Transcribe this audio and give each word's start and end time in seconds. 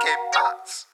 ¿Qué 0.00 0.08
pasa? 0.32 0.86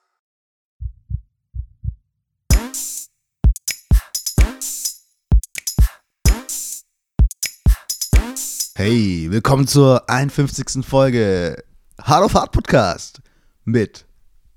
Hey, 8.77 9.27
willkommen 9.31 9.67
zur 9.67 10.09
51. 10.09 10.83
Folge 10.83 11.63
Hard 12.03 12.25
of 12.25 12.35
Hard 12.35 12.53
Podcast 12.53 13.21
mit 13.65 14.07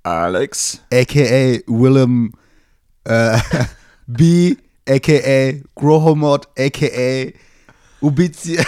Alex. 0.04 0.82
aka 0.94 1.60
Willem 1.68 2.32
äh, 3.04 3.38
B, 4.08 4.56
aka 4.88 5.62
Grohomod, 5.76 6.48
aka 6.58 7.34
Ubizi. 8.02 8.60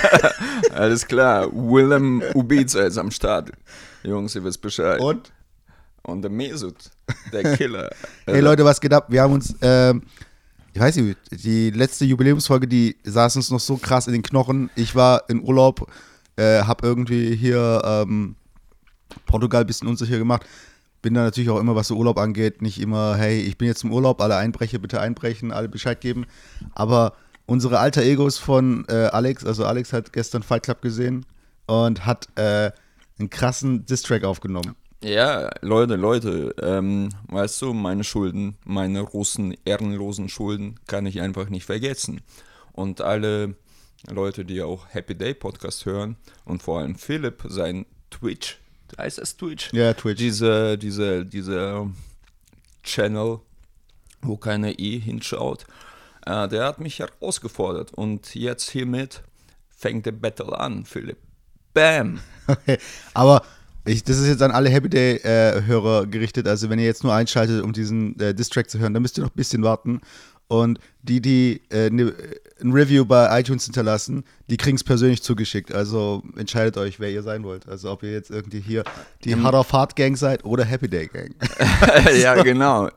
Alles 0.72 1.06
klar. 1.06 1.48
Willem 1.52 2.22
Ubiza 2.34 2.82
ist 2.82 2.98
am 2.98 3.10
Start. 3.10 3.52
Jungs, 4.02 4.34
ihr 4.34 4.44
wisst 4.44 4.60
Bescheid. 4.60 5.00
Und? 5.00 5.32
Und 6.02 6.22
der 6.22 6.30
Mesut, 6.30 6.76
der 7.32 7.56
Killer. 7.56 7.90
Hey 8.26 8.40
Leute, 8.40 8.64
was 8.64 8.80
geht 8.80 8.92
ab? 8.92 9.06
Wir 9.08 9.22
haben 9.22 9.34
uns, 9.34 9.54
ähm, 9.60 10.02
ich 10.72 10.80
weiß 10.80 10.96
nicht, 10.96 11.18
die 11.30 11.70
letzte 11.70 12.04
Jubiläumsfolge, 12.04 12.66
die 12.66 12.96
saß 13.04 13.36
uns 13.36 13.50
noch 13.50 13.60
so 13.60 13.76
krass 13.76 14.06
in 14.06 14.14
den 14.14 14.22
Knochen. 14.22 14.70
Ich 14.76 14.94
war 14.94 15.28
in 15.28 15.42
Urlaub, 15.42 15.90
äh, 16.36 16.62
hab 16.62 16.82
irgendwie 16.82 17.36
hier 17.36 17.82
ähm, 17.84 18.36
Portugal 19.26 19.62
ein 19.62 19.66
bisschen 19.66 19.88
unsicher 19.88 20.16
gemacht. 20.16 20.46
Bin 21.02 21.14
da 21.14 21.22
natürlich 21.22 21.50
auch 21.50 21.58
immer, 21.58 21.74
was 21.74 21.88
so 21.88 21.96
Urlaub 21.96 22.18
angeht, 22.18 22.62
nicht 22.62 22.80
immer, 22.80 23.16
hey, 23.16 23.40
ich 23.40 23.58
bin 23.58 23.68
jetzt 23.68 23.84
im 23.84 23.92
Urlaub, 23.92 24.20
alle 24.20 24.36
Einbrecher 24.36 24.78
bitte 24.78 25.00
einbrechen, 25.00 25.50
alle 25.50 25.68
Bescheid 25.68 26.00
geben. 26.00 26.26
Aber 26.74 27.14
unsere 27.50 27.80
alter 27.80 28.02
Egos 28.02 28.38
von 28.38 28.84
äh, 28.88 29.08
Alex, 29.10 29.44
also 29.44 29.64
Alex 29.64 29.92
hat 29.92 30.12
gestern 30.12 30.44
Fight 30.44 30.62
Club 30.62 30.82
gesehen 30.82 31.26
und 31.66 32.06
hat 32.06 32.28
äh, 32.36 32.70
einen 33.18 33.28
krassen 33.28 33.84
Distrack 33.86 34.22
aufgenommen. 34.22 34.76
Ja, 35.02 35.50
Leute, 35.60 35.96
Leute, 35.96 36.54
ähm, 36.62 37.08
weißt 37.26 37.60
du, 37.62 37.72
meine 37.72 38.04
Schulden, 38.04 38.56
meine 38.64 39.00
russen, 39.00 39.56
ehrenlosen 39.64 40.28
Schulden 40.28 40.78
kann 40.86 41.06
ich 41.06 41.20
einfach 41.20 41.48
nicht 41.48 41.64
vergessen. 41.64 42.20
Und 42.72 43.00
alle 43.00 43.56
Leute, 44.08 44.44
die 44.44 44.62
auch 44.62 44.86
Happy 44.90 45.16
Day 45.16 45.34
Podcast 45.34 45.86
hören 45.86 46.16
und 46.44 46.62
vor 46.62 46.78
allem 46.78 46.94
Philipp, 46.94 47.42
sein 47.48 47.84
Twitch, 48.10 48.60
heißt 48.96 49.18
das 49.18 49.36
Twitch? 49.36 49.72
Ja, 49.72 49.92
Twitch. 49.94 50.20
Diese, 50.20 50.78
diese, 50.78 51.26
diese 51.26 51.90
Channel, 52.84 53.40
wo 54.22 54.36
keiner 54.36 54.78
eh 54.78 55.00
hinschaut, 55.00 55.66
äh, 56.26 56.48
der 56.48 56.64
hat 56.64 56.80
mich 56.80 56.98
herausgefordert. 56.98 57.92
Und 57.92 58.34
jetzt 58.34 58.70
hiermit 58.70 59.22
fängt 59.68 60.06
der 60.06 60.12
Battle 60.12 60.58
an, 60.58 60.84
Philipp. 60.84 61.18
Bam! 61.72 62.20
Okay, 62.46 62.78
aber 63.14 63.42
ich, 63.84 64.04
das 64.04 64.18
ist 64.18 64.26
jetzt 64.26 64.42
an 64.42 64.50
alle 64.50 64.68
Happy 64.68 64.88
Day-Hörer 64.88 66.06
gerichtet. 66.06 66.46
Also, 66.46 66.68
wenn 66.68 66.78
ihr 66.78 66.84
jetzt 66.84 67.04
nur 67.04 67.14
einschaltet, 67.14 67.62
um 67.62 67.72
diesen 67.72 68.18
äh, 68.20 68.34
Distrack 68.34 68.68
zu 68.68 68.78
hören, 68.78 68.92
dann 68.92 69.02
müsst 69.02 69.18
ihr 69.18 69.22
noch 69.22 69.30
ein 69.30 69.36
bisschen 69.36 69.62
warten. 69.62 70.00
Und 70.48 70.80
die, 71.02 71.20
die 71.20 71.62
äh, 71.70 71.90
ne, 71.90 72.12
ein 72.60 72.72
Review 72.72 73.04
bei 73.04 73.38
iTunes 73.38 73.64
hinterlassen, 73.64 74.24
die 74.48 74.56
kriegen 74.56 74.76
es 74.76 74.82
persönlich 74.82 75.22
zugeschickt. 75.22 75.72
Also 75.72 76.24
entscheidet 76.36 76.76
euch, 76.76 76.98
wer 76.98 77.08
ihr 77.08 77.22
sein 77.22 77.44
wollt. 77.44 77.68
Also, 77.68 77.90
ob 77.90 78.02
ihr 78.02 78.10
jetzt 78.10 78.30
irgendwie 78.30 78.60
hier 78.60 78.82
die 79.24 79.36
Hard 79.36 79.54
of 79.54 79.72
Hard 79.72 79.94
Gang 79.96 80.16
seid 80.16 80.44
oder 80.44 80.64
Happy 80.64 80.88
Day 80.88 81.06
Gang. 81.06 81.34
ja, 82.20 82.34
genau. 82.42 82.90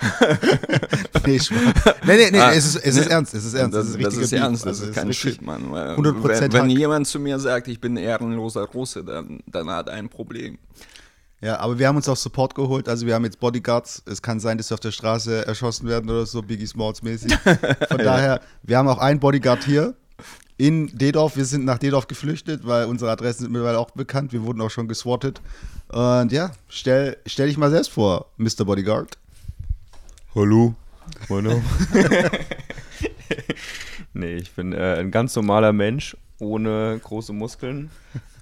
nee, 1.26 1.38
Spaß. 1.38 1.58
nee, 2.06 2.16
nee, 2.16 2.30
nee, 2.30 2.40
Ah, 2.40 2.52
es 2.52 2.66
ist, 2.66 2.76
es 2.76 2.96
ist 2.96 3.06
ernst. 3.08 3.34
Es 3.34 3.44
ist 3.44 3.54
ernst. 3.54 3.74
Das, 3.76 3.88
es 3.88 3.96
das 3.98 4.16
ist 4.16 4.32
ernst, 4.32 4.66
das 4.66 4.80
Also, 4.80 4.90
ist 4.90 4.94
kein 4.94 5.12
Shit, 5.12 5.42
Mann. 5.42 5.70
Weil 5.70 5.96
100% 5.96 6.40
wenn, 6.40 6.52
wenn 6.52 6.70
jemand 6.70 7.06
zu 7.06 7.18
mir 7.20 7.38
sagt, 7.38 7.68
ich 7.68 7.80
bin 7.80 7.96
ehrenloser 7.96 8.64
Russe, 8.64 9.04
dann, 9.04 9.40
dann 9.46 9.68
hat 9.70 9.88
er 9.88 9.94
ein 9.94 10.08
Problem. 10.08 10.58
Ja, 11.42 11.58
aber 11.60 11.78
wir 11.78 11.88
haben 11.88 11.96
uns 11.96 12.08
auch 12.08 12.16
Support 12.16 12.54
geholt. 12.54 12.88
Also 12.88 13.06
wir 13.06 13.14
haben 13.14 13.24
jetzt 13.24 13.40
Bodyguards. 13.40 14.02
Es 14.06 14.20
kann 14.20 14.40
sein, 14.40 14.58
dass 14.58 14.70
wir 14.70 14.74
auf 14.74 14.80
der 14.80 14.90
Straße 14.90 15.46
erschossen 15.46 15.88
werden 15.88 16.10
oder 16.10 16.26
so, 16.26 16.42
Biggie 16.42 16.66
Smalls 16.66 17.02
mäßig. 17.02 17.32
Von 17.88 17.98
daher, 17.98 18.40
wir 18.62 18.76
haben 18.76 18.88
auch 18.88 18.98
einen 18.98 19.20
Bodyguard 19.20 19.64
hier 19.64 19.94
in 20.58 20.88
Dedorf. 20.98 21.36
Wir 21.36 21.46
sind 21.46 21.64
nach 21.64 21.78
Dedorf 21.78 22.08
geflüchtet, 22.08 22.66
weil 22.66 22.84
unsere 22.84 23.10
Adressen 23.10 23.44
sind 23.44 23.52
mittlerweile 23.52 23.78
auch 23.78 23.90
bekannt. 23.92 24.32
Wir 24.34 24.42
wurden 24.42 24.60
auch 24.60 24.70
schon 24.70 24.86
geswattet. 24.86 25.40
Und 25.88 26.30
ja, 26.30 26.52
stell, 26.68 27.16
stell 27.24 27.46
dich 27.48 27.56
mal 27.56 27.70
selbst 27.70 27.90
vor, 27.90 28.26
Mr. 28.36 28.66
Bodyguard. 28.66 29.16
Hallo, 30.34 30.74
mein 31.28 31.44
Name. 31.44 31.62
nee, 34.12 34.34
ich 34.36 34.52
bin 34.52 34.72
äh, 34.72 34.96
ein 34.98 35.10
ganz 35.10 35.34
normaler 35.34 35.72
Mensch 35.72 36.16
ohne 36.38 37.00
große 37.02 37.32
Muskeln. 37.32 37.90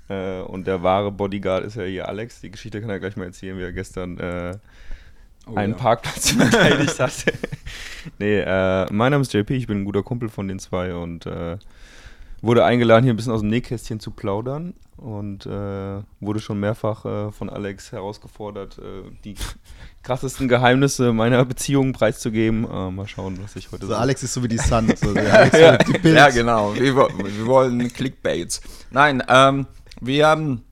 Äh, 0.09 0.41
und 0.41 0.67
der 0.67 0.83
wahre 0.83 1.11
Bodyguard 1.13 1.65
ist 1.65 1.77
ja 1.77 1.85
hier 1.85 2.09
Alex. 2.09 2.41
Die 2.41 2.51
Geschichte 2.51 2.81
kann 2.81 2.91
er 2.91 2.99
gleich 2.99 3.17
mal 3.17 3.25
erzählen, 3.25 3.59
wie 3.59 3.63
er 3.63 3.73
gestern 3.73 4.19
äh, 4.19 4.59
Oh, 5.51 5.55
einen 5.57 5.73
ja. 5.73 5.79
Parkplatz 5.79 6.31
verteidigt 6.33 7.01
hat. 7.01 7.25
nee, 8.19 8.39
äh, 8.41 8.87
mein 8.93 9.13
Name 9.13 9.23
ist 9.23 9.33
JP, 9.33 9.51
ich 9.57 9.67
bin 9.67 9.81
ein 9.81 9.85
guter 9.85 10.03
Kumpel 10.03 10.29
von 10.29 10.47
den 10.47 10.59
zwei 10.59 10.95
und 10.95 11.27
äh, 11.27 11.57
wurde 12.43 12.65
eingeladen, 12.65 13.05
hier 13.05 13.15
ein 13.15 13.17
bisschen 13.17 13.33
aus 13.33 13.41
dem 13.41 13.49
Nähkästchen 13.49 13.99
zu 14.01 14.11
plaudern 14.11 14.75
und 14.97 15.47
äh, 15.47 16.03
wurde 16.21 16.41
schon 16.41 16.61
mehrfach 16.61 17.05
äh, 17.05 17.33
von 17.33 17.49
Alex 17.49 17.93
herausgefordert, 17.93 18.79
äh, 18.79 19.11
die 19.25 19.37
krassesten 20.03 20.49
Geheimnisse 20.49 21.13
meiner 21.13 21.45
Beziehung 21.45 21.93
preiszugeben. 21.93 22.65
Äh, 22.65 22.91
mal 22.91 23.07
schauen, 23.07 23.39
was 23.43 23.57
ich 23.57 23.67
heute 23.67 23.83
Also 23.83 23.89
sage. 23.89 24.01
Alex 24.01 24.23
ist 24.23 24.35
so 24.35 24.43
wie 24.43 24.49
die 24.49 24.59
Sun. 24.59 24.93
So, 24.97 25.13
ja, 25.15 25.47
so 25.51 25.93
die 25.93 26.09
ja, 26.09 26.31
genau. 26.31 26.75
Wir, 26.75 26.95
wir 26.95 27.47
wollen 27.47 27.93
Clickbaits. 27.93 28.61
Nein, 28.91 29.23
ähm, 29.29 29.67
wir 30.01 30.27
haben. 30.27 30.65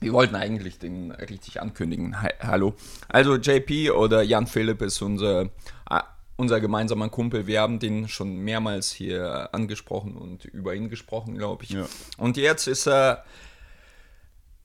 Wir 0.00 0.12
wollten 0.12 0.34
eigentlich 0.34 0.78
den 0.78 1.12
richtig 1.12 1.62
ankündigen. 1.62 2.20
Hi, 2.20 2.30
hallo. 2.42 2.74
Also 3.08 3.36
JP 3.36 3.92
oder 3.92 4.22
Jan 4.22 4.46
Philipp 4.46 4.82
ist 4.82 5.00
unser, 5.00 5.42
äh, 5.88 6.00
unser 6.36 6.60
gemeinsamer 6.60 7.08
Kumpel. 7.08 7.46
Wir 7.46 7.62
haben 7.62 7.78
den 7.78 8.08
schon 8.08 8.36
mehrmals 8.36 8.90
hier 8.90 9.48
angesprochen 9.52 10.14
und 10.16 10.44
über 10.44 10.74
ihn 10.74 10.90
gesprochen, 10.90 11.38
glaube 11.38 11.64
ich. 11.64 11.70
Ja. 11.70 11.86
Und 12.18 12.36
jetzt 12.36 12.66
ist 12.66 12.86
er. 12.86 13.24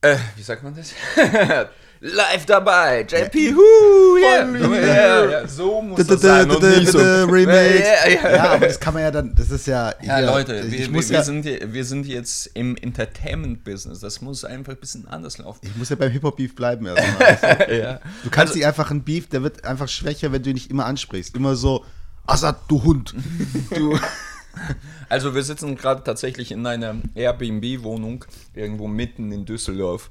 Äh, 0.01 0.17
wie 0.35 0.41
sagt 0.41 0.63
man 0.63 0.75
das? 0.75 0.93
Live 2.01 2.45
dabei. 2.45 3.01
JP, 3.01 3.55
hu, 3.55 4.17
yeah. 4.17 5.45
So 5.47 5.81
muss 5.81 5.97
Da, 5.97 6.03
da, 6.03 6.13
das 6.13 6.21
sein 6.21 6.49
und 6.49 6.61
nicht 6.63 6.91
so. 6.91 6.97
Remake. 6.97 7.79
Ja, 7.83 8.09
ja, 8.09 8.35
Ja, 8.35 8.43
aber 8.53 8.67
das 8.67 8.79
kann 8.79 8.93
man 8.93 9.03
ja 9.03 9.11
dann, 9.11 9.35
das 9.35 9.49
ist 9.51 9.67
ja. 9.67 9.93
Ja, 10.01 10.17
hier, 10.17 10.25
Leute, 10.27 10.59
ich 10.61 10.71
wir, 10.71 10.89
muss 10.91 11.09
wir, 11.09 11.17
ja, 11.17 11.23
sind, 11.23 11.43
hier- 11.43 11.73
wir 11.73 11.83
sind 11.83 12.05
jetzt 12.05 12.51
im 12.53 12.77
Entertainment-Business. 12.77 13.99
Das 13.99 14.21
muss 14.21 14.45
einfach 14.45 14.73
ein 14.73 14.79
bisschen 14.79 15.07
anders 15.09 15.39
laufen. 15.39 15.59
ich 15.63 15.75
muss 15.75 15.89
ja 15.89 15.97
beim 15.97 16.11
Hip-Hop-Beef 16.11 16.55
bleiben 16.55 16.85
erstmal. 16.95 17.77
ja. 17.77 17.99
Du 18.23 18.29
kannst 18.29 18.55
nicht 18.55 18.65
einfach 18.65 18.91
einen 18.91 19.03
Beef, 19.03 19.27
der 19.27 19.43
wird 19.43 19.65
einfach 19.65 19.89
schwächer, 19.89 20.31
wenn 20.31 20.41
du 20.41 20.51
ihn 20.51 20.55
nicht 20.55 20.71
immer 20.71 20.85
ansprichst. 20.85 21.35
Immer 21.35 21.55
so, 21.55 21.83
Assad, 22.25 22.57
du 22.69 22.81
Hund. 22.83 23.13
Du. 23.75 23.97
Also 25.09 25.35
wir 25.35 25.43
sitzen 25.43 25.75
gerade 25.75 26.03
tatsächlich 26.03 26.51
in 26.51 26.65
einer 26.65 26.95
Airbnb-Wohnung 27.15 28.25
irgendwo 28.55 28.87
mitten 28.87 29.31
in 29.31 29.45
Düsseldorf 29.45 30.09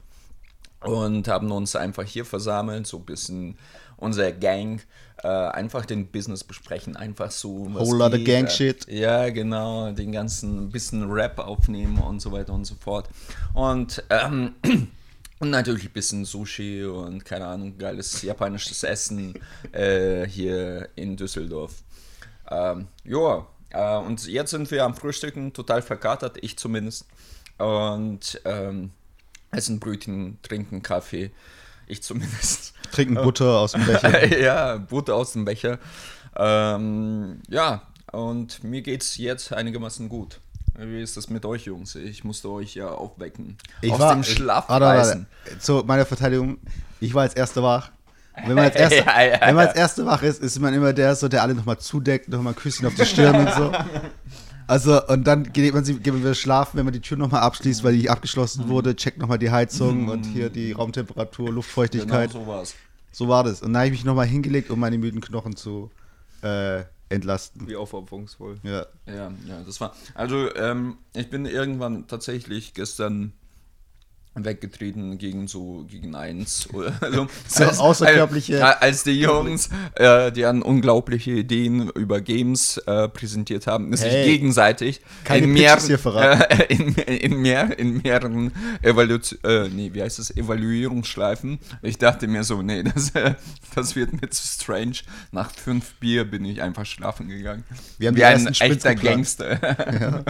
und 0.81 1.29
haben 1.29 1.51
uns 1.51 1.77
einfach 1.77 2.05
hier 2.05 2.25
versammelt, 2.25 2.87
so 2.87 2.99
ein 2.99 3.05
bisschen 3.05 3.59
unser 3.97 4.31
Gang, 4.33 4.81
äh, 5.23 5.29
einfach 5.29 5.85
den 5.85 6.07
Business 6.07 6.45
besprechen, 6.45 6.97
einfach 6.97 7.33
so 7.33 7.73
Whole 7.75 7.99
lotta 7.99 8.17
geht, 8.17 8.27
gang 8.27 8.47
äh, 8.47 8.51
shit. 8.51 8.87
Ja, 8.89 9.29
genau, 9.31 9.91
den 9.91 10.13
ganzen 10.13 10.71
bisschen 10.71 11.11
Rap 11.11 11.39
aufnehmen 11.41 11.99
und 11.99 12.21
so 12.21 12.31
weiter 12.31 12.53
und 12.53 12.65
so 12.65 12.77
fort. 12.77 13.09
Und 13.55 14.03
ähm, 14.11 14.55
Und 15.41 15.51
natürlich 15.51 15.85
ein 15.85 15.93
bisschen 15.93 16.25
Sushi 16.25 16.85
und 16.85 17.25
keine 17.25 17.47
Ahnung, 17.47 17.79
geiles 17.79 18.23
japanisches 18.23 18.83
Essen 18.83 19.35
äh, 19.71 20.27
hier 20.27 20.89
in 20.97 21.17
Düsseldorf. 21.17 21.85
Ähm, 22.51 22.89
ja, 23.05 23.47
äh, 23.71 23.99
und 23.99 24.27
jetzt 24.27 24.51
sind 24.51 24.69
wir 24.71 24.85
am 24.85 24.95
Frühstücken, 24.95 25.53
total 25.53 25.83
verkatert, 25.83 26.39
ich 26.41 26.59
zumindest. 26.59 27.07
Und 27.59 28.41
ähm, 28.45 28.91
essen 29.51 29.81
Brötchen, 29.81 30.39
trinken 30.43 30.83
Kaffee, 30.83 31.31
ich 31.87 32.03
zumindest. 32.03 32.75
Trinken 32.93 33.15
Butter 33.15 33.59
aus 33.59 33.73
dem 33.73 33.85
Becher. 33.87 34.39
ja, 34.41 34.77
Butter 34.77 35.15
aus 35.15 35.33
dem 35.33 35.45
Becher. 35.45 35.79
Ähm, 36.37 37.41
ja, 37.49 37.83
und 38.13 38.65
mir 38.65 38.83
geht's 38.83 39.17
jetzt 39.17 39.53
einigermaßen 39.53 40.09
gut. 40.09 40.41
Wie 40.79 41.03
ist 41.03 41.17
das 41.17 41.29
mit 41.29 41.45
euch, 41.45 41.65
Jungs? 41.65 41.97
Ich 41.97 42.23
musste 42.23 42.49
euch 42.51 42.75
ja 42.75 42.89
aufwecken. 42.89 43.57
Ich 43.83 43.93
Aus 43.93 43.99
war, 43.99 44.15
dem 44.15 44.23
Schlaf 44.23 44.69
warte, 44.69 44.87
warte, 44.87 45.27
warte. 45.45 45.59
Zu 45.59 45.83
meiner 45.85 46.07
Verteidigung, 46.07 46.59
ich 47.01 47.13
war 47.15 47.23
als 47.23 47.35
Erster 47.35 47.63
wach. 47.63 47.91
Wenn 48.47 48.55
man 48.55 48.67
als 48.67 48.77
Erster, 48.77 49.05
Ja, 49.05 49.23
ja, 49.23 49.41
wenn 49.41 49.57
man 49.57 49.67
als 49.67 49.77
Erster 49.77 50.07
wach 50.07 50.23
ist, 50.23 50.41
ist 50.41 50.59
man 50.61 50.73
immer 50.73 50.93
der, 50.93 51.17
so, 51.17 51.27
der 51.27 51.43
alle 51.43 51.55
nochmal 51.55 51.79
zudeckt, 51.79 52.29
nochmal 52.29 52.55
Küsschen 52.55 52.87
auf 52.87 52.95
die 52.95 53.05
Stirn 53.05 53.47
und 53.47 53.55
so. 53.55 53.73
Also, 54.69 55.03
und 55.07 55.27
dann 55.27 55.51
geht 55.51 55.73
man, 55.73 55.83
geht 55.83 56.07
man 56.07 56.21
wieder 56.21 56.35
schlafen, 56.35 56.77
wenn 56.77 56.85
man 56.85 56.93
die 56.93 57.01
Tür 57.01 57.17
nochmal 57.17 57.41
abschließt, 57.41 57.83
weil 57.85 57.97
die 57.97 58.11
abgeschlossen 58.11 58.69
wurde, 58.69 58.95
checkt 58.95 59.19
nochmal 59.19 59.39
die 59.39 59.51
Heizung 59.51 60.09
und 60.09 60.25
hier 60.25 60.51
die 60.51 60.73
Raumtemperatur, 60.73 61.51
Luftfeuchtigkeit. 61.51 62.33
Genau 62.33 62.45
so 62.45 62.47
war's. 62.47 62.75
So 63.11 63.29
war 63.29 63.45
das. 63.45 63.63
Und 63.63 63.73
dann 63.73 63.81
habe 63.81 63.87
ich 63.87 63.93
mich 63.93 64.05
nochmal 64.05 64.27
hingelegt, 64.27 64.71
um 64.71 64.79
meine 64.79 64.99
müden 64.99 65.23
Knochen 65.23 65.57
zu 65.57 65.91
äh, 66.43 66.83
entlasten. 67.09 67.67
Wie 67.67 67.77
aufopferungsvoll. 67.77 68.59
Ja. 68.63 68.85
Ja, 69.07 69.33
ja, 69.47 69.63
das 69.65 69.81
war. 69.81 69.95
Also, 70.15 70.55
ähm, 70.55 70.99
ich 71.15 71.31
bin 71.31 71.47
irgendwann 71.47 72.07
tatsächlich 72.07 72.75
gestern 72.75 73.33
weggetreten 74.45 75.19
gegen 75.19 75.49
so 75.49 75.87
gegen 75.91 76.15
eins 76.15 76.69
oder 76.73 76.93
so, 77.13 77.27
So 77.47 77.65
außerkörperliche- 77.65 78.61
als, 78.61 78.83
als 78.83 79.03
die 79.05 79.21
Jungs 79.21 79.69
äh, 79.95 80.31
die 80.33 80.45
an 80.45 80.63
unglaubliche 80.63 81.33
Ideen 81.33 81.89
über 81.91 82.21
Games 82.21 82.79
äh, 82.87 83.09
präsentiert 83.09 83.67
haben 83.67 83.95
sich 83.97 84.11
Hey. 84.13 84.25
gegenseitig 84.27 85.01
Keine 85.25 85.45
in, 85.47 85.53
mehr, 85.53 85.79
hier 85.81 85.99
verraten. 85.99 86.43
äh, 86.59 86.65
in, 86.73 86.95
in, 86.95 87.37
mehr, 87.43 87.79
in 87.79 88.01
mehreren 88.03 88.53
Evalu 88.83 89.19
äh, 89.45 89.69
nee, 89.69 89.91
wie 89.93 90.03
heißt 90.03 90.19
das? 90.19 90.35
Evaluierungsschleifen. 90.37 91.59
Ich 91.83 91.99
dachte 91.99 92.27
mir 92.29 92.45
so 92.45 92.63
nee 92.63 92.83
das, 92.95 93.13
das 93.75 93.97
wird 93.97 94.21
mir 94.21 94.29
zu 94.31 94.47
strange. 94.47 94.97
Nach 95.33 95.51
fünf 95.51 95.95
Bier 95.95 96.25
bin 96.25 96.45
ich 96.45 96.63
einfach 96.63 96.87
schlafen 96.87 97.29
gegangen. 97.29 97.65
Wir 97.99 98.09
haben 98.09 98.17
wie 98.17 98.25
ein 98.25 98.47
echter. 98.47 98.95
Gangster. 98.95 99.59
Ja, 100.01 100.25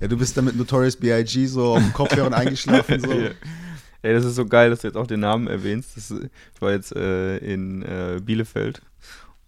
du 0.00 0.16
bist 0.16 0.36
da 0.36 0.42
mit 0.42 0.56
Notorious 0.56 0.96
B.I.G. 0.96 1.46
so 1.46 1.74
auf 1.74 1.82
dem 1.82 1.92
Kopfhörern 1.92 2.34
eingeschlafen. 2.34 3.00
So. 3.00 3.12
Ja. 3.12 3.30
Ey, 4.02 4.14
das 4.14 4.24
ist 4.24 4.34
so 4.36 4.46
geil, 4.46 4.70
dass 4.70 4.80
du 4.80 4.88
jetzt 4.88 4.96
auch 4.96 5.06
den 5.06 5.20
Namen 5.20 5.46
erwähnst. 5.48 5.96
Das, 5.96 6.10
ich 6.10 6.60
war 6.60 6.72
jetzt 6.72 6.94
äh, 6.94 7.38
in 7.38 7.82
äh, 7.82 8.20
Bielefeld 8.22 8.82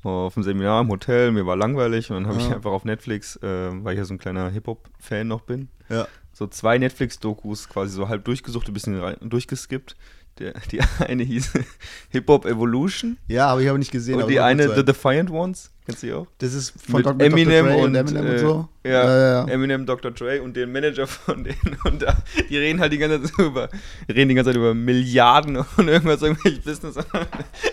auf 0.04 0.34
dem 0.34 0.42
Seminar 0.42 0.80
im 0.82 0.88
Hotel, 0.88 1.32
mir 1.32 1.44
war 1.44 1.56
langweilig 1.56 2.10
und 2.10 2.16
dann 2.16 2.26
habe 2.28 2.38
ich 2.40 2.48
Ja. 2.48 2.54
einfach 2.56 2.70
auf 2.70 2.84
Netflix, 2.84 3.36
äh, 3.36 3.70
weil 3.84 3.94
ich 3.94 3.98
ja 3.98 4.04
so 4.04 4.14
ein 4.14 4.18
kleiner 4.18 4.48
Hip-Hop-Fan 4.48 5.26
noch 5.26 5.42
bin, 5.42 5.68
Ja. 5.90 6.06
so 6.32 6.46
zwei 6.46 6.78
Netflix-Dokus 6.78 7.68
quasi 7.68 7.92
so 7.92 8.08
halb 8.08 8.24
durchgesucht, 8.24 8.68
ein 8.68 8.74
bisschen 8.74 9.00
durchgeskippt. 9.28 9.96
Der, 10.38 10.52
die 10.70 10.80
eine 11.00 11.22
hieß 11.24 11.52
Hip-Hop 12.10 12.46
Evolution 12.46 13.16
ja, 13.26 13.48
habe 13.48 13.62
ich 13.62 13.68
aber 13.68 13.78
nicht 13.78 13.90
gesehen. 13.90 14.16
und 14.16 14.22
aber 14.22 14.30
die 14.30 14.40
eine. 14.40 14.74
The 14.74 14.84
Defiant 14.84 15.30
Ones. 15.30 15.70
Kennst 15.84 16.02
du 16.02 16.06
die 16.06 16.12
auch? 16.12 16.26
Das 16.36 16.52
ist 16.52 16.74
von 16.84 16.96
mit 16.96 17.06
Dr. 17.06 17.26
Eminem, 17.26 17.64
Dr. 17.64 17.76
Dre 17.76 17.82
und, 17.86 17.94
Eminem 17.94 18.26
äh, 18.26 18.30
und 18.32 18.38
so. 18.38 18.68
Ja, 18.84 18.90
ja, 18.92 19.18
ja. 19.18 19.44
Eminem, 19.48 19.86
Dr. 19.86 20.10
Dre 20.10 20.42
und 20.42 20.54
den 20.54 20.70
Manager 20.70 21.06
von 21.06 21.44
denen. 21.44 21.78
Und 21.84 22.02
da, 22.02 22.14
die 22.50 22.58
reden 22.58 22.78
halt 22.80 22.92
die 22.92 22.98
ganze 22.98 23.22
Zeit 23.22 23.38
über, 23.38 23.70
reden 24.06 24.28
die 24.28 24.34
ganze 24.34 24.50
Zeit 24.50 24.56
über 24.56 24.74
Milliarden 24.74 25.56
und 25.56 25.88
irgendwas, 25.88 26.20
irgendwelches 26.20 26.60
Business. 26.62 26.96
Und 26.98 27.06
dann 27.12 27.26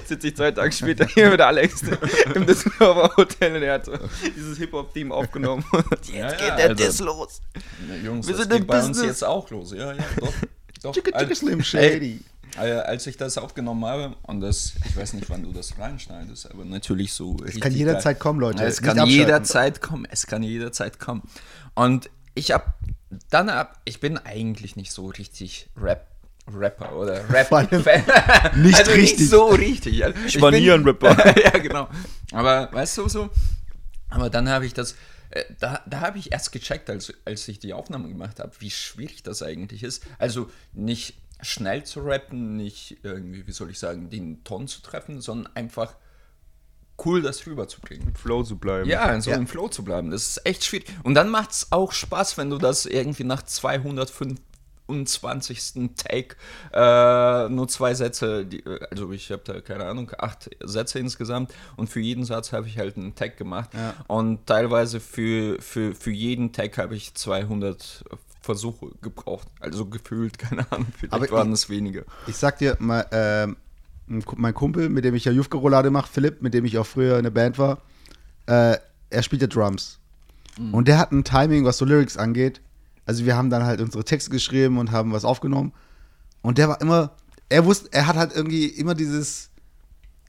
sitze 0.06 0.28
ich 0.30 0.36
zwei 0.38 0.52
Tage 0.52 0.72
später 0.72 1.06
hier 1.08 1.30
mit 1.30 1.42
Alex 1.42 1.84
im 2.34 2.46
Düsseldorfer 2.46 3.18
Hotel 3.18 3.58
und 3.58 3.64
er 3.64 3.74
hat 3.74 3.86
so 3.86 3.92
dieses 4.36 4.58
Hip-Hop-Theme 4.60 5.14
aufgenommen. 5.14 5.66
Und 5.74 5.86
jetzt 5.92 6.14
Ja, 6.14 6.32
geht 6.32 6.40
ja, 6.48 6.56
der 6.56 6.70
also- 6.70 6.84
Diss 6.86 7.00
los. 7.02 7.42
Na, 7.88 7.96
Jungs, 7.98 8.28
Wir 8.28 8.34
das 8.34 8.42
sind 8.44 8.52
geht 8.54 8.62
im 8.62 8.68
bei 8.68 8.78
uns 8.78 8.88
Business. 8.88 9.06
jetzt 9.08 9.24
auch 9.26 9.50
los. 9.52 9.74
Ja, 9.74 9.92
ja, 9.92 9.98
doch. 10.22 10.34
doch. 10.84 10.92
Chicka, 10.94 11.12
chicka, 11.12 11.18
Al- 11.30 11.36
Slim 11.36 11.60
Ey, 11.60 11.66
Shady. 11.66 12.14
äh, 12.14 12.20
als 12.58 13.06
ich 13.08 13.18
das 13.18 13.38
aufgenommen 13.38 13.86
habe, 13.86 14.16
und 14.24 14.42
das, 14.42 14.74
ich 14.88 14.96
weiß 14.96 15.14
nicht, 15.14 15.30
wann 15.30 15.44
du 15.44 15.52
das 15.52 15.78
reinschneidest, 15.78 16.50
aber 16.52 16.66
natürlich 16.66 17.14
so. 17.14 17.38
Es 17.46 17.60
kann 17.60 17.74
jederzeit 17.74 18.20
kommen, 18.20 18.40
Leute. 18.40 18.64
Es 18.64 18.82
Nicht 18.82 18.88
kann 18.88 19.00
abschalten. 19.00 19.16
jederzeit 19.16 19.82
kommen. 19.82 20.08
Es 20.10 20.28
kann 20.28 20.44
jederzeit 20.44 21.00
kommen. 21.00 21.24
Und 21.74 22.10
ich 22.34 22.52
hab 22.52 22.76
dann 23.30 23.50
ab, 23.50 23.80
ich 23.86 24.00
bin 24.00 24.18
eigentlich 24.18 24.76
nicht 24.76 24.92
so 24.92 25.08
richtig 25.08 25.70
Rap. 25.78 26.08
Rapper 26.54 26.96
oder 26.96 27.28
Rap 27.34 27.48
Fan. 27.48 27.68
nicht 28.56 28.76
also 28.80 28.92
richtig. 28.92 29.20
nicht 29.20 29.30
so 29.30 29.46
richtig. 29.48 30.06
Also 30.06 30.20
Ich 30.28 30.40
war 30.40 30.52
nie 30.52 30.70
ein 30.70 30.84
Rapper. 30.84 31.18
ja, 31.44 31.50
genau. 31.58 31.88
Aber 32.32 32.72
weißt 32.72 33.00
du 33.00 33.10
so? 33.10 33.30
Aber 34.10 34.30
dann 34.30 34.48
habe 34.48 34.66
ich 34.66 34.74
das, 34.74 34.96
äh, 35.32 35.44
da, 35.60 35.82
da 35.88 36.02
habe 36.02 36.20
ich 36.20 36.32
erst 36.32 36.52
gecheckt, 36.52 36.90
als, 36.90 37.12
als 37.26 37.48
ich 37.48 37.58
die 37.60 37.74
Aufnahme 37.74 38.08
gemacht 38.10 38.40
habe, 38.40 38.52
wie 38.60 38.70
schwierig 38.70 39.24
das 39.24 39.42
eigentlich 39.42 39.82
ist. 39.84 40.04
Also 40.20 40.50
nicht 40.74 41.16
schnell 41.42 41.84
zu 41.84 42.02
rappen, 42.02 42.56
nicht 42.58 42.98
irgendwie, 43.04 43.46
wie 43.48 43.52
soll 43.52 43.70
ich 43.70 43.80
sagen, 43.80 44.10
den 44.10 44.44
Ton 44.44 44.68
zu 44.68 44.82
treffen, 44.82 45.22
sondern 45.22 45.54
einfach 45.56 45.96
cool 47.06 47.22
das 47.22 47.46
rüberzubringen. 47.46 48.16
Flow 48.16 48.42
zu 48.44 48.58
bleiben. 48.58 48.90
Ja, 48.90 49.20
so 49.20 49.32
Ja. 49.32 49.36
im 49.38 49.48
Flow 49.48 49.68
zu 49.68 49.84
bleiben. 49.84 50.12
Das 50.12 50.28
ist 50.28 50.46
echt 50.46 50.64
schwierig. 50.64 50.88
Und 51.04 51.14
dann 51.16 51.30
macht 51.30 51.52
es 51.52 51.68
auch 51.72 51.92
Spaß, 51.92 52.38
wenn 52.38 52.50
du 52.50 52.58
das 52.58 52.86
irgendwie 52.86 53.26
nach 53.26 53.42
225. 54.88 55.90
Take 55.98 56.36
äh, 56.72 57.50
nur 57.50 57.68
zwei 57.68 57.94
Sätze, 57.96 58.46
die, 58.46 58.64
also 58.92 59.12
ich 59.12 59.32
habe 59.32 59.42
da 59.44 59.60
keine 59.60 59.86
Ahnung, 59.86 60.12
acht 60.18 60.50
Sätze 60.64 61.00
insgesamt 61.00 61.54
und 61.76 61.90
für 61.90 62.00
jeden 62.00 62.24
Satz 62.24 62.54
habe 62.54 62.68
ich 62.68 62.78
halt 62.78 62.96
einen 62.96 63.16
Tag 63.16 63.36
gemacht. 63.38 63.72
Ja. 63.74 63.94
Und 64.08 64.46
teilweise 64.46 65.00
für, 65.00 65.60
für, 65.62 65.96
für 65.96 66.12
jeden 66.12 66.54
Tag 66.54 66.78
habe 66.78 66.96
ich 66.96 67.14
200 67.16 68.06
Versuche 68.46 68.92
gebraucht. 69.02 69.48
Also 69.60 69.86
gefühlt, 69.88 70.38
keine 70.44 70.72
Ahnung, 70.72 70.88
vielleicht 70.98 71.14
Aber 71.14 71.30
waren 71.32 71.48
ich- 71.50 71.54
es 71.56 71.70
weniger. 71.70 72.04
Ich 72.28 72.38
sag 72.38 72.60
dir, 72.60 72.78
mal, 72.80 73.06
ähm, 73.12 73.58
Ku- 74.26 74.36
mein 74.38 74.54
Kumpel, 74.54 74.88
mit 74.90 75.04
dem 75.04 75.16
ich 75.16 75.26
ja 75.26 75.32
Jufka-Roulade 75.32 75.90
mache, 75.90 76.12
Philipp, 76.12 76.42
mit 76.44 76.54
dem 76.54 76.64
ich 76.66 76.78
auch 76.78 76.86
früher 76.86 77.18
in 77.18 77.24
der 77.24 77.32
Band 77.32 77.58
war, 77.58 77.82
äh, 78.46 78.78
er 79.10 79.24
spielt 79.24 79.42
ja 79.42 79.48
Drums. 79.48 80.00
Und 80.72 80.88
der 80.88 81.00
hat 81.00 81.12
ein 81.12 81.24
Timing, 81.26 81.66
was 81.66 81.78
so 81.80 81.84
Lyrics 81.86 82.16
angeht. 82.16 82.62
Also 83.06 83.26
wir 83.26 83.36
haben 83.36 83.50
dann 83.50 83.64
halt 83.64 83.82
unsere 83.82 84.06
Texte 84.06 84.30
geschrieben 84.32 84.78
und 84.78 84.92
haben 84.92 85.12
was 85.12 85.26
aufgenommen. 85.26 85.74
Und 86.44 86.58
der 86.60 86.70
war 86.70 86.80
immer, 86.80 87.12
er 87.50 87.66
wusste, 87.66 87.90
er 87.92 88.08
hat 88.08 88.16
halt 88.16 88.34
irgendwie 88.36 88.68
immer 88.68 88.96
dieses, 88.96 89.50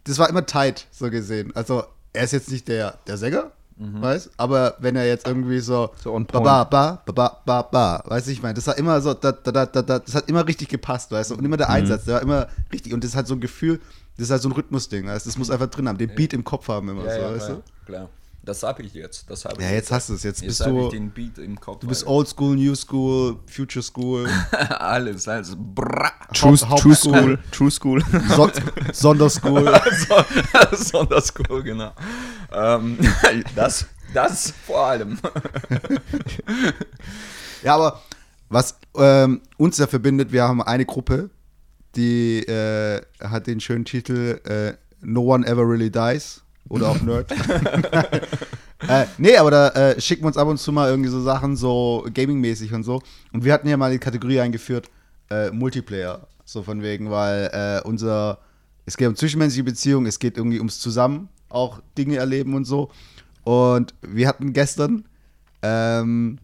das 0.04 0.18
war 0.18 0.28
immer 0.28 0.44
tight, 0.46 0.88
so 0.90 1.10
gesehen. 1.10 1.54
Also 1.54 1.84
er 2.12 2.24
ist 2.24 2.32
jetzt 2.32 2.50
nicht 2.50 2.66
der, 2.66 2.98
der 3.06 3.18
Sänger, 3.18 3.52
weißt? 3.78 4.30
Aber 4.36 4.74
wenn 4.78 4.96
er 4.96 5.06
jetzt 5.06 5.26
irgendwie 5.26 5.60
so, 5.60 5.90
So 6.02 6.14
on 6.14 6.26
ba, 6.26 6.40
ba, 6.40 6.64
ba, 6.64 7.02
ba, 7.04 7.12
ba, 7.12 7.42
ba, 7.44 7.62
ba, 7.62 8.02
weißt 8.06 8.26
du, 8.26 8.32
ich 8.32 8.42
meine, 8.42 8.54
das 8.54 8.66
hat 8.66 8.78
immer 8.78 9.00
so, 9.00 9.12
da, 9.14 9.32
da, 9.32 9.52
da, 9.52 9.66
da, 9.66 9.82
da, 9.82 9.98
das 9.98 10.14
hat 10.14 10.28
immer 10.28 10.46
richtig 10.46 10.68
gepasst, 10.68 11.10
weißt 11.12 11.30
du, 11.30 11.34
und 11.34 11.44
immer 11.44 11.56
der 11.58 11.68
Einsatz, 11.70 12.04
der 12.04 12.14
war 12.14 12.22
immer 12.22 12.46
richtig, 12.72 12.94
und 12.94 13.04
das 13.04 13.10
ist 13.10 13.16
halt 13.16 13.26
so 13.26 13.34
ein 13.34 13.40
Gefühl, 13.40 13.80
das 14.16 14.24
ist 14.26 14.30
halt 14.30 14.42
so 14.42 14.48
ein 14.48 14.52
Rhythmusding, 14.52 15.06
weißt 15.06 15.26
du, 15.26 15.28
das 15.28 15.38
muss 15.38 15.50
einfach 15.50 15.66
drin 15.66 15.88
haben, 15.88 15.98
den 15.98 16.14
Beat 16.14 16.32
im 16.32 16.42
Kopf 16.44 16.68
haben 16.68 16.88
immer, 16.88 17.02
so, 17.02 17.08
weißt 17.08 17.46
klar, 17.46 17.56
du. 17.56 17.62
klar. 17.86 18.08
Das 18.46 18.62
habe 18.62 18.82
ich 18.84 18.94
jetzt. 18.94 19.28
Das 19.28 19.44
habe 19.44 19.60
Ja, 19.60 19.68
ich 19.68 19.74
jetzt 19.74 19.90
hast 19.90 20.08
du 20.08 20.14
es, 20.14 20.22
jetzt 20.22 20.40
Jetzt 20.40 20.48
bist 20.48 20.60
habe 20.62 20.70
du, 20.78 20.84
ich 20.86 20.90
den 20.92 21.10
Beat 21.10 21.36
im 21.38 21.60
Kopf. 21.60 21.80
du 21.80 21.88
bist 21.88 22.04
Alter. 22.04 22.12
Old 22.14 22.28
School, 22.28 22.56
New 22.56 22.74
School, 22.76 23.38
Future 23.46 23.82
School, 23.82 24.28
alles, 24.78 25.26
alles. 25.28 25.54
Brrr. 25.58 26.12
True, 26.32 26.56
Haupt- 26.56 26.80
True. 26.80 26.94
School. 26.94 27.38
True 27.50 27.70
School. 27.70 28.02
so 28.36 28.48
Sonderschool. 28.92 29.78
So- 30.08 30.76
Sonderschool, 30.76 31.62
genau. 31.64 31.92
Ähm, 32.52 32.96
das, 33.54 33.86
das 34.14 34.52
vor 34.64 34.86
allem. 34.86 35.18
Ja, 37.62 37.74
aber 37.74 38.00
was 38.48 38.76
ähm, 38.96 39.40
uns 39.56 39.76
da 39.76 39.86
verbindet, 39.86 40.30
wir 40.32 40.44
haben 40.44 40.62
eine 40.62 40.84
Gruppe, 40.86 41.30
die 41.96 42.44
äh, 42.46 43.00
hat 43.20 43.46
den 43.48 43.58
schönen 43.60 43.84
Titel 43.84 44.40
äh, 44.44 44.74
No 45.00 45.22
One 45.34 45.46
Ever 45.46 45.68
Really 45.68 45.90
Dies 45.90 46.42
oder 46.68 46.88
auch 46.88 47.00
Nerd. 47.00 47.30
äh, 48.88 49.06
nee, 49.18 49.36
aber 49.36 49.50
da 49.50 49.68
äh, 49.68 50.00
schicken 50.00 50.22
wir 50.22 50.28
uns 50.28 50.36
ab 50.36 50.48
und 50.48 50.58
zu 50.58 50.72
mal 50.72 50.90
irgendwie 50.90 51.10
so 51.10 51.20
Sachen, 51.22 51.56
so 51.56 52.06
Gaming-mäßig 52.12 52.72
und 52.72 52.82
so. 52.82 53.02
Und 53.32 53.44
wir 53.44 53.52
hatten 53.52 53.68
ja 53.68 53.76
mal 53.76 53.92
die 53.92 53.98
Kategorie 53.98 54.40
eingeführt, 54.40 54.90
äh, 55.30 55.50
Multiplayer. 55.50 56.26
So 56.44 56.62
von 56.62 56.82
wegen, 56.82 57.10
weil 57.10 57.50
äh, 57.52 57.86
unser, 57.86 58.38
es 58.84 58.96
geht 58.96 59.08
um 59.08 59.16
zwischenmenschliche 59.16 59.64
Beziehungen, 59.64 60.06
es 60.06 60.18
geht 60.18 60.36
irgendwie 60.36 60.58
ums 60.58 60.78
Zusammen 60.78 61.28
auch 61.48 61.80
Dinge 61.96 62.16
erleben 62.16 62.54
und 62.54 62.64
so. 62.64 62.90
Und 63.44 63.94
wir 64.02 64.28
hatten 64.28 64.52
gestern, 64.52 65.04
ähm, 65.62 66.38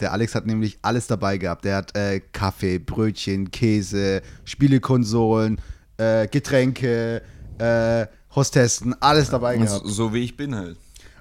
der 0.00 0.12
Alex 0.12 0.34
hat 0.34 0.46
nämlich 0.46 0.78
alles 0.82 1.06
dabei 1.06 1.38
gehabt. 1.38 1.64
Der 1.64 1.76
hat 1.76 1.96
äh, 1.96 2.20
Kaffee, 2.32 2.78
Brötchen, 2.78 3.50
Käse, 3.50 4.22
Spielekonsolen, 4.44 5.60
äh, 5.96 6.28
Getränke, 6.28 7.22
äh, 7.58 8.06
Hostessen, 8.38 8.94
alles 9.00 9.30
dabei 9.30 9.56
So, 9.58 9.64
gehabt. 9.64 9.82
so 9.86 10.14
wie 10.14 10.20
ich 10.24 10.36
bin 10.36 10.54
halt. 10.54 10.76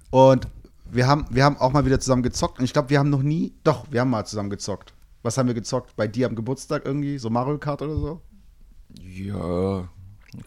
Und 0.10 0.48
wir 0.92 1.08
haben, 1.08 1.26
wir 1.30 1.44
haben 1.44 1.58
auch 1.58 1.72
mal 1.74 1.86
wieder 1.86 2.00
zusammen 2.00 2.24
gezockt. 2.24 2.60
Und 2.60 2.66
ich 2.66 2.74
glaube, 2.74 2.90
wir 2.90 3.00
haben 3.00 3.10
noch 3.10 3.24
nie, 3.24 3.54
doch, 3.64 3.86
wir 3.92 4.02
haben 4.02 4.10
mal 4.10 4.26
zusammen 4.26 4.50
gezockt. 4.50 4.94
Was 5.24 5.38
haben 5.38 5.48
wir 5.48 5.54
gezockt? 5.56 5.96
Bei 5.96 6.08
dir 6.08 6.28
am 6.28 6.36
Geburtstag 6.36 6.84
irgendwie? 6.86 7.18
So 7.18 7.30
Mario 7.30 7.58
Kart 7.58 7.82
oder 7.82 7.96
so? 7.98 8.22
Ja, 9.02 9.88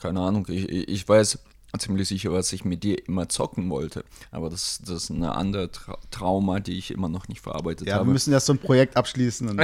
keine 0.00 0.21
Ahnung. 0.21 0.47
Ich, 0.49 0.69
ich 0.69 1.09
weiß 1.09 1.39
ziemlich 1.79 2.09
sicher, 2.09 2.33
was 2.33 2.53
ich 2.53 2.65
mit 2.65 2.83
dir 2.83 3.07
immer 3.07 3.29
zocken 3.29 3.71
wollte. 3.71 4.05
Aber 4.33 4.50
das, 4.50 4.81
das 4.85 5.05
ist 5.05 5.11
eine 5.11 5.35
andere 5.37 5.71
Tra 5.71 5.99
Trauma, 6.11 6.59
die 6.61 6.77
ich 6.79 6.91
immer 6.91 7.09
noch 7.09 7.29
nicht 7.29 7.41
verarbeitet 7.41 7.87
Ja, 7.87 7.95
wir 7.97 8.00
habe. 8.00 8.11
müssen 8.11 8.33
erst 8.33 8.47
so 8.47 8.55
ein 8.55 8.59
Projekt 8.59 8.97
abschließen. 8.97 9.57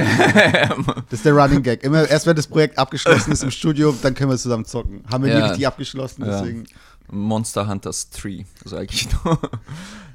Das 1.09 1.19
ist 1.19 1.25
der 1.25 1.33
Running 1.33 1.63
Gag. 1.63 1.83
Immer 1.83 2.07
erst 2.07 2.25
wenn 2.27 2.35
das 2.35 2.47
Projekt 2.47 2.77
abgeschlossen 2.77 3.31
ist 3.31 3.43
im 3.43 3.51
Studium, 3.51 3.97
dann 4.01 4.13
können 4.13 4.29
wir 4.29 4.37
zusammen 4.37 4.65
zocken. 4.65 5.03
Haben 5.11 5.23
wir 5.25 5.33
nie 5.33 5.39
Ja. 5.39 5.45
richtig 5.47 5.67
abgeschlossen, 5.67 6.25
Ja. 6.25 6.43
Monster 7.09 7.67
Hunters 7.67 8.09
3, 8.11 8.45
sage 8.65 8.87
ich 8.91 9.07
nur. 9.23 9.39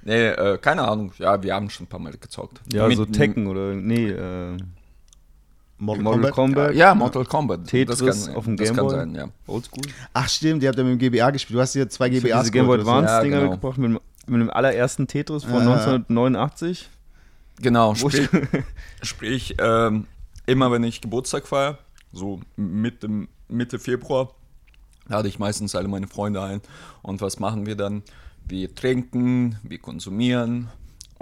nee, 0.05 0.27
äh, 0.29 0.59
keine 0.59 0.83
Ahnung. 0.83 1.13
Ja, 1.19 1.43
wir 1.43 1.55
haben 1.55 1.71
schon 1.71 1.87
ein 1.87 1.89
paar 1.89 2.01
Mal 2.01 2.13
gezockt. 2.13 2.61
Ja, 2.73 2.87
Mit- 2.89 2.97
so 2.97 3.05
Tekken 3.07 3.47
oder, 3.47 3.75
nee, 3.75 4.09
äh, 4.11 4.57
Mortal, 5.79 6.03
Mortal 6.05 6.31
Kombat. 6.31 6.35
Kombat. 6.35 6.75
Ja, 6.77 6.95
Mortal 6.95 7.25
Kombat. 7.25 7.67
Tetris 7.67 7.99
das 7.99 8.27
kann, 8.27 8.37
auf 8.37 8.45
dem 8.45 8.57
das 8.57 8.69
kann 8.69 8.77
Gameboy. 8.77 8.95
sein, 8.97 9.15
ja. 9.17 9.29
Oldschool. 9.49 9.83
Ach 10.13 10.29
stimmt, 10.29 10.63
ihr 10.63 10.69
habt 10.69 10.79
ja 10.79 10.85
mit 10.85 10.93
dem 10.93 10.99
GBA 11.13 11.31
gespielt. 11.31 11.57
Du 11.57 11.61
hast 11.61 11.73
hier 11.73 11.89
zwei 11.89 12.09
GBAs 12.09 12.43
diese 12.43 12.53
Game 12.53 12.67
Boy. 12.67 12.79
Advance-Dinger 12.79 13.35
Ja, 13.37 13.41
genau. 13.41 13.51
mitgebracht 13.53 13.79
mit, 13.79 13.91
dem- 13.91 14.01
mit 14.27 14.41
dem 14.43 14.51
allerersten 14.51 15.09
Tetris 15.09 15.43
von 15.43 15.55
Ja. 15.55 15.59
1989. 15.75 16.89
Genau, 17.61 17.95
sprich, 17.97 18.29
sprich 19.03 19.57
ähm, 19.59 20.07
immer 20.47 20.71
wenn 20.71 20.85
ich 20.85 21.01
Geburtstag 21.01 21.47
feiere, 21.49 21.79
so 22.13 22.41
Mitte, 22.57 23.09
Mitte 23.49 23.79
Februar, 23.81 24.35
lade 25.09 25.29
ich 25.29 25.39
meistens 25.39 25.75
alle 25.75 25.89
meine 25.89 26.09
Freunde 26.09 26.43
ein. 26.43 26.61
Und 27.03 27.21
was 27.21 27.39
machen 27.39 27.67
wir 27.67 27.77
dann? 27.77 28.03
Wir 28.47 28.75
trinken, 28.75 29.57
wir 29.63 29.79
konsumieren 29.79 30.69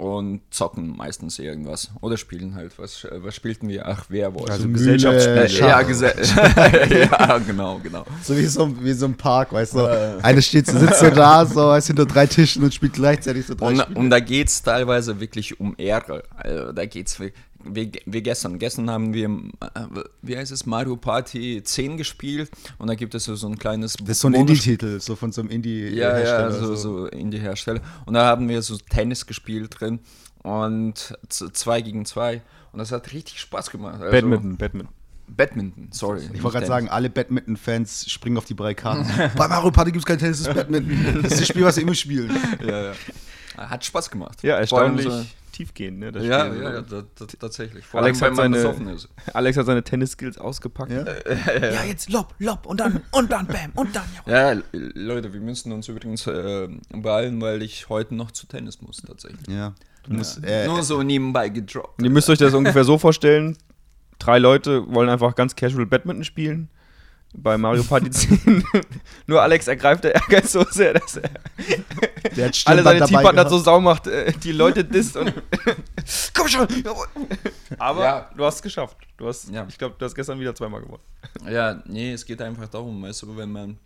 und 0.01 0.41
zocken 0.49 0.97
meistens 0.97 1.37
irgendwas. 1.37 1.91
Oder 2.01 2.17
spielen 2.17 2.55
halt. 2.55 2.79
Was, 2.79 3.03
äh, 3.03 3.23
was 3.23 3.35
spielten 3.35 3.69
wir? 3.69 3.87
Ach, 3.87 4.05
wer 4.09 4.33
wollte? 4.33 4.51
Also 4.53 4.67
Gesellschaftsspiele. 4.67 5.45
äh, 5.45 5.59
ja, 5.59 5.81
Gese 5.83 6.07
ja, 7.11 7.37
genau, 7.37 7.77
genau. 7.77 8.03
So 8.23 8.35
wie 8.35 8.45
so, 8.47 8.83
wie 8.83 8.93
so 8.93 9.05
ein 9.05 9.15
Park, 9.15 9.53
weißt 9.53 9.75
du. 9.75 10.19
Eine 10.23 10.41
steht, 10.41 10.65
so, 10.65 10.79
sitzt 10.79 11.01
so 11.01 11.11
da, 11.11 11.45
so, 11.45 11.67
weißt 11.67 11.89
du, 11.89 11.93
hinter 11.93 12.11
drei 12.11 12.25
Tischen 12.25 12.63
und 12.63 12.73
spielt 12.73 12.93
gleichzeitig 12.93 13.45
so 13.45 13.53
drei 13.53 13.67
Und, 13.67 13.77
Spiele. 13.79 13.99
und 13.99 14.09
da 14.09 14.19
geht 14.19 14.47
es 14.47 14.63
teilweise 14.63 15.19
wirklich 15.19 15.59
um 15.59 15.75
Ehre. 15.77 16.23
Also 16.35 16.71
da 16.71 16.85
geht's 16.87 17.19
wie, 17.19 17.31
wie, 17.65 17.91
wie 18.05 18.21
gestern. 18.21 18.59
Gestern 18.59 18.89
haben 18.89 19.13
wir, 19.13 19.25
äh, 19.29 19.85
wie 20.21 20.37
heißt 20.37 20.51
es, 20.51 20.65
Mario 20.65 20.97
Party 20.97 21.61
10 21.63 21.97
gespielt 21.97 22.51
und 22.77 22.87
da 22.87 22.95
gibt 22.95 23.15
es 23.15 23.25
so, 23.25 23.35
so 23.35 23.47
ein 23.47 23.57
kleines. 23.57 23.95
Das 23.99 24.09
ist 24.09 24.19
so 24.21 24.27
ein 24.27 24.33
Indie-Titel, 24.33 24.99
so 24.99 25.15
von 25.15 25.31
so 25.31 25.41
einem 25.41 25.51
Ja, 25.51 25.57
ja, 25.57 26.09
Indie-Hersteller. 26.17 26.51
so, 26.51 26.75
so 26.75 27.05
Indie-Hersteller. 27.07 27.81
Und 28.05 28.13
da 28.13 28.25
haben 28.25 28.47
wir 28.49 28.61
so 28.61 28.77
Tennis 28.77 29.25
gespielt 29.25 29.79
drin 29.79 29.99
und 30.43 31.15
zwei 31.29 31.81
gegen 31.81 32.05
zwei. 32.05 32.41
Und 32.71 32.79
das 32.79 32.91
hat 32.91 33.11
richtig 33.13 33.39
Spaß 33.39 33.69
gemacht. 33.71 34.01
Also, 34.01 34.11
Badminton, 34.11 34.57
Badminton. 34.57 34.93
Badminton, 35.27 35.89
sorry. 35.91 36.21
Ich 36.33 36.43
wollte 36.43 36.57
gerade 36.57 36.67
sagen, 36.67 36.89
alle 36.89 37.09
Badminton-Fans 37.09 38.09
springen 38.09 38.37
auf 38.37 38.45
die 38.45 38.53
Barrikaden. 38.53 39.05
Bei 39.37 39.47
Mario 39.47 39.71
Party 39.71 39.91
gibt 39.91 40.03
es 40.03 40.05
kein 40.05 40.17
Tennis, 40.19 40.39
das 40.43 40.47
ist 40.49 40.53
Badminton. 40.55 41.21
Das 41.23 41.31
ist 41.33 41.41
das 41.41 41.47
Spiel, 41.47 41.63
was 41.63 41.75
sie 41.75 41.81
immer 41.81 41.95
spielen. 41.95 42.35
Ja, 42.65 42.83
ja. 42.87 42.93
Hat 43.57 43.85
Spaß 43.85 44.09
gemacht. 44.09 44.43
Ja, 44.43 44.57
erstaunlich 44.57 45.07
so- 45.61 45.65
tiefgehend, 45.65 45.99
ne? 45.99 46.11
Ja, 46.21 46.45
Spiel. 46.47 46.61
ja, 46.63 46.73
ja, 46.73 46.81
da, 46.81 47.03
da, 47.15 47.25
tatsächlich. 47.39 47.85
Vor 47.85 48.01
Alex 48.01 48.21
allem, 48.21 48.31
hat 48.37 48.43
wenn 48.43 48.51
man 48.51 48.61
seine- 48.61 48.73
besoffen 48.75 48.95
ist. 48.95 49.09
Alex 49.33 49.57
hat 49.57 49.65
seine 49.65 49.83
Tennis-Skills 49.83 50.37
ausgepackt. 50.37 50.91
Ja? 50.91 51.05
Ja, 51.71 51.83
jetzt 51.83 52.11
Lob, 52.11 52.33
Lob 52.39 52.65
und 52.65 52.79
dann, 52.79 53.01
und 53.11 53.31
dann 53.31 53.47
Bam 53.47 53.71
und 53.75 53.95
dann. 53.95 54.03
Ja. 54.25 54.53
Ja, 54.53 54.61
Leute, 54.71 55.33
wir 55.33 55.39
müssen 55.41 55.71
uns 55.71 55.87
übrigens 55.87 56.27
äh, 56.27 56.67
beeilen, 56.93 57.39
weil 57.41 57.61
ich 57.61 57.89
heute 57.89 58.15
noch 58.15 58.31
zu 58.31 58.47
Tennis 58.47 58.81
muss, 58.81 58.97
tatsächlich. 58.97 59.47
Ja. 59.47 59.73
Du 60.03 60.13
musst, 60.13 60.43
äh, 60.43 60.65
Nur 60.65 60.81
so 60.83 61.03
nebenbei 61.03 61.49
gedroppt. 61.49 62.01
Ihr 62.01 62.09
müsst 62.09 62.29
euch 62.29 62.39
das 62.39 62.53
ungefähr 62.53 62.83
so 62.83 62.97
vorstellen: 62.97 63.55
drei 64.19 64.39
Leute 64.39 64.83
wollen 64.93 65.09
einfach 65.09 65.35
ganz 65.35 65.55
casual 65.55 65.85
Badminton 65.85 66.23
spielen. 66.23 66.69
Bei 67.33 67.57
Mario 67.57 67.83
Party 67.83 68.09
10. 68.11 68.63
Nur 69.25 69.41
Alex 69.41 69.67
ergreift 69.67 70.03
der 70.03 70.15
Ehrgeiz 70.15 70.51
so 70.51 70.65
sehr, 70.69 70.93
dass 70.95 71.15
er 71.17 71.29
der 72.35 72.47
hat 72.47 72.61
alle 72.65 72.83
seine 72.83 73.05
Teampartner 73.05 73.49
so 73.49 73.57
sau 73.57 73.79
macht, 73.79 74.07
äh, 74.07 74.33
die 74.33 74.51
Leute 74.51 74.83
disst 74.83 75.15
und. 75.15 75.33
Komm 76.33 76.47
schon! 76.47 76.67
Jawohl. 76.83 77.07
Aber 77.77 78.03
Ja. 78.03 78.29
du 78.35 78.43
hast 78.45 78.55
es 78.55 78.61
geschafft. 78.61 78.97
Du 79.17 79.27
hast, 79.27 79.49
Ja. 79.49 79.65
ich 79.69 79.77
glaube, 79.77 79.95
du 79.97 80.05
hast 80.05 80.13
gestern 80.15 80.39
wieder 80.39 80.53
zweimal 80.55 80.81
gewonnen. 80.81 81.03
Ja, 81.49 81.81
nee, 81.85 82.11
es 82.13 82.25
geht 82.25 82.41
einfach 82.41 82.67
darum, 82.67 83.01
weißt 83.03 83.21
du, 83.23 83.37
wenn 83.37 83.51
man, 83.51 83.77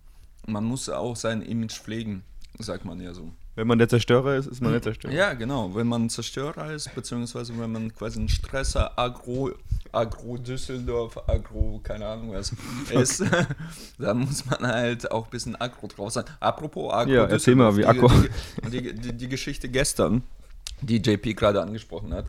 man 0.47 0.63
muss 0.63 0.89
auch 0.89 1.15
sein 1.15 1.41
Image 1.43 1.79
pflegen, 1.79 2.23
sagt 2.59 2.83
man 2.85 2.99
ja 2.99 3.13
so. 3.13 3.31
Wenn 3.55 3.67
man 3.67 3.77
der 3.79 3.87
Zerstörer 3.87 4.35
ist, 4.35 4.47
ist 4.47 4.61
man 4.61 4.73
der 4.73 4.81
Zerstörer. 4.81 5.13
Ja, 5.13 5.33
genau, 5.33 5.73
wenn 5.73 5.87
man 5.87 6.09
Zerstörer 6.09 6.73
ist, 6.73 6.93
beziehungsweise 6.93 7.57
wenn 7.57 7.71
man 7.71 7.93
quasi 7.93 8.19
ein 8.19 8.27
Stresser, 8.27 8.97
Agro, 8.99 9.51
Agro 9.93 10.37
Düsseldorf, 10.37 11.17
Agro, 11.27 11.79
keine 11.81 12.05
Ahnung 12.05 12.33
was 12.33 12.51
ist, 12.91 13.23
dann 13.97 14.19
muss 14.19 14.45
man 14.45 14.67
halt 14.67 15.09
auch 15.09 15.25
ein 15.25 15.29
bisschen 15.31 15.55
Agro 15.55 15.87
drauf 15.87 16.11
sein. 16.11 16.25
Apropos 16.41 16.93
Agro 16.93 17.11
Ja, 17.13 17.25
erzähl 17.25 17.55
mal, 17.55 17.75
wie 17.77 17.85
Agro- 17.85 18.11
Die, 18.69 18.81
die, 18.81 18.93
die, 18.93 19.13
die 19.13 19.29
Geschichte 19.29 19.69
gestern, 19.69 20.23
die 20.81 20.97
JP 20.97 21.33
gerade 21.35 21.61
angesprochen 21.61 22.13
hat. 22.13 22.25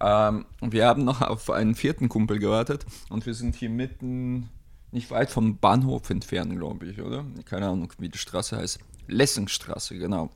Ähm, 0.00 0.46
wir 0.60 0.86
haben 0.86 1.02
noch 1.04 1.22
auf 1.22 1.50
einen 1.50 1.74
vierten 1.74 2.08
Kumpel 2.08 2.38
gewartet 2.38 2.86
und 3.10 3.26
wir 3.26 3.34
sind 3.34 3.56
hier 3.56 3.68
mitten, 3.70 4.48
nicht 4.92 5.10
weit 5.10 5.28
vom 5.30 5.58
Bahnhof 5.58 6.08
entfernt, 6.10 6.56
glaube 6.56 6.86
ich, 6.86 7.00
oder? 7.02 7.24
Keine 7.46 7.66
Ahnung, 7.66 7.92
wie 7.98 8.08
die 8.08 8.18
Straße 8.18 8.56
heißt. 8.56 8.78
Lessingstraße, 9.08 9.96
genau. 9.98 10.30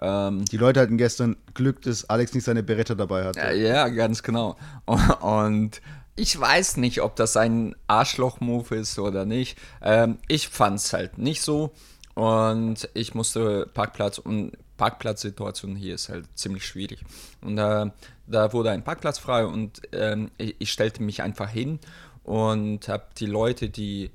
Ähm, 0.00 0.44
Die 0.46 0.56
Leute 0.56 0.80
hatten 0.80 0.98
gestern 0.98 1.36
Glück, 1.54 1.82
dass 1.82 2.08
Alex 2.08 2.34
nicht 2.34 2.44
seine 2.44 2.62
Beretta 2.62 2.94
dabei 2.94 3.24
hatte. 3.24 3.40
ja, 3.40 3.52
ja, 3.52 3.88
ganz 3.88 4.22
genau. 4.22 4.56
Und 5.20 5.80
ich 6.16 6.38
weiß 6.38 6.78
nicht, 6.78 7.02
ob 7.02 7.16
das 7.16 7.36
ein 7.36 7.76
Arschloch-Move 7.86 8.74
ist 8.76 8.98
oder 8.98 9.24
nicht. 9.26 9.58
Ähm, 9.82 10.18
ich 10.28 10.48
fand 10.48 10.78
es 10.78 10.92
halt 10.92 11.18
nicht 11.18 11.42
so. 11.42 11.72
Und 12.14 12.88
ich 12.94 13.14
musste 13.14 13.68
Parkplatz 13.74 14.16
und 14.16 14.52
Parkplatzsituation 14.78 15.76
hier 15.76 15.94
ist 15.94 16.08
halt 16.08 16.26
ziemlich 16.34 16.66
schwierig. 16.66 17.04
Und 17.42 17.58
äh, 17.58 17.90
da 18.26 18.52
wurde 18.54 18.70
ein 18.70 18.82
Parkplatz 18.84 19.18
frei 19.18 19.44
und 19.44 19.82
ähm, 19.92 20.30
ich, 20.38 20.56
ich 20.58 20.72
stellte 20.72 21.02
mich 21.02 21.22
einfach 21.22 21.50
hin 21.50 21.78
und 22.24 22.88
habe 22.88 23.04
die 23.18 23.26
Leute, 23.26 23.68
die 23.68 24.10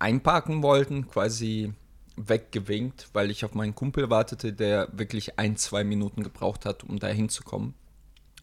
einparken 0.00 0.62
wollten, 0.64 1.08
quasi 1.08 1.72
weggewinkt, 2.26 3.08
weil 3.12 3.30
ich 3.30 3.44
auf 3.44 3.54
meinen 3.54 3.74
Kumpel 3.74 4.10
wartete, 4.10 4.52
der 4.52 4.88
wirklich 4.92 5.38
ein, 5.38 5.56
zwei 5.56 5.84
Minuten 5.84 6.22
gebraucht 6.22 6.64
hat, 6.64 6.84
um 6.84 6.98
da 6.98 7.08
hinzukommen. 7.08 7.74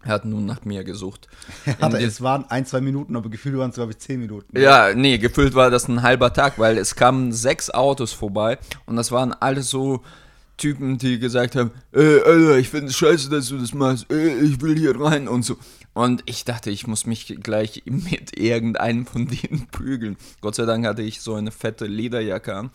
Er 0.03 0.13
hat 0.13 0.25
nun 0.25 0.46
nach 0.46 0.63
mir 0.65 0.84
gesucht. 0.84 1.27
Aber 1.79 2.00
es 2.00 2.22
waren 2.22 2.46
ein, 2.46 2.65
zwei 2.65 2.79
Minuten, 2.79 3.15
aber 3.15 3.29
gefühlt 3.29 3.58
waren 3.58 3.72
es, 3.72 3.75
glaube 3.75 3.94
ich, 3.94 3.98
zehn 3.98 4.20
Minuten. 4.20 4.58
ja, 4.58 4.94
nee, 4.94 5.17
gefühlt 5.17 5.55
war 5.55 5.72
das 5.72 5.88
ein 5.88 6.03
halber 6.03 6.32
Tag, 6.32 6.60
weil 6.60 6.77
es 6.77 6.96
kamen 6.96 7.32
sechs 7.32 7.72
Autos 7.72 8.13
vorbei 8.13 8.60
und 8.86 8.98
das 8.98 9.12
waren 9.12 9.34
alle 9.34 9.63
so 9.63 10.03
Typen, 10.58 10.98
die 10.98 11.20
gesagt 11.20 11.55
haben, 11.55 11.72
äh, 11.91 12.22
Alter, 12.22 12.58
ich 12.58 12.70
finde 12.70 12.88
es 12.88 12.96
scheiße, 12.96 13.29
dass 13.29 13.50
du 13.50 13.58
das 13.58 13.74
machst, 13.74 14.10
äh, 14.12 14.38
ich 14.39 14.62
will 14.62 14.77
hier 14.77 15.00
rein 15.00 15.27
und 15.27 15.44
so. 15.44 15.58
Und 15.94 16.24
ich 16.25 16.46
dachte, 16.46 16.70
ich 16.70 16.88
muss 16.88 17.05
mich 17.05 17.38
gleich 17.41 17.84
mit 17.86 18.38
irgendeinem 18.38 19.05
von 19.05 19.27
denen 19.27 19.67
prügeln. 19.72 20.17
Gott 20.41 20.55
sei 20.55 20.65
Dank 20.65 20.86
hatte 20.86 21.01
ich 21.01 21.22
so 21.22 21.36
eine 21.36 21.51
fette 21.51 21.88
Lederjacke 21.88 22.55
an. 22.55 22.70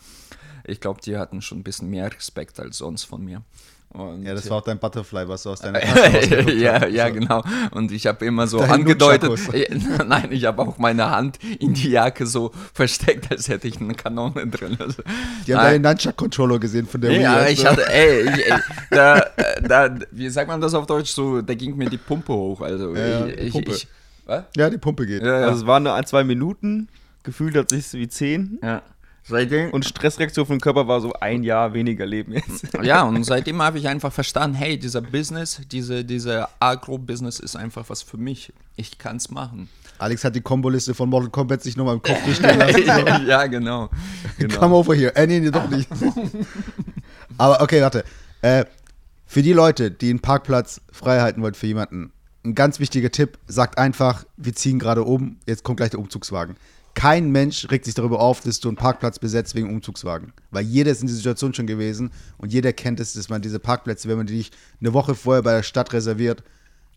Ich 0.65 0.79
glaube, 0.79 0.99
die 1.01 1.17
hatten 1.17 1.41
schon 1.41 1.59
ein 1.59 1.63
bisschen 1.63 1.89
mehr 1.89 2.11
Respekt 2.13 2.59
als 2.59 2.77
sonst 2.77 3.03
von 3.05 3.23
mir. 3.23 3.41
Und 3.89 4.23
Ja, 4.23 4.33
das 4.33 4.49
war 4.49 4.59
auch 4.59 4.63
dein 4.63 4.79
Butterfly, 4.79 5.27
was 5.27 5.43
du 5.43 5.49
aus 5.49 5.59
deiner 5.59 5.79
Tasche 5.81 6.49
ja, 6.53 6.79
hast. 6.79 6.91
ja, 6.91 7.07
So. 7.09 7.13
genau. 7.13 7.43
Und 7.71 7.91
ich 7.91 8.07
habe 8.07 8.25
immer 8.25 8.47
so 8.47 8.59
Dein 8.59 8.71
angedeutet. 8.71 9.29
Äh, 9.53 9.67
Nein, 10.07 10.29
ich 10.31 10.45
habe 10.45 10.61
auch 10.61 10.77
meine 10.77 11.09
Hand 11.09 11.39
in 11.59 11.73
die 11.73 11.89
Jacke 11.89 12.25
so 12.25 12.51
versteckt, 12.73 13.29
als 13.31 13.49
hätte 13.49 13.67
ich 13.67 13.81
eine 13.81 13.93
Kanone 13.93 14.47
drin. 14.47 14.77
Also, 14.79 15.03
Die 15.45 15.53
haben 15.53 15.63
deinen 15.63 15.81
Nunchuck-Controller 15.81 16.57
gesehen 16.59 16.87
von 16.87 17.01
der 17.01 17.11
Wii. 17.11 17.21
Ja, 17.21 17.35
weißt 17.35 17.51
ich 17.51 17.59
du? 17.63 17.67
hatte, 17.69 17.89
ey, 17.93 18.29
ich, 18.29 18.51
ey 18.51 18.59
da, 18.91 19.25
da, 19.61 19.95
wie 20.11 20.29
sagt 20.29 20.47
man 20.47 20.61
das 20.61 20.73
auf 20.73 20.85
Deutsch? 20.85 21.11
So, 21.11 21.41
da 21.41 21.53
ging 21.53 21.75
mir 21.75 21.89
die 21.89 21.97
Pumpe 21.97 22.31
hoch. 22.31 22.61
Also, 22.61 22.95
Ja, 22.95 23.25
ich, 23.25 23.35
die 23.45 23.49
Pumpe. 23.51 23.71
ich? 23.71 23.87
Ja, 24.55 24.69
die 24.69 24.77
Pumpe 24.77 25.05
geht. 25.05 25.21
Ja, 25.21 25.39
ja. 25.41 25.47
Also 25.47 25.63
es 25.63 25.67
waren 25.67 25.83
nur 25.83 25.93
ein, 25.95 26.05
zwei 26.05 26.23
Minuten, 26.23 26.87
gefühlt 27.23 27.57
hat 27.57 27.67
sich 27.69 27.91
wie 27.91 28.07
zehn. 28.07 28.57
ja. 28.63 28.81
Seitdem, 29.23 29.69
Und 29.69 29.85
Stressreaktion 29.85 30.45
vom 30.45 30.59
Körper 30.59 30.87
war 30.87 30.99
so 30.99 31.13
ein 31.13 31.43
Jahr 31.43 31.73
weniger 31.73 32.05
Leben 32.05 32.33
jetzt. 32.33 32.67
ja, 32.83 33.03
und 33.03 33.23
seitdem 33.23 33.61
habe 33.61 33.77
ich 33.77 33.87
einfach 33.87 34.11
verstanden, 34.11 34.55
hey, 34.55 34.79
dieser 34.79 35.01
Business, 35.01 35.61
diese, 35.71 36.03
diese 36.03 36.47
Agro-Business 36.59 37.39
ist 37.39 37.55
einfach 37.55 37.89
was 37.89 38.01
für 38.01 38.17
mich. 38.17 38.51
Ich 38.75 38.97
kann 38.97 39.17
es 39.17 39.29
machen. 39.29 39.69
Alex 39.99 40.23
hat 40.23 40.35
die 40.35 40.41
Komboliste 40.41 40.95
von 40.95 41.09
Mortal 41.09 41.29
Kombat 41.29 41.61
sich 41.61 41.77
nochmal 41.77 41.95
im 41.95 42.01
Kopf 42.01 42.23
durchstehen 42.25 42.57
lassen. 42.57 42.85
ja, 43.27 43.45
genau. 43.45 43.89
genau. 44.39 44.59
Come 44.59 44.75
over 44.75 44.95
here. 44.95 45.15
Äh, 45.15 45.27
nee, 45.27 45.39
nee, 45.39 45.51
doch 45.51 45.69
nicht. 45.69 45.87
Aber 47.37 47.61
okay, 47.61 47.81
warte. 47.81 48.03
Äh, 48.41 48.65
für 49.27 49.43
die 49.43 49.53
Leute, 49.53 49.91
die 49.91 50.09
einen 50.09 50.19
Parkplatz 50.19 50.81
frei 50.91 51.21
halten 51.21 51.43
wollen 51.43 51.53
für 51.53 51.67
jemanden, 51.67 52.11
ein 52.43 52.55
ganz 52.55 52.79
wichtiger 52.79 53.11
Tipp, 53.11 53.37
sagt 53.45 53.77
einfach, 53.77 54.25
wir 54.37 54.53
ziehen 54.53 54.79
gerade 54.79 55.03
um, 55.03 55.37
jetzt 55.45 55.63
kommt 55.63 55.77
gleich 55.77 55.91
der 55.91 55.99
Umzugswagen. 55.99 56.55
Kein 56.93 57.31
Mensch 57.31 57.69
regt 57.71 57.85
sich 57.85 57.93
darüber 57.93 58.19
auf, 58.19 58.41
dass 58.41 58.59
du 58.59 58.67
einen 58.67 58.77
Parkplatz 58.77 59.17
besetzt 59.17 59.55
wegen 59.55 59.69
Umzugswagen. 59.69 60.33
Weil 60.51 60.65
jeder 60.65 60.91
ist 60.91 61.01
in 61.01 61.07
dieser 61.07 61.17
Situation 61.17 61.53
schon 61.53 61.67
gewesen 61.67 62.11
und 62.37 62.51
jeder 62.51 62.73
kennt 62.73 62.99
es, 62.99 63.13
dass 63.13 63.29
man 63.29 63.41
diese 63.41 63.59
Parkplätze, 63.59 64.09
wenn 64.09 64.17
man 64.17 64.27
die 64.27 64.35
nicht 64.35 64.55
eine 64.79 64.93
Woche 64.93 65.15
vorher 65.15 65.41
bei 65.41 65.53
der 65.53 65.63
Stadt 65.63 65.93
reserviert, 65.93 66.43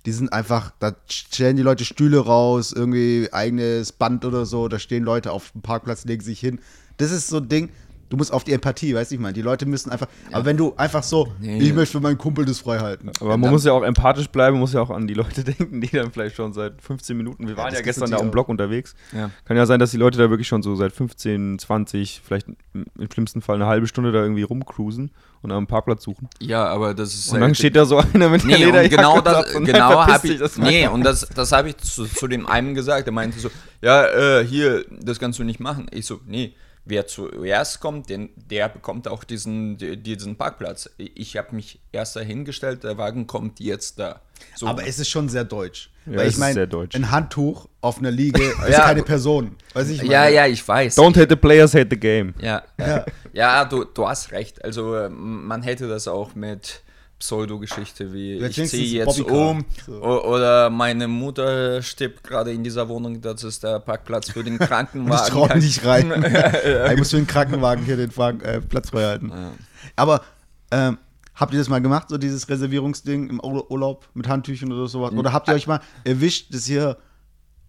die 0.06 0.12
sind 0.12 0.32
einfach, 0.32 0.72
da 0.80 0.94
stellen 1.08 1.56
die 1.56 1.62
Leute 1.62 1.84
Stühle 1.84 2.18
raus, 2.18 2.72
irgendwie 2.72 3.28
eigenes 3.32 3.92
Band 3.92 4.24
oder 4.24 4.44
so, 4.44 4.68
da 4.68 4.78
stehen 4.78 5.02
Leute 5.02 5.32
auf 5.32 5.52
dem 5.52 5.62
Parkplatz, 5.62 6.04
legen 6.04 6.22
sich 6.22 6.40
hin. 6.40 6.60
Das 6.98 7.10
ist 7.10 7.28
so 7.28 7.38
ein 7.38 7.48
Ding, 7.48 7.70
du 8.08 8.16
musst 8.16 8.32
auf 8.32 8.44
die 8.44 8.52
Empathie, 8.52 8.94
weißt 8.94 9.10
du, 9.10 9.14
ich 9.16 9.20
meine, 9.20 9.32
die 9.34 9.42
Leute 9.42 9.66
müssen 9.66 9.90
einfach, 9.90 10.06
aber 10.32 10.44
wenn 10.44 10.56
du 10.56 10.74
einfach 10.76 11.02
so, 11.02 11.28
Nee. 11.40 11.58
ich 11.58 11.72
möchte 11.72 11.92
für 11.98 12.00
meinen 12.00 12.18
Kumpel 12.18 12.44
das 12.44 12.60
frei 12.60 12.78
halten. 12.78 13.10
Aber 13.20 13.30
man 13.30 13.42
dann- 13.42 13.50
muss 13.52 13.64
ja 13.64 13.72
auch 13.72 13.82
empathisch 13.82 14.28
bleiben, 14.28 14.58
muss 14.58 14.72
ja 14.72 14.80
auch 14.80 14.90
an 14.90 15.06
die 15.06 15.14
Leute 15.14 15.42
denken, 15.44 15.80
die 15.80 15.88
dann 15.88 16.10
vielleicht 16.12 16.36
schon 16.36 16.52
seit 16.52 16.80
15 16.82 17.16
Minuten, 17.16 17.46
wir 17.48 17.56
waren 17.56 17.66
ja, 17.72 17.80
gibt's 17.80 17.98
gestern 18.00 18.10
da 18.10 18.18
am. 18.18 18.30
Block 18.30 18.48
unterwegs. 18.48 18.94
Ja. 19.12 19.30
Kann 19.44 19.56
ja 19.56 19.66
sein, 19.66 19.78
dass 19.80 19.90
die 19.90 19.96
Leute 19.96 20.18
da 20.18 20.30
wirklich 20.30 20.48
schon 20.48 20.62
so 20.62 20.74
seit 20.76 20.92
15, 20.92 21.58
20, 21.58 22.20
vielleicht 22.24 22.46
im 22.48 22.84
im 22.98 23.10
schlimmsten 23.10 23.42
Fall 23.42 23.56
eine 23.56 23.66
halbe 23.66 23.86
Stunde 23.86 24.12
da 24.12 24.20
irgendwie 24.22 24.42
rumcruisen 24.42 25.10
und 25.42 25.50
am 25.52 25.66
Parkplatz 25.66 26.04
suchen. 26.04 26.28
Ja, 26.40 26.66
aber 26.66 26.94
das 26.94 27.14
ist 27.14 27.32
Und 27.32 27.40
dann 27.40 27.54
steht 27.54 27.76
da 27.76 27.84
so 27.84 27.96
einer 28.14 28.28
mit 28.28 28.42
der 28.42 28.48
Nee, 28.48 28.54
und 28.56 28.60
Lederjacke 28.72 28.96
genau 28.96 29.16
und 29.18 29.26
das, 29.26 29.52
nein, 29.54 29.64
genau 29.64 30.06
habe 30.06 30.28
ich, 30.28 30.38
das 30.38 30.56
nee, 30.58 30.86
und 30.88 31.02
das, 31.04 31.28
das 31.34 31.52
habe 31.52 31.68
ich 31.70 31.76
zu, 31.78 32.04
zu 32.06 32.26
dem 32.28 32.46
einen 32.46 32.74
gesagt. 32.74 33.06
Er 33.06 33.12
meinte 33.12 33.38
so, 33.38 33.50
ja, 33.82 34.04
äh, 34.06 34.44
hier, 34.46 34.84
das 35.02 35.18
kannst 35.18 35.38
du 35.38 35.44
nicht 35.44 35.60
machen. 35.60 35.86
Ich 35.92 36.06
so, 36.06 36.20
nee, 36.26 36.54
wer 36.84 37.06
zuerst 37.06 37.80
kommt, 37.80 38.08
den, 38.10 38.30
der 38.50 38.68
bekommt 38.68 39.08
auch 39.08 39.24
diesen, 39.24 39.76
die- 39.78 39.96
diesen 39.96 40.36
Parkplatz. 40.36 40.90
Ich 40.98 41.36
habe 41.36 41.54
mich 41.54 41.80
erst 41.92 42.16
dahingestellt, 42.16 42.84
der 42.84 42.98
Wagen 42.98 43.26
kommt 43.26 43.60
jetzt 43.60 43.98
da. 43.98 44.20
So. 44.56 44.66
Aber 44.66 44.86
es 44.86 44.98
ist 44.98 45.08
schon 45.08 45.28
sehr 45.28 45.44
deutsch. 45.44 45.90
Ja, 46.06 46.18
Weil 46.18 46.26
ich 46.26 46.34
ist 46.34 46.38
meine, 46.38 46.54
sehr 46.54 46.66
deutsch. 46.66 46.94
ein 46.94 47.10
Handtuch 47.10 47.66
auf 47.80 47.98
einer 47.98 48.10
Liege 48.10 48.42
ist 48.68 48.68
Ja. 48.68 48.80
keine 48.86 49.02
Person. 49.02 49.56
Weiß 49.72 49.88
ich 49.88 50.02
ja, 50.02 50.28
ja, 50.28 50.46
ich 50.46 50.66
weiß. 50.66 50.98
Don't 50.98 51.16
hate 51.18 51.28
the 51.30 51.36
players, 51.36 51.72
hate 51.74 51.88
the 51.90 51.96
game. 51.98 52.34
Ja, 52.40 52.62
ja. 52.78 53.06
ja 53.32 53.64
du, 53.64 53.84
du 53.84 54.06
hast 54.06 54.30
recht. 54.32 54.62
Also 54.62 54.94
äh, 54.96 55.08
man 55.08 55.62
hätte 55.62 55.88
das 55.88 56.06
auch 56.06 56.34
mit 56.34 56.82
Pseudo-Geschichte 57.18 58.12
wie 58.12 58.34
ich 58.34 58.68
ziehe 58.68 58.98
jetzt 58.98 59.06
Bobbycar. 59.18 59.50
um 59.50 59.64
So. 59.86 60.02
oder 60.02 60.70
meine 60.70 61.08
Mutter 61.08 61.80
stirbt 61.82 62.22
gerade 62.24 62.52
in 62.52 62.62
dieser 62.64 62.88
Wohnung, 62.88 63.20
das 63.20 63.44
ist 63.44 63.62
der 63.62 63.80
Parkplatz 63.80 64.30
für 64.30 64.44
den 64.44 64.58
Krankenwagen. 64.60 65.24
Ich 65.24 65.30
traue 65.32 65.58
nicht 65.58 65.84
rein. 65.84 66.12
ich 66.92 66.98
muss 66.98 67.10
für 67.10 67.16
den 67.16 67.26
Krankenwagen 67.26 67.84
hier 67.84 67.96
den 67.96 68.14
Wagen, 68.16 68.40
äh, 68.40 68.60
Platz 68.60 68.90
frei 68.90 69.04
halten. 69.04 69.30
Ja. 69.30 69.52
Aber 69.96 70.22
ähm, 70.70 70.98
habt 71.34 71.52
ihr 71.52 71.58
das 71.58 71.68
mal 71.68 71.80
gemacht, 71.80 72.08
so 72.10 72.18
dieses 72.18 72.48
Reservierungsding 72.48 73.30
im 73.30 73.40
Ur- 73.40 73.70
Urlaub 73.70 74.08
mit 74.14 74.28
Handtüchern 74.28 74.72
oder 74.72 74.88
sowas? 74.88 75.12
Oder 75.12 75.32
habt 75.32 75.48
ihr 75.48 75.54
euch 75.54 75.66
mal 75.66 75.80
erwischt, 76.04 76.52
dass 76.52 76.68
ihr 76.68 76.98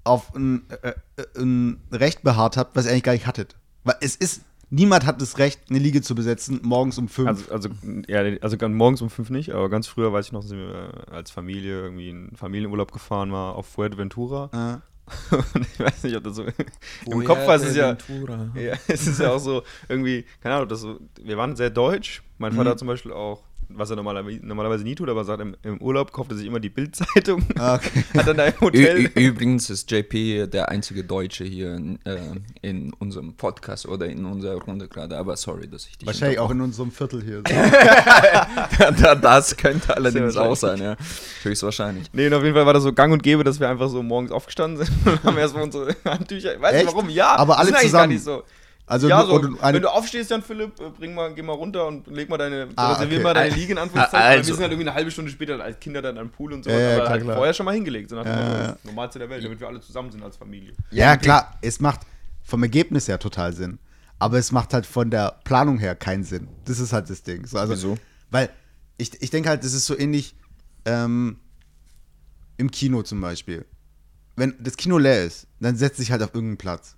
auf 0.03 0.35
ein, 0.35 0.67
äh, 0.83 0.89
äh, 1.17 1.23
ein 1.41 1.81
Recht 1.91 2.23
beharrt 2.23 2.57
habt, 2.57 2.75
was 2.75 2.85
ihr 2.85 2.91
eigentlich 2.91 3.03
gar 3.03 3.13
nicht 3.13 3.25
hattet? 3.27 3.55
Weil 3.83 3.95
es 4.01 4.15
ist, 4.15 4.41
niemand 4.75 5.05
hat 5.05 5.21
das 5.21 5.37
Recht, 5.37 5.61
eine 5.69 5.79
Liege 5.79 6.01
zu 6.01 6.15
besetzen, 6.15 6.59
morgens 6.63 6.97
um 6.97 7.07
fünf. 7.07 7.27
Also, 7.27 7.51
also, 7.51 7.69
ja, 8.07 8.19
also 8.41 8.69
morgens 8.69 9.01
um 9.01 9.09
fünf 9.09 9.29
nicht, 9.29 9.51
aber 9.51 9.69
ganz 9.69 9.87
früher 9.87 10.11
weiß 10.11 10.27
ich 10.27 10.31
noch, 10.31 10.43
sind 10.43 10.59
wir 10.59 11.05
äh, 11.09 11.11
als 11.11 11.31
Familie 11.31 11.81
irgendwie 11.81 12.09
in 12.09 12.35
Familienurlaub 12.35 12.91
gefahren 12.91 13.31
war 13.31 13.55
auf 13.55 13.67
Fuerteventura. 13.67 14.49
Und 15.31 15.67
ich 15.71 15.79
weiß 15.79 16.03
nicht, 16.03 16.15
ob 16.15 16.23
das 16.23 16.35
so 16.35 16.43
im 17.05 17.23
Kopf 17.23 17.45
war, 17.45 17.55
es 17.55 17.63
ist 17.63 17.75
ja, 17.75 17.95
ja, 18.55 18.73
es 18.87 19.05
ist 19.05 19.19
ja 19.19 19.31
auch 19.31 19.39
so 19.39 19.61
irgendwie, 19.87 20.25
keine 20.41 20.55
Ahnung, 20.55 20.67
das 20.67 20.81
so, 20.81 20.99
wir 21.21 21.37
waren 21.37 21.55
sehr 21.55 21.69
deutsch. 21.69 22.23
Mein 22.39 22.53
Vater 22.53 22.71
hat 22.71 22.79
zum 22.79 22.87
Beispiel 22.87 23.13
auch, 23.13 23.43
was 23.69 23.89
er 23.89 23.95
normalerweise, 23.95 24.39
normalerweise 24.43 24.83
nie 24.83 24.95
tut, 24.95 25.09
aber 25.09 25.23
sagt, 25.25 25.41
im, 25.41 25.55
im 25.63 25.81
Urlaub 25.81 26.11
kauft 26.11 26.31
er 26.31 26.37
sich 26.37 26.47
immer 26.47 26.59
die 26.59 26.69
Bildzeitung. 26.69 27.43
Ah, 27.57 27.75
okay. 27.75 28.03
Hat 28.17 28.27
dann 28.27 28.37
da 28.37 28.45
im 28.45 28.59
Hotel. 28.61 28.97
Ü- 29.15 29.19
Übrigens 29.27 29.69
ist 29.69 29.89
JP 29.91 30.47
der 30.47 30.69
einzige 30.69 31.03
Deutsche 31.03 31.43
hier 31.43 31.75
in, 31.75 31.99
äh, 32.05 32.17
in 32.61 32.93
unserem 32.93 33.33
Podcast 33.35 33.87
oder 33.87 34.05
in 34.07 34.25
unserer 34.25 34.55
Runde 34.61 34.87
gerade, 34.87 35.17
aber 35.17 35.35
sorry, 35.37 35.67
dass 35.67 35.85
ich 35.87 35.97
dich 35.97 36.05
Wahrscheinlich 36.07 36.39
auch 36.39 36.51
in 36.51 36.61
unserem 36.61 36.91
Viertel 36.91 37.23
hier. 37.23 37.41
Da- 39.01 39.15
das 39.15 39.55
könnte 39.57 39.95
allerdings 39.95 40.35
auch 40.37 40.55
sein, 40.55 40.79
ja. 40.81 40.95
Höchstwahrscheinlich. 41.43 42.07
Nee, 42.13 42.27
und 42.27 42.33
auf 42.33 42.43
jeden 42.43 42.55
Fall 42.55 42.65
war 42.65 42.73
das 42.73 42.83
so 42.83 42.93
gang 42.93 43.11
und 43.13 43.23
gäbe, 43.23 43.43
dass 43.43 43.59
wir 43.59 43.69
einfach 43.69 43.89
so 43.89 44.01
morgens 44.03 44.31
aufgestanden 44.31 44.85
sind 44.85 44.91
und 45.05 45.23
haben 45.23 45.37
erstmal 45.37 45.63
unsere 45.63 45.95
Handtücher. 46.05 46.55
Ich 46.55 46.61
weiß 46.61 46.73
nicht 46.75 46.87
warum, 46.87 47.09
ja. 47.09 47.35
Aber 47.35 47.57
alle 47.57 47.73
zusammen? 47.73 47.91
Gar 47.91 48.07
nicht 48.07 48.23
so. 48.23 48.43
Also 48.87 49.09
ja, 49.09 49.25
so, 49.25 49.41
wenn 49.41 49.81
du 49.81 49.89
aufstehst, 49.91 50.29
Jan 50.29 50.43
Philipp, 50.43 50.79
äh, 50.79 50.91
bring 50.91 51.15
mal, 51.15 51.33
geh 51.33 51.41
mal 51.41 51.53
runter 51.53 51.87
und 51.87 52.05
leg 52.05 52.29
mal 52.29 52.37
deine, 52.37 52.69
Ah, 52.75 52.93
reservier 52.93 53.15
okay. 53.17 53.23
mal 53.23 53.33
deine 53.33 53.51
Al- 53.51 53.57
Liege 53.59 53.71
in 53.71 53.77
Anführungszeichen. 53.79 54.27
also- 54.37 54.47
wir 54.47 54.53
sind 54.53 54.61
halt 54.61 54.71
irgendwie 54.73 54.87
eine 54.89 54.95
halbe 54.95 55.09
Stunde 55.09 55.31
später 55.31 55.59
als 55.59 55.79
Kinder 55.79 56.03
dann 56.03 56.19
am 56.19 56.29
Pool 56.29 56.53
und 56.53 56.63
so, 56.63 56.69
Ja, 56.69 56.77
ja, 56.79 56.87
aber 56.89 56.95
klar, 56.97 57.09
halt 57.09 57.23
klar. 57.23 57.35
vorher 57.35 57.53
schon 57.55 57.65
mal 57.65 57.73
hingelegt, 57.73 58.11
so 58.11 58.15
nach 58.15 58.25
Ja, 58.25 58.77
Normalste 58.83 59.17
der 59.17 59.29
Welt, 59.29 59.43
damit 59.43 59.59
wir 59.59 59.67
alle 59.67 59.81
zusammen 59.81 60.11
sind 60.11 60.21
als 60.23 60.37
Familie. 60.37 60.73
Ja, 60.91 61.17
klar, 61.17 61.57
es 61.61 61.79
macht 61.79 62.01
vom 62.43 62.61
Ergebnis 62.61 63.07
her 63.07 63.17
total 63.17 63.53
Sinn. 63.53 63.79
Aber 64.19 64.37
es 64.37 64.51
macht 64.51 64.73
halt 64.73 64.85
von 64.85 65.09
der 65.09 65.39
Planung 65.43 65.77
her 65.79 65.95
keinen 65.95 66.23
Sinn. 66.23 66.47
Das 66.65 66.79
ist 66.79 66.93
halt 66.93 67.09
das 67.09 67.23
Ding. 67.23 67.45
So, 67.47 67.57
also, 67.57 67.73
Wieso? 67.73 67.97
Weil 68.29 68.49
ich, 68.97 69.19
ich 69.21 69.29
denke 69.31 69.49
halt, 69.49 69.63
das 69.63 69.73
ist 69.73 69.87
so 69.87 69.97
ähnlich 69.97 70.35
ähm, 70.85 71.37
im 72.57 72.69
Kino 72.71 73.01
zum 73.01 73.19
Beispiel. 73.19 73.65
Wenn 74.35 74.53
das 74.59 74.77
Kino 74.77 74.97
leer 74.99 75.25
ist, 75.25 75.47
dann 75.59 75.75
setz 75.75 75.97
dich 75.97 76.11
halt 76.11 76.21
auf 76.21 76.33
irgendeinen 76.35 76.57
Platz. 76.57 76.95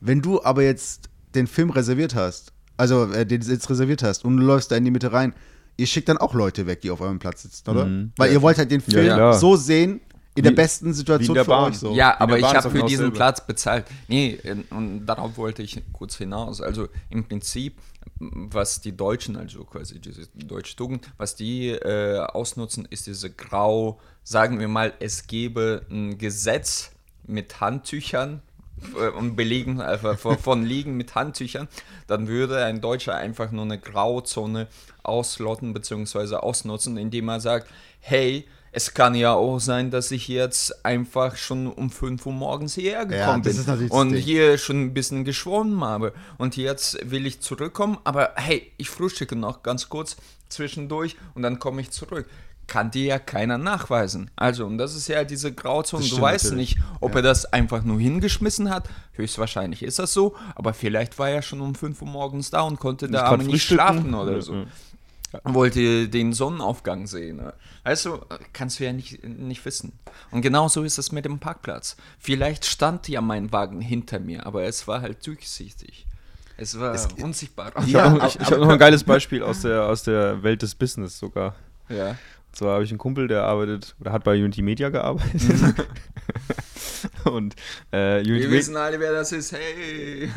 Wenn 0.00 0.20
du 0.20 0.42
aber 0.44 0.62
jetzt 0.62 1.08
den 1.34 1.46
Film 1.46 1.70
reserviert 1.70 2.14
hast, 2.14 2.52
also 2.76 3.10
äh, 3.12 3.26
den 3.26 3.42
Sitz 3.42 3.68
reserviert 3.70 4.02
hast 4.02 4.24
und 4.24 4.36
du 4.36 4.42
läufst 4.44 4.70
da 4.70 4.76
in 4.76 4.84
die 4.84 4.90
Mitte 4.90 5.12
rein, 5.12 5.34
ihr 5.76 5.86
schickt 5.86 6.08
dann 6.08 6.18
auch 6.18 6.34
Leute 6.34 6.66
weg, 6.66 6.80
die 6.82 6.90
auf 6.90 7.00
eurem 7.00 7.18
Platz 7.18 7.42
sitzen, 7.42 7.70
oder? 7.70 7.86
Mhm. 7.86 8.12
Weil 8.16 8.32
ihr 8.32 8.42
wollt 8.42 8.58
halt 8.58 8.70
den 8.70 8.80
Film 8.80 9.06
Ja, 9.06 9.32
so 9.32 9.56
sehen, 9.56 10.00
in 10.34 10.44
der 10.44 10.52
Wie- 10.52 10.56
besten 10.56 10.94
Situation 10.94 11.34
der 11.34 11.44
für 11.44 11.50
Bahn. 11.50 11.70
euch 11.72 11.78
so. 11.78 11.94
Ja, 11.94 12.18
aber 12.18 12.38
der 12.38 12.48
ich 12.48 12.54
habe 12.54 12.62
für 12.70 12.76
genau 12.76 12.86
diesen. 12.86 13.12
Platz 13.12 13.46
bezahlt. 13.46 13.84
Nee, 14.08 14.38
und 14.70 15.04
darauf 15.04 15.36
wollte 15.36 15.62
ich 15.62 15.82
kurz 15.92 16.16
hinaus. 16.16 16.62
Also 16.62 16.88
im 17.10 17.24
Prinzip, 17.24 17.76
was 18.18 18.80
die 18.80 18.96
Deutschen, 18.96 19.36
also 19.36 19.64
quasi 19.64 20.00
diese 20.00 20.26
deutsche 20.34 20.74
Tugend, 20.74 21.06
was 21.18 21.36
die 21.36 21.68
äh, 21.68 22.18
ausnutzen, 22.20 22.86
ist 22.88 23.06
diese 23.06 23.28
grau, 23.30 24.00
sagen 24.24 24.58
wir 24.58 24.68
mal, 24.68 24.94
es 25.00 25.26
gäbe 25.26 25.84
ein 25.90 26.16
Gesetz 26.16 26.92
mit 27.26 27.60
Handtüchern 27.60 28.40
und 29.18 29.36
belegen 29.36 29.80
einfach 29.80 30.18
von, 30.18 30.64
liegen 30.64 30.96
mit 30.96 31.14
Handtüchern, 31.14 31.68
dann 32.06 32.28
würde 32.28 32.64
ein 32.64 32.80
Deutscher 32.80 33.16
einfach 33.16 33.50
nur 33.50 33.64
eine 33.64 33.78
Grauzone 33.78 34.68
auslotten 35.02 35.72
bzw. 35.72 36.36
ausnutzen, 36.36 36.96
indem 36.96 37.28
er 37.28 37.40
sagt, 37.40 37.68
hey, 38.00 38.46
es 38.74 38.94
kann 38.94 39.14
ja 39.14 39.34
auch 39.34 39.58
sein, 39.58 39.90
dass 39.90 40.10
ich 40.10 40.28
jetzt 40.28 40.84
einfach 40.84 41.36
schon 41.36 41.66
um 41.66 41.90
5 41.90 42.24
Uhr 42.24 42.32
morgens 42.32 42.74
hierher 42.74 43.04
gekommen 43.04 43.42
das 43.42 43.66
bin 43.66 43.90
und 43.90 44.14
hier 44.14 44.56
schon 44.56 44.80
ein 44.80 44.94
bisschen 44.94 45.24
geschwommen 45.24 45.84
habe 45.84 46.14
und 46.38 46.56
jetzt 46.56 46.98
will 47.10 47.26
ich 47.26 47.40
zurückkommen, 47.40 47.98
aber 48.04 48.32
hey, 48.36 48.72
ich 48.78 48.88
frühstücke 48.88 49.36
noch 49.36 49.62
ganz 49.62 49.90
kurz 49.90 50.16
zwischendurch 50.48 51.16
und 51.34 51.42
dann 51.42 51.58
komme 51.58 51.82
ich 51.82 51.90
zurück. 51.90 52.26
Kann 52.72 52.90
dir 52.90 53.04
ja 53.04 53.18
keiner 53.18 53.58
nachweisen. 53.58 54.30
Also, 54.34 54.64
und 54.64 54.78
das 54.78 54.94
ist 54.96 55.06
ja 55.06 55.24
diese 55.24 55.52
Grauzone. 55.52 56.06
Du 56.08 56.18
weißt 56.18 56.44
natürlich. 56.46 56.76
nicht, 56.76 56.84
ob 57.00 57.14
er 57.14 57.20
das 57.20 57.44
einfach 57.52 57.84
nur 57.84 58.00
hingeschmissen 58.00 58.70
hat. 58.70 58.88
Höchstwahrscheinlich 59.12 59.82
ist 59.82 59.98
das 59.98 60.14
so, 60.14 60.34
aber 60.54 60.72
vielleicht 60.72 61.18
war 61.18 61.28
er 61.28 61.42
schon 61.42 61.60
um 61.60 61.74
5 61.74 62.00
Uhr 62.00 62.08
morgens 62.08 62.48
da 62.50 62.62
und 62.62 62.80
konnte 62.80 63.10
da 63.10 63.24
aber 63.24 63.42
nicht 63.42 63.62
schlafen 63.66 64.14
oder 64.14 64.36
Ja, 64.36 64.40
so. 64.40 64.54
ja. 64.54 64.64
Wollte 65.44 66.08
den 66.08 66.32
Sonnenaufgang 66.32 67.06
sehen. 67.06 67.42
Also 67.84 68.24
kannst 68.54 68.80
du 68.80 68.84
ja 68.84 68.94
nicht, 68.94 69.22
nicht 69.22 69.62
wissen. 69.66 69.92
Und 70.30 70.40
genauso 70.40 70.82
ist 70.82 70.96
es 70.96 71.12
mit 71.12 71.26
dem 71.26 71.40
Parkplatz. 71.40 71.96
Vielleicht 72.18 72.64
stand 72.64 73.06
ja 73.06 73.20
mein 73.20 73.52
Wagen 73.52 73.82
hinter 73.82 74.18
mir, 74.18 74.46
aber 74.46 74.64
es 74.64 74.88
war 74.88 75.02
halt 75.02 75.26
durchsichtig. 75.26 76.06
Es 76.56 76.80
war 76.80 76.96
unsichtbar. 77.22 77.72
Ich 77.84 77.92
Ja, 77.92 78.04
habe 78.10 78.26
ich, 78.28 78.40
ich 78.40 78.50
hab 78.50 78.58
noch 78.58 78.68
ein 78.70 78.78
geiles 78.78 79.04
Beispiel 79.04 79.42
aus 79.42 79.60
der, 79.60 79.82
aus 79.84 80.04
der 80.04 80.42
Welt 80.42 80.62
des 80.62 80.74
Business 80.74 81.18
sogar. 81.18 81.54
ja. 81.90 82.16
Zwar 82.52 82.74
habe 82.74 82.84
ich 82.84 82.90
einen 82.90 82.98
Kumpel, 82.98 83.28
der 83.28 83.44
arbeitet 83.44 83.96
oder 84.00 84.12
hat 84.12 84.24
bei 84.24 84.34
Unity 84.34 84.62
Media 84.62 84.90
gearbeitet. 84.90 85.40
und 87.24 87.56
äh, 87.92 88.18
Unity 88.18 88.42
Wir 88.42 88.50
wissen 88.50 88.76
alle, 88.76 89.00
wer 89.00 89.12
das 89.12 89.32
ist. 89.32 89.52
Hey! 89.52 90.28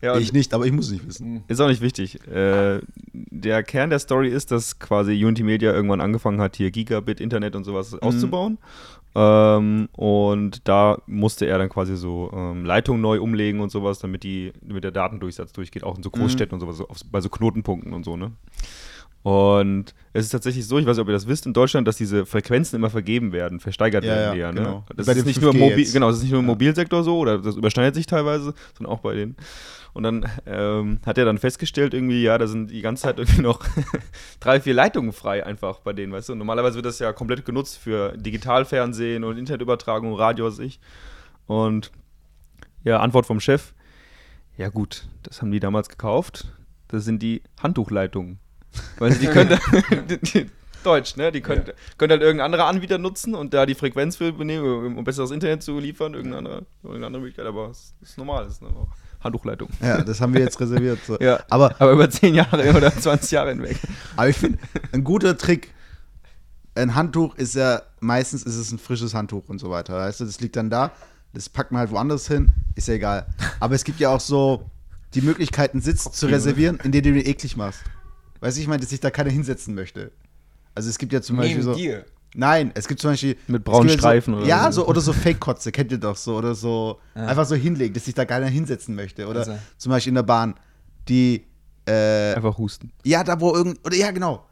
Ja, 0.00 0.16
Ich 0.16 0.32
nicht, 0.32 0.54
aber 0.54 0.66
ich 0.66 0.72
muss 0.72 0.90
nicht 0.90 1.06
wissen. 1.06 1.42
Ist 1.48 1.60
auch 1.60 1.68
nicht 1.68 1.80
wichtig. 1.80 2.24
Äh, 2.28 2.80
der 3.12 3.62
Kern 3.64 3.90
der 3.90 3.98
Story 3.98 4.28
ist, 4.28 4.52
dass 4.52 4.78
quasi 4.78 5.12
Unity 5.12 5.42
Media 5.42 5.72
irgendwann 5.72 6.00
angefangen 6.00 6.40
hat, 6.40 6.56
hier 6.56 6.70
Gigabit, 6.70 7.20
Internet 7.20 7.56
und 7.56 7.64
sowas 7.64 7.94
auszubauen. 7.94 8.58
Ähm, 9.16 9.88
und 9.92 10.68
da 10.68 10.98
musste 11.06 11.46
er 11.46 11.58
dann 11.58 11.68
quasi 11.68 11.96
so 11.96 12.30
ähm, 12.34 12.64
Leitungen 12.64 13.00
neu 13.00 13.20
umlegen 13.20 13.60
und 13.60 13.70
sowas, 13.70 13.98
damit, 14.00 14.24
die, 14.24 14.52
damit 14.62 14.82
der 14.82 14.90
Datendurchsatz 14.90 15.52
durchgeht, 15.52 15.84
auch 15.84 15.96
in 15.96 16.02
so 16.02 16.10
Großstädten 16.10 16.54
und 16.54 16.60
sowas, 16.60 16.78
so 16.78 16.88
auf, 16.88 16.98
bei 17.10 17.20
so 17.20 17.28
Knotenpunkten 17.28 17.92
und 17.92 18.04
so, 18.04 18.16
ne? 18.16 18.32
Und 19.24 19.94
es 20.12 20.26
ist 20.26 20.32
tatsächlich 20.32 20.66
so, 20.66 20.78
ich 20.78 20.84
weiß 20.84 20.98
nicht, 20.98 21.02
ob 21.02 21.08
ihr 21.08 21.14
das 21.14 21.26
wisst, 21.26 21.46
in 21.46 21.54
Deutschland, 21.54 21.88
dass 21.88 21.96
diese 21.96 22.26
Frequenzen 22.26 22.76
immer 22.76 22.90
vergeben 22.90 23.32
werden, 23.32 23.58
versteigert 23.58 24.04
Ja, 24.04 24.10
werden 24.10 24.38
ja, 24.38 24.52
ne? 24.52 24.60
genau. 24.60 24.84
Das 24.94 25.08
ist 25.08 25.24
nicht 25.24 25.40
nur 25.40 25.52
5G 25.52 25.58
mobil, 25.60 25.78
jetzt. 25.78 25.94
genau, 25.94 26.08
das 26.08 26.18
ist 26.18 26.24
nicht 26.24 26.32
nur 26.32 26.40
im 26.40 26.46
Ja. 26.46 26.52
Mobilsektor 26.52 27.02
so, 27.02 27.16
oder 27.16 27.38
das 27.38 27.56
überschneidet 27.56 27.94
sich 27.94 28.04
teilweise, 28.04 28.52
sondern 28.76 28.94
auch 28.94 29.00
bei 29.00 29.14
denen. 29.14 29.34
Und 29.94 30.02
dann 30.02 30.30
ähm, 30.44 30.98
hat 31.06 31.16
er 31.16 31.24
dann 31.24 31.38
festgestellt, 31.38 31.94
irgendwie, 31.94 32.22
ja, 32.22 32.36
da 32.36 32.46
sind 32.46 32.70
die 32.70 32.82
ganze 32.82 33.04
Zeit 33.04 33.18
irgendwie 33.18 33.40
noch 33.40 33.64
drei, 34.40 34.60
vier 34.60 34.74
Leitungen 34.74 35.14
frei 35.14 35.46
einfach 35.46 35.80
bei 35.80 35.94
denen, 35.94 36.12
weißt 36.12 36.28
du? 36.28 36.32
Und 36.34 36.38
normalerweise 36.40 36.74
wird 36.74 36.84
das 36.84 36.98
ja 36.98 37.14
komplett 37.14 37.46
genutzt 37.46 37.78
für 37.78 38.14
Digitalfernsehen 38.18 39.24
und 39.24 39.38
Internetübertragung, 39.38 40.12
Radio, 40.12 40.44
was 40.44 40.58
ich. 40.58 40.80
Und 41.46 41.92
ja, 42.82 43.00
Antwort 43.00 43.24
vom 43.24 43.40
Chef, 43.40 43.72
ja 44.58 44.68
gut, 44.68 45.08
das 45.22 45.40
haben 45.40 45.50
die 45.50 45.60
damals 45.60 45.88
gekauft. 45.88 46.52
Das 46.88 47.06
sind 47.06 47.22
die 47.22 47.40
Handtuchleitungen. 47.62 48.38
Weil 48.98 49.14
die 49.14 49.26
können 49.26 49.58
Deutsch, 50.84 51.16
ne? 51.16 51.32
Die 51.32 51.40
können, 51.40 51.64
können 51.98 52.10
halt 52.10 52.22
irgendein 52.22 52.44
anderer 52.44 52.66
Anbieter 52.66 52.98
nutzen 52.98 53.34
und 53.34 53.54
da 53.54 53.66
die 53.66 53.74
Frequenz 53.74 54.16
für 54.16 54.32
benehmen, 54.32 54.96
um 54.96 55.04
besseres 55.04 55.30
Internet 55.30 55.62
zu 55.62 55.78
liefern, 55.78 56.14
irgendeine 56.14 56.38
andere, 56.38 56.66
irgendeine 56.82 57.06
andere 57.06 57.22
Möglichkeit, 57.22 57.46
aber 57.46 57.70
es 57.70 57.94
ist 58.02 58.18
normal, 58.18 58.44
es 58.44 58.54
ist 58.54 58.62
eine 58.62 58.72
Handtuchleitung. 59.20 59.70
Ja, 59.80 60.02
das 60.02 60.20
haben 60.20 60.34
wir 60.34 60.42
jetzt 60.42 60.60
reserviert. 60.60 60.98
So. 61.06 61.18
Ja. 61.20 61.40
Aber, 61.48 61.74
Aber 61.78 61.92
über 61.92 62.08
10 62.08 62.34
Jahre 62.34 62.70
oder 62.74 62.92
20 62.96 63.30
Jahre 63.30 63.50
hinweg. 63.50 63.78
aber 64.16 64.28
ich 64.28 64.36
finde, 64.36 64.58
ein 64.92 65.02
guter 65.02 65.36
Trick, 65.38 65.72
ein 66.74 66.94
Handtuch 66.94 67.34
ist 67.36 67.54
ja, 67.54 67.82
meistens 68.00 68.42
ist 68.42 68.56
es 68.56 68.70
ein 68.70 68.78
frisches 68.78 69.14
Handtuch 69.14 69.48
und 69.48 69.58
so 69.58 69.70
weiter. 69.70 69.94
Weißt 69.94 70.20
du, 70.20 70.24
das 70.24 70.40
liegt 70.40 70.56
dann 70.56 70.68
da, 70.70 70.92
das 71.32 71.48
packt 71.48 71.72
man 71.72 71.80
halt 71.80 71.90
woanders 71.90 72.28
hin, 72.28 72.52
ist 72.74 72.88
ja 72.88 72.94
egal. 72.94 73.26
Aber 73.60 73.74
es 73.74 73.84
gibt 73.84 74.00
ja 74.00 74.10
auch 74.10 74.20
so 74.20 74.68
die 75.14 75.22
Möglichkeit, 75.22 75.72
einen 75.72 75.82
Sitz 75.82 76.10
zu 76.10 76.26
reservieren, 76.26 76.78
in 76.82 76.92
den 76.92 77.02
du 77.02 77.12
den 77.12 77.26
eklig 77.26 77.56
machst. 77.56 77.80
Weißt 78.44 78.58
du, 78.58 78.60
ich 78.60 78.68
meine, 78.68 78.80
dass 78.80 78.90
sich 78.90 79.00
da 79.00 79.10
keiner 79.10 79.30
hinsetzen 79.30 79.74
möchte. 79.74 80.12
Also 80.74 80.90
es 80.90 80.98
gibt 80.98 81.12
ja 81.14 81.22
zum 81.22 81.36
Beispiel 81.38 81.54
Neben 81.56 81.64
so. 81.64 81.74
dir. 81.74 82.04
Nein, 82.36 82.72
es 82.74 82.86
gibt 82.88 83.00
zum 83.00 83.12
Beispiel. 83.12 83.36
Mit 83.46 83.64
braunen 83.64 83.88
ja 83.88 83.94
Streifen 83.96 84.34
so, 84.34 84.40
oder 84.40 84.46
Ja, 84.48 84.70
so. 84.72 84.86
oder 84.86 85.00
so 85.00 85.12
Fake-Kotze, 85.14 85.72
kennt 85.72 85.90
ihr 85.92 85.98
doch 85.98 86.16
so. 86.16 86.36
Oder 86.36 86.54
so. 86.54 87.00
Einfach 87.14 87.46
so 87.46 87.54
hinlegen, 87.54 87.94
dass 87.94 88.04
sich 88.04 88.14
da 88.14 88.24
keiner 88.26 88.46
hinsetzen 88.48 88.94
möchte. 88.94 89.26
Oder 89.28 89.40
Also. 89.40 89.58
zum 89.78 89.90
Beispiel 89.90 90.10
in 90.10 90.16
der 90.16 90.24
Bahn, 90.24 90.54
die. 91.08 91.46
Äh, 91.86 92.34
Einfach 92.34 92.58
husten. 92.58 92.90
ja, 93.04 93.24
da 93.24 93.40
wo 93.40 93.54
irgend. 93.54 93.78
Oder 93.86 93.96
ja, 93.96 94.10
genau. 94.10 94.46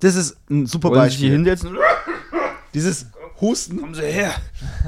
Das 0.00 0.14
ist 0.14 0.36
ein 0.50 0.66
super 0.66 0.90
Wollen 0.90 1.04
Sie 1.04 1.16
sich 1.16 1.18
hier 1.20 1.30
Beispiel. 1.30 1.44
hinsetzen? 1.46 1.78
Dieses 2.74 3.06
Husten. 3.40 3.78
Kommen 3.80 3.94
Sie 3.94 4.02
her. 4.02 4.32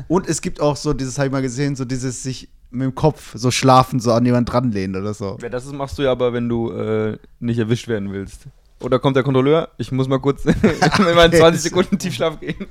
Und 0.09 0.29
es 0.29 0.41
gibt 0.43 0.61
auch 0.61 0.77
so, 0.77 0.93
dieses 0.93 1.17
habe 1.19 1.27
ich 1.29 1.33
mal 1.33 1.43
gesehen, 1.43 1.77
so 1.77 1.85
dieses 1.85 2.23
sich 2.23 2.49
mit 2.71 2.83
dem 2.85 2.95
Kopf 2.95 3.33
so 3.35 3.51
schlafen, 3.51 4.01
so 4.01 4.13
an 4.13 4.25
jemand 4.25 4.51
dranlehnen 4.53 5.01
oder 5.01 5.15
so. 5.15 5.39
Ja, 5.43 5.49
das 5.49 5.65
machst 5.67 5.99
du 5.99 6.03
ja 6.03 6.13
aber, 6.13 6.33
wenn 6.33 6.49
du 6.49 6.71
äh, 6.73 7.19
nicht 7.41 7.59
erwischt 7.59 7.89
werden 7.89 8.13
willst. 8.13 8.43
Oder 8.81 8.99
kommt 8.99 9.17
der 9.17 9.23
Kontrolleur? 9.23 9.69
Ich 9.79 9.93
muss 9.93 10.09
mal 10.09 10.21
kurz 10.21 10.45
in 10.47 10.55
meinen 11.15 11.33
20 11.33 11.61
Sekunden 11.63 11.99
Tiefschlaf 11.99 12.41
gehen. 12.41 12.57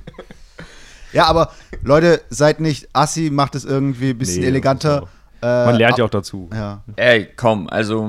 Ja, 1.12 1.24
aber 1.26 1.50
Leute, 1.82 2.20
seid 2.30 2.60
nicht 2.60 2.88
assi, 2.92 3.30
macht 3.32 3.56
es 3.56 3.64
irgendwie 3.64 4.10
ein 4.10 4.18
bisschen 4.18 4.42
Nee, 4.42 4.46
eleganter. 4.46 5.08
Man 5.40 5.74
Äh, 5.74 5.78
lernt 5.78 5.98
ja 5.98 6.04
auch 6.04 6.10
dazu. 6.10 6.48
Ja. 6.52 6.84
Ey, 6.94 7.28
komm, 7.36 7.68
also 7.68 8.08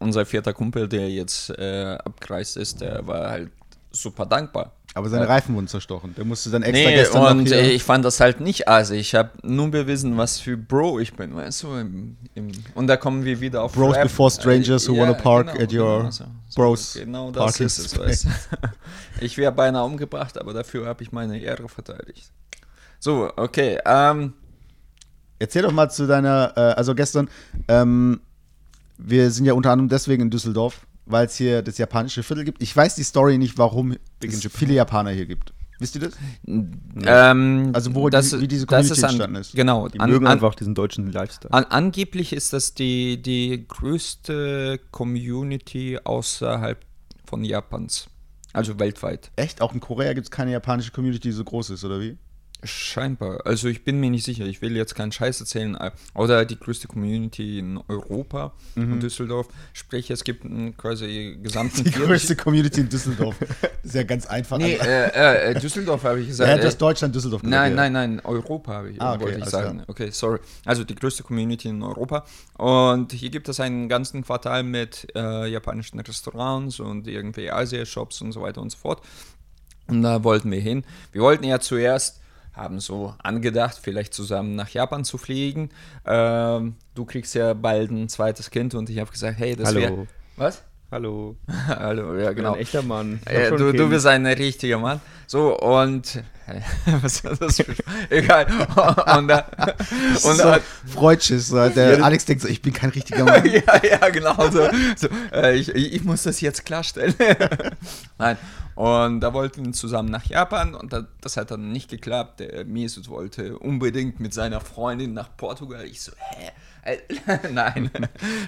unser 0.00 0.26
vierter 0.26 0.52
Kumpel, 0.52 0.86
der 0.86 1.08
jetzt 1.08 1.48
äh, 1.58 1.96
abgereist 2.04 2.58
ist, 2.58 2.82
der 2.82 3.06
war 3.06 3.30
halt 3.30 3.50
super 3.90 4.26
dankbar. 4.26 4.72
Aber 4.96 5.08
seine 5.08 5.28
Reifen 5.28 5.56
wurden 5.56 5.66
zerstochen. 5.66 6.14
Der 6.14 6.24
musste 6.24 6.50
dann 6.50 6.62
extra 6.62 6.88
Nee, 6.90 6.94
gestern 6.94 7.38
und 7.38 7.50
äh, 7.50 7.70
ich 7.72 7.82
fand 7.82 8.04
das 8.04 8.20
halt 8.20 8.40
nicht 8.40 8.68
assi. 8.68 8.94
Ich 8.94 9.16
habe 9.16 9.30
nur 9.42 9.68
bewiesen, 9.68 10.16
was 10.16 10.38
für 10.38 10.56
Bro 10.56 11.00
ich 11.00 11.14
bin, 11.14 11.34
weißt 11.34 11.64
du? 11.64 11.74
Im, 11.74 12.16
im, 12.36 12.52
und 12.76 12.86
da 12.86 12.96
kommen 12.96 13.24
wir 13.24 13.40
wieder 13.40 13.62
auf 13.62 13.72
Bros 13.72 13.96
Rap. 13.96 14.04
before 14.04 14.30
strangers 14.30 14.88
who 14.88 14.94
Äh, 14.94 15.00
wanna 15.00 15.14
park 15.14 15.48
genau, 15.48 15.64
at 15.64 15.72
your 15.72 15.98
genau 15.98 16.10
so. 16.12 16.24
So, 16.48 16.60
bros 16.62 16.94
Genau 16.94 17.32
das 17.32 17.58
ist 17.58 17.78
es, 17.78 17.98
weißt 17.98 18.24
du? 18.26 18.30
Ich 19.20 19.36
wäre 19.36 19.50
beinahe 19.50 19.84
umgebracht, 19.84 20.38
aber 20.38 20.52
dafür 20.52 20.86
habe 20.86 21.02
ich 21.02 21.10
meine 21.10 21.38
Ehre 21.40 21.68
verteidigt. 21.68 22.30
So, 23.00 23.30
okay. 23.36 23.78
Ähm, 23.84 24.32
Erzähl 25.40 25.62
doch 25.62 25.72
mal 25.72 25.90
zu 25.90 26.06
deiner, 26.06 26.52
äh, 26.56 26.60
also 26.60 26.94
gestern, 26.94 27.28
ähm, 27.66 28.20
wir 28.96 29.30
sind 29.32 29.44
ja 29.44 29.54
unter 29.54 29.72
anderem 29.72 29.88
deswegen 29.88 30.22
in 30.22 30.30
Düsseldorf, 30.30 30.86
weil 31.06 31.26
es 31.26 31.36
hier 31.36 31.62
das 31.62 31.78
japanische 31.78 32.22
Viertel 32.22 32.44
gibt. 32.44 32.62
Ich 32.62 32.74
weiß 32.76 32.94
die 32.94 33.02
Story 33.04 33.38
nicht, 33.38 33.58
warum 33.58 33.96
es 34.22 34.46
viele 34.52 34.74
Japaner 34.74 35.10
hier 35.10 35.26
gibt. 35.26 35.52
Wisst 35.80 35.96
ihr 35.96 36.02
das? 36.02 36.14
ähm, 36.46 37.70
Also 37.74 37.94
wo 37.94 38.08
die- 38.08 38.16
wie 38.40 38.48
diese 38.48 38.64
das 38.66 38.68
Community 38.68 39.00
an- 39.02 39.08
entstanden 39.10 39.36
ist. 39.36 39.54
Genau. 39.54 39.88
Die 39.88 39.98
an- 40.00 40.08
mögen 40.10 40.26
an- 40.26 40.34
einfach 40.34 40.54
diesen 40.54 40.74
deutschen 40.74 41.10
Lifestyle. 41.10 41.52
An, 41.52 41.64
angeblich 41.64 42.32
ist 42.32 42.52
das 42.52 42.74
die, 42.74 43.20
die 43.20 43.66
größte 43.66 44.78
Community 44.92 45.98
außerhalb 46.02 46.78
von 47.24 47.44
Japans. 47.44 48.06
Also 48.52 48.78
weltweit. 48.78 49.32
Echt? 49.34 49.60
Auch 49.60 49.74
in 49.74 49.80
Korea 49.80 50.12
gibt 50.12 50.26
es 50.26 50.30
keine 50.30 50.52
japanische 50.52 50.92
Community, 50.92 51.28
die 51.28 51.32
so 51.32 51.42
groß 51.42 51.70
ist, 51.70 51.84
oder 51.84 52.00
wie? 52.00 52.16
Scheinbar. 52.64 53.46
Also 53.46 53.68
ich 53.68 53.84
bin 53.84 54.00
mir 54.00 54.10
nicht 54.10 54.24
sicher. 54.24 54.44
Ich 54.46 54.62
will 54.62 54.74
jetzt 54.76 54.94
keinen 54.94 55.12
Scheiß 55.12 55.40
erzählen. 55.40 55.74
äh, 55.76 55.90
Oder 56.14 56.44
die 56.44 56.58
größte 56.58 56.88
Community 56.88 57.58
in 57.58 57.78
Europa, 57.88 58.52
Mhm. 58.74 58.94
in 58.94 59.00
Düsseldorf. 59.00 59.48
Sprich, 59.72 60.10
es 60.10 60.24
gibt 60.24 60.44
einen 60.44 60.76
quasi 60.76 61.38
gesamten 61.42 61.84
Die 61.84 61.90
größte 61.90 62.36
Community 62.36 62.80
in 62.80 62.88
Düsseldorf. 62.88 63.36
Das 63.38 63.70
ist 63.84 63.94
ja 63.94 64.02
ganz 64.04 64.26
einfach. 64.26 64.58
Nee, 64.58 64.78
Also- 64.78 64.90
äh, 64.90 65.50
äh, 65.52 65.60
Düsseldorf 65.60 66.04
habe 66.04 66.20
ich 66.20 66.28
gesagt. 66.28 66.48
ja, 66.50 66.56
Äh, 66.56 66.60
das 66.60 66.78
Deutschland, 66.78 67.14
Düsseldorf. 67.14 67.42
gesagt, 67.42 67.50
Nein, 67.50 67.74
nein, 67.74 67.92
nein, 67.92 68.20
Europa 68.24 68.72
habe 68.72 68.90
ich, 68.90 69.00
Ah, 69.00 69.14
okay, 69.14 69.24
wollte 69.24 69.38
ich 69.40 69.44
sagen. 69.46 69.74
klar. 69.78 69.88
Okay, 69.88 70.10
sorry. 70.10 70.38
Also 70.64 70.84
die 70.84 70.94
größte 70.94 71.22
Community 71.22 71.68
in 71.68 71.82
Europa. 71.82 72.24
Und 72.56 73.12
hier 73.12 73.30
gibt 73.30 73.48
es 73.48 73.60
einen 73.60 73.88
ganzen 73.88 74.24
Quartal 74.24 74.62
mit 74.62 75.06
äh, 75.14 75.46
japanischen 75.48 76.00
Restaurants 76.00 76.80
und 76.80 77.06
irgendwie 77.06 77.50
Asia-Shops 77.50 78.20
und 78.22 78.32
so 78.32 78.40
weiter 78.42 78.60
und 78.62 78.70
so 78.70 78.78
fort. 78.78 79.02
Und 79.86 80.02
da 80.02 80.24
wollten 80.24 80.50
wir 80.50 80.60
hin. 80.60 80.82
Wir 81.12 81.20
wollten 81.20 81.44
ja 81.44 81.60
zuerst, 81.60 82.20
haben 82.54 82.80
so 82.80 83.14
angedacht, 83.22 83.78
vielleicht 83.82 84.14
zusammen 84.14 84.54
nach 84.54 84.68
Japan 84.68 85.04
zu 85.04 85.18
fliegen. 85.18 85.70
Ähm, 86.06 86.76
du 86.94 87.04
kriegst 87.04 87.34
ja 87.34 87.52
bald 87.54 87.90
ein 87.90 88.08
zweites 88.08 88.50
Kind 88.50 88.74
und 88.74 88.88
ich 88.90 88.98
habe 88.98 89.10
gesagt, 89.10 89.38
hey, 89.38 89.56
das 89.56 89.74
wäre... 89.74 90.06
Was? 90.36 90.62
Hallo. 90.94 91.34
Hallo, 91.66 92.16
ja 92.16 92.32
genau. 92.32 92.52
ein 92.52 92.60
echter 92.60 92.82
Mann. 92.82 93.18
Äh, 93.24 93.50
du, 93.50 93.72
du 93.72 93.88
bist 93.88 94.06
ein 94.06 94.24
richtiger 94.26 94.78
Mann. 94.78 95.00
So, 95.26 95.58
und. 95.58 96.22
Was 97.02 97.20
ist 97.20 97.42
das 97.42 97.56
für. 97.56 97.74
Egal. 98.10 98.46
Und, 99.16 99.26
da, 99.26 99.44
Und 100.22 100.36
so 100.36 100.36
da, 100.36 100.60
Freudschiss. 100.86 101.48
so. 101.48 101.68
Der 101.68 102.04
Alex 102.04 102.26
denkt 102.26 102.42
so, 102.42 102.48
ich 102.48 102.62
bin 102.62 102.72
kein 102.72 102.90
richtiger 102.90 103.24
Mann. 103.24 103.44
ja, 103.44 103.80
ja, 103.82 104.08
genau. 104.10 104.36
So, 104.50 104.68
so, 104.94 105.08
äh, 105.32 105.56
ich, 105.56 105.74
ich 105.74 106.04
muss 106.04 106.22
das 106.22 106.40
jetzt 106.40 106.64
klarstellen. 106.64 107.14
Nein. 108.16 108.36
Und 108.74 109.20
da 109.20 109.32
wollten 109.32 109.64
wir 109.64 109.72
zusammen 109.72 110.10
nach 110.10 110.24
Japan 110.24 110.74
und 110.74 110.92
da, 110.92 111.06
das 111.20 111.36
hat 111.36 111.50
dann 111.50 111.70
nicht 111.70 111.88
geklappt. 111.88 112.40
Der 112.40 112.64
Mesut 112.64 113.08
wollte 113.08 113.58
unbedingt 113.58 114.18
mit 114.18 114.34
seiner 114.34 114.60
Freundin 114.60 115.14
nach 115.14 115.36
Portugal. 115.36 115.84
Ich 115.84 116.02
so, 116.02 116.12
hä? 116.16 116.50
Äh, 116.82 116.98
Nein. 117.52 117.90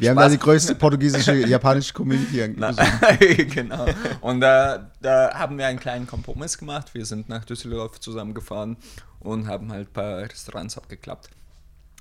Wir 0.00 0.10
haben 0.10 0.16
da 0.16 0.28
die 0.28 0.38
größte 0.38 0.74
portugiesische, 0.74 1.34
japanische 1.46 1.92
Community 1.94 2.36
genau. 3.54 3.86
Und 4.20 4.40
da, 4.40 4.90
da 5.00 5.34
haben 5.34 5.58
wir 5.58 5.66
einen 5.66 5.78
kleinen 5.78 6.06
Kompromiss 6.06 6.58
gemacht. 6.58 6.92
Wir 6.94 7.06
sind 7.06 7.28
nach 7.28 7.44
Düsseldorf 7.44 8.00
zusammengefahren 8.00 8.76
und 9.20 9.46
haben 9.46 9.70
halt 9.70 9.88
ein 9.88 9.92
paar 9.92 10.18
Restaurants 10.18 10.76
abgeklappt. 10.76 11.30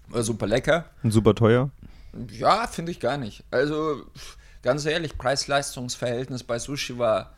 War 0.07 0.23
super 0.23 0.47
lecker. 0.47 0.85
Und 1.03 1.11
super 1.11 1.35
teuer. 1.35 1.69
Ja, 2.31 2.67
finde 2.67 2.91
ich 2.91 2.99
gar 2.99 3.17
nicht. 3.17 3.43
Also, 3.51 4.03
ganz 4.61 4.85
ehrlich, 4.85 5.17
Preis-Leistungs-Verhältnis 5.17 6.43
bei 6.43 6.59
Sushi 6.59 6.97
war 6.97 7.33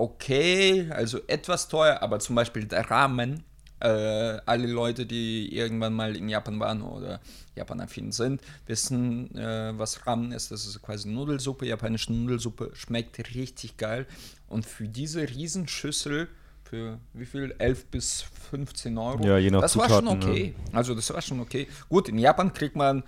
okay, 0.00 0.90
also 0.90 1.20
etwas 1.26 1.68
teuer, 1.68 2.02
aber 2.02 2.18
zum 2.18 2.34
Beispiel 2.36 2.64
der 2.64 2.90
Ramen. 2.90 3.44
Äh, 3.82 4.38
alle 4.44 4.66
Leute, 4.66 5.06
die 5.06 5.56
irgendwann 5.56 5.94
mal 5.94 6.14
in 6.14 6.28
Japan 6.28 6.60
waren 6.60 6.82
oder 6.82 7.18
Japan-affin 7.56 8.12
sind, 8.12 8.42
wissen, 8.66 9.34
äh, 9.34 9.72
was 9.78 10.06
Ramen 10.06 10.32
ist. 10.32 10.50
Das 10.50 10.66
ist 10.66 10.82
quasi 10.82 11.08
Nudelsuppe, 11.08 11.66
japanische 11.66 12.12
Nudelsuppe, 12.12 12.72
schmeckt 12.74 13.18
richtig 13.34 13.78
geil. 13.78 14.06
Und 14.48 14.66
für 14.66 14.86
diese 14.86 15.22
Riesenschüssel, 15.22 16.28
für 16.62 16.98
wie 17.14 17.24
viel? 17.24 17.54
11 17.58 17.86
bis 17.86 18.22
15 18.50 18.98
Euro. 18.98 19.24
Ja, 19.24 19.38
je 19.38 19.50
nach 19.50 19.62
Das 19.62 19.76
war 19.76 19.88
schon 19.88 20.06
Zutaten, 20.06 20.30
okay. 20.30 20.54
Also 20.72 20.94
das 20.94 21.12
war 21.12 21.22
schon 21.22 21.40
okay. 21.40 21.66
Gut, 21.88 22.10
in 22.10 22.18
Japan 22.18 22.52
kriegt 22.52 22.76
man 22.76 23.02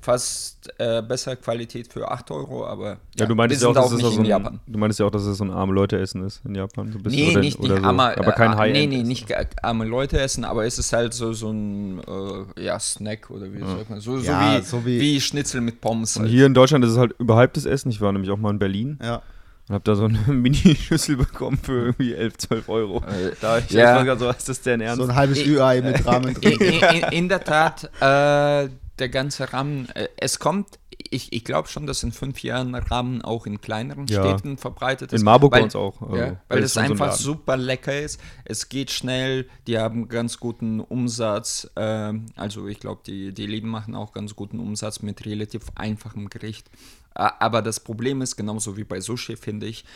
fast 0.00 0.72
äh, 0.78 1.02
bessere 1.02 1.36
Qualität 1.36 1.92
für 1.92 2.08
8 2.10 2.30
Euro, 2.30 2.64
aber 2.66 2.98
Ja, 3.18 3.26
du 3.26 3.34
meintest 3.34 3.62
wir 3.62 3.66
ja 3.66 3.70
auch, 3.70 3.74
dass 3.82 3.90
es 3.92 3.96
nicht 3.96 4.06
so 4.06 4.12
in 4.12 4.20
ein, 4.20 4.24
Japan. 4.26 4.60
Du 4.66 4.78
meintest 4.78 5.00
ja 5.00 5.06
auch, 5.06 5.10
dass 5.10 5.24
es 5.24 5.38
so 5.38 5.44
ein 5.44 5.50
arme 5.50 5.72
Leute-Essen 5.72 6.24
ist 6.24 6.42
in 6.44 6.54
Japan. 6.54 6.92
So 6.92 6.98
ein 6.98 7.02
bisschen, 7.02 7.20
Nee, 7.24 7.30
oder, 7.32 7.40
nicht, 7.40 7.58
oder 7.58 7.68
nicht 7.74 7.82
so. 7.82 7.88
arme, 7.88 8.02
Aber 8.18 8.32
kein 8.32 8.52
äh, 8.52 8.56
High 8.56 8.72
Nee, 8.72 8.86
nee, 8.86 9.02
nicht 9.02 9.26
ge- 9.26 9.36
arme 9.62 9.84
Leute 9.84 10.20
essen, 10.20 10.44
aber 10.44 10.64
es 10.64 10.78
ist 10.78 10.92
halt 10.92 11.12
so, 11.12 11.32
so 11.32 11.50
ein 11.50 12.00
äh, 12.56 12.62
ja, 12.64 12.78
Snack 12.78 13.30
oder 13.30 13.52
wie 13.52 13.58
sagt 13.58 13.90
man, 13.90 14.00
so, 14.00 14.18
so, 14.18 14.24
Ja, 14.24 14.58
wie, 14.58 14.62
so 14.64 14.84
wie- 14.86 15.00
wie 15.00 15.20
Schnitzel 15.20 15.60
mit 15.60 15.80
Pommes. 15.80 16.16
Und 16.16 16.22
Halt. 16.24 16.32
hier 16.32 16.46
in 16.46 16.54
Deutschland 16.54 16.84
ist 16.84 16.92
es 16.92 16.98
halt 16.98 17.12
überhyptes 17.18 17.64
Essen. 17.64 17.90
Ich 17.90 18.00
war 18.00 18.12
nämlich 18.12 18.30
auch 18.30 18.38
mal 18.38 18.50
in 18.50 18.58
Berlin 18.60 18.98
Ja. 19.02 19.22
und 19.68 19.74
habe 19.74 19.82
da 19.84 19.96
so 19.96 20.04
eine 20.04 20.18
Mini-Schüssel 20.28 21.16
bekommen 21.16 21.58
für 21.60 21.86
irgendwie 21.86 22.14
11, 22.14 22.38
12 22.38 22.68
Euro. 22.68 22.98
Äh, 22.98 23.32
Da 23.40 23.58
ich 23.58 23.70
ja. 23.70 23.96
ja. 23.96 24.02
gerade 24.04 24.20
so, 24.20 24.30
ist 24.30 24.48
das 24.48 24.60
denn 24.60 24.80
ernst? 24.80 25.02
So 25.02 25.08
ein 25.08 25.16
halbes 25.16 25.38
Ich- 25.38 25.48
Ü-Ei 25.48 25.80
mit 25.80 26.06
Rahmen 26.06 26.28
in, 26.28 26.34
drin. 26.34 26.60
in, 26.60 26.96
in, 26.98 27.02
in 27.12 27.28
der 27.28 27.42
Tat, 27.42 27.90
äh, 28.00 28.68
der 28.98 29.08
ganze 29.08 29.52
Rahmen, 29.52 29.88
äh, 29.90 30.08
es 30.16 30.38
kommt, 30.38 30.78
ich, 31.10 31.32
ich 31.32 31.44
glaube 31.44 31.68
schon, 31.68 31.86
dass 31.86 32.02
in 32.02 32.10
fünf 32.12 32.42
Jahren 32.42 32.74
Rahmen 32.74 33.22
auch 33.22 33.46
in 33.46 33.60
kleineren 33.60 34.06
Ja. 34.06 34.22
Städten 34.24 34.56
verbreitet 34.58 35.12
ist. 35.12 35.20
in 35.20 35.24
Marburg 35.24 35.52
bei 35.52 35.58
weil- 35.58 35.64
uns 35.64 35.76
auch. 35.76 36.00
also, 36.02 36.16
Ja, 36.16 36.40
weil 36.48 36.60
das 36.60 36.70
es 36.70 36.74
so 36.74 36.80
einfach 36.80 37.06
Laden. 37.08 37.18
super 37.22 37.56
lecker 37.56 38.00
ist. 38.00 38.20
Es 38.44 38.68
geht 38.68 38.90
schnell, 38.90 39.48
die 39.66 39.78
haben 39.78 40.08
ganz 40.08 40.38
guten 40.40 40.80
Umsatz. 40.80 41.70
ähm, 41.76 42.26
also 42.36 42.66
ich 42.66 42.80
glaube, 42.80 43.02
die, 43.06 43.32
die 43.32 43.46
Läden 43.46 43.68
machen 43.70 43.94
auch 43.94 44.12
ganz 44.12 44.34
guten 44.34 44.58
Umsatz 44.58 45.02
mit 45.02 45.24
relativ 45.26 45.64
einfachem 45.74 46.28
Gericht. 46.30 46.70
Aber 47.14 47.62
das 47.62 47.80
Problem 47.80 48.20
ist, 48.20 48.36
genauso 48.36 48.76
wie 48.76 48.84
bei 48.84 49.00
Sushi, 49.00 49.36
finde 49.36 49.66
ich, 49.66 49.86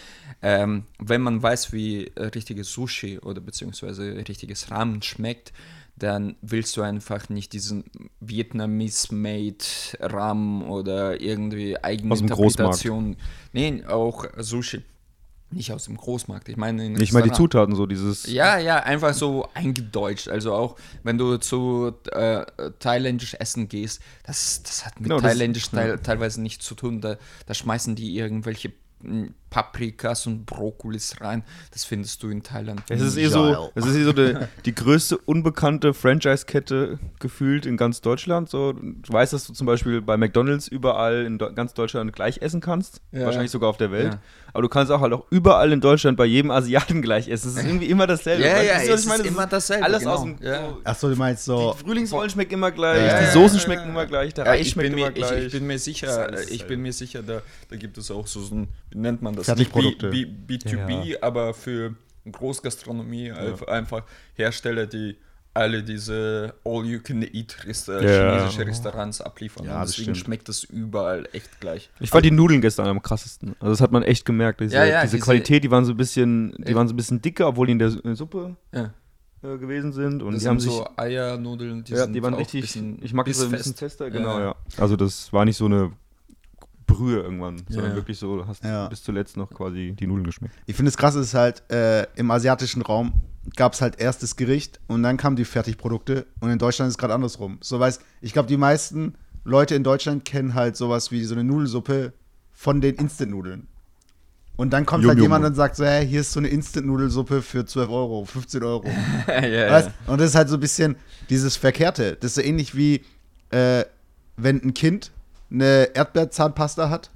ähm, 0.40 0.84
wenn 0.98 1.20
man 1.20 1.42
weiß, 1.42 1.70
wie 1.70 2.06
äh, 2.14 2.24
richtiges 2.28 2.72
Sushi 2.72 3.18
oder 3.18 3.42
beziehungsweise 3.42 4.24
richtiges 4.26 4.70
Ramen 4.70 5.02
schmeckt, 5.02 5.52
dann 6.00 6.36
willst 6.42 6.76
du 6.76 6.82
einfach 6.82 7.28
nicht 7.28 7.52
diesen 7.52 7.84
Vietnamese-made 8.20 9.64
Ramen 10.00 10.62
oder 10.62 11.20
irgendwie 11.20 11.78
eigene 11.82 12.12
Aus 12.12 12.18
dem. 12.18 12.28
Interpretation. 12.28 13.16
Nee, 13.52 13.84
auch 13.86 14.24
Sushi. 14.38 14.82
Nicht 15.52 15.72
aus 15.72 15.86
dem 15.86 15.96
Großmarkt. 15.96 16.48
Ich 16.48 16.56
meine, 16.56 16.86
in 16.86 16.92
Nicht 16.92 17.12
mal 17.12 17.22
die. 17.24 17.32
Zutaten, 17.32 17.74
so 17.74 17.86
dieses. 17.86 18.26
Ja, 18.32 18.56
ja, 18.58 18.76
einfach 18.84 19.14
so 19.14 19.48
eingedeutscht. 19.54 20.28
Also 20.28 20.52
auch 20.54 20.76
wenn 21.02 21.18
du 21.18 21.38
zu 21.38 21.92
äh, 22.12 22.46
thailändisch 22.78 23.34
essen 23.34 23.68
gehst, 23.68 24.00
das, 24.24 24.62
das 24.62 24.86
hat 24.86 25.00
mit 25.00 25.08
Genau, 25.08 25.20
das- 25.20 25.32
thailändisch 25.32 25.68
teil, 25.70 25.98
teilweise 25.98 26.40
nichts 26.40 26.64
zu 26.64 26.76
tun. 26.76 27.00
Da, 27.00 27.16
da 27.46 27.54
schmeißen 27.54 27.96
die 27.96 28.16
irgendwelche 28.16 28.72
Paprikas 29.50 30.26
und 30.28 30.46
Brokkolis 30.46 31.20
rein. 31.20 31.42
Das 31.72 31.84
findest 31.84 32.22
du 32.22 32.28
in 32.28 32.42
Thailand. 32.42 32.82
Es 32.88 33.00
ist 33.00 33.16
eh 33.16 33.26
so, 33.26 33.70
es 33.74 33.84
ist 33.84 33.96
eh 33.96 34.04
so 34.04 34.12
die, 34.12 34.34
die 34.64 34.74
größte 34.74 35.18
unbekannte 35.18 35.92
Franchise-Kette 35.92 37.00
gefühlt 37.18 37.66
in 37.66 37.76
ganz 37.76 38.00
Deutschland. 38.00 38.48
So, 38.48 38.72
du 38.74 39.12
weißt, 39.12 39.32
dass 39.32 39.46
du 39.48 39.52
zum 39.52 39.66
Beispiel 39.66 40.00
bei 40.02 40.16
McDonalds 40.16 40.68
überall 40.68 41.24
in 41.24 41.38
Do 41.38 41.52
ganz 41.52 41.74
Deutschland 41.74 42.12
gleich 42.12 42.38
essen 42.42 42.60
kannst, 42.60 43.00
Ja. 43.10 43.24
wahrscheinlich 43.24 43.50
sogar 43.50 43.70
auf 43.70 43.76
der 43.76 43.90
Welt. 43.90 44.14
Ja. 44.14 44.20
Aber 44.52 44.62
du 44.62 44.68
kannst 44.68 44.90
auch 44.92 45.00
halt 45.00 45.12
auch 45.12 45.26
überall 45.30 45.72
in 45.72 45.80
Deutschland 45.80 46.16
bei 46.16 46.26
jedem 46.26 46.50
Asiaten 46.52 47.02
gleich 47.02 47.28
essen. 47.28 47.48
Es 47.50 47.56
ist 47.56 47.64
irgendwie 47.64 47.86
immer 47.86 48.06
dasselbe. 48.06 48.44
Ja, 48.44 48.62
ja, 48.62 48.74
was 48.76 48.88
es 48.88 49.00
ich 49.02 49.06
meine? 49.08 49.22
ist 49.24 49.28
immer 49.28 49.46
dasselbe, 49.46 49.84
Alles 49.84 50.00
genau. 50.00 50.14
aus 50.14 50.22
dem. 50.22 50.36
Ja. 50.42 50.68
So, 50.68 50.80
Achso, 50.84 51.08
du 51.10 51.16
meinst 51.16 51.44
so. 51.44 51.74
die 51.76 51.84
Frühlingsrollen 51.84 52.30
schmecken 52.30 52.54
immer 52.54 52.70
gleich, 52.70 53.04
Ja, 53.04 53.18
die 53.18 53.24
ja, 53.26 53.30
Soßen 53.32 53.58
ja, 53.58 53.64
schmecken 53.64 53.82
ja. 53.84 53.88
immer 53.90 54.06
gleich, 54.06 54.34
der 54.34 54.44
Ja, 54.44 54.50
Reis 54.52 54.60
ich, 54.66 54.70
schmeckt 54.70 54.90
bin 54.90 54.94
mir, 54.96 55.06
immer 55.08 55.16
ich, 55.16 55.26
gleich. 55.26 55.44
ich 55.46 55.52
bin 55.52 55.66
mir 55.66 55.78
sicher, 55.78 56.48
ich 56.50 56.66
bin 56.66 56.82
mir 56.82 56.92
sicher, 56.92 57.22
da, 57.22 57.42
da 57.68 57.76
gibt 57.76 57.98
es 57.98 58.10
auch 58.12 58.26
so, 58.26 58.40
so 58.42 58.54
ein, 58.54 58.68
nennt 58.94 59.22
man 59.22 59.34
das? 59.34 59.46
Fertigprodukte. 59.46 60.08
Nicht 60.10 60.46
B, 60.46 60.56
B, 60.58 60.68
B2B, 60.68 61.04
Ja. 61.04 61.16
aber 61.22 61.54
für 61.54 61.94
Großgastronomie 62.30 63.32
einfach- 63.32 64.02
Hersteller, 64.34 64.86
die 64.86 65.16
alle 65.52 65.82
diese 65.82 66.54
All-You-Can-Eat-Resta 66.64 68.00
Ja. 68.00 68.36
chinesische 68.38 68.66
Restaurants 68.66 69.20
abliefern. 69.20 69.66
Ja, 69.66 69.80
deswegen 69.84 70.14
stimmt. 70.14 70.16
schmeckt 70.18 70.48
das 70.48 70.62
überall 70.64 71.28
echt 71.32 71.60
gleich. 71.60 71.90
Ich 71.98 72.10
fand 72.10 72.24
die 72.24 72.30
Nudeln 72.30 72.60
gestern 72.60 72.86
am 72.86 73.02
krassesten. 73.02 73.56
Also 73.58 73.70
das 73.72 73.80
hat 73.80 73.90
man 73.90 74.02
echt 74.04 74.24
gemerkt. 74.24 74.60
Diese, 74.60 74.76
Ja, 74.76 74.84
ja, 74.84 75.02
diese 75.02 75.16
diese- 75.16 75.24
Qualität, 75.24 75.64
die 75.64 75.70
waren 75.70 75.84
so 75.84 75.92
ein 75.92 75.96
bisschen, 75.96 76.54
die 76.58 76.70
Äh, 76.70 76.74
waren 76.76 76.86
so 76.86 76.94
ein 76.94 76.96
bisschen 76.96 77.20
dicker, 77.20 77.48
obwohl 77.48 77.66
die 77.66 77.72
in 77.72 77.78
der 77.80 77.90
Su- 77.90 78.00
äh, 78.00 78.14
Suppe 78.14 78.56
äh, 78.70 78.88
gewesen 79.42 79.92
sind. 79.92 80.22
Und 80.22 80.34
das 80.34 80.42
die 80.42 80.48
haben 80.48 80.60
sich. 80.60 80.70
so 80.70 80.86
Eiernudeln, 80.96 81.82
die, 81.82 81.92
ja, 81.92 82.04
sind 82.04 82.12
die 82.12 82.22
waren 82.22 82.34
auch 82.34 82.38
richtig. 82.38 82.60
bisschen 82.60 83.02
ich 83.02 83.12
mag 83.12 83.26
das 83.26 83.38
so 83.38 83.46
ein 83.46 83.50
bisschen 83.50 83.74
fester, 83.74 84.08
genau, 84.10 84.38
ja. 84.38 84.54
Also 84.76 84.94
das 84.96 85.32
war 85.32 85.44
nicht 85.44 85.56
so 85.56 85.64
eine 85.66 85.90
Brühe 86.90 87.20
irgendwann, 87.20 87.62
sondern 87.68 87.92
ja. 87.92 87.96
wirklich 87.96 88.18
so, 88.18 88.46
hast 88.46 88.64
Ja. 88.64 88.88
bis 88.88 89.02
zuletzt 89.02 89.36
noch 89.36 89.50
quasi 89.50 89.94
die 89.98 90.06
Nudeln 90.06 90.24
geschmeckt. 90.24 90.54
Ich 90.66 90.76
finde 90.76 90.90
es 90.90 90.96
krass, 90.96 91.14
ist 91.14 91.34
halt, 91.34 91.62
äh, 91.70 92.06
im 92.16 92.30
asiatischen 92.30 92.82
Raum 92.82 93.12
gab 93.56 93.72
es 93.72 93.80
halt 93.80 94.00
erst 94.00 94.22
das 94.22 94.36
Gericht 94.36 94.80
und 94.86 95.02
dann 95.02 95.16
kamen 95.16 95.36
die 95.36 95.44
Fertigprodukte 95.44 96.26
und 96.40 96.50
in 96.50 96.58
Deutschland 96.58 96.88
ist 96.88 96.94
es 96.94 96.98
gerade 96.98 97.14
andersrum. 97.14 97.58
So 97.62 97.80
weiß, 97.80 98.00
ich 98.20 98.32
glaube, 98.32 98.48
die 98.48 98.56
meisten 98.56 99.14
Leute 99.44 99.74
in 99.74 99.82
Deutschland 99.84 100.24
kennen 100.24 100.54
halt 100.54 100.76
sowas 100.76 101.10
wie 101.10 101.24
so 101.24 101.34
eine 101.34 101.44
Nudelsuppe 101.44 102.12
von 102.52 102.80
den 102.80 102.96
Instant-Nudeln. 102.96 103.66
Und 104.56 104.70
dann 104.74 104.84
kommt 104.84 105.02
Yum, 105.04 105.08
halt 105.08 105.18
yum. 105.18 105.24
jemand 105.24 105.46
und 105.46 105.54
sagt 105.54 105.76
so, 105.76 105.86
hey, 105.86 106.06
hier 106.06 106.20
ist 106.20 106.32
so 106.32 106.38
eine 106.40 106.48
Instant-Nudelsuppe 106.48 107.40
für 107.40 107.64
12 107.64 107.88
Euro, 107.88 108.26
15 108.26 108.62
Euro. 108.62 108.84
ja. 109.26 109.70
Weißt? 109.70 109.90
Und 110.06 110.20
das 110.20 110.30
ist 110.30 110.34
halt 110.34 110.50
so 110.50 110.58
ein 110.58 110.60
bisschen 110.60 110.96
dieses 111.30 111.56
Verkehrte. 111.56 112.16
Das 112.20 112.32
ist 112.32 112.34
so 112.34 112.42
ähnlich 112.42 112.76
wie, 112.76 113.02
äh, 113.48 113.84
wenn 114.36 114.60
ein 114.62 114.74
Kind 114.74 115.12
eine 115.50 115.90
Erdbeerzahnpasta 115.94 116.90
hat 116.90 117.10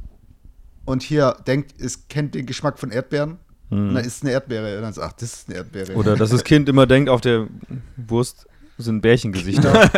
und 0.85 1.03
hier 1.03 1.37
denkt, 1.47 1.75
es 1.81 2.09
kennt 2.09 2.35
den 2.35 2.47
Geschmack 2.47 2.79
von 2.79 2.90
Erdbeeren 2.90 3.38
und 3.70 3.94
dann 3.94 4.05
ist 4.05 4.18
es 4.18 4.23
eine 4.23 4.33
Erdbeere. 4.33 4.77
Und 4.77 4.83
dann 4.83 4.92
sagt, 4.92 5.12
ach, 5.12 5.16
das 5.18 5.33
ist 5.33 5.49
eine 5.49 5.59
Erdbeere. 5.59 5.94
Oder 5.94 6.16
dass 6.16 6.31
das 6.31 6.44
Kind 6.44 6.68
immer 6.68 6.87
denkt, 6.87 7.11
auf 7.11 7.20
der 7.20 7.49
Wurst 7.97 8.47
sind 8.79 9.01
Bärchengesichter. 9.01 9.90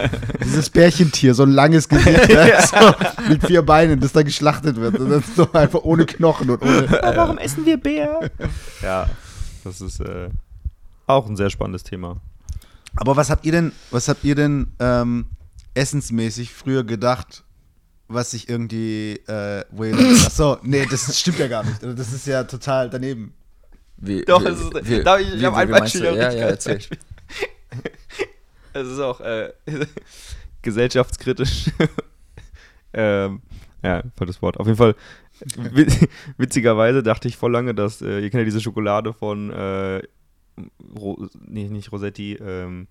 Dieses 0.44 0.70
Bärchentier, 0.70 1.34
so 1.34 1.42
ein 1.42 1.50
langes 1.50 1.88
Gesicht, 1.88 2.28
ne? 2.28 2.52
so, 2.70 3.28
mit 3.28 3.46
vier 3.46 3.62
Beinen, 3.62 4.00
das 4.00 4.12
da 4.12 4.22
geschlachtet 4.22 4.76
wird. 4.76 4.98
Und 4.98 5.10
dann 5.10 5.24
so 5.34 5.50
einfach 5.52 5.82
ohne 5.82 6.06
Knochen 6.06 6.50
und 6.50 6.62
ohne. 6.62 6.90
Warum 6.90 7.38
essen 7.38 7.64
wir 7.64 7.78
Bär? 7.78 8.30
ja, 8.82 9.08
das 9.64 9.80
ist 9.80 10.00
äh, 10.00 10.28
auch 11.06 11.26
ein 11.26 11.36
sehr 11.36 11.50
spannendes 11.50 11.84
Thema. 11.84 12.20
Aber 12.96 13.16
was 13.16 13.30
habt 13.30 13.44
ihr 13.44 13.52
denn, 13.52 13.72
was 13.90 14.08
habt 14.08 14.24
ihr 14.24 14.34
denn 14.34 14.68
ähm, 14.78 15.26
essensmäßig 15.74 16.52
früher 16.52 16.84
gedacht, 16.84 17.44
was 18.08 18.30
sich 18.30 18.48
irgendwie, 18.48 19.14
äh, 19.26 19.64
wo 19.70 19.84
ihr, 19.84 19.94
achso, 20.24 20.58
nee, 20.62 20.86
das 20.90 21.18
stimmt 21.18 21.38
ja 21.38 21.48
gar 21.48 21.64
nicht. 21.64 21.82
Also 21.82 21.94
Das 21.96 22.12
ist 22.12 22.26
ja 22.26 22.44
total 22.44 22.88
daneben. 22.90 23.34
Wie, 23.98 24.24
Doch, 24.24 24.42
wie, 24.44 24.48
es 24.48 24.60
ist- 24.60 24.74
wie, 24.88 25.02
darf 25.02 25.20
ich- 25.20 25.32
ich 25.34 25.40
wie- 25.40 25.46
hab 25.46 25.54
wie- 25.54 25.58
ein 25.58 25.70
Beispiel, 25.70 26.04
ja, 26.04 26.14
Ja, 26.14 26.30
erzähl. 26.48 26.78
Es 28.72 28.86
ist 28.88 29.00
auch 29.00 29.20
äh, 29.20 29.52
gesellschaftskritisch. 30.62 31.70
ähm, 32.92 33.40
ja, 33.82 34.02
voll 34.16 34.26
das 34.26 34.42
Wort. 34.42 34.58
Auf 34.58 34.66
jeden 34.66 34.76
Fall, 34.78 34.94
wit- 35.56 36.08
witzigerweise 36.36 37.02
dachte 37.02 37.28
ich 37.28 37.36
voll 37.36 37.52
lange, 37.52 37.74
dass, 37.74 38.02
äh, 38.02 38.20
ihr 38.20 38.30
kennt 38.30 38.40
ja 38.40 38.44
diese 38.44 38.60
Schokolade 38.60 39.12
von, 39.14 39.50
äh, 39.50 40.02
Ro 40.98 41.26
nee, 41.46 41.68
nicht 41.68 41.92
Rosetti, 41.92 42.34
ähm, 42.34 42.86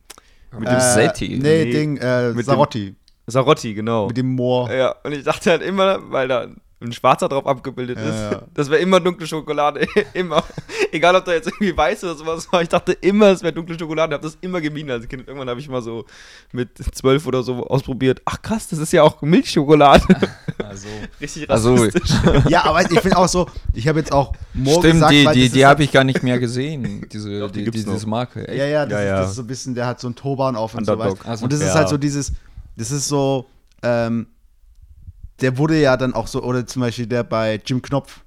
Mit 0.58 0.67
dem 0.69 0.75
Äh, 0.78 0.93
Setti. 0.93 1.30
Nee, 1.30 1.65
Nee, 1.65 1.71
Ding, 1.71 1.97
äh, 1.97 2.30
mit 2.30 2.38
dem- 2.39 2.43
Sarotti. 2.45 2.95
Sarotti, 3.27 3.73
genau. 3.73 4.07
Mit 4.07 4.17
dem 4.17 4.35
Moor. 4.35 4.71
Ja, 4.71 4.95
und 5.03 5.11
ich 5.13 5.23
dachte 5.23 5.49
halt 5.51 5.61
immer, 5.61 5.99
weil 6.11 6.27
da 6.27 6.47
ein 6.81 6.91
Schwarzer 6.91 7.29
drauf 7.29 7.47
abgebildet 7.47 7.97
Ja, 7.97 8.03
ist, 8.09 8.31
ja. 8.33 8.41
das 8.53 8.69
wäre 8.69 8.81
immer 8.81 8.99
dunkle 8.99 9.25
Schokolade. 9.25 9.88
immer. 10.13 10.43
Egal, 10.91 11.15
ob 11.15 11.25
da 11.25 11.31
jetzt 11.33 11.47
irgendwie 11.47 11.75
weiß 11.75 12.03
oder 12.03 12.15
sowas 12.15 12.51
war. 12.51 12.61
Ich 12.61 12.69
dachte 12.69 12.91
immer, 12.91 13.27
es 13.27 13.41
wäre 13.41 13.53
dunkle 13.53 13.79
Schokolade. 13.79 14.13
Ich 14.13 14.17
habe 14.17 14.27
das 14.27 14.38
immer 14.41 14.61
gemieden 14.61 14.91
als 14.91 15.07
Kind. 15.07 15.25
Irgendwann 15.25 15.49
habe 15.49 15.59
ich 15.59 15.67
mal 15.69 15.81
so 15.81 16.05
mit 16.51 16.69
zwölf 16.93 17.25
oder 17.25 17.41
so 17.43 17.65
ausprobiert. 17.65 18.21
Ach 18.25 18.39
krass, 18.41 18.67
das 18.67 18.77
ist 18.79 18.91
ja 18.93 19.03
auch 19.03 19.21
Milchschokolade. 19.21 20.03
Also, 20.57 20.88
Richtig 21.21 21.49
Also, 21.49 21.75
rassistisch. 21.75 22.11
Ja, 22.49 22.65
aber 22.65 22.81
ich 22.81 22.99
finde 22.99 23.17
auch 23.17 23.27
so, 23.27 23.47
ich 23.73 23.88
habe 23.88 23.99
jetzt 23.99 24.11
auch 24.11 24.33
Moor 24.53 24.79
stimmt, 24.79 24.93
gesagt, 24.95 25.11
die, 25.13 25.25
die, 25.33 25.49
die 25.49 25.65
habe 25.65 25.83
ich 25.83 25.91
gar 25.91 26.03
nicht 26.03 26.23
mehr 26.23 26.39
gesehen, 26.39 27.05
diese, 27.11 27.39
Doch, 27.39 27.51
die 27.51 27.65
die, 27.65 27.71
diese. 27.71 28.07
Marke. 28.07 28.47
echt? 28.47 28.57
Ja, 28.57 28.65
ja, 28.65 28.85
das, 28.85 29.01
Ja, 29.01 29.15
ist, 29.15 29.21
das 29.21 29.29
ist 29.31 29.35
so 29.35 29.41
ein 29.43 29.47
bisschen, 29.47 29.75
der 29.75 29.85
hat 29.88 29.99
so 29.99 30.07
einen 30.07 30.15
Turban 30.15 30.55
auf 30.55 30.73
und 30.73 30.79
Underdog. 30.89 31.17
so 31.17 31.19
was. 31.19 31.25
Also, 31.27 31.43
und 31.43 31.53
das 31.53 31.59
ist 31.61 31.75
halt 31.75 31.89
so 31.89 31.97
dieses, 31.97 32.31
das 32.75 32.91
ist 32.91 33.07
so, 33.07 33.47
ähm, 33.83 34.27
der 35.41 35.57
wurde 35.57 35.79
ja 35.79 35.97
dann 35.97 36.13
auch 36.13 36.27
so, 36.27 36.43
oder 36.43 36.65
zum 36.65 36.81
Beispiel 36.81 37.07
der 37.07 37.23
bei 37.23 37.61
Jim 37.65 37.81
Knopf, 37.81 38.21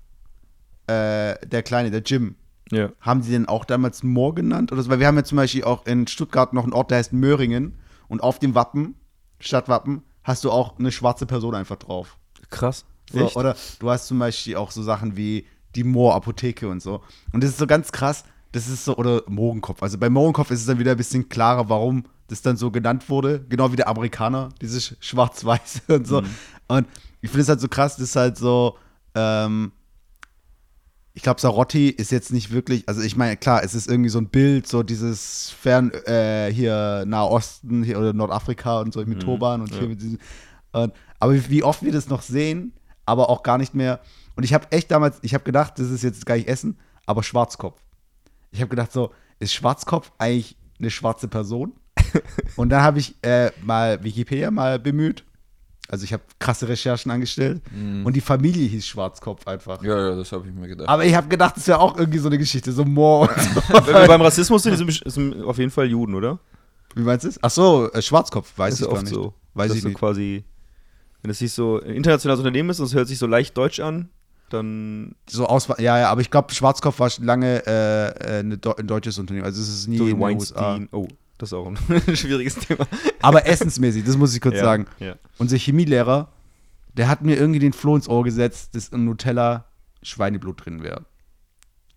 äh, 0.86 1.34
der 1.46 1.62
Kleine, 1.62 1.90
der 1.90 2.02
Jim, 2.02 2.36
ja. 2.70 2.90
haben 3.00 3.22
die 3.22 3.30
den 3.30 3.46
auch 3.46 3.64
damals 3.64 4.02
Moor 4.02 4.34
genannt? 4.34 4.72
Oder 4.72 4.82
so? 4.82 4.90
Weil 4.90 5.00
wir 5.00 5.06
haben 5.06 5.16
ja 5.16 5.24
zum 5.24 5.36
Beispiel 5.36 5.64
auch 5.64 5.86
in 5.86 6.06
Stuttgart 6.06 6.52
noch 6.52 6.64
einen 6.64 6.72
Ort, 6.72 6.90
der 6.90 6.98
heißt 6.98 7.12
Möhringen 7.12 7.78
und 8.08 8.22
auf 8.22 8.38
dem 8.38 8.54
Wappen, 8.54 8.94
Stadtwappen, 9.40 10.02
hast 10.24 10.44
du 10.44 10.50
auch 10.50 10.78
eine 10.78 10.92
schwarze 10.92 11.26
Person 11.26 11.54
einfach 11.54 11.76
drauf. 11.76 12.18
Krass. 12.50 12.84
So, 13.10 13.30
oder 13.32 13.56
du 13.78 13.90
hast 13.90 14.06
zum 14.06 14.18
Beispiel 14.18 14.56
auch 14.56 14.70
so 14.70 14.82
Sachen 14.82 15.16
wie 15.16 15.46
die 15.74 15.84
Moor-Apotheke 15.84 16.68
und 16.68 16.82
so. 16.82 17.02
Und 17.32 17.42
das 17.42 17.50
ist 17.50 17.58
so 17.58 17.66
ganz 17.66 17.92
krass, 17.92 18.24
das 18.52 18.68
ist 18.68 18.84
so, 18.84 18.96
oder 18.96 19.22
Mohrenkopf. 19.26 19.82
Also 19.82 19.98
bei 19.98 20.10
Mohrenkopf 20.10 20.50
ist 20.50 20.60
es 20.60 20.66
dann 20.66 20.78
wieder 20.78 20.92
ein 20.92 20.96
bisschen 20.96 21.28
klarer, 21.28 21.68
warum 21.68 22.04
das 22.28 22.42
dann 22.42 22.56
so 22.56 22.70
genannt 22.70 23.08
wurde. 23.08 23.44
Genau 23.48 23.72
wie 23.72 23.76
der 23.76 23.88
Amerikaner, 23.88 24.50
dieses 24.60 24.96
Schwarz-Weiß 25.00 25.82
und 25.88 26.06
so. 26.06 26.22
Und 26.68 26.86
ich 27.20 27.30
finde 27.30 27.42
es 27.42 27.48
halt 27.48 27.60
so 27.60 27.68
krass, 27.68 27.96
das 27.96 28.10
ist 28.10 28.16
halt 28.16 28.36
so, 28.36 28.76
ähm, 29.14 29.72
ich 31.14 31.22
glaube, 31.22 31.40
Sarotti 31.40 31.88
ist 31.88 32.12
jetzt 32.12 32.32
nicht 32.32 32.52
wirklich, 32.52 32.88
also 32.88 33.02
ich 33.02 33.16
meine, 33.16 33.36
klar, 33.36 33.64
es 33.64 33.74
ist 33.74 33.88
irgendwie 33.88 34.10
so 34.10 34.20
ein 34.20 34.28
Bild, 34.28 34.68
so 34.68 34.84
dieses 34.84 35.50
Fern, 35.50 35.90
äh, 36.06 36.52
hier 36.52 37.04
Nahosten 37.06 37.82
hier, 37.82 37.98
oder 37.98 38.12
Nordafrika 38.12 38.80
und 38.80 38.92
so 38.92 39.04
mit 39.04 39.20
Turban 39.20 39.62
und 39.62 39.74
hier 39.74 39.88
mit 39.88 40.00
diesen, 40.00 40.20
und, 40.70 40.92
aber 41.18 41.34
wie, 41.34 41.50
wie 41.50 41.62
oft 41.64 41.82
wir 41.82 41.90
das 41.90 42.08
noch 42.08 42.22
sehen, 42.22 42.72
aber 43.04 43.30
auch 43.30 43.42
gar 43.42 43.58
nicht 43.58 43.74
mehr. 43.74 44.00
Und 44.36 44.44
ich 44.44 44.54
habe 44.54 44.70
echt 44.70 44.92
damals, 44.92 45.18
ich 45.22 45.34
habe 45.34 45.42
gedacht, 45.42 45.78
das 45.78 45.90
ist 45.90 46.04
jetzt 46.04 46.24
gar 46.24 46.36
nicht 46.36 46.46
Essen, 46.46 46.78
aber 47.06 47.24
Schwarzkopf. 47.24 47.80
Ich 48.52 48.60
habe 48.60 48.68
gedacht, 48.68 48.92
so, 48.92 49.10
ist 49.40 49.52
Schwarzkopf 49.52 50.12
eigentlich 50.18 50.56
eine 50.78 50.90
schwarze 50.90 51.26
Person? 51.26 51.72
und 52.56 52.70
dann 52.70 52.82
habe 52.82 52.98
ich 52.98 53.14
äh, 53.22 53.50
mal 53.62 54.02
Wikipedia 54.02 54.50
mal 54.50 54.78
bemüht. 54.78 55.24
Also 55.90 56.04
ich 56.04 56.12
habe 56.12 56.22
krasse 56.38 56.68
Recherchen 56.68 57.10
angestellt. 57.10 57.62
Und 58.04 58.14
die 58.14 58.20
Familie 58.20 58.68
hieß 58.68 58.86
Schwarzkopf 58.86 59.46
einfach. 59.46 59.82
Ja, 59.82 60.10
ja, 60.10 60.16
das 60.16 60.30
habe 60.32 60.46
ich 60.46 60.52
mir 60.54 60.68
gedacht. 60.68 60.86
Aber 60.86 61.02
ich 61.06 61.14
habe 61.14 61.28
gedacht, 61.28 61.56
das 61.56 61.66
wäre 61.66 61.78
auch 61.80 61.96
irgendwie 61.96 62.18
so 62.18 62.28
eine 62.28 62.36
Geschichte, 62.36 62.72
so 62.72 62.84
Moor. 62.84 63.30
Wenn 63.86 63.94
wir 63.94 64.06
beim 64.06 64.20
Rassismus 64.20 64.64
sind, 64.64 64.76
sind 65.06 65.42
auf 65.44 65.56
jeden 65.56 65.70
Fall 65.70 65.86
Juden, 65.86 66.14
oder? 66.14 66.40
Wie 66.94 67.02
meinst 67.02 67.24
du 67.24 67.28
es? 67.30 67.38
Ach 67.42 67.48
so, 67.50 67.90
äh, 67.90 68.02
Schwarzkopf, 68.02 68.52
weiß 68.56 68.72
Das 68.74 68.80
ich 68.80 68.82
ist 68.82 68.88
gar 68.90 68.94
oft 68.96 69.04
nicht. 69.04 69.14
so. 69.14 69.32
Weiß 69.54 69.68
dass 69.68 69.78
ich 69.78 69.84
nicht. 69.84 69.96
quasi, 69.96 70.44
wenn 71.22 71.30
es 71.30 71.38
sich 71.38 71.52
so 71.52 71.80
ein 71.80 71.92
internationales 71.94 72.40
Unternehmen 72.40 72.68
ist 72.68 72.80
und 72.80 72.86
es 72.86 72.94
hört 72.94 73.08
sich 73.08 73.18
so 73.18 73.26
leicht 73.26 73.56
deutsch 73.56 73.80
an, 73.80 74.10
dann 74.50 75.14
So 75.28 75.46
aus, 75.46 75.68
ja, 75.78 75.98
ja, 75.98 76.10
aber 76.10 76.20
ich 76.20 76.30
glaube, 76.30 76.52
Schwarzkopf 76.52 76.98
war 77.00 77.08
schon 77.08 77.24
lange 77.24 77.62
äh, 77.66 78.38
äh, 78.38 78.40
ein 78.40 78.60
deutsches 78.60 79.18
Unternehmen. 79.18 79.46
Also 79.46 79.60
es 79.62 79.68
ist 79.68 79.86
nie 79.88 79.96
so 79.98 80.06
in 80.06 80.18
den 80.20 80.36
USA. 80.36 80.78
Oh, 80.92 81.08
das 81.38 81.50
ist 81.50 81.52
auch 81.54 81.66
ein 81.66 81.76
schwieriges 82.16 82.56
Thema. 82.56 82.86
Aber 83.22 83.46
essensmäßig, 83.46 84.04
das 84.04 84.16
muss 84.16 84.34
ich 84.34 84.40
kurz 84.40 84.56
Ja, 84.56 84.64
sagen. 84.64 84.86
ja. 84.98 85.14
Unser 85.38 85.56
Chemielehrer, 85.56 86.28
der 86.94 87.08
hat 87.08 87.22
mir 87.22 87.36
irgendwie 87.36 87.60
den 87.60 87.72
Floh 87.72 87.96
ins 87.96 88.08
Ohr 88.08 88.24
gesetzt, 88.24 88.74
dass 88.74 88.88
in 88.88 89.04
Nutella 89.04 89.64
Schweineblut 90.02 90.64
drin 90.64 90.82
wäre. 90.82 91.04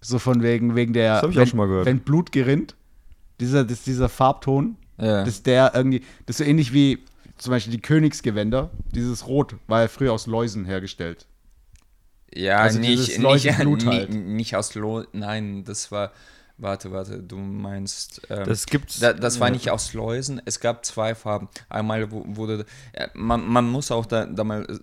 So 0.01 0.17
von 0.19 0.41
wegen, 0.41 0.75
wegen 0.75 0.93
der, 0.93 1.15
Das 1.15 1.23
hab 1.23 1.29
ich 1.31 1.35
auch 1.37 1.41
wenn, 1.41 1.47
schon 1.47 1.57
mal 1.57 1.67
gehört. 1.67 1.85
wenn 1.85 1.99
Blut 1.99 2.31
gerinnt, 2.31 2.75
dieser, 3.39 3.63
das, 3.63 3.83
dieser 3.83 4.09
Farbton, 4.09 4.77
ja. 4.99 5.23
dass 5.23 5.43
der 5.43 5.71
irgendwie, 5.75 5.99
das 6.25 6.39
ist 6.39 6.45
so 6.45 6.49
ähnlich 6.49 6.73
wie 6.73 6.99
zum 7.37 7.51
Beispiel 7.51 7.71
die 7.73 7.81
Königsgewänder, 7.81 8.69
dieses 8.93 9.25
Rot 9.27 9.55
war 9.67 9.81
ja 9.81 9.87
früher 9.87 10.13
aus 10.13 10.27
Läusen 10.27 10.65
hergestellt. 10.65 11.25
Ja, 12.33 12.59
Also 12.59 12.79
nicht, 12.79 13.17
nicht, 13.19 13.57
halt. 13.87 14.09
nicht 14.13 14.55
aus 14.55 14.73
Lo 14.75 15.03
Nein, 15.11 15.63
das 15.65 15.91
war. 15.91 16.11
Warte, 16.61 16.91
warte, 16.91 17.23
du 17.23 17.37
meinst. 17.37 18.21
Ähm, 18.29 18.43
Das 18.45 18.67
gibt's. 18.67 18.99
da, 18.99 19.13
das 19.13 19.39
war 19.39 19.49
nicht 19.49 19.71
aus 19.71 19.93
Läusen. 19.93 20.39
Es 20.45 20.59
gab 20.59 20.85
zwei 20.85 21.15
Farben. 21.15 21.49
Einmal 21.69 22.11
wurde. 22.11 22.67
Ja, 22.95 23.09
man, 23.15 23.47
man 23.47 23.67
muss 23.67 23.89
auch 23.89 24.05
da, 24.05 24.27
da 24.27 24.43
mal 24.43 24.63
äh, 24.69 24.77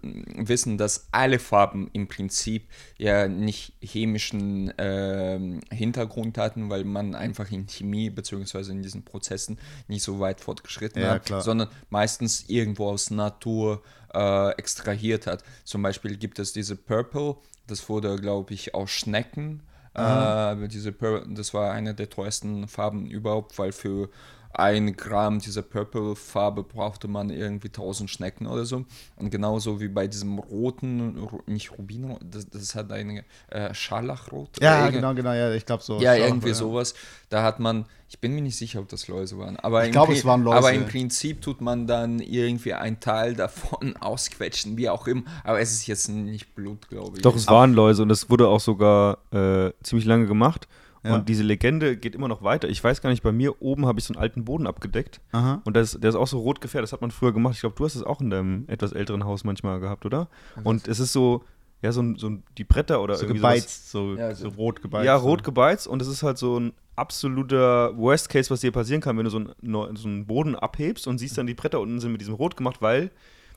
wissen, 0.49 0.77
dass 0.77 1.07
alle 1.13 1.39
Farben 1.39 1.89
im 1.93 2.09
Prinzip 2.09 2.67
ja 2.97 3.29
nicht 3.29 3.75
chemischen 3.81 4.73
ähm, 4.77 5.61
Hintergrund 5.71 6.37
hatten, 6.37 6.69
weil 6.69 6.83
man 6.83 7.15
einfach 7.15 7.49
in 7.53 7.67
Chemie 7.69 8.11
beziehungsweise 8.11 8.73
in 8.73 8.83
diesen 8.83 9.05
Prozessen 9.05 9.57
nicht 9.87 10.03
so 10.03 10.19
weit 10.19 10.41
fortgeschritten 10.41 11.01
Ja, 11.01 11.11
hat, 11.13 11.27
klar. 11.27 11.43
sondern 11.43 11.69
meistens 11.91 12.47
irgendwo 12.49 12.89
aus 12.89 13.13
Natur 13.13 13.83
äh, 14.13 14.51
extrahiert 14.59 15.29
hat. 15.29 15.45
Zum 15.63 15.83
Beispiel 15.83 16.17
gibt 16.17 16.41
es 16.41 16.53
diese 16.53 16.75
Purple, 16.75 17.37
das 17.69 17.89
wurde, 17.89 18.17
glaube 18.17 18.53
ich, 18.53 18.75
aus 18.75 18.91
Schnecken. 18.91 19.63
Äh, 19.99 20.69
diese 20.69 20.93
Pur 20.93 21.25
das 21.29 21.55
war 21.55 21.73
eine 21.73 21.95
der 21.95 22.09
teuersten 22.09 22.69
Farben 22.69 23.07
überhaupt, 23.07 23.59
weil 23.59 23.73
für 23.73 24.09
ein 24.53 24.97
Gramm 24.97 25.39
dieser 25.41 25.63
Purple-Farbe 25.63 26.63
brauchte 26.63 27.07
man 27.07 27.31
irgendwie 27.31 27.69
1000 27.69 28.11
Schnecken 28.11 28.47
oder 28.47 28.65
so. 28.65 28.85
Und 29.17 29.31
genauso 29.31 29.81
wie 29.81 29.89
bei 29.89 30.07
diesem 30.07 30.39
roten, 30.39 31.29
nicht 31.47 31.73
Rubinrot, 31.79 32.21
das, 32.23 32.49
das 32.49 32.75
hat 32.75 32.91
eine 32.91 33.25
äh, 33.49 33.73
Scharlachrot. 33.75 34.61
Ja, 34.61 34.89
genau, 34.91 35.15
genau, 35.15 35.33
ja, 35.33 35.53
ich 35.53 35.67
glaube 35.67 35.83
so. 35.83 36.01
Ja, 36.01 36.15
irgendwie 36.15 36.49
ja. 36.49 36.55
sowas. 36.55 36.95
Da 37.29 37.43
hat 37.43 37.61
man, 37.61 37.85
ich 38.09 38.19
bin 38.19 38.35
mir 38.35 38.41
nicht 38.41 38.57
sicher, 38.57 38.81
ob 38.81 38.89
das 38.89 39.07
Läuse 39.07 39.39
waren. 39.39 39.57
Aber 39.59 39.83
Ich 39.83 39.89
im 39.89 39.93
glaube, 39.93 40.15
es 40.15 40.25
waren 40.25 40.43
Läuse. 40.43 40.59
Aber 40.59 40.73
im 40.73 40.87
Prinzip 40.87 41.43
tut 41.43 41.61
man 41.61 41.87
dann 41.87 42.19
irgendwie 42.19 42.73
einen 42.73 43.01
Teil 43.01 43.35
davon 43.35 43.97
ausquetschen, 44.01 44.77
wie 44.79 44.89
auch 44.89 45.07
immer. 45.07 45.23
Aber 45.45 45.61
es 45.61 45.73
ist 45.73 45.87
jetzt 45.87 46.09
nicht 46.09 46.55
Blut, 46.55 46.89
glaube 46.89 47.19
ich. 47.19 47.23
Doch, 47.23 47.37
es 47.37 47.47
waren 47.49 47.75
Läuse 47.75 48.03
und 48.03 48.11
es 48.11 48.31
wurde 48.31 48.49
auch 48.49 48.61
sogar 48.61 49.19
äh, 49.31 49.73
ziemlich 49.83 50.07
lange 50.07 50.27
gemacht. 50.27 50.69
Ja. 51.09 51.15
Und 51.17 51.29
diese 51.29 51.43
Legende 51.43 51.97
geht 51.97 52.15
immer 52.15 52.29
noch 52.29 52.43
weiter. 52.43 52.69
Ich 52.69 52.83
weiß 52.83 53.01
gar 53.01 53.11
nicht, 53.11 53.23
bei 53.23 53.33
mir 53.33 53.61
oben 53.63 53.87
habe 53.87 53.99
ich 53.99 54.05
so 54.05 54.15
einen 54.15 54.21
alten 54.23 54.45
Boden 54.45 54.67
abgedeckt. 54.67 55.21
Aha. 55.33 55.63
Und 55.65 55.77
das, 55.77 55.93
der 56.01 56.11
ist 56.11 56.17
auch 56.17 56.27
so 56.29 56.39
rot 56.39 56.61
gefärbt. 56.61 56.83
Das 56.85 56.93
hat 56.93 57.01
man 57.01 57.11
früher 57.11 57.33
gemacht. 57.33 57.55
Ich 57.55 57.61
glaube, 57.61 57.77
du 57.77 57.85
hast 57.85 57.95
es 57.95 58.03
auch 58.03 58.21
in 58.21 58.31
deinem 58.31 58.65
etwas 58.69 58.93
älteren 58.93 59.25
Haus 59.25 59.45
manchmal 59.45 59.81
gehabt, 59.81 60.05
oder? 60.07 60.29
Und 60.65 60.87
es 60.89 61.01
ist 61.01 61.13
so, 61.13 61.43
ja, 61.83 61.93
so, 61.93 62.03
so 62.17 62.39
die 62.57 62.65
Bretter 62.65 63.01
oder 63.03 63.15
So 63.17 63.23
irgendwie 63.25 63.39
sowas. 63.41 63.55
gebeizt, 63.55 63.91
so, 63.91 64.15
Ja, 64.15 64.35
so 64.35 64.51
so- 64.51 64.57
rot 64.57 64.83
gebeizt. 64.83 65.07
Ja, 65.07 65.17
rot 65.17 65.45
gebeizt 65.45 65.87
und 65.87 66.03
es 66.03 66.09
ist 66.09 66.23
halt 66.23 66.39
so 66.39 66.59
ein 66.59 66.73
absoluter 66.97 67.97
Worst 67.97 68.29
Case, 68.29 68.51
was 68.51 68.61
dir 68.61 68.73
passieren 68.73 69.01
kann, 69.01 69.17
wenn 69.17 69.25
du 69.25 69.31
so 69.31 69.39
einen, 69.39 69.97
so 69.97 70.09
einen 70.09 70.27
Boden 70.27 70.55
abhebst 70.57 71.07
und 71.07 71.19
siehst 71.19 71.39
dann, 71.39 71.47
die 71.47 71.55
Bretter 71.55 71.81
unten 71.81 72.01
sind 72.01 72.13
mit 72.13 72.21
diesem 72.21 72.35
Rot 72.35 72.57
gemacht, 72.57 72.81
weil 72.83 73.11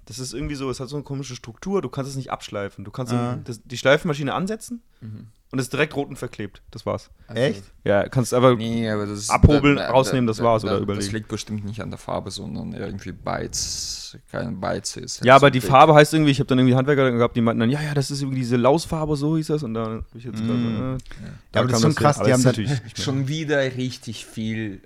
das 0.06 0.20
ist 0.20 0.34
irgendwie 0.34 0.56
so, 0.56 0.70
es 0.70 0.80
hat 0.80 0.90
so 0.90 0.96
eine 0.96 1.04
komische 1.04 1.36
Struktur, 1.36 1.82
du 1.82 1.90
kannst 1.90 2.10
es 2.12 2.18
nicht 2.18 2.32
abschleifen. 2.32 2.84
Du 2.86 2.92
kannst 2.92 3.14
Ah. 3.14 3.40
das, 3.44 3.62
die 3.64 3.78
Schleifenmaschine 3.78 4.34
ansetzen 4.34 4.82
Mhm. 5.00 5.28
und 5.52 5.60
es 5.60 5.66
ist 5.66 5.74
direkt 5.74 5.96
rot 5.96 6.10
und 6.10 6.18
verklebt. 6.18 6.62
Das 6.72 6.86
war's. 6.86 7.10
Echt? 7.34 7.64
Ja, 7.84 8.08
kannst 8.10 8.34
aber. 8.34 8.56
Nee, 8.56 8.90
aber 8.90 9.06
das 9.06 9.30
Abhobeln, 9.30 9.78
rausnehmen, 9.78 10.28
das 10.28 10.40
war's, 10.42 10.64
oder 10.64 10.74
Das 10.74 10.82
überlegen? 10.82 11.14
liegt 11.14 11.28
bestimmt 11.28 11.66
nicht 11.66 11.82
an 11.82 11.90
der 11.92 12.00
Farbe, 12.00 12.32
sondern 12.32 12.74
irgendwie 12.74 13.12
Beiz, 13.12 14.18
kein 14.32 14.60
Beiz 14.60 14.98
ist. 14.98 15.20
halt 15.20 15.26
Ja, 15.28 15.34
so 15.34 15.46
aber 15.46 15.52
die. 15.52 15.62
Farbe 15.62 15.94
heißt 15.94 16.14
irgendwie, 16.14 16.32
ich 16.32 16.40
habe 16.40 16.48
dann 16.48 16.60
irgendwie 16.60 16.76
Handwerker 16.76 17.12
gehabt, 17.12 17.36
die 17.36 17.42
meinten 17.42 17.60
dann, 17.62 17.70
ja, 17.70 17.82
ja, 17.82 17.94
das 17.94 18.12
ist 18.12 18.22
irgendwie 18.22 18.40
diese 18.40 18.58
Lausfarbe, 18.58 19.16
so 19.16 19.38
hieß 19.38 19.48
das. 19.48 19.64
Und 19.64 19.74
da 19.76 19.86
hab 19.86 20.16
ich 20.16 20.24
jetzt 20.24 20.42
Mm. 20.44 20.48
gerade, 20.48 20.60
äh, 20.60 20.78
Ja, 20.92 20.98
da 21.52 21.60
aber 21.62 21.70
das 21.70 21.78
ist 21.78 21.84
schon 21.84 21.96
krass, 21.96 22.16
die 22.18 22.22
Aber 22.24 22.32
haben 22.34 22.44
das 22.44 22.56
dann- 22.56 22.66
natürlich. 22.66 23.04
Schon 23.04 23.28
wieder 23.28 23.60
richtig 23.78 24.26
viel 24.26 24.82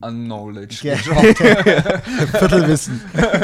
an 0.00 0.24
Knowledge. 0.26 0.78
Gedroppt. 0.82 1.38
Viertelwissen. 2.38 3.00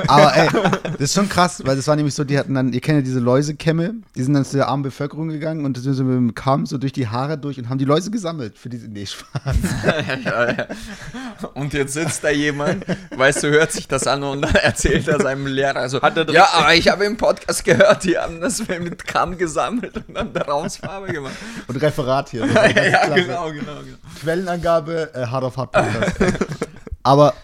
Aber 0.07 0.37
ey, 0.37 0.49
das 0.93 1.01
ist 1.01 1.14
schon 1.14 1.29
krass, 1.29 1.62
weil 1.64 1.77
das 1.77 1.87
war 1.88 1.97
nämlich 1.97 2.14
so, 2.14 2.23
die 2.23 2.38
hatten 2.38 2.55
dann, 2.55 2.73
ihr 2.73 2.81
kennt 2.81 2.99
ja 2.99 3.03
diese 3.03 3.19
Läusekämme, 3.19 3.95
die 4.14 4.23
sind 4.23 4.35
dann 4.35 4.45
zu 4.45 4.57
der 4.57 4.69
armen 4.69 4.85
Bevölkerung 4.85 5.29
gegangen 5.29 5.64
und 5.64 5.77
sind 5.77 5.95
so 5.95 6.05
mit 6.05 6.17
dem 6.17 6.35
Kamm 6.35 6.67
so 6.67 6.79
durch 6.79 6.93
die 6.93 7.09
Haare 7.09 7.38
durch 7.38 7.59
und 7.59 7.69
haben 7.69 7.79
die 7.79 7.85
Läuse 7.85 8.11
gesammelt 8.11 8.57
für 8.57 8.69
diese, 8.69 8.87
nee, 8.87 9.07
Spaß. 9.07 9.57
ja, 10.25 10.51
ja. 10.53 10.67
Und 11.55 11.73
jetzt 11.73 11.95
sitzt 11.95 12.23
da 12.23 12.31
jemand, 12.31 12.85
weißt 13.17 13.43
du, 13.43 13.51
hört 13.51 13.73
sich 13.73 13.88
das 13.88 14.07
an 14.07 14.23
und 14.23 14.43
dann 14.43 14.55
erzählt 14.62 15.09
er 15.09 15.21
seinem 15.21 15.47
Lehrer, 15.47 15.81
also, 15.81 16.01
Hat 16.01 16.17
er 16.17 16.31
ja, 16.31 16.49
aber 16.53 16.75
ich 16.75 16.88
habe 16.88 17.05
im 17.05 17.17
Podcast 17.17 17.64
gehört, 17.64 18.05
die 18.05 18.17
haben 18.17 18.40
das 18.40 18.67
mit 18.69 19.05
Kamm 19.07 19.37
gesammelt 19.37 19.97
und 19.97 20.14
dann 20.14 20.33
daraus 20.33 20.77
Farbe 20.77 21.12
gemacht. 21.12 21.35
Und 21.67 21.77
Referat 21.83 22.31
hier. 22.31 22.47
So 22.47 22.55
Ja, 22.55 22.69
genau, 23.14 23.51
genau, 23.51 23.51
genau. 23.51 23.97
Quellenangabe, 24.21 25.11
äh, 25.14 25.27
Hard 25.27 25.45
of 25.45 25.57
Hard 25.57 25.73
Podcast. 25.73 26.43
Aber 27.05 27.35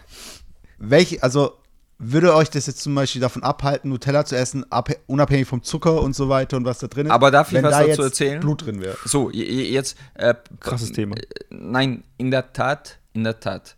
welche, 0.78 1.22
also 1.22 1.56
würde 1.98 2.34
euch 2.34 2.48
das 2.48 2.66
jetzt 2.66 2.80
zum 2.80 2.94
Beispiel 2.94 3.20
davon 3.20 3.42
abhalten, 3.42 3.90
Nutella 3.90 4.24
zu 4.24 4.34
essen, 4.36 4.64
abhä- 4.66 4.96
unabhängig 5.06 5.46
vom 5.46 5.62
Zucker 5.62 6.00
und 6.00 6.16
so 6.16 6.28
weiter 6.30 6.56
und 6.56 6.64
was 6.64 6.78
da 6.78 6.86
drin 6.88 7.06
ist? 7.06 7.12
Aber 7.12 7.30
darf 7.30 7.48
ich 7.48 7.54
wenn 7.54 7.62
was 7.64 7.72
da 7.72 7.78
dazu 7.80 7.88
jetzt 7.90 7.98
erzählen? 8.00 8.40
Blut 8.40 8.64
drin 8.64 8.80
wäre. 8.80 8.96
So, 9.04 9.30
je- 9.30 9.44
je- 9.44 9.70
jetzt. 9.70 9.96
Äh, 10.14 10.34
Krasses 10.60 10.92
Thema. 10.92 11.14
Nein, 11.50 12.02
in 12.16 12.30
der 12.30 12.52
Tat, 12.54 12.98
in 13.12 13.22
der 13.24 13.38
Tat 13.38 13.76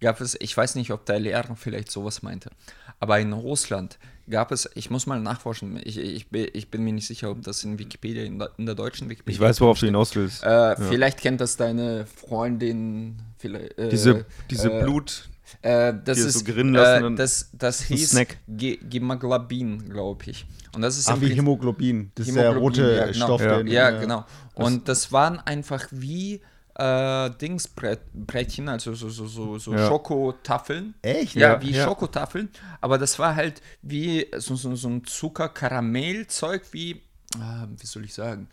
gab 0.00 0.20
es, 0.20 0.36
ich 0.40 0.56
weiß 0.56 0.74
nicht, 0.74 0.90
ob 0.90 1.06
der 1.06 1.20
Lehrer 1.20 1.54
vielleicht 1.54 1.90
sowas 1.92 2.22
meinte, 2.22 2.50
aber 2.98 3.20
in 3.20 3.32
Russland 3.32 3.98
gab 4.30 4.52
es, 4.52 4.68
ich 4.74 4.90
muss 4.90 5.06
mal 5.06 5.20
nachforschen, 5.20 5.78
ich, 5.82 5.98
ich, 5.98 6.28
bin- 6.28 6.48
ich 6.52 6.70
bin 6.70 6.82
mir 6.84 6.92
nicht 6.92 7.06
sicher, 7.06 7.30
ob 7.30 7.42
das 7.42 7.64
in 7.64 7.78
Wikipedia, 7.78 8.24
in 8.24 8.38
der, 8.38 8.50
in 8.56 8.66
der 8.66 8.74
deutschen 8.74 9.08
Wikipedia. 9.08 9.34
Ich 9.34 9.40
weiß, 9.40 9.60
worauf 9.60 9.78
du 9.78 9.86
hinaus 9.86 10.14
willst. 10.16 10.42
Äh, 10.44 10.76
Vielleicht 10.76 11.18
kennt 11.20 11.40
das 11.40 11.56
deine 11.56 12.06
Freundin. 12.06 13.16
Vielleicht, 13.38 13.78
äh, 13.78 13.88
diese 13.88 14.24
diese 14.50 14.70
äh, 14.72 14.82
Blut. 14.82 15.28
äh, 15.62 15.92
das 16.04 16.18
ist 16.18 16.38
so 16.40 16.44
gerinnen 16.44 16.74
lassen 16.74 17.02
äh, 17.02 17.06
und- 17.06 17.16
das, 17.18 17.50
das 17.52 17.82
hieß 17.82 18.10
Snack. 18.10 18.38
Ge 18.48 18.78
Gemaglobin, 18.88 19.88
glaube 19.90 20.24
ich. 20.30 20.46
Und 20.74 20.82
das 20.82 20.96
ist 20.96 21.08
Ach, 21.08 21.20
wie 21.20 21.28
Hämoglobin. 21.34 22.12
Das 22.14 22.26
ist 22.28 22.34
der 22.34 22.44
Hämoglobin, 22.50 22.80
rote 22.84 22.96
ja, 22.96 23.06
genau. 23.12 23.24
Stoff. 23.26 23.40
Ja. 23.42 23.58
den- 23.58 23.66
Ja, 23.66 23.90
genau. 23.90 24.24
Und 24.54 24.88
das 24.88 25.12
waren 25.12 25.38
einfach 25.40 25.86
wie 25.90 26.40
äh, 26.74 27.30
Dingsbrettchen, 27.40 28.68
also 28.68 28.94
so, 28.94 29.08
so, 29.10 29.26
so, 29.26 29.58
so 29.58 29.72
Ja. 29.74 29.88
Schokotafeln. 29.88 30.94
Echt? 31.02 31.34
Ja, 31.34 31.54
Ja, 31.54 31.62
wie 31.62 31.72
ja. 31.72 31.84
Schokotafeln. 31.84 32.48
Aber 32.80 32.98
das 32.98 33.18
war 33.18 33.34
halt 33.36 33.60
wie 33.82 34.26
so, 34.38 34.56
so, 34.56 34.74
so 34.76 34.88
ein 34.88 35.04
Zucker-Karamell-Zeug, 35.04 36.62
wie, 36.72 37.02
ah, 37.38 37.66
wie 37.78 37.86
soll 37.86 38.04
ich 38.04 38.14
sagen? 38.14 38.48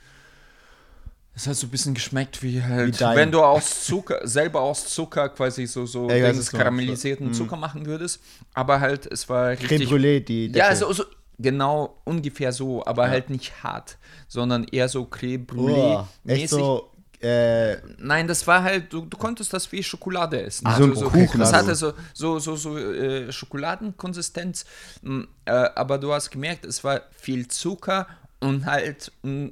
Es 1.36 1.48
hat 1.48 1.56
so 1.56 1.68
ein 1.68 1.70
bisschen 1.70 1.94
geschmeckt 1.94 2.44
wie 2.44 2.56
Wie 2.56 2.64
halt, 2.64 3.00
dein. 3.00 3.16
wenn 3.16 3.32
du 3.32 3.42
aus 3.42 3.86
Zucker, 3.86 4.20
selber 4.28 4.60
aus 4.62 4.88
Zucker 4.94 5.30
quasi 5.30 5.66
so, 5.68 5.86
so 5.86 6.10
Ja, 6.10 6.22
weiß, 6.26 6.36
Dings 6.36 6.52
karamellisierten 6.52 7.34
Zucker 7.34 7.56
machen 7.56 7.86
würdest. 7.86 8.20
Aber 8.54 8.82
halt, 8.82 9.06
es 9.06 9.30
war 9.30 9.56
Creme 9.56 9.70
richtig 9.70 9.90
Brûlée, 9.90 10.20
die 10.20 10.48
ja, 10.48 10.66
Decke. 10.70 10.76
so, 10.76 10.92
so 10.92 11.06
genau 11.38 12.02
ungefähr 12.04 12.52
so, 12.52 12.86
aber 12.86 13.10
halt 13.10 13.30
nicht 13.30 13.64
hart, 13.64 13.98
sondern 14.28 14.66
eher 14.66 14.90
so 14.90 15.06
Creme 15.06 15.46
Oh, 15.50 15.54
Brûlée 15.54 16.06
echt 16.28 16.50
so, 16.50 16.92
äh, 17.22 17.78
Nein, 17.98 18.28
das 18.28 18.46
war 18.48 18.64
halt, 18.64 18.94
du, 18.94 19.02
du 19.02 19.18
konntest 19.18 19.54
das 19.54 19.72
wie 19.72 19.84
Schokolade 19.84 20.42
essen. 20.42 20.66
Ah, 20.66 20.78
so 20.78 20.84
ein 20.86 20.94
Kuchen 20.94 21.40
Das 21.40 21.54
also. 21.54 21.68
hatte 21.68 21.76
so, 21.76 21.94
so, 22.14 22.40
so, 22.40 22.56
so 22.56 22.78
äh, 22.78 23.32
Schokoladenkonsistenz, 23.32 24.66
m, 25.04 25.28
äh, 25.46 25.52
aber 25.52 25.98
du 25.98 26.14
hast 26.14 26.30
gemerkt, 26.32 26.66
es 26.66 26.84
war 26.84 27.02
viel 27.12 27.48
Zucker 27.48 28.08
und 28.40 28.66
halt 28.66 29.12
m, 29.24 29.52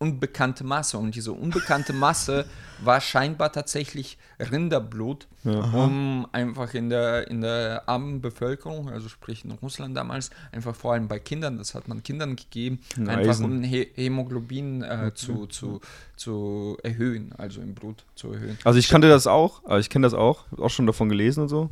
unbekannte 0.00 0.64
Masse. 0.64 0.98
Und 0.98 1.14
diese 1.14 1.32
unbekannte 1.32 1.92
Masse 1.92 2.46
war 2.82 3.00
scheinbar 3.00 3.52
tatsächlich 3.52 4.18
Rinderblut, 4.40 5.28
um 5.44 6.26
einfach 6.32 6.72
in 6.74 6.88
der, 6.88 7.28
in 7.30 7.42
der 7.42 7.86
armen 7.86 8.22
Bevölkerung, 8.22 8.88
also 8.88 9.08
sprich 9.08 9.44
in 9.44 9.52
Russland 9.52 9.96
damals, 9.96 10.30
einfach 10.50 10.74
vor 10.74 10.94
allem 10.94 11.06
bei 11.06 11.18
Kindern, 11.18 11.58
das 11.58 11.74
hat 11.74 11.86
man 11.88 12.02
Kindern 12.02 12.36
gegeben, 12.36 12.80
Ein 12.96 13.10
einfach 13.10 13.30
Eisen. 13.30 13.44
um 13.44 13.62
He 13.62 13.88
Hämoglobin 13.94 14.82
äh, 14.82 15.12
zu, 15.14 15.46
zu, 15.46 15.80
zu 16.16 16.78
erhöhen, 16.82 17.34
also 17.36 17.60
im 17.60 17.74
Blut 17.74 18.04
zu 18.14 18.32
erhöhen. 18.32 18.58
Also 18.64 18.78
ich 18.78 18.88
kannte 18.88 19.08
das 19.10 19.26
auch, 19.26 19.62
aber 19.64 19.78
ich 19.78 19.90
kenne 19.90 20.06
das 20.06 20.14
auch, 20.14 20.44
auch 20.58 20.70
schon 20.70 20.86
davon 20.86 21.10
gelesen 21.10 21.42
und 21.42 21.48
so. 21.48 21.70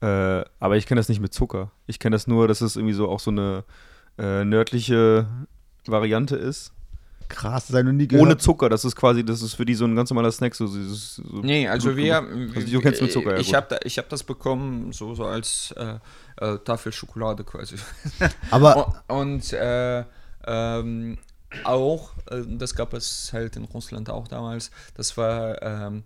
Äh, 0.00 0.44
aber 0.58 0.76
ich 0.76 0.86
kenne 0.86 0.98
das 0.98 1.08
nicht 1.08 1.20
mit 1.20 1.32
Zucker. 1.32 1.70
Ich 1.86 2.00
kenne 2.00 2.14
das 2.14 2.26
nur, 2.26 2.48
dass 2.48 2.60
es 2.60 2.74
irgendwie 2.76 2.94
so 2.94 3.08
auch 3.08 3.20
so 3.20 3.30
eine 3.30 3.64
äh, 4.18 4.44
nördliche 4.44 5.26
Variante 5.86 6.36
ist. 6.36 6.72
Krass, 7.28 7.66
das 7.66 7.70
habe 7.76 7.80
ich 7.80 7.86
noch 7.86 7.92
nie 7.92 8.08
gehört. 8.08 8.26
Ohne 8.26 8.36
Zucker, 8.38 8.68
das 8.68 8.84
ist 8.84 8.96
quasi, 8.96 9.24
das 9.24 9.42
ist 9.42 9.54
für 9.54 9.64
die 9.64 9.74
so 9.74 9.84
ein 9.84 9.94
ganz 9.96 10.10
normaler 10.10 10.30
Snack. 10.32 10.54
So, 10.54 10.66
dieses, 10.66 11.16
so 11.16 11.22
Nee, 11.42 11.68
also 11.68 11.88
Blut- 11.88 11.96
wir. 11.96 12.16
Also 12.54 12.68
du 12.68 12.80
kennst 12.80 13.02
mit 13.02 13.12
Zucker, 13.12 13.34
ja 13.34 13.38
Ich 13.40 13.54
habe 13.54 13.66
da, 13.70 13.78
ich 13.84 13.98
hab 13.98 14.08
das 14.08 14.22
bekommen, 14.24 14.92
so, 14.92 15.14
so 15.14 15.24
als 15.26 15.72
äh, 15.76 15.98
äh, 16.44 16.58
Tafel 16.58 16.92
Schokolade 16.92 17.44
quasi. 17.44 17.76
Aber 18.50 18.94
Und, 19.08 19.18
und 19.18 19.52
äh, 19.52 20.04
ähm, 20.46 21.18
auch, 21.64 22.10
äh, 22.30 22.42
das 22.46 22.74
gab 22.74 22.92
es 22.94 23.32
halt 23.32 23.56
in 23.56 23.64
Russland 23.64 24.10
auch 24.10 24.28
damals, 24.28 24.70
das 24.94 25.16
war, 25.16 25.60
ähm, 25.62 26.04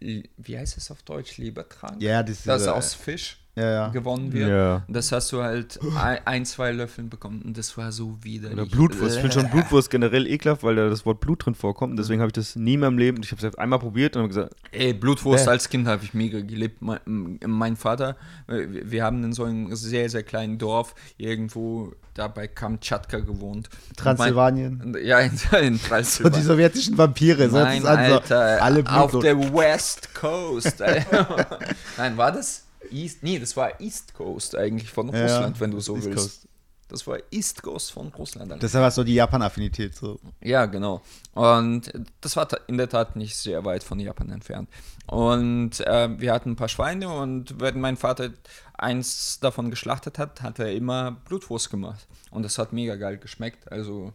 wie 0.00 0.58
heißt 0.58 0.76
es 0.76 0.90
auf 0.90 1.02
Deutsch, 1.02 1.38
Lebertrank? 1.38 2.00
ja, 2.02 2.22
das 2.22 2.38
ist 2.38 2.46
das 2.48 2.62
diese- 2.62 2.74
aus 2.74 2.94
Fisch 2.94 3.39
ja, 3.60 3.70
ja. 3.70 3.88
gewonnen 3.88 4.32
wird. 4.32 4.48
Ja. 4.48 4.82
Das 4.88 5.12
hast 5.12 5.32
du 5.32 5.42
halt 5.42 5.78
ein, 6.24 6.44
zwei 6.44 6.72
Löffeln 6.72 7.08
bekommen 7.08 7.42
und 7.42 7.56
das 7.58 7.76
war 7.76 7.92
so 7.92 8.18
widerlich. 8.22 8.58
Oder 8.58 8.66
Blutwurst. 8.66 9.16
Ich 9.16 9.20
finde 9.20 9.40
schon 9.40 9.50
Blutwurst 9.50 9.90
generell 9.90 10.26
ekelhaft, 10.26 10.62
weil 10.62 10.76
da 10.76 10.88
das 10.88 11.06
Wort 11.06 11.20
Blut 11.20 11.44
drin 11.44 11.54
vorkommt. 11.54 11.92
Und 11.92 11.96
deswegen 11.98 12.20
habe 12.20 12.28
ich 12.28 12.34
das 12.34 12.56
nie 12.56 12.74
in 12.74 12.80
meinem 12.80 12.98
Leben. 12.98 13.22
Ich 13.22 13.32
habe 13.32 13.46
es 13.46 13.54
einmal 13.56 13.78
probiert 13.78 14.16
und 14.16 14.22
habe 14.22 14.28
gesagt, 14.28 14.54
Ey, 14.72 14.92
Blutwurst 14.92 15.44
Bäh. 15.44 15.50
als 15.50 15.68
Kind 15.68 15.86
habe 15.86 16.04
ich 16.04 16.14
mega 16.14 16.40
geliebt. 16.40 16.80
Mein, 16.80 17.38
mein 17.46 17.76
Vater, 17.76 18.16
äh, 18.48 18.66
wir 18.68 19.04
haben 19.04 19.22
in 19.24 19.32
so 19.32 19.44
einem 19.44 19.74
sehr, 19.74 20.08
sehr 20.08 20.22
kleinen 20.22 20.58
Dorf 20.58 20.94
irgendwo 21.16 21.92
da 22.14 22.28
bei 22.28 22.48
Kamtschatka 22.48 23.20
gewohnt. 23.20 23.68
Transsilvanien. 23.96 24.80
Mein, 24.84 25.04
ja, 25.04 25.20
in, 25.20 25.32
in 25.52 25.72
Und 25.74 25.82
die 25.82 25.88
Transsilvanien. 25.88 26.42
sowjetischen 26.42 26.98
Vampire. 26.98 27.48
Nein, 27.48 27.86
Alter, 27.86 28.62
alle 28.62 28.84
auf 28.86 29.12
Blut. 29.12 29.24
der 29.24 29.38
West 29.38 30.14
Coast. 30.14 30.80
Nein, 31.96 32.16
war 32.16 32.32
das 32.32 32.66
East? 32.90 33.22
Nee, 33.22 33.38
das 33.38 33.56
war 33.56 33.80
East 33.80 34.14
Coast 34.14 34.56
eigentlich 34.56 34.90
von 34.90 35.12
Ja, 35.12 35.22
Russland, 35.22 35.60
wenn 35.60 35.70
du 35.70 35.80
so 35.80 35.96
East 35.96 36.06
willst. 36.06 36.18
Coast. 36.18 36.46
Das 36.88 37.06
war 37.06 37.18
East 37.30 37.62
Coast 37.62 37.92
von 37.92 38.08
Russland. 38.08 38.60
Deshalb 38.60 38.84
hast 38.84 38.98
du 38.98 39.04
die 39.04 39.14
Japan-Affinität. 39.14 39.94
So. 39.94 40.18
Ja, 40.40 40.66
genau. 40.66 41.02
Und 41.34 41.92
das 42.20 42.34
war 42.34 42.48
in 42.66 42.78
der 42.78 42.88
Tat 42.88 43.14
nicht 43.14 43.36
sehr 43.36 43.64
weit 43.64 43.84
von 43.84 44.00
Japan 44.00 44.30
entfernt. 44.30 44.68
Und 45.06 45.78
äh, 45.86 46.20
wir 46.20 46.32
hatten 46.32 46.50
ein 46.50 46.56
paar 46.56 46.68
Schweine 46.68 47.08
und 47.08 47.60
wenn 47.60 47.80
mein 47.80 47.96
Vater 47.96 48.30
eins 48.74 49.38
davon 49.40 49.70
geschlachtet 49.70 50.18
hat, 50.18 50.42
hat 50.42 50.58
er 50.58 50.72
immer 50.72 51.12
Blutwurst 51.12 51.70
gemacht. 51.70 52.08
Und 52.32 52.42
das 52.42 52.58
hat 52.58 52.72
mega 52.72 52.96
geil 52.96 53.18
geschmeckt. 53.18 53.70
Also 53.70 54.12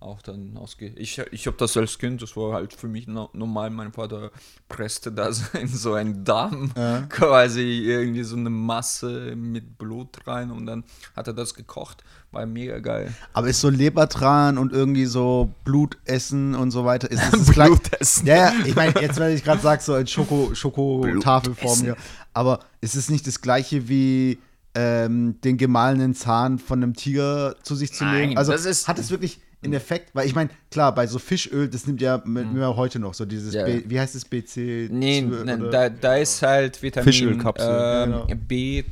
auch 0.00 0.22
dann 0.22 0.56
ausge... 0.56 0.86
Ich, 0.96 1.18
ich 1.32 1.46
habe 1.46 1.56
das 1.56 1.76
als 1.76 1.98
Kind, 1.98 2.22
das 2.22 2.36
war 2.36 2.52
halt 2.52 2.72
für 2.72 2.86
mich 2.86 3.06
no 3.08 3.30
normal. 3.32 3.70
Mein 3.70 3.92
Vater 3.92 4.30
presste 4.68 5.10
da 5.10 5.32
so 5.32 5.44
in 5.58 5.68
so 5.68 5.94
einen 5.94 6.24
Darm 6.24 6.72
quasi 7.08 7.82
irgendwie 7.84 8.22
so 8.22 8.36
eine 8.36 8.50
Masse 8.50 9.34
mit 9.34 9.76
Blut 9.78 10.26
rein 10.26 10.50
und 10.50 10.66
dann 10.66 10.84
hat 11.16 11.26
er 11.26 11.32
das 11.34 11.54
gekocht. 11.54 12.04
War 12.30 12.44
mega 12.46 12.78
geil. 12.78 13.12
Aber 13.32 13.48
ist 13.48 13.60
so 13.60 13.70
Lebertran 13.70 14.58
und 14.58 14.72
irgendwie 14.72 15.06
so 15.06 15.50
Blutessen 15.64 16.54
und 16.54 16.70
so 16.70 16.84
weiter, 16.84 17.10
ist 17.10 17.22
das, 17.32 17.46
das 17.46 17.50
Blutessen. 17.54 18.26
Ja, 18.26 18.36
ja, 18.36 18.52
ich 18.66 18.76
meine, 18.76 19.00
jetzt, 19.00 19.18
wenn 19.18 19.34
ich 19.34 19.42
gerade 19.42 19.62
sage, 19.62 19.82
so 19.82 19.94
als 19.94 20.10
Schoko, 20.10 20.54
Schokotafelform 20.54 21.80
hier. 21.80 21.96
Aber 22.34 22.60
ist 22.80 22.94
es 22.94 23.08
nicht 23.08 23.26
das 23.26 23.40
gleiche 23.40 23.88
wie 23.88 24.38
ähm, 24.74 25.40
den 25.42 25.56
gemahlenen 25.56 26.14
Zahn 26.14 26.58
von 26.58 26.82
einem 26.82 26.94
Tiger 26.94 27.56
zu 27.62 27.74
sich 27.74 27.92
zu 27.92 28.04
Nein, 28.04 28.20
nehmen? 28.20 28.38
Also 28.38 28.52
das 28.52 28.64
ist- 28.66 28.86
hat 28.86 28.98
es 28.98 29.10
wirklich 29.10 29.40
einen 29.62 29.72
Effekt? 29.74 30.14
Weil 30.14 30.26
ich 30.26 30.34
meine, 30.34 30.50
klar, 30.70 30.94
bei 30.94 31.06
so 31.06 31.18
Fischöl, 31.18 31.68
das 31.68 31.86
nimmt 31.86 32.00
ja 32.00 32.22
mit, 32.24 32.52
mir 32.52 32.76
heute 32.76 32.98
noch 32.98 33.14
so 33.14 33.24
dieses, 33.24 33.54
Ja. 33.54 33.64
B, 33.64 33.82
wie 33.86 33.98
heißt 33.98 34.14
es, 34.14 34.24
BC? 34.24 34.88
Nee, 34.90 35.20
ne, 35.22 35.58
oder- 35.58 35.70
da, 35.70 35.88
da 35.88 36.16
ist 36.16 36.40
halt 36.42 36.80
Vitamin 36.82 37.04
Fischölkapsel. 37.12 37.68
ähm, 37.68 38.10
Ja, 38.10 38.24
genau. 38.26 38.26
B. 38.46 38.84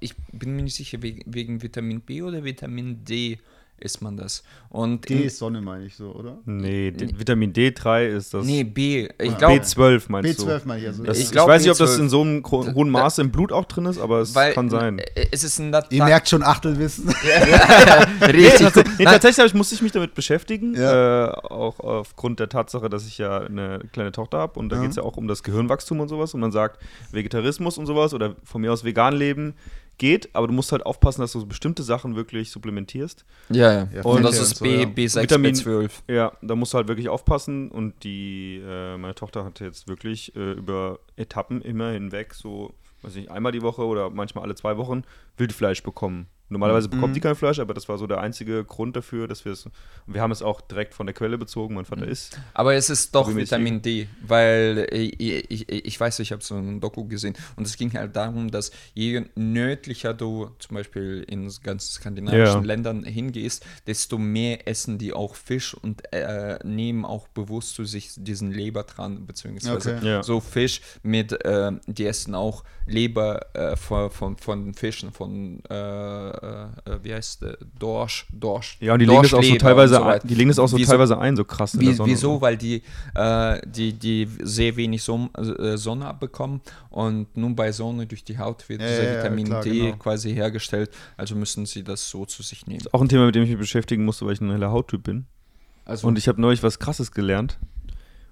Ich 0.00 0.14
bin 0.32 0.54
mir 0.56 0.62
nicht 0.62 0.76
sicher, 0.76 1.02
wegen, 1.02 1.22
wegen 1.26 1.60
Vitamin 1.62 2.00
B 2.00 2.22
oder 2.22 2.44
Vitamin 2.44 3.04
D 3.04 3.38
isst 3.80 4.02
man 4.02 4.16
das. 4.16 4.42
Und 4.70 5.08
D 5.08 5.14
in- 5.14 5.22
ist 5.24 5.38
Sonne, 5.38 5.60
meine 5.60 5.86
ich 5.86 5.96
so, 5.96 6.10
oder? 6.12 6.38
Nee, 6.44 6.90
D 6.90 7.18
Vitamin 7.18 7.52
D3 7.52 8.06
ist 8.08 8.34
das. 8.34 8.44
nee, 8.44 8.64
B. 8.64 9.08
Ich 9.22 9.36
glaube, 9.38 9.54
B12 9.60 10.02
meinst 10.08 10.40
B12 10.40 10.58
du? 10.60 10.68
meine 10.68 10.80
ich 10.80 10.86
also. 10.88 11.02
Das, 11.04 11.18
Ich 11.18 11.24
ich, 11.24 11.30
glaub, 11.30 11.48
weiß 11.48 11.62
nicht, 11.62 11.70
ob 11.70 11.78
das 11.78 11.96
B12. 11.96 12.00
in 12.00 12.08
so 12.08 12.20
einem 12.22 12.42
hohen 12.44 12.90
Maße 12.90 13.20
im 13.22 13.30
Blut 13.30 13.52
auch 13.52 13.64
drin 13.64 13.86
ist, 13.86 13.98
aber 13.98 14.20
es 14.20 14.34
weil 14.34 14.52
kann 14.52 14.68
sein. 14.70 15.00
es 15.30 15.44
ist 15.44 15.58
ein 15.58 15.74
Ihr 15.90 16.04
merkt 16.04 16.28
schon 16.28 16.42
Achtelwissen. 16.42 17.06
Nee, 18.20 18.26
richtig 18.26 18.72
gut. 18.72 18.84
nee, 18.98 19.04
tatsächlich 19.04 19.54
musste 19.54 19.74
ich 19.74 19.82
mich 19.82 19.92
damit 19.92 20.14
beschäftigen, 20.14 20.74
Ja. 20.74 21.26
äh, 21.26 21.30
auch 21.30 21.80
aufgrund 21.80 22.40
der 22.40 22.48
Tatsache, 22.48 22.88
dass 22.88 23.06
ich 23.06 23.18
ja 23.18 23.38
eine 23.38 23.80
kleine 23.92 24.12
Tochter 24.12 24.38
habe 24.38 24.58
und 24.58 24.68
da 24.70 24.76
Ja. 24.76 24.82
geht 24.82 24.90
es 24.90 24.96
ja 24.96 25.02
auch 25.02 25.16
um 25.16 25.28
das 25.28 25.42
Gehirnwachstum 25.42 26.00
und 26.00 26.08
sowas 26.08 26.34
und 26.34 26.40
man 26.40 26.52
sagt, 26.52 26.78
Vegetarismus 27.12 27.78
und 27.78 27.86
sowas 27.86 28.14
oder 28.14 28.36
von 28.44 28.60
mir 28.60 28.72
aus 28.72 28.84
vegan 28.84 29.14
leben 29.14 29.54
geht, 29.98 30.34
aber 30.34 30.46
du 30.46 30.52
musst 30.52 30.72
halt 30.72 30.86
aufpassen, 30.86 31.20
dass 31.20 31.32
du 31.32 31.40
so 31.40 31.46
bestimmte 31.46 31.82
Sachen 31.82 32.16
wirklich 32.16 32.50
supplementierst. 32.50 33.24
Ja, 33.50 33.72
ja. 33.72 33.88
Ja, 33.94 34.02
Und 34.04 34.22
das 34.22 34.40
ist 34.40 34.62
B, 34.62 34.82
ja. 34.82 34.86
B6, 34.86 35.22
Vitamin- 35.22 35.54
B12. 35.54 35.90
Ja, 36.08 36.32
da 36.40 36.54
musst 36.54 36.72
du 36.72 36.78
halt 36.78 36.88
wirklich 36.88 37.08
aufpassen 37.08 37.70
und 37.70 38.02
die, 38.04 38.62
äh, 38.64 38.96
meine 38.96 39.14
Tochter 39.14 39.44
hatte 39.44 39.64
jetzt 39.64 39.88
wirklich 39.88 40.34
äh, 40.36 40.52
über 40.52 41.00
Etappen 41.16 41.60
immer 41.62 41.90
hinweg 41.90 42.34
so, 42.34 42.74
weiß 43.02 43.14
nicht, 43.16 43.30
einmal 43.30 43.52
die 43.52 43.62
Woche 43.62 43.84
oder 43.84 44.10
manchmal 44.10 44.44
alle 44.44 44.54
zwei 44.54 44.76
Wochen 44.76 45.02
Wildfleisch 45.36 45.82
bekommen. 45.82 46.26
Normalerweise 46.50 46.88
bekommt 46.88 47.14
die 47.14 47.20
kein 47.20 47.34
Fleisch, 47.34 47.58
aber 47.58 47.74
das 47.74 47.88
war 47.88 47.98
so 47.98 48.06
der 48.06 48.20
einzige 48.20 48.64
Grund 48.64 48.96
dafür, 48.96 49.28
dass 49.28 49.44
wir 49.44 49.52
es. 49.52 49.66
Und 49.66 49.72
wir 50.06 50.22
haben 50.22 50.30
es 50.30 50.42
auch 50.42 50.60
direkt 50.60 50.94
von 50.94 51.06
der 51.06 51.14
Quelle 51.14 51.36
bezogen, 51.36 51.74
mein 51.74 51.84
Vater 51.84 52.06
isst. 52.06 52.40
Aber 52.54 52.74
es 52.74 52.88
ist 52.90 53.14
doch. 53.14 53.34
Vitamin 53.34 53.82
D, 53.82 54.08
weil 54.26 54.86
ich, 54.90 55.20
ich, 55.20 55.68
ich 55.68 56.00
weiß, 56.00 56.18
ich 56.20 56.32
habe 56.32 56.42
so 56.42 56.54
ein 56.56 56.80
Doku 56.80 57.04
gesehen 57.06 57.36
und 57.56 57.66
es 57.66 57.76
ging 57.76 57.92
halt 57.92 58.16
darum, 58.16 58.50
dass 58.50 58.70
je 58.94 59.24
nördlicher 59.34 60.14
du 60.14 60.50
zum 60.58 60.76
Beispiel 60.76 61.24
in 61.28 61.52
ganz 61.62 61.92
skandinavischen 61.92 62.60
Ja. 62.62 62.66
Ländern 62.66 63.04
hingehst, 63.04 63.64
desto 63.86 64.18
mehr 64.18 64.66
essen 64.66 64.98
die 64.98 65.12
auch 65.12 65.34
Fisch 65.34 65.74
und 65.74 66.02
äh, 66.12 66.58
nehmen 66.64 67.04
auch 67.04 67.28
bewusst 67.28 67.74
zu 67.74 67.84
sich 67.84 68.12
diesen 68.16 68.52
Lebertran, 68.52 69.26
beziehungsweise 69.26 69.96
Okay. 69.96 70.06
Ja. 70.06 70.22
so 70.22 70.40
Fisch 70.40 70.80
mit, 71.02 71.32
äh, 71.44 71.72
die 71.86 72.06
essen 72.06 72.34
auch 72.34 72.64
Leber 72.86 73.54
äh, 73.54 73.76
von, 73.76 74.10
von, 74.10 74.36
von 74.36 74.74
Fischen, 74.74 75.12
von, 75.12 75.62
äh, 75.68 76.37
äh, 76.42 76.98
wie 77.02 77.12
heißt 77.14 77.42
der, 77.42 77.58
Dorsch, 77.78 78.26
Dorsch. 78.32 78.76
Ja, 78.80 78.92
und 78.94 78.98
die 79.00 79.06
legen 79.06 79.22
das 79.22 79.34
auch 79.34 79.42
so 79.42 79.54
teilweise 79.56 79.94
so 79.96 80.02
ein, 80.02 80.20
die 80.24 80.34
legen 80.34 80.48
das 80.48 80.58
auch 80.58 80.68
so 80.68 80.76
Wieso- 80.76 80.90
teilweise 80.92 81.18
ein, 81.18 81.36
so 81.36 81.44
krass 81.44 81.74
in 81.74 81.80
der 81.80 81.88
wie, 81.90 81.94
Sonne. 81.94 82.10
wieso? 82.12 82.40
Weil 82.40 82.56
die, 82.56 82.82
äh, 83.14 83.60
die, 83.66 83.92
die 83.92 84.28
sehr 84.42 84.76
wenig 84.76 85.06
äh, 85.08 85.76
Sonne 85.76 86.06
abbekommen 86.06 86.60
und 86.90 87.36
nun 87.36 87.54
bei 87.56 87.72
Sonne 87.72 88.06
durch 88.06 88.24
die 88.24 88.38
Haut 88.38 88.68
wird 88.68 88.80
Ja, 88.80 88.88
dieser 88.88 89.12
ja, 89.12 89.18
Vitamin 89.22 89.46
klar, 89.46 89.62
D 89.62 89.70
genau. 89.70 89.96
quasi 89.96 90.32
hergestellt. 90.34 90.90
Also 91.16 91.34
müssen 91.34 91.66
sie 91.66 91.82
das 91.84 92.08
so 92.08 92.24
zu 92.26 92.42
sich 92.42 92.66
nehmen. 92.66 92.82
Auch 92.92 93.00
ein 93.02 93.08
Thema, 93.08 93.26
mit 93.26 93.34
dem 93.34 93.42
ich 93.44 93.50
mich 93.50 93.58
beschäftigen 93.58 94.04
musste, 94.04 94.26
weil 94.26 94.34
ich 94.34 94.40
ein 94.40 94.50
heller 94.50 94.70
Hauttyp 94.70 95.02
bin. 95.02 95.26
Also 95.84 96.06
Und 96.06 96.18
ich 96.18 96.28
habe 96.28 96.40
neulich 96.40 96.62
was 96.62 96.78
Krasses 96.78 97.12
gelernt. 97.12 97.58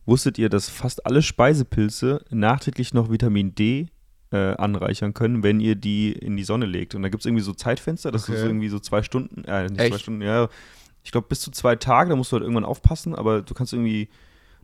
Wusstet 0.04 0.38
ihr, 0.38 0.48
dass 0.48 0.68
fast 0.68 1.04
alle 1.06 1.20
Speisepilze 1.22 2.24
nachträglich 2.30 2.94
noch 2.94 3.10
Vitamin 3.10 3.54
D 3.54 3.88
äh, 4.32 4.54
anreichern 4.54 5.14
können, 5.14 5.42
wenn 5.42 5.60
ihr 5.60 5.74
die 5.76 6.12
in 6.12 6.36
die 6.36 6.44
Sonne 6.44 6.66
legt? 6.66 6.94
Und 6.94 7.02
da 7.02 7.08
gibt 7.08 7.22
es 7.22 7.26
irgendwie 7.26 7.42
so 7.44 7.52
Zeitfenster, 7.52 8.10
das 8.10 8.24
Okay. 8.24 8.34
ist 8.34 8.44
irgendwie 8.44 8.68
so 8.68 8.78
zwei 8.78 9.02
Stunden, 9.02 9.44
äh, 9.44 9.68
nicht 9.68 9.80
Echt? 9.80 9.92
zwei 9.92 9.98
Stunden, 9.98 10.22
ja. 10.22 10.48
Ich 11.04 11.12
glaube 11.12 11.28
bis 11.28 11.40
zu 11.40 11.50
zwei 11.52 11.76
Tage, 11.76 12.10
da 12.10 12.16
musst 12.16 12.32
du 12.32 12.34
halt 12.36 12.42
irgendwann 12.42 12.64
aufpassen, 12.64 13.14
aber 13.14 13.42
du 13.42 13.54
kannst 13.54 13.72
irgendwie 13.72 14.08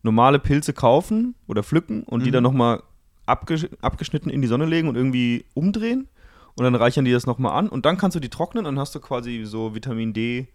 normale 0.02 0.40
Pilze 0.40 0.72
kaufen 0.72 1.36
oder 1.46 1.62
pflücken 1.62 2.02
und 2.02 2.24
die 2.24 2.30
Mhm. 2.30 2.32
dann 2.34 2.42
nochmal 2.42 2.82
abgesch 3.26 3.68
abgeschnitten 3.80 4.28
in 4.30 4.42
die 4.42 4.48
Sonne 4.48 4.66
legen 4.66 4.88
und 4.88 4.96
irgendwie 4.96 5.44
umdrehen. 5.54 6.08
Und 6.54 6.64
dann 6.64 6.74
reichern 6.74 7.04
die 7.04 7.12
das 7.12 7.24
nochmal 7.24 7.56
an 7.56 7.68
und 7.68 7.86
dann 7.86 7.96
kannst 7.96 8.14
du 8.16 8.20
die 8.20 8.28
trocknen 8.28 8.66
und 8.66 8.78
hast 8.78 8.94
du 8.94 9.00
quasi 9.00 9.42
so 9.44 9.74
Vitamin 9.74 10.12
D 10.12 10.48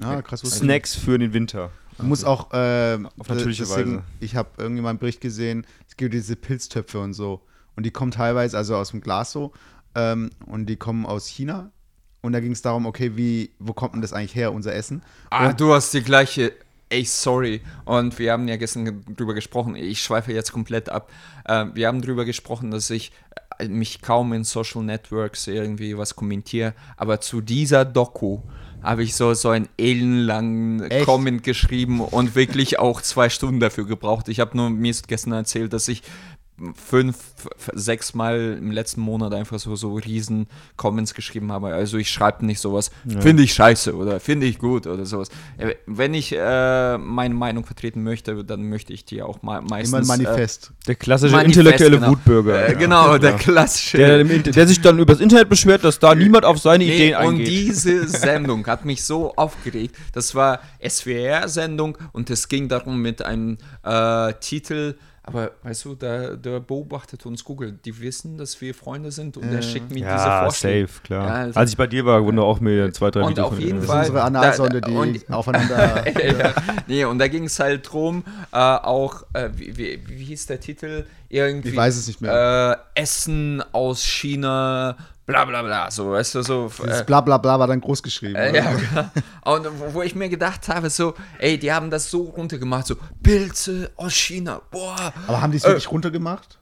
Ah, 0.00 0.20
krass. 0.22 0.40
Snacks 0.40 0.94
für 0.94 1.18
den 1.18 1.32
Winter. 1.32 1.70
Du 1.98 2.04
musst 2.04 2.24
auch, 2.24 2.50
ähm, 2.52 3.08
Auf 3.18 3.28
natürliche 3.28 3.62
deswegen, 3.64 3.96
Weise. 3.96 4.04
Ich 4.20 4.36
habe 4.36 4.50
irgendwie 4.58 4.82
mal 4.82 4.90
einen 4.90 4.98
Bericht 4.98 5.20
gesehen, 5.20 5.66
es 5.88 5.96
gibt 5.96 6.12
diese 6.14 6.36
Pilztöpfe 6.36 7.00
und 7.00 7.14
so. 7.14 7.40
Und 7.78 7.84
die 7.86 7.92
kommen 7.92 8.10
teilweise 8.10 8.56
also 8.58 8.74
aus 8.74 8.90
dem 8.90 9.00
Glas 9.00 9.30
so. 9.30 9.52
Ähm, 9.94 10.30
und 10.46 10.66
die 10.66 10.74
kommen 10.74 11.06
aus 11.06 11.28
China. 11.28 11.70
Und 12.22 12.32
da 12.32 12.40
ging 12.40 12.50
es 12.50 12.60
darum, 12.60 12.86
okay, 12.86 13.12
wie, 13.16 13.52
wo 13.60 13.72
kommt 13.72 13.94
denn 13.94 14.02
das 14.02 14.12
eigentlich 14.12 14.34
her, 14.34 14.52
unser 14.52 14.74
Essen? 14.74 15.04
Ah, 15.30 15.46
Und- 15.50 15.60
du 15.60 15.72
hast 15.72 15.94
die 15.94 16.02
gleiche. 16.02 16.52
Ey, 16.88 17.04
sorry. 17.04 17.60
Und 17.84 18.18
wir 18.18 18.32
haben 18.32 18.48
ja 18.48 18.56
gestern 18.56 18.84
ge- 18.84 19.14
drüber 19.16 19.34
gesprochen. 19.34 19.76
Ich 19.76 20.02
schweife 20.02 20.32
jetzt 20.32 20.50
komplett 20.50 20.88
ab. 20.88 21.08
Äh, 21.44 21.66
wir 21.74 21.86
haben 21.86 22.02
drüber 22.02 22.24
gesprochen, 22.24 22.72
dass 22.72 22.90
ich 22.90 23.12
äh, 23.60 23.68
mich 23.68 24.02
kaum 24.02 24.32
in 24.32 24.42
Social 24.42 24.82
Networks 24.82 25.46
irgendwie 25.46 25.96
was 25.96 26.16
kommentiere. 26.16 26.74
Aber 26.96 27.20
zu 27.20 27.40
dieser 27.42 27.84
Doku 27.84 28.40
habe 28.82 29.04
ich 29.04 29.14
so, 29.14 29.34
so 29.34 29.50
einen 29.50 29.68
ellenlangen 29.76 30.82
Echt? 30.90 31.04
Comment 31.06 31.42
geschrieben 31.44 32.00
und 32.00 32.34
wirklich 32.34 32.78
auch 32.78 33.02
zwei 33.02 33.28
Stunden 33.28 33.60
dafür 33.60 33.86
gebraucht. 33.86 34.28
Ich 34.28 34.40
habe 34.40 34.56
nur 34.56 34.70
mir 34.70 34.94
gestern 35.06 35.32
erzählt, 35.32 35.72
dass 35.72 35.88
ich 35.88 36.02
fünf, 36.74 37.16
sechs 37.72 38.14
Mal 38.14 38.58
im 38.58 38.70
letzten 38.70 39.00
Monat 39.00 39.32
einfach 39.32 39.58
so, 39.58 39.76
so 39.76 39.94
riesen 39.94 40.46
Comments 40.76 41.14
geschrieben 41.14 41.52
habe. 41.52 41.68
Also 41.68 41.98
ich 41.98 42.10
schreibe 42.10 42.44
nicht 42.44 42.60
sowas, 42.60 42.90
finde 43.20 43.42
ich 43.42 43.54
scheiße 43.54 43.94
oder 43.94 44.20
finde 44.20 44.46
ich 44.46 44.58
gut 44.58 44.86
oder 44.86 45.06
sowas. 45.06 45.28
Äh, 45.56 45.76
Wenn 45.86 46.14
ich 46.14 46.34
äh, 46.34 46.98
meine 46.98 47.34
Meinung 47.34 47.64
vertreten 47.64 48.02
möchte, 48.02 48.44
dann 48.44 48.68
möchte 48.68 48.92
ich 48.92 49.04
die 49.04 49.22
auch 49.22 49.42
mal 49.42 49.58
Immer 49.58 49.70
meistens... 49.70 50.10
ein 50.10 50.22
Manifest. 50.22 50.72
Der 50.86 50.96
klassische 50.96 51.32
Manifest, 51.32 51.58
intellektuelle 51.58 51.98
genau. 51.98 52.10
Wutbürger. 52.10 52.68
Äh, 52.68 52.74
genau, 52.74 53.18
der 53.18 53.34
klassische... 53.36 53.98
Der, 53.98 54.24
der 54.24 54.66
sich 54.66 54.80
dann 54.80 54.98
übers 54.98 55.20
Internet 55.20 55.48
beschwert, 55.48 55.84
dass 55.84 55.98
da 55.98 56.14
niemand 56.14 56.44
auf 56.44 56.58
seine 56.58 56.84
Nee, 56.84 56.94
Ideen 56.94 57.16
und 57.16 57.26
eingeht. 57.26 57.48
diese 57.48 58.08
Sendung 58.08 58.66
hat 58.66 58.84
mich 58.84 59.04
so 59.04 59.34
aufgeregt. 59.36 59.94
Das 60.12 60.34
war 60.34 60.60
SWR-Sendung 60.86 61.98
und 62.12 62.30
es 62.30 62.48
ging 62.48 62.68
darum 62.68 63.00
mit 63.00 63.22
einem 63.24 63.58
äh, 63.84 64.32
Titel. 64.40 64.94
Aber 65.28 65.52
weißt 65.62 65.84
du, 65.84 65.94
da, 65.94 66.34
da 66.36 66.58
beobachtet 66.58 67.24
uns 67.26 67.44
Google. 67.44 67.78
Die 67.84 68.00
wissen, 68.00 68.36
dass 68.38 68.60
wir 68.60 68.74
Freunde 68.74 69.12
sind 69.12 69.36
und 69.36 69.50
der 69.50 69.62
schickt 69.62 69.90
mir 69.90 69.96
diese 69.96 70.06
ja, 70.08 70.42
Vorschläge. 70.44 70.86
safe, 70.88 71.00
klar. 71.02 71.26
Ja, 71.26 71.34
also- 71.34 71.60
Als 71.60 71.70
ich 71.70 71.76
bei 71.76 71.86
dir 71.86 72.04
war, 72.04 72.24
wurden 72.24 72.38
auch 72.38 72.60
mir 72.60 72.92
zwei, 72.92 73.10
drei 73.10 73.20
Und 73.22 73.30
Videos 73.30 73.46
auf 73.46 73.54
von- 73.54 73.60
jeden 73.62 73.78
Das 73.80 73.86
Fall- 73.86 74.02
ist 74.02 74.08
unsere 74.08 74.24
Analsonde, 74.24 74.80
die 74.80 74.90
und- 74.90 75.30
aufeinander. 75.32 76.04
ja. 76.26 76.52
Nee, 76.86 77.04
und 77.04 77.18
da 77.18 77.28
ging 77.28 77.44
es 77.44 77.58
halt 77.60 77.92
drum, 77.92 78.24
äh, 78.52 78.56
auch, 78.56 79.22
äh, 79.34 79.50
wie, 79.54 79.76
wie, 79.76 80.00
wie 80.06 80.24
hieß 80.24 80.46
der 80.46 80.60
Titel? 80.60 81.04
Irgendwie, 81.28 81.68
Ich 81.68 81.76
weiß 81.76 81.96
es 81.96 82.06
nicht 82.06 82.20
mehr. 82.22 82.80
Äh, 82.96 83.00
Essen 83.02 83.62
aus 83.72 84.02
China, 84.04 84.96
bla 85.28 85.44
bla 85.44 85.62
bla, 85.62 85.90
so, 85.90 86.10
weißt 86.12 86.34
du, 86.36 86.42
so. 86.42 86.72
Das 86.84 87.02
Äh, 87.02 87.04
bla 87.04 87.20
bla 87.20 87.36
bla 87.38 87.58
war 87.60 87.66
dann 87.66 87.80
groß 87.80 88.02
geschrieben. 88.02 88.34
äh, 88.34 88.56
ja, 88.56 88.72
genau. 89.44 89.56
Und 89.56 89.94
wo, 89.94 90.02
ich 90.02 90.14
mir 90.14 90.28
gedacht 90.28 90.68
habe, 90.68 90.88
so, 90.90 91.14
ey, 91.38 91.58
die 91.58 91.70
haben 91.72 91.90
das 91.90 92.10
so 92.10 92.22
runtergemacht, 92.22 92.86
so, 92.86 92.96
Pilze 93.22 93.90
aus 93.96 94.14
China, 94.14 94.62
boah. 94.70 95.12
Aber 95.26 95.40
haben 95.40 95.52
die 95.52 95.58
es 95.58 95.64
wirklich 95.64 95.90
runtergemacht? 95.92 96.58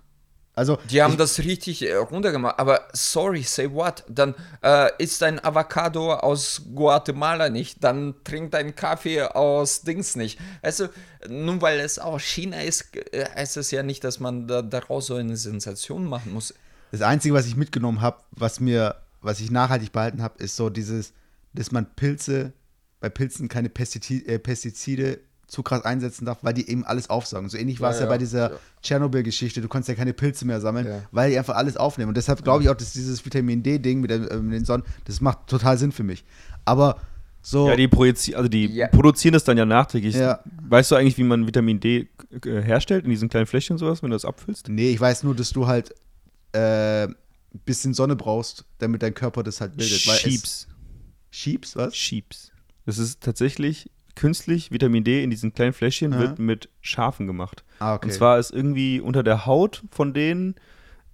Also, 0.59 0.79
Die 0.89 1.03
haben 1.03 1.13
ich, 1.13 1.19
das 1.19 1.39
richtig 1.41 1.83
äh, 1.87 1.95
runtergemacht, 1.97 2.59
aber 2.59 2.81
sorry, 2.95 3.43
say 3.43 3.71
what? 3.71 4.05
Dann 4.09 4.35
äh, 4.63 4.89
isst 4.97 5.23
ein 5.23 5.39
Avocado 5.45 6.15
aus 6.15 6.63
Guatemala 6.75 7.51
nicht, 7.51 7.85
dann 7.85 8.15
trinkt 8.25 8.55
ein 8.55 8.75
Kaffee 8.75 9.23
aus 9.23 9.83
Dings 9.83 10.17
nicht. 10.17 10.39
Du, 10.79 10.89
nur 11.29 11.61
weil 11.61 11.79
es 11.81 11.99
aus 11.99 12.23
China 12.23 12.63
ist, 12.63 12.97
äh, 13.13 13.27
heißt 13.35 13.59
es 13.59 13.71
ja 13.71 13.83
nicht, 13.83 14.03
dass 14.03 14.19
man 14.19 14.49
da, 14.49 14.63
daraus 14.63 15.07
so 15.09 15.17
eine 15.17 15.37
Sensation 15.37 16.07
machen 16.07 16.33
muss. 16.33 16.55
Das 16.93 17.03
Einzige, 17.03 17.35
was 17.35 17.47
ich 17.47 17.57
mitgenommen 17.57 18.01
habe, 18.01 18.19
was 18.33 18.61
mir, 18.61 18.97
was 19.23 19.41
ich 19.41 19.51
nachhaltig 19.51 19.93
behalten 19.93 20.23
habe, 20.23 20.43
ist 20.43 20.57
so 20.57 20.71
dieses, 20.71 21.13
dass 21.53 21.73
man 21.73 21.87
Pilze, 21.97 22.53
bei 23.01 23.09
Pilzen 23.09 23.49
keine 23.49 23.69
Pestizide, 23.69 24.27
äh, 24.27 24.39
Pestizide 24.39 25.19
zu 25.47 25.63
krass 25.63 25.85
einsetzen 25.85 26.25
darf, 26.25 26.39
weil 26.43 26.55
die 26.55 26.69
eben 26.69 26.85
alles 26.85 27.09
aufsaugen. 27.09 27.49
So 27.49 27.57
ähnlich 27.57 27.81
war 27.81 27.91
es 27.93 27.99
ja, 27.99 28.05
ja, 28.05 28.09
bei 28.09 28.19
dieser 28.19 28.51
ja. 28.51 28.57
Tschernobyl-Geschichte. 28.83 29.61
Du 29.61 29.69
konntest 29.69 29.89
ja 29.89 29.95
keine 29.95 30.13
Pilze 30.13 30.45
mehr 30.45 30.61
sammeln, 30.61 30.87
Ja. 30.89 31.03
weil 31.13 31.31
die 31.31 31.39
einfach 31.39 31.55
alles 31.55 31.77
aufnehmen. 31.77 32.09
Und 32.09 32.17
deshalb 32.17 32.43
glaube 32.43 32.65
ich 32.65 32.69
auch, 32.69 32.75
dass 32.75 32.93
dieses 32.93 33.25
Vitamin 33.25 33.63
D-Ding 33.63 34.01
mit, 34.01 34.11
äh, 34.11 34.19
mit 34.39 34.55
den 34.55 34.65
Sonnen, 34.65 34.85
das 35.05 35.21
macht 35.21 35.47
total 35.47 35.79
Sinn 35.79 35.93
für 35.93 36.03
mich. 36.05 36.25
Aber 36.65 36.97
So, 37.43 37.69
Ja, 37.69 37.77
die, 37.77 37.87
projizi 37.87 38.35
also 38.35 38.49
die 38.49 38.67
Ja. 38.67 38.89
produzieren 38.89 39.35
das 39.35 39.45
dann 39.45 39.57
ja 39.57 39.65
nachträglich. 39.65 40.17
Ja. 40.17 40.41
Weißt 40.69 40.91
du 40.91 40.97
eigentlich, 40.97 41.17
wie 41.17 41.23
man 41.23 41.47
Vitamin 41.47 41.79
D 41.79 42.09
äh, 42.45 42.61
herstellt 42.63 43.05
in 43.05 43.11
diesen 43.11 43.29
kleinen 43.29 43.47
Fläschchen 43.47 43.75
und 43.75 43.79
sowas, 43.79 44.03
wenn 44.03 44.11
du 44.11 44.17
das 44.17 44.25
abfüllst? 44.25 44.69
nee, 44.69 44.91
ich 44.91 45.01
weiß 45.01 45.23
nur, 45.23 45.33
dass 45.37 45.51
du 45.51 45.69
halt 45.69 45.95
äh, 46.53 47.05
ein 47.05 47.15
bisschen 47.65 47.95
Sonne 47.95 48.17
brauchst, 48.17 48.65
damit 48.79 49.03
dein 49.03 49.15
Körper 49.15 49.43
das 49.43 49.61
halt 49.61 49.77
bildet. 49.77 49.99
Sheeps. 50.01 50.69
Sheeps, 51.31 51.77
was? 51.77 51.95
Sheeps. 51.97 52.53
Das 52.85 52.99
ist 52.99 53.23
tatsächlich 53.23 53.91
künstlich 54.15 54.71
Vitamin 54.71 55.05
D 55.05 55.23
in 55.23 55.31
diesen 55.31 55.53
kleinen 55.53 55.73
Fläschchen 55.73 56.13
Ja. 56.13 56.19
wird 56.21 56.39
mit 56.39 56.69
Schafen 56.81 57.27
gemacht. 57.27 57.65
Ah, 57.79 57.95
okay. 57.95 58.07
Und 58.07 58.13
zwar 58.13 58.39
ist 58.39 58.51
irgendwie 58.53 59.01
unter 59.01 59.23
der 59.23 59.45
Haut 59.47 59.83
von 59.91 60.15
denen 60.15 60.55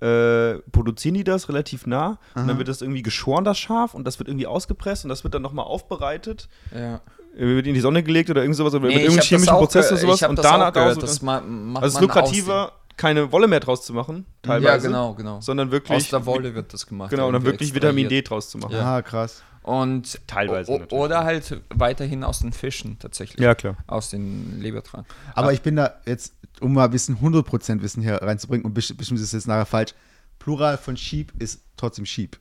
äh, 0.00 0.58
produzieren 0.72 1.14
die 1.14 1.22
das 1.24 1.48
relativ 1.48 1.86
nah 1.86 2.18
und 2.34 2.42
Aha. 2.42 2.46
dann 2.48 2.58
wird 2.58 2.66
das 2.68 2.82
irgendwie 2.82 3.02
geschoren, 3.02 3.44
das 3.44 3.56
Schaf, 3.58 3.94
und 3.94 4.04
das 4.04 4.18
wird 4.18 4.28
irgendwie 4.28 4.48
ausgepresst 4.48 5.04
und 5.04 5.10
das 5.10 5.22
wird 5.22 5.32
dann 5.34 5.42
nochmal 5.42 5.64
aufbereitet, 5.64 6.48
Ja. 6.74 6.96
äh, 7.36 7.46
wird 7.46 7.68
in 7.68 7.74
die 7.74 7.80
Sonne 7.80 8.02
gelegt 8.02 8.28
oder 8.28 8.40
irgend 8.42 8.56
sowas 8.56 8.74
oder 8.74 8.88
Nee, 8.88 8.94
mit 8.94 9.02
irgendeinem 9.04 9.18
das 9.20 9.26
chemischen 9.28 9.54
Prozess 9.54 9.92
oder 9.92 10.00
sowas 10.00 10.22
und 10.24 10.36
das 10.36 10.42
danach 10.44 10.68
auch 10.70 10.72
gehört, 10.72 11.02
das 11.04 11.22
ma 11.22 11.40
macht 11.40 11.84
also 11.84 11.94
man 11.98 12.02
lukrativer, 12.02 12.72
keine 12.96 13.32
Wolle 13.32 13.48
mehr 13.48 13.60
draus 13.60 13.84
zu 13.84 13.92
machen, 13.94 14.26
teilweise, 14.42 14.66
Ja, 14.66 14.76
genau, 14.92 15.14
genau. 15.14 15.40
sondern 15.40 15.70
wirklich 15.70 15.96
Aus 15.96 16.10
der 16.10 16.24
Wolle 16.26 16.54
wird 16.54 16.72
das 16.72 16.86
gemacht. 16.86 17.10
genau 17.10 17.26
und 17.28 17.32
dann 17.34 17.44
wirklich 17.44 17.74
Vitamin 17.74 18.08
D 18.08 18.22
draus 18.22 18.50
zu 18.50 18.58
machen. 18.58 18.72
Ja. 18.74 18.96
Ah, 18.96 19.02
krass. 19.02 19.42
Und 19.62 20.26
Teilweise 20.26 20.72
natürlich. 20.72 20.92
Oder 20.92 21.24
halt 21.24 21.62
weiterhin 21.70 22.24
aus 22.24 22.40
den 22.40 22.52
Fischen 22.52 22.98
tatsächlich. 22.98 23.40
Ja, 23.40 23.54
klar. 23.54 23.76
Aus 23.86 24.10
den 24.10 24.60
Lebertran. 24.60 25.04
Aber 25.34 25.52
ich 25.52 25.62
bin 25.62 25.76
da 25.76 25.94
jetzt, 26.04 26.34
um 26.60 26.72
mal 26.74 26.86
ein 26.86 26.90
bisschen 26.90 27.16
100% 27.18 27.80
Wissen 27.82 28.02
hier 28.02 28.16
reinzubringen 28.20 28.64
und 28.66 28.76
besti- 28.76 28.96
bestimmt 28.96 29.20
ist 29.20 29.26
es 29.26 29.32
jetzt 29.32 29.46
nachher 29.46 29.66
falsch. 29.66 29.94
Plural 30.40 30.76
von 30.78 30.96
Sheep 30.96 31.32
ist 31.40 31.62
trotzdem 31.76 32.04
Sheep. 32.06 32.38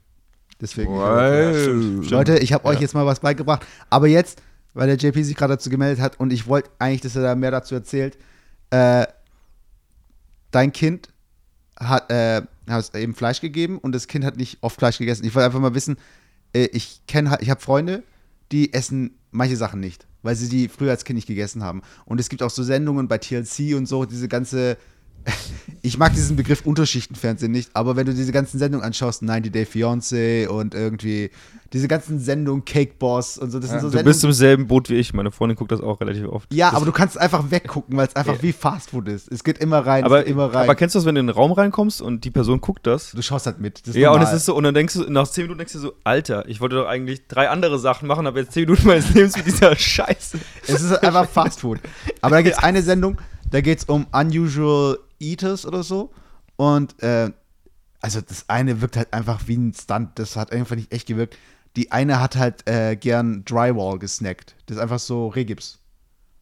Deswegen. 0.59 0.91
Wow. 0.93 1.55
Stimmt. 1.55 2.09
Leute, 2.09 2.37
ich 2.39 2.53
habe 2.53 2.65
euch 2.65 2.75
Ja. 2.75 2.81
jetzt 2.81 2.93
mal 2.95 3.05
was 3.05 3.19
beigebracht. 3.19 3.65
Aber 3.91 4.07
jetzt, 4.07 4.41
weil 4.73 4.87
der 4.87 4.97
JP 4.97 5.21
sich 5.23 5.35
gerade 5.35 5.53
dazu 5.53 5.69
gemeldet 5.69 6.01
hat 6.01 6.19
und 6.19 6.33
ich 6.33 6.47
wollte 6.47 6.71
eigentlich, 6.79 7.01
dass 7.01 7.15
er 7.15 7.21
da 7.21 7.35
mehr 7.35 7.51
dazu 7.51 7.75
erzählt, 7.75 8.17
äh, 8.71 9.05
dein 10.51 10.71
Kind 10.71 11.09
hat, 11.79 12.11
äh, 12.11 12.41
hat 12.69 12.95
eben 12.95 13.15
Fleisch 13.15 13.41
gegeben 13.41 13.77
und 13.77 13.93
das 13.93 14.07
Kind 14.07 14.23
hat 14.25 14.37
nicht 14.37 14.59
oft 14.61 14.77
Fleisch 14.77 14.97
gegessen. 14.97 15.25
Ich 15.25 15.33
wollte 15.33 15.45
einfach 15.45 15.59
mal 15.59 15.73
wissen, 15.73 15.97
äh, 16.53 16.65
ich 16.71 17.01
kenne 17.07 17.37
ich 17.41 17.49
habe 17.49 17.61
Freunde, 17.61 18.03
die 18.51 18.73
essen 18.73 19.15
manche 19.31 19.55
Sachen 19.55 19.79
nicht, 19.79 20.07
weil 20.21 20.35
sie 20.35 20.49
die 20.49 20.67
früher 20.67 20.91
als 20.91 21.05
Kind 21.05 21.15
nicht 21.15 21.27
gegessen 21.27 21.63
haben. 21.63 21.81
Und 22.05 22.19
es 22.19 22.29
gibt 22.29 22.43
auch 22.43 22.49
so 22.49 22.63
Sendungen 22.63 23.07
bei 23.07 23.17
TLC 23.17 23.75
und 23.75 23.87
so, 23.87 24.05
diese 24.05 24.27
ganze 24.27 24.77
ich 25.81 25.97
mag 25.97 26.13
diesen 26.13 26.35
Begriff 26.35 26.65
Unterschichtenfernsehen 26.65 27.51
nicht, 27.51 27.69
aber 27.73 27.95
wenn 27.95 28.05
du 28.05 28.13
diese 28.13 28.31
ganzen 28.31 28.59
Sendungen 28.59 28.85
anschaust, 28.85 29.21
90 29.23 29.51
Day 29.51 29.63
Fiancé 29.65 30.47
und 30.47 30.73
irgendwie 30.73 31.31
diese 31.73 31.87
ganzen 31.87 32.19
Sendungen, 32.19 32.65
Cake 32.65 32.95
Boss 32.99 33.37
und 33.37 33.49
so, 33.51 33.57
das 33.59 33.69
sind 33.69 33.79
so 33.79 33.87
Du 33.87 33.91
Sendungen. 33.91 34.05
bist 34.11 34.23
im 34.25 34.33
selben 34.33 34.67
Boot 34.67 34.89
wie 34.89 34.95
ich. 34.95 35.13
Meine 35.13 35.31
Freundin 35.31 35.55
guckt 35.55 35.71
das 35.71 35.79
auch 35.79 36.01
relativ 36.01 36.27
oft. 36.27 36.53
ja, 36.53 36.67
das 36.67 36.75
aber 36.75 36.85
du 36.85 36.91
kannst 36.91 37.17
einfach 37.17 37.49
weggucken, 37.49 37.95
weil 37.95 38.07
es 38.07 38.15
einfach 38.15 38.35
Ja. 38.35 38.41
wie 38.43 38.51
Fastfood 38.51 39.07
ist. 39.07 39.31
Es 39.31 39.43
geht 39.43 39.57
immer 39.59 39.79
rein, 39.85 40.03
aber, 40.03 40.19
es 40.19 40.25
geht 40.25 40.33
immer 40.33 40.53
rein. 40.53 40.63
aber 40.63 40.75
kennst 40.75 40.95
du 40.95 40.99
das, 40.99 41.05
wenn 41.05 41.15
du 41.15 41.21
in 41.21 41.27
den 41.27 41.33
Raum 41.35 41.53
reinkommst 41.53 42.01
und 42.01 42.25
die 42.25 42.31
Person 42.31 42.59
guckt 42.59 42.85
das? 42.85 43.11
du 43.11 43.21
schaust 43.21 43.45
halt 43.45 43.59
mit. 43.61 43.81
Ja, 43.87 44.09
und 44.11 44.17
normal. 44.19 44.33
es 44.33 44.39
ist 44.41 44.45
so, 44.47 44.55
und 44.55 44.63
dann 44.65 44.73
denkst 44.73 44.95
du, 44.95 45.09
nach 45.09 45.25
10 45.27 45.43
Minuten 45.45 45.59
denkst 45.59 45.73
du 45.73 45.79
so, 45.79 45.93
Alter, 46.03 46.47
ich 46.49 46.59
wollte 46.59 46.75
doch 46.75 46.87
eigentlich 46.87 47.25
drei 47.27 47.49
andere 47.49 47.79
Sachen 47.79 48.07
machen, 48.07 48.27
aber 48.27 48.39
jetzt 48.41 48.51
10 48.51 48.63
Minuten 48.65 48.87
meines 48.87 49.13
Lebens 49.13 49.37
mit 49.37 49.45
dieser 49.45 49.73
Scheiße. 49.77 50.39
Es 50.67 50.81
ist 50.81 50.91
einfach 51.03 51.29
Fastfood. 51.29 51.79
Aber 52.21 52.35
da 52.35 52.41
gibt 52.41 52.57
es 52.57 52.61
eine 52.63 52.81
Sendung, 52.81 53.17
da 53.49 53.61
geht 53.61 53.79
es 53.79 53.85
um 53.85 54.07
Unusual 54.11 54.99
Eaters 55.21 55.65
oder 55.65 55.83
so. 55.83 56.11
Und 56.55 57.01
äh, 57.03 57.31
also 58.01 58.19
das 58.21 58.49
eine 58.49 58.81
wirkt 58.81 58.97
halt 58.97 59.13
einfach 59.13 59.47
wie 59.47 59.57
ein 59.57 59.73
Stunt. 59.73 60.11
Das 60.15 60.35
hat 60.35 60.51
einfach 60.51 60.75
nicht 60.75 60.91
echt 60.91 61.07
gewirkt. 61.07 61.37
Die 61.75 61.91
eine 61.91 62.19
hat 62.19 62.35
halt 62.35 62.67
äh, 62.67 62.95
gern 62.95 63.45
Drywall 63.45 63.99
gesnackt. 63.99 64.55
Das 64.65 64.77
ist 64.77 64.83
einfach 64.83 64.99
so 64.99 65.27
Regips. 65.27 65.79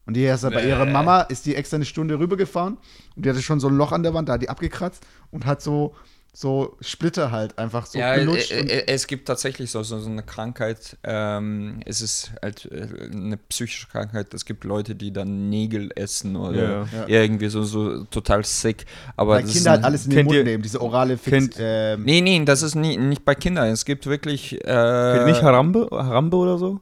Und 0.06 0.14
die 0.14 0.24
ist 0.24 0.42
halt 0.42 0.54
bei 0.54 0.66
ihrer 0.66 0.86
Mama, 0.86 1.20
ist 1.20 1.46
die 1.46 1.54
extra 1.54 1.76
eine 1.76 1.84
Stunde 1.84 2.18
rübergefahren 2.18 2.78
und 3.14 3.24
die 3.24 3.30
hatte 3.30 3.42
schon 3.42 3.60
so 3.60 3.68
ein 3.68 3.76
Loch 3.76 3.92
an 3.92 4.02
der 4.02 4.12
Wand, 4.12 4.28
da 4.28 4.32
hat 4.32 4.42
die 4.42 4.48
abgekratzt 4.48 5.06
und 5.30 5.46
hat 5.46 5.62
so, 5.62 5.94
so 6.32 6.76
Splitter 6.80 7.30
halt 7.32 7.58
einfach 7.58 7.86
so 7.86 7.98
ja, 7.98 8.14
äh, 8.14 8.20
gelutscht. 8.20 8.52
äh, 8.52 8.86
es 8.86 9.06
gibt 9.06 9.26
tatsächlich 9.26 9.70
so, 9.70 9.82
so, 9.82 9.98
so 9.98 10.08
eine 10.08 10.22
Krankheit. 10.22 10.96
Ähm, 11.02 11.80
es 11.84 12.00
ist 12.00 12.32
halt 12.40 12.66
äh, 12.70 12.86
eine 13.12 13.36
psychische 13.36 13.88
Krankheit. 13.88 14.32
Es 14.32 14.44
gibt 14.44 14.64
Leute, 14.64 14.94
die 14.94 15.12
dann 15.12 15.48
Nägel 15.50 15.90
essen 15.96 16.36
oder 16.36 16.86
Ja, 16.92 17.06
ja. 17.08 17.22
irgendwie 17.22 17.48
so, 17.48 17.62
so 17.64 18.04
total 18.04 18.44
sick. 18.44 18.86
Aber 19.16 19.34
weil 19.34 19.42
das 19.42 19.52
Kinder 19.52 19.70
ist 19.70 19.76
halt 19.76 19.84
alles 19.84 20.04
in 20.06 20.10
den 20.12 20.24
Mund 20.26 20.36
ihr- 20.36 20.44
nehmen, 20.44 20.62
diese 20.62 20.80
orale 20.80 21.18
Fix. 21.18 21.30
kennt- 21.30 21.56
ähm, 21.58 22.04
Nee, 22.04 22.20
nee, 22.20 22.42
das 22.44 22.62
ist 22.62 22.74
nie, 22.74 22.96
nicht 22.96 23.24
bei 23.24 23.34
Kindern. 23.34 23.68
Es 23.68 23.84
gibt 23.84 24.06
wirklich. 24.06 24.52
Äh, 24.64 25.24
nicht 25.26 25.42
Harambe, 25.42 25.88
Harambe 25.92 26.36
oder 26.36 26.56
so? 26.58 26.80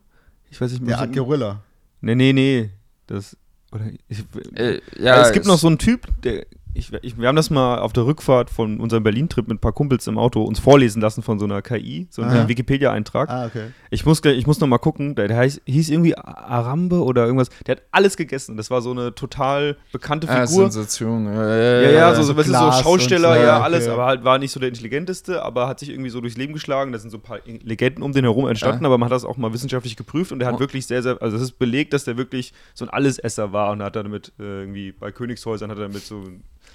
Ich 0.50 0.60
weiß 0.60 0.72
nicht 0.72 0.86
der 0.86 0.98
Art 0.98 1.12
Gorilla. 1.14 1.62
Nee, 2.00 2.14
nee, 2.14 2.32
nee. 2.32 2.70
Das. 3.06 3.36
Oder 3.72 3.86
ich, 4.08 4.24
Äh, 4.54 4.80
ja, 4.98 5.20
es 5.22 5.32
gibt 5.32 5.46
noch 5.46 5.58
so 5.58 5.66
einen 5.66 5.78
Typ, 5.78 6.06
der. 6.22 6.46
Ich, 6.78 6.92
ich, 7.02 7.18
wir 7.18 7.26
haben 7.26 7.34
das 7.34 7.50
mal 7.50 7.78
auf 7.80 7.92
der 7.92 8.06
Rückfahrt 8.06 8.50
von 8.50 8.78
unserem 8.78 9.02
Berlin-Trip 9.02 9.48
mit 9.48 9.56
ein 9.56 9.60
paar 9.60 9.72
Kumpels 9.72 10.06
im 10.06 10.16
Auto 10.16 10.42
uns 10.44 10.60
vorlesen 10.60 11.02
lassen 11.02 11.22
von 11.22 11.38
so 11.40 11.44
einer 11.44 11.60
KI, 11.60 12.06
so 12.08 12.22
einem 12.22 12.30
Aha. 12.42 12.48
Wikipedia-Eintrag. 12.48 13.28
Ah, 13.28 13.46
okay. 13.46 13.72
Ich 13.90 14.06
muss, 14.06 14.24
ich 14.24 14.46
muss 14.46 14.60
noch 14.60 14.68
mal 14.68 14.78
gucken, 14.78 15.16
der, 15.16 15.26
der 15.26 15.36
heißt, 15.38 15.62
hieß 15.66 15.90
irgendwie 15.90 16.16
Arambe 16.16 17.02
oder 17.02 17.24
irgendwas. 17.24 17.48
Der 17.66 17.76
hat 17.76 17.82
alles 17.90 18.16
gegessen. 18.16 18.56
Das 18.56 18.70
war 18.70 18.80
so 18.80 18.92
eine 18.92 19.12
total 19.12 19.76
bekannte 19.90 20.28
Ah, 20.28 20.46
Figur. 20.46 20.70
Sensation. 20.70 21.26
Ja, 21.26 21.80
ja, 21.90 22.14
so, 22.14 22.22
so, 22.22 22.36
weißt 22.36 22.48
so 22.48 22.54
Schausteller, 22.54 23.34
so, 23.34 23.40
ja, 23.42 23.56
okay. 23.56 23.64
alles, 23.64 23.88
aber 23.88 24.06
halt 24.06 24.22
war 24.22 24.38
nicht 24.38 24.52
so 24.52 24.60
der 24.60 24.68
intelligenteste, 24.68 25.42
aber 25.42 25.66
hat 25.66 25.80
sich 25.80 25.90
irgendwie 25.90 26.10
so 26.10 26.20
durchs 26.20 26.36
Leben 26.36 26.52
geschlagen. 26.52 26.92
Da 26.92 26.98
sind 27.00 27.10
so 27.10 27.18
ein 27.18 27.22
paar 27.22 27.40
Legenden 27.44 28.02
um 28.04 28.12
den 28.12 28.22
herum 28.24 28.46
entstanden, 28.46 28.84
Ja. 28.84 28.88
aber 28.88 28.98
man 28.98 29.06
hat 29.06 29.12
das 29.12 29.24
auch 29.24 29.36
mal 29.36 29.52
wissenschaftlich 29.52 29.96
geprüft 29.96 30.30
und 30.30 30.38
der 30.38 30.46
hat 30.46 30.54
Oh. 30.54 30.60
wirklich 30.60 30.86
sehr, 30.86 31.02
sehr, 31.02 31.20
also 31.20 31.36
es 31.36 31.42
ist 31.42 31.58
belegt, 31.58 31.92
dass 31.92 32.04
der 32.04 32.16
wirklich 32.16 32.52
so 32.74 32.84
ein 32.84 32.88
Allesesser 32.90 33.52
war 33.52 33.72
und 33.72 33.82
hat 33.82 33.96
damit 33.96 34.32
äh, 34.38 34.60
irgendwie 34.60 34.92
bei 34.92 35.10
Königshäusern 35.10 35.70
hat 35.70 35.78
er 35.78 35.88
damit 35.88 36.04
so 36.04 36.22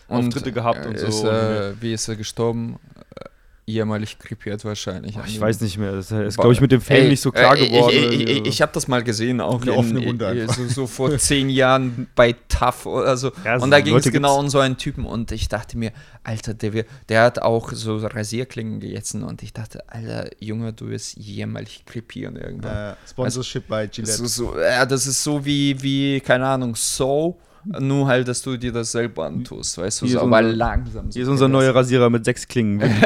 Auftritte 0.07 0.51
gehabt 0.51 0.85
und 0.85 0.97
so. 0.99 1.07
Ist, 1.07 1.21
Und, 1.21 1.27
äh, 1.29 1.81
wie 1.81 1.93
ist 1.93 2.07
er 2.07 2.15
gestorben? 2.15 2.77
Äh, 3.15 3.25
ehemalig 3.65 4.19
krepiert 4.19 4.65
wahrscheinlich. 4.65 5.15
boah, 5.15 5.23
ich 5.25 5.39
weiß 5.39 5.61
nicht 5.61 5.77
mehr, 5.77 5.93
das 5.93 6.11
ist, 6.11 6.35
glaube 6.35 6.51
ich, 6.51 6.59
mit 6.59 6.73
dem 6.73 6.81
Film 6.81 7.03
Ey, 7.03 7.07
nicht 7.07 7.21
so 7.21 7.31
klar 7.31 7.55
äh, 7.57 7.65
geworden. 7.69 7.93
Ich, 7.95 8.03
ich, 8.19 8.29
ich, 8.29 8.37
so. 8.39 8.43
ich 8.43 8.61
habe 8.61 8.71
das 8.73 8.89
mal 8.89 9.01
gesehen, 9.01 9.39
auch 9.39 9.61
Eine 9.61 9.71
in, 9.71 9.77
offene 9.77 10.05
Wunde 10.05 10.25
äh, 10.37 10.47
so, 10.51 10.67
so 10.67 10.85
vor 10.85 11.17
zehn 11.17 11.49
Jahren 11.49 12.07
bei 12.13 12.35
TAF 12.49 12.85
oder 12.85 13.15
so. 13.15 13.31
Ja, 13.45 13.57
so 13.57 13.63
und 13.63 13.71
da 13.71 13.79
ging 13.79 13.95
es 13.95 14.11
genau 14.11 14.37
um 14.37 14.49
so 14.49 14.59
einen 14.59 14.75
Typen 14.75 15.05
und 15.05 15.31
ich 15.31 15.47
dachte 15.47 15.77
mir, 15.77 15.93
Alter, 16.25 16.53
der, 16.53 16.73
wir- 16.73 16.85
der 17.07 17.23
hat 17.23 17.39
auch 17.41 17.71
so 17.71 17.95
Rasierklingen 18.05 18.81
gegessen 18.81 19.23
und 19.23 19.41
ich 19.43 19.53
dachte, 19.53 19.81
Alter, 19.87 20.29
Junge, 20.39 20.73
du 20.73 20.89
wirst 20.89 21.15
jämmerlich 21.17 21.85
krepieren 21.85 22.35
irgendwann. 22.35 22.91
Äh, 22.91 22.95
Sponsorship 23.09 23.65
bei 23.69 23.87
Das 23.87 23.95
Gillette. 23.95 24.27
so, 24.27 24.59
ja, 24.59 24.85
das 24.85 25.07
ist 25.07 25.23
so 25.23 25.45
wie, 25.45 25.81
wie, 25.81 26.19
keine 26.19 26.45
Ahnung, 26.47 26.75
so, 26.75 27.39
nur 27.65 28.07
halt, 28.07 28.27
dass 28.27 28.41
du 28.41 28.57
dir 28.57 28.71
das 28.71 28.91
selber 28.91 29.25
antust, 29.25 29.77
weißt 29.77 30.01
du, 30.01 30.05
Hier 30.05 30.13
so, 30.13 30.19
ist 30.19 30.23
aber 30.25 30.37
unser- 30.39 30.51
langsam. 30.55 31.11
So 31.11 31.13
Hier 31.15 31.23
ist 31.23 31.29
unser 31.29 31.47
neuer 31.47 31.73
Rasierer 31.73 32.09
mit 32.09 32.25
sechs 32.25 32.47
Klingen. 32.47 32.81
Wird, 32.81 33.01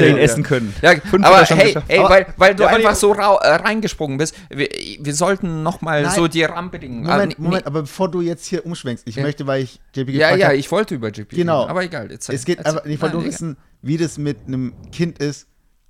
er 0.00 0.08
ihn 0.08 0.16
Ja. 0.16 0.22
essen 0.22 0.42
können? 0.42 0.74
Ja, 0.82 0.92
Fünf 1.00 1.24
aber 1.24 1.38
er 1.40 1.56
hey, 1.56 1.74
hey 1.88 1.98
Aber- 2.00 2.10
weil, 2.10 2.26
weil 2.36 2.54
du 2.54 2.62
Ja, 2.64 2.68
einfach 2.70 2.94
so 2.94 3.12
rau, 3.12 3.38
äh, 3.38 3.48
reingesprungen 3.54 4.18
bist, 4.18 4.34
wir, 4.50 4.68
wir 5.00 5.14
sollten 5.14 5.62
nochmal 5.62 6.08
so 6.10 6.28
die 6.28 6.42
Rampe 6.44 6.78
dingen. 6.78 7.06
Ah, 7.06 7.12
Moment, 7.14 7.38
Moment, 7.38 7.66
aber 7.66 7.82
bevor 7.82 8.10
du 8.10 8.20
jetzt 8.20 8.44
hier 8.46 8.64
umschwenkst, 8.66 9.04
ich 9.06 9.16
Ja. 9.16 9.22
möchte, 9.22 9.46
weil 9.46 9.62
ich 9.62 9.80
JP 9.94 10.10
Ja, 10.12 10.18
gefragt 10.28 10.38
ja, 10.40 10.46
habe, 10.48 10.56
ich 10.56 10.70
wollte 10.70 10.94
über 10.94 11.10
GP 11.10 11.36
Genau. 11.36 11.60
reden, 11.60 11.70
aber 11.70 11.82
egal. 11.84 12.10
Jetzt, 12.10 12.28
es 12.28 12.44
geht 12.44 12.64
einfach, 12.64 12.84
ich 12.84 13.00
wollte 13.00 13.16
nur 13.16 13.24
wissen, 13.24 13.56
wie 13.80 13.96
das 13.96 14.18
mit 14.18 14.36
einem 14.46 14.72
Kind 14.92 15.18
ist 15.18 15.46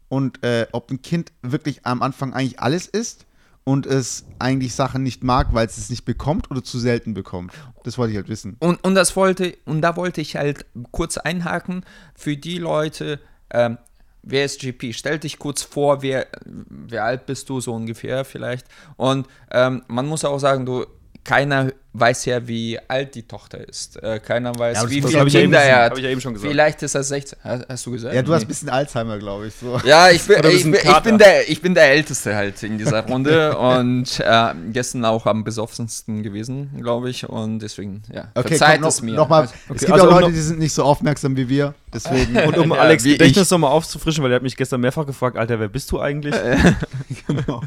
und 0.09 0.43
äh, 0.45 0.67
ob 0.73 0.91
ein 0.91 1.03
Kind 1.03 1.33
wirklich 1.43 1.81
am 1.85 2.03
Anfang 2.03 2.33
eigentlich 2.35 2.61
alles 2.61 2.87
isst 2.87 3.27
und 3.65 3.87
es 3.87 4.25
eigentlich 4.39 4.75
Sachen 4.75 5.03
nicht 5.03 5.23
mag, 5.23 5.49
weil 5.53 5.67
es 5.67 5.79
es 5.79 5.91
nicht 5.91 6.05
bekommt 6.05 6.51
oder 6.51 6.65
zu 6.65 6.79
selten 6.79 7.15
bekommt. 7.15 7.53
Das 7.85 7.99
wollte 7.99 8.13
ich 8.13 8.17
halt 8.17 8.29
wissen. 8.29 8.57
Und, 8.59 8.83
und 8.85 8.95
das 8.95 9.15
wollte, 9.17 9.57
und 9.65 9.83
da 9.83 9.97
wollte 9.97 10.21
ich 10.21 10.37
halt 10.37 10.67
kurz 10.91 11.17
einhaken 11.17 11.85
für 12.15 12.37
die 12.37 12.59
Leute, 12.59 13.21
ähm, 13.51 13.79
wer 14.23 14.45
ist 14.45 14.61
GP? 14.61 14.93
Stell 14.93 15.19
dich 15.19 15.39
kurz 15.39 15.63
vor, 15.63 16.03
wer, 16.03 16.27
wer 16.45 17.05
alt 17.05 17.27
bist 17.27 17.49
du 17.49 17.61
so 17.61 17.75
ungefähr 17.75 18.25
vielleicht. 18.25 18.67
Und 18.97 19.27
ähm, 19.51 19.83
man 19.89 20.07
muss 20.07 20.25
auch 20.25 20.39
sagen, 20.39 20.67
du, 20.67 20.87
keiner 21.25 21.71
weiß 21.95 22.25
ja, 22.25 22.49
wie 22.49 22.79
alt 22.89 23.15
die 23.15 23.25
Tochter 23.25 23.69
ist. 23.69 24.03
Äh, 24.03 24.19
keiner 24.19 24.59
weiß, 24.59 24.83
Ja, 24.83 24.89
wie 24.91 25.03
das 25.03 25.11
viele 25.11 25.27
Kinder 25.27 25.61
er 25.61 25.85
hat. 25.85 25.99
ich 25.99 26.03
ja 26.03 26.09
eben 26.09 26.23
schon 26.23 26.33
gesagt. 26.33 26.51
Vielleicht 26.51 26.83
ist 26.83 26.95
er 26.95 27.03
16. 27.03 27.39
Hast, 27.45 27.69
hast 27.69 27.85
du 27.87 27.91
gesagt? 27.91 28.15
Ja, 28.15 28.23
du 28.23 28.33
hast 28.33 28.41
Nee. 28.41 28.45
ein 28.47 28.49
bisschen 28.49 28.69
Alzheimer, 28.71 29.19
glaube 29.19 29.49
ich. 29.49 29.55
So. 29.55 29.79
Ja, 29.85 30.09
ich 30.09 30.23
bin, 30.23 30.39
ich, 30.51 30.63
bin, 30.65 30.73
ich, 30.75 31.01
bin 31.01 31.19
der, 31.19 31.51
ich 31.51 31.61
bin 31.61 31.75
der 31.75 31.91
Älteste 31.91 32.35
halt 32.35 32.63
in 32.63 32.79
dieser 32.79 33.07
Runde 33.07 33.59
und 33.59 34.21
äh, 34.21 34.55
gestern 34.73 35.05
auch 35.05 35.27
am 35.27 35.45
besoffensten 35.45 36.23
gewesen, 36.23 36.71
glaube 36.81 37.11
ich. 37.11 37.29
Und 37.29 37.59
deswegen, 37.59 38.03
ja, 38.11 38.29
Okay, 38.35 38.49
verzeiht 38.57 38.81
komm, 38.81 38.89
es 38.89 39.01
noch, 39.03 39.05
mir. 39.11 39.15
noch 39.15 39.29
mal. 39.29 39.41
Also, 39.43 39.53
Es 39.55 39.71
Okay, 39.71 39.79
gibt 39.81 39.93
also 39.93 40.09
auch 40.11 40.21
Leute, 40.23 40.33
die 40.33 40.41
sind 40.41 40.59
nicht 40.61 40.73
so 40.73 40.85
aufmerksam 40.85 41.37
wie 41.37 41.49
wir. 41.51 41.75
Deswegen. 41.93 42.39
Und 42.47 42.57
um 42.57 42.71
Ja, 42.71 42.79
Alex 42.79 43.05
Gedächtnis 43.05 43.51
nochmal 43.51 43.71
aufzufrischen, 43.71 44.25
weil 44.25 44.33
er 44.33 44.37
hat 44.37 44.43
mich 44.43 44.57
gestern 44.57 44.81
mehrfach 44.81 45.05
gefragt, 45.05 45.37
Alter, 45.37 45.61
wer 45.61 45.69
bist 45.69 45.93
du 45.93 46.01
eigentlich? 46.01 46.35
genau. 47.27 47.63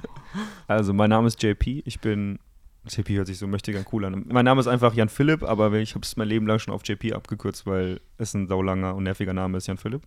Also, 0.68 0.94
mein 0.94 1.12
Name 1.12 1.28
ist 1.28 1.42
JP, 1.44 1.84
ich 1.86 2.00
bin. 2.00 2.40
JP 2.88 3.10
hört 3.18 3.28
sich 3.28 3.38
so 3.38 3.48
mächtig 3.48 3.76
an 3.78 3.86
cool 3.92 4.06
an. 4.06 4.26
Mein 4.28 4.46
Name 4.46 4.62
ist 4.62 4.68
einfach 4.68 4.94
Jan 4.94 5.10
Philipp, 5.10 5.44
aber 5.44 5.72
ich 5.74 5.96
habe 5.96 6.04
es 6.04 6.18
mein 6.18 6.28
Leben 6.28 6.48
lang 6.48 6.60
schon 6.60 6.74
auf 6.74 6.82
JP 6.86 7.14
abgekürzt, 7.14 7.66
weil 7.66 8.00
es 8.18 8.34
ein 8.34 8.48
saulanger 8.48 8.96
und 8.96 9.04
nerviger 9.04 9.34
Name 9.34 9.58
ist, 9.58 9.68
Jan 9.68 9.78
Philipp. 9.78 10.04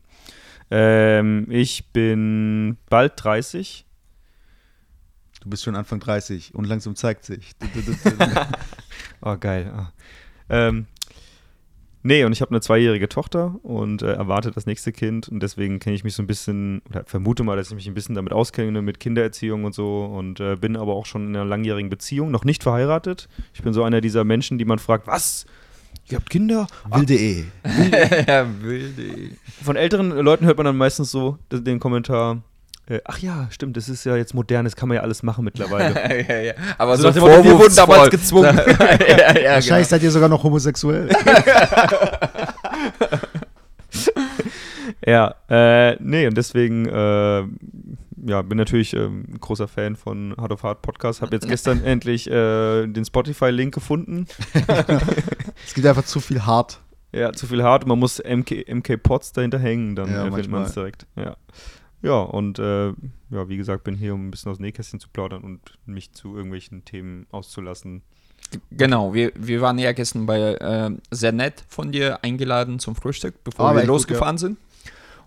Ähm, 0.71 1.47
ich 1.51 1.93
bin 1.93 2.77
bald 2.89 3.13
30. 3.17 3.85
Du 5.41 5.51
bist 5.51 5.65
schon 5.65 5.77
Anfang 5.77 6.01
30 6.01 6.55
und 6.55 6.67
langsam 6.67 6.95
zeigt 6.97 7.25
sich. 7.25 7.53
Oh, 9.21 9.37
geil. 9.37 9.73
Ah. 9.75 9.93
Ähm, 10.49 10.87
nee, 12.03 12.25
und 12.25 12.33
ich 12.33 12.41
habe 12.41 12.51
eine 12.51 12.61
zweijährige 12.61 13.09
Tochter 13.09 13.57
und 13.63 14.03
äh, 14.03 14.13
erwarte 14.13 14.51
das 14.51 14.67
nächste 14.67 14.93
Kind. 14.93 15.29
Und 15.29 15.43
deswegen 15.43 15.79
kenne 15.79 15.97
ich 15.97 16.05
mich 16.05 16.15
so 16.15 16.23
ein 16.23 16.27
bisschen, 16.27 16.83
oder 16.89 17.05
vermute 17.05 17.45
mal, 17.45 17.57
dass 17.57 17.69
ich 17.69 17.75
mich 17.75 17.87
ein 17.87 17.95
bisschen 17.95 18.15
damit 18.15 18.33
auskenne, 18.33 18.83
mit 18.83 19.01
Kindererziehung 19.01 19.65
und 19.65 19.75
so. 19.75 20.05
Und 20.05 20.41
äh, 20.41 20.57
bin 20.57 20.77
aber 20.77 20.95
auch 20.95 21.07
schon 21.07 21.29
in 21.29 21.37
einer 21.37 21.45
langjährigen 21.45 21.91
Beziehung, 21.91 22.31
noch 22.31 22.45
nicht 22.45 22.63
verheiratet. 22.63 23.29
Ich 23.55 23.63
bin 23.63 23.73
so 23.73 23.83
einer 23.85 24.01
dieser 24.01 24.25
Menschen, 24.25 24.59
die 24.59 24.65
man 24.65 24.79
fragt, 24.79 25.07
was? 25.07 25.47
Ihr 26.11 26.17
habt 26.17 26.31
Kinder? 26.31 26.67
Wilde 26.91 27.15
E. 27.15 27.45
ja, 28.27 28.47
wilde. 28.63 29.37
Von 29.63 29.77
älteren 29.77 30.11
Leuten 30.11 30.47
hört 30.47 30.57
man 30.57 30.67
dann 30.67 30.77
meistens 30.77 31.11
so 31.11 31.39
den 31.53 31.81
Kommentar, 31.81 32.43
äh, 32.89 33.01
ach 33.05 33.19
ja, 33.19 33.49
stimmt, 33.51 33.77
das 33.77 33.89
ist 33.89 34.05
ja 34.05 34.17
jetzt 34.17 34.35
modern, 34.35 34.65
das 34.65 34.75
kann 34.75 34.89
man 34.89 34.97
ja 34.97 35.03
alles 35.03 35.23
machen 35.23 35.45
mittlerweile. 35.45 35.95
ja, 36.29 36.39
ja. 36.41 36.53
Aber 36.79 36.97
So 36.97 37.11
so, 37.11 37.27
wir 37.27 37.59
wurden 37.59 37.77
damals 37.77 38.11
gezwungen. 38.11 38.57
ja, 38.67 39.39
ja, 39.39 39.51
Wahrscheinlich 39.55 39.89
seid 39.89 40.03
ihr 40.03 40.11
sogar 40.11 40.29
noch 40.29 40.43
homosexuell. 40.43 41.09
Ja, 45.07 45.35
äh, 45.49 45.97
nee, 46.01 46.27
und 46.27 46.37
deswegen, 46.37 46.87
äh, 46.87 47.43
ja, 48.27 48.43
bin 48.43 48.59
natürlich 48.59 48.95
ähm, 48.95 49.27
ein 49.33 49.41
großer 49.41 49.69
Fan 49.69 49.97
von 49.97 50.35
Hard 50.37 50.53
of 50.53 50.63
Hard 50.63 50.83
Podcast. 50.83 51.23
Hab 51.23 51.33
jetzt 51.33 51.49
gestern 51.49 51.85
endlich 51.85 52.29
äh, 52.29 52.87
den 52.87 53.05
Spotify-Link 53.05 53.73
gefunden. 53.73 54.27
es 55.67 55.75
gibt 55.75 55.87
einfach 55.87 56.05
zu 56.05 56.21
viel 56.21 56.45
hart. 56.45 56.81
Ja, 57.13 57.33
zu 57.33 57.47
viel 57.47 57.63
hart. 57.63 57.87
Man 57.87 57.99
muss 57.99 58.19
MK, 58.23 58.67
MK 58.69 58.97
Pots 59.03 59.33
dahinter 59.33 59.59
hängen, 59.59 59.97
dann 59.97 60.11
Ja, 60.13 60.25
findet 60.25 60.49
man 60.51 60.65
es 60.65 60.75
direkt. 60.75 61.07
Ja. 61.17 61.37
Ja, 62.03 62.21
und 62.21 62.59
äh, 62.59 62.89
ja, 63.31 63.49
wie 63.49 63.57
gesagt, 63.57 63.85
bin 63.85 63.97
hier, 63.97 64.15
um 64.15 64.29
ein 64.29 64.31
bisschen 64.31 64.53
aus 64.53 64.59
dem 64.59 64.67
Nähkästchen 64.67 65.01
zu 65.01 65.09
plaudern 65.09 65.43
und 65.43 65.61
mich 65.85 66.13
zu 66.13 66.35
irgendwelchen 66.37 66.85
Themen 66.85 67.27
auszulassen. 67.31 68.03
Genau, 68.71 69.13
wir, 69.13 69.33
wir 69.35 69.61
waren 69.61 69.79
ja 69.79 69.93
gestern 69.93 70.27
bei 70.27 70.55
äh, 70.55 70.91
sehr 71.11 71.33
nett 71.33 71.65
von 71.69 71.93
dir 71.93 72.23
eingeladen 72.23 72.79
zum 72.79 72.95
Frühstück, 72.95 73.43
bevor 73.45 73.67
Ah, 73.67 73.73
wir 73.73 73.81
echt 73.81 73.89
gut, 73.89 73.95
losgefahren 73.95 74.39
sind. 74.39 74.59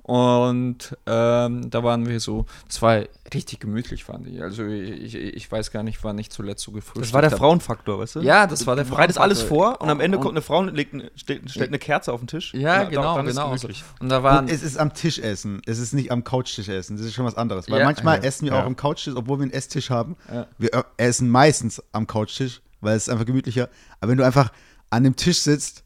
Und 0.03 0.97
ähm, 1.05 1.69
da 1.69 1.83
waren 1.83 2.07
wir 2.07 2.19
so, 2.19 2.45
das 2.67 2.81
war 2.81 3.03
richtig 3.33 3.59
gemütlich, 3.59 4.03
fand 4.03 4.27
ich. 4.27 4.41
Also 4.41 4.65
ich, 4.65 5.13
ich 5.15 5.51
weiß 5.51 5.71
gar 5.71 5.83
nicht, 5.83 6.03
wann 6.03 6.17
ich 6.17 6.29
zuletzt 6.31 6.63
so 6.63 6.71
gefrühstückt 6.71 7.05
Das 7.05 7.13
war 7.13 7.21
der. 7.21 7.31
Frauenfaktor, 7.31 7.99
weißt 7.99 8.15
du? 8.15 8.19
Ja, 8.21 8.47
das 8.47 8.65
war 8.65 8.75
der 8.75 8.85
Du 8.85 8.91
bereitest 8.91 9.19
alles 9.19 9.41
Frauenfaktor. 9.43 9.75
vor 9.77 9.81
und 9.81 9.89
am 9.89 9.99
Ende 9.99 10.17
Und- 10.17 10.23
kommt 10.23 10.33
eine 10.33 10.41
Frau 10.41 10.57
und 10.59 10.75
legt, 10.75 10.95
stellt, 11.15 11.49
stellt 11.51 11.69
eine 11.69 11.79
Kerze 11.79 12.11
auf 12.11 12.19
den 12.19 12.27
Tisch. 12.27 12.53
Ja, 12.53 12.83
genau, 12.85 13.15
dann 13.15 13.25
ist 13.27 13.31
es 13.31 13.37
genau. 13.37 13.47
gemütlich. 13.49 13.83
Und 13.99 14.09
da 14.09 14.23
waren, 14.23 14.45
Und 14.45 14.51
es 14.51 14.63
ist 14.63 14.77
am 14.77 14.93
Tisch 14.93 15.19
essen. 15.19 15.61
Es 15.65 15.77
ist 15.79 15.93
nicht 15.93 16.11
am 16.11 16.23
Couchtisch 16.23 16.67
essen. 16.67 16.97
Das 16.97 17.05
ist 17.05 17.13
schon 17.13 17.25
was 17.25 17.35
anderes. 17.35 17.69
Weil 17.69 17.79
Ja. 17.79 17.85
manchmal 17.85 18.17
Ja. 18.17 18.23
essen 18.23 18.45
wir 18.45 18.53
Ja. 18.53 18.61
auch 18.61 18.65
am 18.65 18.75
Couchtisch, 18.75 19.13
obwohl 19.15 19.37
wir 19.39 19.43
einen 19.43 19.53
Esstisch 19.53 19.89
haben. 19.91 20.15
Ja. 20.33 20.47
Wir 20.57 20.73
äh, 20.73 20.83
essen 20.97 21.29
meistens 21.29 21.81
am 21.91 22.07
Couchtisch, 22.07 22.61
weil 22.81 22.97
es 22.97 23.03
ist 23.03 23.09
einfach 23.09 23.25
gemütlicher. 23.25 23.69
Aber 23.99 24.11
wenn 24.11 24.17
du 24.17 24.25
einfach 24.25 24.51
an 24.89 25.03
dem 25.03 25.15
Tisch 25.15 25.39
sitzt, 25.41 25.83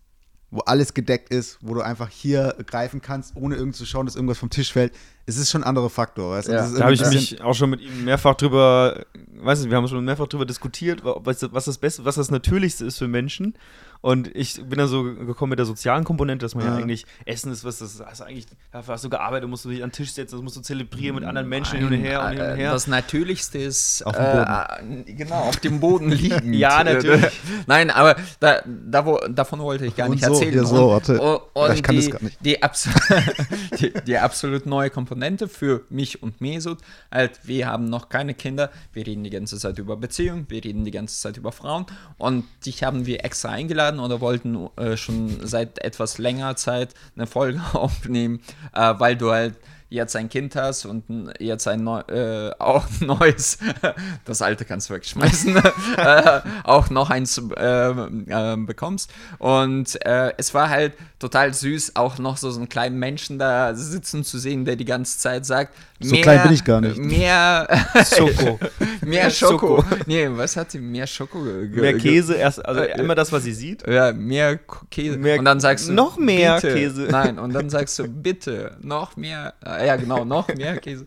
wo 0.51 0.59
alles 0.61 0.93
gedeckt 0.93 1.29
ist, 1.29 1.57
wo 1.61 1.73
du 1.73 1.81
einfach 1.81 2.09
hier 2.09 2.55
greifen 2.65 3.01
kannst, 3.01 3.35
ohne 3.35 3.55
irgend 3.55 3.75
zu 3.75 3.85
schauen, 3.85 4.05
dass 4.05 4.15
irgendwas 4.15 4.37
vom 4.37 4.49
Tisch 4.49 4.71
fällt, 4.71 4.93
es 5.25 5.37
ist 5.37 5.51
schon 5.51 5.63
ein 5.63 5.67
anderer 5.67 5.89
Faktor. 5.89 6.31
Weißt? 6.31 6.47
du? 6.47 6.53
Ja. 6.53 6.69
Da 6.69 6.83
habe 6.83 6.93
ich 6.93 7.01
irgendwie 7.01 7.17
mich 7.17 7.41
auch 7.41 7.55
schon 7.55 7.71
mit 7.71 7.81
ihm 7.81 8.05
mehrfach 8.05 8.35
drüber, 8.35 9.05
weiß 9.37 9.61
nicht, 9.61 9.69
wir 9.69 9.77
haben 9.77 9.87
schon 9.87 10.05
mehrfach 10.05 10.27
drüber 10.27 10.45
diskutiert, 10.45 11.01
was, 11.03 11.51
was 11.51 11.65
das 11.65 11.77
Beste, 11.77 12.05
was 12.05 12.15
das 12.15 12.31
Natürlichste 12.31 12.85
ist 12.85 12.97
für 12.97 13.07
Menschen. 13.07 13.55
Und 14.01 14.35
ich 14.35 14.55
bin 14.55 14.77
dann 14.77 14.87
so 14.87 15.03
gekommen 15.03 15.51
mit 15.51 15.59
der 15.59 15.65
sozialen 15.65 16.03
Komponente, 16.03 16.45
dass 16.45 16.53
man 16.55 16.65
ja, 16.65 16.71
Ja. 16.71 16.77
eigentlich 16.77 17.05
Essen 17.25 17.51
ist, 17.51 17.63
was 17.63 17.79
das 17.79 18.01
hast 18.05 18.19
du 18.21 18.25
eigentlich, 18.25 18.45
dafür 18.71 18.93
hast 18.93 19.03
du 19.03 19.09
gearbeitet, 19.09 19.49
musst 19.49 19.65
du 19.65 19.69
dich 19.69 19.83
an 19.83 19.89
den 19.89 19.93
Tisch 19.95 20.11
setzen, 20.11 20.35
das 20.35 20.43
musst 20.43 20.55
du 20.57 20.61
zelebrieren 20.61 21.15
mit 21.15 21.23
anderen 21.23 21.49
Menschen 21.49 21.77
hin 21.79 21.87
und 21.87 21.93
her 21.93 22.21
und 22.21 22.29
hin 22.31 22.39
und 22.41 22.45
Äh, 22.47 22.55
her. 22.57 22.71
Das 22.71 22.87
Natürlichste 22.87 23.57
ist 23.57 24.03
Auf 24.05 24.15
dem 24.15 25.05
Äh, 25.07 25.13
genau, 25.13 25.35
auf 25.41 25.57
dem 25.57 25.79
Boden 25.79 26.09
liegen. 26.11 26.53
Ja, 26.53 26.83
natürlich. 26.83 27.25
Nein, 27.67 27.89
aber 27.89 28.15
da, 28.39 28.61
da 28.65 29.05
wo, 29.05 29.17
davon 29.27 29.59
wollte 29.59 29.85
ich 29.85 29.95
gar 29.95 30.05
Und 30.07 30.15
nicht 30.15 30.25
so, 30.25 30.33
erzählen. 30.33 30.51
hier 30.53 30.65
so, 30.65 30.89
warte. 30.89 31.19
Und, 31.19 31.41
und 31.53 31.73
Ich 31.73 31.83
kann 31.83 31.95
die, 31.95 32.01
das 32.01 32.11
gar 32.11 32.23
nicht. 32.23 32.37
Die, 32.45 32.61
abs 32.63 32.89
die, 33.79 33.93
die 34.05 34.17
absolut 34.17 34.65
neue 34.65 34.89
Komponente 34.89 35.47
für 35.47 35.81
mich 35.89 36.21
und 36.21 36.41
Mesut, 36.41 36.79
halt, 37.11 37.39
wir 37.43 37.67
haben 37.67 37.85
noch 37.85 38.09
keine 38.09 38.33
Kinder, 38.33 38.69
wir 38.93 39.05
reden 39.07 39.23
die 39.23 39.29
ganze 39.29 39.57
Zeit 39.57 39.77
über 39.79 39.97
Beziehungen, 39.97 40.45
wir 40.49 40.63
reden 40.63 40.83
die 40.85 40.91
ganze 40.91 41.19
Zeit 41.19 41.37
über 41.37 41.51
Frauen 41.51 41.85
und 42.17 42.43
dich 42.65 42.83
haben 42.83 43.05
wir 43.05 43.23
extra 43.25 43.49
eingeladen 43.49 43.84
oder 43.93 44.21
wollten 44.21 44.69
äh, 44.77 44.97
schon 44.97 45.45
seit 45.45 45.79
etwas 45.83 46.17
längerer 46.17 46.55
Zeit 46.55 46.93
eine 47.15 47.27
Folge 47.27 47.61
aufnehmen, 47.73 48.41
äh, 48.73 48.93
weil 48.97 49.15
du 49.15 49.31
halt 49.31 49.55
jetzt 49.89 50.15
ein 50.15 50.29
Kind 50.29 50.55
hast 50.55 50.85
und 50.85 51.33
jetzt 51.39 51.67
ein 51.67 51.83
neu, 51.83 51.99
äh, 52.01 52.51
auch 52.59 52.85
neues, 52.99 53.57
das 54.25 54.41
alte 54.41 54.65
kannst 54.65 54.89
du 54.89 54.93
wegschmeißen, 54.95 55.57
äh, 55.97 56.41
auch 56.63 56.89
noch 56.89 57.09
eins 57.09 57.41
äh, 57.55 57.89
äh, 57.89 58.57
bekommst. 58.57 59.11
Und 59.39 60.03
äh, 60.05 60.33
es 60.37 60.53
war 60.53 60.69
halt 60.69 60.93
total 61.19 61.53
süß, 61.53 61.95
auch 61.95 62.17
noch 62.17 62.37
so, 62.37 62.51
so 62.51 62.59
einen 62.59 62.69
kleinen 62.69 62.97
Menschen 62.99 63.39
da 63.39 63.73
sitzen 63.75 64.23
zu 64.23 64.37
sehen, 64.37 64.65
der 64.65 64.75
die 64.75 64.85
ganze 64.85 65.17
Zeit 65.17 65.45
sagt, 65.45 65.73
So 66.01 66.15
klein 66.17 66.43
bin 66.43 66.51
ich 66.53 66.63
gar 66.63 66.81
nicht. 66.81 66.97
Mehr 66.97 67.67
Schoko. 68.15 68.59
mehr 69.05 69.29
Schoko. 69.29 69.81
Schoko. 69.81 69.85
Nee, 70.07 70.27
was 70.31 70.57
hat 70.57 70.71
sie? 70.71 70.79
Mehr 70.79 71.07
Schoko. 71.07 71.39
mehr 71.39 71.97
Käse, 71.97 72.35
erst, 72.35 72.65
also 72.65 72.81
Äh, 72.81 72.99
immer 72.99 73.15
das, 73.15 73.31
was 73.31 73.43
sie 73.43 73.53
sieht. 73.53 73.87
Ja, 73.87 74.11
mehr 74.11 74.59
Käse. 74.91 75.17
Mehr- 75.17 75.39
und 75.39 75.45
dann 75.45 75.59
sagst 75.61 75.87
du 75.87 75.93
noch 75.93 76.17
mehr 76.17 76.55
bitte. 76.55 76.73
Käse. 76.73 77.07
Nein, 77.09 77.39
und 77.39 77.53
dann 77.53 77.69
sagst 77.69 77.97
du 77.99 78.07
bitte 78.09 78.75
noch 78.81 79.15
mehr. 79.15 79.53
äh, 79.65 79.87
Ja, 79.87 79.95
genau, 79.95 80.25
noch 80.25 80.49
mehr 80.49 80.77
Käse. 80.79 81.05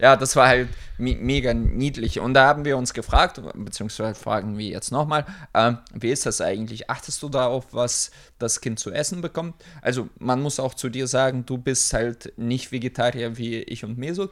Ja, 0.00 0.16
das 0.16 0.34
war 0.34 0.48
halt 0.48 0.68
me 0.96 1.14
mega 1.16 1.52
niedlich. 1.52 2.20
Und 2.20 2.34
da 2.34 2.46
haben 2.46 2.64
wir 2.64 2.78
uns 2.78 2.94
gefragt, 2.94 3.40
beziehungsweise 3.54 4.18
fragen 4.18 4.56
wir 4.56 4.66
jetzt 4.66 4.92
nochmal, 4.92 5.26
ähm, 5.52 5.78
wie 5.92 6.10
ist 6.10 6.24
das 6.24 6.40
eigentlich? 6.40 6.88
Achtest 6.88 7.22
du 7.22 7.28
darauf, 7.28 7.66
was 7.72 8.10
das 8.38 8.60
Kind 8.62 8.78
zu 8.78 8.90
essen 8.90 9.20
bekommt? 9.20 9.54
Also, 9.82 10.08
man 10.18 10.40
muss 10.40 10.58
auch 10.58 10.74
zu 10.74 10.88
dir 10.88 11.06
sagen, 11.06 11.44
du 11.44 11.58
bist 11.58 11.92
halt 11.92 12.32
nicht 12.36 12.72
Vegetarier 12.72 13.36
wie 13.36 13.58
ich 13.58 13.84
und 13.84 13.98
Mesut. 13.98 14.30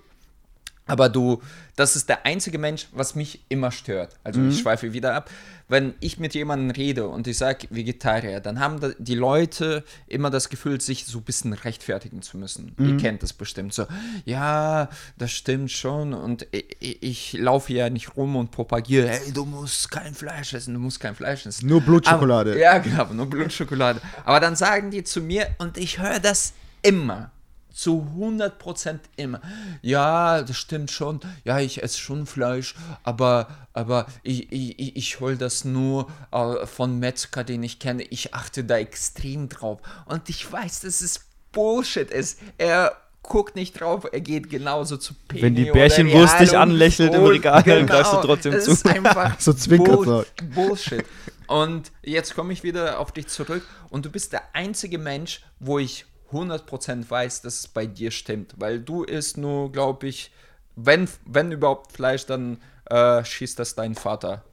Aber 0.89 1.09
du, 1.09 1.41
das 1.77 1.95
ist 1.97 2.09
der 2.09 2.27
einzige 2.27 2.59
Mensch, 2.59 2.89
was 2.93 3.15
mich 3.15 3.41
immer 3.49 3.71
stört. 3.71 4.17
Also 4.25 4.41
Mhm. 4.41 4.51
ich 4.51 4.59
schweife 4.61 4.93
wieder 4.93 5.15
ab. 5.15 5.31
Wenn 5.71 5.93
ich 6.01 6.19
mit 6.19 6.33
jemandem 6.35 6.71
rede 6.71 7.09
und 7.09 7.27
ich 7.27 7.37
sage 7.37 7.67
Vegetarier, 7.69 8.41
dann 8.41 8.59
haben 8.59 8.95
die 8.99 9.15
Leute 9.15 9.85
immer 10.07 10.31
das 10.31 10.49
Gefühl, 10.49 10.81
sich 10.81 11.05
so 11.05 11.19
ein 11.19 11.25
bisschen 11.25 11.53
rechtfertigen 11.53 12.23
zu 12.23 12.39
müssen. 12.39 12.75
Ihr 12.79 12.85
Mhm. 12.95 12.97
kennt 12.97 13.23
das 13.23 13.35
bestimmt 13.35 13.75
so. 13.75 13.85
Ja, 14.25 14.89
das 15.19 15.31
stimmt 15.31 15.71
schon. 15.71 16.15
Und 16.15 16.47
ich, 16.53 16.77
ich, 16.81 17.03
ich 17.03 17.33
laufe 17.35 17.73
ja 17.75 17.91
nicht 17.91 18.17
rum 18.17 18.37
und 18.37 18.51
propagiere, 18.51 19.09
hey, 19.09 19.31
du 19.33 19.45
musst 19.45 19.91
kein 19.91 20.15
Fleisch 20.15 20.55
essen, 20.55 20.73
du 20.73 20.81
musst 20.81 21.01
kein 21.01 21.15
Fleisch 21.15 21.45
essen. 21.45 21.67
Nur 21.69 21.83
Blutschokolade. 21.83 22.53
Aber, 22.53 22.59
ja, 22.61 22.79
genau, 22.79 23.05
nur 23.13 23.29
Blutschokolade. 23.29 24.01
Aber 24.25 24.41
dann 24.41 24.57
sagen 24.57 24.91
die 24.91 25.05
zu 25.05 25.21
mir, 25.21 25.49
und 25.59 25.77
ich 25.77 25.99
höre 25.99 26.19
das 26.19 26.55
immer. 26.83 27.31
Zu 27.79 28.09
100% 28.19 28.99
immer. 29.15 29.41
Ja, 29.83 30.43
das 30.43 30.57
stimmt 30.57 30.91
schon. 30.91 31.21
Ja, 31.45 31.61
ich 31.61 31.81
esse 31.81 31.97
schon 31.97 32.27
Fleisch, 32.27 32.75
aber, 33.05 33.47
aber 33.73 34.07
ich, 34.25 34.51
ich, 34.51 34.97
ich- 34.97 35.21
hole 35.21 35.37
das 35.37 35.65
nur 35.65 36.09
äh, 36.33 36.67
von 36.67 36.99
Metzger, 36.99 37.45
den 37.45 37.63
ich 37.63 37.79
kenne. 37.79 38.03
Ich 38.03 38.35
achte 38.35 38.65
da 38.65 38.79
extrem 38.79 39.49
drauf. 39.49 39.79
Und 40.07 40.29
ich 40.29 40.51
weiß, 40.51 40.81
dass 40.81 41.01
es 41.01 41.21
Bullshit 41.53 42.11
ist. 42.11 42.41
Er 42.59 42.97
guckt 43.23 43.55
nicht 43.55 43.81
drauf, 43.81 44.09
er 44.11 44.23
geht 44.23 44.51
genauso 44.51 44.97
zu 44.97 45.15
Penny 45.29 45.43
Wenn 45.43 45.55
die 45.55 45.71
Bärchenwurst 45.71 46.41
dich 46.41 46.59
anlächelt 46.59 47.15
im 47.15 47.27
Regal, 47.27 47.63
dann 47.63 47.87
greifst 47.87 48.13
du 48.13 48.17
trotzdem 48.17 48.55
es 48.55 48.65
zu. 48.65 48.73
Ist 48.73 48.89
einfach 48.89 49.39
So 49.39 49.53
zwinkert 49.53 50.03
Bull-. 50.05 50.27
Bullshit. 50.53 51.05
Und 51.47 51.93
jetzt 52.03 52.35
komme 52.35 52.53
ich 52.53 52.65
wieder 52.65 52.99
auf 52.99 53.13
dich 53.13 53.29
zurück 53.29 53.63
und 53.89 54.05
du 54.05 54.11
bist 54.11 54.33
der 54.33 54.43
einzige 54.53 54.99
Mensch, 54.99 55.43
wo 55.61 55.79
ich 55.79 56.07
100% 56.33 57.09
weiß, 57.09 57.43
dass 57.43 57.61
es 57.61 57.69
bei 57.69 57.87
dir 57.87 58.11
stimmt, 58.11 58.55
weil 58.59 58.81
du 58.81 59.03
isst 59.03 59.37
nur, 59.37 59.73
glaube 59.73 60.09
ich, 60.09 60.31
wenn, 60.77 61.09
wenn 61.27 61.53
überhaupt 61.53 61.93
Fleisch, 61.93 62.27
dann 62.27 62.59
äh, 62.87 63.25
schießt 63.25 63.59
das 63.59 63.75
dein 63.75 63.95
Vater. 63.95 64.45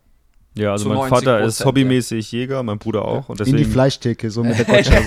Ja, 0.57 0.71
also 0.71 0.87
mein 0.87 0.97
90 0.97 1.09
Vater 1.09 1.41
ist 1.41 1.65
hobbymäßig 1.65 2.31
Jäger, 2.31 2.63
mein 2.63 2.79
Bruder 2.79 3.03
auch. 3.03 3.27
Und 3.27 3.41
In 3.41 3.45
die 3.45 3.51
deswegen, 3.51 3.71
Fleischtheke, 3.71 4.31
so 4.31 4.41
mit 4.41 4.57
der 4.57 4.63
Gottschalk. 4.83 5.05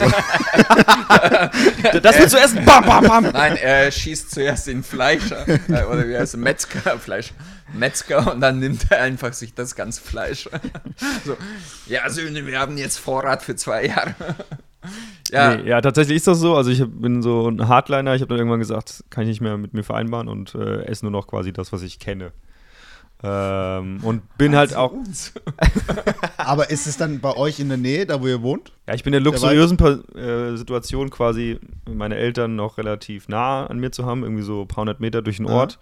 das 2.02 2.18
willst 2.18 2.34
du 2.34 2.38
essen? 2.38 2.64
Bam, 2.66 2.84
bam, 2.84 3.04
bam. 3.04 3.24
Nein, 3.32 3.56
er 3.56 3.90
schießt 3.90 4.30
zuerst 4.30 4.66
den 4.66 4.82
Fleischer, 4.82 5.48
äh, 5.48 5.84
oder 5.84 6.06
wie 6.06 6.16
heißt 6.16 6.34
es, 6.34 6.40
Metzger, 6.40 6.98
Fleisch, 6.98 7.32
Metzger 7.72 8.30
und 8.30 8.42
dann 8.42 8.58
nimmt 8.58 8.90
er 8.90 9.00
einfach 9.00 9.32
sich 9.32 9.54
das 9.54 9.74
ganze 9.74 10.02
Fleisch. 10.02 10.50
so, 11.24 11.34
ja, 11.86 12.10
Söhne, 12.10 12.46
wir 12.46 12.58
haben 12.60 12.76
jetzt 12.76 12.98
Vorrat 12.98 13.42
für 13.42 13.56
zwei 13.56 13.86
Jahre. 13.86 14.14
ja, 15.30 15.56
Nee, 15.56 15.68
ja, 15.68 15.80
tatsächlich 15.80 16.16
ist 16.16 16.26
das 16.26 16.38
so. 16.38 16.54
Also 16.56 16.70
ich 16.70 16.84
bin 16.86 17.22
so 17.22 17.48
ein 17.48 17.68
Hardliner. 17.68 18.14
Ich 18.14 18.22
habe 18.22 18.28
dann 18.28 18.38
irgendwann 18.38 18.60
gesagt, 18.60 19.04
kann 19.10 19.24
ich 19.24 19.28
nicht 19.28 19.40
mehr 19.40 19.56
mit 19.56 19.74
mir 19.74 19.82
vereinbaren 19.82 20.28
und 20.28 20.54
äh, 20.54 20.82
esse 20.84 21.04
nur 21.04 21.12
noch 21.12 21.26
quasi 21.26 21.52
das, 21.52 21.72
was 21.72 21.82
ich 21.82 21.98
kenne. 21.98 22.32
Ähm, 23.20 23.98
und 24.02 24.38
bin 24.38 24.54
halt 24.54 24.76
auch, 24.76 24.92
Aber 26.36 26.70
ist 26.70 26.86
es 26.86 26.96
dann 26.96 27.18
bei 27.18 27.36
euch 27.36 27.58
in 27.58 27.68
der 27.68 27.76
Nähe, 27.76 28.06
da 28.06 28.22
wo 28.22 28.28
ihr 28.28 28.42
wohnt? 28.42 28.72
ja, 28.86 28.94
ich 28.94 29.02
bin 29.02 29.12
in 29.12 29.24
der 29.24 29.32
luxuriösen 29.32 29.76
äh, 30.14 30.56
Situation 30.56 31.10
quasi, 31.10 31.58
meine 31.90 32.14
Eltern 32.14 32.54
noch 32.54 32.78
relativ 32.78 33.28
nah 33.28 33.66
an 33.66 33.80
mir 33.80 33.90
zu 33.90 34.06
haben, 34.06 34.22
irgendwie 34.22 34.44
so 34.44 34.62
ein 34.62 34.68
paar 34.68 34.82
hundert 34.82 35.00
Meter 35.00 35.20
durch 35.22 35.38
den. 35.38 35.46
Ort. 35.46 35.80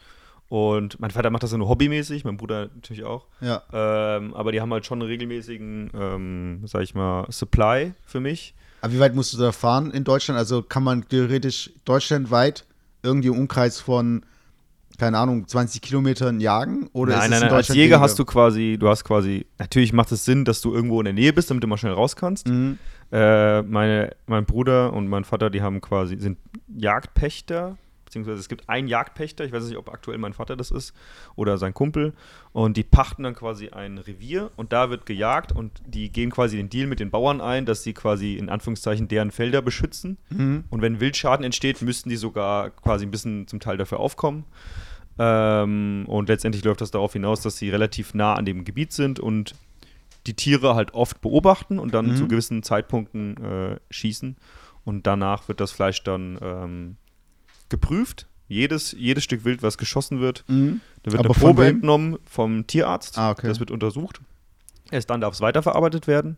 Und 0.48 1.00
mein 1.00 1.10
Vater 1.10 1.30
macht 1.30 1.42
das 1.42 1.52
ja 1.52 1.58
nur 1.58 1.68
hobbymäßig, 1.68 2.24
mein 2.24 2.36
Bruder 2.36 2.70
natürlich 2.74 3.04
auch. 3.04 3.26
Ja. 3.40 3.62
Ähm, 3.72 4.32
aber 4.32 4.52
die 4.52 4.60
haben 4.60 4.72
halt 4.72 4.86
schon 4.86 5.00
einen 5.00 5.08
regelmäßigen, 5.08 5.90
ähm, 5.92 6.60
sag 6.66 6.82
ich 6.82 6.94
mal, 6.94 7.26
Supply 7.30 7.92
für 8.04 8.20
mich. 8.20 8.54
Aber 8.80 8.92
wie 8.92 9.00
weit 9.00 9.14
musst 9.14 9.32
du 9.32 9.38
da 9.38 9.52
fahren 9.52 9.90
in 9.90 10.04
Deutschland? 10.04 10.38
Also 10.38 10.62
kann 10.62 10.82
man 10.82 11.08
theoretisch 11.08 11.70
deutschlandweit 11.84 12.64
irgendwie 13.02 13.28
im 13.28 13.38
Umkreis 13.38 13.80
von, 13.80 14.22
keine 14.98 15.18
Ahnung, 15.18 15.46
20 15.46 15.80
Kilometern 15.80 16.40
jagen? 16.40 16.88
Oder 16.92 17.16
nein, 17.16 17.30
nein, 17.30 17.40
nein. 17.40 17.52
Als 17.52 17.68
Jäger 17.68 17.80
weniger? 17.80 18.00
hast 18.00 18.18
du 18.18 18.24
quasi, 18.24 18.76
du 18.78 18.88
hast 18.88 19.04
quasi, 19.04 19.46
natürlich 19.58 19.92
macht 19.92 20.12
es 20.12 20.24
Sinn, 20.24 20.44
dass 20.44 20.60
du 20.60 20.74
irgendwo 20.74 21.00
in 21.00 21.04
der 21.04 21.14
Nähe 21.14 21.32
bist, 21.32 21.50
damit 21.50 21.62
du 21.62 21.68
mal 21.68 21.78
schnell 21.78 21.92
raus 21.92 22.16
kannst. 22.16 22.48
Mhm. 22.48 22.78
Äh, 23.12 23.62
meine, 23.62 24.14
mein 24.26 24.44
Bruder 24.44 24.92
und 24.92 25.08
mein 25.08 25.24
Vater, 25.24 25.50
die 25.50 25.62
haben 25.62 25.80
quasi, 25.80 26.18
sind 26.18 26.38
Jagdpächter, 26.68 27.76
beziehungsweise 28.22 28.40
es 28.40 28.48
gibt 28.48 28.68
einen 28.68 28.88
Jagdpächter, 28.88 29.44
ich 29.44 29.52
weiß 29.52 29.64
nicht, 29.64 29.76
ob 29.76 29.92
aktuell 29.92 30.18
mein 30.18 30.32
Vater 30.32 30.56
das 30.56 30.70
ist 30.70 30.94
oder 31.34 31.58
sein 31.58 31.74
Kumpel, 31.74 32.14
und 32.52 32.76
die 32.76 32.82
pachten 32.82 33.22
dann 33.24 33.34
quasi 33.34 33.68
ein 33.68 33.98
Revier 33.98 34.50
und 34.56 34.72
da 34.72 34.88
wird 34.90 35.04
gejagt 35.06 35.52
und 35.52 35.82
die 35.86 36.10
gehen 36.10 36.30
quasi 36.30 36.56
den 36.56 36.70
Deal 36.70 36.86
mit 36.86 37.00
den 37.00 37.10
Bauern 37.10 37.40
ein, 37.40 37.66
dass 37.66 37.82
sie 37.82 37.92
quasi 37.92 38.34
in 38.36 38.48
Anführungszeichen 38.48 39.08
deren 39.08 39.30
Felder 39.30 39.60
beschützen. 39.62 40.16
Mhm. 40.30 40.64
Und 40.70 40.82
wenn 40.82 41.00
Wildschaden 41.00 41.44
entsteht, 41.44 41.82
müssten 41.82 42.08
die 42.08 42.16
sogar 42.16 42.70
quasi 42.70 43.04
ein 43.04 43.10
bisschen 43.10 43.46
zum 43.46 43.60
Teil 43.60 43.76
dafür 43.76 44.00
aufkommen. 44.00 44.44
Ähm, 45.18 46.04
und 46.06 46.28
letztendlich 46.28 46.64
läuft 46.64 46.80
das 46.80 46.90
darauf 46.90 47.12
hinaus, 47.12 47.40
dass 47.40 47.56
sie 47.58 47.70
relativ 47.70 48.14
nah 48.14 48.34
an 48.34 48.44
dem 48.44 48.64
Gebiet 48.64 48.92
sind 48.92 49.20
und 49.20 49.54
die 50.26 50.34
Tiere 50.34 50.74
halt 50.74 50.94
oft 50.94 51.20
beobachten 51.20 51.78
und 51.78 51.94
dann 51.94 52.08
Mhm. 52.08 52.16
zu 52.16 52.28
gewissen 52.28 52.62
Zeitpunkten 52.62 53.36
äh, 53.36 53.76
schießen. 53.90 54.36
Und 54.84 55.06
danach 55.06 55.48
wird 55.48 55.60
das 55.60 55.72
Fleisch 55.72 56.02
dann 56.04 56.38
ähm, 56.42 56.96
geprüft. 57.68 58.26
Jedes, 58.48 58.92
jedes 58.92 59.24
Stück 59.24 59.44
Wild, 59.44 59.62
was 59.62 59.76
geschossen 59.76 60.20
wird, 60.20 60.44
Mhm. 60.46 60.80
da 61.02 61.12
wird 61.12 61.20
Aber 61.24 61.34
eine 61.34 61.38
Probe 61.40 61.62
wem? 61.62 61.76
entnommen 61.76 62.16
vom 62.24 62.66
Tierarzt. 62.66 63.18
Ah, 63.18 63.30
okay. 63.32 63.48
Das 63.48 63.58
wird 63.58 63.70
untersucht. 63.72 64.20
Erst 64.92 65.10
dann 65.10 65.20
darf 65.20 65.34
es 65.34 65.40
weiterverarbeitet 65.40 66.06
werden. 66.06 66.36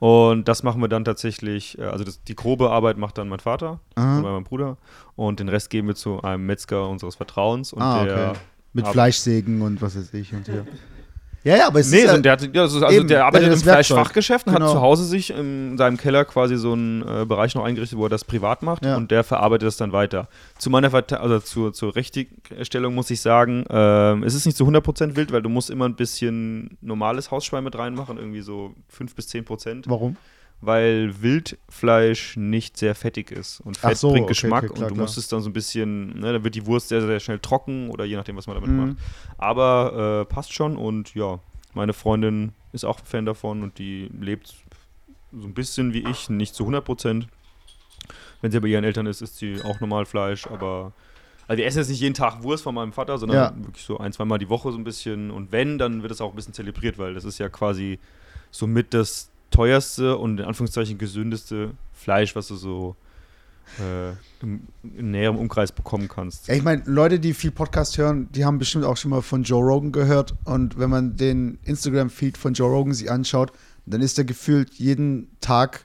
Und 0.00 0.46
das 0.48 0.62
machen 0.64 0.80
wir 0.82 0.88
dann 0.88 1.04
tatsächlich, 1.04 1.78
äh, 1.78 1.82
also 1.84 2.04
das, 2.04 2.22
die 2.24 2.34
grobe 2.34 2.70
Arbeit 2.70 2.98
macht 2.98 3.16
dann 3.16 3.28
mein 3.28 3.38
Vater 3.38 3.80
Aha. 3.94 4.18
oder 4.20 4.32
mein 4.32 4.44
Bruder. 4.44 4.76
Und 5.14 5.38
den 5.40 5.48
Rest 5.48 5.70
geben 5.70 5.86
wir 5.88 5.94
zu 5.94 6.20
einem 6.22 6.44
Metzger 6.46 6.88
unseres 6.88 7.14
Vertrauens. 7.14 7.72
Und 7.72 7.80
Ah, 7.82 8.04
der 8.04 8.30
okay. 8.30 8.38
Mit 8.72 8.86
Fleischsägen 8.88 9.62
und 9.62 9.80
was 9.80 9.96
weiß 9.96 10.12
ich 10.14 10.34
und 10.34 10.46
hier. 10.46 10.66
Ja, 11.46 11.56
ja, 11.58 11.66
aber 11.68 11.78
es 11.78 11.90
Nee, 11.92 11.98
ist 11.98 12.08
so, 12.08 12.16
ja, 12.16 12.18
der, 12.20 12.32
hat, 12.32 12.54
ja, 12.56 12.62
also 12.62 12.88
Eben, 12.88 13.06
der 13.06 13.24
arbeitet 13.24 13.52
im. 13.52 13.58
Fleischfachgeschäft 13.60 14.48
und 14.48 14.54
Genau. 14.54 14.66
hat 14.66 14.72
zu 14.72 14.80
Hause 14.80 15.04
sich 15.04 15.30
in 15.30 15.78
seinem 15.78 15.96
Keller 15.96 16.24
quasi 16.24 16.56
so 16.56 16.72
einen 16.72 17.02
äh, 17.02 17.24
Bereich 17.24 17.54
noch 17.54 17.64
eingerichtet, 17.64 17.96
wo 17.98 18.04
er 18.06 18.08
das 18.08 18.24
privat 18.24 18.62
macht 18.64 18.84
Ja. 18.84 18.96
und 18.96 19.12
der 19.12 19.22
verarbeitet 19.22 19.68
das 19.68 19.76
dann 19.76 19.92
weiter. 19.92 20.26
Zu 20.58 20.70
meiner 20.70 20.90
Verte 20.90 21.20
also 21.20 21.38
zur, 21.38 21.72
zur 21.72 21.94
Richtigstellung 21.94 22.94
muss 22.96 23.10
ich 23.10 23.20
sagen, 23.20 23.64
ähm, 23.70 24.24
es 24.24 24.34
ist 24.34 24.44
nicht 24.46 24.56
zu 24.58 24.64
100% 24.66 25.14
wild, 25.14 25.32
weil 25.32 25.40
du 25.42 25.48
musst 25.48 25.70
immer 25.70 25.84
ein 25.84 25.94
bisschen 25.94 26.76
normales 26.80 27.30
Hausschwein 27.30 27.62
mit 27.62 27.78
reinmachen, 27.78 28.16
irgendwie 28.18 28.40
so 28.40 28.74
5 28.88 29.14
bis 29.14 29.28
10 29.28 29.44
Prozent, 29.44 29.88
warum? 29.88 30.16
Weil 30.60 31.20
Wildfleisch 31.22 32.36
nicht 32.36 32.76
sehr 32.76 32.94
fettig 32.94 33.30
ist 33.30 33.60
und 33.60 33.76
Fett 33.76 33.98
so, 33.98 34.10
bringt 34.10 34.24
okay, 34.24 34.32
Geschmack 34.32 34.64
okay, 34.64 34.74
klar, 34.74 34.82
und 34.84 34.90
du 34.90 34.94
klar. 34.94 35.04
musst 35.06 35.18
es 35.18 35.28
dann 35.28 35.42
so 35.42 35.50
ein 35.50 35.52
bisschen, 35.52 36.18
ne, 36.20 36.32
da 36.32 36.44
wird 36.44 36.54
die 36.54 36.66
Wurst 36.66 36.88
sehr, 36.88 37.02
sehr 37.02 37.20
schnell 37.20 37.38
trocken 37.38 37.90
oder 37.90 38.04
je 38.04 38.16
nachdem, 38.16 38.36
was 38.36 38.46
man 38.46 38.56
damit 38.56 38.70
Mhm. 38.70 38.76
macht. 38.76 38.96
Aber 39.38 40.22
äh, 40.22 40.32
passt 40.32 40.52
schon 40.52 40.76
und 40.76 41.14
ja, 41.14 41.40
meine 41.74 41.92
Freundin 41.92 42.52
ist 42.72 42.84
auch 42.84 43.00
Fan 43.04 43.26
davon 43.26 43.62
und 43.62 43.78
die 43.78 44.08
lebt 44.18 44.54
so 45.32 45.46
ein 45.46 45.54
bisschen 45.54 45.92
wie 45.92 46.00
ich, 46.00 46.30
nicht 46.30 46.54
zu 46.54 46.64
100 46.64 46.84
Prozent. 46.84 47.28
Wenn 48.40 48.50
sie 48.50 48.60
bei 48.60 48.68
ihren 48.68 48.84
Eltern 48.84 49.06
ist, 49.06 49.20
isst 49.20 49.38
sie 49.38 49.60
auch 49.62 49.80
normal 49.80 50.06
Fleisch, 50.06 50.46
aber 50.46 50.92
also 51.48 51.58
wir 51.58 51.66
essen 51.66 51.78
jetzt 51.78 51.88
nicht 51.90 52.00
jeden 52.00 52.14
Tag 52.14 52.42
Wurst 52.42 52.64
von 52.64 52.74
meinem 52.74 52.92
Vater, 52.92 53.18
sondern 53.18 53.36
Ja. 53.38 53.52
wirklich 53.66 53.84
so 53.84 53.98
ein, 53.98 54.12
zweimal 54.12 54.38
die 54.38 54.48
Woche 54.48 54.72
so 54.72 54.78
ein 54.78 54.84
bisschen. 54.84 55.30
Und 55.30 55.52
wenn, 55.52 55.78
dann 55.78 56.02
wird 56.02 56.12
es 56.12 56.20
auch 56.20 56.30
ein 56.30 56.36
bisschen 56.36 56.54
zelebriert, 56.54 56.98
weil 56.98 57.14
das 57.14 57.24
ist 57.24 57.38
ja 57.38 57.48
quasi 57.48 57.98
somit 58.50 58.94
das 58.94 59.30
teuerste 59.50 60.16
und 60.16 60.40
in 60.40 60.46
Anführungszeichen 60.46 60.98
gesündeste 60.98 61.70
Fleisch, 61.92 62.36
was 62.36 62.48
du 62.48 62.56
so 62.56 62.96
äh, 63.78 64.10
im, 64.42 64.62
im 64.82 65.10
näheren 65.10 65.36
Umkreis 65.36 65.72
bekommen 65.72 66.08
kannst. 66.08 66.48
Ja, 66.48 66.54
ich 66.54 66.62
meine, 66.62 66.82
Leute, 66.86 67.18
die 67.18 67.34
viel 67.34 67.50
Podcast 67.50 67.98
hören, 67.98 68.28
die 68.32 68.44
haben 68.44 68.58
bestimmt 68.58 68.84
auch 68.84 68.96
schon 68.96 69.10
mal 69.10 69.22
von 69.22 69.42
Joe 69.42 69.64
Rogan 69.64 69.92
gehört. 69.92 70.34
Und 70.44 70.78
wenn 70.78 70.90
man 70.90 71.16
den 71.16 71.58
Instagram-Feed 71.64 72.38
von 72.38 72.54
Joe 72.54 72.70
Rogan 72.70 72.94
sich 72.94 73.10
anschaut, 73.10 73.52
dann 73.86 74.00
ist 74.00 74.18
er 74.18 74.24
gefühlt 74.24 74.74
jeden 74.74 75.30
Tag 75.40 75.84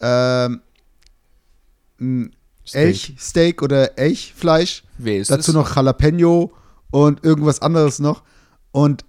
ähm, 0.00 0.60
ein 2.00 2.30
Elchsteak 2.72 3.62
oder 3.62 3.98
Elchfleisch. 3.98 4.84
Wer 4.98 5.18
ist 5.18 5.30
Dazu 5.30 5.50
es? 5.50 5.54
noch 5.54 5.76
Jalapeno 5.76 6.52
und 6.90 7.24
irgendwas 7.24 7.60
anderes 7.62 7.98
noch. 7.98 8.22
Und 8.72 9.04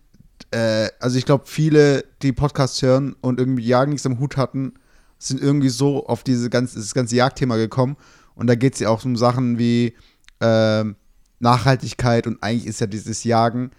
äh, 0.54 0.90
also 1.00 1.18
ich 1.18 1.26
glaube, 1.26 1.46
viele, 1.48 2.06
die 2.22 2.32
Podcasts 2.32 2.82
hören 2.82 3.16
und 3.22 3.40
irgendwie 3.40 3.66
Jagen 3.66 3.92
nichts 3.92 4.06
am 4.06 4.20
Hut 4.20 4.38
hatten, 4.38 4.74
sind 5.18 5.42
irgendwie 5.42 5.70
so 5.70 6.06
auf 6.06 6.24
diese 6.24 6.50
ganze, 6.50 6.80
das 6.80 6.94
ganze 6.94 7.16
Jagdthema 7.16 7.58
gekommen. 7.58 7.98
Und 8.36 8.48
da 8.48 8.56
geht 8.56 8.74
es 8.74 8.80
ja 8.80 8.90
auch 8.90 9.04
um 9.06 9.16
Sachen 9.16 9.58
wie 9.58 9.96
ähm, 10.42 10.96
Nachhaltigkeit 11.40 12.28
und 12.28 12.42
eigentlich 12.42 12.68
ist 12.68 12.82
ja 12.82 12.88
dieses 12.88 13.24
Jagen, 13.24 13.72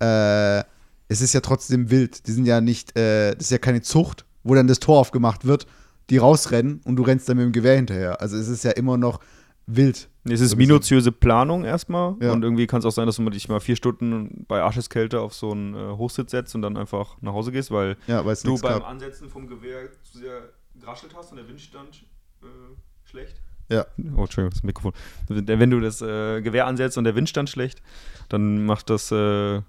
äh, 0.00 0.60
es 1.08 1.20
ist 1.20 1.32
ja 1.32 1.40
trotzdem 1.40 1.90
wild. 1.90 2.26
Die 2.26 2.32
sind 2.32 2.46
ja 2.46 2.60
nicht, 2.60 2.96
äh, 2.98 3.34
das 3.34 3.44
ist 3.44 3.50
ja 3.50 3.58
keine 3.58 3.82
Zucht, 3.82 4.26
wo 4.44 4.54
dann 4.54 4.66
das 4.66 4.80
Tor 4.80 4.98
aufgemacht 4.98 5.46
wird, 5.46 5.66
die 6.10 6.18
rausrennen 6.18 6.80
und 6.84 6.96
du 6.96 7.02
rennst 7.02 7.28
dann 7.28 7.36
mit 7.36 7.46
dem 7.46 7.52
Gewehr 7.52 7.76
hinterher. 7.76 8.20
Also 8.20 8.36
es 8.36 8.48
ist 8.48 8.64
ja 8.64 8.72
immer 8.72 8.96
noch 8.96 9.20
wild. 9.68 10.08
Es 10.24 10.40
ist 10.40 10.56
minutiöse 10.56 11.12
Planung 11.12 11.64
erstmal 11.64 12.16
Ja. 12.20 12.32
und 12.32 12.42
irgendwie 12.42 12.66
kann 12.66 12.80
es 12.80 12.84
auch 12.84 12.90
sein, 12.90 13.06
dass 13.06 13.16
du 13.16 13.30
dich 13.30 13.48
mal 13.48 13.60
vier 13.60 13.76
Stunden 13.76 14.44
bei 14.48 14.60
Arscheskälte 14.60 15.20
auf 15.20 15.32
so 15.34 15.52
einen 15.52 15.74
äh, 15.74 15.96
Hochsitz 15.96 16.32
setzt 16.32 16.54
und 16.54 16.62
dann 16.62 16.76
einfach 16.76 17.16
nach 17.20 17.32
Hause 17.32 17.52
gehst, 17.52 17.70
weil 17.70 17.96
Ja, 18.06 18.22
du 18.22 18.58
beim 18.58 18.80
gab. 18.80 18.88
Ansetzen 18.88 19.28
vom 19.30 19.46
Gewehr 19.46 19.88
zu 20.02 20.18
sehr 20.18 20.50
geraschelt 20.78 21.14
hast 21.16 21.30
und 21.30 21.36
der 21.38 21.48
Wind 21.48 21.60
stand 21.60 22.04
äh, 22.42 22.46
schlecht. 23.04 23.40
Ja. 23.70 23.86
Oh, 24.16 24.22
Entschuldigung, 24.22 24.50
das 24.50 24.62
Mikrofon. 24.62 24.92
Wenn 25.28 25.70
du 25.70 25.80
das 25.80 26.00
äh, 26.02 26.40
Gewehr 26.40 26.66
ansetzt 26.66 26.96
und 26.98 27.04
der 27.04 27.14
Wind 27.14 27.28
stand 27.28 27.48
schlecht, 27.50 27.82
dann 28.30 28.64
macht 28.64 28.88
das 28.90 29.10
äh, 29.12 29.60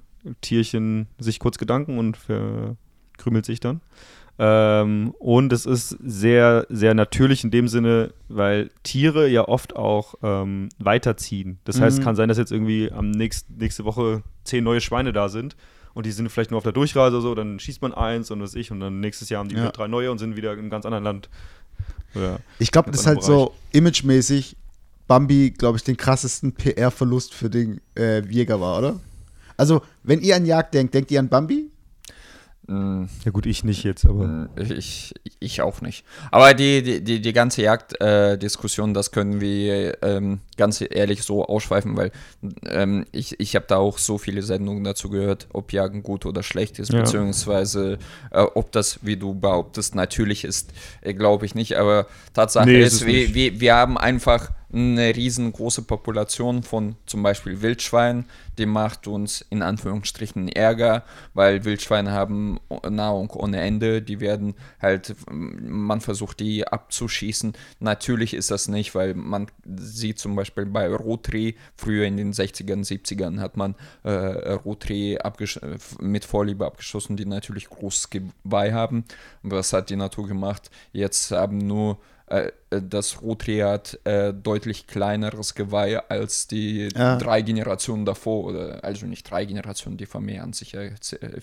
Tierchen 0.42 1.08
sich 1.20 1.40
kurz 1.40 1.58
Gedanken 1.58 1.98
und 1.98 2.18
verkrümelt 2.18 3.46
sich 3.46 3.60
dann. 3.60 3.82
Ähm, 4.42 5.14
und 5.20 5.52
es 5.52 5.66
ist 5.66 5.90
sehr, 6.02 6.66
sehr 6.70 6.94
natürlich 6.94 7.44
in 7.44 7.52
dem 7.52 7.68
Sinne, 7.68 8.14
weil 8.30 8.70
Tiere 8.84 9.28
ja 9.28 9.46
oft 9.48 9.76
auch 9.76 10.16
ähm, 10.24 10.70
weiterziehen. 10.80 11.60
Das 11.66 11.82
heißt, 11.82 11.98
Mhm. 11.98 12.02
es 12.02 12.06
kann 12.06 12.16
sein, 12.16 12.30
dass 12.30 12.38
jetzt 12.38 12.52
irgendwie 12.54 12.90
am 12.92 13.12
nächst, 13.12 13.50
nächste 13.50 13.84
Woche 13.84 14.24
zehn 14.46 14.64
neue 14.64 14.80
Schweine 14.80 15.12
da 15.12 15.28
sind 15.28 15.58
und 15.94 16.06
die 16.06 16.12
sind 16.12 16.30
vielleicht 16.30 16.52
nur 16.52 16.58
auf 16.60 16.64
der 16.64 16.72
Durchreise 16.72 17.18
oder 17.18 17.22
so, 17.22 17.36
dann 17.36 17.60
schießt 17.60 17.82
man 17.82 17.94
eins 17.94 18.32
und 18.32 18.42
was 18.42 18.56
ich 18.56 18.72
und 18.72 18.80
dann 18.80 19.02
nächstes 19.02 19.28
Jahr 19.30 19.40
haben 19.40 19.50
die 19.50 19.56
Ja. 19.56 19.64
wieder 19.64 19.72
drei 19.72 19.88
neue 19.88 20.10
und 20.10 20.20
sind 20.20 20.38
wieder 20.38 20.54
in 20.54 20.60
einem 20.60 20.70
ganz 20.70 20.86
anderen 20.86 21.04
Land. 21.04 21.30
Ich 22.60 22.72
glaube, 22.72 22.90
das 22.92 23.02
ist 23.02 23.08
halt 23.08 23.18
anderen 23.20 23.34
so 23.40 23.54
imagemäßig 23.72 24.56
Bambi, 25.08 25.52
glaube 25.52 25.78
ich, 25.78 25.84
den 25.84 25.98
krassesten 25.98 26.54
PR-Verlust 26.54 27.34
für 27.34 27.50
den 27.50 27.82
äh, 27.98 28.22
Jäger 28.26 28.62
war, 28.62 28.78
oder? 28.80 29.00
Also, 29.58 29.82
wenn 30.04 30.22
ihr 30.22 30.36
an 30.36 30.46
Jagd 30.46 30.74
denkt, 30.74 30.94
denkt 30.94 31.12
ihr 31.12 31.20
an 31.20 31.28
Bambi? 31.30 31.70
Mm, 32.70 33.06
ja 33.26 33.32
gut, 33.32 33.48
ich 33.48 33.64
nicht 33.64 33.84
jetzt, 33.84 34.06
aber 34.06 34.28
mm, 34.28 34.50
Ich, 34.78 35.16
ich 35.40 35.62
auch 35.64 35.82
nicht. 35.82 36.06
Aber 36.30 36.54
die, 36.54 37.02
die, 37.04 37.20
die, 37.20 37.34
ganze 37.34 37.64
Jagddiskussion, 37.64 38.92
äh, 38.92 38.94
das 38.94 39.10
können 39.10 39.42
wir 39.42 39.98
ähm, 40.04 40.42
ganz 40.56 40.84
ehrlich 40.88 41.24
so 41.24 41.44
ausschweifen, 41.44 41.98
weil 41.98 42.12
ähm, 42.68 43.06
ich, 43.12 43.40
ich 43.40 43.56
habe 43.56 43.66
da 43.68 43.78
auch 43.78 43.98
so 43.98 44.20
viele 44.20 44.44
Sendungen 44.44 44.84
dazu 44.84 45.10
gehört, 45.10 45.48
ob 45.52 45.74
Jagen 45.74 46.04
gut 46.04 46.28
oder 46.28 46.44
schlecht 46.44 46.78
ist, 46.78 46.94
Ja. 46.94 47.00
beziehungsweise 47.00 47.98
äh, 48.30 48.42
ob 48.42 48.72
das, 48.72 49.00
wie 49.02 49.18
du 49.18 49.34
behauptest, 49.34 49.96
natürlich 49.96 50.44
ist, 50.44 50.72
äh, 51.02 51.16
glaube 51.16 51.48
ich 51.48 51.56
nicht. 51.56 51.76
Aber 51.76 52.06
Tatsache 52.36 52.68
Nee, 52.68 52.82
ist 52.82 52.94
ist, 52.94 53.08
wir, 53.08 53.34
wir, 53.34 53.60
wir 53.60 53.76
haben 53.76 53.98
einfach 53.98 54.52
eine 54.72 55.16
riesengroße 55.16 55.82
Population 55.82 56.62
von 56.62 56.96
zum 57.06 57.24
Beispiel 57.24 57.62
Wildschweinen, 57.62 58.26
die 58.60 58.68
macht 58.68 59.08
uns 59.08 59.42
in 59.50 59.64
Anführungsstrichen 59.64 60.50
Ärger, 60.50 61.04
weil 61.34 61.66
Wildschweine 61.66 62.12
haben 62.12 62.60
Nahrung 62.88 63.32
ohne 63.32 63.62
Ende, 63.62 64.02
die 64.02 64.20
werden 64.20 64.54
halt, 64.80 65.16
man 65.30 66.02
versucht 66.02 66.40
die 66.40 66.68
abzuschießen. 66.68 67.54
Natürlich 67.80 68.34
ist 68.34 68.52
das 68.52 68.68
nicht, 68.68 68.94
weil 68.94 69.16
man 69.16 69.48
sieht 69.66 70.20
zum 70.20 70.36
Beispiel 70.36 70.66
bei 70.66 70.88
Rotreh, 70.88 71.54
früher 71.76 72.06
in 72.06 72.18
den 72.18 72.34
60ern, 72.34 72.86
70ern 72.86 73.40
hat 73.40 73.58
man 73.58 73.76
äh, 74.06 74.54
äh, 74.54 75.78
mit 76.00 76.26
Vorliebe 76.26 76.66
abgeschossen, 76.66 77.18
die 77.18 77.26
natürlich 77.26 77.70
großes 77.70 78.10
Geweih 78.10 78.74
haben. 78.74 79.06
Was 79.42 79.74
hat 79.74 79.90
die 79.90 79.96
Natur 79.96 80.28
gemacht? 80.28 80.70
Jetzt 80.92 81.32
haben 81.32 81.58
nur 81.58 81.98
äh, 82.30 82.52
äh, 82.70 82.82
das 82.88 83.22
Rotri 83.22 83.60
hat 83.60 84.00
äh, 84.04 84.34
deutlich 84.34 84.86
kleineres 84.88 85.56
Geweih 85.56 86.00
als 86.10 86.48
die 86.48 86.90
Ja. 86.96 87.18
drei 87.18 87.42
Generationen 87.42 88.06
davor. 88.06 88.46
Oder, 88.46 88.84
also 88.84 89.06
nicht 89.08 89.30
drei 89.30 89.46
Generationen, 89.46 89.98
die 89.98 90.06
vermehren 90.06 90.54
sich 90.54 90.74
ja 90.74 90.82
äh, 90.82 90.92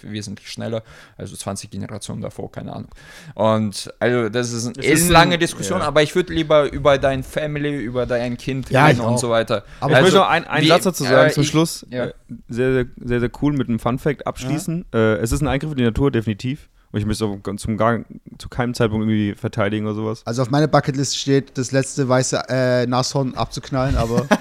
wesentlich 0.02 0.48
schneller. 0.50 0.82
Also 1.16 1.34
20 1.36 1.70
Generationen 1.70 2.22
davor, 2.22 2.50
keine 2.52 2.72
Ahnung. 2.72 2.90
Und 3.34 3.92
also 3.98 4.28
das 4.28 4.52
ist 4.52 4.66
eine 4.66 4.84
ist 4.86 5.00
ellenlange 5.02 5.34
ein- 5.34 5.40
Diskussion, 5.40 5.80
ja. 5.80 5.86
aber 5.86 6.02
ich 6.02 6.14
würde 6.14 6.32
lieber 6.32 6.70
über 6.72 6.98
dein 6.98 7.22
Family, 7.22 7.76
über 7.76 8.06
dein 8.06 8.36
Kind 8.36 8.70
Ja, 8.70 8.86
reden 8.86 8.98
ich 9.00 9.04
und 9.04 9.14
auch. 9.14 9.18
so 9.18 9.30
weiter. 9.30 9.64
Aber 9.80 9.90
ich 9.90 9.96
Also, 9.96 10.02
möchte 10.04 10.18
noch 10.18 10.28
ein, 10.28 10.44
einen 10.46 10.64
wie- 10.64 10.68
Satz 10.68 10.84
dazu 10.84 11.04
sagen 11.04 11.30
äh, 11.30 11.32
zum 11.32 11.42
ich- 11.42 11.48
Schluss. 11.48 11.84
ja. 11.90 12.12
Sehr, 12.48 12.72
sehr, 12.72 12.86
sehr, 13.04 13.20
sehr 13.20 13.30
cool 13.42 13.52
mit 13.52 13.68
einem 13.68 13.78
Fun-Fact 13.78 14.26
abschließen. 14.26 14.84
Äh, 14.94 15.14
es 15.16 15.32
ist 15.32 15.40
ein 15.42 15.48
Eingriff 15.48 15.72
in 15.72 15.76
die 15.78 15.84
Natur, 15.84 16.10
definitiv. 16.10 16.68
Und 16.92 17.00
ich 17.00 17.06
möchte 17.06 17.24
es 17.24 17.60
zum 17.60 17.76
gar, 17.76 18.00
zu 18.38 18.48
keinem 18.48 18.74
Zeitpunkt 18.74 19.02
irgendwie 19.04 19.34
verteidigen 19.38 19.86
oder 19.86 19.94
sowas. 19.94 20.22
Also 20.24 20.42
auf 20.42 20.50
meiner 20.50 20.68
Bucketlist 20.68 21.18
steht, 21.18 21.58
das 21.58 21.72
letzte 21.72 22.08
weiße 22.08 22.42
äh, 22.48 22.86
Nashorn 22.86 23.34
abzuknallen, 23.34 23.96
aber 23.96 24.26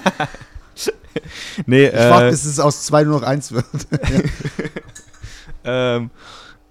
Nee, 1.66 1.86
ich 1.86 1.94
warte, 1.94 2.28
äh, 2.28 2.30
bis 2.30 2.44
es 2.44 2.60
aus 2.60 2.84
zwei 2.84 3.04
nur 3.04 3.20
noch 3.20 3.26
eins 3.26 3.52
wird. 3.52 3.64
ähm, 5.64 6.10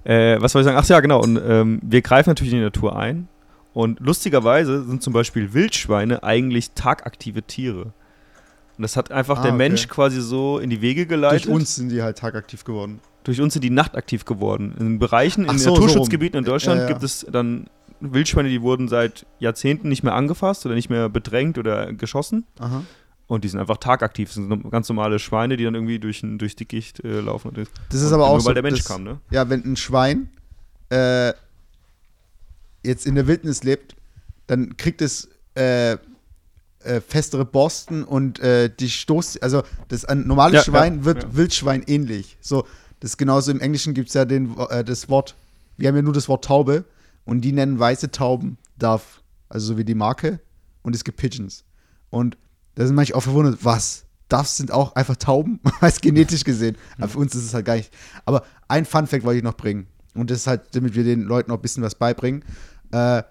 äh, 0.03 0.39
was 0.39 0.51
soll 0.51 0.61
ich 0.61 0.65
sagen? 0.65 0.77
Ach 0.77 0.87
ja, 0.87 0.99
genau. 0.99 1.21
Und 1.21 1.39
ähm, 1.43 1.79
wir 1.81 2.01
greifen 2.01 2.29
natürlich 2.29 2.53
in 2.53 2.59
die 2.59 2.65
Natur 2.65 2.95
ein. 2.95 3.27
Und 3.73 3.99
lustigerweise 3.99 4.85
sind 4.85 5.03
zum 5.03 5.11
Beispiel 5.13 5.53
Wildschweine 5.53 6.23
eigentlich 6.23 6.71
tagaktive 6.71 7.43
Tiere. 7.43 7.93
Und 8.77 8.81
das 8.81 8.95
hat 8.95 9.11
einfach 9.11 9.39
Ah, 9.39 9.43
der 9.43 9.51
okay. 9.51 9.57
Mensch 9.57 9.87
quasi 9.87 10.21
so 10.21 10.59
in 10.59 10.69
die 10.69 10.81
Wege 10.81 11.05
geleitet. 11.05 11.45
Durch 11.45 11.53
uns 11.53 11.75
sind 11.75 11.89
die 11.89 12.01
halt 12.01 12.17
tagaktiv 12.17 12.63
geworden. 12.63 12.99
Durch 13.25 13.41
uns 13.41 13.53
sind 13.53 13.63
die 13.63 13.69
nachtaktiv 13.69 14.23
geworden. 14.25 14.73
In 14.79 14.97
Bereichen, 14.99 15.45
in 15.45 15.57
so, 15.57 15.65
so 15.75 15.81
Naturschutzgebieten 15.81 16.37
in 16.39 16.45
rum. 16.45 16.53
Deutschland 16.53 16.79
Ja, 16.79 16.85
ja. 16.85 16.91
gibt 16.93 17.03
es 17.03 17.25
dann 17.29 17.67
Wildschweine, 17.99 18.49
die 18.49 18.61
wurden 18.61 18.87
seit 18.87 19.25
Jahrzehnten 19.39 19.89
nicht 19.89 20.03
mehr 20.03 20.13
angefasst 20.13 20.65
oder 20.65 20.75
nicht 20.75 20.89
mehr 20.89 21.09
bedrängt 21.09 21.57
oder 21.57 21.91
geschossen. 21.93 22.45
Aha. 22.59 22.83
Und 23.27 23.43
die 23.43 23.47
sind 23.47 23.59
einfach 23.59 23.77
tagaktiv. 23.77 24.27
Das 24.29 24.35
sind 24.35 24.69
ganz 24.71 24.87
normale 24.87 25.17
Schweine, 25.19 25.57
die 25.57 25.63
dann 25.63 25.73
irgendwie 25.75 25.97
durch, 25.99 26.21
durchs 26.23 26.55
Dickicht 26.55 27.03
äh, 27.03 27.19
laufen. 27.21 27.49
Und 27.49 27.57
Das 27.57 27.99
ist 28.01 28.07
und 28.07 28.13
aber 28.13 28.25
auch 28.27 28.31
nur 28.33 28.41
so, 28.41 28.47
weil 28.47 28.53
der 28.53 28.63
Mensch 28.63 28.79
das- 28.79 28.87
kam, 28.87 29.03
ne? 29.03 29.19
Ja, 29.31 29.49
wenn 29.49 29.63
ein 29.65 29.75
Schwein 29.75 30.29
äh, 30.89 31.33
jetzt 32.83 33.05
in 33.07 33.15
der 33.15 33.27
Wildnis 33.27 33.63
lebt, 33.63 33.95
dann 34.47 34.77
kriegt 34.77 35.01
es 35.01 35.27
äh, 35.55 35.93
äh, 35.93 35.97
festere 37.07 37.45
Borsten 37.45 38.03
und 38.03 38.39
äh, 38.39 38.69
die 38.69 38.89
Stoß, 38.91 39.37
also 39.41 39.63
das 39.87 40.05
ein 40.05 40.27
normales 40.27 40.53
Ja, 40.57 40.63
Schwein 40.63 41.03
wird. 41.05 41.35
Wildschwein 41.35 41.81
ähnlich. 41.87 42.37
So, 42.41 42.67
das 43.05 43.11
ist 43.11 43.17
genauso 43.17 43.51
im 43.51 43.59
Englischen 43.59 43.93
gibt 43.93 44.07
es 44.07 44.15
ja 44.15 44.25
den, 44.25 44.57
äh, 44.57 44.83
das 44.83 45.09
Wort, 45.09 45.35
wir 45.77 45.89
haben 45.89 45.95
ja 45.95 46.01
nur 46.01 46.11
das 46.11 46.27
Wort 46.27 46.43
Taube 46.43 46.85
und 47.23 47.41
die 47.41 47.51
nennen 47.51 47.77
weiße 47.77 48.09
Tauben 48.09 48.57
Dove, 48.79 49.03
also 49.47 49.67
so 49.67 49.77
wie 49.77 49.85
die 49.85 49.93
Marke 49.93 50.39
und 50.81 50.95
es 50.95 51.03
gibt 51.03 51.17
Pigeons. 51.17 51.65
Und 52.09 52.35
da 52.73 52.83
sind 52.83 52.95
manche 52.95 53.15
auch 53.15 53.21
verwundert, 53.21 53.63
was? 53.63 54.05
Doves 54.27 54.57
sind 54.57 54.71
auch 54.71 54.95
einfach 54.95 55.17
Tauben, 55.17 55.59
als 55.81 56.01
genetisch 56.01 56.43
gesehen. 56.43 56.77
Aber 56.97 57.09
für 57.09 57.19
uns 57.19 57.35
ist 57.35 57.43
es 57.43 57.53
halt 57.53 57.65
gar 57.65 57.75
nicht. 57.75 57.93
Aber 58.25 58.43
ein 58.69 58.85
Fun-Fact 58.85 59.23
wollte 59.23 59.37
ich 59.37 59.43
noch 59.43 59.55
bringen. 59.55 59.85
Und 60.15 60.31
das 60.31 60.39
ist 60.39 60.47
halt, 60.47 60.75
damit 60.75 60.95
wir 60.95 61.03
den 61.03 61.21
Leuten 61.21 61.51
noch 61.51 61.59
ein 61.59 61.61
bisschen 61.61 61.83
was 61.83 61.93
beibringen. 61.93 62.43
Äh, 62.91 63.21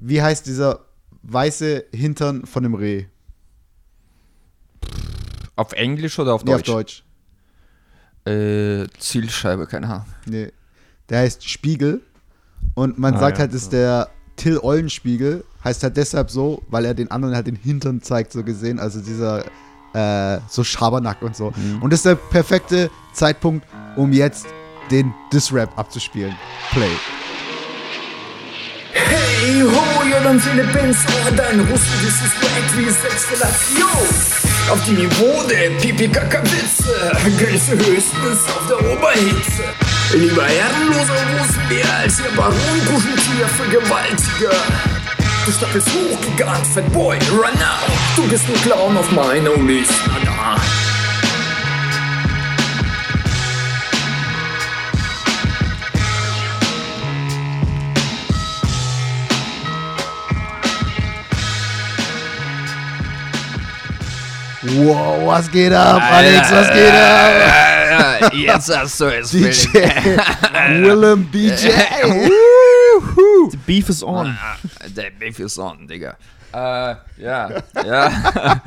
wie 0.00 0.20
heißt 0.20 0.44
dieser 0.44 0.86
weiße 1.22 1.84
Hintern 1.94 2.46
von 2.46 2.64
dem 2.64 2.74
Reh? 2.74 3.04
Auf 5.54 5.72
Englisch 5.72 6.18
oder 6.18 6.34
auf 6.34 6.44
Nee, 6.44 6.54
auf 6.54 6.62
Deutsch? 6.62 7.04
Äh, 8.24 8.86
Zielscheibe, 8.98 9.66
keine 9.66 9.86
Ahnung. 9.88 10.06
Nee. 10.26 10.52
Der 11.08 11.20
heißt 11.20 11.48
Spiegel. 11.48 12.00
Und 12.74 12.98
man 12.98 13.14
Ah, 13.16 13.18
sagt 13.20 13.38
ja, 13.38 13.42
halt, 13.42 13.54
ist 13.54 13.72
der 13.72 14.08
Till 14.36 14.58
Eulenspiegel. 14.62 15.44
Heißt 15.64 15.82
halt 15.82 15.96
deshalb 15.96 16.30
so, 16.30 16.62
weil 16.68 16.84
er 16.84 16.94
den 16.94 17.10
anderen 17.10 17.34
halt 17.34 17.46
den 17.46 17.56
Hintern 17.56 18.00
zeigt, 18.02 18.32
so 18.32 18.42
gesehen. 18.44 18.78
Also 18.78 19.00
dieser, 19.00 19.44
äh, 19.94 20.40
so 20.48 20.64
Schabernack 20.64 21.22
und 21.22 21.36
so. 21.36 21.52
Mhm. 21.56 21.82
Und 21.82 21.92
das 21.92 22.00
ist 22.00 22.06
der 22.06 22.14
perfekte 22.14 22.90
Zeitpunkt, 23.12 23.66
um 23.96 24.12
jetzt 24.12 24.46
den 24.90 25.12
Diss-Rap 25.32 25.76
abzuspielen. 25.78 26.34
Play. 26.70 26.90
Hey 28.94 29.62
ho, 29.62 30.08
ja 30.08 30.22
dann 30.22 30.38
Philippins, 30.40 30.98
oh 31.08 31.34
dein 31.36 31.60
Russisch 31.60 32.04
ist 32.04 32.22
wack 32.42 32.76
wie 32.76 34.51
Auf 34.70 34.84
dem 34.86 34.94
Niveau 34.94 35.42
der 35.48 35.70
Pipi-Kaka-Witze, 35.80 37.12
Grenze 37.38 37.72
höchstens 37.72 38.44
auf 38.48 38.66
der 38.68 38.78
Oberhitze. 38.92 39.64
Lieber 40.14 40.44
herrenloser 40.44 41.14
Rosenbär 41.38 41.84
als 42.02 42.20
ihr 42.20 42.36
Baron 42.36 42.54
Kuscheltier 42.86 43.48
Vergewaltiger. 43.48 44.56
Du 45.44 45.52
stapelst 45.52 45.88
hoch, 45.88 46.20
Gigant, 46.20 46.66
Fatboy, 46.66 47.18
run 47.30 47.52
now. 47.58 47.92
Du 48.16 48.26
bist 48.28 48.44
ein 48.48 48.60
Clown 48.62 48.96
auf 48.96 49.10
meiner 49.10 49.56
Liste, 49.56 50.10
da. 50.24 50.56
Wow, 64.62 65.26
was 65.26 65.50
geht 65.50 65.72
ab, 65.72 66.00
Alex, 66.02 66.50
was 66.52 66.68
geht 66.72 66.92
ab? 66.92 68.22
ab? 68.22 68.32
Jetzt 68.34 68.76
hast 68.76 69.00
du 69.00 69.06
es, 69.06 69.30
DJ. 69.32 69.66
Willem 70.82 71.28
DJ. 71.32 71.68
The 73.50 73.56
beef 73.66 73.88
is 73.88 74.02
on. 74.04 74.28
Ah, 74.28 74.56
Der 74.96 75.10
Beef 75.10 75.38
ist 75.40 75.58
on, 75.58 75.86
Digga. 75.88 76.16
Äh, 76.52 76.94
ja, 77.18 77.50
ja. 77.84 78.12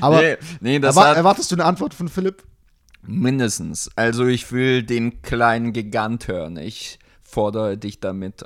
Aber 0.00 0.20
nee, 0.22 0.36
nee, 0.60 0.78
das 0.78 0.94
erwar 0.94 1.08
hat 1.10 1.16
erwartest 1.16 1.50
du 1.50 1.56
eine 1.56 1.64
Antwort 1.64 1.94
von 1.94 2.08
Philipp? 2.08 2.44
mindestens. 3.02 3.90
Also 3.96 4.26
ich 4.26 4.52
will 4.52 4.82
den 4.82 5.22
kleinen 5.22 5.72
Gigant 5.72 6.28
hören. 6.28 6.58
Ich 6.58 6.98
fordere 7.22 7.76
dich 7.78 8.00
damit 8.00 8.44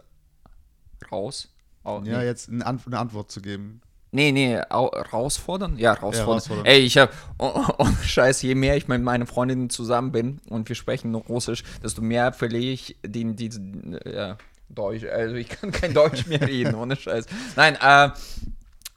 raus. 1.11 1.49
Au- 1.85 2.01
Ja, 2.05 2.19
nee. 2.19 2.25
jetzt 2.25 2.49
eine 2.49 2.65
Antwort 2.65 3.31
zu 3.33 3.43
geben. 3.43 3.82
Nee, 4.15 4.31
nee, 4.31 4.61
au 4.69 4.91
herausfordern? 4.93 5.79
Ja, 5.79 5.95
herausfordern. 5.95 6.27
herausfordern. 6.27 6.67
Ey, 6.67 6.81
ich 6.81 6.99
hab, 6.99 7.13
oh, 7.39 7.65
oh, 7.79 7.87
Scheiß, 8.05 8.43
je 8.43 8.55
mehr 8.55 8.77
ich 8.77 8.87
mit 8.87 9.03
meinen 9.03 9.27
Freundinnen 9.27 9.71
zusammen 9.71 10.13
bin 10.13 10.41
und 10.51 10.69
wir 10.69 10.77
sprechen 10.77 11.11
nur 11.11 11.23
Russisch, 11.23 11.65
desto 11.83 12.03
mehr 12.03 12.35
verliere 12.35 12.73
ich 12.73 12.97
den, 13.03 13.37
diesen, 13.37 13.99
ja, 14.05 14.37
Deutsch, 14.69 15.05
also 15.05 15.35
ich 15.35 15.49
kann 15.49 15.71
kein 15.73 15.95
Deutsch 15.95 16.27
mehr 16.27 16.43
reden, 16.43 16.75
ohne 16.75 16.97
Scheiß. 16.97 17.25
Nein, 17.57 17.77
äh, 17.81 18.11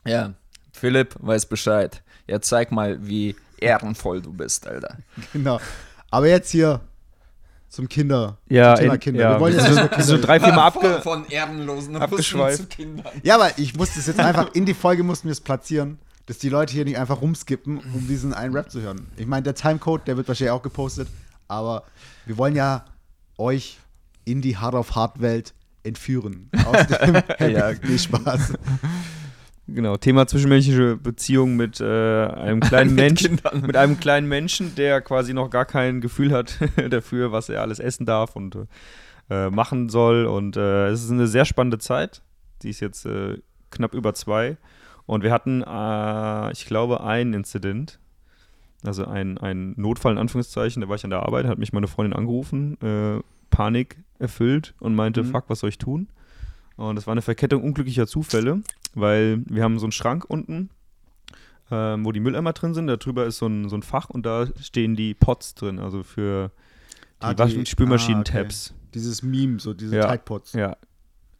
ja, 0.06 0.34
Philipp 0.72 1.16
weiß 1.18 1.46
Bescheid. 1.46 2.02
Ja, 2.26 2.40
zeig 2.42 2.70
mal, 2.70 3.06
wie 3.06 3.36
ehrenvoll 3.58 4.20
du 4.20 4.34
bist, 4.34 4.66
Alter. 4.66 4.98
Genau. 5.32 5.60
Aber 6.10 6.28
jetzt 6.28 6.50
hier 6.50 6.80
zum 7.68 7.88
Kinder. 7.88 8.38
Ja, 8.48 8.74
zum 8.76 8.82
Thema 8.84 8.94
in- 8.94 9.00
Kinder. 9.00 9.20
ja, 9.20 9.30
Wir 9.34 9.40
wollen 9.40 9.54
jetzt 9.54 9.66
sind- 9.74 9.96
wir 9.96 10.04
sind 10.04 10.20
drei, 10.26 10.40
vier 10.40 10.52
Mal 10.52 10.66
abge... 10.66 11.00
Von 11.02 11.26
ehrenlosen 11.28 11.96
abgeschweift. 11.96 12.58
Russen 12.60 12.70
zu 12.70 12.76
Kindern. 12.76 13.06
Ja, 13.22 13.34
aber 13.36 13.50
ich 13.58 13.76
musste 13.76 13.98
es 13.98 14.06
jetzt 14.06 14.20
einfach 14.20 14.52
in 14.54 14.64
die 14.66 14.74
Folge 14.74 15.02
mussten 15.02 15.28
wir 15.28 15.32
es 15.32 15.40
platzieren, 15.40 15.98
dass 16.26 16.38
die 16.38 16.48
Leute 16.48 16.72
hier 16.72 16.84
nicht 16.84 16.98
einfach 16.98 17.20
rumskippen, 17.20 17.78
um 17.78 18.06
diesen 18.08 18.32
einen 18.34 18.54
Rap 18.54 18.70
zu 18.70 18.80
hören. 18.80 19.06
Ich 19.16 19.26
meine, 19.26 19.42
der 19.42 19.54
Timecode, 19.54 20.06
der 20.06 20.16
wird 20.16 20.26
wahrscheinlich 20.28 20.52
auch 20.52 20.62
gepostet, 20.62 21.08
aber 21.48 21.84
wir 22.24 22.36
wollen 22.38 22.56
ja 22.56 22.84
euch 23.38 23.78
in 24.24 24.42
die 24.42 24.56
Hard 24.56 24.74
of 24.74 24.94
Hard 24.96 25.20
Welt 25.20 25.54
entführen. 25.84 26.50
Aus 26.64 26.86
dem 26.86 27.22
Ja. 27.52 27.70
Spaß. 27.98 28.54
Genau, 29.68 29.96
Thema 29.96 30.26
zwischenmenschliche 30.28 30.96
Beziehung 30.96 31.56
mit 31.56 31.80
äh, 31.80 31.84
einem 32.26 32.60
kleinen 32.60 32.94
Mit 32.94 32.96
Menschen, 33.04 33.36
Kindern. 33.36 33.62
mit 33.66 33.76
einem 33.76 33.98
kleinen 33.98 34.28
Menschen, 34.28 34.74
der 34.76 35.00
quasi 35.00 35.34
noch 35.34 35.50
gar 35.50 35.64
kein 35.64 36.00
Gefühl 36.00 36.30
hat 36.32 36.58
dafür, 36.90 37.32
was 37.32 37.48
er 37.48 37.62
alles 37.62 37.80
essen 37.80 38.06
darf 38.06 38.36
und 38.36 38.56
äh, 39.28 39.50
machen 39.50 39.88
soll. 39.88 40.26
Und 40.26 40.56
äh, 40.56 40.88
es 40.88 41.02
ist 41.02 41.10
eine 41.10 41.26
sehr 41.26 41.44
spannende 41.44 41.78
Zeit. 41.78 42.22
Die 42.62 42.70
ist 42.70 42.78
jetzt 42.80 43.06
äh, 43.06 43.38
knapp 43.70 43.92
über 43.94 44.14
zwei. 44.14 44.56
Und 45.04 45.24
wir 45.24 45.32
hatten, 45.32 45.62
äh, 45.62 46.52
ich 46.52 46.66
glaube, 46.66 47.02
einen 47.02 47.34
Incident, 47.34 47.98
also 48.84 49.04
ein, 49.04 49.36
ein 49.38 49.74
Notfall 49.76 50.12
in 50.12 50.18
Anführungszeichen. 50.18 50.80
Da 50.80 50.88
war 50.88 50.94
ich 50.94 51.02
an 51.04 51.10
der 51.10 51.24
Arbeit, 51.24 51.46
hat 51.46 51.58
mich 51.58 51.72
meine 51.72 51.88
Freundin 51.88 52.12
angerufen, 52.16 52.78
äh, 52.82 53.20
Panik 53.50 53.96
erfüllt 54.20 54.74
und 54.78 54.94
meinte, 54.94 55.24
Mhm. 55.24 55.30
fuck, 55.32 55.44
was 55.48 55.58
soll 55.60 55.70
ich 55.70 55.78
tun? 55.78 56.08
Und 56.76 56.94
das 56.96 57.06
war 57.06 57.12
eine 57.12 57.22
Verkettung 57.22 57.62
unglücklicher 57.64 58.06
Zufälle, 58.06 58.60
weil 58.96 59.42
wir 59.46 59.62
haben 59.62 59.78
so 59.78 59.86
einen 59.86 59.92
Schrank 59.92 60.24
unten, 60.26 60.70
ähm, 61.70 62.04
wo 62.04 62.12
die 62.12 62.20
Mülleimer 62.20 62.52
drin 62.52 62.74
sind. 62.74 62.86
Da 62.88 62.96
drüber 62.96 63.26
ist 63.26 63.38
so 63.38 63.46
ein, 63.46 63.68
so 63.68 63.76
ein 63.76 63.82
Fach 63.82 64.10
und 64.10 64.26
da 64.26 64.46
stehen 64.60 64.96
die 64.96 65.14
Pots 65.14 65.54
drin, 65.54 65.78
also 65.78 66.02
für 66.02 66.50
die, 67.22 67.26
Ah, 67.26 67.34
die- 67.34 67.42
Wasch- 67.42 67.66
Spülmaschinen, 67.70 68.24
ah, 68.26 68.40
okay. 68.40 68.48
Dieses 68.94 69.22
Meme, 69.22 69.58
so 69.60 69.74
diese 69.74 69.96
Ja. 69.96 70.06
Tide 70.08 70.22
Pods. 70.24 70.52
Ja. 70.54 70.76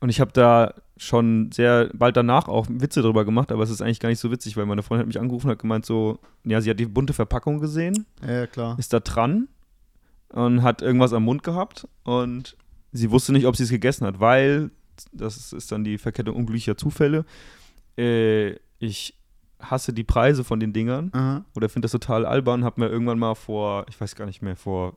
Und 0.01 0.11
ich 0.11 0.21
habe 0.21 0.31
da 0.33 0.75
schon 0.99 1.51
sehr 1.53 1.91
bald 1.95 2.17
danach 2.17 2.49
auch 2.49 2.67
Witze 2.69 3.03
drüber 3.03 3.25
gemacht, 3.25 3.51
aber 3.53 3.63
es 3.63 3.71
ist 3.71 3.81
eigentlich 3.83 4.01
gar 4.01 4.09
nicht 4.11 4.19
so 4.21 4.31
witzig, 4.31 4.57
weil 4.57 4.67
meine 4.67 4.83
Freundin 4.83 5.01
hat 5.03 5.07
mich 5.07 5.21
angerufen 5.21 5.47
und 5.47 5.53
hat 5.53 5.59
gemeint 5.59 5.87
so, 5.87 6.19
ja, 6.45 6.61
sie 6.61 6.71
hat 6.71 6.79
die 6.81 6.87
bunte 6.87 7.13
Verpackung 7.13 7.61
gesehen, 7.61 8.07
Ja, 8.27 8.33
ja, 8.33 8.47
klar. 8.47 8.79
ist 8.79 8.93
da 8.93 9.01
dran 9.01 9.49
und 10.31 10.63
hat 10.63 10.83
irgendwas 10.83 11.13
am 11.13 11.25
Mund 11.25 11.43
gehabt 11.43 11.89
und 12.05 12.57
sie 12.93 13.11
wusste 13.11 13.33
nicht, 13.33 13.47
ob 13.47 13.57
sie 13.57 13.63
es 13.65 13.71
gegessen 13.71 14.07
hat, 14.07 14.21
weil 14.21 14.71
das 15.13 15.53
ist 15.53 15.73
dann 15.73 15.85
die 15.85 15.99
Verkettung 15.99 16.37
unglücklicher 16.37 16.77
Zufälle. 16.77 17.25
Äh, 17.99 18.57
ich 18.79 19.15
hasse 19.61 19.93
die 19.93 20.05
Preise 20.05 20.45
von 20.45 20.61
den 20.61 20.73
Dingern 20.73 21.11
Aha. 21.15 21.45
oder 21.55 21.69
finde 21.69 21.87
das 21.87 21.93
total 21.93 22.27
albern. 22.27 22.65
Hab 22.65 22.79
mir 22.79 22.89
irgendwann 22.89 23.19
mal 23.19 23.35
vor, 23.35 23.87
ich 23.89 24.01
weiß 24.01 24.15
gar 24.15 24.27
nicht 24.27 24.43
mehr, 24.43 24.57
vor 24.57 24.95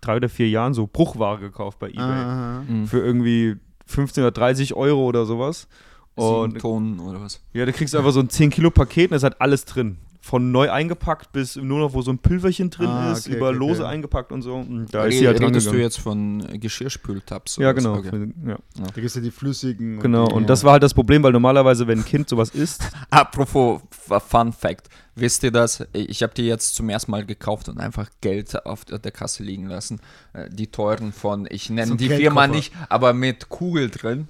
drei 0.00 0.16
oder 0.16 0.28
vier 0.28 0.48
Jahren 0.48 0.74
so 0.74 0.86
Bruchware 0.86 1.38
gekauft 1.38 1.78
bei 1.78 1.90
eBay. 1.90 2.02
Aha. 2.02 2.64
Mhm. 2.68 2.86
Für 2.86 2.98
irgendwie 2.98 3.56
15 3.86 4.24
oder 4.24 4.32
30 4.32 4.74
Euro 4.74 5.06
oder 5.06 5.26
sowas. 5.26 5.68
Und 6.16 6.60
Tonnen 6.60 7.00
oder 7.00 7.20
was? 7.20 7.40
ja, 7.52 7.66
da 7.66 7.72
kriegst 7.72 7.92
du 7.92 7.98
einfach 7.98 8.12
so 8.12 8.20
ein 8.20 8.28
10 8.28 8.50
Kilo 8.50 8.70
Paket 8.70 9.06
und 9.06 9.10
da 9.12 9.16
ist 9.16 9.22
halt 9.24 9.40
alles 9.40 9.64
drin. 9.64 9.98
Von 10.26 10.52
neu 10.52 10.70
eingepackt 10.70 11.32
bis 11.32 11.56
nur 11.56 11.80
noch, 11.80 11.92
wo 11.92 12.00
so 12.00 12.10
ein 12.10 12.16
Pülverchen 12.16 12.70
drin 12.70 12.88
Ah, 12.88 13.12
ist, 13.12 13.26
okay, 13.26 13.36
über 13.36 13.50
okay, 13.50 13.58
lose 13.58 13.82
okay. 13.82 13.92
eingepackt 13.92 14.32
und 14.32 14.40
so. 14.40 14.54
Und 14.54 14.86
da 14.90 15.02
Re- 15.02 15.08
ist 15.10 15.18
sie 15.18 15.26
halt 15.26 15.38
Redest 15.38 15.66
du 15.70 15.76
jetzt 15.76 15.98
von 16.00 16.40
äh, 16.48 16.58
Geschirrspültabs? 16.58 17.58
Ja, 17.58 17.72
genau. 17.72 17.96
Okay. 17.96 18.32
Ja. 18.46 18.56
Da 18.78 18.84
gibt 18.94 19.04
es 19.06 19.14
ja 19.16 19.20
die 19.20 19.30
flüssigen. 19.30 20.00
Genau, 20.00 20.26
die, 20.28 20.34
und 20.34 20.48
das 20.48 20.64
war 20.64 20.72
halt 20.72 20.82
das 20.82 20.94
Problem, 20.94 21.22
weil 21.22 21.32
normalerweise, 21.32 21.86
wenn 21.86 21.98
ein 21.98 22.04
Kind 22.06 22.30
sowas 22.30 22.48
isst, 22.50 22.90
Apropos 23.10 23.82
Fun 23.90 24.52
Fact, 24.54 24.88
wisst 25.14 25.42
ihr 25.42 25.50
das? 25.50 25.86
Ich 25.92 26.22
habe 26.22 26.32
die 26.32 26.46
jetzt 26.46 26.74
zum 26.74 26.88
ersten 26.88 27.10
Mal 27.10 27.26
gekauft 27.26 27.68
und 27.68 27.78
einfach 27.78 28.08
Geld 28.22 28.64
auf 28.64 28.86
der 28.86 29.12
Kasse 29.12 29.42
liegen 29.42 29.66
lassen. 29.66 30.00
Äh, 30.32 30.48
Die 30.50 30.68
teuren 30.68 31.12
von, 31.12 31.46
ich 31.50 31.68
nenne 31.68 31.88
So 31.88 31.94
die 31.96 32.08
Firma 32.08 32.46
nicht, 32.46 32.72
aber 32.88 33.12
mit 33.12 33.50
Kugel 33.50 33.90
drin. 33.90 34.28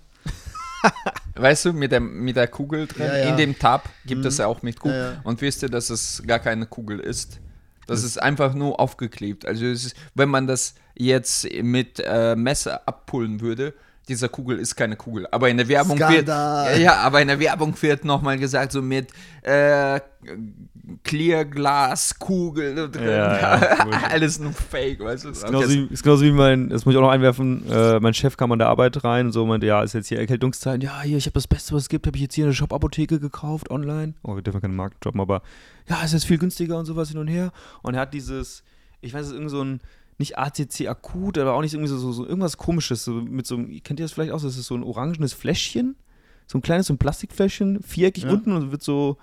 weißt 1.34 1.66
du, 1.66 1.72
mit 1.72 1.92
der, 1.92 2.00
mit 2.00 2.36
der 2.36 2.48
Kugel 2.48 2.86
drin. 2.86 3.06
Ja, 3.06 3.16
ja. 3.16 3.30
In 3.30 3.36
dem 3.36 3.58
Tab 3.58 3.88
gibt 4.06 4.24
es 4.24 4.38
ja 4.38 4.46
auch 4.46 4.62
mit 4.62 4.80
Kugel. 4.80 5.14
Ja. 5.14 5.20
Und 5.24 5.40
wisst 5.40 5.62
ihr, 5.62 5.68
dass 5.68 5.90
es 5.90 6.22
gar 6.26 6.38
keine 6.38 6.66
Kugel 6.66 7.00
ist? 7.00 7.40
Das 7.86 8.02
ist 8.02 8.20
einfach 8.20 8.54
nur 8.54 8.80
aufgeklebt. 8.80 9.46
Also 9.46 9.66
es 9.66 9.84
ist, 9.84 9.96
wenn 10.14 10.28
man 10.28 10.46
das 10.46 10.74
jetzt 10.94 11.46
mit 11.62 12.00
äh, 12.04 12.34
Messer 12.34 12.82
abpullen 12.86 13.40
würde, 13.40 13.74
dieser 14.08 14.28
Kugel 14.28 14.58
ist 14.58 14.76
keine 14.76 14.96
Kugel. 14.96 15.26
Aber 15.30 15.48
in 15.48 15.56
der 15.56 15.68
Werbung 15.68 15.98
wird, 15.98 16.10
Skandal. 16.10 16.80
ja, 16.80 16.96
aber 16.96 17.22
in 17.22 17.28
der 17.28 17.40
Werbung 17.40 17.74
wird 17.80 18.04
nochmal 18.04 18.38
gesagt, 18.38 18.72
so 18.72 18.82
mit 18.82 19.08
äh, 19.42 20.00
Clearglas, 21.02 22.18
Kugel 22.18 22.90
drin. 22.90 23.08
Ja, 23.08 23.58
ja, 23.58 23.78
cool. 23.86 23.92
Alles 24.10 24.38
nur 24.38 24.52
Fake, 24.52 25.00
weißt 25.00 25.24
du? 25.24 25.28
ist 25.30 25.44
genauso, 25.44 25.70
wie, 25.70 25.84
ist 25.86 26.02
genauso 26.02 26.24
wie 26.24 26.32
mein, 26.32 26.68
das 26.68 26.84
muss 26.84 26.92
ich 26.92 26.98
auch 26.98 27.02
noch 27.02 27.10
einwerfen, 27.10 27.70
äh, 27.70 28.00
mein 28.00 28.14
Chef 28.14 28.36
kam 28.36 28.52
an 28.52 28.58
der 28.58 28.68
Arbeit 28.68 29.02
rein 29.04 29.26
und 29.26 29.32
so 29.32 29.46
meinte, 29.46 29.66
ja, 29.66 29.82
ist 29.82 29.94
jetzt 29.94 30.08
hier 30.08 30.18
Erkältungszeit, 30.18 30.82
ja, 30.82 31.00
hier, 31.02 31.16
ich 31.16 31.26
habe 31.26 31.34
das 31.34 31.48
Beste, 31.48 31.74
was 31.74 31.84
es 31.84 31.88
gibt, 31.88 32.06
habe 32.06 32.16
ich 32.16 32.22
jetzt 32.22 32.34
hier 32.34 32.44
eine 32.44 32.54
Shop-Apotheke 32.54 33.18
gekauft, 33.18 33.70
online. 33.70 34.14
Oh, 34.22 34.34
wir 34.34 34.42
dürfen 34.42 34.60
keine 34.60 34.74
Marken 34.74 34.96
droppen, 35.00 35.20
aber 35.20 35.42
ja, 35.88 36.02
ist 36.02 36.12
jetzt 36.12 36.26
viel 36.26 36.38
günstiger 36.38 36.78
und 36.78 36.84
sowas 36.84 37.08
hin 37.08 37.18
und 37.18 37.28
her. 37.28 37.52
Und 37.82 37.94
er 37.94 38.02
hat 38.02 38.14
dieses, 38.14 38.62
ich 39.00 39.14
weiß, 39.14 39.22
es 39.22 39.28
ist 39.28 39.34
irgend 39.34 39.50
so 39.50 39.62
ein, 39.62 39.80
nicht 40.18 40.38
ACC 40.38 40.86
akut, 40.88 41.38
aber 41.38 41.54
auch 41.54 41.60
nicht 41.60 41.74
irgendwie 41.74 41.90
so, 41.90 41.98
so, 41.98 42.12
so 42.12 42.24
irgendwas 42.26 42.56
komisches, 42.56 43.04
so 43.04 43.12
mit 43.12 43.46
so 43.46 43.56
einem, 43.56 43.82
kennt 43.82 43.98
ihr 44.00 44.04
das 44.04 44.12
vielleicht 44.12 44.32
auch, 44.32 44.40
das 44.42 44.56
ist 44.56 44.66
so 44.66 44.74
ein 44.76 44.82
orangenes 44.84 45.32
Fläschchen, 45.32 45.96
so 46.46 46.58
ein 46.58 46.62
kleines, 46.62 46.86
so 46.86 46.94
ein 46.94 46.98
Plastikfläschchen, 46.98 47.82
viereckig 47.82 48.24
Ja. 48.24 48.30
unten 48.30 48.52
und 48.52 48.70
wird 48.70 48.82
so 48.82 49.16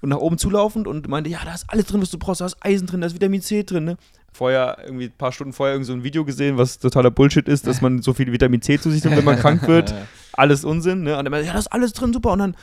und 0.00 0.08
nach 0.08 0.16
oben 0.18 0.36
zulaufend 0.36 0.88
und 0.88 1.06
meinte, 1.06 1.30
ja, 1.30 1.38
da 1.44 1.54
ist 1.54 1.64
alles 1.68 1.84
drin, 1.86 2.02
was 2.02 2.10
du 2.10 2.18
brauchst, 2.18 2.40
da 2.40 2.46
ist 2.46 2.56
Eisen 2.60 2.88
drin, 2.88 3.00
da 3.02 3.06
ist 3.06 3.14
Vitamin 3.14 3.40
C 3.40 3.62
drin, 3.62 3.84
ne? 3.84 3.96
Vorher, 4.32 4.78
irgendwie 4.84 5.04
ein 5.04 5.12
paar 5.16 5.30
Stunden 5.30 5.52
vorher, 5.52 5.74
irgend 5.74 5.86
so 5.86 5.92
ein 5.92 6.02
Video 6.02 6.24
gesehen, 6.24 6.56
was 6.56 6.78
totaler 6.80 7.12
Bullshit 7.12 7.46
ist, 7.46 7.68
dass 7.68 7.80
man 7.82 8.02
so 8.02 8.12
viel 8.12 8.32
Vitamin 8.32 8.60
C 8.62 8.80
zu 8.80 8.90
sich 8.90 9.04
nimmt, 9.04 9.16
wenn 9.16 9.24
man 9.24 9.36
krank 9.40 9.68
wird. 9.68 9.94
Alles 10.32 10.64
Unsinn, 10.64 11.02
ne? 11.02 11.16
Und 11.18 11.26
er 11.26 11.30
meinte, 11.30 11.46
ja, 11.46 11.52
das 11.52 11.66
ist 11.66 11.72
alles 11.72 11.92
drin, 11.92 12.12
super. 12.12 12.32
Und 12.32 12.38
dann 12.40 12.56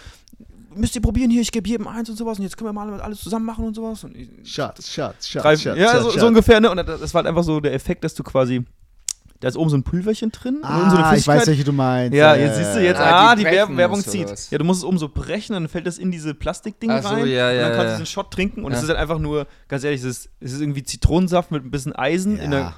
müsst 0.79 0.95
ihr 0.95 1.01
probieren 1.01 1.29
hier, 1.29 1.41
ich 1.41 1.51
gebe 1.51 1.67
jedem 1.67 1.87
eins 1.87 2.09
und 2.09 2.15
sowas 2.15 2.37
und 2.39 2.43
jetzt 2.43 2.57
können 2.57 2.69
wir 2.69 2.73
mal 2.73 2.99
alles 3.01 3.19
zusammen 3.21 3.45
machen 3.45 3.65
und 3.65 3.73
sowas. 3.75 4.03
Und 4.03 4.15
ich, 4.15 4.29
Schatz, 4.43 4.89
Schatz, 4.89 5.27
Schatz. 5.27 5.43
drei, 5.43 5.57
Schatz, 5.57 5.77
ja, 5.77 5.89
Schatz, 5.91 6.03
so, 6.03 6.09
Schatz. 6.11 6.21
so 6.21 6.27
ungefähr, 6.27 6.59
ne? 6.59 6.71
Und 6.71 6.77
das 6.77 7.13
war 7.13 7.19
halt 7.19 7.27
einfach 7.27 7.43
so 7.43 7.59
der 7.59 7.73
Effekt, 7.73 8.03
dass 8.03 8.13
du 8.15 8.23
quasi, 8.23 8.63
da 9.39 9.47
ist 9.47 9.55
oben 9.57 9.69
so 9.69 9.77
ein 9.77 9.83
Pulverchen 9.83 10.31
drin 10.31 10.55
und 10.57 10.63
unten 10.69 10.89
so 10.89 10.95
eine 10.97 11.05
Ah, 11.05 11.15
ich 11.15 11.27
weiß, 11.27 11.47
welche 11.47 11.63
du 11.63 11.71
meinst. 11.71 12.13
Ja, 12.15 12.35
jetzt 12.35 12.57
siehst 12.57 12.75
du 12.75 12.83
jetzt, 12.83 12.99
Ah, 12.99 13.31
ah, 13.31 13.35
die 13.35 13.43
die, 13.43 13.51
Werbung, 13.51 14.01
zieht. 14.03 14.29
was? 14.29 14.49
Ja, 14.49 14.57
du 14.57 14.65
musst 14.65 14.79
es 14.79 14.83
oben 14.85 14.97
so 14.97 15.07
brechen, 15.09 15.53
dann 15.53 15.67
fällt 15.67 15.87
das 15.87 15.97
in 15.97 16.11
diese 16.11 16.33
Plastikding 16.33 16.91
Ach 16.91 17.03
so, 17.03 17.09
rein. 17.09 17.27
ja, 17.27 17.49
und 17.49 17.55
ja, 17.55 17.61
dann 17.61 17.71
kannst 17.71 17.79
du 17.79 17.83
ja. 17.85 17.91
diesen 17.93 18.05
Shot 18.05 18.31
trinken 18.31 18.63
und 18.65 18.71
es 18.73 18.81
ist 18.83 18.89
halt 18.89 18.99
einfach 18.99 19.19
nur, 19.19 19.47
ganz 19.67 19.83
ehrlich, 19.83 20.01
es 20.01 20.05
ist, 20.07 20.29
es 20.39 20.53
ist 20.53 20.61
irgendwie 20.61 20.83
Zitronensaft 20.83 21.51
mit 21.51 21.63
ein 21.63 21.71
bisschen 21.71 21.95
Eisen 21.95 22.37
in 22.37 22.53
einer 22.53 22.75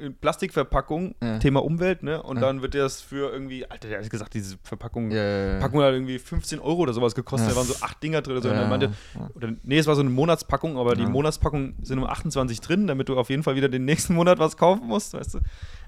in 0.00 0.14
Plastikverpackung, 0.14 1.14
Ja. 1.22 1.38
Thema 1.38 1.62
Umwelt, 1.62 2.02
ne? 2.02 2.22
Und 2.22 2.36
Ja. 2.36 2.42
dann 2.42 2.62
wird 2.62 2.74
das 2.74 3.00
für 3.00 3.32
irgendwie, 3.32 3.64
Alter, 3.70 3.88
der 3.88 4.00
hat 4.00 4.10
gesagt, 4.10 4.34
diese 4.34 4.56
Verpackung, 4.62 5.10
Ja, 5.10 5.22
ja, 5.22 5.52
ja. 5.54 5.58
Packung 5.60 5.82
hat 5.82 5.92
irgendwie 5.92 6.18
15 6.18 6.58
Euro 6.60 6.80
oder 6.82 6.92
sowas 6.92 7.14
gekostet, 7.14 7.48
Ja. 7.48 7.54
da 7.54 7.60
waren 7.60 7.66
so 7.66 7.74
acht 7.82 8.02
Dinger 8.02 8.22
drin 8.22 8.32
oder 8.36 8.42
so. 8.42 8.48
Und 8.50 8.56
dann 8.56 8.68
meinte, 8.70 8.92
ja. 9.14 9.30
oder, 9.34 9.52
nee, 9.62 9.78
es 9.78 9.86
war 9.86 9.94
so 9.94 10.00
eine 10.00 10.10
Monatspackung, 10.10 10.78
aber 10.78 10.94
die. 10.96 11.06
Monatspackung 11.06 11.74
sind 11.82 11.98
nur 11.98 12.10
28 12.10 12.60
drin, 12.60 12.86
damit 12.86 13.08
du 13.08 13.18
auf 13.18 13.30
jeden 13.30 13.42
Fall 13.42 13.54
wieder 13.56 13.68
den 13.68 13.84
nächsten 13.84 14.14
Monat 14.20 14.38
was 14.38 14.56
kaufen 14.56 14.86
musst, 14.86 15.14
weißt 15.14 15.34
du? 15.34 15.38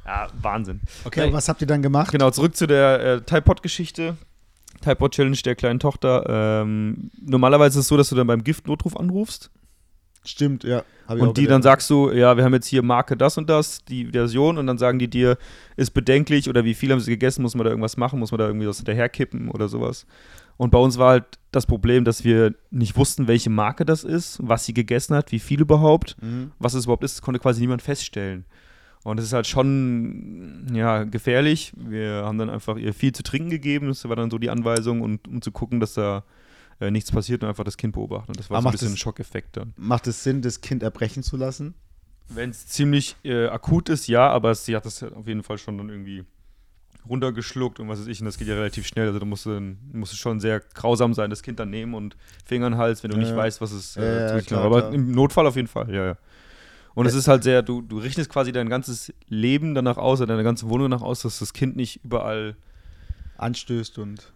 Ja, 0.05 0.27
Wahnsinn. 0.41 0.81
Okay, 1.05 1.23
aber 1.23 1.33
was 1.35 1.49
habt 1.49 1.61
ihr 1.61 1.67
dann 1.67 1.81
gemacht? 1.83 2.11
Genau, 2.13 2.31
zurück 2.31 2.57
zu 2.57 2.67
der 2.67 3.01
äh, 3.01 3.21
Typod-Geschichte. 3.23 4.17
Typod-Challenge 4.83 5.37
der 5.45 5.55
kleinen 5.55 5.79
Tochter. 5.79 6.25
Ähm, 6.63 7.11
normalerweise 7.21 7.79
ist 7.79 7.85
es 7.85 7.89
so, 7.89 7.97
dass 7.97 8.09
du 8.09 8.17
dann 8.17 8.27
beim 8.27 8.43
Gift-Notruf 8.43 8.97
anrufst 8.97 9.51
Stimmt, 10.25 10.65
ja. 10.65 10.85
Und 11.09 11.37
die 11.37 11.47
dann 11.47 11.63
sagst 11.63 11.91
du, 11.91 12.11
ja, 12.11 12.37
wir 12.37 12.45
haben 12.45 12.55
jetzt 12.55 12.69
hier 12.69 12.83
Marke 12.83 13.17
das 13.17 13.37
und 13.37 13.51
das, 13.51 13.85
die 13.85 14.07
Version, 14.07 14.57
und 14.57 14.67
dann 14.67 14.79
sagen 14.79 14.99
die 14.99 15.09
dir, 15.09 15.37
ist 15.77 15.91
bedenklich 15.91 16.49
oder 16.49 16.65
wie 16.65 16.75
viel 16.75 16.93
haben 16.93 17.01
sie 17.01 17.11
gegessen, 17.11 17.43
muss 17.43 17.55
man 17.55 17.65
da 17.65 17.71
irgendwas 17.71 17.97
machen, 17.97 18.19
muss 18.21 18.31
man 18.31 18.39
da 18.39 18.47
irgendwie 18.47 18.69
was 18.69 18.77
hinterherkippen 18.79 19.51
oder 19.51 19.69
sowas. 19.69 20.07
Und 20.57 20.71
bei 20.71 20.79
uns 20.79 20.99
war 20.99 21.11
halt 21.11 21.25
das 21.51 21.67
Problem, 21.67 22.05
dass 22.05 22.25
wir 22.25 22.55
nicht 22.71 22.97
wussten, 22.97 23.27
welche 23.27 23.51
Marke 23.51 23.85
das 23.85 24.05
ist, 24.05 24.39
was 24.43 24.65
sie 24.65 24.75
gegessen 24.75 25.15
hat, 25.17 25.33
wie 25.33 25.41
viel 25.41 25.61
überhaupt, 25.61 26.17
Mhm. 26.23 26.53
was 26.59 26.75
es 26.75 26.85
überhaupt 26.85 27.05
ist, 27.05 27.21
konnte 27.21 27.41
quasi 27.41 27.61
niemand 27.61 27.83
feststellen. 27.83 28.45
Und 29.05 29.19
es 29.19 29.27
ist 29.27 29.33
halt 29.33 29.49
schon, 29.49 30.71
ja, 30.73 31.03
gefährlich. 31.03 31.73
Wir 31.77 32.23
haben 32.25 32.39
dann 32.39 32.49
einfach 32.49 32.77
ihr 32.77 32.95
viel 32.95 33.13
zu 33.13 33.25
trinken 33.25 33.51
gegeben. 33.51 33.89
Das 33.89 34.09
war 34.09 34.15
dann 34.15 34.31
so 34.31 34.39
die 34.39 34.51
Anweisung, 34.51 35.01
und, 35.01 35.27
um 35.27 35.43
zu 35.43 35.51
gucken, 35.51 35.81
dass 35.81 35.95
da 35.95 36.23
äh, 36.83 36.91
nichts 36.91 37.11
passiert 37.13 37.43
und 37.43 37.49
einfach 37.49 37.65
das 37.65 37.77
Kind 37.77 37.93
beobachten. 37.95 38.31
Und 38.33 38.39
das 38.39 38.51
war 38.51 38.57
Aber 38.57 38.63
so 38.63 38.69
ein 38.69 38.71
macht 38.71 38.73
bisschen 38.75 38.89
das- 38.89 38.95
ein 38.95 38.99
Schockeffekt 38.99 39.57
dann. 39.57 39.73
Macht 39.77 40.07
es 40.07 40.23
Sinn, 40.23 40.43
das 40.43 40.61
Kind 40.61 40.83
erbrechen 40.83 41.23
zu 41.23 41.37
lassen? 41.37 41.75
Wenn 42.29 42.51
es 42.51 42.67
ziemlich 42.67 43.17
äh, 43.25 43.47
akut 43.47 43.89
ist, 43.89 44.07
ja, 44.09 44.29
aber 44.29 44.55
sie 44.55 44.75
hat 44.77 44.85
das 44.87 45.01
ja 45.01 45.09
auf 45.13 45.27
jeden 45.27 45.43
Fall 45.43 45.59
schon 45.59 45.77
dann 45.79 45.89
irgendwie 45.91 46.25
runtergeschluckt 47.09 47.81
und 47.81 47.89
was 47.89 48.01
weiß 48.01 48.07
ich, 48.07 48.21
und 48.21 48.27
das 48.27 48.39
geht 48.39 48.47
ja 48.49 48.55
relativ 48.55 48.87
schnell. 48.87 49.07
Also 49.09 49.19
da 49.19 49.27
musst 49.27 49.45
du, 49.45 49.61
musst 49.93 50.13
du 50.13 50.17
schon 50.17 50.39
sehr 50.41 50.61
grausam 50.61 51.15
sein, 51.15 51.31
das 51.31 51.43
Kind 51.43 51.59
dann 51.59 51.69
nehmen 51.71 51.95
und 51.95 52.17
Finger 52.45 52.67
in 52.69 52.73
den 52.75 52.79
Hals, 52.79 53.03
wenn 53.03 53.11
du 53.11 53.17
Ja, 53.17 53.21
nicht 53.21 53.31
ja. 53.31 53.37
weißt, 53.37 53.61
was 53.61 53.73
es 53.73 53.97
Ja, 53.97 54.03
äh, 54.03 54.21
ja, 54.21 54.39
sich 54.39 54.47
klar. 54.47 54.63
Aber 54.65 54.81
klar. 54.83 54.93
im 54.95 55.11
Notfall 55.13 55.47
auf 55.47 55.57
jeden 55.57 55.69
Fall, 55.69 55.93
ja, 55.93 56.07
ja. 56.07 56.17
Und 56.95 57.07
es 57.07 57.15
ist 57.15 57.27
halt 57.27 57.43
sehr, 57.43 57.63
du, 57.63 57.81
du 57.83 57.99
richtest 57.99 58.31
quasi 58.31 58.53
dein 58.53 58.69
ganzes 58.69 59.13
Leben 59.27 59.75
danach 59.75 59.97
aus, 59.97 60.21
oder 60.21 60.29
deine 60.35 60.45
ganze 60.45 60.69
Wohnung 60.69 60.91
danach 60.91 61.03
aus, 61.03 61.23
dass 61.23 61.39
das 61.39 61.53
Kind 61.53 61.75
nicht 61.75 62.05
überall 62.05 62.55
Anstößt 63.37 63.99
und. 63.99 64.33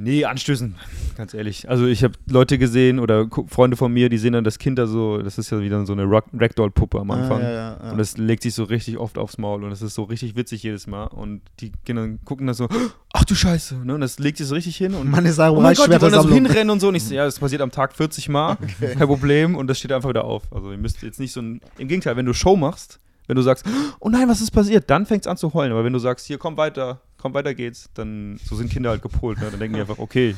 Nee, 0.00 0.24
anstößen, 0.24 0.76
ganz 1.16 1.34
ehrlich. 1.34 1.68
Also 1.68 1.86
ich 1.86 2.04
habe 2.04 2.14
Leute 2.30 2.56
gesehen 2.56 3.00
oder 3.00 3.26
Freunde 3.48 3.76
von 3.76 3.92
mir, 3.92 4.08
die 4.08 4.18
sehen 4.18 4.32
dann 4.32 4.44
das 4.44 4.60
Kind 4.60 4.78
da 4.78 4.86
so, 4.86 5.18
das 5.18 5.38
ist 5.38 5.50
ja 5.50 5.60
wieder 5.60 5.84
so 5.86 5.92
eine 5.92 6.08
Ragdoll-Puppe 6.08 7.00
am 7.00 7.10
Anfang. 7.10 7.40
Ah, 7.40 7.42
ja, 7.42 7.50
ja, 7.50 7.78
ja. 7.82 7.90
Und 7.90 7.98
das 7.98 8.16
legt 8.16 8.44
sich 8.44 8.54
so 8.54 8.62
richtig 8.62 8.96
oft 8.96 9.18
aufs 9.18 9.38
Maul 9.38 9.64
und 9.64 9.70
das 9.70 9.82
ist 9.82 9.94
so 9.94 10.04
richtig 10.04 10.36
witzig 10.36 10.62
jedes 10.62 10.86
Mal. 10.86 11.06
Und 11.06 11.42
die 11.58 11.72
Kinder 11.84 12.08
gucken 12.24 12.46
dann 12.46 12.54
so, 12.54 12.68
ach 13.12 13.24
du 13.24 13.34
Scheiße, 13.34 13.74
ne? 13.84 13.96
Und 13.96 14.00
das 14.00 14.20
legt 14.20 14.38
sich 14.38 14.46
so 14.46 14.54
richtig 14.54 14.76
hin 14.76 14.94
und 14.94 15.10
Mann, 15.10 15.26
ist 15.26 15.40
oh 15.40 15.60
mein 15.60 15.74
Gott, 15.74 15.92
die 15.92 16.00
wollen 16.00 16.12
da 16.12 16.22
so 16.22 16.30
hinrennen 16.30 16.70
und 16.70 16.78
so. 16.78 16.88
Und 16.88 16.94
ich 16.94 17.02
so, 17.02 17.14
ja, 17.14 17.24
das 17.24 17.40
passiert 17.40 17.60
am 17.60 17.72
Tag 17.72 17.92
40 17.92 18.28
Mal, 18.28 18.56
kein 18.80 19.08
Problem. 19.08 19.56
Und 19.56 19.66
das 19.66 19.80
steht 19.80 19.90
einfach 19.90 20.10
wieder 20.10 20.22
auf. 20.22 20.44
Also 20.52 20.70
ihr 20.70 20.78
müsst 20.78 21.02
jetzt 21.02 21.18
nicht 21.18 21.32
so 21.32 21.42
ein, 21.42 21.60
im 21.76 21.88
Gegenteil, 21.88 22.16
wenn 22.16 22.26
du 22.26 22.34
Show 22.34 22.54
machst, 22.54 23.00
wenn 23.26 23.34
du 23.34 23.42
sagst, 23.42 23.66
oh 23.98 24.08
nein, 24.08 24.28
was 24.28 24.40
ist 24.40 24.52
passiert, 24.52 24.88
dann 24.90 25.06
fängt 25.06 25.24
es 25.24 25.26
an 25.26 25.36
zu 25.36 25.52
heulen. 25.54 25.72
Aber 25.72 25.82
wenn 25.82 25.92
du 25.92 25.98
sagst, 25.98 26.24
hier, 26.24 26.38
komm 26.38 26.56
weiter, 26.56 27.00
komm, 27.18 27.34
weiter 27.34 27.54
geht's, 27.54 27.90
dann, 27.94 28.38
so 28.44 28.56
sind 28.56 28.70
Kinder 28.70 28.90
halt 28.90 29.02
gepolt. 29.02 29.38
Ne? 29.40 29.50
Dann 29.50 29.58
denken 29.60 29.74
die 29.74 29.80
einfach, 29.80 29.98
okay, 29.98 30.34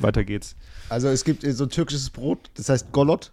weiter 0.00 0.24
geht's. 0.24 0.54
Also 0.88 1.08
es 1.08 1.24
gibt 1.24 1.42
so 1.42 1.64
ein 1.64 1.70
türkisches 1.70 2.10
Brot, 2.10 2.50
das 2.54 2.68
heißt 2.68 2.92
Golot. 2.92 3.32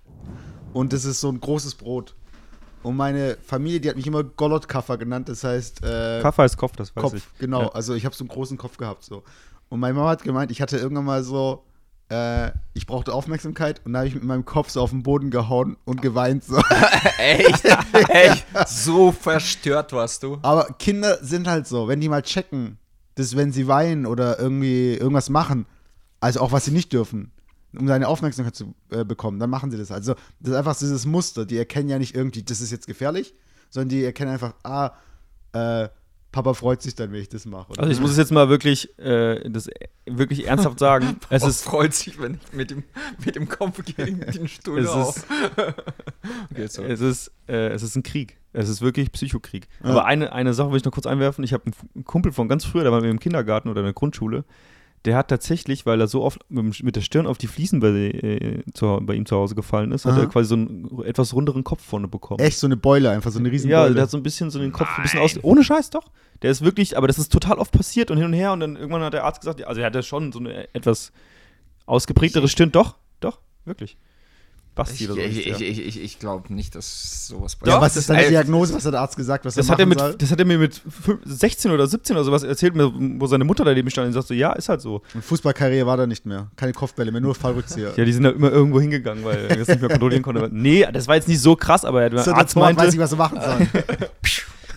Und 0.73 0.91
das 0.91 1.05
ist 1.05 1.21
so 1.21 1.29
ein 1.29 1.39
großes 1.39 1.75
Brot. 1.75 2.15
Und 2.83 2.97
meine 2.97 3.37
Familie, 3.43 3.79
die 3.79 3.89
hat 3.89 3.95
mich 3.95 4.05
immer 4.05 4.23
Golot-Kaffer 4.23 4.97
genannt, 4.97 5.29
das 5.29 5.43
heißt 5.43 5.83
äh, 5.83 6.19
Kaffer 6.21 6.45
ist 6.45 6.57
Kopf, 6.57 6.75
das 6.75 6.95
weiß 6.95 7.01
Kopf. 7.01 7.13
ich. 7.15 7.23
Genau, 7.39 7.61
Ja. 7.63 7.69
also 7.69 7.93
ich 7.95 8.05
habe 8.05 8.13
so 8.15 8.23
einen 8.23 8.29
großen 8.29 8.57
Kopf 8.57 8.77
gehabt. 8.77 9.03
so. 9.03 9.23
Und 9.69 9.79
meine 9.79 9.93
Mama 9.95 10.09
hat 10.09 10.23
gemeint, 10.23 10.51
ich 10.51 10.61
hatte 10.61 10.77
irgendwann 10.77 11.05
mal 11.05 11.23
so, 11.23 11.63
äh, 12.09 12.51
ich 12.73 12.85
brauchte 12.85 13.13
Aufmerksamkeit 13.13 13.81
und 13.85 13.93
da 13.93 13.99
habe 13.99 14.07
ich 14.07 14.15
mit 14.15 14.23
meinem 14.23 14.45
Kopf 14.45 14.69
so 14.69 14.81
auf 14.81 14.91
den 14.91 15.03
Boden 15.03 15.31
gehauen 15.31 15.77
und 15.85 16.01
geweint. 16.01 16.43
So. 16.43 16.57
Echt? 17.17 17.65
Echt? 18.09 18.45
So 18.67 19.11
verstört 19.11 19.93
warst 19.93 20.23
du? 20.23 20.37
Aber 20.41 20.65
Kinder 20.77 21.17
sind 21.23 21.47
halt 21.47 21.67
so, 21.67 21.87
wenn 21.87 22.01
die 22.01 22.09
mal 22.09 22.21
checken, 22.21 22.77
dass 23.15 23.35
wenn 23.35 23.51
sie 23.51 23.67
weinen 23.67 24.05
oder 24.05 24.39
irgendwie 24.39 24.93
irgendwas 24.93 25.29
machen, 25.29 25.65
also 26.19 26.41
auch 26.41 26.51
was 26.51 26.65
sie 26.65 26.71
nicht 26.71 26.93
dürfen, 26.93 27.31
um 27.77 27.87
seine 27.87 28.07
Aufmerksamkeit 28.07 28.55
zu 28.55 28.73
äh, 28.91 29.03
bekommen, 29.03 29.39
dann 29.39 29.49
machen 29.49 29.71
sie 29.71 29.77
das. 29.77 29.91
Also 29.91 30.13
das 30.39 30.51
ist 30.51 30.57
einfach 30.57 30.77
dieses 30.77 31.05
Muster. 31.05 31.45
Die 31.45 31.57
erkennen 31.57 31.89
ja 31.89 31.97
nicht 31.97 32.15
irgendwie, 32.15 32.43
das 32.43 32.61
ist 32.61 32.71
jetzt 32.71 32.87
gefährlich, 32.87 33.33
sondern 33.69 33.89
die 33.89 34.03
erkennen 34.03 34.31
einfach, 34.31 34.53
ah, 34.63 34.91
äh, 35.53 35.89
Papa 36.35 36.53
freut 36.53 36.81
sich 36.81 36.95
dann, 36.95 37.13
wenn 37.13 37.21
ich 37.21 37.29
das 37.29 37.45
mache. 37.45 37.69
oder? 37.71 37.79
Also 37.79 37.93
ich 37.93 38.01
muss 38.01 38.11
es 38.11 38.17
jetzt 38.17 38.33
mal 38.33 38.49
wirklich, 38.49 38.99
äh, 38.99 39.49
das 39.49 39.69
wirklich 40.05 40.45
ernsthaft 40.47 40.79
sagen. 40.79 41.15
es 41.29 41.43
Es 41.43 41.47
ist 41.49 41.61
freut 41.63 41.93
sich, 41.93 42.19
wenn 42.19 42.33
ich 42.35 42.51
mit 42.53 42.71
dem, 42.71 42.83
mit 43.25 43.37
dem 43.37 43.47
Kopf 43.47 43.81
gegen 43.85 44.19
den 44.33 44.47
Stuhl 44.49 44.79
Es 44.79 44.89
auf. 44.89 45.15
ist- 45.15 45.25
okay, 46.51 46.67
so. 46.67 46.83
Es 46.83 46.99
ist, 46.99 47.31
äh, 47.47 47.69
es 47.69 47.83
ist 47.83 47.95
ein 47.95 48.03
Krieg. 48.03 48.37
Es 48.51 48.67
ist 48.67 48.81
wirklich 48.81 49.13
Psychokrieg. 49.13 49.69
Aber 49.81 50.03
eine, 50.05 50.33
eine 50.33 50.53
Sache 50.53 50.71
will 50.71 50.77
ich 50.77 50.83
noch 50.83 50.91
kurz 50.91 51.05
einwerfen. 51.05 51.43
Ich 51.45 51.53
habe 51.53 51.71
einen 51.95 52.03
Kumpel 52.03 52.33
von 52.33 52.49
ganz 52.49 52.65
früher, 52.65 52.83
der 52.83 52.91
war 52.91 52.99
mit 52.99 53.05
mir 53.05 53.11
im 53.11 53.19
Kindergarten 53.21 53.69
oder 53.69 53.79
in 53.79 53.85
der 53.85 53.93
Grundschule. 53.93 54.43
Der 55.05 55.15
hat 55.15 55.27
tatsächlich, 55.27 55.85
weil 55.85 56.01
er 56.01 56.07
so 56.07 56.23
oft 56.23 56.39
mit, 56.49 56.95
der 56.95 57.01
Stirn 57.01 57.27
auf 57.27 57.37
die 57.37 57.47
Fliesen 57.47 57.79
bei, 57.79 57.89
äh, 57.89 58.63
zu, 58.73 58.99
bei 59.03 59.13
ihm 59.13 59.25
zu 59.25 59.35
Hause 59.35 59.53
gefallen 59.53 59.91
ist, 59.91 60.05
hat 60.05 60.13
Aha. 60.13 60.21
er 60.21 60.27
quasi 60.27 60.49
so 60.49 60.55
einen 60.55 61.03
etwas 61.03 61.33
runderen 61.33 61.63
Kopf 61.63 61.83
vorne 61.83 62.07
bekommen. 62.07 62.39
Echt 62.39 62.57
so 62.57 62.65
eine 62.65 62.75
Beule, 62.75 63.11
einfach 63.11 63.31
so 63.31 63.37
eine 63.37 63.51
riesen 63.51 63.69
Ja, 63.69 63.87
der 63.87 64.03
hat 64.03 64.09
so 64.09 64.17
ein 64.17 64.23
bisschen 64.23 64.49
so 64.49 64.59
den 64.59 64.71
Kopf 64.71 64.89
ein 64.97 65.03
bisschen 65.03 65.19
aus. 65.19 65.37
Ohne 65.43 65.63
Scheiß 65.63 65.91
doch. 65.91 66.11
Der 66.41 66.51
ist 66.51 66.63
wirklich, 66.63 66.97
aber 66.97 67.07
das 67.07 67.19
ist 67.19 67.31
total 67.31 67.59
oft 67.59 67.71
passiert 67.71 68.09
und 68.11 68.17
hin 68.17 68.25
und 68.25 68.33
her. 68.33 68.51
Und 68.51 68.59
dann 68.61 68.75
irgendwann 68.75 69.03
hat 69.03 69.13
der 69.13 69.23
Arzt 69.23 69.41
gesagt, 69.41 69.59
ja, 69.59 69.67
also 69.67 69.79
er 69.79 69.87
hatte 69.87 70.01
schon 70.03 70.31
so 70.31 70.39
eine 70.39 70.73
etwas 70.73 71.11
ausgeprägtere 71.85 72.47
Stirn. 72.47 72.71
Doch, 72.71 72.95
doch, 73.19 73.39
wirklich. 73.63 73.97
Basti 74.75 75.05
Ich, 75.05 75.09
oder 75.09 75.21
so. 75.21 75.27
ich, 75.29 75.43
der. 75.45 75.61
ich, 75.61 75.79
ich, 75.87 76.03
ich 76.03 76.19
glaube 76.19 76.53
nicht, 76.53 76.75
dass 76.75 77.27
sowas 77.27 77.53
ja, 77.53 77.59
passiert. 77.65 77.81
was 77.81 77.97
ist 77.97 78.09
deine 78.09 78.27
Diagnose? 78.27 78.73
Was 78.73 78.85
hat 78.85 78.93
der 78.93 78.99
Arzt 79.01 79.15
gesagt, 79.15 79.45
was 79.45 79.55
Das 79.55 79.67
er 79.67 79.71
hat, 79.71 79.79
er 79.79 79.85
mit, 79.85 79.99
soll? 79.99 80.15
das 80.17 80.31
hat 80.31 80.39
er 80.39 80.45
mir 80.45 80.57
mit 80.57 80.75
fün- 81.05 81.19
16 81.23 81.71
oder 81.71 81.87
17 81.87 82.15
oder 82.15 82.25
sowas 82.25 82.43
erzählt, 82.43 82.75
mir, 82.75 82.91
wo 82.93 83.25
seine 83.27 83.45
Mutter 83.45 83.63
daneben 83.63 83.89
stand 83.89 84.07
und 84.07 84.13
sagte 84.13 84.27
so, 84.27 84.33
ja, 84.33 84.51
ist 84.53 84.67
halt 84.67 84.81
so. 84.81 85.01
Und 85.13 85.23
Fußballkarriere 85.23 85.87
war 85.87 85.95
da 85.95 86.05
nicht 86.05 86.25
mehr. 86.25 86.51
Keine 86.57 86.73
Kopfbälle 86.73 87.11
mehr, 87.11 87.21
nur 87.21 87.35
Fallrückzieher. 87.35 87.93
Ja, 87.95 88.03
die 88.05 88.11
sind 88.13 88.23
da 88.23 88.31
immer 88.31 88.51
irgendwo 88.51 88.81
hingegangen, 88.81 89.23
weil 89.23 89.45
er 89.45 89.55
das 89.55 89.67
nicht 89.69 89.79
mehr 89.79 89.89
kontrollieren 89.89 90.23
konnte. 90.23 90.49
Nee, 90.51 90.85
das 90.91 91.07
war 91.07 91.15
jetzt 91.15 91.27
nicht 91.29 91.39
so 91.41 91.55
krass, 91.55 91.85
aber 91.85 92.09
der 92.09 92.19
so, 92.19 92.31
der 92.31 92.39
Arzt 92.39 92.55
meinte, 92.55 92.81
weiß 92.81 92.91
nicht, 92.91 92.99
was 93.01 93.11
er 93.13 93.17
machen 93.17 93.39
soll. 93.41 93.67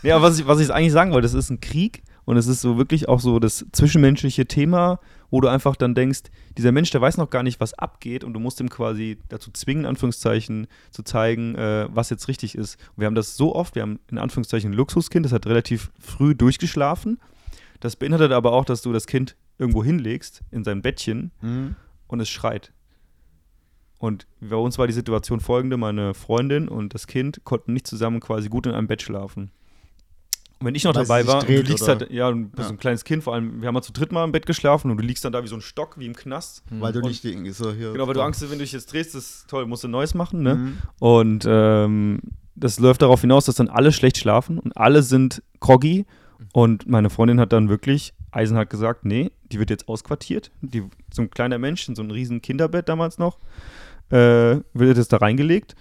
Nee, 0.03 0.13
aber 0.13 0.23
was 0.23 0.39
ich, 0.39 0.47
was 0.47 0.61
ich 0.61 0.73
eigentlich 0.73 0.93
sagen 0.93 1.11
wollte, 1.13 1.27
das 1.27 1.35
ist 1.35 1.51
ein 1.51 1.61
Krieg 1.61 2.03
und 2.25 2.37
es 2.37 2.47
ist 2.47 2.61
so 2.61 2.79
wirklich 2.79 3.09
auch 3.09 3.19
so 3.21 3.39
das 3.41 3.67
zwischenmenschliche 3.73 4.47
Thema, 4.47 5.01
wo 5.31 5.41
du 5.41 5.49
einfach 5.49 5.77
dann 5.77 5.95
denkst, 5.95 6.23
dieser 6.57 6.73
Mensch, 6.73 6.91
der 6.91 7.01
weiß 7.01 7.17
noch 7.19 7.31
gar 7.31 7.43
nicht, 7.43 7.61
was 7.61 7.75
abgeht 7.75 8.25
und 8.25 8.33
du 8.33 8.41
musst 8.41 8.61
ihm 8.61 8.69
quasi 8.71 9.19
dazu 9.29 9.51
zwingen, 9.51 9.85
in 9.85 9.89
Anführungszeichen, 9.91 10.67
zu 10.91 11.03
zeigen, 11.03 11.55
äh, 11.55 11.87
was 11.91 12.11
jetzt 12.11 12.29
richtig 12.29 12.55
ist. 12.55 12.77
Und 12.91 12.99
wir 13.03 13.07
haben 13.07 13.15
das 13.15 13.37
so 13.37 13.55
oft, 13.55 13.75
wir 13.75 13.83
haben 13.83 13.99
in 14.11 14.19
Anführungszeichen 14.19 14.71
ein 14.73 14.75
Luxuskind, 14.77 15.25
das 15.27 15.33
hat 15.33 15.47
relativ 15.47 15.91
früh 16.01 16.35
durchgeschlafen. 16.35 17.19
Das 17.81 17.97
beinhaltet 17.97 18.33
aber 18.33 18.53
auch, 18.53 18.65
dass 18.65 18.83
du 18.83 18.93
das 18.93 19.07
Kind 19.07 19.37
irgendwo 19.59 19.85
hinlegst, 19.85 20.43
in 20.51 20.65
sein 20.65 20.83
Bettchen 20.83 21.31
Mhm. 21.41 21.77
und 22.07 22.21
es 22.21 22.29
schreit. 22.29 22.73
Und 23.99 24.27
bei 24.41 24.57
uns 24.57 24.79
war 24.79 24.87
die 24.87 24.93
Situation 24.93 25.41
folgende: 25.41 25.77
Meine 25.77 26.15
Freundin 26.15 26.69
und 26.69 26.95
das 26.95 27.07
Kind 27.09 27.41
konnten 27.45 27.73
nicht 27.73 27.87
zusammen 27.87 28.21
quasi 28.21 28.49
gut 28.49 28.67
in 28.67 28.73
einem 28.73 28.87
Bett 28.87 29.03
schlafen. 29.03 29.51
Und 30.61 30.67
wenn 30.67 30.75
ich 30.75 30.83
noch 30.85 30.93
dabei 30.93 31.25
war, 31.27 31.41
dreht, 31.45 31.67
du 31.67 31.71
liegst 31.71 31.85
oder? 31.85 32.01
halt, 32.01 32.11
ja, 32.11 32.31
du 32.31 32.45
bist 32.47 32.59
Ja. 32.59 32.65
so 32.65 32.71
ein 32.73 32.79
kleines 32.79 33.05
Kind, 33.05 33.23
vor 33.23 33.35
allem, 33.35 33.61
wir 33.61 33.69
haben 33.69 33.75
mal 33.75 33.83
zu 33.83 33.93
dritt 33.93 34.11
mal 34.11 34.25
im 34.25 34.33
Bett 34.33 34.45
geschlafen 34.45 34.91
und 34.91 34.97
du 34.97 35.05
liegst 35.05 35.25
dann 35.25 35.33
da 35.33 35.43
wie 35.45 35.49
so 35.49 35.55
ein 35.55 35.61
Stock, 35.61 35.99
wie 35.99 36.07
im 36.07 36.17
Knast. 36.17 36.65
Weil 36.71 36.93
du 36.93 37.01
nicht 37.01 37.23
die, 37.23 37.51
so 37.51 37.73
hier. 37.73 37.93
Genau, 37.93 38.07
weil 38.09 38.15
du 38.15 38.23
Angst 38.23 38.43
hast, 38.43 38.51
wenn 38.51 38.59
du 38.59 38.65
dich 38.65 38.73
jetzt 38.73 38.93
drehst, 38.93 39.15
das 39.15 39.25
ist 39.25 39.49
toll, 39.51 39.67
musst 39.67 39.85
du 39.85 39.89
Neues 39.89 40.15
machen, 40.15 40.43
ne? 40.43 40.55
Mhm. 40.57 40.79
Und 40.99 41.45
ähm, 41.49 42.21
das 42.57 42.81
läuft 42.81 43.03
darauf 43.03 43.21
hinaus, 43.21 43.45
dass 43.45 43.55
dann 43.55 43.69
alle 43.69 43.93
schlecht 43.93 44.19
schlafen 44.19 44.59
und 44.59 44.77
alle 44.77 45.03
sind 45.03 45.43
groggy. 45.61 46.07
Und 46.53 46.89
meine 46.89 47.11
Freundin 47.11 47.39
hat 47.39 47.53
dann 47.53 47.69
wirklich 47.69 48.13
eisenhart 48.33 48.69
gesagt, 48.71 49.05
nee, 49.05 49.31
die 49.53 49.59
wird 49.61 49.71
jetzt 49.71 49.89
ausquartiert. 49.89 50.51
Die, 50.61 50.83
so 51.13 51.23
ein 51.23 51.31
kleiner 51.31 51.59
Mensch 51.59 51.89
in 51.89 51.95
so 51.95 52.03
ein 52.03 52.11
riesen 52.11 52.43
Kinderbett 52.43 52.89
damals 52.89 53.19
noch, 53.19 53.39
äh, 54.11 54.57
wird 54.75 54.97
jetzt 54.97 55.13
da 55.13 55.19
reingelegt. 55.19 55.77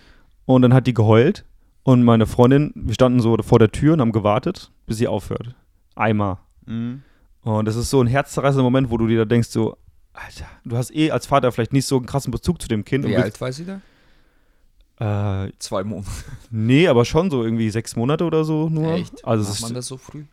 Und 0.46 0.62
dann 0.62 0.74
hat 0.74 0.86
die 0.88 0.94
geheult. 0.94 1.46
Und 1.88 2.04
meine 2.04 2.26
Freundin, 2.26 2.74
wir 2.76 2.94
standen 2.94 3.22
so 3.22 3.38
vor 3.38 3.60
der 3.60 3.72
Tür 3.72 3.94
und 3.94 4.02
haben 4.02 4.12
gewartet, 4.12 4.72
bis 4.88 4.98
sie 4.98 5.08
aufhört. 5.08 5.56
Einmal. 5.96 6.38
Mhm. 6.66 7.02
Und 7.44 7.66
das 7.66 7.78
ist 7.78 7.90
so 7.90 8.02
ein 8.02 8.08
herzzerreißender 8.08 8.62
Moment, 8.62 8.90
wo 8.90 8.98
du 8.98 9.08
dir 9.08 9.20
da 9.20 9.24
denkst, 9.24 9.48
so, 9.48 9.78
Alter, 10.12 10.48
du 10.66 10.76
hast 10.76 10.94
eh 10.94 11.12
als 11.12 11.28
Vater 11.28 11.50
vielleicht 11.50 11.72
nicht 11.72 11.86
so 11.86 11.96
einen 11.96 12.06
krassen 12.06 12.30
Bezug 12.30 12.62
zu 12.62 12.68
dem 12.68 12.84
Kind. 12.84 13.08
Wie 13.08 13.16
alt 13.16 13.40
war 13.40 13.54
sie 13.54 13.66
da? 13.66 15.46
Äh, 15.46 15.52
Zwei 15.60 15.86
Monate. 15.86 16.10
Nee, 16.52 16.90
aber 16.90 17.06
schon 17.06 17.32
so 17.32 17.42
irgendwie 17.42 17.70
sechs 17.70 17.96
Monate 17.96 18.26
oder 18.26 18.44
so 18.44 18.68
nur. 18.68 18.92
Echt? 18.92 19.24
Also 19.24 19.46
Macht 19.46 19.54
das, 19.54 19.62
man 19.62 19.72
ist, 19.72 19.78
das 19.78 19.88
so 19.88 19.96
früh? 19.96 20.26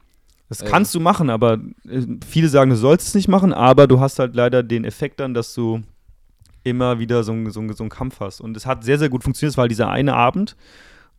das 0.49 0.61
äh, 0.61 0.67
kannst 0.67 0.93
du 0.93 0.99
machen, 0.99 1.31
aber 1.31 1.61
äh, 1.89 2.03
viele 2.27 2.49
sagen, 2.49 2.71
du 2.71 2.77
sollst 2.77 3.07
es 3.07 3.15
nicht 3.15 3.29
machen, 3.29 3.53
aber 3.53 3.87
du 3.87 4.01
hast 4.01 4.19
halt 4.19 4.35
leider 4.35 4.65
den 4.65 4.85
Effekt 4.85 5.21
dann, 5.21 5.35
dass 5.35 5.55
du 5.55 5.83
immer 6.65 6.99
wieder 6.99 7.23
so, 7.23 7.33
so, 7.51 7.73
so 7.73 7.85
einen 7.85 7.91
Kampf 7.91 8.19
hast. 8.19 8.41
Und 8.41 8.57
es 8.57 8.67
hat 8.67 8.83
sehr, 8.83 8.99
sehr 8.99 9.09
gut 9.09 9.23
funktioniert. 9.23 9.53
Es 9.53 9.57
war 9.57 9.63
halt 9.63 9.71
dieser 9.71 9.89
eine 9.89 10.15
Abend 10.15 10.57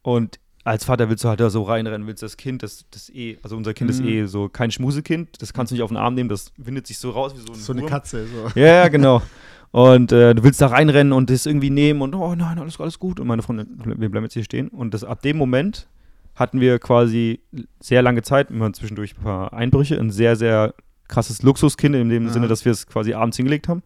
und 0.05 0.39
als 0.63 0.85
Vater 0.85 1.09
willst 1.09 1.23
du 1.23 1.29
halt 1.29 1.39
da 1.39 1.49
so 1.49 1.63
reinrennen, 1.63 2.07
willst 2.07 2.23
das 2.23 2.37
Kind, 2.37 2.61
das, 2.63 2.85
das 2.91 3.09
eh, 3.09 3.37
also 3.43 3.55
unser 3.57 3.73
Kind 3.73 3.89
ist 3.89 4.01
Mhm. 4.01 4.07
eh 4.07 4.25
so 4.25 4.49
kein 4.49 4.71
Schmusekind, 4.71 5.41
das 5.41 5.51
kannst 5.53 5.71
du 5.71 5.75
nicht 5.75 5.83
auf 5.83 5.89
den 5.89 5.97
Arm 5.97 6.13
nehmen, 6.15 6.29
das 6.29 6.51
windet 6.57 6.87
sich 6.87 6.97
so 6.97 7.09
raus 7.11 7.33
wie 7.35 7.41
so 7.41 7.53
ein 7.53 7.59
So 7.59 7.73
eine. 7.73 7.85
Katze. 7.85 8.25
So. 8.27 8.59
Ja, 8.59 8.65
ja, 8.67 8.87
genau. 8.87 9.21
Und 9.71 10.11
äh, 10.11 10.33
du 10.33 10.43
willst 10.43 10.61
da 10.61 10.67
reinrennen 10.67 11.11
und 11.11 11.29
das 11.29 11.45
irgendwie 11.45 11.69
nehmen 11.69 12.01
und 12.01 12.15
oh 12.15 12.33
nein, 12.33 12.57
alles, 12.59 12.79
alles 12.79 12.97
gut. 12.97 13.19
Und 13.19 13.27
meine 13.27 13.41
Freundin, 13.41 13.67
wir 13.83 14.09
bleiben 14.09 14.23
jetzt 14.23 14.33
hier 14.33 14.43
stehen. 14.45 14.69
Und 14.69 14.93
das, 14.93 15.03
ab 15.03 15.21
dem 15.21 15.35
Moment 15.37 15.89
hatten 16.33 16.61
wir 16.61 16.79
quasi 16.79 17.41
sehr 17.81 18.01
lange 18.01 18.21
Zeit, 18.21 18.51
immer 18.51 18.71
zwischendurch 18.71 19.17
ein 19.17 19.23
paar 19.23 19.51
Einbrüche, 19.51 19.99
ein 19.99 20.11
sehr, 20.11 20.37
sehr 20.37 20.73
krasses 21.09 21.41
Luxuskind 21.43 21.93
in 21.93 22.07
dem 22.07 22.27
Ja. 22.27 22.31
Sinne, 22.31 22.47
dass 22.47 22.63
wir 22.63 22.71
es 22.71 22.87
quasi 22.87 23.13
abends 23.15 23.35
hingelegt 23.35 23.67
haben. 23.67 23.83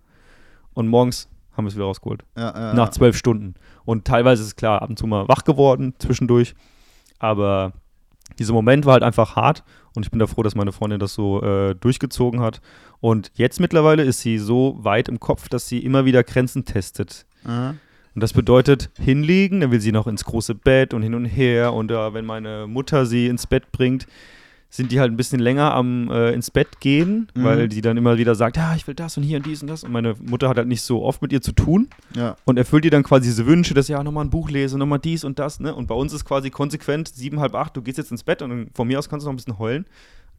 Und 0.75 0.87
morgens 0.89 1.27
haben 1.59 1.65
wir 1.65 1.69
es 1.69 1.75
wieder 1.75 1.85
rausgeholt. 1.85 2.23
Ja, 2.35 2.53
ja, 2.55 2.73
Nach 2.73 2.89
zwölf 2.89 3.15
Stunden. 3.15 3.53
Und 3.85 4.05
teilweise 4.05 4.41
ist 4.41 4.47
es 4.47 4.55
klar, 4.55 4.81
ab 4.81 4.89
und 4.89 4.97
zu 4.97 5.05
mal 5.05 5.27
wach 5.27 5.43
geworden 5.43 5.93
zwischendurch. 5.99 6.55
Aber 7.19 7.73
dieser 8.37 8.53
Moment 8.53 8.85
war 8.85 8.93
halt 8.93 9.03
einfach 9.03 9.35
hart 9.35 9.63
und 9.95 10.05
ich 10.05 10.11
bin 10.11 10.19
da 10.19 10.27
froh, 10.27 10.43
dass 10.43 10.55
meine 10.55 10.71
Freundin 10.71 10.99
das 10.99 11.13
so 11.13 11.41
äh, 11.41 11.75
durchgezogen 11.75 12.41
hat. 12.41 12.61
Und 13.01 13.31
jetzt 13.35 13.59
mittlerweile 13.59 14.03
ist 14.03 14.21
sie 14.21 14.37
so 14.37 14.77
weit 14.79 15.09
im 15.09 15.19
Kopf, 15.19 15.49
dass 15.49 15.67
sie 15.67 15.79
immer 15.79 16.05
wieder 16.05 16.23
Grenzen 16.23 16.65
testet. 16.65 17.25
Aha. 17.45 17.75
Und 18.15 18.23
das 18.23 18.33
bedeutet 18.33 18.89
hinlegen, 18.99 19.61
dann 19.61 19.71
will 19.71 19.79
sie 19.79 19.91
noch 19.91 20.07
ins 20.07 20.25
große 20.25 20.55
Bett 20.55 20.93
und 20.93 21.03
hin 21.03 21.15
und 21.15 21.25
her. 21.25 21.73
Und 21.73 21.91
äh, 21.91 22.13
wenn 22.13 22.25
meine 22.25 22.67
Mutter 22.67 23.05
sie 23.05 23.27
ins 23.27 23.47
Bett 23.47 23.71
bringt, 23.71 24.07
sind 24.71 24.91
die 24.91 24.99
halt 24.99 25.11
ein 25.11 25.17
bisschen 25.17 25.39
länger 25.39 25.73
am 25.73 26.11
äh, 26.11 26.31
ins 26.31 26.51
Bett 26.51 26.79
gehen, 26.79 27.27
Mhm. 27.33 27.43
weil 27.43 27.67
die 27.69 27.81
dann 27.81 27.97
immer 27.97 28.17
wieder 28.19 28.35
sagt, 28.35 28.57
ja, 28.57 28.75
ich 28.75 28.85
will 28.87 28.93
das 28.93 29.17
und 29.17 29.23
hier 29.23 29.37
und 29.37 29.45
dies 29.45 29.61
und 29.63 29.67
das. 29.67 29.83
Und 29.83 29.91
meine 29.91 30.13
Mutter 30.21 30.47
hat 30.47 30.57
halt 30.57 30.67
nicht 30.67 30.83
so 30.83 31.03
oft 31.03 31.21
mit 31.23 31.33
ihr 31.33 31.41
zu 31.41 31.51
tun 31.53 31.87
Ja. 32.15 32.35
und 32.45 32.57
erfüllt 32.57 32.85
ihr 32.85 32.91
dann 32.91 33.03
quasi 33.03 33.27
diese 33.27 33.45
Wünsche, 33.47 33.73
dass 33.73 33.87
ja 33.87 34.03
nochmal 34.03 34.25
ein 34.25 34.29
Buch 34.29 34.49
lese, 34.51 34.77
nochmal 34.77 34.99
dies 34.99 35.23
und 35.23 35.39
das, 35.39 35.59
ne? 35.59 35.73
Und 35.73 35.87
bei 35.87 35.95
uns 35.95 36.13
ist 36.13 36.23
quasi 36.23 36.49
konsequent 36.51 37.07
sieben, 37.07 37.39
halb 37.39 37.55
acht, 37.55 37.75
du 37.75 37.81
gehst 37.81 37.97
jetzt 37.97 38.11
ins 38.11 38.23
Bett 38.23 38.41
und 38.43 38.69
von 38.75 38.87
mir 38.87 38.99
aus 38.99 39.09
kannst 39.09 39.25
du 39.25 39.27
noch 39.29 39.33
ein 39.33 39.37
bisschen 39.37 39.57
heulen. 39.57 39.85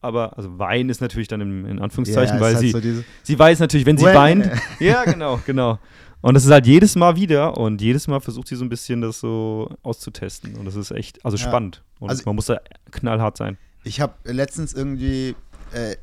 Aber, 0.03 0.39
also 0.39 0.59
weinen 0.59 0.89
ist 0.91 1.01
natürlich 1.01 1.29
dann 1.29 1.41
in, 1.43 1.65
in 1.67 1.79
Anführungszeichen, 1.81 2.37
ja, 2.37 2.41
weil 2.41 2.55
halt 2.55 2.61
sie, 2.61 2.71
so 2.71 2.81
sie 3.23 3.39
weiß 3.39 3.59
natürlich, 3.59 3.85
wenn 3.85 3.99
sie 3.99 4.07
Well. 4.07 4.15
weint. 4.15 4.51
Ja, 4.81 5.05
genau, 5.05 5.41
genau. 5.45 5.79
Und 6.23 6.35
das 6.35 6.45
ist 6.45 6.51
halt 6.51 6.67
jedes 6.67 6.97
Mal 6.97 7.17
wieder 7.17 7.57
und 7.59 7.83
jedes 7.83 8.07
Mal 8.07 8.21
versucht 8.21 8.47
sie 8.49 8.55
so 8.57 8.65
ein 8.65 8.69
bisschen 8.69 9.01
das 9.01 9.21
so 9.21 9.71
auszutesten. 9.83 10.55
Und 10.55 10.65
das 10.67 10.77
ist 10.77 10.91
echt, 10.91 11.23
also 11.25 11.37
Ja. 11.37 11.49
spannend. 11.49 11.83
Und 11.99 12.11
Also- 12.11 12.23
man 12.27 12.37
muss 12.37 12.47
da 12.47 12.61
knallhart 12.93 13.37
sein. 13.37 13.59
Ich 13.85 14.01
habe 14.01 14.15
letztens 14.25 14.73
irgendwie, 14.73 15.35
äh, 15.73 15.97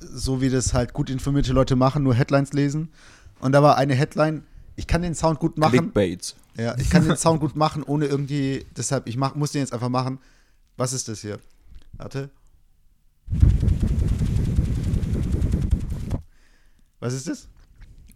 so 0.00 0.40
wie 0.40 0.50
das 0.50 0.72
halt 0.74 0.92
gut 0.92 1.10
informierte 1.10 1.52
Leute 1.52 1.76
machen, 1.76 2.02
nur 2.02 2.14
Headlines 2.14 2.52
lesen. 2.52 2.90
Und 3.40 3.52
da 3.52 3.62
war 3.62 3.76
eine 3.76 3.94
Headline, 3.94 4.44
ich 4.76 4.86
kann 4.86 5.02
den 5.02 5.14
Sound 5.14 5.40
gut 5.40 5.58
machen. 5.58 5.72
Clickbaits. 5.72 6.36
Ja, 6.56 6.76
ich 6.78 6.90
kann 6.90 7.04
den 7.06 7.16
Sound 7.16 7.40
gut 7.40 7.56
machen, 7.56 7.82
ohne 7.82 8.06
irgendwie, 8.06 8.66
deshalb, 8.76 9.06
ich 9.08 9.16
mach, 9.16 9.34
muss 9.34 9.52
den 9.52 9.60
jetzt 9.60 9.72
einfach 9.72 9.88
machen. 9.88 10.18
Was 10.76 10.92
ist 10.92 11.08
das 11.08 11.20
hier? 11.20 11.38
Warte. 11.96 12.30
Was 17.00 17.14
ist 17.14 17.28
das? 17.28 17.48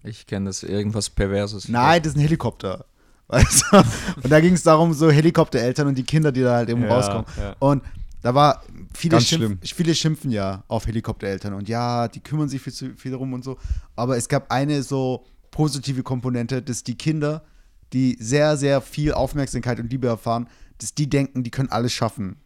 Ich 0.04 0.26
kenne 0.26 0.46
das, 0.46 0.62
irgendwas 0.64 1.08
Perverses. 1.10 1.68
Nein, 1.68 2.02
das 2.02 2.12
ist 2.12 2.16
ein 2.18 2.22
Helikopter. 2.22 2.84
Weißt 3.28 3.64
du? 3.70 3.76
Und 4.24 4.30
da 4.30 4.40
ging 4.40 4.54
es 4.54 4.62
darum, 4.64 4.92
so 4.92 5.10
Helikoptereltern 5.10 5.86
und 5.86 5.94
die 5.96 6.02
Kinder, 6.02 6.32
die 6.32 6.42
da 6.42 6.56
halt 6.56 6.68
eben 6.68 6.82
Ja, 6.82 6.88
rauskommen. 6.88 7.24
ja. 7.38 7.54
Und 7.60 7.82
da 8.22 8.34
war, 8.34 8.62
viele, 8.94 9.12
Ganz 9.12 9.28
schimpf, 9.28 9.44
schlimm. 9.44 9.58
viele 9.62 9.94
schimpfen 9.94 10.30
ja 10.30 10.64
auf 10.68 10.86
Helikoptereltern 10.86 11.54
und 11.54 11.68
ja, 11.68 12.08
die 12.08 12.20
kümmern 12.20 12.48
sich 12.48 12.60
viel 12.60 12.72
zu 12.72 12.94
viel 12.96 13.10
darum 13.10 13.32
und 13.32 13.44
so. 13.44 13.58
Aber 13.96 14.16
es 14.16 14.28
gab 14.28 14.50
eine 14.50 14.82
so 14.82 15.24
positive 15.50 16.02
Komponente, 16.02 16.62
dass 16.62 16.82
die 16.84 16.96
Kinder, 16.96 17.44
die 17.92 18.16
sehr, 18.18 18.56
sehr 18.56 18.80
viel 18.80 19.12
Aufmerksamkeit 19.12 19.78
und 19.78 19.90
Liebe 19.90 20.08
erfahren, 20.08 20.48
dass 20.78 20.94
die 20.94 21.08
denken, 21.08 21.42
die 21.42 21.50
können 21.50 21.70
alles 21.70 21.92
schaffen. 21.92 22.36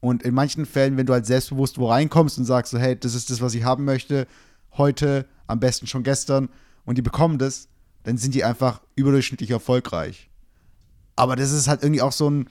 Und 0.00 0.22
in 0.22 0.34
manchen 0.34 0.66
Fällen, 0.66 0.96
wenn 0.96 1.06
du 1.06 1.12
halt 1.12 1.26
selbstbewusst 1.26 1.78
wo 1.78 1.88
reinkommst 1.88 2.38
und 2.38 2.44
sagst 2.44 2.70
so, 2.70 2.78
hey, 2.78 2.98
das 2.98 3.14
ist 3.14 3.30
das, 3.30 3.40
was 3.40 3.54
ich 3.54 3.64
haben 3.64 3.84
möchte, 3.84 4.26
heute, 4.76 5.26
am 5.46 5.60
besten 5.60 5.86
schon 5.86 6.02
gestern, 6.02 6.48
und 6.84 6.96
die 6.96 7.02
bekommen 7.02 7.38
das, 7.38 7.68
dann 8.04 8.16
sind 8.16 8.34
die 8.34 8.44
einfach 8.44 8.80
überdurchschnittlich 8.94 9.50
erfolgreich. 9.50 10.30
Aber 11.16 11.36
das 11.36 11.50
ist 11.52 11.68
halt 11.68 11.82
irgendwie 11.82 12.00
auch 12.00 12.12
so 12.12 12.30
ein 12.30 12.48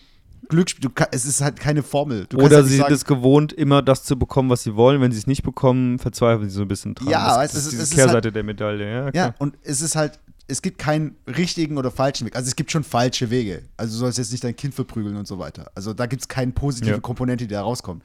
Glücksspiel. 0.47 0.89
Du, 0.89 1.03
es 1.11 1.25
ist 1.25 1.41
halt 1.41 1.59
keine 1.59 1.83
Formel. 1.83 2.25
Du 2.29 2.37
Oder 2.37 2.57
halt 2.57 2.67
sie 2.67 2.77
sagen, 2.77 2.89
sind 2.89 2.95
es 2.95 3.05
gewohnt, 3.05 3.53
immer 3.53 3.81
das 3.81 4.03
zu 4.03 4.17
bekommen, 4.17 4.49
was 4.49 4.63
sie 4.63 4.75
wollen. 4.75 5.01
Wenn 5.01 5.11
sie 5.11 5.17
es 5.19 5.27
nicht 5.27 5.43
bekommen, 5.43 5.99
verzweifeln 5.99 6.49
sie 6.49 6.55
so 6.55 6.61
ein 6.61 6.67
bisschen 6.67 6.95
dran. 6.95 7.09
Ja, 7.09 7.41
das, 7.41 7.51
du, 7.51 7.57
das 7.57 7.65
es 7.67 7.73
ist 7.73 7.79
es 7.79 7.89
ist 7.89 7.95
Kehrseite 7.95 8.31
der 8.31 8.43
Medaille. 8.43 8.89
Ja, 8.89 9.11
Ja, 9.13 9.35
und 9.39 9.57
es 9.63 9.81
ist 9.81 9.95
halt, 9.95 10.19
es 10.47 10.61
gibt 10.61 10.77
keinen 10.79 11.15
richtigen 11.27 11.77
oder 11.77 11.91
falschen 11.91 12.25
Weg. 12.25 12.35
Also 12.35 12.47
es 12.47 12.55
gibt 12.55 12.71
schon 12.71 12.83
falsche 12.83 13.29
Wege. 13.29 13.63
Also 13.77 13.93
du 13.93 13.99
sollst 13.99 14.17
jetzt 14.17 14.31
nicht 14.31 14.43
dein 14.43 14.55
Kind 14.55 14.73
verprügeln 14.73 15.15
und 15.15 15.27
so 15.27 15.37
weiter. 15.37 15.69
Also 15.75 15.93
da 15.93 16.05
gibt 16.05 16.21
es 16.23 16.27
keine 16.27 16.51
positive 16.51 16.95
Ja. 16.95 16.99
Komponente, 16.99 17.45
die 17.45 17.53
da 17.53 17.61
rauskommt. 17.61 18.03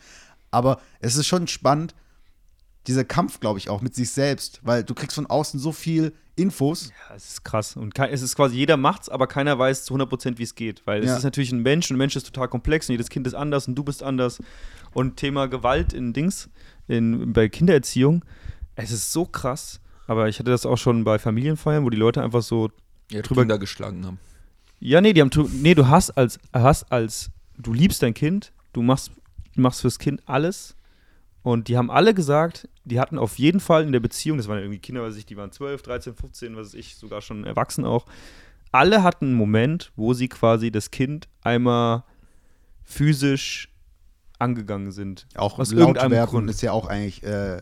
Aber 0.51 0.81
es 1.01 1.16
ist 1.16 1.27
schon 1.27 1.47
spannend, 1.48 1.94
dieser 2.86 3.05
Kampf, 3.05 3.40
glaube 3.40 3.59
ich, 3.59 3.70
auch 3.70 3.81
mit 3.81 3.94
sich 3.94 4.11
selbst, 4.11 4.61
weil 4.62 4.85
du 4.85 4.94
kriegst 4.94 5.15
von 5.15 5.27
außen 5.27 5.59
so 5.61 5.73
viel 5.73 6.12
Infos. 6.36 6.90
Ja, 7.09 7.15
es 7.16 7.28
ist 7.31 7.44
krass. 7.44 7.77
Und 7.77 7.97
es 7.98 8.20
ist 8.23 8.35
quasi, 8.36 8.56
jeder 8.56 8.77
macht's, 8.77 9.09
aber 9.09 9.27
keiner 9.27 9.59
weiß 9.59 9.85
zu 9.85 9.94
100% 9.94 10.39
wie 10.39 10.43
es 10.43 10.55
geht. 10.55 10.82
Weil 10.85 11.05
Ja. 11.05 11.12
es 11.12 11.19
ist 11.19 11.24
natürlich 11.24 11.52
ein 11.52 11.62
Mensch 11.62 11.90
und 11.90 11.94
ein 11.97 11.98
Mensch 11.98 12.16
ist 12.16 12.27
total 12.27 12.48
komplex 12.48 12.89
und 12.89 12.94
jedes 12.94 13.09
Kind 13.09 13.27
ist 13.27 13.35
anders 13.35 13.69
und 13.69 13.74
du 13.77 13.85
bist 13.85 14.02
anders. 14.02 14.40
Und 14.93 15.16
Thema 15.16 15.47
Gewalt 15.47 15.93
in 15.93 16.12
Dings, 16.12 16.48
in, 16.89 17.32
bei 17.32 17.48
Kindererziehung, 17.48 18.24
es 18.77 18.90
ist 18.90 19.12
so 19.12 19.24
krass. 19.24 19.81
Aber 20.06 20.28
ich 20.28 20.39
hatte 20.39 20.51
das 20.51 20.66
auch 20.66 20.77
schon 20.77 21.05
bei 21.05 21.19
Familienfeiern, 21.19 21.85
wo 21.85 21.90
die 21.90 21.97
Leute 21.97 22.23
einfach 22.23 22.43
so 22.43 22.70
Ja, 23.11 23.23
drüber- 23.23 23.43
Kinder 23.43 23.59
geschlagen 23.59 24.05
haben. 24.05 24.19
Ja, 24.81 25.01
nee, 25.01 25.12
die 25.12 25.20
haben 25.23 25.31
nee, 25.62 25.74
du 25.74 25.86
hast 25.89 26.11
als 26.11 26.39
hast 26.52 26.90
als 26.93 27.31
du 27.56 27.73
liebst 27.73 28.02
dein 28.02 28.12
Kind, 28.12 28.52
du 28.73 28.82
machst 28.82 29.12
machst 29.55 29.81
fürs 29.82 29.98
Kind 30.01 30.20
alles 30.27 30.74
und 31.44 31.68
die 31.68 31.76
haben 31.76 31.90
alle 31.90 32.14
gesagt, 32.14 32.68
die 32.84 32.98
hatten 32.98 33.18
auf 33.18 33.38
jeden 33.38 33.60
Fall 33.60 33.84
in 33.84 33.92
der 33.92 34.00
Beziehung, 34.00 34.38
das 34.38 34.48
waren 34.48 34.58
irgendwie 34.58 34.78
Kinder, 34.78 35.02
weiß 35.02 35.14
ich, 35.16 35.26
die 35.26 35.36
waren 35.36 35.52
12, 35.52 35.82
13, 35.82 36.14
15, 36.14 36.56
was 36.56 36.68
weiß 36.68 36.74
ich, 36.74 36.96
sogar 36.96 37.20
schon 37.20 37.44
erwachsen 37.44 37.84
auch. 37.84 38.06
Alle 38.72 39.02
hatten 39.02 39.26
einen 39.26 39.34
Moment, 39.34 39.92
wo 39.94 40.14
sie 40.14 40.28
quasi 40.28 40.72
das 40.72 40.90
Kind 40.90 41.28
einmal 41.42 42.04
physisch 42.82 43.68
angegangen 44.38 44.90
sind. 44.90 45.26
Auch 45.34 45.58
aus 45.58 45.70
laut 45.70 45.80
irgendeinem 45.80 46.12
werden 46.12 46.30
Grund. 46.30 46.50
ist 46.50 46.62
ja 46.62 46.72
auch 46.72 46.86
eigentlich, 46.86 47.22
äh, 47.22 47.60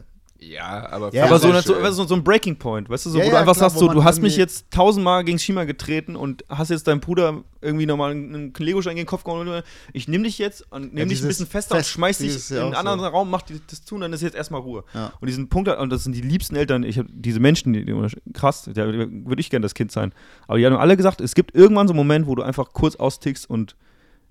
Ja, 0.49 0.89
aber, 0.91 1.13
Ja, 1.15 1.25
aber 1.27 1.39
so, 1.39 1.49
eine, 1.49 1.63
so, 1.63 1.75
so, 1.93 2.05
so 2.05 2.15
ein 2.15 2.25
Breaking 2.25 2.57
Point, 2.57 2.89
weißt 2.91 3.07
du, 3.07 3.11
so, 3.11 3.19
Ja, 3.19 3.25
wo 3.25 3.29
du 3.29 3.35
ja, 3.35 3.41
einfach 3.41 3.55
klar, 3.55 3.71
sagst, 3.71 3.79
so, 3.81 3.89
du 3.89 4.03
hast 4.05 4.21
mich 4.21 4.37
jetzt 4.37 4.71
tausendmal 4.71 5.25
gegen 5.25 5.39
Schieber 5.39 5.67
getreten 5.67 6.17
und 6.17 6.45
hast 6.49 6.71
jetzt 6.71 6.87
deinem 6.89 7.01
Bruder 7.01 7.45
irgendwie 7.61 7.87
nochmal 7.87 8.11
einen 8.11 8.53
Legostein 8.59 8.97
gegen 8.97 9.05
den 9.05 9.09
Kopf 9.09 9.25
gehauen. 9.25 9.63
Ich 9.93 10.09
nehme 10.09 10.25
dich 10.25 10.39
jetzt 10.39 10.67
und 10.73 10.95
nehme 10.95 11.09
dich 11.09 11.23
ein 11.23 11.29
bisschen 11.29 11.47
fester 11.47 11.75
und 11.77 11.81
Fest- 11.83 11.91
schmeiß 11.91 12.19
dich 12.19 12.51
in 12.51 12.59
einen 12.59 12.75
anderen 12.75 13.01
so. 13.01 13.07
Raum, 13.07 13.31
mach 13.31 13.43
dir 13.43 13.61
das 13.71 13.85
zu 13.85 13.95
und 13.95 14.01
dann 14.01 14.13
ist 14.13 14.23
jetzt 14.23 14.35
erstmal 14.35 14.61
Ruhe. 14.61 14.85
Ja. 14.95 15.13
Und 15.21 15.29
diesen 15.29 15.49
Punkt, 15.49 15.69
und 15.69 15.91
das 15.91 16.05
sind 16.05 16.15
die 16.15 16.23
liebsten 16.23 16.57
Eltern, 16.57 16.83
ich 16.83 16.99
habe 16.99 17.09
diese 17.13 17.39
Menschen, 17.39 17.73
die, 17.73 17.85
die, 17.85 17.95
krass, 18.33 18.69
da 18.75 18.87
würde 18.87 19.41
ich 19.41 19.49
gerne 19.51 19.63
das 19.63 19.75
Kind 19.75 19.93
sein. 19.93 20.13
Aber 20.49 20.59
die 20.59 20.67
haben 20.67 20.75
alle 20.77 20.97
gesagt, 20.97 21.21
es 21.21 21.35
gibt 21.35 21.55
irgendwann 21.55 21.87
so 21.87 21.93
einen 21.93 21.99
Moment, 21.99 22.27
wo 22.27 22.35
du 22.35 22.43
einfach 22.43 22.73
kurz 22.73 22.97
austickst 22.97 23.49
und 23.49 23.77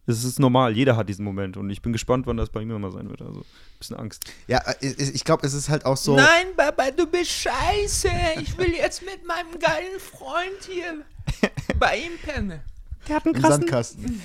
es 0.08 0.24
ist 0.24 0.40
normal, 0.40 0.76
jeder 0.76 0.96
hat 0.96 1.10
diesen 1.10 1.24
Moment 1.24 1.58
und 1.58 1.70
ich 1.70 1.82
bin 1.82 1.94
gespannt, 1.94 2.26
wann 2.28 2.38
das 2.38 2.50
bei 2.50 2.66
mir 2.66 2.78
mal 2.80 2.92
sein 2.92 3.10
wird. 3.10 3.22
Also 3.22 3.42
ein 3.42 3.78
bisschen 3.78 3.98
Angst. 3.98 4.24
ja, 4.48 4.60
äh, 4.82 4.88
ich, 4.88 5.24
glaube, 5.24 5.46
es 5.46 5.54
ist 5.54 5.70
halt 5.70 5.86
auch 5.86 5.98
so. 5.98 6.16
Nein, 6.16 6.48
Papa, 6.58 6.92
du 6.92 7.06
bist 7.06 7.32
scheiße. 7.32 8.10
Ich 8.42 8.58
will 8.58 8.74
jetzt 8.74 9.04
mit 9.06 9.26
meinem 9.26 9.60
geilen 9.60 10.00
Freund 10.00 10.64
hier 10.68 11.06
bei 11.80 11.98
ihm 11.98 12.18
pennen. 12.24 12.62
Der 13.08 13.16
hat 13.16 13.26
einen 13.26 13.36
Im 13.36 13.42
Sandkasten. 13.42 14.22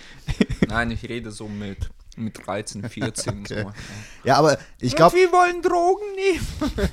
Nein, 0.68 0.90
ich 0.90 1.08
rede 1.08 1.30
so 1.30 1.48
mit, 1.48 1.90
mit 2.16 2.46
13, 2.46 2.88
14. 2.88 3.40
Okay. 3.44 3.62
so. 3.62 3.72
Ja, 4.24 4.36
aber 4.36 4.58
ich 4.80 4.92
Und 4.92 4.96
glaube, 4.96 5.16
wir 5.16 5.32
wollen 5.32 5.62
Drogen 5.62 6.04
nehmen. 6.14 6.90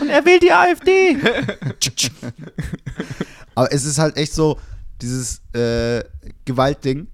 Und 0.00 0.08
er 0.08 0.24
wählt 0.24 0.42
die 0.42 0.52
AfD. 0.52 1.16
aber 3.54 3.72
es 3.72 3.84
ist 3.84 3.98
halt 3.98 4.16
echt 4.16 4.34
so, 4.34 4.58
dieses 5.00 5.42
äh, 5.54 6.04
Gewaltding, 6.44 7.08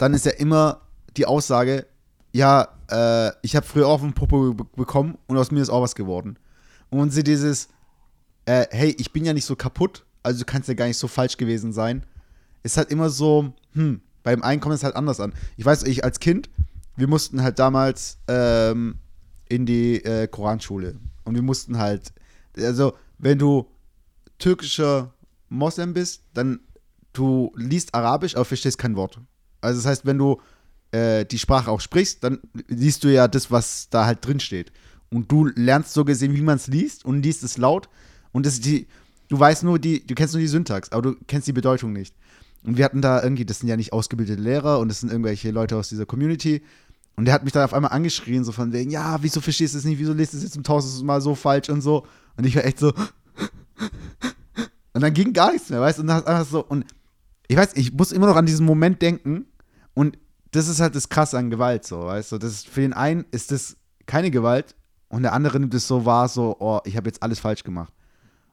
dann 0.00 0.14
ist 0.14 0.24
ja 0.24 0.32
immer 0.32 0.80
die 1.18 1.26
Aussage, 1.26 1.86
ja, 2.32 2.68
äh, 2.90 3.32
ich 3.42 3.54
habe 3.54 3.66
früher 3.66 3.86
auch 3.86 4.00
den 4.00 4.14
Popo 4.14 4.54
be 4.54 4.64
bekommen 4.64 5.18
und 5.26 5.36
aus 5.36 5.50
mir 5.50 5.60
ist 5.60 5.68
auch 5.68 5.82
was 5.82 5.94
geworden. 5.94 6.38
Und 6.88 7.10
sie 7.10 7.22
dieses, 7.22 7.68
äh, 8.46 8.64
hey, 8.70 8.96
ich 8.98 9.12
bin 9.12 9.26
ja 9.26 9.34
nicht 9.34 9.44
so 9.44 9.56
kaputt, 9.56 10.06
also 10.22 10.38
du 10.38 10.46
kannst 10.46 10.68
ja 10.68 10.74
gar 10.74 10.86
nicht 10.86 10.96
so 10.96 11.06
falsch 11.06 11.36
gewesen 11.36 11.74
sein. 11.74 12.06
Ist 12.62 12.78
halt 12.78 12.90
immer 12.90 13.10
so, 13.10 13.52
hm, 13.74 14.00
beim 14.22 14.42
einen 14.42 14.62
kommt 14.62 14.74
es 14.74 14.84
halt 14.84 14.96
anders 14.96 15.20
an. 15.20 15.34
Ich 15.58 15.66
weiß, 15.66 15.82
ich 15.82 16.02
als 16.02 16.18
Kind, 16.18 16.48
wir 16.96 17.06
mussten 17.06 17.42
halt 17.42 17.58
damals 17.58 18.16
ähm, 18.26 19.00
in 19.50 19.66
die 19.66 20.02
äh, 20.02 20.26
Koranschule. 20.28 20.96
Und 21.24 21.34
wir 21.34 21.42
mussten 21.42 21.76
halt, 21.76 22.14
also 22.56 22.94
wenn 23.18 23.38
du 23.38 23.66
türkischer 24.38 25.12
Moslem 25.50 25.92
bist, 25.92 26.22
dann 26.32 26.60
du 27.12 27.52
liest 27.54 27.94
Arabisch, 27.94 28.34
aber 28.34 28.46
verstehst 28.46 28.78
kein 28.78 28.96
Wort. 28.96 29.20
Also 29.60 29.80
das 29.80 29.86
heißt, 29.86 30.06
wenn 30.06 30.18
du 30.18 30.40
äh, 30.92 31.24
die 31.24 31.38
Sprache 31.38 31.70
auch 31.70 31.80
sprichst, 31.80 32.24
dann 32.24 32.40
liest 32.68 33.04
du 33.04 33.12
ja 33.12 33.28
das, 33.28 33.50
was 33.50 33.88
da 33.90 34.06
halt 34.06 34.24
drin 34.26 34.40
steht. 34.40 34.72
Und 35.10 35.30
du 35.30 35.46
lernst 35.54 35.92
so 35.92 36.04
gesehen, 36.04 36.34
wie 36.34 36.42
man 36.42 36.56
es 36.56 36.66
liest 36.66 37.04
und 37.04 37.22
liest 37.22 37.42
es 37.42 37.58
laut. 37.58 37.88
Und 38.32 38.46
das 38.46 38.60
die, 38.60 38.86
du 39.28 39.38
weißt 39.38 39.64
nur 39.64 39.78
die, 39.78 40.06
du 40.06 40.14
kennst 40.14 40.34
nur 40.34 40.40
die 40.40 40.48
Syntax, 40.48 40.92
aber 40.92 41.02
du 41.02 41.16
kennst 41.26 41.48
die 41.48 41.52
Bedeutung 41.52 41.92
nicht. 41.92 42.14
Und 42.62 42.76
wir 42.76 42.84
hatten 42.84 43.02
da 43.02 43.22
irgendwie, 43.22 43.44
das 43.44 43.60
sind 43.60 43.68
ja 43.68 43.76
nicht 43.76 43.92
ausgebildete 43.92 44.40
Lehrer 44.40 44.78
und 44.78 44.88
das 44.88 45.00
sind 45.00 45.10
irgendwelche 45.10 45.50
Leute 45.50 45.76
aus 45.76 45.88
dieser 45.88 46.06
Community. 46.06 46.62
Und 47.16 47.24
der 47.24 47.34
hat 47.34 47.44
mich 47.44 47.52
dann 47.52 47.64
auf 47.64 47.74
einmal 47.74 47.92
angeschrien, 47.92 48.44
so 48.44 48.52
von 48.52 48.72
wegen, 48.72 48.90
ja, 48.90 49.22
wieso 49.22 49.40
verstehst 49.40 49.74
du 49.74 49.78
es 49.78 49.84
nicht, 49.84 49.98
wieso 49.98 50.12
liest 50.12 50.32
du 50.32 50.36
es 50.36 50.42
jetzt 50.42 50.54
zum 50.54 50.62
tausendsten 50.62 51.06
Mal 51.06 51.20
so 51.20 51.34
falsch 51.34 51.68
und 51.70 51.80
so. 51.80 52.06
Und 52.36 52.46
ich 52.46 52.54
war 52.56 52.64
echt 52.64 52.78
so. 52.78 52.92
Und 54.92 55.02
dann 55.02 55.14
ging 55.14 55.32
gar 55.32 55.52
nichts 55.52 55.70
mehr, 55.70 55.80
weißt 55.80 55.98
du? 55.98 56.02
Und 56.02 56.08
dann 56.08 56.16
hast 56.16 56.26
du 56.26 56.30
einfach 56.30 56.46
so, 56.46 56.64
und 56.66 56.84
ich 57.46 57.56
weiß, 57.56 57.76
ich 57.76 57.92
muss 57.92 58.10
immer 58.10 58.26
noch 58.26 58.34
an 58.34 58.44
diesen 58.44 58.66
Moment 58.66 59.00
denken 59.00 59.46
und 59.94 60.18
das 60.52 60.68
ist 60.68 60.80
halt 60.80 60.94
das 60.94 61.08
Krasse 61.08 61.38
an 61.38 61.50
Gewalt, 61.50 61.84
so, 61.84 62.04
weißt 62.06 62.32
du? 62.32 62.38
Das 62.38 62.52
ist, 62.52 62.68
für 62.68 62.80
den 62.80 62.92
einen 62.92 63.24
ist 63.30 63.52
das 63.52 63.76
keine 64.06 64.30
Gewalt 64.30 64.74
und 65.08 65.22
der 65.22 65.32
andere 65.32 65.60
nimmt 65.60 65.74
es 65.74 65.86
so 65.86 66.04
wahr, 66.04 66.28
so, 66.28 66.56
oh, 66.58 66.80
ich 66.84 66.96
habe 66.96 67.08
jetzt 67.08 67.22
alles 67.22 67.38
falsch 67.38 67.62
gemacht. 67.62 67.92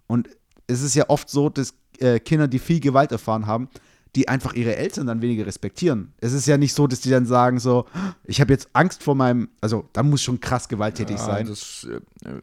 Und 0.08 0.30
es 0.68 0.82
ist 0.82 0.96
ja 0.96 1.06
oft 1.10 1.30
so, 1.30 1.50
dass 1.50 1.74
äh, 2.00 2.20
Kinder, 2.20 2.48
die 2.48 2.60
viel 2.60 2.80
Gewalt 2.80 3.12
erfahren 3.12 3.48
haben, 3.48 3.70
die 4.16 4.28
einfach 4.28 4.54
ihre 4.54 4.76
Eltern 4.76 5.08
dann 5.08 5.22
weniger 5.22 5.46
respektieren. 5.46 6.14
Es 6.20 6.34
ist 6.34 6.48
ja 6.48 6.58
nicht 6.58 6.74
so, 6.74 6.88
dass 6.88 7.02
die 7.02 7.10
dann 7.10 7.26
sagen 7.26 7.60
so, 7.60 7.86
ich 8.24 8.42
habe 8.42 8.52
jetzt 8.54 8.70
Angst 8.74 9.04
vor 9.04 9.16
meinem, 9.16 9.50
also 9.62 9.88
da 9.94 10.02
muss 10.04 10.22
schon 10.24 10.40
krass 10.40 10.68
gewalttätig 10.68 11.18
Ja, 11.18 11.24
sein. 11.24 11.48
Das, 11.48 11.88
äh, 11.90 12.28
äh, 12.28 12.42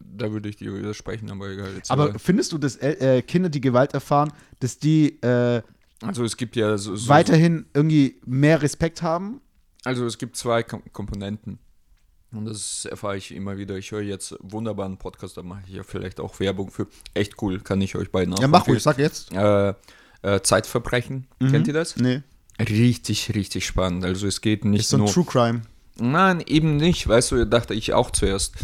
da 0.00 0.30
würde 0.30 0.48
ich 0.48 0.56
dir 0.56 0.74
widersprechen, 0.74 1.30
aber 1.30 1.48
egal. 1.48 1.74
Jetzt, 1.74 1.90
Aber 1.90 2.18
findest 2.18 2.52
du, 2.52 2.58
dass 2.58 2.76
äh, 2.76 3.22
Kinder, 3.22 3.48
die 3.48 3.60
Gewalt 3.60 3.94
erfahren, 3.94 4.32
dass 4.60 4.78
die 4.78 5.20
äh, 5.22 5.62
also 6.02 6.24
es 6.24 6.36
gibt 6.36 6.56
ja 6.56 6.76
so, 6.78 6.96
so 6.96 7.08
weiterhin 7.08 7.66
irgendwie 7.74 8.20
mehr 8.24 8.62
Respekt 8.62 9.02
haben? 9.02 9.40
Also 9.84 10.06
es 10.06 10.18
gibt 10.18 10.36
zwei 10.36 10.62
Kom 10.62 10.82
Komponenten. 10.92 11.58
Und 12.30 12.44
das 12.44 12.84
erfahre 12.84 13.16
ich 13.16 13.34
immer 13.34 13.56
wieder. 13.56 13.76
Ich 13.76 13.90
höre 13.90 14.02
jetzt 14.02 14.36
wunderbaren 14.40 14.98
Podcast, 14.98 15.38
da 15.38 15.42
mache 15.42 15.62
ich 15.66 15.74
ja 15.74 15.82
vielleicht 15.82 16.20
auch 16.20 16.38
Werbung 16.40 16.70
für. 16.70 16.86
Echt 17.14 17.40
cool, 17.40 17.60
kann 17.60 17.80
ich 17.80 17.96
euch 17.96 18.12
beiden 18.12 18.34
auch 18.34 18.40
Ja, 18.40 18.48
mach 18.48 18.68
ruhig, 18.68 18.82
sag 18.82 18.98
jetzt. 18.98 19.32
Äh, 19.32 19.74
äh, 20.22 20.42
Zeitverbrechen, 20.42 21.26
kennt 21.38 21.68
ihr 21.68 21.74
das? 21.74 21.96
Nee. 21.96 22.22
Richtig, 22.60 23.34
richtig 23.34 23.66
spannend. 23.66 24.04
Also 24.04 24.26
es 24.26 24.40
geht 24.40 24.64
nicht 24.64 24.80
Ist 24.80 24.90
so 24.90 24.96
ein 24.96 25.04
nur. 25.04 25.12
True 25.12 25.24
Crime. 25.24 25.62
Nein, 25.96 26.42
eben 26.46 26.76
nicht. 26.76 27.08
Weißt 27.08 27.30
du, 27.32 27.46
dachte 27.46 27.74
ich 27.74 27.92
auch 27.92 28.10
zuerst. 28.10 28.54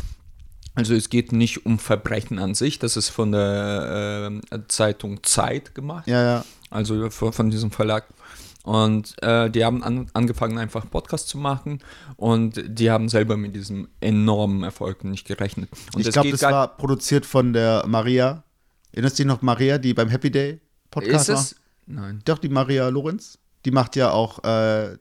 Also 0.74 0.94
es 0.94 1.08
geht 1.08 1.32
nicht 1.32 1.64
um 1.66 1.78
Verbrechen 1.78 2.38
an 2.38 2.54
sich. 2.54 2.80
Das 2.80 2.96
ist 2.96 3.08
von 3.08 3.32
der 3.32 4.40
äh, 4.50 4.58
Zeitung 4.68 5.22
Zeit 5.22 5.74
gemacht 5.74 6.08
Ja, 6.08 6.22
ja. 6.22 6.44
Also 6.74 7.08
von, 7.10 7.50
diesem 7.50 7.70
Verlag. 7.70 8.06
Und 8.64 9.14
äh, 9.22 9.50
die 9.50 9.64
haben 9.64 9.82
an, 9.82 10.08
angefangen, 10.14 10.58
einfach 10.58 10.90
Podcast 10.90 11.28
zu 11.28 11.36
machen 11.36 11.80
und 12.16 12.62
die 12.66 12.90
haben 12.90 13.10
selber 13.10 13.36
mit 13.36 13.54
diesem 13.54 13.88
enormen 14.00 14.62
Erfolg 14.62 15.04
nicht 15.04 15.26
gerechnet. 15.26 15.68
Und 15.94 16.06
ich 16.06 16.12
glaube, 16.12 16.30
das 16.30 16.42
war 16.42 16.76
produziert 16.76 17.26
von 17.26 17.52
der 17.52 17.84
Maria. 17.86 18.42
Erinnerst 18.92 19.18
du 19.18 19.22
dich 19.22 19.28
noch 19.28 19.42
Maria, 19.42 19.76
die 19.76 19.92
beim 19.92 20.08
Happy 20.08 20.30
Day 20.30 20.60
Podcast 20.90 21.28
Ist 21.28 21.34
war? 21.34 21.42
es? 21.42 21.56
Nein. 21.86 22.22
Doch, 22.24 22.38
die 22.38 22.48
Maria 22.48 22.88
Lorenz. 22.88 23.38
Die 23.66 23.70
macht 23.70 23.96
ja 23.96 24.10
auch, 24.10 24.42
äh, 24.44 24.96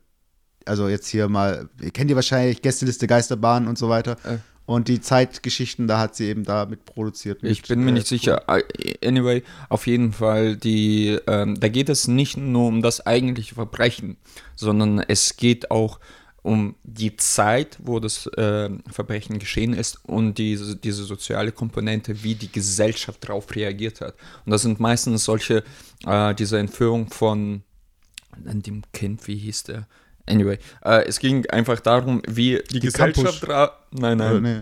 also 0.66 0.90
jetzt 0.90 1.08
hier 1.08 1.30
mal, 1.30 1.70
ihr 1.80 1.92
kennt 1.92 2.10
ihr 2.10 2.16
wahrscheinlich 2.16 2.62
Gästeliste 2.62 3.08
Geisterbahn 3.08 3.68
und 3.68 3.78
so 3.78 3.88
weiter. 3.88 4.18
Äh. 4.26 4.38
Und 4.66 4.88
die 4.88 5.02
Zeitgeschichten, 5.02 5.88
da 5.88 6.00
hat 6.00 6.16
sie 6.16 6.28
eben 6.28 6.46
da 6.46 6.66
mit 6.66 6.86
produziert. 6.86 7.44
Ich 7.44 7.64
bin 7.64 7.84
mir 7.84 7.90
äh, 7.90 7.94
nicht 7.94 8.08
sicher. 8.08 8.44
Äh, 8.48 8.64
Anyway, 9.06 9.44
auf 9.68 9.88
jeden 9.88 10.14
Fall, 10.14 10.56
die, 10.56 11.20
ähm, 11.28 11.60
da 11.60 11.68
geht 11.68 11.90
es 11.90 12.08
nicht 12.08 12.38
nur 12.38 12.68
um 12.68 12.82
das 12.82 13.06
eigentliche 13.06 13.56
Verbrechen, 13.56 14.18
sondern 14.56 15.00
es 15.00 15.36
geht 15.36 15.70
auch 15.70 16.00
um 16.44 16.76
die 16.84 17.16
Zeit, 17.18 17.78
wo 17.82 18.00
das 18.00 18.28
äh, 18.28 18.70
Verbrechen 18.90 19.40
geschehen 19.40 19.74
ist 19.74 20.04
und 20.06 20.38
diese, 20.38 20.76
diese 20.76 21.04
soziale 21.04 21.52
Komponente, 21.52 22.24
wie 22.24 22.36
die 22.36 22.52
Gesellschaft 22.52 23.24
darauf 23.28 23.54
reagiert 23.56 24.02
hat. 24.02 24.16
Und 24.46 24.52
das 24.52 24.62
sind 24.62 24.80
meistens 24.80 25.26
solche, 25.26 25.64
äh, 26.06 26.36
diese 26.36 26.60
Entführung 26.60 27.10
von 27.10 27.64
an 28.46 28.62
dem 28.62 28.82
Kind, 28.94 29.28
wie 29.28 29.38
hieß 29.38 29.64
der? 29.64 29.88
Anyway, 30.28 30.58
äh, 30.86 31.04
es 31.08 31.20
ging 31.20 31.46
einfach 31.50 31.80
darum, 31.80 32.22
wie 32.28 32.62
die, 32.72 32.80
Die 32.80 32.80
Gesellschaft 32.80 33.44
dra- 33.46 33.72
Nein, 33.92 34.20
Äh, 34.20 34.24
nein. 34.40 34.42
nee. 34.42 34.62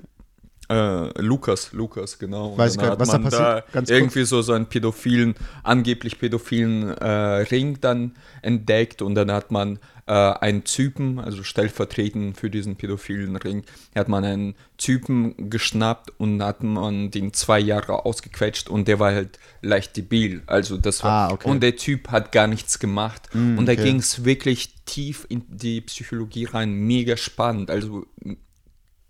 Äh, 0.76 1.22
Lukas, 1.22 1.74
Lukas, 1.74 2.18
genau. 2.18 2.58
Weiß 2.58 2.72
ich 2.74 2.78
gar 2.80 2.92
nicht, 2.92 2.92
hat 2.94 3.00
was 3.02 3.10
da 3.10 3.18
passiert? 3.20 3.72
Kurz. 3.74 3.90
irgendwie 3.90 4.24
so, 4.24 4.42
so 4.42 4.54
einen 4.54 4.68
pädophilen, 4.68 5.36
angeblich 5.64 6.18
pädophilen 6.18 6.90
äh, 6.98 7.06
Ring 7.52 7.78
dann 7.82 8.14
entdeckt 8.42 9.02
und 9.02 9.16
dann 9.16 9.32
hat 9.32 9.52
man 9.52 9.80
äh, 10.07 10.14
einen 10.14 10.64
Typen, 10.64 11.19
also 11.19 11.44
stellvertretend 11.44 12.38
für 12.38 12.49
diesen 12.49 12.76
pädophilen 12.76 13.36
Ring, 13.36 13.64
hat 13.95 14.10
man 14.10 14.23
einen 14.26 14.56
Typen 14.78 15.49
geschnappt 15.49 16.11
und 16.18 16.41
hat 16.44 16.64
man 16.64 17.11
den 17.11 17.34
zwei 17.34 17.60
Jahre 17.60 18.06
ausgequetscht 18.06 18.69
und 18.69 18.88
der 18.88 18.99
war 18.99 19.14
halt 19.14 19.40
leicht 19.61 19.95
debil. 19.98 20.44
Also 20.48 20.78
das 20.78 21.03
war, 21.03 21.30
Ah, 21.30 21.34
okay. 21.34 21.49
und 21.49 21.61
der 21.61 21.76
Typ 21.76 22.10
hat 22.10 22.32
gar 22.32 22.48
nichts 22.48 22.80
gemacht. 22.80 23.30
Mm, 23.34 23.57
und 23.57 23.65
da 23.65 23.73
okay. 23.73 23.84
ging 23.84 23.98
es 23.98 24.26
wirklich 24.26 24.73
tief 24.86 25.26
in 25.30 25.44
die 25.48 25.82
Psychologie 25.82 26.45
rein, 26.45 26.73
mega 26.73 27.18
spannend. 27.18 27.69
Also 27.69 28.06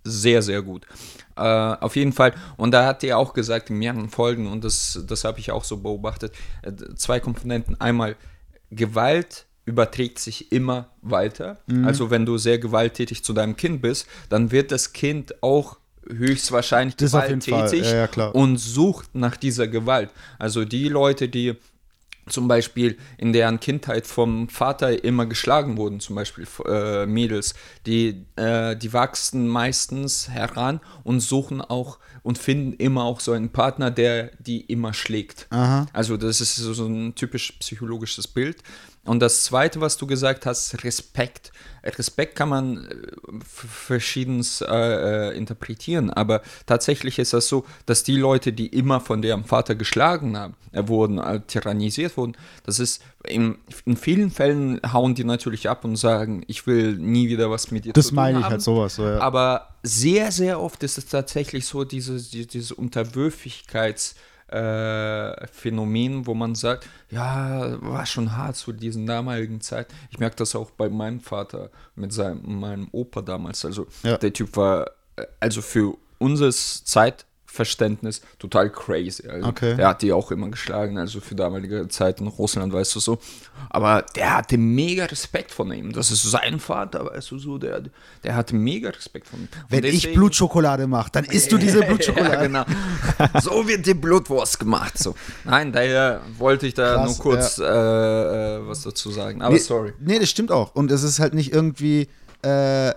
sehr, 0.03 0.41
sehr 0.41 0.61
gut. 0.61 0.85
Äh, 1.35 1.41
auf 1.41 1.95
jeden 1.95 2.11
Fall. 2.13 2.33
Und 2.57 2.71
da 2.71 2.85
hat 2.85 3.03
er 3.03 3.17
auch 3.17 3.33
gesagt, 3.33 3.69
in 3.69 3.77
mehreren 3.77 4.09
Folgen, 4.09 4.47
und 4.47 4.63
das, 4.63 5.03
das 5.07 5.23
habe 5.23 5.39
ich 5.39 5.51
auch 5.51 5.63
so 5.63 5.77
beobachtet, 5.77 6.33
äh, 6.63 6.71
zwei 6.95 7.19
Komponenten. 7.19 7.79
Einmal, 7.79 8.15
Gewalt 8.71 9.45
überträgt 9.71 10.19
sich 10.19 10.51
immer 10.51 10.89
weiter. 11.01 11.59
Also 11.85 12.09
wenn 12.09 12.25
du 12.25 12.37
sehr 12.37 12.59
gewalttätig 12.59 13.23
zu 13.23 13.31
deinem 13.33 13.55
Kind 13.55 13.81
bist, 13.81 14.05
dann 14.29 14.51
wird 14.51 14.71
das 14.71 14.91
Kind 14.91 15.41
auch 15.41 15.77
höchstwahrscheinlich 16.07 16.97
Das 16.97 17.11
gewalttätig 17.11 17.85
Ja, 17.91 18.09
ja, 18.13 18.25
und 18.27 18.57
sucht 18.57 19.15
nach 19.15 19.37
dieser 19.37 19.67
Gewalt. 19.67 20.09
Also 20.39 20.65
die 20.65 20.89
Leute, 20.89 21.29
die 21.29 21.55
zum 22.27 22.47
Beispiel 22.47 22.97
in 23.17 23.33
deren 23.33 23.59
Kindheit 23.59 24.05
vom 24.05 24.47
Vater 24.49 25.03
immer 25.03 25.25
geschlagen 25.25 25.77
wurden, 25.77 25.99
zum 25.99 26.15
Beispiel 26.15 26.45
äh, 26.67 27.05
Mädels, 27.05 27.55
die, 27.85 28.25
äh, 28.35 28.75
die 28.75 28.93
wachsen 28.93 29.47
meistens 29.47 30.29
heran 30.29 30.81
und 31.03 31.19
suchen 31.21 31.61
auch 31.61 31.97
und 32.23 32.37
finden 32.37 32.73
immer 32.73 33.03
auch 33.03 33.19
so 33.19 33.31
einen 33.31 33.49
Partner, 33.49 33.89
der 33.89 34.31
die 34.39 34.61
immer 34.61 34.93
schlägt. 34.93 35.47
Also 35.93 36.17
das 36.17 36.41
ist 36.41 36.55
so 36.55 36.85
ein 36.85 37.15
typisch 37.15 37.53
psychologisches 37.53 38.27
Bild. 38.27 38.61
Und 39.03 39.19
das 39.19 39.43
Zweite, 39.43 39.81
was 39.81 39.97
du 39.97 40.05
gesagt 40.05 40.45
hast, 40.45 40.83
Respekt. 40.83 41.51
Respekt 41.83 42.35
kann 42.35 42.49
man 42.49 42.85
äh, 42.85 43.39
verschiedens 43.43 44.61
äh, 44.61 45.29
äh, 45.31 45.35
interpretieren, 45.37 46.11
aber 46.11 46.41
tatsächlich 46.67 47.17
ist 47.17 47.33
das 47.33 47.47
so, 47.47 47.65
dass 47.87 48.03
die 48.03 48.15
Leute, 48.17 48.53
die 48.53 48.67
immer 48.67 48.99
von 49.01 49.23
deren 49.23 49.43
Vater 49.43 49.73
geschlagen 49.73 50.37
haben, 50.37 50.53
äh, 50.71 50.87
wurden, 50.87 51.17
äh, 51.17 51.39
tyrannisiert 51.47 52.15
wurden, 52.17 52.37
das 52.63 52.79
ist 52.79 53.01
in, 53.23 53.57
in 53.85 53.97
vielen 53.97 54.29
Fällen 54.29 54.79
hauen 54.93 55.15
die 55.15 55.23
natürlich 55.23 55.67
ab 55.67 55.83
und 55.83 55.95
sagen, 55.95 56.43
ich 56.45 56.67
will 56.67 56.95
nie 56.97 57.27
wieder 57.29 57.49
was 57.49 57.71
mit 57.71 57.85
dir 57.85 57.93
Das 57.93 58.05
zu 58.05 58.09
tun 58.11 58.15
meine 58.17 58.37
ich 58.39 58.43
haben. 58.45 58.51
halt 58.51 58.61
sowas. 58.61 58.95
So, 58.95 59.03
ja. 59.07 59.17
Aber 59.19 59.69
sehr, 59.81 60.31
sehr 60.31 60.61
oft 60.61 60.83
ist 60.83 60.99
es 60.99 61.07
tatsächlich 61.07 61.65
so, 61.65 61.83
dieses, 61.83 62.29
die- 62.29 62.45
dieses 62.45 62.71
Unterwürfigkeits- 62.77 64.13
äh, 64.51 65.47
Phänomen, 65.47 66.25
wo 66.27 66.33
man 66.33 66.55
sagt, 66.55 66.87
ja, 67.09 67.81
war 67.81 68.05
schon 68.05 68.35
hart 68.35 68.55
zu 68.55 68.71
diesen 68.73 69.05
damaligen 69.05 69.61
Zeit. 69.61 69.87
Ich 70.09 70.19
merke 70.19 70.35
das 70.37 70.55
auch 70.55 70.71
bei 70.71 70.89
meinem 70.89 71.19
Vater 71.19 71.69
mit 71.95 72.13
seinem 72.13 72.59
meinem 72.59 72.87
Opa 72.91 73.21
damals. 73.21 73.65
Also 73.65 73.87
Ja. 74.03 74.17
der 74.17 74.33
Typ 74.33 74.55
war 74.57 74.87
äh, 75.15 75.25
also 75.39 75.61
für 75.61 75.97
unser 76.19 76.51
Zeitverständnis 77.51 78.21
total 78.39 78.69
crazy. 78.69 79.27
Also, 79.27 79.47
Okay. 79.49 79.75
Der 79.75 79.89
hat 79.89 80.01
die 80.01 80.13
auch 80.13 80.31
immer 80.31 80.49
geschlagen, 80.49 80.97
also 80.97 81.19
für 81.19 81.35
damalige 81.35 81.87
Zeit 81.89 82.21
in 82.21 82.27
Russland, 82.27 82.71
weißt 82.73 82.95
du 82.95 82.99
so. 82.99 83.19
Aber 83.69 84.03
der 84.15 84.37
hatte 84.37 84.57
mega 84.57 85.05
Respekt 85.05 85.51
von 85.51 85.71
ihm. 85.71 85.91
Das 85.91 86.11
ist 86.11 86.23
sein 86.23 86.59
Vater, 86.59 87.05
weißt 87.05 87.31
du 87.31 87.37
so. 87.39 87.57
Der, 87.57 87.83
der 88.23 88.35
hatte 88.35 88.55
mega 88.55 88.89
Respekt 88.89 89.27
von 89.27 89.39
ihm. 89.41 89.43
Und 89.53 89.65
Wenn 89.69 89.83
ich 89.83 90.01
deswegen- 90.01 90.15
Blutschokolade 90.19 90.87
mache, 90.87 91.09
dann 91.11 91.25
isst 91.25 91.51
du 91.51 91.57
diese 91.57 91.81
Blutschokolade. 91.85 92.33
ja, 92.35 92.63
genau. 92.63 92.65
So 93.41 93.67
wird 93.67 93.85
die 93.85 93.93
Blutwurst 93.93 94.59
gemacht. 94.59 94.97
So. 94.97 95.15
Nein, 95.43 95.71
daher 95.71 96.21
wollte 96.37 96.67
ich 96.67 96.73
da 96.73 96.95
Krass, 96.95 97.17
nur 97.17 97.17
kurz 97.17 97.57
äh, 97.59 97.63
äh, 97.65 98.67
was 98.67 98.81
dazu 98.83 99.11
sagen. 99.11 99.41
Aber 99.41 99.53
nee, 99.53 99.59
sorry. 99.59 99.93
Nee, 99.99 100.19
das 100.19 100.29
stimmt 100.29 100.51
auch. 100.51 100.73
Und 100.75 100.89
es 100.91 101.03
ist 101.03 101.19
halt 101.19 101.33
nicht 101.33 101.51
irgendwie 101.53 102.07
äh, 102.43 102.93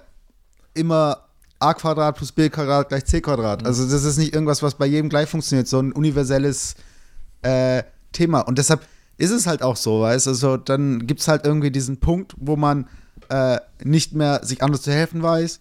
immer 0.75 1.24
a 1.65 1.75
Quadrat 1.75 2.17
plus 2.17 2.33
b 2.33 2.49
Quadrat 2.49 2.89
gleich 2.89 3.05
c 3.05 3.21
Quadrat. 3.21 3.63
Mhm. 3.63 3.67
Also 3.67 3.89
das 3.89 4.05
ist 4.05 4.19
nicht 4.19 4.35
irgendwas, 4.35 4.63
was 4.63 4.75
bei 4.75 4.87
jedem 4.87 5.09
gleich 5.09 5.29
funktioniert, 5.29 5.69
so 5.69 5.81
ein 5.81 5.93
universelles 5.93 6.75
äh, 7.43 7.83
Thema. 8.13 8.41
Und 8.41 8.59
deshalb 8.59 8.87
ist 9.17 9.31
es 9.31 9.47
halt 9.47 9.63
auch 9.63 9.77
so, 9.77 10.03
weißt 10.03 10.27
du, 10.27 10.31
also 10.31 10.57
dann 10.57 11.07
gibt 11.07 11.21
es 11.21 11.29
halt 11.29 11.47
irgendwie 11.47 11.71
diesen 11.71 11.99
Punkt, 11.99 12.35
wo 12.39 12.57
man 12.57 12.89
äh, 13.29 13.59
nicht 13.83 14.13
mehr 14.13 14.45
sich 14.45 14.63
anders 14.63 14.83
zu 14.83 14.93
helfen 14.93 15.23
weiß. 15.23 15.61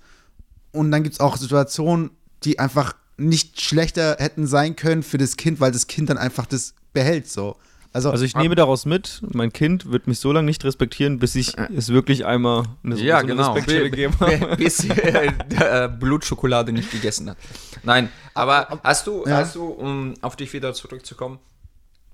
Und 0.71 0.91
dann 0.91 1.03
gibt 1.03 1.13
es 1.13 1.19
auch 1.19 1.38
Situationen, 1.38 2.11
die 2.43 2.59
einfach 2.59 2.95
nicht 3.17 3.61
schlechter 3.61 4.17
hätten 4.19 4.47
sein 4.47 4.75
können 4.75 5.03
für 5.03 5.17
das 5.17 5.38
Kind, 5.38 5.59
weil 5.59 5.71
das 5.71 5.88
Kind 5.88 6.09
dann 6.09 6.17
einfach 6.17 6.45
das 6.45 6.73
behält 6.93 7.30
so. 7.30 7.55
Also, 7.94 8.10
Also 8.10 8.26
ich 8.26 8.36
nehme 8.36 8.56
daraus 8.56 8.86
mit, 8.86 9.22
mein 9.34 9.53
Kind 9.53 9.91
wird 9.91 10.07
mich 10.07 10.18
so 10.20 10.32
lange 10.32 10.48
nicht 10.48 10.64
respektieren, 10.65 11.20
bis 11.20 11.36
ich 11.36 11.53
es 11.76 11.90
wirklich 11.90 12.26
einmal 12.26 12.64
eine, 12.84 12.95
Ja, 12.95 13.18
so 13.18 13.20
eine 13.20 13.28
genau. 13.28 13.44
Respektstelle 13.53 13.84
Bi- 13.84 13.90
gegeben 13.91 14.15
habe. 14.20 14.56
Bis 14.57 14.84
äh, 14.90 15.32
äh, 15.60 15.88
Blutschokolade 15.90 16.72
nicht 16.74 16.90
gegessen 16.91 17.30
hat. 17.30 17.38
Nein, 17.84 18.10
aber 18.34 18.80
hast 18.84 19.06
du, 19.06 19.24
Ja. 19.28 19.38
hast 19.38 19.56
du, 19.56 19.65
um 19.65 20.15
auf 20.22 20.36
dich 20.36 20.52
wieder 20.53 20.74
zurückzukommen, 20.74 21.38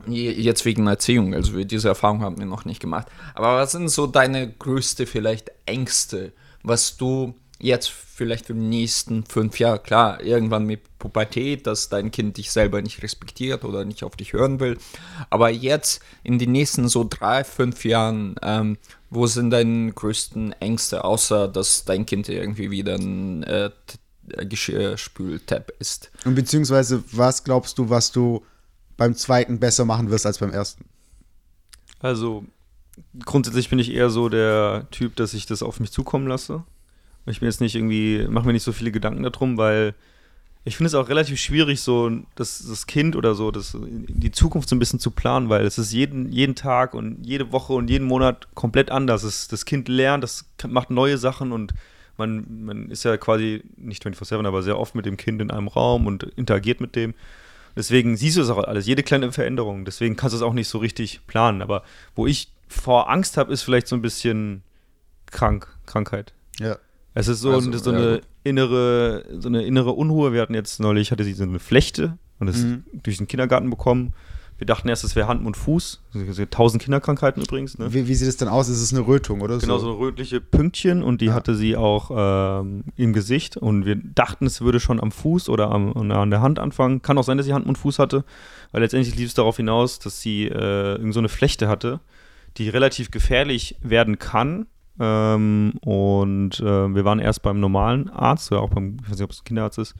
je- 0.06 0.32
jetzt 0.34 0.66
wegen 0.66 0.86
Erziehung, 0.88 1.34
also 1.34 1.64
diese 1.64 1.88
Erfahrung 1.88 2.22
haben 2.24 2.38
wir 2.38 2.46
noch 2.46 2.66
nicht 2.66 2.82
gemacht, 2.82 3.08
aber 3.34 3.56
was 3.56 3.72
sind 3.72 3.88
so 3.88 4.06
deine 4.06 4.52
größte 4.52 5.06
vielleicht 5.06 5.50
Ängste, 5.66 6.34
was 6.62 6.98
du 6.98 7.36
jetzt 7.58 7.90
vielleicht 8.20 8.46
für 8.46 8.54
die 8.54 8.60
nächsten 8.60 9.24
fünf 9.26 9.58
Jahre, 9.60 9.80
klar, 9.80 10.22
irgendwann 10.22 10.66
mit 10.66 10.82
Pubertät, 11.00 11.66
dass 11.66 11.90
dein 11.90 12.12
Kind 12.12 12.38
dich 12.38 12.52
selber 12.52 12.82
nicht 12.82 13.02
respektiert 13.02 13.64
oder 13.64 13.86
nicht 13.86 14.04
auf 14.04 14.16
dich 14.16 14.34
hören 14.34 14.60
will, 14.60 14.78
aber 15.30 15.50
jetzt 15.50 16.04
in 16.24 16.38
den 16.38 16.52
nächsten 16.52 16.90
so 16.90 17.08
drei, 17.10 17.44
fünf 17.44 17.86
Jahren, 17.86 18.36
ähm, 18.42 18.78
wo 19.10 19.26
sind 19.26 19.50
deine 19.50 19.92
größten 19.94 20.52
Ängste, 20.60 21.06
außer 21.06 21.48
dass 21.48 21.86
dein 21.86 22.06
Kind 22.06 22.28
irgendwie 22.30 22.70
wieder 22.70 22.96
ein 22.96 23.44
äh, 23.44 23.72
T- 23.88 24.46
Geschirrspültab 24.46 25.72
ist? 25.80 26.12
Und 26.26 26.36
beziehungsweise, 26.36 27.04
was 27.12 27.44
glaubst 27.44 27.80
du, 27.80 27.90
was 27.90 28.12
du 28.12 28.44
beim 28.98 29.16
zweiten 29.16 29.60
besser 29.60 29.86
machen 29.86 30.12
wirst 30.12 30.26
als 30.26 30.38
beim 30.38 30.52
ersten? 30.52 30.86
Also 32.00 32.44
grundsätzlich 33.26 33.70
bin 33.70 33.80
ich 33.80 33.92
eher 33.92 34.10
so 34.10 34.30
der 34.30 34.88
Typ, 34.92 35.16
dass 35.16 35.34
ich 35.34 35.46
das 35.46 35.64
auf 35.64 35.80
mich 35.80 35.92
zukommen 35.92 36.28
lasse. 36.28 36.64
Ich 37.26 37.40
bin 37.40 37.48
jetzt 37.48 37.62
nicht 37.62 37.76
irgendwie, 37.76 38.26
mache 38.28 38.48
mir 38.48 38.54
nicht 38.54 38.64
so 38.64 38.72
viele 38.72 38.92
Gedanken 38.92 39.24
darum, 39.24 39.58
weil 39.58 39.94
ich 40.66 40.78
finde 40.78 40.88
es 40.88 40.96
auch 40.96 41.10
relativ 41.10 41.40
schwierig, 41.40 41.82
so 41.82 42.12
das, 42.36 42.66
das 42.68 42.86
Kind 42.86 43.16
oder 43.16 43.34
so, 43.34 43.50
das, 43.52 43.78
die 43.80 44.32
Zukunft 44.32 44.70
so 44.70 44.76
ein 44.76 44.80
bisschen 44.80 45.00
zu 45.00 45.12
planen, 45.12 45.50
weil 45.50 45.66
es 45.66 45.78
ist 45.78 45.94
jeden, 45.94 46.32
jeden 46.32 46.56
Tag 46.56 46.94
und 46.94 47.26
jede 47.26 47.52
Woche 47.52 47.74
und 47.74 47.90
jeden 47.90 48.08
Monat 48.08 48.54
komplett 48.56 48.92
anders. 48.92 49.24
Es, 49.24 49.48
das 49.48 49.66
Kind 49.66 49.88
lernt, 49.88 50.24
das 50.24 50.46
macht 50.68 50.90
neue 50.90 51.18
Sachen 51.18 51.52
und 51.52 51.74
man, 52.18 52.66
man 52.66 52.92
ist 52.92 53.04
ja 53.04 53.18
quasi 53.18 53.64
nicht 53.78 54.06
24-7, 54.06 54.46
aber 54.46 54.62
sehr 54.62 54.78
oft 54.78 54.94
mit 54.94 55.06
dem 55.06 55.18
Kind 55.18 55.42
in 55.42 55.50
einem 55.50 55.70
Raum 55.70 56.06
und 56.06 56.24
interagiert 56.24 56.82
mit 56.82 56.96
dem. 56.96 57.14
Deswegen 57.76 58.18
siehst 58.18 58.36
du 58.36 58.42
es 58.42 58.50
auch 58.50 58.58
alles, 58.58 58.86
jede 58.86 59.04
kleine 59.04 59.32
Veränderung. 59.32 59.86
Deswegen 59.86 60.18
kannst 60.18 60.34
du 60.34 60.38
es 60.38 60.44
auch 60.44 60.54
nicht 60.54 60.68
so 60.68 60.80
richtig 60.80 61.22
planen. 61.28 61.62
Aber 61.62 61.84
wo 62.14 62.28
ich 62.28 62.52
vor 62.68 63.10
Angst 63.10 63.38
habe, 63.38 63.54
ist 63.54 63.64
vielleicht 63.64 63.88
so 63.88 63.96
ein 63.96 64.02
bisschen 64.02 64.64
krank, 65.32 65.68
Krankheit. 65.86 66.34
Ja. 66.60 66.78
Es 67.20 67.28
ist 67.28 67.42
so, 67.42 67.52
Also, 67.52 67.72
so 67.78 67.92
ja, 67.92 67.98
eine 67.98 68.12
gut. 68.16 68.22
innere, 68.44 69.26
so 69.40 69.48
eine 69.50 69.64
innere 69.64 69.92
Unruhe. 69.92 70.34
Wir 70.34 70.42
hatten 70.42 70.54
jetzt 70.54 70.80
neulich, 70.80 71.12
hatte 71.12 71.24
sie 71.24 71.34
so 71.34 71.44
eine 71.44 71.60
Flechte 71.60 72.18
und 72.40 72.48
das 72.48 72.58
Mhm. 72.58 72.84
durch 73.04 73.18
den 73.18 73.28
Kindergarten 73.28 73.70
bekommen. 73.70 74.14
Wir 74.58 74.66
dachten 74.66 74.90
erst, 74.90 75.06
es 75.06 75.16
wäre 75.16 75.30
Hand 75.30 75.46
und 75.46 75.56
Fuß. 75.56 76.02
Tausend 76.52 76.84
Kinderkrankheiten 76.84 77.42
übrigens. 77.42 77.78
Ne? 77.78 77.94
Wie, 77.94 78.10
wie 78.10 78.16
sieht 78.16 78.28
es 78.28 78.36
denn 78.36 78.50
aus? 78.50 78.68
Ist 78.68 78.82
es 78.82 78.94
eine 78.94 79.08
Rötung, 79.08 79.40
oder? 79.40 79.58
Genau, 79.58 79.78
so 79.78 79.94
rötliche 79.94 80.42
Pünktchen 80.42 81.02
und 81.02 81.22
die 81.22 81.28
Ja. 81.28 81.34
hatte 81.34 81.56
sie 81.56 81.78
auch 81.78 82.12
ähm, 82.62 82.84
im 82.98 83.14
Gesicht 83.14 83.56
und 83.56 83.86
wir 83.86 83.96
dachten, 83.96 84.46
es 84.46 84.60
würde 84.60 84.82
schon 84.82 85.00
am 85.02 85.12
Fuß 85.14 85.48
oder 85.48 85.72
am, 85.72 85.94
an 86.12 86.30
der 86.30 86.42
Hand 86.42 86.60
anfangen. 86.60 87.02
Kann 87.02 87.18
auch 87.18 87.24
sein, 87.24 87.38
dass 87.38 87.46
sie 87.46 87.54
Hand 87.54 87.68
und 87.68 87.78
Fuß 87.78 88.00
hatte, 88.00 88.26
weil 88.74 88.82
letztendlich 88.82 89.16
lief 89.16 89.28
es 89.30 89.34
darauf 89.34 89.56
hinaus, 89.56 90.00
dass 90.00 90.20
sie 90.20 90.48
äh, 90.48 90.96
irgend 90.96 91.14
so 91.14 91.20
eine 91.22 91.30
Flechte 91.30 91.70
hatte, 91.70 92.02
die 92.58 92.68
relativ 92.68 93.12
gefährlich 93.12 93.78
werden 93.82 94.20
kann. 94.20 94.66
Ähm, 95.00 95.74
und 95.82 96.60
äh, 96.60 96.94
wir 96.94 97.06
waren 97.06 97.20
erst 97.20 97.42
beim 97.42 97.60
normalen 97.60 98.10
Arzt, 98.10 98.52
oder 98.52 98.62
auch 98.62 98.70
beim, 98.70 98.98
ich 99.02 99.10
weiß 99.10 99.18
nicht, 99.18 99.24
ob 99.24 99.32
es 99.32 99.42
ein 99.42 99.46
Kinderarzt 99.46 99.78
ist, 99.78 99.96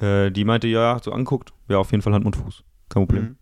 äh, 0.00 0.30
die 0.30 0.44
meinte, 0.44 0.66
ja, 0.66 0.98
so 1.02 1.12
anguckt, 1.12 1.52
ja, 1.68 1.78
auf 1.78 1.90
jeden 1.90 2.02
Fall 2.02 2.14
Hand 2.14 2.24
und 2.24 2.36
Fuß, 2.36 2.64
kein 2.88 3.06
Problem. 3.06 3.24
Mhm. 3.24 3.36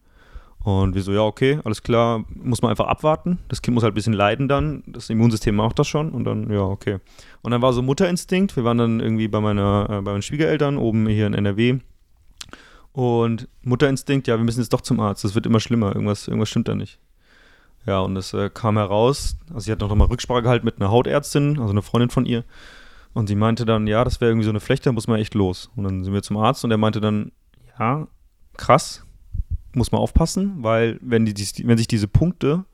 Und 0.61 0.95
wir 0.95 1.03
so, 1.03 1.13
ja, 1.13 1.23
okay, 1.23 1.61
alles 1.65 1.83
klar, 1.83 2.25
muss 2.35 2.63
man 2.63 2.71
einfach 2.71 2.89
abwarten. 2.89 3.39
Das 3.49 3.63
Kind 3.63 3.75
muss 3.75 3.85
halt 3.85 3.93
ein 3.93 3.95
bisschen 3.95 4.13
leiden 4.13 4.49
dann. 4.49 4.83
Das 4.87 5.09
Immunsystem 5.09 5.55
macht 5.55 5.79
das 5.79 5.87
schon 5.87 6.11
und 6.11 6.25
dann, 6.25 6.51
ja, 6.51 6.61
okay. 6.61 6.99
Und 7.43 7.53
dann 7.53 7.63
war 7.63 7.73
so 7.73 7.81
Mutterinstinkt. 7.81 8.57
Wir 8.57 8.65
waren 8.65 8.77
dann 8.77 9.01
irgendwie 9.01 9.29
bei, 9.29 9.41
meiner, 9.41 9.87
äh, 9.89 10.03
bei 10.03 10.11
meinen 10.13 10.23
Schwiegereltern 10.23 10.77
oben 10.77 11.07
hier 11.07 11.27
in 11.27 11.35
NRW. 11.35 11.79
Und 12.93 13.49
Mutterinstinkt, 13.63 14.27
ja, 14.27 14.37
wir 14.37 14.45
müssen 14.45 14.61
jetzt 14.61 14.73
doch 14.73 14.81
zum 14.81 14.99
Arzt. 14.99 15.23
Das 15.23 15.35
wird 15.35 15.47
immer 15.47 15.61
schlimmer. 15.61 15.95
Irgendwas, 15.95 16.27
irgendwas 16.27 16.49
stimmt 16.49 16.69
da 16.69 16.75
nicht. 16.75 16.99
Ja, 17.89 18.01
und 18.01 18.17
es 18.17 18.33
äh, 18.35 18.51
kam 18.53 18.77
heraus, 18.77 19.37
also 19.49 19.61
sie 19.61 19.73
hat 19.73 19.81
noch 19.81 19.95
mal 19.95 20.05
Rücksprache 20.07 20.43
gehalten 20.43 20.65
mit 20.67 20.77
einer 20.81 20.91
Hautärztin, 20.91 21.59
also 21.59 21.71
eine 21.71 21.83
Freundin 21.83 22.11
von 22.11 22.27
ihr. 22.27 22.45
Und 23.15 23.27
sie 23.29 23.35
meinte 23.35 23.65
dann, 23.65 23.87
ja, 23.87 24.05
das 24.05 24.21
wäre 24.21 24.31
irgendwie 24.31 24.45
so 24.45 24.51
eine 24.51 24.61
Flechte, 24.61 24.91
da 24.91 24.93
muss 24.93 25.09
man 25.09 25.19
echt 25.19 25.35
los. 25.35 25.71
Und 25.75 25.85
dann 25.85 26.05
sind 26.05 26.13
wir 26.13 26.23
zum 26.23 26.37
Arzt 26.37 26.63
und 26.65 26.71
der 26.71 26.79
meinte 26.79 27.01
dann, 27.01 27.33
ja, 27.79 28.07
krass, 28.57 29.05
muss 29.75 29.91
man 29.93 30.01
aufpassen, 30.01 30.57
weil 30.59 30.99
wenn, 31.01 31.25
die, 31.25 31.35
dies- 31.35 31.67
wenn 31.67 31.79
sich 31.79 31.89
diese 31.89 32.09
Punkte 32.09 32.65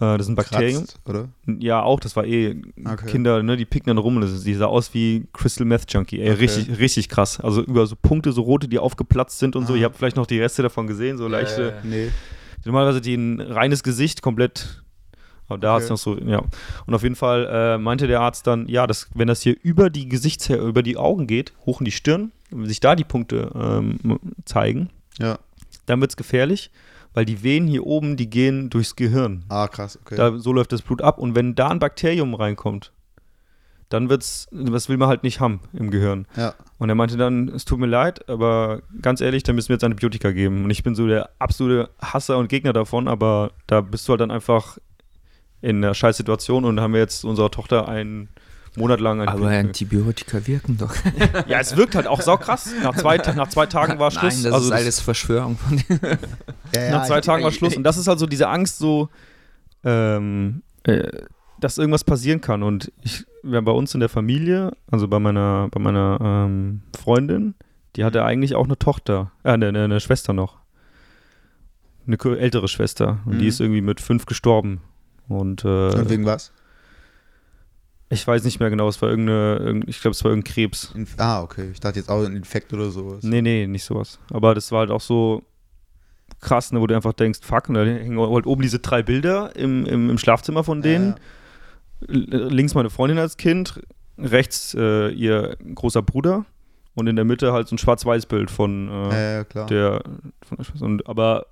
Äh, 0.00 0.16
das 0.16 0.26
sind 0.26 0.36
Bakterien. 0.36 0.78
Kratzt, 0.86 1.00
oder? 1.06 1.28
Ja, 1.46 1.82
auch, 1.82 2.00
das 2.00 2.16
war 2.16 2.24
eh 2.24 2.56
Okay. 2.84 3.06
Kinder, 3.10 3.42
ne, 3.42 3.56
die 3.58 3.66
picken 3.66 3.88
dann 3.88 3.98
rum. 3.98 4.20
Das 4.22 4.42
die 4.42 4.54
sah 4.54 4.64
aus 4.66 4.94
wie 4.94 5.26
Crystal 5.34 5.66
Meth 5.66 5.92
Junkie. 5.92 6.18
Ey, 6.20 6.30
Okay. 6.30 6.40
richtig, 6.40 6.78
richtig 6.78 7.08
krass. 7.10 7.38
Also 7.40 7.62
über 7.62 7.86
so 7.86 7.94
Punkte, 8.00 8.32
so 8.32 8.40
rote, 8.42 8.68
die 8.68 8.78
aufgeplatzt 8.78 9.38
sind 9.38 9.54
und 9.54 9.66
so. 9.66 9.74
Ah. 9.74 9.76
Ihr 9.76 9.84
habt 9.84 9.96
vielleicht 9.96 10.16
noch 10.16 10.26
die 10.26 10.40
Reste 10.40 10.62
davon 10.62 10.86
gesehen, 10.86 11.18
so 11.18 11.28
leichte. 11.28 11.74
Nee. 11.84 12.08
Normalerweise 12.64 13.00
die 13.00 13.14
ein 13.14 13.40
reines 13.40 13.82
Gesicht 13.82 14.22
komplett. 14.22 14.82
Aber 15.48 15.58
da 15.58 15.74
hat 15.74 15.82
es 15.82 15.90
Okay. 15.90 15.92
noch 15.92 15.98
so, 15.98 16.18
ja. 16.18 16.42
Und 16.86 16.94
auf 16.94 17.02
jeden 17.02 17.16
Fall 17.16 17.46
äh, 17.50 17.78
meinte 17.78 18.06
der 18.06 18.20
Arzt 18.20 18.46
dann, 18.46 18.68
ja, 18.68 18.86
dass, 18.86 19.08
wenn 19.14 19.28
das 19.28 19.42
hier 19.42 19.56
über 19.62 19.90
die 19.90 20.08
Gesichtshä 20.08 20.54
über 20.56 20.82
die 20.82 20.96
Augen 20.96 21.26
geht, 21.26 21.52
hoch 21.66 21.80
in 21.80 21.84
die 21.84 21.90
Stirn, 21.90 22.32
wenn 22.50 22.66
sich 22.66 22.80
da 22.80 22.94
die 22.94 23.04
Punkte 23.04 23.50
ähm, 23.54 23.98
zeigen, 24.44 24.90
Ja. 25.18 25.38
dann 25.86 26.00
wird 26.00 26.12
es 26.12 26.16
gefährlich, 26.16 26.70
weil 27.12 27.24
die 27.26 27.42
Venen 27.42 27.68
hier 27.68 27.84
oben, 27.86 28.16
die 28.16 28.30
gehen 28.30 28.70
durchs 28.70 28.96
Gehirn. 28.96 29.44
Ah, 29.48 29.68
krass, 29.68 29.98
okay. 30.00 30.16
Da, 30.16 30.38
so 30.38 30.52
läuft 30.52 30.72
das 30.72 30.80
Blut 30.80 31.02
ab. 31.02 31.18
Und 31.18 31.34
wenn 31.34 31.54
da 31.54 31.68
ein 31.68 31.78
Bakterium 31.80 32.32
reinkommt, 32.34 32.92
dann 33.90 34.08
wird's, 34.08 34.48
das 34.52 34.88
will 34.88 34.96
man 34.96 35.08
halt 35.08 35.22
nicht 35.22 35.38
haben 35.40 35.60
im 35.74 35.90
Gehirn. 35.90 36.26
ja. 36.36 36.54
Und 36.82 36.88
er 36.88 36.96
meinte 36.96 37.16
dann, 37.16 37.46
es 37.46 37.64
tut 37.64 37.78
mir 37.78 37.86
leid, 37.86 38.28
aber 38.28 38.82
ganz 39.00 39.20
ehrlich, 39.20 39.44
dann 39.44 39.54
müssen 39.54 39.68
wir 39.68 39.74
jetzt 39.74 39.84
Antibiotika 39.84 40.32
geben. 40.32 40.64
Und 40.64 40.70
ich 40.70 40.82
bin 40.82 40.96
so 40.96 41.06
der 41.06 41.30
absolute 41.38 41.90
Hasser 42.00 42.38
und 42.38 42.48
Gegner 42.48 42.72
davon, 42.72 43.06
aber 43.06 43.52
da 43.68 43.82
bist 43.82 44.08
du 44.08 44.10
halt 44.10 44.20
dann 44.20 44.32
einfach 44.32 44.78
in 45.60 45.76
einer 45.76 45.94
Scheißsituation 45.94 46.64
und 46.64 46.80
haben 46.80 46.92
wir 46.92 46.98
jetzt 46.98 47.24
unserer 47.24 47.52
Tochter 47.52 47.88
einen 47.88 48.30
Monat 48.74 48.98
lang 48.98 49.20
Aber 49.20 49.48
Antibiotika 49.48 50.44
wirken 50.48 50.76
doch. 50.76 50.92
Ja, 51.46 51.60
es 51.60 51.76
wirkt 51.76 51.94
halt 51.94 52.08
auch 52.08 52.20
saukrass. 52.20 52.70
Nach 52.82 52.96
zwei, 52.96 53.16
nach 53.18 53.48
zwei 53.48 53.66
Tagen 53.66 54.00
war 54.00 54.10
Schluss. 54.10 54.34
Nein, 54.34 54.42
das 54.42 54.52
also 54.52 54.66
ist 54.66 54.72
alles 54.72 54.98
Verschwörung 54.98 55.58
von 55.58 55.76
dir. 55.76 56.18
ja, 56.74 56.82
ja, 56.82 56.90
nach 56.90 57.06
zwei 57.06 57.20
ich- 57.20 57.24
Tagen 57.24 57.44
war 57.44 57.52
Schluss. 57.52 57.76
Und 57.76 57.84
das 57.84 57.96
ist 57.96 58.08
halt 58.08 58.18
so 58.18 58.26
diese 58.26 58.48
Angst, 58.48 58.78
so, 58.78 59.08
ähm, 59.84 60.62
äh, 60.82 61.06
dass 61.62 61.78
irgendwas 61.78 62.04
passieren 62.04 62.40
kann. 62.40 62.62
Und 62.62 62.92
ich, 63.02 63.24
ja, 63.42 63.60
bei 63.60 63.72
uns 63.72 63.94
in 63.94 64.00
der 64.00 64.08
Familie, 64.08 64.72
also 64.90 65.08
bei 65.08 65.18
meiner, 65.18 65.68
bei 65.70 65.80
meiner 65.80 66.18
ähm, 66.20 66.82
Freundin, 66.96 67.54
die 67.96 68.04
hatte 68.04 68.24
eigentlich 68.24 68.54
auch 68.54 68.64
eine 68.64 68.78
Tochter, 68.78 69.32
äh, 69.44 69.50
eine, 69.52 69.68
eine, 69.68 69.84
eine 69.84 70.00
Schwester 70.00 70.32
noch. 70.32 70.58
Eine 72.06 72.18
ältere 72.38 72.68
Schwester. 72.68 73.20
Und 73.26 73.38
die 73.38 73.44
Mhm. 73.44 73.48
ist 73.48 73.60
irgendwie 73.60 73.80
mit 73.80 74.00
fünf 74.00 74.26
gestorben. 74.26 74.80
Und, 75.28 75.64
äh, 75.64 75.68
Und 75.94 76.10
wegen 76.10 76.24
was? 76.26 76.52
ich 78.08 78.26
weiß 78.26 78.44
nicht 78.44 78.60
mehr 78.60 78.68
genau, 78.68 78.88
es 78.88 79.00
war 79.00 79.08
irgendeine, 79.08 79.56
irgend- 79.56 79.88
ich 79.88 80.00
glaube, 80.00 80.12
es 80.12 80.22
war 80.22 80.30
irgendein 80.32 80.52
Krebs. 80.52 80.92
Inf 80.94 81.14
ah, 81.18 81.42
okay. 81.42 81.70
Ich 81.72 81.80
dachte 81.80 81.98
jetzt 81.98 82.10
auch 82.10 82.22
ein 82.24 82.36
Infekt 82.36 82.72
oder 82.74 82.90
sowas. 82.90 83.22
Nee, 83.22 83.40
nee, 83.40 83.66
nicht 83.66 83.84
sowas. 83.84 84.18
Aber 84.30 84.54
das 84.54 84.70
war 84.72 84.80
halt 84.80 84.90
auch 84.90 85.00
so 85.00 85.42
krass, 86.40 86.72
ne, 86.72 86.80
wo 86.80 86.86
du 86.86 86.94
einfach 86.94 87.12
denkst, 87.14 87.38
fuck, 87.42 87.68
und 87.68 87.76
da 87.76 87.84
hängen 87.84 88.18
halt 88.20 88.46
oben 88.46 88.60
diese 88.62 88.80
drei 88.80 89.02
Bilder 89.02 89.54
im, 89.56 89.86
im, 89.86 90.10
im 90.10 90.18
Schlafzimmer 90.18 90.64
von 90.64 90.82
denen. 90.82 91.12
L- 91.12 91.18
Links 92.08 92.74
meine 92.74 92.90
Freundin 92.90 93.18
als 93.18 93.36
Kind, 93.36 93.80
rechts 94.18 94.74
äh, 94.74 95.08
ihr 95.10 95.56
großer 95.74 96.02
Bruder 96.02 96.44
und 96.94 97.06
in 97.06 97.16
der 97.16 97.24
Mitte 97.24 97.52
halt 97.52 97.68
so 97.68 97.74
ein 97.74 97.78
Schwarz-Weiß-Bild 97.78 98.50
von, 98.50 98.88
Ja, 98.88 99.10
äh, 99.10 99.12
ja, 99.12 99.32
ja, 99.38 99.44
klar. 99.44 99.66
der, 99.66 100.02
von. 100.46 100.58
Und, 100.80 101.06
aber 101.08 101.46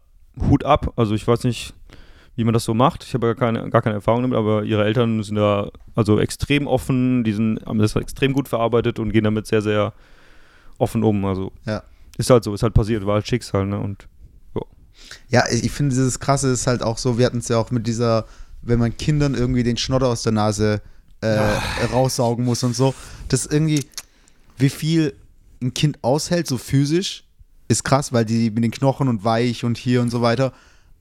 Hut 0.48 0.64
ab, 0.64 0.92
also 0.96 1.14
ich 1.14 1.26
weiß 1.26 1.44
nicht, 1.44 1.74
wie 2.36 2.44
man 2.44 2.54
das 2.54 2.64
so 2.64 2.72
macht. 2.74 3.04
Ich 3.04 3.12
habe 3.14 3.26
gar 3.26 3.34
keine, 3.34 3.68
gar 3.70 3.82
keine 3.82 3.96
Erfahrung 3.96 4.22
damit, 4.22 4.38
aber 4.38 4.62
ihre 4.64 4.84
Eltern 4.84 5.22
sind 5.22 5.34
da 5.36 5.70
also 5.94 6.18
extrem 6.20 6.66
offen, 6.66 7.24
die 7.24 7.32
sind, 7.32 7.64
haben 7.66 7.78
das 7.78 7.96
extrem 7.96 8.32
gut 8.32 8.48
verarbeitet 8.48 8.98
und 8.98 9.12
gehen 9.12 9.24
damit 9.24 9.46
sehr, 9.46 9.60
sehr 9.62 9.92
offen 10.78 11.02
um. 11.02 11.24
Also 11.24 11.52
Ja. 11.66 11.82
ist 12.16 12.30
halt 12.30 12.44
so, 12.44 12.54
ist 12.54 12.62
halt 12.62 12.72
passiert, 12.74 13.04
war 13.04 13.14
halt 13.14 13.26
Schicksal, 13.26 13.66
ne? 13.66 13.78
Und 13.78 14.06
Ja, 15.28 15.44
ich 15.50 15.70
finde, 15.70 15.90
dieses 15.90 16.20
Krasse 16.20 16.50
ist 16.50 16.66
halt 16.66 16.82
auch 16.82 16.98
so, 16.98 17.18
wir 17.18 17.26
hatten 17.26 17.38
es 17.38 17.48
ja 17.48 17.58
auch 17.58 17.70
mit 17.70 17.86
dieser, 17.86 18.26
wenn 18.62 18.78
man 18.78 18.96
Kindern 18.96 19.34
irgendwie 19.34 19.62
den 19.62 19.76
Schnodder 19.76 20.08
aus 20.08 20.22
der 20.22 20.32
Nase 20.32 20.82
äh, 21.20 21.38
raussaugen 21.92 22.44
muss 22.44 22.62
und 22.62 22.74
so. 22.74 22.94
Das 23.28 23.46
irgendwie, 23.46 23.86
wie 24.58 24.70
viel 24.70 25.14
ein 25.62 25.74
Kind 25.74 25.98
aushält, 26.02 26.46
so 26.46 26.58
physisch, 26.58 27.24
ist 27.68 27.84
krass, 27.84 28.12
weil 28.12 28.24
die 28.24 28.50
mit 28.50 28.64
den 28.64 28.70
Knochen 28.70 29.08
und 29.08 29.24
weich 29.24 29.64
und 29.64 29.78
hier 29.78 30.00
und 30.00 30.10
so 30.10 30.22
weiter. 30.22 30.52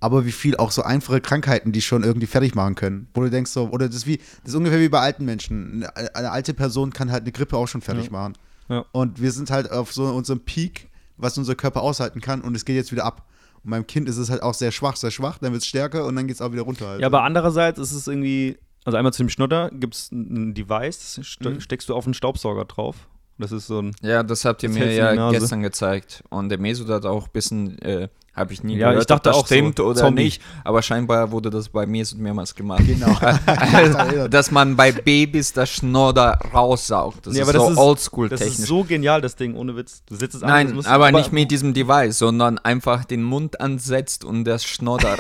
Aber 0.02 0.26
wie 0.26 0.32
viel 0.32 0.56
auch 0.56 0.72
so 0.72 0.84
einfache 0.84 1.20
Krankheiten, 1.20 1.72
die 1.72 1.82
schon 1.82 2.04
irgendwie 2.04 2.28
fertig 2.28 2.56
machen 2.56 2.76
können. 2.76 3.08
Wo 3.14 3.22
du 3.22 3.30
denkst 3.30 3.52
so, 3.52 3.70
oder 3.70 3.88
das 3.88 3.98
ist 3.98 4.08
wie, 4.08 4.18
das 4.44 4.50
ist 4.50 4.56
ungefähr 4.56 4.80
wie 4.80 4.88
bei 4.90 5.00
alten 5.00 5.26
Menschen. 5.26 5.84
Eine, 5.84 6.16
eine 6.16 6.32
alte 6.32 6.54
Person 6.54 6.94
kann 6.94 7.12
halt 7.12 7.24
eine 7.24 7.32
Grippe 7.32 7.58
auch 7.58 7.68
schon 7.68 7.82
fertig 7.82 8.06
Ja. 8.06 8.12
machen. 8.12 8.34
Ja. 8.70 8.86
Und 8.92 9.22
wir 9.22 9.32
sind 9.32 9.50
halt 9.52 9.72
auf 9.72 9.92
so 9.92 10.06
unserem 10.06 10.40
Peak, 10.42 10.90
was 11.18 11.38
unser 11.38 11.56
Körper 11.56 11.82
aushalten 11.82 12.22
kann 12.22 12.42
und 12.42 12.56
es 12.56 12.64
geht 12.66 12.76
jetzt 12.76 12.92
wieder 12.92 13.04
ab. 13.04 13.28
Und 13.64 13.72
beim 13.72 13.86
Kind 13.88 14.08
ist 14.10 14.18
es 14.18 14.30
halt 14.30 14.42
auch 14.44 14.54
sehr 14.54 14.72
schwach, 14.72 14.96
sehr 14.96 15.12
schwach, 15.12 15.38
dann 15.40 15.52
wird 15.54 15.62
es 15.64 15.68
stärker 15.68 16.06
und 16.06 16.16
dann 16.16 16.28
geht 16.28 16.36
es 16.36 16.42
auch 16.42 16.52
wieder 16.52 16.64
runter. 16.64 16.88
Halt. 16.88 17.02
Ja, 17.02 17.08
aber 17.08 17.24
andererseits 17.24 17.80
ist 17.80 17.92
es 17.92 18.08
irgendwie, 18.08 18.58
also 18.86 18.98
einmal 18.98 19.14
zu 19.14 19.24
dem 19.24 19.30
Schnodder 19.30 19.70
gibt 19.74 19.96
es 19.96 20.12
ein 20.12 20.54
Device, 20.54 21.16
das 21.16 21.38
Mhm. 21.40 21.60
steckst 21.62 21.90
du 21.90 21.96
auf 21.96 22.06
einen 22.06 22.14
Staubsauger 22.14 22.66
drauf. 22.66 23.08
Das 23.38 23.52
ist 23.54 23.68
so 23.68 23.82
ein. 23.82 23.96
Ja, 24.02 24.22
das 24.24 24.44
habt 24.44 24.64
ihr 24.64 24.70
mir 24.70 24.94
ja 24.94 25.32
gestern 25.32 25.62
gezeigt. 25.62 26.24
Und 26.30 26.50
der 26.50 26.60
Mesut 26.60 26.90
hat 26.90 27.06
auch 27.06 27.28
ein 27.28 27.32
bisschen, 27.32 27.80
äh, 27.82 28.10
habe 28.40 28.54
ich 28.54 28.64
nie 28.64 28.78
Ja, 28.78 28.88
gehört, 28.90 29.04
ich 29.04 29.08
dachte 29.08 29.30
ob 29.30 29.34
das 29.34 29.36
auch 29.36 29.48
so, 29.48 29.54
stimmt 29.54 29.80
oder 29.80 30.00
Zombie. 30.00 30.24
nicht. 30.24 30.42
Aber 30.64 30.82
scheinbar 30.82 31.32
wurde 31.32 31.50
das 31.50 31.70
bei 31.70 31.86
Mesut 31.86 32.20
mehrmals 32.20 32.56
gemacht. 32.56 32.82
Genau. 32.88 33.16
Dass 34.30 34.52
man 34.52 34.76
bei 34.76 34.92
Babys 34.92 35.54
das 35.54 35.70
Schnodder 35.70 36.40
raussaugt. 36.54 37.28
Das 37.28 37.34
Nee, 37.34 37.40
ist 37.42 37.44
aber 37.44 37.54
das 37.54 37.64
so 37.66 37.72
ist- 37.72 37.78
oldschool 37.78 38.30
Das 38.30 38.42
ist 38.42 38.66
so 38.66 38.84
genial, 38.84 39.22
das 39.22 39.36
Ding, 39.36 39.56
ohne 39.56 39.76
Witz. 39.76 40.02
Du 40.08 40.16
setzt 40.16 40.36
es 40.36 40.42
an, 40.44 40.48
das 40.50 40.56
Nein, 40.56 40.74
musst- 40.76 40.88
aber 40.88 41.12
nicht 41.12 41.32
mit 41.32 41.52
diesem 41.52 41.74
Device, 41.74 42.18
sondern 42.18 42.58
einfach 42.60 43.06
den 43.06 43.24
Mund 43.24 43.60
ansetzt 43.62 44.24
und 44.24 44.46
das 44.46 44.64
Schnodder. 44.64 45.18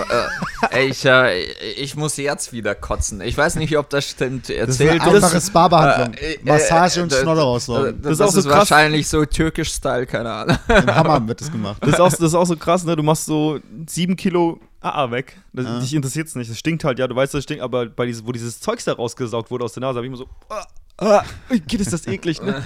äh, 0.71 0.87
ich, 0.89 1.05
äh, 1.05 1.43
ich 1.77 1.95
muss 1.95 2.17
jetzt 2.17 2.53
wieder 2.53 2.75
kotzen. 2.75 3.21
Ich 3.21 3.37
weiß 3.37 3.55
nicht, 3.55 3.77
ob 3.77 3.89
das 3.89 4.05
stimmt. 4.09 4.49
Das 4.49 4.69
ist 4.69 4.79
Erzählt 4.79 5.01
eine 5.01 5.13
einfache 5.15 5.41
Spa-Behandlung. 5.41 6.13
Äh, 6.15 6.33
äh, 6.33 6.39
Massage 6.43 7.03
und 7.03 7.11
äh, 7.13 7.21
Schnodder 7.21 7.41
äh, 7.41 7.43
raussaugen. 7.43 8.01
Das, 8.01 8.13
ist 8.13 8.21
auch 8.21 8.31
so 8.31 8.39
ist 8.39 8.49
wahrscheinlich 8.49 9.07
so 9.07 9.25
türkisch-Style, 9.25 10.05
keine 10.05 10.31
Ahnung. 10.31 10.57
Im 10.67 10.95
Hammam 10.95 11.27
wird 11.27 11.41
das 11.41 11.51
gemacht. 11.51 11.77
Das 11.89 11.95
ist, 11.95 11.99
auch, 12.01 12.09
das 12.11 12.19
ist 12.19 12.33
auch 12.35 12.45
so 12.45 12.55
krass, 12.55 12.83
ne? 12.85 12.95
Du 12.95 13.03
machst 13.09 13.25
so 13.25 13.59
sieben 13.87 14.15
Kilo 14.15 14.59
AA 14.81 15.11
weg. 15.11 15.37
Das, 15.51 15.65
Ja. 15.65 15.79
Dich 15.79 15.93
interessiert 15.93 16.27
es 16.27 16.35
nicht. 16.35 16.49
Das 16.49 16.57
stinkt 16.57 16.83
halt, 16.83 16.99
ja, 16.99 17.07
du 17.07 17.15
weißt, 17.15 17.33
das 17.33 17.43
stinkt, 17.43 17.63
aber 17.63 17.87
bei 17.87 18.05
dieses, 18.05 18.25
wo 18.25 18.31
dieses 18.31 18.59
Zeugs 18.59 18.85
da 18.85 18.93
rausgesaugt 18.93 19.51
wurde 19.51 19.65
aus 19.65 19.73
der 19.73 19.81
Nase, 19.81 19.97
habe 19.97 20.05
ich 20.05 20.09
immer 20.09 20.17
so, 20.17 20.29
ah, 20.49 20.65
ah, 20.97 21.23
geht 21.67 21.81
ist 21.81 21.91
das 21.91 22.07
eklig, 22.15 22.41
ne? 22.41 22.63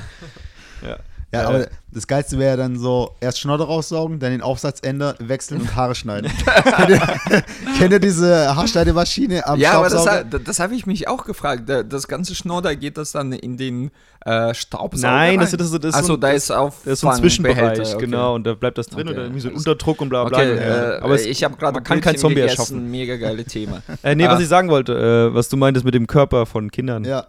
ja. 0.82 0.99
Ja, 1.34 1.41
Äh, 1.41 1.45
aber 1.45 1.68
das 1.91 2.05
Geilste 2.07 2.38
wäre 2.39 2.57
dann 2.57 2.77
so, 2.77 3.11
erst 3.19 3.39
Schnodder 3.39 3.65
raussaugen, 3.65 4.19
dann 4.19 4.31
den 4.31 4.41
Aufsatz 4.41 4.80
ändern, 4.84 5.15
wechseln 5.19 5.61
und 5.61 5.76
Haare 5.76 5.95
schneiden. 5.95 6.31
kennt, 7.77 7.91
ihr, 7.91 7.99
diese 7.99 8.55
Haarschneidemaschine 8.55 9.45
am 9.45 9.60
Ja, 9.60 9.73
aber 9.73 9.89
das, 9.89 10.05
das 10.43 10.60
habe 10.60 10.76
ich 10.76 10.85
mich 10.85 11.07
auch 11.07 11.26
gefragt. 11.26 11.64
Da- 11.68 11.84
Das 11.84 12.07
ganze 12.07 12.35
Schnodder, 12.35 12.76
geht 12.76 12.97
das 12.97 13.11
dann 13.11 13.31
in 13.34 13.57
den 13.57 13.91
äh, 14.26 14.53
Staubsauger 14.53 15.11
Nein, 15.11 15.39
das, 15.39 15.53
rein? 15.53 15.57
das, 15.60 15.72
das, 15.72 15.80
das, 15.81 15.89
ist 15.89 15.95
Achso, 15.95 16.07
so 16.07 16.14
ein- 16.14 16.19
da 16.22 16.30
ist 16.31 16.51
auf 16.51 16.77
das 16.84 16.93
ist 16.93 16.99
so 17.01 17.10
ein 17.10 17.18
Zwischenbereich, 17.18 17.97
genau, 17.97 18.35
und 18.35 18.45
da 18.45 18.53
bleibt 18.53 18.77
das 18.77 18.88
drin 18.88 19.01
Okay. 19.01 19.10
und 19.10 19.15
dann 19.15 19.26
irgendwie 19.26 19.41
so 19.41 19.49
ein 19.49 19.55
Unterdruck 19.55 20.01
und 20.01 20.10
bla 20.10 20.23
bla. 20.26 20.38
Okay, 20.38 20.53
bla. 20.55 20.93
äh, 20.97 20.99
aber 21.01 21.15
es, 21.15 21.26
ich 21.26 21.43
habe 21.43 21.57
gerade 21.57 21.73
man 21.73 21.84
kann 21.84 21.99
kein 22.01 22.18
Zombie 22.18 22.41
erschaffen. 22.41 22.89
Mega 22.91 23.15
geile 23.18 23.43
Thema. 23.43 23.81
Äh, 24.03 24.15
nee, 24.15 24.26
was 24.27 24.38
Ah. 24.38 24.41
ich 24.41 24.47
sagen 24.47 24.69
wollte, 24.69 24.93
äh, 25.31 25.34
was 25.35 25.49
du 25.49 25.57
meintest 25.57 25.85
mit 25.85 25.93
dem 25.95 26.07
Körper 26.07 26.45
von 26.45 26.69
Kindern. 26.72 27.03
Ja, 27.05 27.27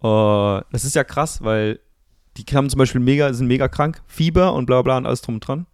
Oh, 0.00 0.60
das 0.70 0.84
ist 0.84 0.94
ja 0.94 1.02
krass, 1.02 1.42
weil 1.42 1.80
die 2.44 2.56
haben 2.56 2.68
zum 2.70 2.78
Beispiel 2.78 3.00
mega, 3.00 3.32
sind 3.32 3.46
mega 3.46 3.68
krank, 3.68 4.00
Fieber 4.06 4.52
und 4.54 4.66
bla 4.66 4.82
bla 4.82 4.96
und 4.98 5.06
alles 5.06 5.20
drum 5.22 5.36
und 5.36 5.40
dran. 5.46 5.66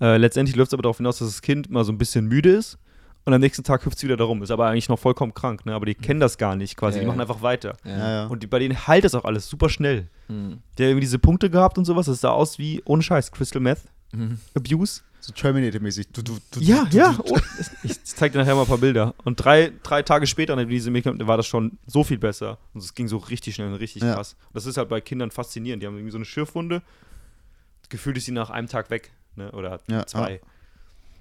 Äh, 0.00 0.16
letztendlich 0.16 0.56
läuft 0.56 0.70
es 0.70 0.74
aber 0.74 0.82
darauf 0.82 0.96
hinaus, 0.96 1.18
dass 1.18 1.28
das 1.28 1.42
Kind 1.42 1.70
mal 1.70 1.84
so 1.84 1.92
ein 1.92 1.98
bisschen 1.98 2.26
müde 2.26 2.50
ist 2.50 2.78
und 3.24 3.32
am 3.32 3.40
nächsten 3.40 3.62
Tag 3.62 3.84
hüpft 3.86 3.98
es 3.98 4.02
wieder 4.04 4.16
darum. 4.16 4.42
Ist 4.42 4.50
aber 4.50 4.66
eigentlich 4.66 4.88
noch 4.88 4.98
vollkommen 4.98 5.32
krank, 5.32 5.64
ne? 5.64 5.74
Aber 5.74 5.86
die 5.86 5.94
kennen 5.94 6.18
das 6.20 6.38
gar 6.38 6.56
nicht 6.56 6.76
quasi. 6.76 6.96
Ja, 6.98 7.02
die 7.02 7.06
machen 7.06 7.20
einfach 7.20 7.42
weiter. 7.42 7.76
ja, 7.84 7.98
ja. 8.22 8.26
Und 8.26 8.42
die, 8.42 8.46
bei 8.48 8.58
denen 8.58 8.86
heilt 8.86 9.04
das 9.04 9.14
auch 9.14 9.24
alles 9.24 9.48
super 9.48 9.68
schnell. 9.68 10.08
Mhm. 10.28 10.58
Der 10.76 10.86
hat 10.86 10.90
irgendwie 10.90 11.00
diese 11.02 11.18
Punkte 11.20 11.50
gehabt 11.50 11.78
und 11.78 11.84
sowas. 11.84 12.06
Das 12.06 12.20
sah 12.20 12.30
aus 12.30 12.58
wie, 12.58 12.82
ohne 12.84 13.02
Scheiß, 13.02 13.30
Crystal 13.32 13.60
Meth 13.62 13.80
Mhm. 14.14 14.38
Abuse. 14.54 15.00
So 15.24 15.32
Terminator-mäßig. 15.32 16.08
Du, 16.12 16.20
du, 16.20 16.36
du, 16.50 16.58
Ja, 16.60 16.84
du, 16.90 16.96
ja. 16.96 17.12
Du, 17.12 17.22
Oh, 17.34 17.38
ich 17.84 18.02
zeig 18.02 18.32
dir 18.32 18.38
nachher 18.38 18.56
mal 18.56 18.62
ein 18.62 18.66
paar 18.66 18.78
Bilder. 18.78 19.14
Und 19.24 19.36
drei, 19.36 19.72
drei 19.84 20.02
Tage 20.02 20.26
später, 20.26 20.56
nachdem 20.56 20.70
diese 20.70 20.90
Medikamente, 20.90 21.28
war 21.28 21.36
das 21.36 21.46
schon 21.46 21.78
so 21.86 22.02
viel 22.02 22.18
besser. 22.18 22.58
Und 22.74 22.82
es 22.82 22.92
ging 22.94 23.06
so 23.06 23.18
richtig 23.18 23.54
schnell 23.54 23.68
und 23.68 23.74
richtig 23.74 24.02
Ja. 24.02 24.14
krass. 24.14 24.34
Das 24.52 24.66
ist 24.66 24.76
halt 24.76 24.88
bei 24.88 25.00
Kindern 25.00 25.30
faszinierend. 25.30 25.80
Die 25.80 25.86
haben 25.86 25.94
irgendwie 25.94 26.10
so 26.10 26.18
eine 26.18 26.24
Schürfwunde. 26.24 26.82
Gefühlt 27.88 28.16
ist 28.16 28.24
sie 28.24 28.32
nach 28.32 28.50
einem 28.50 28.66
Tag 28.66 28.90
weg. 28.90 29.12
Ne? 29.36 29.52
Oder 29.52 29.78
Ja, 29.86 30.04
zwei. 30.06 30.40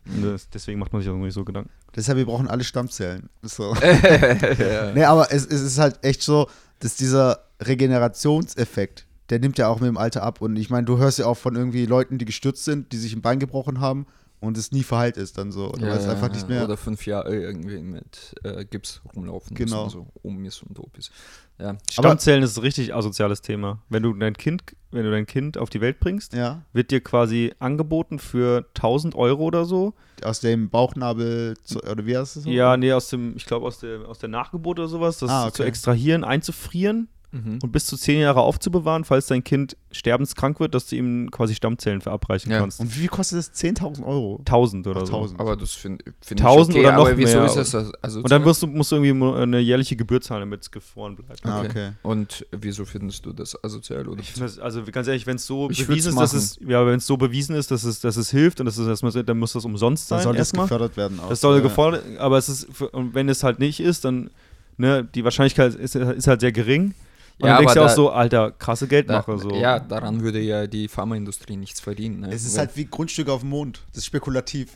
Und 0.07 0.23
das, 0.23 0.49
deswegen 0.49 0.79
macht 0.79 0.91
man 0.93 1.03
sich 1.03 1.09
auch 1.11 1.13
irgendwie 1.13 1.29
so 1.29 1.45
Gedanken. 1.45 1.69
Deshalb, 1.95 2.17
wir 2.17 2.25
brauchen 2.25 2.47
alle 2.47 2.63
Stammzellen. 2.63 3.29
So. 3.43 3.75
ja. 3.81 4.93
Nee, 4.93 5.03
aber 5.03 5.31
es, 5.31 5.45
es 5.45 5.61
ist 5.61 5.77
halt 5.77 6.03
echt 6.03 6.23
so, 6.23 6.49
dass 6.79 6.95
dieser 6.95 7.45
Regenerationseffekt, 7.61 9.05
der 9.31 9.39
nimmt 9.39 9.57
ja 9.57 9.67
auch 9.69 9.79
mit 9.79 9.87
dem 9.87 9.97
Alter 9.97 10.21
ab. 10.21 10.41
Und 10.41 10.55
ich 10.57 10.69
meine, 10.69 10.85
du 10.85 10.97
hörst 10.99 11.17
ja 11.17 11.25
auch 11.25 11.37
von 11.37 11.55
irgendwie 11.55 11.85
Leuten, 11.87 12.19
die 12.19 12.25
gestürzt 12.25 12.63
sind, 12.65 12.91
die 12.91 12.97
sich 12.97 13.13
ein 13.15 13.21
Bein 13.21 13.39
gebrochen 13.39 13.79
haben 13.79 14.05
und 14.41 14.57
es 14.57 14.71
nie 14.71 14.83
verheilt 14.83 15.17
ist 15.17 15.37
dann 15.37 15.51
so. 15.51 15.69
Oder 15.71 15.83
weil 15.89 15.97
es 15.97 16.07
einfach 16.07 16.31
nicht 16.31 16.49
mehr. 16.49 16.63
Oder 16.65 16.75
fünf 16.77 17.05
Jahre 17.05 17.33
irgendwie 17.35 17.79
mit 17.81 18.35
äh, 18.43 18.65
Gips 18.65 19.01
rumlaufen 19.15 19.55
Genau. 19.55 19.85
müssen, 19.85 19.93
so 19.99 20.07
um 20.21 20.43
ist 20.45 20.61
und 20.63 20.77
doof 20.77 20.89
ist. 20.97 21.11
Ja. 21.59 21.77
Stammzellen 21.91 22.41
ist 22.43 22.57
ein 22.57 22.61
richtig 22.61 22.93
asoziales 22.95 23.41
Thema. 23.43 23.81
Wenn 23.87 24.01
du 24.01 24.13
dein 24.13 24.33
Kind, 24.33 24.63
wenn 24.89 25.03
du 25.03 25.11
dein 25.11 25.27
Kind 25.27 25.59
auf 25.59 25.69
die 25.69 25.79
Welt 25.79 25.99
bringst, 25.99 26.33
ja, 26.33 26.63
wird 26.73 26.89
dir 26.89 27.01
quasi 27.01 27.53
angeboten 27.59 28.17
für 28.17 28.65
1000 28.75 29.13
Euro 29.13 29.43
oder 29.43 29.65
so. 29.65 29.93
aus 30.23 30.39
dem 30.39 30.69
Bauchnabel, 30.71 31.53
zu, 31.63 31.79
oder 31.83 32.05
wie 32.07 32.17
heißt 32.17 32.37
es 32.37 32.43
so? 32.43 32.49
Ja, 32.49 32.77
nee, 32.77 32.91
aus 32.91 33.09
dem, 33.09 33.35
ich 33.37 33.45
glaube 33.45 33.67
aus 33.67 33.77
der, 33.79 34.07
aus 34.09 34.17
der 34.17 34.29
Nachgeburt 34.29 34.79
oder 34.79 34.87
sowas, 34.87 35.19
das 35.19 35.29
Ah, 35.29 35.43
okay. 35.45 35.53
zu 35.57 35.63
extrahieren, 35.63 36.23
einzufrieren 36.23 37.07
Mhm. 37.33 37.59
und 37.63 37.71
bis 37.71 37.85
zu 37.85 37.95
10 37.95 38.19
Jahre 38.19 38.41
aufzubewahren, 38.41 39.05
falls 39.05 39.27
dein 39.27 39.41
Kind 39.43 39.77
sterbenskrank 39.91 40.59
wird, 40.59 40.75
dass 40.75 40.87
du 40.87 40.97
ihm 40.97 41.31
quasi 41.31 41.55
Stammzellen 41.55 42.01
verabreichen 42.01 42.51
Ja. 42.51 42.59
kannst. 42.59 42.79
Und 42.81 42.93
wie 42.95 42.99
viel 42.99 43.07
kostet 43.07 43.39
das? 43.39 43.53
10.000 43.53 44.03
Euro? 44.05 44.39
1000 44.45 44.85
oder 44.87 45.01
Ach, 45.03 45.07
so. 45.07 45.13
1000. 45.15 45.39
Aber 45.39 45.55
das 45.55 45.71
finde 45.73 46.03
find 46.21 46.39
ich 46.41 46.45
1000 46.45 46.75
okay, 46.75 46.85
oder 46.85 46.95
noch 46.97 47.07
aber 47.07 47.17
wieso 47.17 47.37
mehr. 47.39 47.45
ist 47.45 47.73
das? 47.73 47.93
Also 48.01 48.19
Und 48.21 48.29
dann 48.31 48.43
wirst 48.43 48.61
du, 48.63 48.67
musst 48.67 48.91
du 48.91 48.97
irgendwie 49.01 49.41
eine 49.41 49.59
jährliche 49.59 49.95
Gebühr 49.95 50.19
zahlen, 50.19 50.41
damit 50.41 50.61
es 50.63 50.71
gefroren 50.71 51.15
bleibt. 51.15 51.45
Ah, 51.45 51.59
Okay. 51.59 51.69
okay. 51.69 51.89
Und 52.03 52.45
wieso 52.51 52.83
findest 52.85 53.25
du 53.25 53.31
das 53.33 53.61
asozial? 53.63 54.07
Oder? 54.07 54.21
Das, 54.37 54.59
also 54.59 54.83
ganz 54.91 55.07
ehrlich, 55.07 55.25
wenn 55.25 55.37
es 55.37 55.45
so 55.45 55.69
Ich 55.69 55.87
bewiesen 55.87 56.09
ist, 56.09 56.17
würd's 56.17 56.31
dass 56.31 56.43
es, 56.43 56.59
ja, 56.67 56.85
wenn 56.85 56.95
es 56.95 57.07
so 57.07 57.15
bewiesen 57.17 57.55
ist, 57.55 57.71
dass 57.71 57.83
es, 57.83 58.01
dass 58.01 58.17
es 58.17 58.29
hilft 58.31 58.59
und 58.59 58.65
dass 58.65 58.77
es 58.77 58.87
erstmal, 58.87 59.11
dann 59.23 59.39
muss 59.39 59.53
das 59.53 59.63
umsonst 59.65 60.11
Dann 60.11 60.19
sein. 60.19 60.23
soll 60.25 60.33
das 60.33 60.47
erstmal. 60.49 60.65
gefördert 60.65 60.97
werden. 60.97 61.19
Auch. 61.19 61.29
Das 61.29 61.39
soll 61.41 61.55
Ja. 61.57 61.61
gefordert, 61.61 62.03
aber 62.17 62.37
es 62.37 62.49
ist, 62.49 62.67
für, 62.71 62.89
und 62.89 63.13
wenn 63.13 63.29
es 63.29 63.43
halt 63.43 63.59
nicht 63.59 63.79
ist, 63.79 64.03
dann, 64.05 64.29
ne, 64.77 65.03
die 65.15 65.23
Wahrscheinlichkeit 65.23 65.75
ist, 65.75 65.95
ist 65.95 66.27
halt 66.27 66.41
sehr 66.41 66.51
gering. 66.51 66.93
Und 67.41 67.47
Ja, 67.47 67.55
dann 67.55 67.57
denkst 67.59 67.73
du 67.73 67.81
auch 67.81 67.87
da- 67.87 67.93
so, 67.95 68.09
alter, 68.11 68.51
krasse 68.51 68.85
Da, 68.85 68.89
Geldmache. 68.89 69.37
so. 69.39 69.49
Ja, 69.55 69.79
daran 69.79 70.21
würde 70.21 70.39
ja 70.39 70.67
die 70.67 70.87
Pharmaindustrie 70.87 71.57
nichts 71.57 71.79
verdienen. 71.79 72.21
Ne? 72.21 72.29
Es 72.31 72.45
ist 72.45 72.57
halt 72.57 72.71
wie 72.75 72.85
Grundstücke 72.85 73.31
auf 73.33 73.41
dem 73.41 73.49
Mond. 73.49 73.81
Das 73.89 73.99
ist 73.99 74.05
spekulativ. 74.05 74.69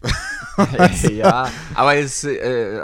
ja, 1.11 1.49
aber 1.73 1.95
es, 1.95 2.23
äh, 2.23 2.81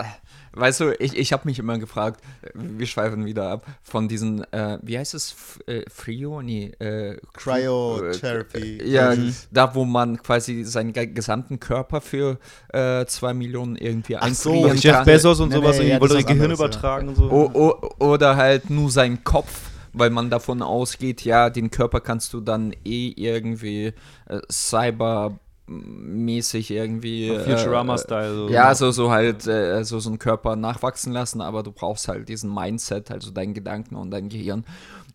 weißt 0.53 0.80
du, 0.82 0.91
ich, 0.99 1.18
ich 1.18 1.34
habe 1.34 1.44
mich 1.45 1.58
immer 1.60 1.80
gefragt, 1.80 2.22
wir 2.53 2.86
schweifen 2.86 3.26
wieder 3.26 3.49
ab, 3.49 3.66
von 3.82 4.08
diesen, 4.08 4.44
äh, 4.53 4.78
wie 4.82 4.98
heißt 4.99 5.14
es, 5.14 5.32
F 5.32 5.60
äh, 5.68 5.84
Frio? 5.90 6.41
Nee, 6.41 6.74
äh, 6.80 7.18
Cryotherapy. 7.34 8.80
Äh, 8.80 8.88
ja, 8.90 9.16
Mhm. 9.16 9.34
da 9.52 9.74
wo 9.76 9.86
man 9.86 10.22
quasi 10.22 10.64
seinen 10.64 10.94
ge- 10.94 11.08
gesamten 11.08 11.60
Körper 11.60 12.02
für 12.02 12.38
äh, 12.74 13.06
zwei 13.06 13.34
Millionen 13.34 13.76
irgendwie 13.78 14.18
Ach 14.18 14.28
so, 14.34 14.68
Jeff. 14.74 15.03
Bezos 15.06 15.40
und 15.40 15.49
Nee, 15.49 15.56
sowas, 15.56 15.78
nee, 15.78 15.84
irgendwie 15.90 15.94
ja, 15.94 16.02
wollte 16.02 16.24
Gehirn 16.24 16.41
anderes, 16.52 16.60
ja. 16.60 16.66
übertragen 16.66 17.08
und 17.10 17.16
so. 17.16 17.24
O 17.32 17.52
o 17.53 18.06
oder 18.06 18.36
halt 18.36 18.70
nur 18.70 18.91
seinen 18.91 19.24
Kopf, 19.24 19.70
weil 19.93 20.09
man 20.09 20.30
davon 20.30 20.61
ausgeht, 20.61 21.23
ja, 21.23 21.49
den 21.49 21.72
Körper 21.72 22.01
kannst 22.01 22.34
du 22.34 22.41
dann 22.41 22.73
eh 22.85 23.13
irgendwie 23.15 23.93
äh, 24.27 24.39
cybermäßig 24.49 26.72
irgendwie. 26.72 27.30
äh, 27.30 27.39
Futurama-Style. 27.39 28.35
So. 28.35 28.49
Ja, 28.49 28.76
so, 28.76 28.91
so 28.91 29.11
halt 29.11 29.47
äh, 29.47 29.84
so, 29.84 29.99
so 29.99 30.09
einen 30.09 30.19
Körper 30.19 30.55
nachwachsen 30.55 31.13
lassen, 31.13 31.41
aber 31.41 31.63
du 31.63 31.72
brauchst 31.72 32.07
halt 32.07 32.30
diesen 32.30 32.53
Mindset, 32.53 33.11
also 33.11 33.31
deinen 33.31 33.53
Gedanken 33.53 33.95
und 33.95 34.11
dein 34.11 34.30
Gehirn. 34.30 34.65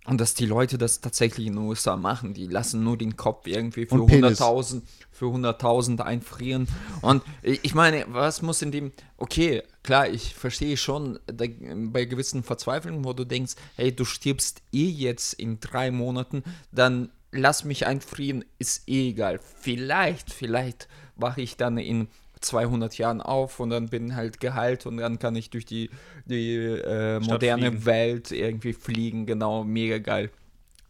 Und 0.06 0.20
dass 0.20 0.34
die 0.34 0.46
Leute 0.46 0.78
das 0.78 1.00
tatsächlich 1.00 1.46
in 1.46 1.54
den 1.54 1.64
USA 1.64 1.96
machen, 1.96 2.32
die 2.32 2.46
lassen 2.46 2.84
nur 2.84 2.96
den 2.96 3.16
Kopf 3.16 3.46
irgendwie 3.46 3.86
für 3.86 3.94
Und 3.94 4.06
Penis. 4.06 4.40
100.000 4.40 4.82
für 5.10 5.26
100.000 5.26 6.00
einfrieren. 6.00 6.68
Und 7.02 7.22
ich 7.42 7.60
ich 7.62 7.74
meine, 7.74 8.06
was 8.08 8.42
muss 8.42 8.62
in 8.62 8.70
dem, 8.70 8.92
okay, 9.16 9.62
klar, 9.82 10.08
ich 10.08 10.34
verstehe 10.34 10.76
schon 10.76 11.18
da, 11.26 11.46
bei 11.48 12.04
gewissen 12.04 12.42
Verzweiflungen, 12.42 13.04
wo 13.04 13.12
du 13.12 13.24
denkst, 13.24 13.54
hey, 13.74 13.94
du 13.94 14.04
stirbst 14.04 14.62
eh 14.72 14.88
jetzt 14.88 15.34
in 15.34 15.58
drei 15.60 15.90
Monaten, 15.90 16.44
dann 16.70 17.10
lass 17.32 17.64
mich 17.64 17.86
einfrieren, 17.86 18.44
ist 18.58 18.88
eh 18.88 19.10
egal. 19.10 19.40
Vielleicht, 19.60 20.32
vielleicht 20.32 20.88
wache 21.16 21.40
ich 21.40 21.56
dann 21.56 21.78
in 21.78 22.08
200 22.40 22.96
Jahren 22.98 23.20
auf 23.20 23.60
und 23.60 23.70
dann 23.70 23.88
bin 23.88 24.14
halt 24.16 24.40
geheilt 24.40 24.86
und 24.86 24.98
dann 24.98 25.18
kann 25.18 25.34
ich 25.36 25.50
durch 25.50 25.64
die, 25.64 25.90
die 26.26 26.54
äh, 26.56 27.18
moderne 27.20 27.68
fliegen. 27.70 27.86
Welt 27.86 28.30
irgendwie 28.32 28.72
fliegen, 28.72 29.26
genau, 29.26 29.64
mega 29.64 29.98
geil. 29.98 30.30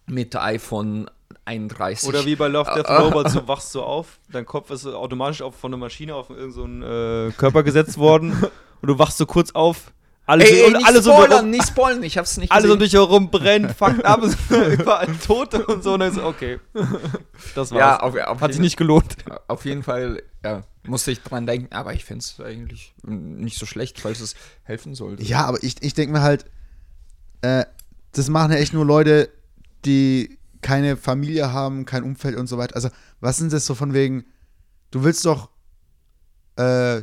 Mit 0.07 0.37
iPhone 0.37 1.11
31. 1.45 2.09
Oder 2.09 2.25
wie 2.27 2.37
bei 2.37 2.49
Love, 2.49 2.71
Death 2.75 2.89
Robots, 3.01 3.33
du 3.35 3.47
wachst 3.49 3.73
so 3.73 3.83
auf, 3.83 4.19
dein 4.31 4.47
Kopf 4.47 4.71
ist 4.71 4.83
so 4.83 4.97
automatisch 4.97 5.43
auf, 5.43 5.55
von 5.57 5.73
einer 5.73 5.79
Maschine 5.81 6.15
auf 6.15 6.31
irgendeinen 6.31 6.83
so 6.83 7.29
äh, 7.29 7.33
Körper 7.33 7.63
gesetzt 7.63 7.99
worden 7.99 8.33
und 8.83 8.89
du 8.89 8.99
wachst 8.99 9.19
so 9.19 9.27
kurz 9.27 9.51
auf, 9.53 9.93
alle, 10.29 10.45
Ey, 10.45 10.51
so, 10.51 10.55
ey, 10.57 10.67
und 10.67 10.73
nicht 10.79 10.87
alle 10.87 11.03
so, 11.03 11.13
spoilern, 11.13 11.39
rum- 11.41 11.51
nicht 11.51 11.69
spoilern, 11.69 12.03
ich 12.03 12.19
hab's 12.19 12.37
nicht 12.37 12.51
alle 12.53 12.67
so 12.67 12.73
um 12.75 12.79
dich 12.81 12.93
herum 12.95 13.31
brennen, 13.31 13.73
fuckt 13.73 14.05
ab, 14.05 14.23
überall 14.51 15.07
Tote 15.25 15.65
und 15.67 15.85
so. 15.85 15.93
Und 15.95 16.01
dann 16.01 16.09
ist 16.11 16.17
so, 16.17 16.25
okay, 16.25 16.59
das 17.55 17.71
war's. 17.71 17.79
ja, 17.79 18.01
auf, 18.01 18.17
auf, 18.17 18.41
Hat 18.41 18.53
sich 18.53 18.61
nicht 18.61 18.77
gelohnt. 18.77 19.17
auf 19.47 19.65
jeden 19.65 19.85
Fall 19.85 20.21
ja, 20.45 20.63
musste 20.89 21.11
ich 21.11 21.21
dran 21.23 21.47
denken, 21.47 21.73
aber 21.75 21.95
ich 21.95 22.05
finde 22.05 22.21
es 22.21 22.41
eigentlich 22.41 22.95
nicht 23.05 23.59
so 23.59 23.67
schlecht, 23.67 24.01
falls 24.01 24.21
es 24.21 24.35
helfen 24.63 24.95
sollte. 24.95 25.23
Ja, 25.25 25.45
aber 25.47 25.63
ich, 25.63 25.83
ich 25.83 25.95
denke 25.95 26.13
mir 26.13 26.23
halt, 26.23 26.45
äh, 27.43 27.65
das 28.13 28.29
machen 28.29 28.53
ja 28.53 28.59
echt 28.59 28.73
nur 28.73 28.85
Leute, 28.87 29.29
die 29.85 30.39
keine 30.63 30.97
Familie 30.97 31.53
haben, 31.53 31.85
kein 31.85 32.03
Umfeld 32.03 32.37
und 32.37 32.47
so 32.49 32.59
weiter. 32.59 32.75
Also, 32.75 32.89
was 33.21 33.37
sind 33.37 33.53
das 33.53 33.67
so 33.67 33.75
von 33.75 33.93
wegen, 33.95 34.25
du 34.91 35.05
willst 35.05 35.25
doch 35.25 35.51
äh, 36.57 37.03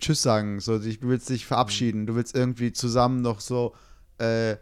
Tschüss 0.00 0.22
sagen, 0.22 0.60
so, 0.60 0.78
du 0.78 0.96
willst 1.08 1.28
dich 1.28 1.44
verabschieden, 1.46 2.06
du 2.06 2.14
willst 2.14 2.34
irgendwie 2.34 2.72
zusammen 2.72 3.20
noch 3.20 3.40
so 3.40 3.74
äh, 4.18 4.56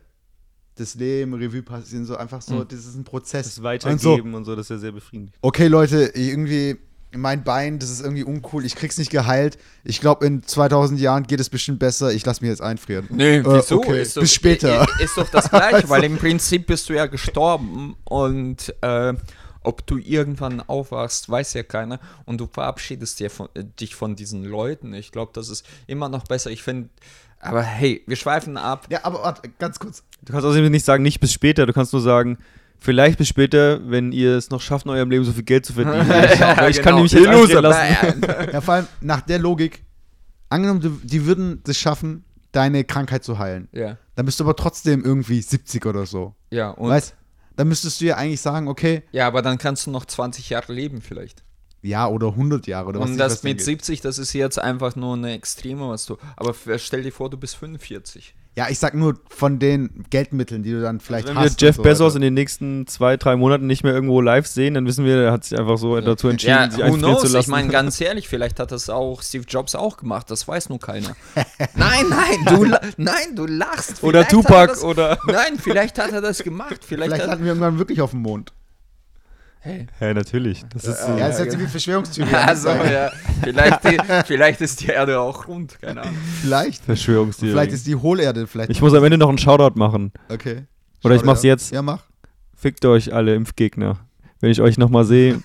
das 0.76 0.94
Leben, 0.94 1.34
Revue 1.34 1.62
passieren, 1.62 2.04
so 2.06 2.16
einfach 2.16 2.40
so, 2.42 2.56
Mhm. 2.56 2.68
das 2.68 2.80
ist 2.86 2.94
ein 2.94 3.04
Prozess. 3.04 3.46
Das 3.46 3.58
Und 3.58 3.62
so, 4.00 4.10
Weitergeben 4.10 4.34
und 4.34 4.44
so, 4.44 4.54
das 4.56 4.66
ist 4.66 4.70
ja 4.70 4.78
sehr 4.78 4.92
befriedigend. 4.92 5.34
okay, 5.42 5.66
Leute, 5.68 6.12
irgendwie 6.14 6.76
mein 7.16 7.44
Bein, 7.44 7.78
das 7.78 7.90
ist 7.90 8.00
irgendwie 8.00 8.24
uncool, 8.24 8.64
ich 8.64 8.74
krieg's 8.74 8.98
nicht 8.98 9.10
geheilt. 9.10 9.58
Ich 9.84 10.00
glaube, 10.00 10.26
in 10.26 10.42
2000 10.42 11.00
Jahren 11.00 11.24
geht 11.24 11.40
es 11.40 11.48
bestimmt 11.50 11.78
besser. 11.78 12.12
Ich 12.12 12.24
lass 12.26 12.40
mich 12.40 12.50
jetzt 12.50 12.62
einfrieren. 12.62 13.06
Nee, 13.10 13.36
Äh, 13.38 13.44
wieso? 13.44 13.78
okay, 13.78 14.02
Ist 14.02 14.16
doch, 14.16 14.22
bis 14.22 14.34
später. 14.34 14.86
Ist 15.00 15.16
doch 15.16 15.28
das 15.28 15.50
Gleiche, 15.50 15.86
weil 15.88 16.04
im 16.04 16.18
Prinzip 16.18 16.66
bist 16.66 16.88
du 16.88 16.94
ja 16.94 17.06
gestorben 17.06 17.96
und 18.04 18.74
äh, 18.82 19.14
ob 19.62 19.86
du 19.86 19.98
irgendwann 19.98 20.60
aufwachst, 20.60 21.28
weiß 21.28 21.54
ja 21.54 21.62
keiner 21.64 21.98
und 22.24 22.38
du 22.40 22.46
verabschiedest 22.46 23.18
dir 23.18 23.30
von, 23.30 23.48
äh, 23.54 23.64
dich 23.80 23.94
von 23.96 24.14
diesen 24.16 24.44
Leuten. 24.44 24.94
Ich 24.94 25.10
glaube, 25.12 25.32
das 25.34 25.48
ist 25.48 25.66
immer 25.86 26.08
noch 26.08 26.24
besser. 26.24 26.50
Ich 26.50 26.62
finde, 26.62 26.88
aber 27.40 27.62
hey, 27.62 28.02
wir 28.06 28.16
schweifen 28.16 28.56
ab. 28.56 28.86
Ja, 28.90 29.00
aber 29.02 29.22
warte, 29.22 29.48
ganz 29.58 29.78
kurz. 29.78 30.02
Du 30.22 30.32
kannst 30.32 30.46
außerdem 30.46 30.70
nicht 30.70 30.84
sagen, 30.84 31.02
nicht 31.02 31.20
bis 31.20 31.32
später, 31.32 31.66
du 31.66 31.72
kannst 31.72 31.92
nur 31.92 32.02
sagen, 32.02 32.38
vielleicht 32.86 33.18
bis 33.18 33.28
später, 33.28 33.80
wenn 33.90 34.12
ihr 34.12 34.36
es 34.36 34.48
noch 34.48 34.62
schafft, 34.62 34.86
in 34.86 34.92
eurem 34.92 35.10
Leben 35.10 35.24
so 35.24 35.32
viel 35.32 35.42
Geld 35.42 35.66
zu 35.66 35.74
verdienen. 35.74 36.08
Ich 36.70 36.80
kann 36.80 36.94
genau. 36.94 36.94
nämlich 36.96 37.12
jetzt 37.12 37.24
Ihr 37.26 37.32
Loser. 37.32 37.60
lassen. 37.60 38.22
Ja, 38.52 38.60
vor 38.62 38.74
allem 38.74 38.86
nach 39.02 39.20
der 39.20 39.38
Logik, 39.40 39.84
angenommen, 40.48 41.00
die 41.02 41.26
würden 41.26 41.62
es 41.66 41.76
schaffen, 41.76 42.24
deine 42.52 42.84
Krankheit 42.84 43.24
zu 43.24 43.38
heilen. 43.38 43.68
Ja, 43.72 43.98
Dann 44.14 44.24
bist 44.24 44.38
du 44.40 44.44
aber 44.44 44.54
trotzdem 44.56 45.04
irgendwie 45.04 45.42
70 45.42 45.84
oder 45.84 46.06
so. 46.06 46.34
ja, 46.50 46.70
und, 46.70 46.88
weißt 46.88 47.14
Dann 47.56 47.68
müsstest 47.68 48.00
du 48.00 48.04
ja 48.06 48.16
eigentlich 48.16 48.40
sagen, 48.40 48.68
okay, 48.68 49.02
ja, 49.12 49.26
aber 49.26 49.42
dann 49.42 49.58
kannst 49.58 49.86
du 49.86 49.90
noch 49.90 50.04
20 50.06 50.48
Jahre 50.50 50.72
leben 50.72 51.02
vielleicht. 51.02 51.42
ja, 51.82 52.06
oder 52.06 52.28
100 52.28 52.68
Jahre 52.68 52.88
oder 52.90 53.00
was 53.00 53.06
und 53.08 53.14
ich 53.14 53.18
das 53.18 53.42
mit 53.42 53.58
geht. 53.58 53.66
70, 53.66 54.00
das 54.00 54.18
ist 54.18 54.32
jetzt 54.32 54.58
einfach 54.60 54.94
nur 54.94 55.14
eine 55.16 55.32
Extreme, 55.32 55.88
was 55.88 56.06
du. 56.06 56.16
Aber 56.36 56.54
stell 56.78 57.02
dir 57.02 57.12
vor, 57.12 57.30
du 57.30 57.36
bist 57.36 57.56
45. 57.56 58.35
Ja, 58.58 58.68
ich 58.70 58.78
sag 58.78 58.94
nur 58.94 59.16
von 59.28 59.58
den 59.58 60.06
Geldmitteln, 60.08 60.62
die 60.62 60.70
du 60.72 60.80
dann 60.80 60.98
vielleicht 60.98 61.26
Also 61.28 61.36
Wenn 61.36 61.44
wir 61.44 61.50
hast. 61.50 61.60
Jeff 61.60 61.76
und 61.78 61.82
so 61.84 61.90
Bezos 61.90 62.06
weiter. 62.06 62.16
in 62.16 62.22
den 62.22 62.34
nächsten 62.34 62.86
zwei, 62.86 63.18
drei 63.18 63.36
Monaten 63.36 63.66
nicht 63.66 63.84
mehr 63.84 63.92
irgendwo 63.92 64.22
live 64.22 64.46
sehen, 64.46 64.72
dann 64.72 64.86
wissen 64.86 65.04
wir, 65.04 65.18
er 65.18 65.32
hat 65.32 65.44
sich 65.44 65.58
einfach 65.58 65.76
so 65.76 66.00
dazu 66.00 66.28
entschieden, 66.28 66.52
Ja, 66.54 66.70
sich 66.70 66.82
who 66.82 66.94
knows? 66.96 67.20
zu 67.20 67.26
lassen. 67.26 67.36
Ich 67.40 67.46
meine, 67.48 67.68
ganz 67.68 68.00
ehrlich, 68.00 68.28
vielleicht 68.28 68.58
hat 68.58 68.72
das 68.72 68.88
auch 68.88 69.20
Steve 69.22 69.44
Jobs 69.46 69.74
auch 69.74 69.98
gemacht. 69.98 70.30
Das 70.30 70.48
weiß 70.48 70.70
nur 70.70 70.80
keiner. 70.80 71.14
nein, 71.74 72.06
nein, 72.08 72.44
du, 72.46 72.64
nein, 72.96 73.34
du 73.34 73.44
lachst. 73.46 74.02
oder 74.02 74.24
Vielleicht 74.24 74.32
hat 74.32 74.32
er 74.32 74.42
Tupac 74.42 74.66
das, 74.68 74.82
oder. 74.84 75.18
Nein, 75.26 75.58
vielleicht 75.58 75.98
hat 75.98 76.12
er 76.12 76.22
das 76.22 76.42
gemacht. 76.42 76.78
Vielleicht, 76.86 77.10
Vielleicht 77.10 77.22
hat, 77.24 77.28
landen 77.28 77.44
wir 77.44 77.50
irgendwann 77.50 77.78
wirklich 77.78 78.00
auf 78.00 78.12
dem 78.12 78.20
Mond. 78.22 78.52
Hey. 79.66 79.86
Ja, 80.00 80.14
natürlich. 80.14 80.64
Das 80.72 80.84
ist 80.84 81.02
so. 81.04 81.12
Ja, 81.12 81.28
das 81.28 81.38
ist 81.40 81.44
jetzt 81.46 81.58
wie 81.58 81.66
Verschwörungstheorie. 81.66 82.30
Also, 82.34 82.68
ja, 82.68 83.10
vielleicht, 83.42 83.84
die, 83.84 83.98
vielleicht 84.26 84.60
ist 84.60 84.80
die 84.80 84.86
Erde 84.86 85.20
auch 85.20 85.46
rund, 85.48 85.80
keine 85.80 86.02
Ahnung. 86.02 86.16
Vielleicht. 86.40 86.84
Verschwörungstheorie. 86.84 87.52
Vielleicht 87.52 87.72
ist 87.72 87.86
die 87.86 87.96
Hohlerde 87.96 88.46
vielleicht. 88.46 88.70
ich 88.70 88.80
muss 88.80 88.94
am 88.94 89.04
Ende 89.04 89.18
noch 89.18 89.28
einen 89.28 89.38
Shoutout 89.38 89.78
machen. 89.78 90.12
okay. 90.28 90.64
Oder 91.04 91.14
ich 91.14 91.24
mach's 91.24 91.42
jetzt. 91.42 91.72
Ja, 91.72 91.82
mach. 91.82 92.02
Fickt 92.56 92.84
euch 92.84 93.12
alle 93.12 93.34
Impfgegner. 93.34 93.98
Wenn 94.40 94.50
ich 94.50 94.60
euch 94.60 94.76
nochmal 94.76 95.04
sehe, 95.04 95.40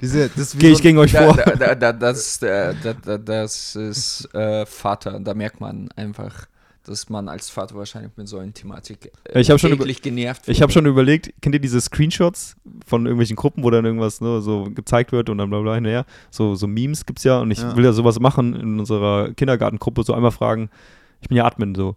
gehe 0.00 0.70
ich 0.72 0.80
gegen 0.82 0.98
euch 0.98 1.12
Da, 1.12 1.24
vor. 1.24 1.36
da, 1.36 1.54
da, 1.54 1.74
da, 1.74 1.92
das, 1.92 2.40
äh, 2.42 2.74
da, 2.82 2.92
da, 2.94 3.18
das 3.18 3.76
ist 3.76 4.32
äh, 4.34 4.64
Vater. 4.66 5.20
Da 5.20 5.34
merkt 5.34 5.60
man 5.60 5.90
einfach, 5.96 6.46
dass 6.84 7.08
man 7.08 7.28
als 7.28 7.48
Vater 7.48 7.74
wahrscheinlich 7.76 8.12
mit 8.16 8.28
so 8.28 8.38
einer 8.38 8.52
Thematik 8.52 9.12
äh, 9.32 9.40
Ich 9.40 9.48
schon 9.48 9.78
genervt 10.02 10.48
Ich 10.48 10.62
habe 10.62 10.72
schon 10.72 10.86
überlegt, 10.86 11.32
kennt 11.40 11.54
ihr 11.54 11.60
diese 11.60 11.80
Screenshots 11.80 12.56
von 12.86 13.06
irgendwelchen 13.06 13.36
Gruppen, 13.36 13.62
wo 13.62 13.70
dann 13.70 13.84
irgendwas 13.84 14.20
ne, 14.20 14.40
so 14.40 14.64
gezeigt 14.64 15.12
wird 15.12 15.28
und 15.30 15.38
dann 15.38 15.50
bla 15.50 15.60
bla 15.60 15.74
hinterher? 15.74 16.04
So, 16.30 16.54
so 16.54 16.66
Memes 16.66 17.06
gibt's 17.06 17.24
ja 17.24 17.38
und 17.38 17.50
ich 17.50 17.58
Ja. 17.58 17.76
will 17.76 17.84
ja 17.84 17.92
sowas 17.92 18.18
machen 18.20 18.54
in 18.54 18.80
unserer 18.80 19.32
Kindergartengruppe, 19.32 20.02
so 20.02 20.12
einmal 20.14 20.32
fragen, 20.32 20.70
ich 21.20 21.28
bin 21.28 21.36
ja 21.36 21.44
Admin 21.44 21.74
so. 21.74 21.96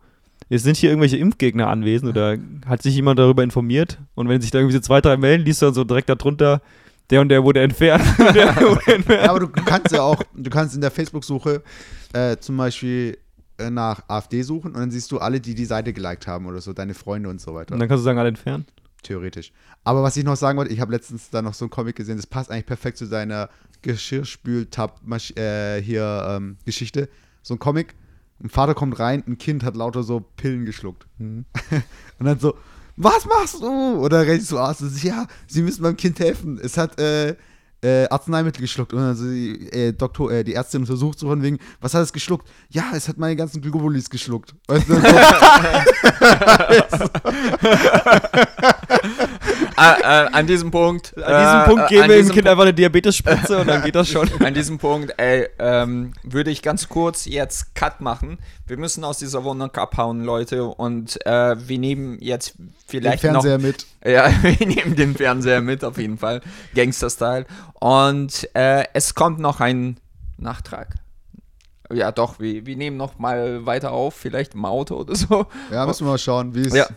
Jetzt 0.50 0.64
sind 0.64 0.78
hier 0.78 0.90
irgendwelche 0.92 1.18
Impfgegner 1.18 1.68
anwesend 1.68 2.12
oder 2.12 2.38
hat 2.68 2.84
sich 2.84 2.94
jemand 2.94 3.18
darüber 3.18 3.42
informiert? 3.44 3.98
Und 4.14 4.30
wenn 4.30 4.42
sich 4.42 4.52
da 4.52 4.60
irgendwie 4.60 4.76
so 4.76 4.82
zwei, 4.82 5.02
drei 5.02 5.18
melden, 5.18 5.44
liest 5.44 5.62
du 5.62 5.66
dann 5.66 5.74
so 5.74 5.84
direkt 5.84 6.10
darunter, 6.10 6.62
der 7.10 7.22
und 7.22 7.30
der 7.30 7.44
wurde 7.44 7.62
entfernt. 7.62 8.04
der 8.36 8.56
wurde 8.62 8.94
entfernt. 8.94 9.24
Ja, 9.24 9.30
aber 9.32 9.40
du, 9.40 9.48
kannst 9.48 9.92
ja 9.92 10.02
auch, 10.04 10.22
du 10.36 10.50
kannst 10.52 10.76
in 10.76 10.82
der 10.82 10.92
Facebook-Suche 10.92 11.64
äh, 12.14 12.38
zum 12.38 12.58
Beispiel 12.58 13.18
nach 13.70 14.04
AfD 14.08 14.42
suchen 14.42 14.74
und 14.74 14.80
dann 14.80 14.92
siehst 14.92 15.12
du 15.12 15.20
alle, 15.20 15.40
die 15.40 15.56
die 15.56 15.66
Seite 15.66 15.94
geliked 15.94 16.28
haben 16.28 16.46
oder 16.46 16.62
so, 16.62 16.74
deine 16.74 16.94
Freunde 16.94 17.30
und 17.30 17.40
so 17.40 17.54
weiter. 17.54 17.74
Und 17.74 17.80
dann 17.80 17.88
kannst 17.88 18.02
du 18.02 18.06
sagen, 18.06 18.20
alle 18.20 18.30
entfernen. 18.30 18.66
Theoretisch. 19.04 19.52
Aber 19.84 20.02
was 20.02 20.18
ich 20.18 20.24
noch 20.24 20.36
sagen 20.36 20.58
wollte, 20.58 20.74
ich 20.74 20.80
habe 20.80 20.92
letztens 20.92 21.30
da 21.30 21.42
noch 21.42 21.54
so 21.54 21.66
einen 21.66 21.70
Comic 21.70 21.96
gesehen, 21.96 22.18
das 22.18 22.26
passt 22.26 22.50
eigentlich 22.50 22.66
perfekt 22.66 22.98
zu 22.98 23.06
seiner 23.06 23.50
Geschirrspül-Tab 23.84 25.02
äh, 25.38 25.82
hier 25.82 26.26
ähm, 26.28 26.58
Geschichte. 26.66 27.08
So 27.44 27.54
ein 27.54 27.60
Comic, 27.60 27.94
ein 28.44 28.50
Vater 28.50 28.74
kommt 28.74 28.98
rein, 29.00 29.24
ein 29.28 29.38
Kind 29.38 29.64
hat 29.64 29.76
lauter 29.76 30.04
so 30.04 30.22
Pillen 30.38 30.66
geschluckt. 30.66 31.08
und 31.20 31.46
dann 32.20 32.40
so, 32.40 32.56
was 32.98 33.26
machst 33.26 33.62
du? 33.62 34.00
Oder 34.00 34.26
rennt 34.26 34.44
so 34.44 34.58
aus 34.58 34.82
ja, 35.04 35.28
sie 35.48 35.62
müssen 35.62 35.84
meinem 35.84 35.98
Kind 35.98 36.20
helfen. 36.20 36.60
Es 36.62 36.78
hat 36.78 37.00
äh, 37.00 37.36
äh, 37.86 38.08
Arzneimittel 38.10 38.62
geschluckt. 38.62 38.94
Und 38.94 39.00
also 39.02 39.30
die, 39.30 39.72
äh, 39.72 39.94
Doktor, 39.94 40.32
äh, 40.32 40.44
die 40.44 40.56
Ärztin 40.56 40.82
untersucht 40.82 41.20
so 41.20 41.28
von 41.28 41.44
wegen, 41.44 41.60
was 41.82 41.94
hat 41.94 42.02
es 42.02 42.12
geschluckt? 42.12 42.48
Ja, 42.70 42.86
es 42.96 43.08
hat 43.08 43.18
meine 43.18 43.36
ganzen 43.36 43.62
Globulis 43.62 44.10
geschluckt. 44.10 44.56
Weißt 44.68 44.90
du, 44.90 44.96
so, 44.96 45.02
Ah, 49.76 49.98
äh, 50.00 50.30
an 50.32 50.48
diesem 50.48 50.72
Punkt. 50.72 51.14
An 51.18 51.44
diesem 51.44 51.76
Punkt 51.76 51.92
äh, 51.92 51.96
geben 51.96 52.04
an 52.04 52.10
wir 52.10 52.18
dem 52.18 52.30
Kind 52.30 52.48
einfach 52.48 52.64
eine 52.64 52.74
Diabetesspritze 52.74 53.58
und 53.60 53.68
dann 53.68 53.84
geht 53.84 53.96
das 53.96 54.08
schon. 54.08 54.30
An 54.40 54.54
diesem 54.54 54.78
Punkt, 54.78 55.14
ey, 55.18 55.48
ähm, 55.60 56.14
würde 56.24 56.52
ich 56.52 56.62
ganz 56.62 56.88
kurz 56.88 57.26
jetzt 57.26 57.76
Cut 57.76 58.00
machen. 58.00 58.38
Wir 58.68 58.78
müssen 58.78 59.04
aus 59.04 59.18
dieser 59.18 59.44
Wohnung 59.44 59.72
abhauen, 59.72 60.24
Leute. 60.24 60.64
Und 60.66 61.24
äh, 61.26 61.56
wir 61.68 61.78
nehmen 61.78 62.18
jetzt 62.22 62.58
den 62.58 62.74
vielleicht 62.88 63.22
Fernseher 63.22 63.58
noch. 63.58 63.66
mit. 63.66 63.86
Ja, 64.06 64.32
wir 64.44 64.68
nehmen 64.68 64.96
den 64.96 65.16
Fernseher 65.16 65.62
mit, 65.62 65.84
auf 65.84 65.98
jeden 65.98 66.20
Fall. 66.20 66.42
Gangster-Style. 66.76 67.48
Und 67.80 68.50
äh, 68.56 68.86
es 68.94 69.14
kommt 69.16 69.40
noch 69.40 69.60
ein 69.60 70.00
Nachtrag. 70.38 70.96
Ja, 71.94 72.12
doch, 72.12 72.40
wir, 72.40 72.66
wir 72.66 72.76
nehmen 72.76 72.98
noch 72.98 73.20
mal 73.20 73.66
weiter 73.66 73.92
auf, 73.92 74.16
vielleicht 74.16 74.56
im 74.56 74.66
Auto 74.66 74.96
oder 74.96 75.16
so. 75.16 75.46
Ja, 75.72 75.86
müssen 75.86 76.06
wir 76.06 76.12
mal 76.12 76.18
schauen, 76.18 76.56
wie, 76.56 76.62
es, 76.62 76.74
Ja. 76.74 76.88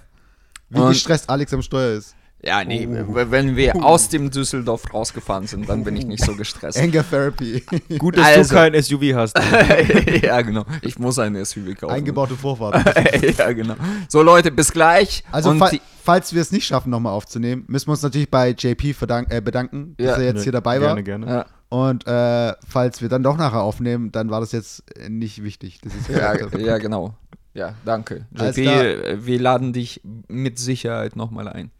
wie 0.70 0.78
Und- 0.80 0.88
gestresst 0.90 1.28
Alex 1.28 1.52
am 1.52 1.62
Steuer 1.62 1.98
ist. 1.98 2.14
Ja, 2.40 2.62
nee, 2.64 2.86
w- 2.88 3.26
wenn 3.30 3.56
wir 3.56 3.74
aus 3.84 4.10
dem 4.10 4.30
Düsseldorf 4.30 4.94
rausgefahren 4.94 5.48
sind, 5.48 5.68
dann 5.68 5.82
bin 5.82 5.96
ich 5.96 6.06
nicht 6.06 6.24
so 6.24 6.36
gestresst. 6.36 6.78
Anger 6.78 7.04
Therapy. 7.08 7.64
Gut, 7.98 8.16
dass 8.16 8.26
Also. 8.26 8.54
du 8.54 8.60
kein 8.60 8.80
SUV 8.80 9.14
hast. 9.14 9.36
ja, 10.22 10.40
genau. 10.42 10.64
Ich 10.82 10.98
muss 11.00 11.18
ein 11.18 11.34
SUV 11.44 11.74
kaufen. 11.76 11.94
Eingebaute 11.94 12.36
Vorfahrt. 12.36 12.96
ja, 13.38 13.52
genau. 13.52 13.74
So, 14.08 14.22
Leute, 14.22 14.52
bis 14.52 14.70
gleich. 14.72 15.24
Also, 15.32 15.50
Und 15.50 15.58
fa 15.58 15.70
falls 16.04 16.32
wir 16.32 16.40
es 16.40 16.52
nicht 16.52 16.64
schaffen, 16.64 16.90
nochmal 16.90 17.12
aufzunehmen, 17.12 17.64
müssen 17.66 17.88
wir 17.88 17.92
uns 17.92 18.02
natürlich 18.02 18.30
bei 18.30 18.50
JP 18.50 18.94
äh, 19.30 19.40
bedanken, 19.40 19.94
dass 19.98 20.06
Ja. 20.06 20.16
er 20.16 20.24
jetzt 20.24 20.44
hier 20.44 20.52
dabei 20.52 20.80
war. 20.80 20.94
Gerne, 20.94 21.02
gerne. 21.02 21.26
ja, 21.26 21.46
Und 21.76 22.06
äh, 22.06 22.54
falls 22.68 23.02
wir 23.02 23.08
dann 23.08 23.24
doch 23.24 23.36
nachher 23.36 23.62
aufnehmen, 23.62 24.12
dann 24.12 24.30
war 24.30 24.38
das 24.40 24.52
jetzt 24.52 24.84
äh, 24.96 25.08
nicht 25.08 25.42
wichtig. 25.42 25.80
Das 25.82 25.92
ist 25.92 26.08
ja, 26.08 26.34
ja, 26.58 26.78
genau. 26.78 27.14
Ja, 27.52 27.74
danke. 27.84 28.26
JP, 28.30 29.26
wir 29.26 29.40
laden 29.40 29.72
dich 29.72 30.00
mit 30.28 30.60
Sicherheit 30.60 31.16
nochmal 31.16 31.48
ein. 31.48 31.72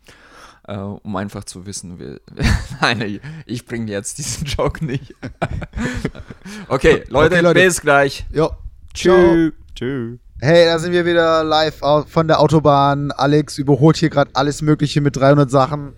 Äh, 0.69 0.77
um 0.77 1.17
einfach 1.17 1.45
zu 1.45 1.65
wissen, 1.65 1.99
wir, 1.99 2.21
nein, 2.83 3.21
ich- 3.47 3.65
bringe 3.65 3.91
jetzt 3.91 4.19
diesen 4.19 4.47
Joke 4.59 4.85
nicht. 4.85 5.15
okay, 6.69 7.05
Leute, 7.09 7.35
Okay, 7.37 7.41
Leute. 7.41 7.61
bis 7.61 7.81
gleich. 7.81 8.27
Jo. 8.33 8.51
Tschüss. 8.95 9.53
Tschüss. 9.75 10.19
Hey, 10.41 10.67
da 10.67 10.79
sind 10.79 10.93
wir 10.93 11.05
wieder 11.05 11.43
live 11.43 11.81
von 12.07 12.29
der 12.29 12.41
Autobahn. 12.41 13.11
Alex 13.13 13.59
überholt 13.59 13.97
hier 13.97 14.09
gerade 14.11 14.31
alles 14.35 14.63
Mögliche 14.63 15.01
mit 15.01 15.17
300 15.17 15.51
Sachen. 15.51 15.95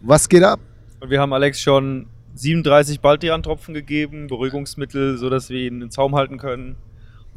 Was 0.00 0.28
geht 0.28 0.42
ab? 0.42 0.58
Und 1.00 1.10
wir 1.10 1.20
haben 1.20 1.32
Alex 1.32 1.60
schon 1.60 2.06
37 2.34 3.00
Baldrian-Tropfen 3.00 3.74
gegeben, 3.74 4.26
Beruhigungsmittel, 4.26 5.16
sodass 5.18 5.48
wir 5.50 5.60
ihn 5.60 5.80
in 5.82 5.90
Zaum 5.90 6.16
halten 6.16 6.38
können. 6.38 6.76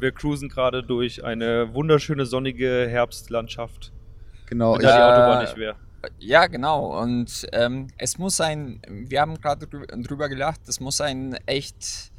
Wir 0.00 0.10
cruisen 0.10 0.48
gerade 0.48 0.82
durch 0.82 1.22
eine 1.22 1.72
wunderschöne 1.74 2.26
sonnige 2.26 2.86
Herbstlandschaft, 2.88 3.92
Genau. 4.46 4.72
wenn 4.74 4.80
Ich, 4.80 4.86
da 4.86 4.96
die. 4.96 5.02
Autobahn 5.22 5.44
nicht 5.44 5.56
wäre. 5.56 5.76
Ja, 6.18 6.46
genau. 6.46 7.00
Und 7.00 7.46
ähm, 7.52 7.88
es 7.98 8.18
muss 8.18 8.40
ein, 8.40 8.80
wir 8.88 9.20
haben 9.20 9.40
gerade 9.40 9.66
drü- 9.66 10.02
drüber 10.06 10.28
gelacht, 10.28 10.60
es 10.68 10.80
muss 10.80 11.00
ein 11.00 11.34
echt 11.46 12.11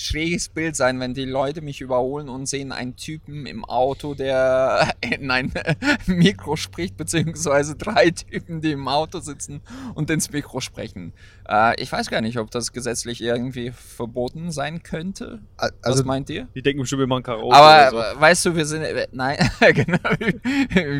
schräges 0.00 0.48
Bild 0.48 0.76
sein, 0.76 1.00
wenn 1.00 1.12
die 1.12 1.24
Leute 1.24 1.60
mich 1.60 1.80
überholen 1.80 2.28
und 2.28 2.46
sehen 2.46 2.70
einen 2.70 2.94
Typen 2.94 3.46
im 3.46 3.64
Auto, 3.64 4.14
der 4.14 4.94
in 5.00 5.28
ein 5.30 5.52
Mikro 6.06 6.54
spricht, 6.54 6.96
beziehungsweise 6.96 7.74
drei 7.74 8.10
Typen, 8.10 8.60
die 8.60 8.70
im 8.72 8.86
Auto 8.86 9.18
sitzen 9.18 9.60
und 9.96 10.08
ins 10.08 10.30
Mikro 10.30 10.60
sprechen. 10.60 11.12
Äh, 11.48 11.82
ich 11.82 11.90
weiß 11.90 12.10
gar 12.10 12.20
nicht, 12.20 12.38
ob 12.38 12.48
das 12.52 12.72
gesetzlich 12.72 13.20
irgendwie 13.20 13.72
verboten 13.72 14.52
sein 14.52 14.84
könnte. 14.84 15.40
a- 15.56 15.64
Was 15.66 15.72
also, 15.82 16.04
meint 16.04 16.30
ihr? 16.30 16.46
Die 16.54 16.62
denken 16.62 16.80
bestimmt, 16.82 17.00
wir 17.00 17.06
machen 17.08 17.24
Karaoke 17.24 17.56
Aber 17.56 17.96
oder 17.98 18.14
so. 18.14 18.20
weißt 18.20 18.46
du, 18.46 18.54
wir 18.56 18.66
sind, 18.66 18.82
äh, 18.82 19.08
nein, 19.10 19.36
genau, 19.74 19.98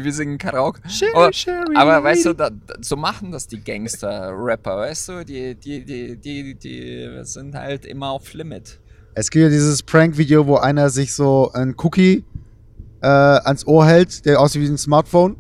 wir 0.03 0.13
singen 0.13 0.39
Karaoke. 0.39 0.83
aber, 1.15 1.31
aber 1.77 2.03
weißt 2.03 2.27
du, 2.27 2.33
da, 2.33 2.51
so 2.81 2.97
machen 2.97 3.31
das 3.31 3.47
die 3.47 3.63
Gangster-Rapper, 3.63 4.77
weißt 4.79 5.09
du, 5.11 5.25
die, 5.25 5.55
die, 5.55 5.85
die, 5.85 6.17
die, 6.17 6.55
die 6.57 7.21
sind 7.23 7.55
halt 7.55 7.87
immer 7.87 8.11
auf 8.11 8.35
Limit. 8.35 8.81
Es 9.19 9.31
gibt 9.31 9.43
ja 9.43 9.49
dieses 9.49 9.83
Prank-Video, 9.83 10.47
wo 10.47 10.57
einer 10.57 10.91
sich 10.91 11.13
so 11.13 11.51
ein 11.53 11.75
Cookie 11.79 12.25
äh, 13.03 13.07
ans 13.07 13.67
Ohr 13.67 13.85
hält, 13.85 14.25
der 14.25 14.41
aussieht 14.41 14.63
wie 14.63 14.69
ein 14.69 14.79
Smartphone. 14.79 15.37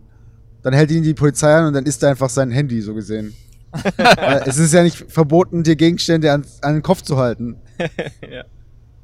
Dann 0.63 0.73
hält 0.75 0.91
ihn 0.91 1.05
die 1.05 1.15
Polizei 1.15 1.55
an 1.55 1.67
und 1.67 1.75
dann 1.75 1.87
ist 1.87 2.03
er 2.03 2.11
einfach 2.11 2.29
sein 2.29 2.51
Handy, 2.51 2.81
so 2.81 2.95
gesehen. 2.95 3.35
Es 4.47 4.59
ist 4.59 4.73
ja 4.73 4.83
nicht 4.83 5.11
verboten, 5.11 5.63
dir 5.63 5.77
Gegenstände 5.77 6.33
an, 6.33 6.45
an 6.63 6.75
den 6.75 6.83
Kopf 6.83 7.03
zu 7.03 7.17
halten. 7.17 7.57
Ja. 8.29 8.45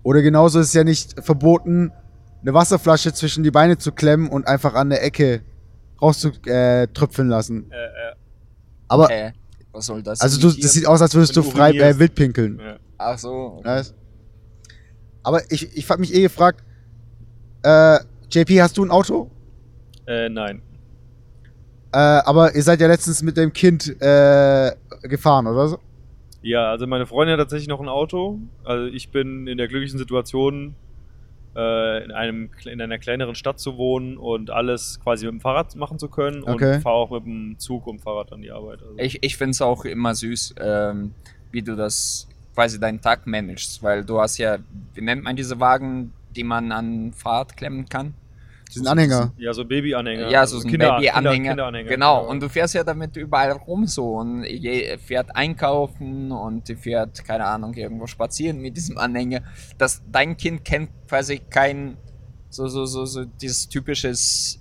Oder 0.03 0.21
genauso 0.21 0.59
ist 0.61 0.67
es 0.69 0.75
ja 0.75 0.85
nicht 0.85 1.25
verboten, 1.25 1.91
eine 2.43 2.53
Wasserflasche 2.53 3.15
zwischen 3.15 3.43
die 3.43 3.51
Beine 3.51 3.79
zu 3.79 3.93
klemmen 3.93 4.29
und 4.29 4.47
einfach 4.47 4.75
an 4.75 4.91
der 4.91 5.03
Ecke 5.03 5.41
rauszutröpfeln 6.03 7.29
lassen. 7.29 7.71
Äh, 7.71 7.77
äh, 7.77 8.15
Aber, 8.89 9.11
Äh, 9.11 9.33
was 9.73 9.87
soll 9.87 10.03
das? 10.03 10.21
also 10.21 10.39
du, 10.41 10.61
das 10.61 10.73
sieht 10.73 10.87
aus, 10.87 11.01
als 11.01 11.15
würdest 11.15 11.35
du 11.37 11.43
frei 11.43 11.71
äh, 11.71 11.99
wild 11.99 12.15
pinkeln. 12.15 12.59
ja. 12.59 12.77
Ach 12.99 13.19
so. 13.19 13.61
okay. 13.61 13.83
Aber 15.25 15.41
ich, 15.51 15.77
ich 15.77 15.89
hab 15.91 15.99
mich 15.99 16.15
eh 16.15 16.23
gefragt, 16.23 16.63
äh, 17.63 17.99
JP, 18.31 18.63
hast 18.63 18.77
du 18.77 18.85
ein 18.85 18.91
Auto? 18.91 19.31
Äh, 20.07 20.29
nein. 20.29 20.63
Äh, 21.93 21.97
aber 21.99 22.55
ihr 22.55 22.63
seid 22.63 22.81
ja 22.81 22.87
letztens 22.87 23.23
mit 23.23 23.37
dem 23.37 23.53
Kind 23.53 24.01
äh, 24.01 24.73
gefahren, 25.03 25.47
oder 25.47 25.69
so? 25.69 25.79
Ja, 26.43 26.71
also 26.71 26.87
meine 26.87 27.07
Freundin 27.07 27.33
hat 27.33 27.39
tatsächlich 27.41 27.69
noch 27.69 27.81
ein 27.81 27.89
Auto. 27.89 28.39
Also 28.65 28.87
ich 28.87 29.11
bin 29.11 29.47
in 29.47 29.57
der 29.57 29.67
glücklichen 29.67 29.99
Situation, 29.99 30.75
äh, 31.57 32.05
in, 32.05 32.11
einem, 32.11 32.51
in 32.67 32.83
einer 32.83 32.99
kleineren 32.99 33.35
Stadt 33.35 33.59
zu 33.59 33.79
wohnen 33.79 34.19
und 34.19 34.51
alles 34.51 35.01
quasi 35.03 35.25
mit 35.25 35.35
dem 35.35 35.41
Fahrrad 35.41 35.75
machen 35.77 35.99
zu 35.99 36.09
können 36.09 36.43
Okay. 36.43 36.75
und 36.75 36.83
fahre 36.83 36.97
auch 36.97 37.11
mit 37.13 37.25
dem 37.25 37.59
Zug 37.59 37.87
und 37.87 38.01
Fahrrad 38.01 38.33
an 38.33 38.43
die 38.43 38.51
Arbeit. 38.51 38.83
Also. 38.83 38.95
Ich, 38.99 39.23
ich 39.23 39.37
finde 39.39 39.53
es 39.53 39.63
auch 39.63 39.87
immer 39.87 40.15
süß, 40.15 40.57
ähm, 40.61 41.15
wie 41.51 41.63
du 41.63 41.77
das 41.77 42.29
quasi 42.55 42.79
deinen 42.79 43.01
Tag 43.01 43.27
managst, 43.27 43.83
weil 43.83 44.05
du 44.05 44.21
hast 44.21 44.39
ja, 44.39 44.59
wie 44.95 45.01
nennt 45.01 45.25
man 45.25 45.35
diese 45.37 45.59
Wagen, 45.61 46.13
die 46.35 46.45
man 46.45 46.73
an 46.73 47.13
Fahrrad 47.13 47.57
klemmen 47.57 47.89
kann? 47.89 48.15
Diesen 48.73 48.87
Anhänger. 48.89 49.33
Ja, 49.37 49.53
so 49.53 49.65
Babyanhänger. 49.65 50.31
Ja, 50.31 50.47
so 50.47 50.59
ein 50.59 50.69
Kinder- 50.69 50.97
Baby-Anhänger. 50.97 51.31
Kinder- 51.33 51.49
Kinderanhänger. 51.51 51.89
Genau, 51.89 52.27
und 52.27 52.43
du 52.43 52.49
fährst 52.49 52.75
ja 52.75 52.83
damit 52.83 53.17
überall 53.17 53.53
rum 53.53 53.87
so 53.87 54.17
und 54.17 54.43
je, 54.45 54.97
fährt 54.99 55.37
einkaufen 55.37 56.33
und 56.33 56.67
die 56.69 56.75
fährt, 56.75 57.25
keine 57.25 57.45
Ahnung, 57.45 57.75
irgendwo 57.75 58.07
spazieren 58.07 58.61
mit 58.61 58.77
diesem 58.77 58.99
Anhänger. 58.99 59.43
Das, 59.79 60.03
dein 60.11 60.37
Kind 60.37 60.65
kennt 60.65 60.91
quasi 61.09 61.39
kein, 61.39 61.97
so, 62.51 62.67
so, 62.67 62.85
so, 62.87 63.05
so 63.05 63.25
dieses 63.25 63.69
typisches, 63.69 64.61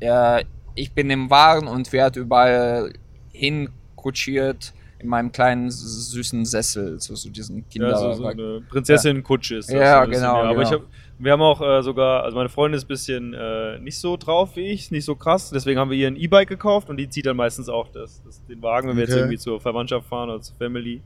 äh, 0.00 0.44
ich 0.74 0.92
bin 0.92 1.10
im 1.10 1.28
Wagen 1.30 1.68
und 1.68 1.86
fährt 1.88 2.16
überall 2.16 2.92
hinkutschiert 3.32 4.72
in 5.02 5.08
meinem 5.08 5.32
kleinen 5.32 5.70
süßen 5.70 6.44
Sessel, 6.44 7.00
so, 7.00 7.14
so 7.14 7.28
diesen 7.30 7.68
Kinder. 7.68 7.90
Ja, 7.90 7.96
so, 7.96 8.12
so 8.12 8.26
eine 8.26 8.62
Prinzessin-Kutsche 8.68 9.56
ist 9.56 9.68
das. 9.68 9.74
Ja, 9.74 10.04
so 10.04 10.10
genau, 10.10 10.36
Aber 10.36 10.54
genau. 10.54 10.62
ich 10.62 10.72
hab, 10.72 10.82
wir 11.18 11.32
haben 11.32 11.42
auch 11.42 11.60
äh, 11.60 11.82
sogar, 11.82 12.22
also 12.22 12.36
meine 12.36 12.48
Freundin 12.48 12.78
ist 12.78 12.84
ein 12.84 12.88
bisschen 12.88 13.34
äh, 13.34 13.78
nicht 13.80 13.98
so 13.98 14.16
drauf 14.16 14.56
wie 14.56 14.68
ich, 14.68 14.90
nicht 14.90 15.04
so 15.04 15.14
krass. 15.14 15.50
Deswegen 15.50 15.78
haben 15.78 15.90
wir 15.90 15.98
ihr 15.98 16.06
ein 16.06 16.16
E-Bike 16.16 16.48
gekauft 16.48 16.88
und 16.88 16.96
die 16.96 17.08
zieht 17.08 17.26
dann 17.26 17.36
meistens 17.36 17.68
auch 17.68 17.88
das, 17.88 18.22
das, 18.24 18.44
den 18.46 18.62
Wagen, 18.62 18.88
wenn 18.88 18.96
wir 18.96 19.02
jetzt 19.02 19.12
Okay. 19.12 19.20
irgendwie 19.20 19.38
zur 19.38 19.60
Verwandtschaft 19.60 20.08
fahren 20.08 20.30
oder 20.30 20.40
zur 20.40 20.56
Family. 20.56 21.02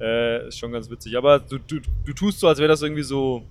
Äh, 0.00 0.48
ist 0.48 0.58
schon 0.58 0.72
ganz 0.72 0.90
witzig. 0.90 1.16
Aber 1.16 1.38
du, 1.38 1.58
du, 1.58 1.80
du 2.04 2.12
tust 2.12 2.40
so, 2.40 2.48
als 2.48 2.58
wäre 2.58 2.68
das 2.68 2.82
irgendwie 2.82 3.04
so, 3.04 3.42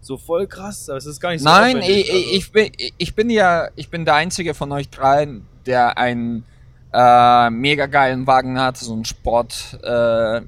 so 0.00 0.16
voll 0.16 0.46
krass, 0.46 0.88
aber 0.88 0.98
es 0.98 1.06
ist 1.06 1.20
gar 1.20 1.30
nicht 1.30 1.40
so 1.40 1.48
Nein, 1.48 1.78
ich, 1.78 2.10
also. 2.10 2.30
ich, 2.32 2.52
bin, 2.52 2.72
ich 2.96 3.14
bin 3.14 3.28
ja, 3.30 3.68
ich 3.74 3.90
bin 3.90 4.04
der 4.04 4.14
einzige 4.14 4.54
von 4.54 4.70
euch 4.72 4.88
dreien, 4.88 5.46
der 5.66 5.98
einen 5.98 6.44
äh, 6.92 7.50
mega 7.50 7.86
geilen 7.86 8.26
Wagen 8.26 8.58
hat, 8.58 8.76
so 8.76 8.92
einen 8.92 9.04
Sport. 9.04 9.78
Äh, 9.82 10.40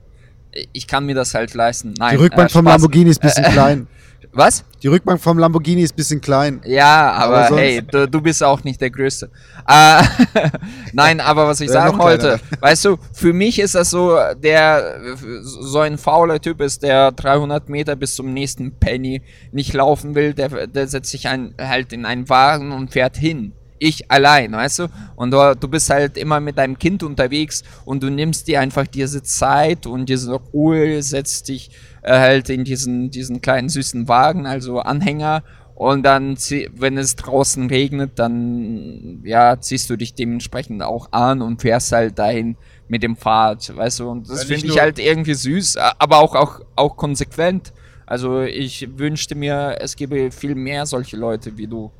ich 0.73 0.87
kann 0.87 1.07
mir 1.07 1.15
das 1.15 1.35
halt 1.35 1.55
leisten. 1.55 1.95
Nein, 1.99 2.17
Die 2.17 2.23
Rückbank 2.23 2.51
äh, 2.51 2.53
vom 2.53 2.65
Lamborghini 2.65 3.11
ist 3.11 3.23
ein 3.23 3.29
bisschen 3.29 3.45
klein. 3.53 3.87
Was? 4.33 4.65
Die 4.83 4.87
Rückbank 4.87 5.21
vom 5.21 5.39
Lamborghini 5.39 5.83
ist 5.83 5.93
ein 5.93 5.97
bisschen 5.97 6.21
klein. 6.21 6.61
Ja, 6.65 7.13
aber, 7.13 7.47
Aber 7.47 7.57
hey, 7.57 7.83
du, 7.83 8.09
du 8.09 8.21
bist 8.21 8.43
auch 8.45 8.63
nicht 8.63 8.81
der 8.81 8.91
Größte. 8.91 9.29
Äh, 9.67 10.03
Nein, 10.93 11.21
aber 11.21 11.49
was 11.49 11.61
ich 11.61 11.67
Ja, 11.67 11.73
sagen 11.73 11.99
wollte, 11.99 12.39
weißt 12.61 12.85
du, 12.85 12.97
für 13.13 13.33
mich 13.33 13.59
ist 13.59 13.75
das 13.75 13.91
so, 13.91 14.17
der 14.37 15.01
so 15.41 15.81
ein 15.81 15.99
fauler 15.99 16.41
Typ 16.41 16.61
ist, 16.61 16.83
der 16.85 17.11
300 17.13 17.69
Meter 17.69 17.97
bis 17.97 18.15
zum 18.15 18.33
nächsten 18.33 18.73
Penny 18.79 19.23
nicht 19.51 19.73
laufen 19.73 20.15
will, 20.15 20.33
der, 20.33 20.67
der 20.69 20.87
setzt 20.87 21.11
sich 21.11 21.27
ein, 21.27 21.55
halt 21.61 21.93
in 21.93 22.07
einen 22.07 22.29
Wagen 22.29 22.71
und 22.71 22.93
fährt 22.93 23.17
hin. 23.17 23.53
Ich 23.81 24.11
allein, 24.11 24.53
weißt 24.53 24.81
du? 24.81 24.89
Und 25.17 25.33
du, 25.33 25.57
du 25.59 25.67
bist 25.67 25.91
halt 25.91 26.17
immer 26.17 26.39
mit 26.39 26.59
deinem 26.59 26.79
Kind 26.79 27.03
unterwegs 27.03 27.65
und 27.85 28.03
du 28.03 28.11
nimmst 28.11 28.47
dir 28.47 28.61
einfach 28.61 28.87
diese 28.87 29.23
Zeit 29.23 29.87
und 29.87 30.09
diese 30.09 30.35
Ruhe, 30.35 31.03
setzt 31.03 31.49
dich 31.49 31.71
äh, 32.03 32.13
halt 32.13 32.49
in 32.51 32.63
diesen, 32.65 33.11
diesen 33.11 33.41
kleinen 33.41 33.69
süßen 33.69 34.07
Wagen, 34.07 34.47
also 34.47 34.81
Anhänger 34.81 35.43
und 35.81 36.03
dann, 36.03 36.37
wenn 36.75 36.99
es 36.99 37.17
draußen 37.17 37.69
regnet, 37.69 38.19
dann 38.19 39.23
ja, 39.25 39.59
ziehst 39.59 39.89
du 39.89 39.97
dich 39.97 40.13
dementsprechend 40.13 40.83
auch 40.83 41.11
an 41.13 41.41
und 41.41 41.63
fährst 41.63 41.93
halt 41.93 42.19
dahin 42.19 42.59
mit 42.89 43.03
dem 43.03 43.17
Fahrrad, 43.17 43.75
weißt 43.75 44.01
du? 44.01 44.11
Und 44.11 44.29
das 44.29 44.45
finde 44.45 44.67
ich 44.67 44.79
halt 44.79 44.99
irgendwie 44.99 45.33
süß, 45.33 45.79
aber 45.79 46.19
auch, 46.19 46.35
auch, 46.35 46.61
auch 46.77 46.99
konsequent. 46.99 47.73
Also 48.05 48.43
ich 48.43 48.91
wünschte 48.99 49.35
mir, 49.35 49.79
es 49.81 49.97
gäbe 49.97 50.31
viel 50.31 50.55
mehr 50.55 50.85
solche 50.85 51.17
Leute 51.17 51.57
wie 51.57 51.67
du. 51.67 51.91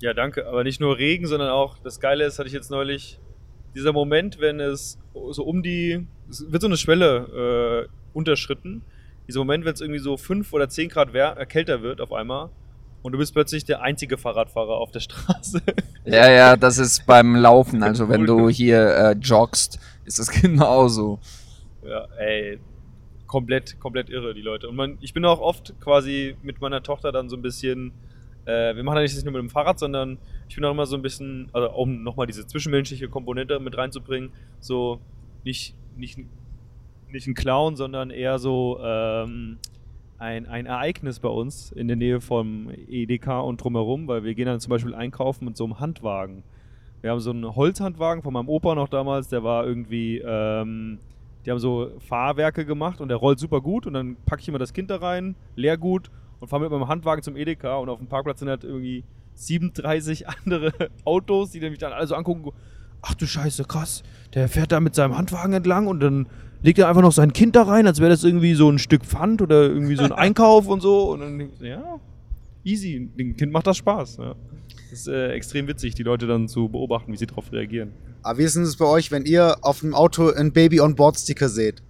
Ja, 0.00 0.14
danke. 0.14 0.46
Aber 0.46 0.64
nicht 0.64 0.80
nur 0.80 0.98
Regen, 0.98 1.26
sondern 1.26 1.50
auch, 1.50 1.78
das 1.78 2.00
Geile 2.00 2.24
ist, 2.24 2.38
hatte 2.38 2.48
ich 2.48 2.54
jetzt 2.54 2.70
neulich, 2.70 3.18
dieser 3.74 3.92
Moment, 3.92 4.40
wenn 4.40 4.60
es 4.60 4.98
so 5.30 5.44
um 5.44 5.62
die, 5.62 6.06
es 6.28 6.50
wird 6.50 6.62
so 6.62 6.68
eine 6.68 6.76
Schwelle 6.76 7.86
äh, 7.86 8.16
unterschritten. 8.16 8.82
Dieser 9.28 9.40
Moment, 9.40 9.64
wenn 9.64 9.74
es 9.74 9.80
irgendwie 9.80 10.00
so 10.00 10.16
5 10.16 10.52
oder 10.52 10.68
10 10.68 10.88
Grad 10.88 11.14
äh, 11.14 11.46
kälter 11.46 11.82
wird 11.82 12.00
auf 12.00 12.12
einmal 12.12 12.50
und 13.02 13.12
du 13.12 13.18
bist 13.18 13.32
plötzlich 13.32 13.64
der 13.64 13.82
einzige 13.82 14.18
Fahrradfahrer 14.18 14.74
auf 14.74 14.90
der 14.90 15.00
Straße. 15.00 15.62
Ja, 16.04 16.30
ja, 16.30 16.56
das 16.56 16.78
ist 16.78 17.06
beim 17.06 17.36
Laufen. 17.36 17.82
Also 17.82 18.08
wenn 18.08 18.26
du 18.26 18.48
hier 18.48 18.96
äh, 18.96 19.12
joggst, 19.12 19.78
ist 20.04 20.18
es 20.18 20.30
genauso. 20.42 21.20
ja, 21.82 22.06
ey, 22.18 22.58
komplett, 23.26 23.78
komplett 23.78 24.10
irre, 24.10 24.34
die 24.34 24.42
Leute. 24.42 24.68
Und 24.68 24.76
man, 24.76 24.98
ich 25.00 25.14
bin 25.14 25.24
auch 25.24 25.40
oft 25.40 25.74
quasi 25.80 26.36
mit 26.42 26.60
meiner 26.60 26.82
Tochter 26.82 27.12
dann 27.12 27.28
so 27.28 27.36
ein 27.36 27.42
bisschen, 27.42 27.92
äh, 28.46 28.74
wir 28.74 28.82
machen 28.82 28.96
ja 28.96 29.02
nicht 29.02 29.24
nur 29.24 29.32
mit 29.32 29.42
dem 29.42 29.50
Fahrrad, 29.50 29.78
sondern 29.78 30.18
ich 30.48 30.54
bin 30.54 30.64
auch 30.64 30.70
immer 30.72 30.86
so 30.86 30.96
ein 30.96 31.02
bisschen, 31.02 31.48
also 31.52 31.70
um 31.72 32.02
nochmal 32.02 32.26
diese 32.26 32.46
zwischenmenschliche 32.46 33.08
Komponente 33.08 33.60
mit 33.60 33.76
reinzubringen, 33.76 34.30
so 34.60 35.00
nicht, 35.44 35.74
nicht, 35.96 36.18
nicht 37.10 37.26
ein 37.26 37.34
Clown, 37.34 37.76
sondern 37.76 38.10
eher 38.10 38.38
so 38.38 38.78
ähm, 38.82 39.58
ein, 40.18 40.46
ein 40.46 40.66
Ereignis 40.66 41.20
bei 41.20 41.28
uns 41.28 41.72
in 41.72 41.88
der 41.88 41.96
Nähe 41.96 42.20
vom 42.20 42.70
EDK 42.88 43.42
und 43.42 43.62
drumherum, 43.62 44.06
weil 44.08 44.24
wir 44.24 44.34
gehen 44.34 44.46
dann 44.46 44.60
zum 44.60 44.70
Beispiel 44.70 44.94
einkaufen 44.94 45.44
mit 45.46 45.56
so 45.56 45.64
einem 45.64 45.80
Handwagen. 45.80 46.42
Wir 47.00 47.10
haben 47.10 47.20
so 47.20 47.30
einen 47.30 47.56
Holzhandwagen 47.56 48.22
von 48.22 48.34
meinem 48.34 48.48
Opa 48.48 48.74
noch 48.74 48.88
damals, 48.88 49.28
der 49.28 49.42
war 49.42 49.66
irgendwie, 49.66 50.18
ähm, 50.18 50.98
die 51.44 51.50
haben 51.50 51.58
so 51.58 51.92
Fahrwerke 52.00 52.66
gemacht 52.66 53.00
und 53.00 53.08
der 53.08 53.16
rollt 53.16 53.38
super 53.38 53.62
gut 53.62 53.86
und 53.86 53.94
dann 53.94 54.16
packe 54.26 54.42
ich 54.42 54.48
immer 54.48 54.58
das 54.58 54.74
Kind 54.74 54.90
da 54.90 54.96
rein, 54.96 55.34
leer 55.56 55.78
gut 55.78 56.10
und 56.40 56.48
fahre 56.48 56.62
mit 56.62 56.70
meinem 56.70 56.88
Handwagen 56.88 57.22
zum 57.22 57.36
Edeka 57.36 57.76
und 57.76 57.88
auf 57.88 57.98
dem 57.98 58.08
Parkplatz 58.08 58.40
sind 58.40 58.48
halt 58.48 58.64
irgendwie 58.64 59.04
37 59.34 60.28
andere 60.44 60.72
Autos, 61.04 61.50
die 61.50 61.60
mich 61.60 61.78
dann 61.78 61.92
alle 61.92 62.06
so 62.06 62.14
angucken, 62.14 62.50
ach 63.02 63.14
du 63.14 63.26
Scheiße, 63.26 63.64
krass, 63.64 64.02
der 64.34 64.48
fährt 64.48 64.72
da 64.72 64.80
mit 64.80 64.94
seinem 64.94 65.16
Handwagen 65.16 65.52
entlang 65.52 65.86
und 65.86 66.00
dann 66.00 66.26
legt 66.62 66.78
er 66.78 66.88
einfach 66.88 67.02
noch 67.02 67.12
sein 67.12 67.32
Kind 67.32 67.56
da 67.56 67.62
rein, 67.62 67.86
als 67.86 68.00
wäre 68.00 68.10
das 68.10 68.24
irgendwie 68.24 68.54
so 68.54 68.70
ein 68.70 68.78
Stück 68.78 69.04
Pfand 69.04 69.40
oder 69.40 69.62
irgendwie 69.62 69.96
so 69.96 70.04
ein 70.04 70.12
Einkauf 70.12 70.66
und 70.66 70.80
so 70.80 71.10
und 71.12 71.20
dann 71.20 71.38
denk 71.38 71.52
ich, 71.54 71.60
ja, 71.66 71.98
easy, 72.64 73.10
dem 73.18 73.36
Kind 73.36 73.52
macht 73.52 73.66
das 73.66 73.78
Spaß. 73.78 74.18
Ja. 74.18 74.34
Das 74.90 75.00
ist 75.00 75.08
äh, 75.08 75.30
extrem 75.32 75.68
witzig, 75.68 75.94
die 75.94 76.02
Leute 76.02 76.26
dann 76.26 76.48
zu 76.48 76.68
beobachten, 76.68 77.12
wie 77.12 77.16
sie 77.16 77.26
darauf 77.26 77.52
reagieren. 77.52 77.92
Aber 78.22 78.38
wie 78.38 78.42
ist 78.42 78.56
denn 78.56 78.64
es 78.64 78.76
bei 78.76 78.84
euch, 78.84 79.10
wenn 79.10 79.24
ihr 79.24 79.56
auf 79.62 79.80
dem 79.80 79.94
Auto 79.94 80.30
ein 80.30 80.52
Baby-on-Board-Sticker 80.52 81.48
seht? 81.48 81.82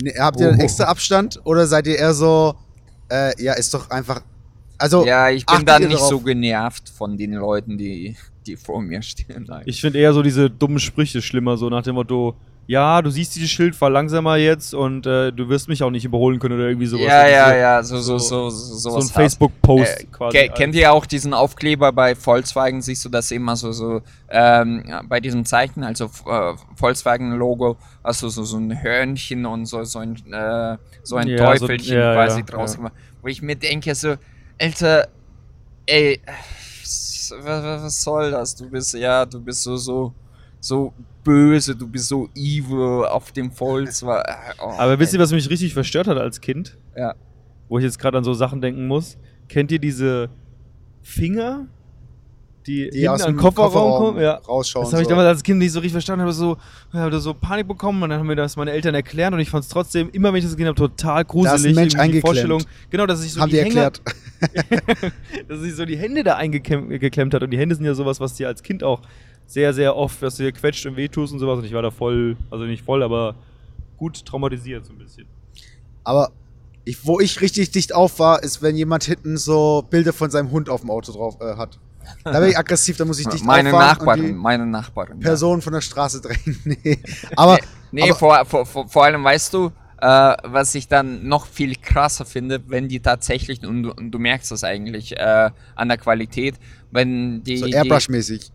Ne, 0.00 0.12
habt 0.18 0.40
ihr 0.40 0.48
einen 0.48 0.60
Oh. 0.60 0.62
extra 0.62 0.84
Abstand 0.84 1.40
oder 1.44 1.66
seid 1.66 1.86
ihr 1.86 1.96
eher 1.98 2.14
so, 2.14 2.54
äh, 3.10 3.42
ja, 3.42 3.54
ist 3.54 3.72
doch 3.74 3.90
einfach. 3.90 4.22
Also, 4.78 5.04
Ja, 5.06 5.30
ich 5.30 5.46
bin 5.46 5.64
dann 5.64 5.82
nicht 5.82 5.94
darauf? 5.94 6.08
so 6.08 6.20
genervt 6.20 6.88
von 6.88 7.16
den 7.16 7.32
Leuten, 7.34 7.78
die, 7.78 8.16
die 8.46 8.56
vor 8.56 8.82
mir 8.82 9.02
stehen. 9.02 9.44
Nein. 9.48 9.62
Ich 9.66 9.80
finde 9.80 9.98
eher 10.00 10.12
so 10.12 10.22
diese 10.22 10.50
dummen 10.50 10.78
Sprüche 10.78 11.22
schlimmer, 11.22 11.56
so 11.56 11.68
nach 11.70 11.82
dem 11.82 11.94
Motto, 11.94 12.34
ja, 12.66 13.02
du 13.02 13.10
siehst 13.10 13.34
dieses 13.36 13.50
Schild, 13.50 13.74
fahr 13.76 13.90
langsamer 13.90 14.36
jetzt 14.36 14.72
und 14.74 15.06
äh, 15.06 15.32
du 15.32 15.48
wirst 15.50 15.68
mich 15.68 15.82
auch 15.82 15.90
nicht 15.90 16.04
überholen 16.04 16.38
können 16.38 16.54
oder 16.54 16.68
irgendwie 16.68 16.86
sowas. 16.86 17.06
ja, 17.06 17.26
ja, 17.28 17.46
Diese- 17.50 17.58
ja, 17.60 17.82
so, 17.82 17.98
so, 17.98 18.18
so- 18.18 18.50
so, 18.50 18.76
so, 18.78 18.90
So 18.90 18.96
ein 18.98 19.08
Facebook-Post 19.08 20.00
Äh, 20.02 20.06
quasi. 20.06 20.38
ke- 20.38 20.48
kennt 20.54 20.74
ihr 20.74 20.92
auch 20.92 21.04
diesen 21.04 21.34
Aufkleber 21.34 21.92
bei 21.92 22.14
Volkswagen? 22.14 22.80
Siehst 22.80 23.04
du 23.04 23.08
das 23.10 23.30
immer 23.30 23.54
so, 23.56 23.72
so 23.72 24.00
ähm, 24.28 24.82
bei 25.08 25.20
diesem 25.20 25.44
Zeichen, 25.44 25.84
also 25.84 26.06
äh, 26.26 26.54
Volkswagen-Logo, 26.76 27.76
hast 28.02 28.22
du 28.22 28.28
so, 28.30 28.44
so 28.44 28.56
ein 28.56 28.82
Hörnchen 28.82 29.44
und 29.46 29.66
so, 29.66 29.84
so 29.84 29.98
ein, 29.98 30.16
äh, 30.32 30.78
so 31.02 31.16
ein 31.16 31.28
Ja, 31.28 31.36
so- 31.56 31.66
Teufelchen 31.66 31.94
ja, 31.98 32.14
quasi 32.14 32.40
ja, 32.40 32.46
draus 32.46 32.76
gemacht. 32.76 32.94
Wo 33.20 33.28
ich 33.28 33.42
mir 33.42 33.56
denke, 33.56 33.94
so, 33.94 34.14
Alter, 34.58 35.08
ey, 35.86 36.20
was, 36.82 37.34
was 37.42 38.02
soll 38.02 38.30
das? 38.30 38.54
Du 38.56 38.70
bist, 38.70 38.94
ja, 38.94 39.26
du 39.26 39.40
bist 39.40 39.62
so, 39.62 39.76
so, 39.76 40.14
so 40.60 40.92
böse, 41.24 41.74
du 41.74 41.88
bist 41.88 42.08
so 42.08 42.28
evil 42.34 43.06
auf 43.06 43.32
dem 43.32 43.50
Volkswagen. 43.50 44.34
Oh, 44.60 44.74
Aber 44.78 44.98
wisst 44.98 45.14
ihr, 45.14 45.18
was 45.18 45.32
mich 45.32 45.48
richtig 45.50 45.74
verstört 45.74 46.06
hat 46.06 46.18
als 46.18 46.40
Kind? 46.40 46.78
Ja. 46.96 47.14
Wo 47.68 47.78
ich 47.78 47.84
jetzt 47.84 47.98
gerade 47.98 48.18
an 48.18 48.24
so 48.24 48.34
Sachen 48.34 48.60
denken 48.60 48.86
muss. 48.86 49.18
Kennt 49.48 49.72
ihr 49.72 49.78
diese 49.78 50.30
Finger, 51.02 51.66
die, 52.66 52.88
die 52.90 53.00
hinten 53.00 53.08
aus 53.08 53.22
an 53.22 53.32
dem 53.32 53.36
den 53.36 53.42
Kofferraum, 53.42 53.72
Kofferraum 53.72 54.14
kommen? 54.14 54.22
Ja. 54.22 54.34
rausschauen. 54.34 54.84
Das 54.84 54.92
habe 54.92 55.02
ich 55.02 55.08
so. 55.08 55.10
damals 55.10 55.28
als 55.28 55.42
Kind 55.42 55.58
nicht 55.58 55.72
so 55.72 55.80
richtig 55.80 55.92
verstanden, 55.92 56.22
habe 56.22 56.32
so, 56.32 56.56
habe 56.92 57.20
so 57.20 57.34
Panik 57.34 57.68
bekommen 57.68 58.02
und 58.02 58.10
dann 58.10 58.18
haben 58.18 58.26
mir 58.26 58.36
das 58.36 58.56
meine 58.56 58.70
Eltern 58.70 58.94
erklärt 58.94 59.32
und 59.34 59.40
ich 59.40 59.50
fand 59.50 59.64
es 59.64 59.70
trotzdem, 59.70 60.08
immer 60.10 60.28
wenn 60.32 60.38
ich 60.38 60.44
das 60.44 60.54
gesehen 60.54 60.68
habe, 60.68 60.76
total 60.76 61.24
gruselig. 61.24 61.74
Mensch 61.74 61.76
irgendwie 61.76 61.88
die 61.88 61.98
eingeklemmt. 61.98 62.26
Vorstellung, 62.26 62.62
genau, 62.90 63.06
dass 63.06 63.20
sich 63.20 63.32
so 63.32 63.40
Haben 63.40 63.50
die 63.50 63.56
die 63.56 63.62
Hände, 63.64 63.80
erklärt. 63.80 64.02
dass 65.48 65.60
sich 65.60 65.74
so 65.74 65.84
die 65.84 65.96
Hände 65.96 66.24
da 66.24 66.36
eingeklemmt 66.36 66.88
geklemmt 67.00 67.34
hat 67.34 67.42
und 67.42 67.50
die 67.50 67.58
Hände 67.58 67.74
sind 67.74 67.84
ja 67.84 67.94
sowas, 67.94 68.20
was 68.20 68.34
dir 68.34 68.48
als 68.48 68.62
Kind 68.62 68.82
auch 68.82 69.02
sehr, 69.46 69.72
sehr 69.72 69.96
oft, 69.96 70.20
was 70.22 70.36
dir 70.36 70.52
quetscht 70.52 70.86
und 70.86 70.96
wehtust 70.96 71.32
und 71.32 71.38
sowas 71.38 71.58
und 71.58 71.64
ich 71.64 71.72
war 71.72 71.82
da 71.82 71.90
voll, 71.90 72.36
also 72.50 72.64
nicht 72.64 72.84
voll, 72.84 73.02
aber 73.02 73.34
gut 73.96 74.24
traumatisiert 74.24 74.84
so 74.84 74.92
ein 74.92 74.98
bisschen. 74.98 75.26
Aber 76.02 76.32
ich, 76.84 77.06
wo 77.06 77.20
ich 77.20 77.40
richtig 77.40 77.70
dicht 77.70 77.94
auf 77.94 78.18
war, 78.18 78.42
ist, 78.42 78.62
wenn 78.62 78.76
jemand 78.76 79.04
hinten 79.04 79.36
so 79.36 79.84
Bilder 79.88 80.12
von 80.12 80.30
seinem 80.30 80.50
Hund 80.50 80.68
auf 80.68 80.82
dem 80.82 80.90
Auto 80.90 81.12
drauf 81.12 81.38
äh, 81.40 81.56
hat. 81.56 81.78
Da 82.22 82.38
bin 82.38 82.50
ich 82.50 82.58
aggressiv, 82.58 82.98
da 82.98 83.04
muss 83.04 83.18
ich 83.18 83.26
dicht 83.30 83.44
meine 83.44 83.70
auffahren 83.72 83.88
Nachbarin, 83.88 84.20
und 84.20 84.26
die 84.28 84.32
meine 84.34 84.66
Nachbarin. 84.66 85.20
ja. 85.20 85.24
Person 85.28 85.62
von 85.62 85.72
der 85.72 85.80
Straße 85.80 86.20
drängen. 86.20 86.60
nee. 86.64 86.98
Aber, 87.36 87.58
Nee, 87.94 88.10
aber 88.10 88.16
vor, 88.16 88.44
vor, 88.44 88.66
vor, 88.66 88.88
vor 88.88 89.04
allem 89.04 89.22
weißt 89.22 89.54
du, 89.54 89.70
äh, 90.00 90.34
was 90.42 90.74
ich 90.74 90.88
dann 90.88 91.28
noch 91.28 91.46
viel 91.46 91.76
krasser 91.76 92.24
finde, 92.24 92.60
wenn 92.66 92.88
die 92.88 92.98
tatsächlich, 92.98 93.64
und 93.64 93.84
du, 93.84 93.92
und 93.92 94.10
du 94.10 94.18
merkst 94.18 94.50
das 94.50 94.64
eigentlich 94.64 95.16
äh, 95.16 95.50
an 95.76 95.88
der 95.88 95.96
Qualität, 95.98 96.56
wenn 96.90 97.44
die. 97.44 97.58
so 97.58 97.66
die 97.66 97.74
Airbrush-mäßig. 97.74 98.50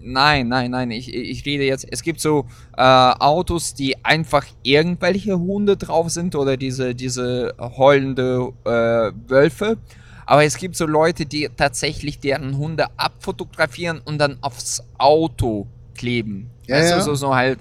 Nein, 0.00 0.48
nein, 0.48 0.70
nein, 0.70 0.90
ich, 0.92 1.12
ich 1.12 1.44
rede 1.44 1.64
jetzt, 1.64 1.84
es 1.90 2.02
gibt 2.02 2.20
so 2.20 2.46
äh, 2.76 2.82
Autos, 2.82 3.74
die 3.74 4.04
einfach 4.04 4.46
irgendwelche 4.62 5.38
Hunde 5.38 5.76
drauf 5.76 6.10
sind 6.10 6.36
oder 6.36 6.56
diese, 6.56 6.94
diese 6.94 7.54
heulende 7.58 8.52
äh, 8.64 9.12
Wölfe. 9.28 9.78
Aber 10.26 10.44
es 10.44 10.56
gibt 10.56 10.76
so 10.76 10.86
Leute, 10.86 11.26
die 11.26 11.50
tatsächlich 11.54 12.20
deren 12.20 12.56
Hunde 12.56 12.86
abfotografieren 12.96 14.00
und 14.04 14.18
dann 14.18 14.38
aufs 14.42 14.82
Auto 14.96 15.66
kleben. 15.94 16.50
Ja, 16.66 16.76
weißt 16.76 16.90
ja. 16.90 16.96
du, 16.98 17.02
so, 17.02 17.14
so 17.14 17.34
halt. 17.34 17.58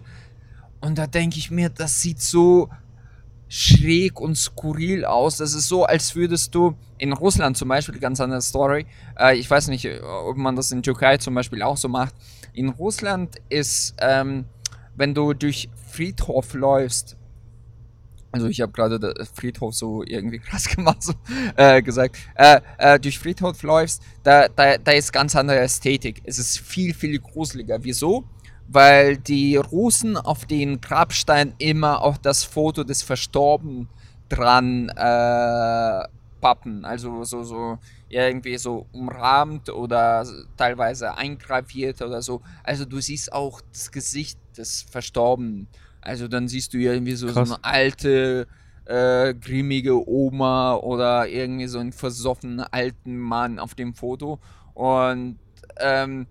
Und 0.81 0.97
da 0.97 1.07
denke 1.07 1.39
ich 1.39 1.49
mir, 1.49 1.69
das 1.69 2.01
sieht 2.01 2.21
so 2.21 2.69
schräg 3.53 4.19
und 4.19 4.35
skurril 4.35 5.05
aus. 5.05 5.37
Das 5.37 5.53
ist 5.53 5.67
so, 5.67 5.83
als 5.83 6.15
würdest 6.15 6.55
du 6.55 6.75
in 6.97 7.13
Russland 7.13 7.55
zum 7.55 7.67
Beispiel, 7.67 7.99
ganz 7.99 8.19
andere 8.19 8.41
Story, 8.41 8.87
äh, 9.15 9.37
ich 9.37 9.47
weiß 9.47 9.67
nicht, 9.67 9.87
ob 10.01 10.37
man 10.37 10.55
das 10.55 10.71
in 10.71 10.81
Türkei 10.81 11.17
zum 11.17 11.35
Beispiel 11.35 11.61
auch 11.61 11.77
so 11.77 11.87
macht. 11.87 12.15
In 12.53 12.69
Russland 12.69 13.35
ist, 13.49 13.93
ähm, 13.99 14.45
wenn 14.95 15.13
du 15.13 15.33
durch 15.33 15.69
Friedhof 15.91 16.55
läufst, 16.55 17.15
also 18.31 18.47
ich 18.47 18.59
habe 18.59 18.71
gerade 18.71 19.13
Friedhof 19.35 19.75
so 19.75 20.01
irgendwie 20.03 20.39
krass 20.47 20.65
gemacht, 20.65 21.03
so, 21.03 21.13
äh, 21.55 21.83
gesagt, 21.83 22.17
äh, 22.33 22.59
äh, 22.79 22.99
durch 22.99 23.19
Friedhof 23.19 23.61
läufst, 23.61 24.01
da, 24.23 24.47
da, 24.47 24.79
da 24.79 24.91
ist 24.93 25.13
ganz 25.13 25.35
andere 25.35 25.59
Ästhetik. 25.59 26.23
Es 26.23 26.39
ist 26.39 26.57
viel, 26.57 26.95
viel 26.95 27.19
gruseliger. 27.19 27.83
Wieso? 27.83 28.23
Weil 28.73 29.17
die 29.17 29.55
Russen 29.55 30.17
auf 30.17 30.45
den 30.45 30.81
Grabstein 30.81 31.53
immer 31.59 32.01
auch 32.01 32.17
das 32.17 32.43
Foto 32.43 32.83
des 32.83 33.03
Verstorbenen 33.03 33.87
dran 34.29 34.89
äh, 34.89 36.07
pappen. 36.41 36.83
Also 36.83 37.23
so, 37.23 37.43
so 37.43 37.77
irgendwie 38.09 38.57
so 38.57 38.85
umrahmt 38.91 39.69
oder 39.69 40.25
teilweise 40.57 41.15
eingraviert 41.15 42.01
oder 42.01 42.21
so. 42.21 42.41
Also 42.63 42.85
du 42.85 42.99
siehst 42.99 43.31
auch 43.31 43.61
das 43.71 43.91
Gesicht 43.91 44.37
des 44.57 44.81
Verstorbenen. 44.83 45.67
Also 46.01 46.27
dann 46.27 46.47
siehst 46.47 46.73
du 46.73 46.77
irgendwie 46.77 47.15
so, 47.15 47.29
so 47.29 47.39
eine 47.39 47.63
alte, 47.63 48.47
äh, 48.85 49.33
grimmige 49.33 50.07
Oma 50.07 50.75
oder 50.75 51.29
irgendwie 51.29 51.67
so 51.67 51.79
einen 51.79 51.93
versoffenen 51.93 52.59
alten 52.59 53.17
Mann 53.17 53.57
auf 53.57 53.73
dem 53.73 53.93
Foto. 53.93 54.39
Und 54.73 55.39
ähm, 55.77 56.27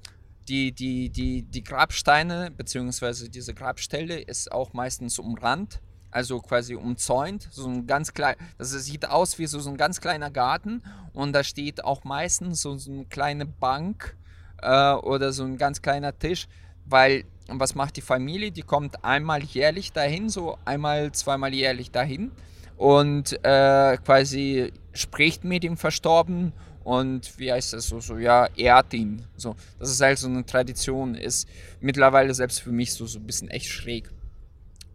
die, 0.53 0.70
die, 0.73 1.09
die, 1.09 1.43
die 1.45 1.65
Grabsteine, 1.65 2.51
beziehungsweise 2.55 3.31
diese 3.31 3.55
Grabstelle 3.55 4.20
ist 4.20 4.53
auch 4.53 4.74
meistens 4.74 5.19
umrandet, 5.19 5.81
also 6.11 6.41
quasi 6.41 6.74
umzäunt. 6.74 7.49
So 7.51 7.66
ein 7.66 7.87
ganz 7.87 8.12
klein, 8.12 8.37
das 8.59 8.73
sieht 8.73 9.09
aus 9.09 9.39
wie 9.39 9.47
so, 9.47 9.59
ein 9.66 9.79
ganz 9.79 10.03
kleiner 10.03 10.31
Garten 10.31 10.83
und 11.15 11.33
da 11.33 11.43
steht 11.43 11.83
auch 11.83 12.05
meistens 12.05 12.61
so, 12.61 12.77
so 12.77 12.93
eine 12.93 13.07
kleine 13.07 13.47
Bank 13.47 14.15
äh, 14.61 14.93
oder 14.93 15.33
so 15.33 15.43
ein 15.45 15.57
ganz 15.57 15.81
kleiner 15.81 16.19
Tisch, 16.19 16.49
weil 16.85 17.24
was 17.49 17.74
macht 17.74 17.97
die 17.97 18.03
Familie? 18.03 18.53
Die 18.53 18.62
kommt 18.62 19.07
einmal 19.07 19.43
jährlich 19.43 19.93
dahin, 19.93 20.29
so 20.29 20.59
einmal, 20.66 21.12
zweimal 21.12 21.55
jährlich 21.55 21.93
dahin 21.93 22.31
und 22.77 23.43
äh, 23.43 23.97
quasi 24.05 24.70
spricht 24.93 25.45
mit 25.45 25.62
dem 25.62 25.79
Verstorbenen 25.79 26.53
und 26.84 27.38
wie 27.38 27.52
heißt 27.52 27.72
das 27.72 27.86
so, 27.86 28.00
so 28.00 28.18
ja, 28.18 28.48
ehrt 28.56 28.92
ihn. 28.94 29.24
So, 29.36 29.56
das 29.78 29.90
ist 29.90 30.00
halt 30.00 30.18
so 30.18 30.28
eine 30.28 30.44
Tradition, 30.44 31.14
ist 31.14 31.48
mittlerweile 31.80 32.34
selbst 32.34 32.60
für 32.60 32.72
mich 32.72 32.92
so, 32.92 33.06
so 33.06 33.18
ein 33.18 33.26
bisschen 33.26 33.48
echt 33.48 33.68
schräg. 33.68 34.10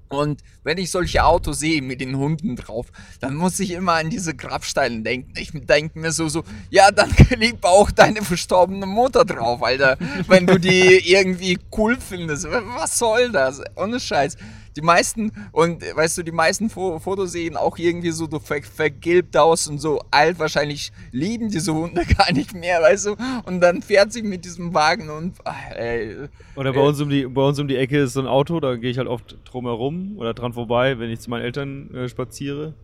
Und 0.09 0.41
wenn 0.63 0.77
ich 0.77 0.89
solche 0.91 1.23
Autos 1.23 1.59
sehe 1.59 1.81
mit 1.81 1.99
den 1.99 2.15
Hunden 2.17 2.55
drauf, 2.55 2.87
dann 3.19 3.35
muss 3.35 3.59
ich 3.59 3.71
immer 3.71 3.93
an 3.93 4.09
diese 4.09 4.33
Grabsteine 4.33 5.01
denken. 5.01 5.33
Ich 5.37 5.51
denke 5.53 5.99
mir 5.99 6.11
so, 6.11 6.29
so, 6.29 6.43
ja, 6.69 6.91
dann 6.91 7.13
liegt 7.37 7.63
auch 7.65 7.91
deine 7.91 8.21
verstorbene 8.21 8.85
Mutter 8.85 9.25
drauf, 9.25 9.61
Alter. 9.61 9.97
Wenn 10.27 10.47
du 10.47 10.59
die 10.59 11.11
irgendwie 11.11 11.59
cool 11.77 11.97
findest. 11.99 12.47
Was 12.49 12.97
soll 12.97 13.31
das? 13.31 13.61
Ohne 13.75 13.99
Scheiß. 13.99 14.37
Die 14.77 14.83
meisten, 14.83 15.31
und 15.51 15.81
weißt 15.81 16.19
du, 16.19 16.23
die 16.23 16.31
meisten 16.31 16.69
Fo 16.69 16.99
Fotos 16.99 17.31
sehen 17.31 17.57
auch 17.57 17.79
irgendwie 17.79 18.11
so, 18.11 18.29
so 18.29 18.37
ver 18.37 18.61
vergilbt 18.61 19.35
aus 19.35 19.67
und 19.67 19.79
so 19.79 19.99
alt. 20.11 20.37
Wahrscheinlich 20.37 20.91
lieben 21.11 21.49
diese 21.49 21.73
Hunde 21.73 22.05
gar 22.17 22.31
nicht 22.31 22.53
mehr, 22.53 22.79
weißt 22.81 23.07
du? 23.07 23.15
Und 23.45 23.59
dann 23.61 23.81
fährt 23.81 24.13
sie 24.13 24.21
mit 24.21 24.45
diesem 24.45 24.75
Wagen 24.75 25.09
und. 25.09 25.35
Ach, 25.43 25.71
ey, 25.71 26.15
Oder 26.55 26.73
bei 26.73 26.81
uns 26.81 27.01
um 27.01 27.09
die, 27.09 27.25
bei 27.25 27.41
uns 27.41 27.59
um 27.59 27.67
die 27.67 27.75
Ecke 27.75 27.97
ist 28.03 28.13
so 28.13 28.19
ein 28.19 28.27
Auto, 28.27 28.59
da 28.59 28.75
gehe 28.75 28.91
ich 28.91 28.99
halt 28.99 29.07
oft 29.07 29.37
drum 29.45 29.65
herum 29.65 30.13
oder 30.17 30.35
dran 30.35 30.53
vorbei, 30.53 30.99
wenn 30.99 31.09
ich 31.09 31.21
zu 31.21 31.31
meinen 31.31 31.43
Eltern 31.43 31.93
äh, 31.95 32.07
spaziere. 32.07 32.75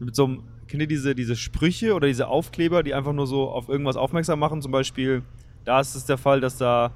Mit 0.00 0.16
so 0.16 0.24
einem, 0.24 0.42
kennt 0.66 0.82
ihr 0.82 0.88
diese, 0.88 1.14
diese 1.14 1.36
Sprüche 1.36 1.94
oder 1.94 2.08
diese 2.08 2.26
Aufkleber, 2.26 2.82
die 2.82 2.94
einfach 2.94 3.12
nur 3.12 3.28
so 3.28 3.48
auf 3.48 3.68
irgendwas 3.68 3.96
aufmerksam 3.96 4.40
machen? 4.40 4.60
Zum 4.60 4.72
Beispiel, 4.72 5.22
da 5.64 5.78
ist 5.80 5.94
es 5.94 6.04
der 6.04 6.18
Fall, 6.18 6.40
dass 6.40 6.58
da 6.58 6.92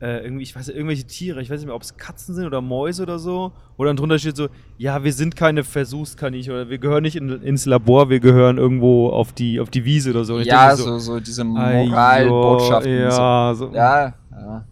äh, 0.00 0.24
irgendwie, 0.24 0.42
ich 0.44 0.56
weiß 0.56 0.66
nicht, 0.68 0.76
irgendwelche 0.76 1.04
Tiere, 1.04 1.42
ich 1.42 1.50
weiß 1.50 1.58
nicht 1.60 1.66
mehr, 1.66 1.74
ob 1.74 1.82
es 1.82 1.96
Katzen 1.96 2.34
sind 2.34 2.46
oder 2.46 2.60
Mäuse 2.60 3.02
oder 3.02 3.18
so. 3.18 3.52
Oder 3.76 3.90
dann 3.90 3.96
drunter 3.96 4.18
steht 4.18 4.36
so, 4.36 4.48
ja, 4.78 5.04
wir 5.04 5.12
sind 5.12 5.36
keine 5.36 5.62
Versuchskaninchen 5.64 6.52
oder 6.52 6.70
wir 6.70 6.78
gehören 6.78 7.02
nicht 7.02 7.16
in, 7.16 7.28
ins 7.42 7.66
Labor, 7.66 8.08
wir 8.10 8.20
gehören 8.20 8.56
irgendwo 8.58 9.10
auf 9.10 9.32
die, 9.32 9.60
auf 9.60 9.68
die 9.70 9.84
Wiese 9.84 10.10
oder 10.10 10.24
so. 10.24 10.36
Und 10.36 10.44
ja, 10.44 10.68
denke 10.68 10.82
so, 10.82 10.98
so 10.98 11.20
diese 11.20 11.42
"Ai, 11.42 11.86
Moralbotschaften. 11.86 12.92
jo, 12.92 13.10
so. 13.10 13.16
Ja, 13.16 13.54
so. 13.54 13.70
Ja, 13.72 14.14
ja. 14.30 14.64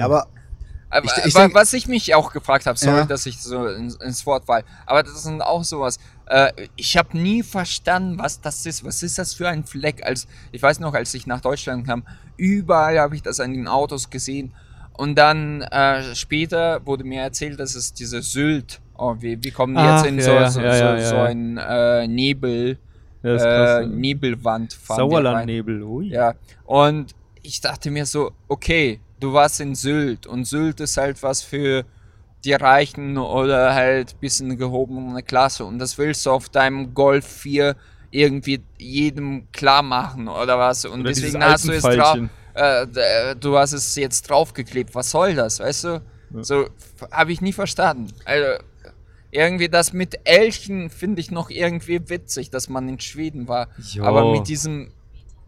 Aber 0.00 0.26
Aber, 0.90 1.06
Ich- 1.06 1.26
ich 1.26 1.34
denk- 1.34 1.54
was 1.56 1.72
ich 1.72 1.88
mich 1.88 2.14
auch 2.14 2.32
gefragt 2.32 2.66
habe, 2.66 2.78
sorry, 2.78 2.98
Ja. 2.98 3.04
dass 3.04 3.26
ich 3.26 3.42
so 3.42 3.66
ins, 3.66 3.96
ins 3.96 4.24
Wort 4.26 4.44
fall, 4.44 4.62
aber 4.86 5.02
das 5.02 5.24
sind 5.24 5.42
auch 5.42 5.64
sowas. 5.64 5.98
Äh, 6.26 6.52
ich 6.76 6.96
habe 6.96 7.16
nie 7.18 7.42
verstanden, 7.42 8.18
was 8.18 8.40
das 8.40 8.64
ist. 8.66 8.84
Was 8.84 9.02
ist 9.02 9.18
das 9.18 9.34
für 9.34 9.48
ein 9.48 9.64
Fleck? 9.64 10.04
Als 10.04 10.26
ich 10.52 10.62
weiß 10.62 10.80
noch, 10.80 10.94
als 10.94 11.12
ich 11.14 11.26
nach 11.26 11.40
Deutschland 11.40 11.86
kam, 11.86 12.04
überall 12.36 12.98
habe 12.98 13.14
ich 13.16 13.22
das 13.22 13.40
an 13.40 13.52
den 13.52 13.68
Autos 13.68 14.10
gesehen. 14.10 14.52
Und 14.96 15.16
dann 15.16 15.62
äh, 15.62 16.14
später 16.14 16.84
wurde 16.86 17.04
mir 17.04 17.22
erzählt, 17.22 17.58
dass 17.58 17.74
es 17.74 17.92
diese 17.92 18.22
Sylt. 18.22 18.80
Oh, 18.96 19.16
wir, 19.18 19.42
wir 19.42 19.50
kommen 19.50 19.74
jetzt 19.74 19.84
Ach, 19.84 20.04
in 20.04 20.18
ja, 20.18 20.24
so, 20.24 20.30
ja, 20.30 20.50
so, 20.50 20.60
ja, 20.60 21.00
so, 21.00 21.10
so 21.10 21.16
ein 21.16 21.58
äh, 21.58 22.06
Nebel, 22.06 22.78
krass, 23.22 23.82
äh. 23.82 23.86
Nebelwand. 23.86 24.78
Sauerlandnebel, 24.86 25.82
ui. 25.82 26.08
Ja, 26.10 26.34
und 26.64 27.12
ich 27.42 27.60
dachte 27.60 27.90
mir 27.90 28.06
so, 28.06 28.30
okay, 28.46 29.00
du 29.18 29.32
warst 29.32 29.60
in 29.60 29.74
Sylt 29.74 30.28
und 30.28 30.46
Sylt 30.46 30.80
ist 30.80 30.96
halt 30.96 31.20
was 31.24 31.42
für 31.42 31.84
die 32.44 32.52
Reichen 32.52 33.18
oder 33.18 33.74
halt 33.74 34.20
bisschen 34.20 34.56
gehobene 34.56 35.22
Klasse 35.22 35.64
und 35.64 35.78
das 35.78 35.98
willst 35.98 36.26
du 36.26 36.30
auf 36.30 36.48
deinem 36.48 36.94
Golf 36.94 37.26
4 37.26 37.76
irgendwie 38.10 38.62
jedem 38.78 39.50
klar 39.52 39.82
machen 39.82 40.28
oder 40.28 40.58
was 40.58 40.84
und 40.84 41.00
Oder 41.00 41.10
deswegen 41.10 41.42
hast 41.42 41.66
du 41.66 41.72
es 41.72 41.82
drauf, 41.82 42.18
äh, 42.54 42.82
äh, 42.82 43.36
du 43.36 43.58
hast 43.58 43.72
es 43.72 43.94
jetzt 43.96 44.28
draufgeklebt, 44.30 44.94
was 44.94 45.10
soll 45.10 45.34
das, 45.34 45.60
weißt 45.60 45.84
du? 45.84 46.02
So 46.42 46.68
habe 47.10 47.32
ich 47.32 47.40
nie 47.40 47.52
verstanden. 47.52 48.12
Also 48.24 48.62
irgendwie 49.30 49.68
das 49.68 49.92
mit 49.92 50.20
Elchen 50.24 50.90
finde 50.90 51.20
ich 51.20 51.30
noch 51.30 51.50
irgendwie 51.50 52.08
witzig, 52.08 52.50
dass 52.50 52.68
man 52.68 52.88
in 52.88 53.00
Schweden 53.00 53.48
war. 53.48 53.68
Jo. 53.78 54.04
Aber 54.04 54.32
mit 54.32 54.48
diesem 54.48 54.92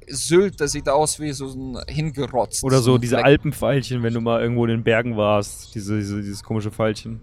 Sylt, 0.09 0.61
das 0.61 0.73
sieht 0.73 0.89
aus 0.89 1.19
wie 1.21 1.33
so 1.33 1.47
ein 1.47 1.79
hingerotzt. 1.89 2.63
Oder 2.65 2.81
so 2.81 2.99
diese 2.99 3.17
Fleck. 3.17 3.27
Alpenpfeilchen, 3.27 4.03
wenn 4.03 4.15
du 4.15 4.21
mal 4.21 4.41
irgendwo 4.41 4.65
in 4.65 4.71
den 4.71 4.85
Bergen 4.85 5.17
warst. 5.17 5.75
Diese, 5.75 5.97
diese, 5.99 6.21
dieses 6.23 6.43
komische 6.43 6.71
Pfeilchen. 6.71 7.21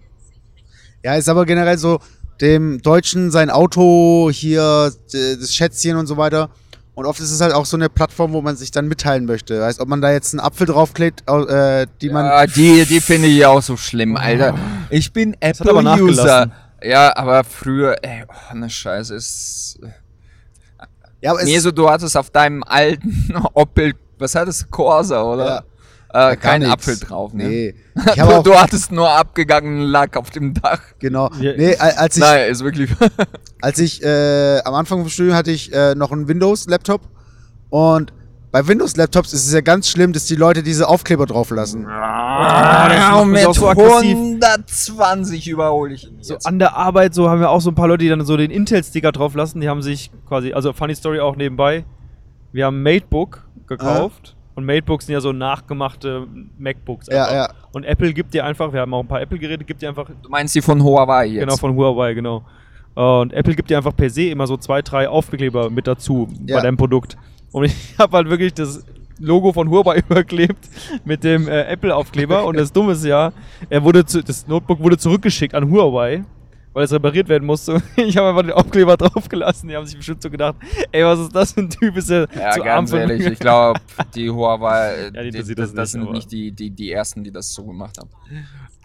Ja, 1.02 1.14
ist 1.14 1.28
aber 1.28 1.44
generell 1.46 1.78
so, 1.78 2.00
dem 2.40 2.80
Deutschen 2.82 3.30
sein 3.30 3.50
Auto 3.50 4.30
hier, 4.32 4.92
das 5.12 5.54
Schätzchen 5.54 5.96
und 5.96 6.06
so 6.06 6.16
weiter. 6.16 6.50
Und 6.94 7.06
oft 7.06 7.18
ist 7.18 7.32
es 7.32 7.40
halt 7.40 7.52
auch 7.52 7.66
so 7.66 7.76
eine 7.76 7.88
Plattform, 7.88 8.32
wo 8.32 8.40
man 8.40 8.56
sich 8.56 8.70
dann 8.70 8.86
mitteilen 8.86 9.24
möchte. 9.24 9.64
Heißt, 9.64 9.80
ob 9.80 9.88
man 9.88 10.00
da 10.00 10.12
jetzt 10.12 10.32
einen 10.32 10.40
Apfel 10.40 10.66
draufklebt, 10.66 11.26
au- 11.28 11.44
äh, 11.44 11.86
die 12.00 12.08
man. 12.08 12.24
Ja, 12.24 12.46
die, 12.46 12.84
die 12.84 13.00
finde 13.00 13.26
ich 13.28 13.44
auch 13.44 13.62
so 13.62 13.76
schlimm, 13.76 14.16
Alter. 14.16 14.56
Ich 14.90 15.12
bin 15.12 15.36
Apple-User. 15.40 16.52
Ja, 16.84 17.16
aber 17.16 17.42
früher, 17.44 17.96
ey, 18.02 18.24
oh, 18.28 18.54
ne 18.56 18.70
Scheiße, 18.70 19.14
ist. 19.14 19.80
Ja, 21.24 21.30
aber 21.32 21.42
Nee, 21.44 21.58
so 21.58 21.70
du 21.70 21.88
hattest 21.88 22.16
auf 22.16 22.28
deinem 22.30 22.62
alten 22.62 23.34
Opel, 23.54 23.94
was 24.18 24.34
hattest 24.34 24.62
du, 24.62 24.66
Corsa, 24.70 25.22
oder? 25.22 25.64
Ja. 26.14 26.30
Äh, 26.30 26.36
kein 26.36 26.60
nichts. 26.60 26.74
Apfel 26.74 26.96
drauf, 26.98 27.32
ne? 27.32 27.44
Nee. 27.48 27.74
Ich 28.14 28.20
habe 28.20 28.32
Du, 28.34 28.38
auch, 28.38 28.42
du 28.44 28.54
hattest 28.54 28.92
nur 28.92 29.08
abgegangenen 29.08 29.82
Lack 29.88 30.16
auf 30.16 30.30
dem 30.30 30.52
Dach. 30.54 30.80
genau. 30.98 31.30
Ja. 31.40 31.52
Nee, 31.56 31.76
al- 31.76 31.92
als 31.92 32.16
ich, 32.16 32.22
Nein, 32.22 32.50
ist 32.50 32.62
wirklich. 32.62 32.90
als 33.62 33.78
ich 33.80 34.02
äh, 34.04 34.60
am 34.64 34.74
Anfang 34.74 35.00
vom 35.00 35.08
Studium 35.08 35.34
hatte 35.34 35.50
ich 35.50 35.72
äh, 35.72 35.94
noch 35.96 36.12
einen 36.12 36.28
Windows-Laptop. 36.28 37.00
Und 37.70 38.12
bei 38.54 38.68
Windows-Laptops 38.68 39.32
ist 39.32 39.48
es 39.48 39.52
ja 39.52 39.62
ganz 39.62 39.90
schlimm, 39.90 40.12
dass 40.12 40.26
die 40.26 40.36
Leute 40.36 40.62
diese 40.62 40.88
Aufkleber 40.88 41.26
drauf 41.26 41.50
lassen. 41.50 41.88
Ah, 41.88 43.24
mich 43.24 43.40
mit 43.40 43.46
auch 43.48 43.54
so 43.56 43.68
aggressiv. 43.68 44.16
120 44.16 45.48
überhole 45.48 45.94
ich 45.94 46.04
ihn 46.04 46.18
So 46.20 46.36
an 46.44 46.60
der 46.60 46.76
Arbeit, 46.76 47.14
so 47.14 47.28
haben 47.28 47.40
wir 47.40 47.50
auch 47.50 47.60
so 47.60 47.72
ein 47.72 47.74
paar 47.74 47.88
Leute, 47.88 48.04
die 48.04 48.10
dann 48.10 48.24
so 48.24 48.36
den 48.36 48.52
Intel-Sticker 48.52 49.10
drauf 49.10 49.34
lassen. 49.34 49.60
Die 49.60 49.68
haben 49.68 49.82
sich 49.82 50.12
quasi, 50.28 50.52
also 50.52 50.72
funny 50.72 50.94
Story 50.94 51.18
auch 51.18 51.34
nebenbei. 51.34 51.84
Wir 52.52 52.66
haben 52.66 52.80
Matebook 52.80 53.42
gekauft. 53.66 54.36
Und 54.54 54.64
Matebooks 54.66 55.06
sind 55.06 55.14
ja 55.14 55.20
so 55.20 55.32
nachgemachte 55.32 56.28
MacBooks. 56.56 57.08
Ja, 57.08 57.24
einfach. 57.24 57.34
ja. 57.34 57.48
Und 57.72 57.82
Apple 57.82 58.12
gibt 58.14 58.34
dir 58.34 58.44
einfach, 58.44 58.72
wir 58.72 58.82
haben 58.82 58.94
auch 58.94 59.00
ein 59.00 59.08
paar 59.08 59.20
Apple-Geräte, 59.20 59.64
gibt 59.64 59.82
dir 59.82 59.88
einfach 59.88 60.08
Du 60.22 60.28
meinst 60.28 60.54
die 60.54 60.62
von 60.62 60.80
Huawei 60.80 61.26
jetzt? 61.26 61.40
Genau, 61.40 61.56
von 61.56 61.74
Huawei, 61.74 62.14
genau. 62.14 62.44
Und 62.94 63.32
Apple 63.32 63.56
gibt 63.56 63.68
dir 63.68 63.78
einfach 63.78 63.96
per 63.96 64.10
se 64.10 64.26
immer 64.28 64.46
so 64.46 64.56
zwei, 64.56 64.80
drei 64.80 65.08
Aufkleber 65.08 65.70
mit 65.70 65.88
dazu 65.88 66.28
Ja. 66.46 66.58
bei 66.58 66.62
deinem 66.62 66.76
Produkt. 66.76 67.16
Und 67.54 67.64
ich 67.66 67.74
habe 67.98 68.16
halt 68.16 68.28
wirklich 68.28 68.52
das 68.52 68.82
Logo 69.20 69.52
von 69.52 69.70
Huawei 69.70 69.98
überklebt 70.10 70.68
mit 71.04 71.22
dem 71.22 71.46
äh, 71.46 71.62
Apple-Aufkleber. 71.72 72.44
und 72.44 72.56
das 72.56 72.72
Dumme 72.72 72.92
ist 72.92 73.04
ja, 73.04 73.32
er 73.70 73.84
wurde 73.84 74.04
zu, 74.04 74.22
das 74.24 74.46
Notebook 74.48 74.80
wurde 74.80 74.98
zurückgeschickt 74.98 75.54
an 75.54 75.70
Huawei, 75.70 76.24
weil 76.72 76.84
es 76.84 76.90
repariert 76.92 77.28
werden 77.28 77.46
musste. 77.46 77.80
Ich 77.96 78.16
habe 78.16 78.30
einfach 78.30 78.42
den 78.42 78.50
Aufkleber 78.50 78.96
draufgelassen. 78.96 79.68
Die 79.68 79.76
haben 79.76 79.86
sich 79.86 79.96
bestimmt 79.96 80.20
so 80.20 80.28
gedacht, 80.30 80.56
ey, 80.90 81.04
was 81.04 81.20
ist 81.20 81.32
das 81.32 81.52
für 81.52 81.60
ein 81.60 81.70
Typ? 81.70 81.96
Ist 81.96 82.10
der 82.10 82.26
Ja, 82.36 82.50
zu 82.50 82.60
ganz 82.62 82.92
ehrlich, 82.92 83.24
ich 83.24 83.38
glaube, 83.38 83.78
die 84.16 84.28
Huawei, 84.28 85.12
Ja, 85.14 85.22
die 85.22 85.30
das, 85.30 85.46
das 85.46 85.56
das 85.56 85.72
nicht, 85.74 85.88
sind 85.92 86.02
aber- 86.02 86.12
nicht 86.12 86.32
die, 86.32 86.50
die, 86.50 86.70
die 86.70 86.90
ersten, 86.90 87.22
die 87.22 87.30
das 87.30 87.54
so 87.54 87.64
gemacht 87.64 87.96
haben. 87.98 88.10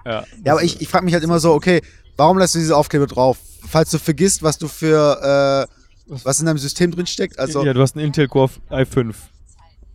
Ja, 0.06 0.24
Ja, 0.46 0.52
aber 0.54 0.62
ich, 0.64 0.80
ich 0.80 0.88
frage 0.88 1.06
mich 1.06 1.16
halt 1.16 1.24
immer 1.24 1.40
so, 1.40 1.54
okay, 1.54 1.82
warum 2.18 2.38
lässt 2.38 2.54
du 2.54 2.60
diese 2.60 2.78
Aufkleber 2.78 3.08
drauf? 3.08 3.40
Falls 3.68 3.90
du 3.90 3.98
vergisst, 3.98 4.44
was 4.44 4.60
du 4.60 4.68
für, 4.68 5.68
äh, 5.68 5.79
was 6.10 6.40
in 6.40 6.46
deinem 6.46 6.58
System 6.58 6.92
drin 6.92 7.06
steckt. 7.06 7.40
Also, 7.40 7.64
ja, 7.64 7.74
du 7.74 7.82
hast 7.82 7.96
einen 7.96 8.06
Intel 8.06 8.28
Core 8.28 8.52
i5. 8.70 9.14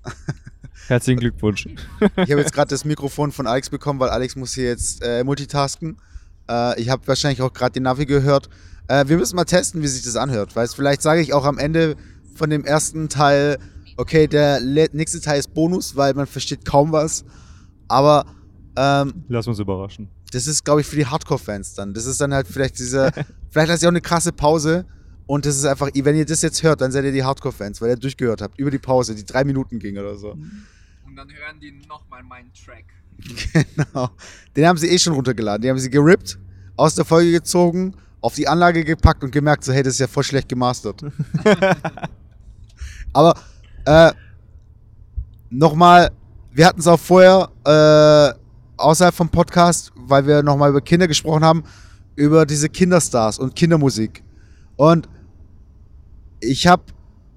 Herzlichen 0.87 1.21
Glückwunsch. 1.21 1.67
ich 1.67 2.31
habe 2.31 2.41
jetzt 2.41 2.53
gerade 2.53 2.69
das 2.69 2.85
Mikrofon 2.85 3.33
von 3.33 3.47
Alex 3.47 3.71
bekommen, 3.71 4.01
weil 4.01 4.11
Alex 4.11 4.37
muss 4.37 4.55
hier 4.55 4.65
jetzt 4.65 5.03
äh, 5.03 5.25
multitasken. 5.25 5.97
Äh, 6.49 6.81
ich 6.81 6.91
habe 6.91 7.07
wahrscheinlich 7.07 7.41
auch 7.41 7.53
gerade 7.53 7.73
den 7.73 7.85
Navi 7.85 8.05
gehört. 8.05 8.49
Äh, 8.89 9.09
wir 9.09 9.17
müssen 9.17 9.37
mal 9.37 9.45
testen, 9.45 9.83
wie 9.83 9.87
sich 9.87 10.03
das 10.03 10.17
anhört. 10.17 10.55
Weißt, 10.55 10.77
vielleicht 10.77 11.01
sage 11.01 11.23
ich 11.23 11.33
auch 11.33 11.45
am 11.45 11.59
Ende 11.59 11.97
von 12.35 12.51
dem 12.51 12.65
ersten 12.65 13.09
Teil, 13.09 13.59
okay, 13.97 14.27
der 14.27 14.61
nächste 14.61 15.21
Teil 15.21 15.39
ist 15.39 15.55
Bonus, 15.55 15.97
weil 15.97 16.13
man 16.15 16.27
versteht 16.27 16.65
kaum 16.67 16.93
was. 16.93 17.25
Aber 17.89 18.27
ähm, 18.77 19.25
Lass 19.29 19.47
uns 19.47 19.59
überraschen. 19.59 20.09
das 20.33 20.47
ist, 20.47 20.65
glaube 20.65 20.83
ich, 20.83 20.87
für 20.87 20.97
die 20.97 21.07
Hardcore-Fans 21.07 21.75
dann. 21.75 21.95
Das 21.95 22.07
ist 22.07 22.21
dann 22.21 22.35
halt 22.35 22.47
vielleicht 22.47 22.79
diese, 22.79 23.11
vielleicht 23.51 23.69
lasse 23.69 23.85
ich 23.85 23.87
auch 23.87 23.93
eine 23.93 24.01
krasse 24.01 24.33
Pause. 24.33 24.85
Und 25.27 25.47
das 25.47 25.57
ist 25.57 25.65
einfach, 25.65 25.91
wenn 25.95 26.17
ihr 26.17 26.27
das 26.27 26.43
jetzt 26.43 26.63
hört, 26.63 26.81
dann 26.81 26.93
seid 26.93 27.05
ihr 27.05 27.13
die 27.13 27.25
Hardcore-Fans, 27.25 27.81
weil 27.81 27.91
ihr 27.91 27.97
durchgehört 27.97 28.43
habt, 28.43 28.59
über 28.59 28.71
die 28.71 28.79
Pause, 28.79 29.15
die 29.15 29.25
drei 29.25 29.45
Minuten 29.45 29.79
ging 29.79 29.97
oder 29.97 30.17
so. 30.17 30.33
Und 30.33 31.17
dann 31.17 31.29
hören 31.29 31.59
die 31.61 31.73
nochmal 31.89 32.23
meinen 32.23 32.53
Track. 32.53 32.85
Genau. 33.77 34.11
Den 34.57 34.67
haben 34.67 34.77
sie 34.77 34.89
eh 34.89 34.99
schon 34.99 35.15
runtergeladen. 35.15 35.63
Die 35.63 35.71
haben 35.71 35.79
sie 35.79 35.89
gerippt, 35.89 36.39
aus 36.77 36.95
der 36.95 37.05
Folge 37.05 37.31
gezogen 37.31 37.95
auf 38.25 38.35
die 38.37 38.49
Anlage 38.49 38.85
gepackt 38.85 39.23
und 39.23 39.33
gemerkt, 39.33 39.65
so, 39.65 39.73
hey, 39.75 39.83
das 39.83 39.95
ist 39.95 39.99
ja 39.99 40.07
voll 40.07 40.25
schlecht 40.25 40.49
gemastert. 40.49 41.05
Aber 43.13 43.35
äh, 43.85 44.13
nochmal, 45.51 46.11
wir 46.51 46.65
hatten 46.65 46.81
es 46.81 46.87
auch 46.87 46.99
vorher 46.99 47.51
äh, 47.67 48.35
außerhalb 48.79 49.15
vom 49.15 49.29
Podcast, 49.29 49.93
weil 49.95 50.27
wir 50.27 50.43
nochmal 50.43 50.71
über 50.71 50.81
Kinder 50.81 51.07
gesprochen 51.07 51.45
haben, 51.45 51.65
über 52.17 52.47
diese 52.47 52.71
Kinderstars 52.71 53.39
und 53.39 53.55
Kindermusik. 53.55 54.25
Und 54.77 55.07
ich 56.45 56.67
habe, 56.67 56.85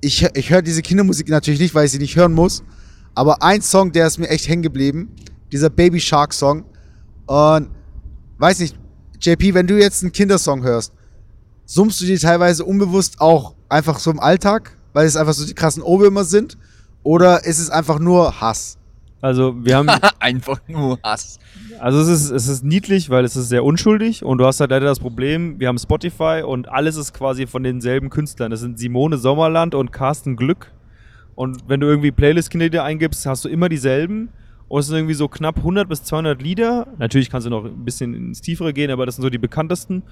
ich, 0.01 0.27
ich 0.33 0.49
höre 0.49 0.61
diese 0.61 0.81
Kindermusik 0.81 1.29
natürlich 1.29 1.59
nicht, 1.59 1.75
weil 1.75 1.85
ich 1.85 1.91
sie 1.91 1.99
nicht 1.99 2.15
hören 2.15 2.33
muss. 2.33 2.63
Aber 3.15 3.41
ein 3.41 3.61
Song, 3.61 3.91
der 3.91 4.07
ist 4.07 4.19
mir 4.19 4.29
echt 4.29 4.47
hängen 4.47 4.61
geblieben, 4.61 5.09
dieser 5.51 5.69
Baby 5.69 5.99
Shark 5.99 6.33
Song. 6.33 6.65
Und 7.25 7.69
weiß 8.37 8.59
nicht, 8.59 8.77
JP, 9.19 9.53
wenn 9.53 9.67
du 9.67 9.79
jetzt 9.79 10.03
einen 10.03 10.11
Kindersong 10.11 10.63
hörst, 10.63 10.93
summst 11.65 11.99
du 11.99 12.05
dir 12.05 12.19
teilweise 12.19 12.63
unbewusst 12.63 13.19
auch 13.19 13.55
einfach 13.69 13.99
so 13.99 14.11
im 14.11 14.19
Alltag, 14.19 14.77
weil 14.93 15.05
es 15.07 15.15
einfach 15.15 15.33
so 15.33 15.45
die 15.45 15.53
krassen 15.53 15.83
Ohrwürmer 15.83 16.23
sind? 16.23 16.57
Oder 17.03 17.45
ist 17.45 17.59
es 17.59 17.69
einfach 17.69 17.99
nur 17.99 18.39
Hass? 18.39 18.77
Also 19.21 19.55
wir 19.63 19.77
haben, 19.77 19.89
Einfach 20.19 20.59
nur 20.67 20.99
Hass. 21.03 21.39
also 21.79 21.99
es 21.99 22.07
ist, 22.07 22.29
es 22.29 22.47
ist 22.47 22.63
niedlich, 22.63 23.09
weil 23.09 23.25
es 23.25 23.35
ist 23.35 23.49
sehr 23.49 23.63
unschuldig 23.63 24.23
und 24.23 24.37
du 24.37 24.45
hast 24.45 24.59
halt 24.59 24.71
leider 24.71 24.85
das 24.85 24.99
Problem, 24.99 25.59
wir 25.59 25.67
haben 25.67 25.79
Spotify 25.79 26.43
und 26.45 26.69
alles 26.69 26.97
ist 26.97 27.13
quasi 27.13 27.47
von 27.47 27.63
denselben 27.63 28.09
Künstlern. 28.09 28.51
Das 28.51 28.59
sind 28.59 28.77
Simone 28.77 29.17
Sommerland 29.17 29.73
und 29.73 29.91
Carsten 29.91 30.35
Glück. 30.35 30.71
Und 31.35 31.67
wenn 31.67 31.79
du 31.79 31.87
irgendwie 31.87 32.11
Playlist-Kinder 32.11 32.83
eingibst, 32.83 33.25
hast 33.25 33.45
du 33.45 33.49
immer 33.49 33.69
dieselben. 33.69 34.29
Und 34.67 34.79
es 34.81 34.87
sind 34.87 34.97
irgendwie 34.97 35.13
so 35.13 35.27
knapp 35.27 35.57
100 35.57 35.87
bis 35.87 36.03
200 36.03 36.41
Lieder. 36.41 36.87
Natürlich 36.97 37.29
kannst 37.29 37.45
du 37.45 37.51
noch 37.51 37.63
ein 37.63 37.85
bisschen 37.85 38.13
ins 38.13 38.41
Tiefere 38.41 38.73
gehen, 38.73 38.91
aber 38.91 39.05
das 39.05 39.15
sind 39.15 39.21
so 39.21 39.29
die 39.29 39.37
bekanntesten. 39.37 40.03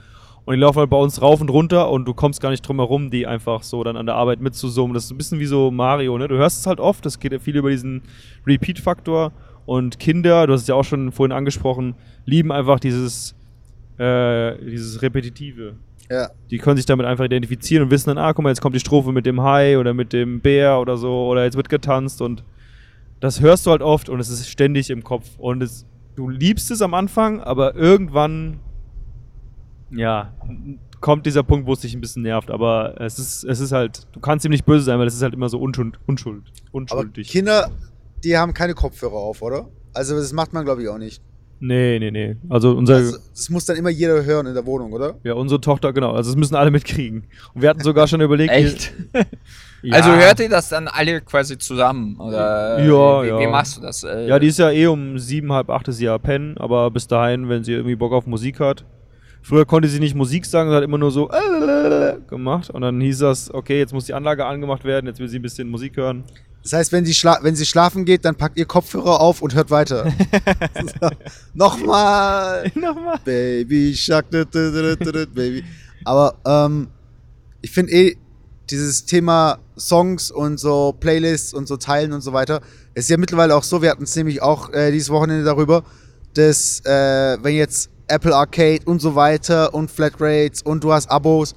Und 0.46 0.54
die 0.54 0.62
laufen 0.62 0.80
halt 0.80 0.90
bei 0.92 0.98
uns 0.98 1.22
rauf 1.22 1.42
und 1.42 1.50
runter 1.50 1.90
und 1.90 2.06
du 2.06 2.14
kommst 2.14 2.40
gar 2.40 2.52
nicht 2.52 2.62
drum 2.62 2.78
herum, 2.78 3.10
die 3.10 3.26
einfach 3.26 3.64
so 3.64 3.84
dann 3.84 3.98
an 3.98 4.06
der 4.06 4.16
Arbeit 4.16 4.42
mitzusummen. 4.42 4.94
Das 4.94 5.06
ist 5.06 5.12
ein 5.12 5.18
bisschen 5.18 5.40
wie 5.40 5.46
so 5.46 5.72
Mario, 5.72 6.18
ne? 6.18 6.28
Du 6.28 6.38
hörst 6.38 6.60
es 6.60 6.68
halt 6.68 6.80
oft, 6.80 7.06
das 7.06 7.20
geht 7.20 7.32
ja 7.32 7.40
viel 7.40 7.56
über 7.56 7.72
diesen 7.72 8.04
Repeat-Faktor. 8.46 9.32
Und 9.66 10.00
Kinder, 10.00 10.46
du 10.46 10.54
hast 10.54 10.62
es 10.62 10.68
ja 10.68 10.76
auch 10.76 10.84
schon 10.84 11.12
vorhin 11.12 11.32
angesprochen, 11.32 11.96
lieben 12.26 12.52
einfach 12.52 12.80
dieses, 12.80 13.34
äh, 13.98 14.56
dieses 14.64 15.02
Repetitive. 15.02 15.78
Ja. 16.10 16.30
Die 16.52 16.60
können 16.60 16.78
sich 16.78 16.86
damit 16.86 17.08
einfach 17.08 17.26
identifizieren 17.26 17.86
und 17.86 17.90
wissen 17.90 18.10
dann, 18.10 18.20
ah, 18.20 18.32
guck 18.34 18.44
mal, 18.44 18.50
jetzt 18.50 18.62
kommt 18.62 18.76
die 18.76 18.80
Strophe 18.80 19.12
mit 19.12 19.26
dem 19.26 19.42
Hai 19.42 19.80
oder 19.80 19.96
mit 19.96 20.14
dem 20.14 20.42
Bär 20.42 20.80
oder 20.80 20.98
so, 20.98 21.26
oder 21.28 21.44
jetzt 21.44 21.58
wird 21.58 21.70
getanzt 21.70 22.22
und 22.22 22.44
das 23.20 23.42
hörst 23.42 23.66
du 23.66 23.72
halt 23.72 23.82
oft 23.82 24.10
und 24.10 24.20
es 24.20 24.30
ist 24.30 24.48
ständig 24.48 24.92
im 24.92 25.04
Kopf. 25.04 25.26
Und 25.40 25.64
es, 25.64 25.88
du 26.16 26.30
liebst 26.30 26.70
es 26.70 26.84
am 26.84 26.94
Anfang, 26.94 27.42
aber 27.42 27.76
irgendwann, 27.76 28.60
ja, 29.92 30.34
kommt 31.02 31.26
dieser 31.26 31.44
Punkt, 31.44 31.68
wo 31.68 31.74
es 31.74 31.80
dich 31.80 31.94
ein 31.94 32.02
bisschen 32.02 32.24
nervt. 32.24 32.50
Aber 32.52 33.00
es 33.00 33.20
ist, 33.20 33.44
es 33.44 33.60
ist 33.60 33.72
halt, 33.72 34.08
du 34.14 34.20
kannst 34.20 34.46
ihm 34.46 34.52
nicht 34.52 34.66
böse 34.66 34.86
sein, 34.86 35.00
weil 35.00 35.08
es 35.08 35.16
ist 35.16 35.22
halt 35.22 35.34
immer 35.34 35.50
so 35.50 35.60
unschuld, 35.60 36.00
unschuld, 36.06 36.44
Aber 36.48 36.74
unschuldig. 37.02 37.30
Kinder, 37.30 37.70
die 38.24 38.38
haben 38.38 38.54
keine 38.54 38.74
Kopfhörer 38.74 39.14
auf, 39.14 39.42
oder? 39.42 39.68
Also 39.94 40.16
das 40.16 40.34
macht 40.34 40.54
man, 40.54 40.66
glaube 40.66 40.82
ich, 40.84 40.90
auch 40.90 40.98
nicht. 40.98 41.22
nee, 41.60 42.00
nee, 42.00 42.12
nee. 42.12 42.36
Also 42.50 42.72
unser, 42.76 42.96
Also, 42.96 43.18
das 43.34 43.50
muss 43.50 43.66
dann 43.66 43.78
immer 43.78 43.90
jeder 43.90 44.24
hören 44.26 44.46
in 44.48 44.54
der 44.56 44.66
Wohnung, 44.66 44.92
oder? 44.94 45.16
ja, 45.24 45.34
unsere 45.34 45.62
Tochter, 45.62 45.94
genau. 45.94 46.12
Also 46.12 46.32
das 46.32 46.38
müssen 46.38 46.56
alle 46.56 46.72
mitkriegen. 46.72 47.28
Und 47.54 47.62
wir 47.62 47.70
hatten 47.70 47.82
sogar 47.82 48.08
schon 48.08 48.22
überlegt, 48.22 48.52
Echt? 48.52 48.94
Ja. 49.82 49.98
Also 49.98 50.10
hört 50.16 50.40
ihr 50.40 50.50
das 50.50 50.70
dann 50.70 50.88
alle 50.88 51.22
quasi 51.22 51.60
zusammen? 51.60 52.20
Oder 52.20 52.80
Ja, 52.84 53.22
wie, 53.24 53.28
ja. 53.28 53.40
wie 53.40 53.46
machst 53.46 53.78
du 53.78 53.82
das? 53.82 54.02
Ja, 54.02 54.40
die 54.40 54.48
ist 54.48 54.58
ja 54.58 54.72
eh 54.72 54.88
um 54.88 55.20
sieben, 55.20 55.54
halb 55.54 55.70
acht 55.70 55.88
ist 55.88 55.98
sie 55.98 56.06
ja 56.06 56.18
pennen, 56.18 56.58
aber 56.58 56.90
bis 56.90 57.06
dahin, 57.06 57.50
wenn 57.50 57.64
sie 57.64 57.74
irgendwie 57.74 57.96
Bock 57.96 58.12
auf 58.12 58.26
Musik 58.26 58.60
hat. 58.60 58.84
Früher 59.46 59.66
konnte 59.68 59.88
sie 59.88 60.00
nicht 60.00 60.16
Musik 60.16 60.44
sagen, 60.44 60.72
sie 60.72 60.76
hat 60.76 60.84
immer 60.84 60.98
nur 60.98 61.12
so 61.12 61.30
gemacht 62.30 62.72
und 62.72 62.82
dann 62.82 63.00
hieß 63.00 63.20
das, 63.20 63.54
okay, 63.54 63.78
jetzt 63.78 63.94
muss 63.94 64.06
die 64.06 64.16
Anlage 64.16 64.44
angemacht 64.44 64.84
werden, 64.86 65.06
jetzt 65.06 65.20
will 65.20 65.30
sie 65.30 65.38
ein 65.38 65.44
bisschen 65.44 65.70
Musik 65.70 65.98
hören. 65.98 66.24
Das 66.64 66.74
heißt, 66.74 66.92
wenn 66.92 67.06
sie, 67.06 67.14
schla 67.14 67.38
wenn 67.44 67.56
sie 67.56 67.68
schlafen 67.68 68.06
geht, 68.06 68.26
dann 68.26 68.34
packt 68.34 68.58
ihr 68.58 68.66
Kopfhörer 68.66 69.22
auf 69.22 69.44
und 69.44 69.54
hört 69.54 69.70
weiter. 69.70 70.12
so, 71.00 71.10
Nochmal. 71.54 72.72
Nochmal. 72.76 73.20
Baby 73.24 73.94
Shark, 73.96 74.32
Baby. 74.32 75.64
Aber 76.06 76.34
ähm, 76.44 76.88
ich 77.62 77.70
finde 77.70 77.92
eh, 77.92 78.18
dieses 78.72 79.06
Thema 79.06 79.60
Songs 79.78 80.32
und 80.32 80.60
so 80.60 80.96
Playlists 81.00 81.54
und 81.54 81.68
so 81.68 81.78
Teilen 81.78 82.14
und 82.14 82.22
so 82.22 82.34
weiter, 82.34 82.62
ist 82.96 83.12
ja 83.12 83.18
mittlerweile 83.18 83.56
auch 83.56 83.64
so, 83.64 83.84
wir 83.84 83.92
hatten 83.92 84.06
es 84.06 84.16
nämlich 84.16 84.42
auch 84.42 84.74
äh, 84.74 84.92
dieses 84.92 85.12
Wochenende 85.12 85.44
darüber, 85.44 85.84
dass 86.34 86.80
äh, 86.84 87.38
wenn 87.44 87.54
jetzt 87.54 87.92
Apple 88.08 88.36
Arcade 88.36 88.82
und 88.86 89.02
so 89.02 89.16
weiter 89.16 89.74
und 89.74 89.90
Flatrates 89.92 90.62
und 90.62 90.84
du 90.84 90.94
hast 90.94 91.10
Abos, 91.10 91.56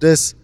dass 0.00 0.36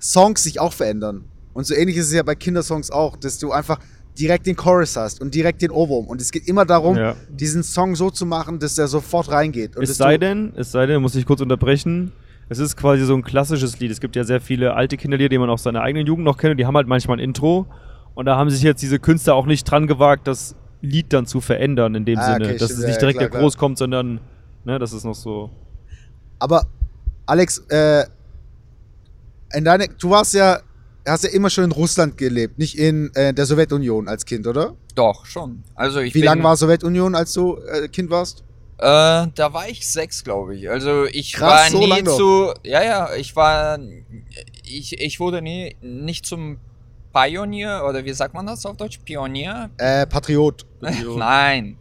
Songs 0.00 0.42
sich 0.42 0.60
auch 0.60 0.72
verändern. 0.72 1.24
Und 1.54 1.66
so 1.66 1.74
ähnlich 1.74 1.96
ist 1.96 2.06
es 2.06 2.12
ja 2.14 2.22
bei 2.22 2.34
Kindersongs 2.34 2.90
auch, 2.90 3.16
dass 3.16 3.38
du 3.38 3.52
einfach 3.52 3.78
direkt 4.18 4.46
den 4.46 4.56
Chorus 4.56 4.96
hast 4.96 5.20
und 5.20 5.34
direkt 5.34 5.62
den 5.62 5.70
Ohrwurm. 5.70 6.06
Und 6.06 6.20
es 6.20 6.30
geht 6.30 6.46
immer 6.48 6.64
darum, 6.64 6.96
Ja. 6.96 7.16
diesen 7.30 7.62
Song 7.62 7.94
so 7.96 8.10
zu 8.10 8.26
machen, 8.26 8.58
dass 8.58 8.74
der 8.74 8.86
sofort 8.88 9.30
reingeht. 9.30 9.76
Und 9.76 9.82
Es 9.84 9.96
sei 9.96 10.18
denn, 10.18 10.52
es 10.56 10.70
sei 10.72 10.86
denn, 10.86 11.00
muss 11.02 11.14
ich 11.14 11.24
kurz 11.26 11.40
unterbrechen. 11.40 12.12
Es 12.48 12.58
ist 12.58 12.76
quasi 12.76 13.04
so 13.04 13.14
ein 13.14 13.22
klassisches 13.22 13.80
Lied. 13.80 13.90
Es 13.90 14.00
gibt 14.00 14.14
ja 14.16 14.24
sehr 14.24 14.40
viele 14.40 14.74
alte 14.74 14.96
Kinderlieder, 14.96 15.30
die 15.30 15.38
man 15.38 15.48
aus 15.48 15.62
seiner 15.62 15.80
eigenen 15.80 16.06
Jugend 16.06 16.24
noch 16.24 16.36
kennt. 16.36 16.52
Und 16.52 16.56
die 16.58 16.66
haben 16.66 16.76
halt 16.76 16.86
manchmal 16.88 17.16
ein 17.16 17.20
Intro. 17.20 17.66
Und 18.14 18.26
da 18.26 18.36
haben 18.36 18.50
sich 18.50 18.62
jetzt 18.62 18.82
diese 18.82 18.98
Künstler 18.98 19.34
auch 19.34 19.46
nicht 19.46 19.64
dran 19.64 19.86
gewagt, 19.86 20.26
das 20.26 20.54
Lied 20.82 21.12
dann 21.14 21.24
zu 21.24 21.40
verändern 21.40 21.94
in 21.94 22.04
dem 22.04 22.18
Ah, 22.18 22.32
Sinne. 22.34 22.44
okay, 22.46 22.58
dass 22.58 22.70
stimmt, 22.70 22.80
es 22.80 22.86
nicht 22.86 22.94
ja, 22.96 23.00
direkt 23.00 23.18
klar, 23.18 23.28
der 23.28 23.30
klar. 23.30 23.42
Groß 23.42 23.56
kommt, 23.56 23.78
sondern, 23.78 24.20
ne, 24.64 24.78
das 24.78 24.92
ist 24.92 25.04
noch 25.04 25.14
so. 25.14 25.50
Aber 26.38 26.66
Alex, 27.26 27.58
äh, 27.68 28.04
in 29.54 29.64
deine, 29.64 29.88
du 29.88 30.10
warst 30.10 30.34
ja, 30.34 30.60
hast 31.06 31.24
ja 31.24 31.30
immer 31.30 31.50
schon 31.50 31.64
in 31.64 31.72
Russland 31.72 32.16
gelebt, 32.16 32.58
nicht 32.58 32.78
in 32.78 33.14
äh, 33.14 33.32
der 33.32 33.46
Sowjetunion 33.46 34.08
als 34.08 34.24
Kind, 34.24 34.46
oder? 34.46 34.74
Doch, 34.94 35.26
schon. 35.26 35.62
Also 35.74 36.00
ich 36.00 36.14
Wie 36.14 36.22
lange 36.22 36.42
war 36.42 36.56
Sowjetunion, 36.56 37.14
als 37.14 37.32
du 37.32 37.56
äh, 37.56 37.88
Kind 37.88 38.10
warst? 38.10 38.44
Äh, 38.78 39.28
da 39.34 39.52
war 39.52 39.68
ich 39.68 39.86
sechs, 39.86 40.24
glaube 40.24 40.56
ich. 40.56 40.68
Also 40.68 41.04
ich 41.04 41.34
Krass, 41.34 41.50
war 41.50 41.70
so 41.70 41.78
nie 41.78 41.86
lang 41.86 42.04
doch. 42.04 42.16
zu. 42.16 42.54
Ja, 42.64 42.82
ja, 42.82 43.14
ich 43.14 43.36
war. 43.36 43.78
Ich, 44.64 44.98
ich 45.00 45.20
wurde 45.20 45.40
nie 45.40 45.76
nicht 45.80 46.26
zum 46.26 46.58
Pionier 47.12 47.84
oder 47.88 48.04
wie 48.04 48.12
sagt 48.12 48.34
man 48.34 48.46
das 48.46 48.66
auf 48.66 48.76
Deutsch? 48.76 48.98
Pionier? 49.04 49.70
Äh, 49.76 50.06
Patriot. 50.06 50.66
Nein. 50.80 51.76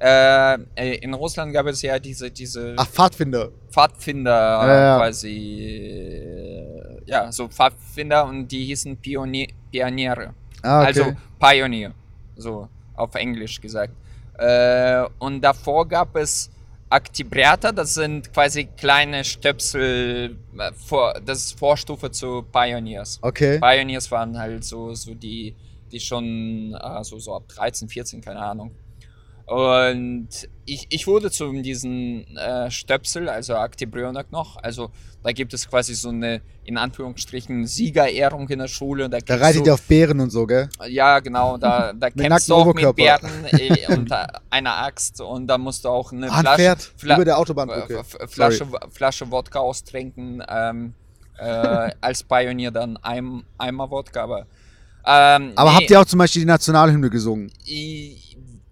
Äh, 0.00 0.54
äh, 0.76 0.94
in 1.02 1.12
Russland 1.12 1.52
gab 1.52 1.66
es 1.66 1.82
ja 1.82 1.98
diese, 1.98 2.30
diese 2.30 2.74
Ach, 2.76 2.86
Pfadfinder. 2.88 3.50
Pfadfinder 3.70 4.30
Ja, 4.32 4.80
ja. 4.80 4.96
quasi. 4.98 5.36
äh, 5.36 7.00
Ja, 7.06 7.30
so 7.30 7.48
Pfadfinder 7.48 8.24
und 8.26 8.48
die 8.48 8.64
hießen 8.66 8.96
Pionier, 8.96 9.48
Pioniere. 9.70 10.34
Ah, 10.62 10.78
okay. 10.80 10.86
Also 10.86 11.12
Pioneer, 11.38 11.92
so 12.36 12.68
auf 12.94 13.14
Englisch 13.14 13.60
gesagt. 13.60 13.92
Äh, 14.38 15.04
und 15.18 15.42
davor 15.42 15.86
gab 15.86 16.16
es 16.16 16.50
Aktibriata, 16.88 17.70
das 17.72 17.94
sind 17.94 18.32
quasi 18.32 18.64
kleine 18.64 19.22
Stöpsel, 19.22 20.36
äh, 20.58 21.20
das 21.24 21.38
ist 21.38 21.58
Vorstufe 21.58 22.10
zu 22.10 22.42
Pioneers. 22.50 23.18
okay. 23.22 23.58
Pioneers 23.58 24.10
waren 24.10 24.38
halt 24.38 24.64
so, 24.64 24.94
so 24.94 25.14
die, 25.14 25.54
die 25.92 26.00
schon 26.00 26.74
äh, 26.74 27.04
so, 27.04 27.18
so 27.18 27.34
ab 27.36 27.44
13, 27.48 27.88
14, 27.88 28.20
keine 28.22 28.40
Ahnung. 28.40 28.70
Und 29.50 30.28
ich, 30.64 30.86
ich 30.90 31.08
wurde 31.08 31.28
zu 31.32 31.50
diesen 31.60 32.36
äh, 32.36 32.70
Stöpsel, 32.70 33.28
also 33.28 33.56
Aktibrionak 33.56 34.30
noch, 34.30 34.56
also 34.62 34.92
da 35.24 35.32
gibt 35.32 35.52
es 35.52 35.68
quasi 35.68 35.94
so 35.96 36.10
eine, 36.10 36.40
in 36.62 36.76
Anführungsstrichen, 36.78 37.66
Siegerehrung 37.66 38.48
in 38.48 38.60
der 38.60 38.68
Schule. 38.68 39.08
Da, 39.10 39.18
Da 39.18 39.34
reitet 39.34 39.66
ihr 39.66 39.74
auf 39.74 39.82
Bären 39.82 40.20
und 40.20 40.30
so, 40.30 40.46
gell? 40.46 40.68
ja, 40.86 41.18
genau, 41.18 41.56
da, 41.58 41.92
da 41.92 42.10
kämpfst 42.10 42.48
du 42.48 42.54
auch 42.54 42.66
mit 42.72 42.86
Oberkörper. 42.86 43.26
Bären 43.28 43.44
äh, 43.58 43.86
und 43.92 44.12
einer 44.50 44.76
Axt 44.84 45.20
und 45.20 45.48
da 45.48 45.58
musst 45.58 45.84
du 45.84 45.88
auch 45.88 46.12
eine 46.12 46.30
Ah, 46.30 46.40
Flasche, 46.42 46.76
Fla 46.96 47.16
über 47.16 47.24
der 47.24 47.36
Autobahnbrücke. 47.38 47.98
F- 47.98 48.16
F- 48.20 48.30
Flasche, 48.30 48.66
Flasche 48.92 49.28
Wodka 49.32 49.58
austrinken, 49.58 50.44
ähm, 50.48 50.94
äh, 51.38 51.90
als 52.00 52.22
Pionier 52.22 52.70
dann 52.70 52.96
ein, 52.98 53.42
einmal 53.58 53.90
Wodka, 53.90 54.22
aber 54.22 54.46
ähm, 55.04 55.52
Aber 55.56 55.70
nee, 55.70 55.76
habt 55.76 55.90
ihr 55.90 56.00
auch 56.00 56.04
zum 56.04 56.18
Beispiel 56.18 56.42
die 56.42 56.46
Nationalhymne 56.46 57.08
gesungen? 57.10 57.50
i- 57.66 58.16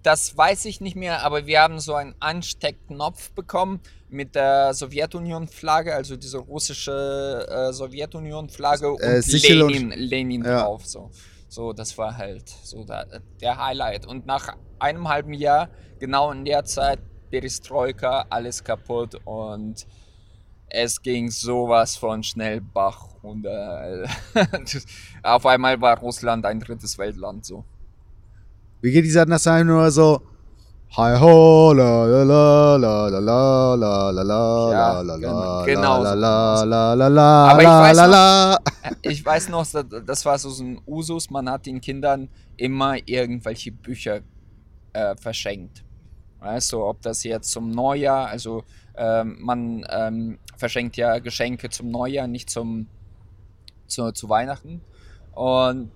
das 0.03 0.37
weiß 0.37 0.65
ich 0.67 0.81
nicht 0.81 0.97
mehr, 0.97 1.23
aber 1.25 1.47
wir 1.47 1.61
haben 1.61 1.81
so 1.81 1.95
einen 1.95 2.15
Ansteckknopf 2.21 3.33
bekommen 3.33 3.81
mit 4.09 4.35
der 4.35 4.73
Sowjetunion-Flagge, 4.73 5.95
also 5.95 6.17
diese 6.17 6.39
russische 6.39 7.47
äh, 7.51 7.73
Sowjetunion-Flagge 7.73 8.91
und 8.93 9.01
Äh, 9.03 9.17
und- 9.19 9.71
Lenin, 9.73 9.91
Lenin 9.91 10.45
Ja. 10.45 10.63
drauf. 10.63 10.87
So. 10.87 11.11
so, 11.49 11.73
das 11.73 11.97
war 11.99 12.17
halt 12.17 12.49
so 12.49 12.85
da, 12.85 13.05
der 13.41 13.57
Highlight. 13.59 14.07
Und 14.07 14.25
nach 14.27 14.55
einem 14.79 15.09
halben 15.09 15.33
Jahr, 15.35 15.69
genau 15.99 16.31
in 16.31 16.45
der 16.45 16.65
Zeit, 16.65 17.01
Perestroika, 17.31 18.25
alles 18.31 18.63
kaputt 18.65 19.17
und 19.25 19.87
es 20.71 21.01
ging 21.03 21.31
sowas 21.31 21.97
von 21.97 22.23
schnell 22.23 22.61
Bach 22.61 23.09
und 23.23 23.45
äh, 23.47 24.07
auf 25.23 25.45
einmal 25.47 25.81
war 25.81 25.99
Russland 25.99 26.45
ein 26.47 26.61
drittes 26.61 26.97
Weltland 26.99 27.45
so. 27.45 27.65
Wie 28.81 28.93
geht 28.93 29.05
dieser 29.05 29.27
Nationalhymne 29.27 29.73
nur 29.73 29.91
so? 29.91 30.21
Hi 30.97 31.19
ho, 31.21 31.73
la 31.75 32.05
la 32.07 32.23
la 32.25 32.77
la 32.77 33.09
la 33.09 33.75
la 33.75 33.75
la 33.75 34.11
la 34.11 34.23
la 34.23 34.71
Ja, 34.73 35.01
la 35.03 35.17
la 35.17 35.65
genau 35.67 36.03
la 36.03 36.15
la 36.15 36.63
la 36.65 36.95
la 36.95 37.09
la 37.09 37.51
Aber 37.51 37.61
ich 37.61 37.67
la 37.69 37.83
weiß 37.83 37.97
la 37.97 38.07
noch- 38.07 38.13
la. 38.13 38.59
Ich 39.03 39.27
weiß 39.27 39.49
noch, 39.51 39.67
das- 40.07 40.25
war 40.25 40.39
so 40.39 40.49
ein 40.63 40.81
Usus, 40.87 41.29
man 41.29 41.51
hat 41.51 41.67
den 41.67 41.81
Kindern 41.81 42.29
immer 42.57 42.97
irgendwelche 43.07 43.71
Bücher 43.73 44.21
äh, 44.95 45.15
verschenkt. 45.17 45.85
Du, 46.71 46.85
ob 46.85 47.03
das 47.03 47.25
jetzt 47.25 47.51
zum 47.51 47.71
Neujahr, 47.71 48.29
also 48.29 48.63
ähm, 48.97 49.37
man 49.41 49.85
ähm, 49.91 50.39
verschenkt 50.57 50.97
ja 50.97 51.19
Geschenke 51.19 51.69
zum 51.69 51.91
Neujahr, 51.91 52.29
nicht 52.29 52.49
zum 52.49 52.87
zu, 53.89 54.11
zu 54.13 54.29
Weihnachten. 54.29 54.81
Und 55.35 55.91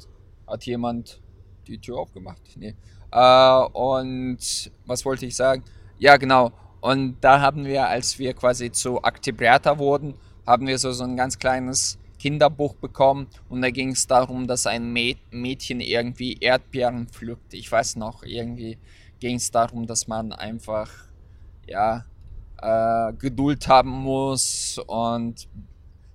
hat 0.47 0.65
jemand 0.67 1.21
die 1.67 1.79
Tür 1.79 1.99
aufgemacht? 1.99 2.41
Nee. 2.57 2.75
Äh, 3.11 3.65
und 3.73 4.71
was 4.87 5.05
wollte 5.05 5.27
ich 5.27 5.37
sagen? 5.37 5.65
Ja, 5.99 6.17
genau. 6.17 6.53
Und 6.81 7.21
da 7.21 7.41
haben 7.41 7.65
wir, 7.65 7.87
als 7.89 8.19
wir 8.19 8.35
quasi 8.35 8.73
zu 8.73 9.03
Aktibrata 9.03 9.79
wurden, 9.79 10.15
haben 10.47 10.67
wir 10.67 10.79
so, 10.79 10.93
so 10.93 11.05
ein 11.05 11.17
ganz 11.17 11.39
kleines 11.39 11.99
Kinderbuch 12.19 12.75
bekommen 12.77 13.27
und 13.49 13.63
da 13.63 13.71
ging 13.71 13.91
es 13.91 14.07
darum, 14.07 14.47
dass 14.47 14.67
ein 14.67 14.93
Mä 14.93 15.15
Mädchen 15.33 15.81
irgendwie 15.81 16.39
Erdbeeren 16.41 17.09
pflückt. 17.09 17.53
Ich 17.53 17.71
weiß 17.71 17.97
noch, 17.97 18.23
irgendwie 18.23 18.79
ging 19.19 19.37
es 19.37 19.51
darum, 19.51 19.87
dass 19.87 20.07
man 20.07 20.33
einfach, 20.33 20.89
ja, 21.67 22.05
äh, 22.61 23.13
Geduld 23.15 23.67
haben 23.67 23.91
muss 23.91 24.81
und 24.87 25.49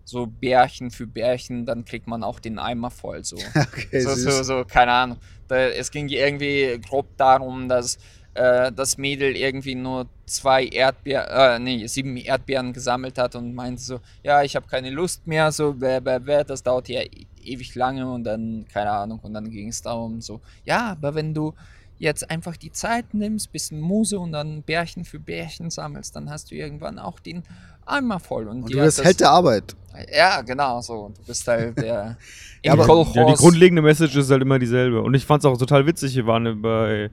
so 0.07 0.25
Bärchen 0.25 0.89
für 0.89 1.05
Bärchen, 1.05 1.65
dann 1.65 1.83
kriegt 1.83 2.07
man 2.07 2.23
auch 2.23 2.39
den 2.39 2.59
Eimer 2.59 2.91
voll. 2.91 3.25
So, 3.25 3.35
Okay, 3.55 3.99
so, 3.99 4.15
so, 4.15 4.41
so 4.43 4.63
keine 4.65 4.91
Ahnung. 4.93 5.17
Da, 5.49 5.57
es 5.67 5.91
ging 5.91 6.07
irgendwie 6.07 6.79
grob 6.81 7.17
darum, 7.17 7.67
dass 7.67 7.97
äh, 8.33 8.71
das 8.71 8.97
Mädel 8.97 9.35
irgendwie 9.35 9.75
nur 9.75 10.07
zwei 10.25 10.65
Erdbeeren, 10.65 11.27
äh, 11.29 11.59
nee, 11.59 11.87
sieben 11.87 12.15
Erdbeeren 12.15 12.71
gesammelt 12.71 13.17
hat 13.17 13.35
und 13.35 13.53
meinte 13.53 13.81
so, 13.81 13.99
ja, 14.23 14.43
ich 14.43 14.55
habe 14.55 14.67
keine 14.67 14.91
Lust 14.91 15.27
mehr, 15.27 15.51
so, 15.51 15.73
bäh, 15.73 15.99
bäh, 15.99 16.19
bäh, 16.19 16.43
das 16.45 16.63
dauert 16.63 16.87
ja 16.87 17.01
e- 17.01 17.27
ewig 17.41 17.75
lange 17.75 18.09
und 18.09 18.23
dann, 18.23 18.65
keine 18.71 18.91
Ahnung, 18.91 19.19
und 19.19 19.33
dann 19.33 19.49
ging 19.49 19.67
es 19.67 19.81
darum 19.81 20.21
so, 20.21 20.41
ja, 20.63 20.91
aber 20.91 21.15
wenn 21.15 21.33
du 21.33 21.53
jetzt 21.97 22.29
einfach 22.29 22.55
die 22.55 22.71
Zeit 22.71 23.13
nimmst, 23.13 23.51
bisschen 23.51 23.81
Muse 23.81 24.19
und 24.19 24.31
dann 24.31 24.63
Bärchen 24.63 25.03
für 25.03 25.19
Bärchen 25.19 25.69
sammelst, 25.69 26.15
dann 26.15 26.29
hast 26.29 26.51
du 26.51 26.55
irgendwann 26.55 26.99
auch 26.99 27.19
den 27.19 27.43
Eimer 27.87 28.19
voll. 28.19 28.47
Und, 28.47 28.63
Und 28.63 28.73
du 28.73 28.79
bist 28.79 28.99
das- 28.99 29.05
Held 29.05 29.19
der 29.19 29.31
Arbeit. 29.31 29.75
Ja, 30.15 30.41
genau, 30.41 30.81
so. 30.81 31.11
Du 31.17 31.23
bist 31.25 31.47
halt 31.47 31.77
der. 31.81 32.17
Ja, 32.63 32.73
aber-. 32.73 33.07
Ja, 33.15 33.25
die 33.25 33.33
grundlegende 33.33 33.81
Message 33.81 34.15
ist 34.15 34.29
halt 34.29 34.41
immer 34.41 34.59
dieselbe. 34.59 35.01
Und 35.01 35.13
ich 35.13 35.25
fand 35.25 35.43
es 35.43 35.45
auch 35.45 35.57
total 35.57 35.85
witzig. 35.87 36.15
Wir 36.15 36.27
waren 36.27 36.61
bei 36.61 37.09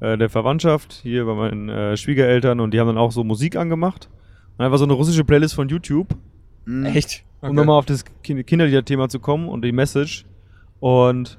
äh, 0.00 0.16
der 0.16 0.30
Verwandtschaft, 0.30 0.92
hier 1.02 1.24
bei 1.26 1.34
meinen 1.34 1.68
äh, 1.68 1.96
Schwiegereltern, 1.96 2.60
und 2.60 2.72
die 2.72 2.80
haben 2.80 2.86
dann 2.88 2.98
auch 2.98 3.12
so 3.12 3.22
Musik 3.24 3.56
angemacht. 3.56 4.08
Und 4.58 4.64
einfach 4.64 4.78
so 4.78 4.84
eine 4.84 4.92
russische 4.94 5.24
Playlist 5.24 5.54
von 5.54 5.68
YouTube, 5.68 6.08
Mhm. 6.64 6.86
Echt? 6.86 7.24
um 7.40 7.56
nochmal 7.56 7.76
auf 7.78 7.86
das 7.86 8.04
Kind 8.22 8.46
Kinderlieder-Thema 8.46 9.08
zu 9.08 9.18
kommen 9.18 9.48
und 9.48 9.62
die 9.62 9.72
Message. 9.72 10.24
Und 10.78 11.38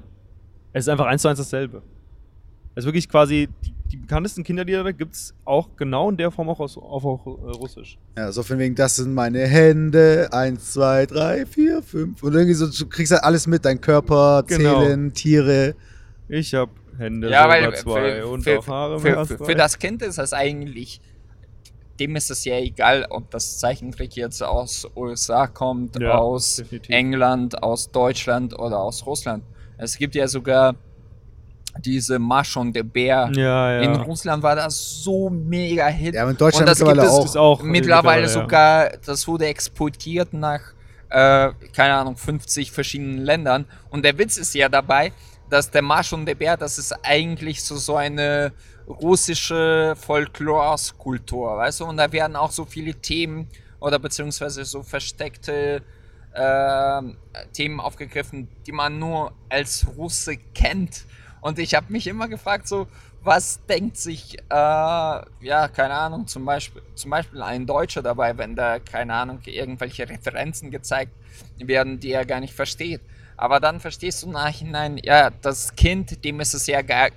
es 0.74 0.84
ist 0.84 0.88
einfach 0.88 1.06
eins 1.06 1.22
zu 1.22 1.28
eins 1.28 1.38
dasselbe. 1.38 1.80
Es 2.74 2.82
ist 2.82 2.86
wirklich 2.86 3.08
quasi, 3.08 3.48
die, 3.64 3.72
die 3.90 3.96
bekanntesten 3.96 4.42
Kinderlieder 4.42 4.92
gibt 4.92 5.14
es 5.14 5.34
auch 5.44 5.68
genau 5.76 6.10
in 6.10 6.16
der 6.16 6.30
Form 6.30 6.48
auch 6.48 6.58
aus, 6.60 6.76
auf, 6.76 7.04
auf 7.04 7.26
äh, 7.26 7.50
Russisch. 7.56 7.98
Ja, 8.16 8.32
so 8.32 8.42
von 8.42 8.58
wegen, 8.58 8.74
das 8.74 8.96
sind 8.96 9.14
meine 9.14 9.46
Hände. 9.46 10.28
Eins, 10.32 10.72
zwei, 10.72 11.06
drei, 11.06 11.46
vier, 11.46 11.82
fünf. 11.82 12.22
Und 12.22 12.34
irgendwie 12.34 12.54
so, 12.54 12.66
du 12.66 12.88
kriegst 12.88 13.12
halt 13.12 13.22
alles 13.22 13.46
mit. 13.46 13.64
Dein 13.64 13.80
Körper, 13.80 14.42
Genau. 14.46 14.80
Zählen, 14.82 15.12
Tiere. 15.12 15.74
Ich 16.28 16.54
hab 16.54 16.70
Hände 16.98 17.30
Ja, 17.30 17.48
weil 17.48 17.74
zwei 17.76 18.20
für, 18.20 18.26
und 18.28 18.42
für, 18.42 18.58
auch 18.58 18.66
Haare 18.66 19.00
für, 19.00 19.26
für, 19.26 19.44
für 19.44 19.54
das 19.54 19.78
Kind 19.78 20.02
ist 20.02 20.18
das 20.18 20.32
eigentlich. 20.32 21.00
Dem 22.00 22.16
ist 22.16 22.30
es 22.30 22.44
ja 22.44 22.58
egal, 22.58 23.06
ob 23.10 23.30
das 23.30 23.58
Zeichentrick 23.58 24.16
jetzt 24.16 24.42
aus 24.42 24.88
USA 24.96 25.46
kommt, 25.46 26.00
Ja, 26.00 26.18
aus 26.18 26.56
definitiv. 26.56 26.90
England, 26.92 27.62
aus 27.62 27.92
Deutschland 27.92 28.58
oder 28.58 28.80
aus 28.80 29.06
Russland. 29.06 29.44
Es 29.76 29.96
gibt 29.98 30.14
ja 30.16 30.26
sogar 30.26 30.74
diese 31.80 32.18
Marsch 32.18 32.56
und 32.56 32.72
der 32.74 32.82
Bär. 32.84 33.30
Ja, 33.34 33.72
ja. 33.72 33.80
In 33.82 33.94
Russland 33.96 34.42
war 34.42 34.56
das 34.56 35.02
so 35.02 35.28
mega 35.30 35.86
Hit. 35.88 36.14
Ja, 36.14 36.28
in 36.28 36.36
Deutschland 36.36 36.62
Und 36.62 36.68
das 36.70 36.78
mittlerweile 36.78 37.00
gibt 37.02 37.12
es- 37.12 37.18
auch. 37.18 37.24
ist 37.24 37.36
auch 37.36 37.62
mittlerweile 37.62 38.22
ja. 38.22 38.28
sogar, 38.28 38.90
das 39.04 39.26
wurde 39.26 39.46
exportiert 39.46 40.32
nach, 40.32 40.60
äh, 41.10 41.50
keine 41.74 41.94
Ahnung, 41.94 42.16
50 42.16 42.70
verschiedenen 42.70 43.18
Ländern. 43.18 43.64
Und 43.90 44.04
der 44.04 44.16
Witz 44.18 44.36
ist 44.36 44.54
ja 44.54 44.68
dabei, 44.68 45.12
dass 45.50 45.70
der 45.70 45.82
Marsch 45.82 46.12
und 46.12 46.26
der 46.26 46.34
Bär, 46.36 46.56
das 46.56 46.78
ist 46.78 46.92
eigentlich 47.04 47.62
so, 47.62 47.76
so 47.76 47.96
eine 47.96 48.52
russische 48.88 49.94
Folklore-Kultur, 49.96 51.56
weißt 51.56 51.80
du? 51.80 51.84
Und 51.86 51.96
da 51.96 52.10
werden 52.12 52.36
auch 52.36 52.50
so 52.50 52.64
viele 52.64 52.94
Themen 52.94 53.48
oder 53.80 53.98
beziehungsweise 53.98 54.64
so 54.64 54.82
versteckte 54.82 55.82
ähm, 56.34 57.16
Themen 57.52 57.80
aufgegriffen, 57.80 58.48
die 58.66 58.72
man 58.72 58.98
nur 58.98 59.32
als 59.48 59.86
Russe 59.96 60.36
kennt. 60.54 61.04
Und 61.44 61.58
ich 61.58 61.74
habe 61.74 61.92
mich 61.92 62.06
immer 62.06 62.26
gefragt, 62.26 62.66
so, 62.66 62.86
was 63.22 63.60
denkt 63.66 63.98
sich, 63.98 64.38
äh, 64.38 64.42
ja, 64.48 65.68
keine 65.68 65.92
Ahnung, 65.92 66.26
zum 66.26 66.46
Beispiel, 66.46 66.80
zum 66.94 67.10
Beispiel 67.10 67.42
ein 67.42 67.66
Deutscher 67.66 68.00
dabei, 68.00 68.38
wenn 68.38 68.56
da, 68.56 68.78
keine 68.78 69.12
Ahnung, 69.12 69.40
irgendwelche 69.44 70.08
Referenzen 70.08 70.70
gezeigt 70.70 71.12
werden, 71.58 72.00
die 72.00 72.12
er 72.12 72.24
gar 72.24 72.40
nicht 72.40 72.54
versteht. 72.54 73.02
Aber 73.36 73.60
dann 73.60 73.78
verstehst 73.78 74.22
du 74.22 74.30
Nachhinein, 74.30 74.96
ja, 74.96 75.28
das 75.42 75.76
Kind, 75.76 76.24
dem 76.24 76.40
ist 76.40 76.54
es 76.54 76.66
ja 76.66 76.80
gar, 76.80 77.10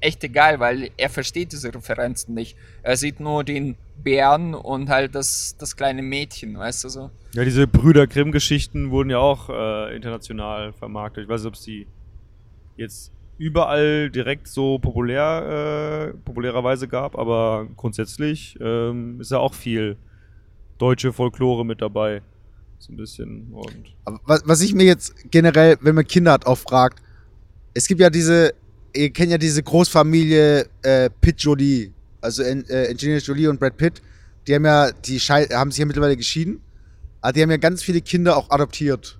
echt 0.00 0.24
egal, 0.24 0.58
weil 0.58 0.90
er 0.96 1.08
versteht 1.08 1.52
diese 1.52 1.72
Referenzen 1.72 2.34
nicht. 2.34 2.56
Er 2.82 2.96
sieht 2.96 3.20
nur 3.20 3.44
den 3.44 3.76
Bären 4.02 4.54
und 4.54 4.88
halt 4.88 5.14
das, 5.14 5.54
das 5.60 5.76
kleine 5.76 6.02
Mädchen, 6.02 6.58
weißt 6.58 6.82
du 6.82 6.88
so. 6.88 7.10
Ja, 7.34 7.44
diese 7.44 7.68
Brüder 7.68 8.08
Grimm-Geschichten 8.08 8.90
wurden 8.90 9.10
ja 9.10 9.18
auch 9.18 9.48
äh, 9.48 9.94
international 9.94 10.72
vermarktet. 10.72 11.22
Ich 11.22 11.28
weiß 11.28 11.42
nicht, 11.42 11.48
ob 11.48 11.54
es 11.54 11.60
die 11.60 11.86
jetzt 12.76 13.13
überall 13.38 14.10
direkt 14.10 14.48
so 14.48 14.78
populär, 14.78 16.12
äh, 16.12 16.16
populärerweise 16.24 16.88
gab, 16.88 17.18
aber 17.18 17.68
grundsätzlich 17.76 18.56
ähm, 18.60 19.20
ist 19.20 19.30
ja 19.30 19.38
auch 19.38 19.54
viel 19.54 19.96
deutsche 20.78 21.12
Folklore 21.12 21.64
mit 21.64 21.80
dabei. 21.80 22.22
So 22.78 22.92
ein 22.92 22.96
bisschen. 22.96 23.52
Was, 24.26 24.42
was 24.46 24.60
ich 24.60 24.74
mir 24.74 24.84
jetzt 24.84 25.30
generell, 25.30 25.76
wenn 25.80 25.94
man 25.94 26.06
Kinder 26.06 26.32
hat, 26.32 26.46
auch 26.46 26.58
fragt, 26.58 27.02
es 27.72 27.86
gibt 27.86 28.00
ja 28.00 28.10
diese, 28.10 28.52
ihr 28.94 29.10
kennt 29.10 29.30
ja 29.30 29.38
diese 29.38 29.62
Großfamilie 29.62 30.66
äh, 30.82 31.10
Pitt 31.20 31.40
Jolie, 31.40 31.92
also 32.20 32.42
en, 32.42 32.64
äh, 32.68 32.88
Angelina 32.90 33.18
Jolie 33.18 33.48
und 33.48 33.58
Brad 33.58 33.76
Pitt, 33.76 34.02
die 34.46 34.54
haben 34.54 34.64
ja, 34.64 34.92
die 34.92 35.18
schei- 35.18 35.48
haben 35.52 35.70
sich 35.70 35.80
ja 35.80 35.86
mittlerweile 35.86 36.16
geschieden, 36.16 36.60
aber 37.20 37.32
die 37.32 37.42
haben 37.42 37.50
ja 37.50 37.56
ganz 37.56 37.82
viele 37.82 38.00
Kinder 38.00 38.36
auch 38.36 38.50
adoptiert. 38.50 39.18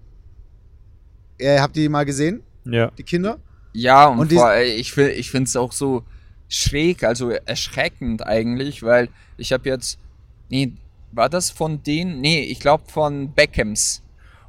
Äh, 1.38 1.58
habt 1.58 1.76
ihr 1.76 1.84
die 1.84 1.88
mal 1.88 2.04
gesehen, 2.04 2.42
ja. 2.64 2.90
die 2.90 3.02
Kinder? 3.02 3.38
Ja, 3.74 4.06
und, 4.06 4.20
Und 4.20 4.32
vor, 4.32 4.56
ich, 4.56 4.92
fi- 4.92 5.10
ich 5.10 5.30
finde 5.30 5.48
es 5.48 5.56
auch 5.56 5.72
so 5.72 6.04
schräg, 6.48 7.02
also 7.04 7.30
erschreckend 7.30 8.24
eigentlich, 8.26 8.82
weil 8.82 9.08
ich 9.36 9.52
habe 9.52 9.68
jetzt, 9.68 9.98
nee, 10.48 10.72
war 11.12 11.28
das 11.28 11.50
von 11.50 11.82
denen? 11.82 12.20
Nee, 12.20 12.40
ich 12.42 12.60
glaube 12.60 12.84
von 12.90 13.32
Beckhams. 13.32 14.02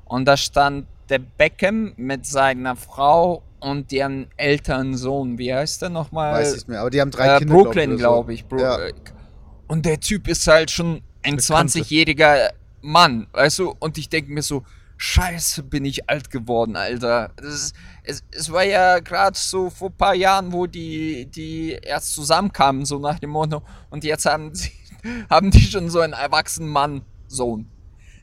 Und 0.06 0.26
da 0.26 0.38
stand 0.38 0.86
der 1.10 1.20
Beckham 1.20 1.94
mit 1.98 2.26
seiner 2.26 2.76
Frau 2.76 3.42
und 3.60 3.92
deren 3.92 4.28
älteren 4.38 4.96
Sohn. 4.96 5.38
Wie 5.40 5.54
heißt 5.54 5.82
der 5.82 5.90
nochmal? 5.90 6.34
Weiß 6.34 6.50
ich 6.50 6.56
nicht 6.58 6.68
mehr, 6.70 6.82
aber 6.82 6.92
die 6.92 7.02
haben 7.02 7.12
drei 7.12 7.36
äh, 7.36 7.40
Kinder. 7.40 7.54
Brooklyn, 7.56 7.98
glaub 7.98 8.28
glaube 8.28 8.34
ich. 8.34 8.46
oder 8.46 8.56
Bro 8.58 8.62
Ja. 8.62 8.78
äh, 8.88 8.94
Und 9.68 9.86
der 9.86 10.00
Typ 10.00 10.28
ist 10.28 10.46
halt 10.48 10.70
schon 10.70 11.02
ein 11.24 11.38
Bekannte. 11.38 11.80
20-jähriger 11.80 12.50
Mann, 12.82 13.26
weißt 13.34 13.60
du? 13.60 13.76
Und 13.80 13.98
ich 13.98 14.10
denke 14.10 14.32
mir 14.32 14.44
so, 14.44 14.64
scheiße, 14.98 15.64
bin 15.64 15.86
ich 15.86 16.10
alt 16.10 16.30
geworden, 16.30 16.76
Alter. 16.76 17.32
Ist, 17.42 17.76
es, 18.04 18.24
es 18.32 18.52
war 18.52 18.64
ja 18.64 19.00
gerade 19.00 19.38
so 19.38 19.70
vor 19.70 19.90
ein 19.90 19.98
paar 19.98 20.16
Jahren, 20.16 20.52
wo 20.54 20.68
die, 20.68 21.26
die 21.26 21.78
erst 21.82 22.14
zusammenkamen, 22.14 22.86
so 22.86 23.00
nach 23.00 23.20
dem 23.20 23.32
Motto. 23.32 23.62
Und 23.90 24.04
jetzt 24.04 24.26
haben, 24.26 24.54
sie, 24.54 24.72
haben 25.30 25.52
die 25.52 25.62
schon 25.62 25.90
so 25.90 26.00
einen 26.00 26.14
erwachsenen 26.14 26.70
Mann-Sohn. 26.70 27.68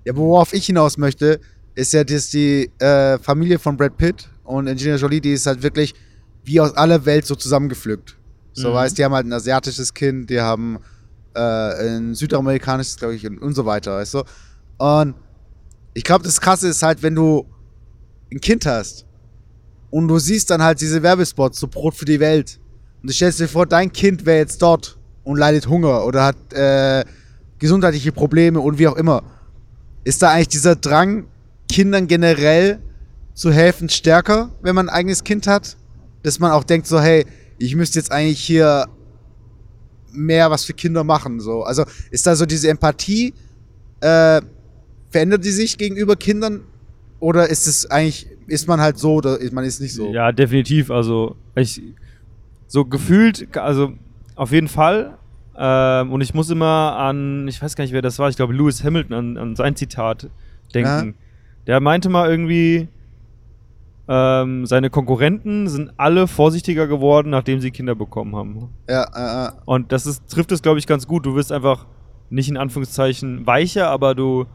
Ja, 0.05 0.17
worauf 0.17 0.53
ich 0.53 0.67
hinaus 0.67 0.97
möchte, 0.97 1.41
ist 1.75 1.93
ja, 1.93 2.05
dass 2.05 2.31
die 2.31 2.71
äh, 2.79 3.19
Familie 3.19 3.59
von 3.59 3.77
Brad 3.77 3.97
Pitt 3.97 4.29
und 4.45 4.69
Angelina 4.69 4.97
Jolie, 4.97 5.21
die 5.21 5.33
ist 5.33 5.47
halt 5.47 5.63
wirklich 5.63 5.95
wie 6.45 6.61
aus 6.61 6.75
aller 6.77 7.05
Welt 7.05 7.27
so 7.27 7.35
zusammengepflückt. 7.35 8.17
So 8.53 8.71
Mhm. 8.71 8.75
weißt, 8.75 8.99
die 8.99 9.05
haben 9.05 9.15
halt 9.15 9.27
ein 9.27 9.33
asiatisches 9.33 9.95
Kind, 9.95 10.29
die 10.29 10.41
haben 10.41 10.79
äh, 11.35 11.41
ein 11.41 12.15
südamerikanisches, 12.15 12.97
glaube 12.99 13.15
ich, 13.15 13.27
und, 13.27 13.39
und 13.39 13.55
so 13.55 13.65
weiter, 13.65 13.97
weißt 13.97 14.15
du. 14.15 14.23
Und 14.79 15.15
ich 15.95 16.05
glaube, 16.05 16.25
das 16.25 16.41
Krasse 16.41 16.69
ist 16.69 16.83
halt, 16.83 17.03
wenn 17.03 17.15
du 17.15 17.47
ein 18.31 18.41
Kind 18.41 18.67
hast 18.67 19.07
und 19.91 20.09
du 20.09 20.19
siehst 20.19 20.51
dann 20.51 20.63
halt 20.63 20.81
diese 20.81 21.03
Werbespots, 21.03 21.59
so 21.59 21.69
Brot 21.69 21.95
für 21.95 22.05
die 22.05 22.21
Welt. 22.21 22.59
Und 23.03 23.11
du 23.11 23.15
stellst 23.15 23.41
dir 23.41 23.49
vor, 23.49 23.67
dein 23.67 23.93
Kind 23.93 24.25
wäre 24.25 24.39
jetzt 24.39 24.63
dort 24.63 24.99
und 25.25 25.37
leidet 25.37 25.69
Hunger 25.69 26.05
oder 26.07 26.25
hat 26.25 26.53
äh, 26.53 27.05
gesundheitliche 27.59 28.13
Probleme 28.13 28.61
und 28.61 28.79
wie 28.79 28.89
auch 28.89 28.97
immer. 28.97 29.23
Ist 30.05 30.23
da 30.23 30.31
eigentlich 30.31 30.49
dieser 30.49 30.77
Drang, 30.77 31.27
Kindern 31.69 32.07
generell 32.07 32.81
zu 33.35 33.53
helfen, 33.53 33.89
stärker, 33.89 34.51
wenn 34.63 34.75
man 34.75 34.89
ein 34.89 34.95
eigenes 34.95 35.25
Kind 35.25 35.47
hat? 35.47 35.77
Dass 36.23 36.39
man 36.39 36.53
auch 36.53 36.65
denkt, 36.65 36.87
so, 36.87 37.01
hey, 37.01 37.27
ich 37.59 37.77
müsste 37.77 37.99
jetzt 37.99 38.11
eigentlich 38.11 38.41
hier 38.41 38.87
mehr 40.11 40.51
was 40.51 40.65
für 40.65 40.75
Kinder 40.75 41.05
machen. 41.05 41.41
So. 41.41 41.63
Also 41.63 41.85
ist 42.11 42.27
da 42.27 42.35
so 42.37 42.47
diese 42.47 42.69
Empathie, 42.69 43.35
äh, 44.01 44.41
verändert 45.13 45.45
die 45.45 45.51
sich 45.51 45.79
gegenüber 45.79 46.17
Kindern 46.17 46.63
oder 47.21 47.49
ist 47.49 47.69
es 47.69 47.89
eigentlich, 47.91 48.27
ist 48.49 48.67
man 48.67 48.81
halt 48.81 48.99
so 48.99 49.15
oder 49.15 49.39
ist 49.39 49.53
man 49.53 49.65
ist 49.65 49.81
nicht 49.81 49.95
so? 49.95 50.13
Ja, 50.13 50.33
definitiv. 50.33 50.91
Also, 50.91 51.37
ich, 51.55 51.81
so 52.67 52.85
gefühlt, 52.85 53.57
also 53.57 53.93
auf 54.35 54.51
jeden 54.51 54.69
Fall. 54.69 55.19
Ähm, 55.57 56.13
und 56.13 56.23
ich 56.23 56.35
muss 56.35 56.51
immer 56.51 56.97
an, 56.97 57.47
ich 57.47 57.63
weiß 57.63 57.77
gar 57.77 57.85
nicht, 57.85 57.93
wer 57.93 58.03
das 58.03 58.19
war, 58.19 58.29
ich 58.31 58.37
glaube 58.37 58.55
Lewis 58.55 58.83
Hamilton, 58.83 59.15
an, 59.15 59.37
an 59.37 59.57
sein 59.57 59.77
Zitat 59.77 60.31
denken. 60.75 61.15
Der 61.67 61.79
meinte 61.79 62.09
mal 62.09 62.29
irgendwie, 62.29 62.89
ähm, 64.09 64.67
seine 64.67 64.91
Konkurrenten 64.91 65.69
sind 65.69 65.93
alle 65.99 66.27
vorsichtiger 66.27 66.87
geworden, 66.87 67.31
nachdem 67.31 67.61
sie 67.61 67.71
Kinder 67.71 67.95
bekommen 67.95 68.35
haben. 68.35 68.71
Ja, 68.89 69.05
äh, 69.15 69.49
äh. 69.49 69.53
Und 69.67 69.93
das 69.93 70.07
ist, 70.07 70.27
trifft 70.29 70.51
es, 70.51 70.63
glaube 70.63 70.79
ich, 70.79 70.87
ganz 70.87 71.07
gut. 71.07 71.25
Du 71.25 71.37
wirst 71.37 71.53
einfach 71.53 71.87
nicht 72.31 72.49
in 72.49 72.57
Anführungszeichen 72.57 73.47
weicher, 73.47 73.91
aber 73.91 74.15
du 74.15 74.47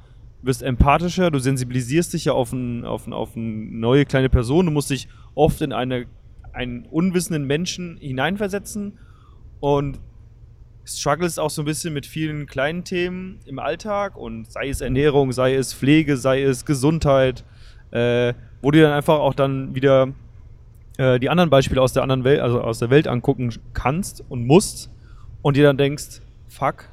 wirst 0.42 0.64
empathischer, 0.64 1.32
du 1.32 1.40
sensibilisierst 1.40 2.14
dich 2.14 2.26
ja 2.26 2.34
auf, 2.34 2.52
ein, 2.52 2.86
auf, 2.86 3.08
ein, 3.08 3.14
auf 3.14 3.36
eine 3.36 3.46
neue 3.46 4.06
kleine 4.06 4.30
Person. 4.30 4.66
Du 4.66 4.72
musst 4.72 4.90
dich 4.90 5.08
oft 5.36 5.62
in 5.62 5.74
eine, 5.74 6.06
einen 6.54 6.86
unwissenden 6.86 7.46
Menschen 7.46 7.98
hineinversetzen 7.98 8.98
und 9.60 10.00
struggles 10.86 11.38
auch 11.38 11.50
so 11.50 11.64
ein 11.64 11.66
bisschen 11.66 11.94
mit 11.94 12.06
vielen 12.06 12.46
kleinen 12.46 12.84
Themen 12.84 13.40
im 13.46 13.60
Alltag 13.60 14.16
und 14.18 14.50
sei 14.52 14.70
es 14.70 14.82
Ernährung, 14.82 15.32
sei 15.32 15.56
es 15.56 15.74
Pflege, 15.74 16.16
sei 16.18 16.44
es 16.44 16.66
Gesundheit, 16.66 17.44
äh, 17.92 18.34
wo 18.62 18.72
du 18.72 18.82
dann 18.82 18.94
einfach 18.94 19.20
auch 19.20 19.34
dann 19.34 19.76
wieder 19.76 20.14
äh, 20.98 21.20
die 21.20 21.30
anderen 21.30 21.50
Beispiele 21.50 21.82
aus 21.82 21.94
der 21.94 22.04
anderen 22.04 22.24
Welt, 22.24 22.40
also 22.40 22.62
aus 22.62 22.80
der 22.80 22.90
Welt 22.90 23.08
angucken 23.08 23.54
kannst 23.74 24.24
und 24.30 24.46
musst 24.46 24.90
und 25.42 25.58
dir 25.58 25.64
dann 25.64 25.78
denkst, 25.78 26.22
fuck, 26.48 26.90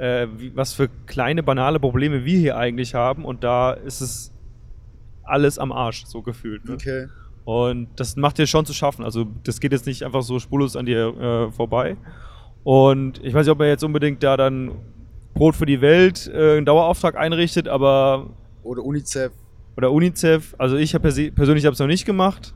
äh, 0.00 0.26
wie, 0.36 0.56
was 0.56 0.72
für 0.72 0.88
kleine 1.06 1.42
banale 1.42 1.78
Probleme 1.78 2.24
wir 2.24 2.38
hier 2.38 2.56
eigentlich 2.56 2.94
haben 2.94 3.24
und 3.24 3.44
da 3.44 3.72
ist 3.72 4.00
es 4.00 4.32
alles 5.22 5.58
am 5.58 5.70
Arsch, 5.72 6.04
so 6.06 6.22
gefühlt. 6.22 6.64
Ne? 6.64 6.74
Okay. 6.74 7.06
Und 7.44 7.88
das 7.96 8.16
macht 8.16 8.38
dir 8.38 8.46
schon 8.46 8.66
zu 8.66 8.72
schaffen. 8.72 9.04
Also 9.04 9.26
das 9.44 9.60
geht 9.60 9.72
jetzt 9.72 9.86
nicht 9.86 10.02
einfach 10.04 10.22
so 10.22 10.38
spurlos 10.38 10.76
an 10.76 10.86
dir 10.86 11.48
äh, 11.48 11.52
vorbei. 11.52 11.96
Und 12.64 13.24
ich 13.24 13.32
weiß 13.32 13.46
nicht, 13.46 13.52
ob 13.52 13.60
er 13.60 13.68
jetzt 13.68 13.84
unbedingt 13.84 14.22
da 14.22 14.36
dann 14.36 14.72
Brot 15.34 15.56
für 15.56 15.66
die 15.66 15.80
Welt 15.80 16.30
äh, 16.32 16.56
einen 16.56 16.66
Dauerauftrag 16.66 17.16
einrichtet, 17.16 17.68
aber 17.68 18.30
Oder 18.62 18.82
UNICEF. 18.82 19.32
oder 19.76 19.90
UNICEF. 19.90 20.54
Also 20.58 20.76
ich 20.76 20.94
habe 20.94 21.08
persi- 21.08 21.32
persönlich 21.32 21.64
habe 21.64 21.74
es 21.74 21.80
noch 21.80 21.86
nicht 21.86 22.04
gemacht. 22.04 22.54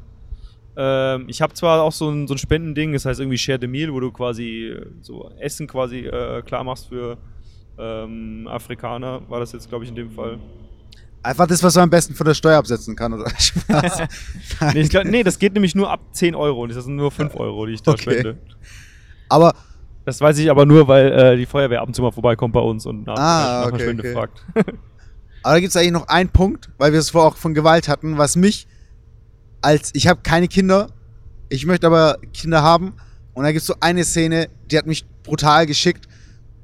Ähm, 0.76 1.24
ich 1.28 1.40
habe 1.40 1.54
zwar 1.54 1.82
auch 1.82 1.92
so 1.92 2.10
ein, 2.10 2.26
so 2.26 2.34
ein 2.34 2.38
Spendending, 2.38 2.92
das 2.92 3.06
heißt 3.06 3.20
irgendwie 3.20 3.38
Share 3.38 3.58
the 3.60 3.66
Meal, 3.68 3.92
wo 3.92 4.00
du 4.00 4.10
quasi 4.10 4.68
äh, 4.68 4.86
so 5.00 5.30
Essen 5.38 5.66
quasi 5.66 6.00
äh, 6.00 6.42
klar 6.42 6.64
machst 6.64 6.88
für 6.88 7.16
ähm, 7.78 8.46
Afrikaner, 8.51 9.22
war 9.28 9.40
das 9.40 9.52
jetzt 9.52 9.68
glaube 9.68 9.84
ich 9.84 9.90
in 9.90 9.96
dem 9.96 10.10
Fall. 10.10 10.38
Einfach 11.22 11.46
das, 11.46 11.62
was 11.62 11.74
man 11.74 11.84
am 11.84 11.90
besten 11.90 12.14
von 12.14 12.26
der 12.26 12.34
Steuer 12.34 12.59
absetzen 12.59 12.94
kann, 12.96 13.12
oder? 13.14 13.30
Spaß. 13.38 14.02
Nee, 14.74 14.82
glaub, 14.88 15.05
nee, 15.05 15.22
das 15.22 15.38
geht 15.38 15.55
nämlich 15.55 15.74
nur 15.74 15.90
ab 15.90 16.01
10 16.12 16.34
Euro 16.34 16.62
und 16.62 16.74
das 16.74 16.84
sind 16.84 16.96
nur 16.96 17.10
5 17.10 17.34
Euro, 17.36 17.64
die 17.66 17.72
ich 17.74 17.82
da 17.82 17.92
Okay. 17.92 18.02
spende. 18.12 18.38
Aber 19.30 19.55
Das 20.05 20.20
weiß 20.20 20.36
ich 20.38 20.51
aber 20.51 20.66
nur, 20.66 20.86
weil 20.86 21.12
äh, 21.12 21.36
die 21.36 21.46
Feuerwehr 21.46 21.80
ab 21.80 21.88
und 21.88 21.94
zu 21.94 22.02
mal 22.02 22.12
vorbeikommt 22.12 22.52
bei 22.52 22.60
uns 22.60 22.84
und 22.84 23.06
nach, 23.06 23.16
Ah, 23.16 23.62
nach 23.66 23.72
okay, 23.72 23.82
Spende 23.84 24.02
okay. 24.02 24.12
fragt. 24.12 24.42
Aber 25.42 25.55
da 25.55 25.60
gibt 25.60 25.70
es 25.70 25.76
eigentlich 25.76 25.92
noch 25.92 26.09
einen 26.09 26.30
Punkt, 26.30 26.70
weil 26.78 26.92
wir 26.92 27.01
es 27.01 27.10
vorher 27.10 27.30
auch 27.30 27.36
von 27.36 27.52
Gewalt 27.52 27.86
hatten, 27.88 28.16
was 28.16 28.34
mich 28.36 28.66
als, 29.60 29.90
ich 29.94 30.06
habe 30.09 30.20
keine 30.22 30.48
Kinder, 30.48 30.88
ich 31.51 31.66
möchte 31.66 31.86
aber 31.86 32.16
Kinder 32.32 32.62
haben. 32.62 32.94
Und 33.34 33.44
da 33.44 33.51
gibt 33.52 33.60
es 33.60 33.66
so 33.66 33.74
eine 33.80 34.05
Szene, 34.05 34.48
die 34.70 34.78
hat 34.78 34.86
mich 34.86 35.05
brutal 35.22 35.66
geschickt. 35.66 36.06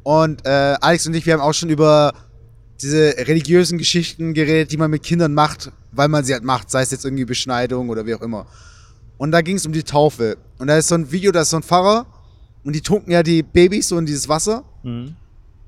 Und 0.03 0.47
äh, 0.47 0.77
Alex 0.81 1.07
und 1.07 1.15
ich, 1.15 1.27
wir 1.27 1.35
haben 1.35 1.41
auch 1.41 1.53
schon 1.53 1.71
über 1.71 2.13
diese 2.81 3.15
religiösen 3.19 3.79
Geschichten 3.79 4.33
geredet, 4.33 4.73
die 4.73 4.77
man 4.77 4.91
mit 4.91 5.03
Kindern 5.03 5.35
macht, 5.35 5.71
weil 5.93 6.09
man 6.09 6.25
sie 6.25 6.33
halt 6.33 6.45
macht, 6.45 6.71
sei 6.71 6.83
es 6.83 6.91
jetzt 6.91 7.05
irgendwie 7.05 7.25
Beschneidung 7.25 7.89
oder 7.91 8.07
wie 8.07 8.15
auch 8.15 8.23
immer. 8.23 8.47
Und 9.19 9.33
da 9.33 9.43
ging 9.43 9.57
es 9.57 9.67
um 9.67 9.73
die 9.73 9.83
Taufe. 9.83 10.39
Und 10.59 10.69
da 10.69 10.79
ist 10.79 10.89
so 10.89 10.95
ein 10.95 11.11
Video, 11.13 11.31
da 11.31 11.43
ist 11.43 11.51
so 11.51 11.59
ein 11.59 11.63
Pfarrer 11.63 12.07
und 12.65 12.75
die 12.75 12.81
tunken 12.81 13.13
ja 13.13 13.23
die 13.23 13.43
Babys 13.43 13.89
so 13.89 13.99
in 13.99 14.07
dieses 14.07 14.29
Wasser. 14.29 14.65
Mhm. 14.83 15.15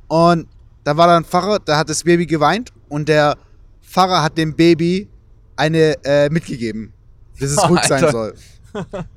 Und 0.08 0.46
da 0.84 0.96
war 0.96 1.06
da 1.06 1.16
ein 1.16 1.24
Pfarrer, 1.24 1.58
da 1.58 1.76
hat 1.76 1.88
das 1.88 2.04
Baby 2.04 2.26
geweint 2.26 2.72
und 2.88 3.08
der 3.08 3.36
Pfarrer 3.82 4.22
hat 4.22 4.38
dem 4.38 4.54
Baby 4.54 5.08
eine 5.56 6.02
äh, 6.04 6.30
mitgegeben, 6.30 6.92
dass 7.38 7.50
es 7.50 7.68
ruhig 7.68 7.84
sein 7.84 8.10
soll. 8.10 8.34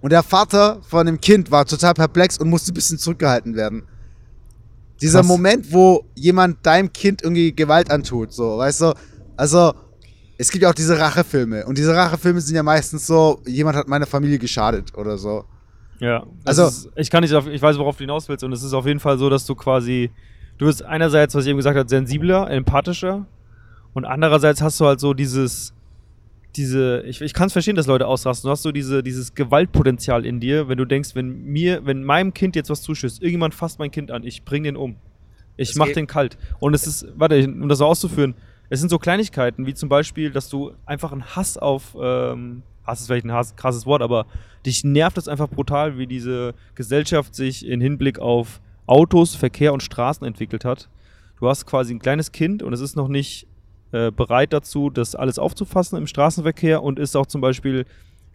Und 0.01 0.11
der 0.11 0.21
Vater 0.21 0.81
von 0.89 1.05
dem 1.05 1.19
Kind 1.21 1.49
war 1.49 1.65
total 1.65 1.93
perplex 1.93 2.37
und 2.37 2.49
musste 2.49 2.71
ein 2.71 2.73
bisschen 2.73 2.97
zurückgehalten 2.97 3.55
werden. 3.55 3.83
Dieser 5.01 5.19
Krass. 5.19 5.27
Moment, 5.27 5.73
wo 5.73 6.05
jemand 6.15 6.65
deinem 6.65 6.91
Kind 6.91 7.21
irgendwie 7.21 7.53
Gewalt 7.53 7.91
antut, 7.91 8.33
so, 8.33 8.57
weißt 8.57 8.81
du? 8.81 8.93
Also, 9.35 9.73
es 10.37 10.51
gibt 10.51 10.63
ja 10.63 10.69
auch 10.69 10.75
diese 10.75 10.97
Rachefilme. 10.97 11.65
Und 11.65 11.77
diese 11.77 11.95
Rachefilme 11.95 12.41
sind 12.41 12.55
ja 12.55 12.63
meistens 12.63 13.07
so, 13.07 13.41
jemand 13.45 13.77
hat 13.77 13.87
meiner 13.87 14.05
Familie 14.05 14.39
geschadet 14.39 14.95
oder 14.97 15.17
so. 15.17 15.45
Ja, 15.99 16.25
also 16.43 16.67
ist, 16.67 16.89
ich 16.95 17.09
kann 17.09 17.21
nicht, 17.21 17.33
ich 17.33 17.61
weiß, 17.61 17.77
worauf 17.77 17.95
du 17.95 18.03
hinaus 18.03 18.27
willst 18.27 18.43
und 18.43 18.51
es 18.51 18.63
ist 18.63 18.73
auf 18.73 18.85
jeden 18.85 18.99
Fall 18.99 19.17
so, 19.17 19.29
dass 19.29 19.45
du 19.45 19.55
quasi, 19.55 20.11
du 20.57 20.65
bist 20.65 20.83
einerseits, 20.83 21.33
was 21.35 21.45
ich 21.45 21.49
eben 21.49 21.57
gesagt 21.57 21.77
habe, 21.77 21.87
sensibler, 21.87 22.49
empathischer 22.49 23.25
und 23.93 24.03
andererseits 24.03 24.61
hast 24.61 24.79
du 24.79 24.85
halt 24.85 24.99
so 24.99 25.13
dieses, 25.13 25.73
diese, 26.55 27.01
ich, 27.05 27.21
ich 27.21 27.33
kann 27.33 27.47
es 27.47 27.53
verstehen, 27.53 27.75
dass 27.75 27.87
Leute 27.87 28.07
ausrasten, 28.07 28.47
du 28.47 28.51
hast 28.51 28.63
so 28.63 28.71
diese, 28.71 29.03
dieses 29.03 29.33
Gewaltpotenzial 29.35 30.25
in 30.25 30.39
dir, 30.39 30.67
wenn 30.67 30.77
du 30.77 30.85
denkst, 30.85 31.15
wenn 31.15 31.43
mir, 31.43 31.85
wenn 31.85 32.03
meinem 32.03 32.33
Kind 32.33 32.55
jetzt 32.55 32.69
was 32.69 32.81
zuschüsst, 32.81 33.21
irgendjemand 33.21 33.53
fasst 33.53 33.79
mein 33.79 33.91
Kind 33.91 34.11
an, 34.11 34.23
ich 34.23 34.43
bring 34.43 34.63
den 34.63 34.75
um. 34.77 34.95
Ich 35.57 35.69
Es 35.71 35.75
mach 35.75 35.87
geht- 35.87 35.95
den 35.97 36.07
kalt. 36.07 36.37
Und 36.59 36.73
es 36.73 36.85
ist, 36.87 37.07
warte, 37.15 37.45
um 37.45 37.69
das 37.69 37.77
so 37.79 37.85
auszuführen, 37.85 38.35
es 38.69 38.79
sind 38.79 38.89
so 38.89 38.97
Kleinigkeiten, 38.99 39.65
wie 39.67 39.73
zum 39.73 39.89
Beispiel, 39.89 40.31
dass 40.31 40.49
du 40.49 40.71
einfach 40.85 41.11
einen 41.11 41.23
Hass 41.35 41.57
auf, 41.57 41.95
ähm, 42.01 42.63
Hass 42.85 43.01
ist 43.01 43.07
vielleicht 43.07 43.25
ein 43.25 43.31
Hass, 43.31 43.55
krasses 43.55 43.85
Wort, 43.85 44.01
aber 44.01 44.25
dich 44.65 44.83
nervt 44.83 45.17
es 45.17 45.27
einfach 45.27 45.47
brutal, 45.49 45.97
wie 45.97 46.07
diese 46.07 46.53
Gesellschaft 46.75 47.35
sich 47.35 47.65
in 47.65 47.79
Hinblick 47.81 48.19
auf 48.19 48.61
Autos, 48.87 49.35
Verkehr 49.35 49.73
und 49.73 49.81
Straßen 49.83 50.25
entwickelt 50.25 50.65
hat. 50.65 50.89
Du 51.39 51.47
hast 51.47 51.65
quasi 51.65 51.93
ein 51.93 51.99
kleines 51.99 52.31
Kind 52.31 52.63
und 52.63 52.73
es 52.73 52.79
ist 52.81 52.95
noch 52.95 53.07
nicht 53.07 53.47
äh, 53.91 54.11
bereit 54.11 54.53
dazu, 54.53 54.89
das 54.89 55.15
alles 55.15 55.39
aufzufassen 55.39 55.97
im 55.97 56.07
Straßenverkehr 56.07 56.81
und 56.83 56.99
ist 56.99 57.15
auch 57.15 57.25
zum 57.25 57.41
Beispiel, 57.41 57.85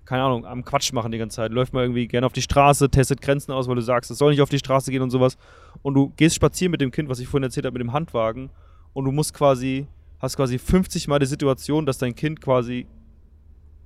keine 0.05 0.23
Ahnung, 0.23 0.47
am 0.47 0.65
Quatsch 0.65 0.93
machen 0.93 1.13
die 1.13 1.19
ganze 1.19 1.37
Zeit. 1.37 1.53
Läuft 1.53 1.73
mal 1.73 1.83
irgendwie 1.83 2.07
gerne 2.07 2.27
auf 2.27 2.33
die 2.33 2.43
Straße, 2.43 2.91
testet 2.91 3.21
Grenzen 3.21 3.53
aus, 3.53 3.69
weil 3.69 3.77
du 3.77 3.83
sagst, 3.83 4.11
es 4.11 4.19
soll 4.19 4.31
nicht 4.31 4.43
auf 4.43 4.49
die 4.49 4.59
Straße 4.59 4.91
gehen 4.91 5.03
und 5.03 5.11
sowas. 5.11 5.37
Und 5.83 5.95
du 5.95 6.13
gehst 6.17 6.35
spazieren 6.35 6.71
mit 6.71 6.81
dem 6.81 6.91
Kind, 6.91 7.09
was 7.09 7.21
ich 7.21 7.29
vorhin 7.29 7.45
erzählt 7.45 7.67
habe, 7.67 7.75
mit 7.75 7.83
dem 7.83 7.93
Handwagen 7.93 8.51
und 8.93 9.05
du 9.05 9.13
musst 9.13 9.35
quasi, 9.35 9.87
hast 10.19 10.37
quasi 10.37 10.59
50 10.59 11.09
Mal 11.09 11.19
die 11.19 11.27
Situation, 11.27 11.87
dass 11.87 11.99
dein 11.99 12.15
Kind 12.15 12.41
quasi 12.41 12.87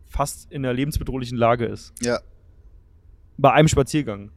fast 0.06 0.50
in 0.50 0.64
einer 0.64 0.72
lebensbedrohlichen 0.72 1.36
Lage 1.36 1.66
ist. 1.66 1.92
Ja. 2.02 2.20
Bei 3.36 3.52
einem 3.52 3.68
Spaziergang. 3.68 4.30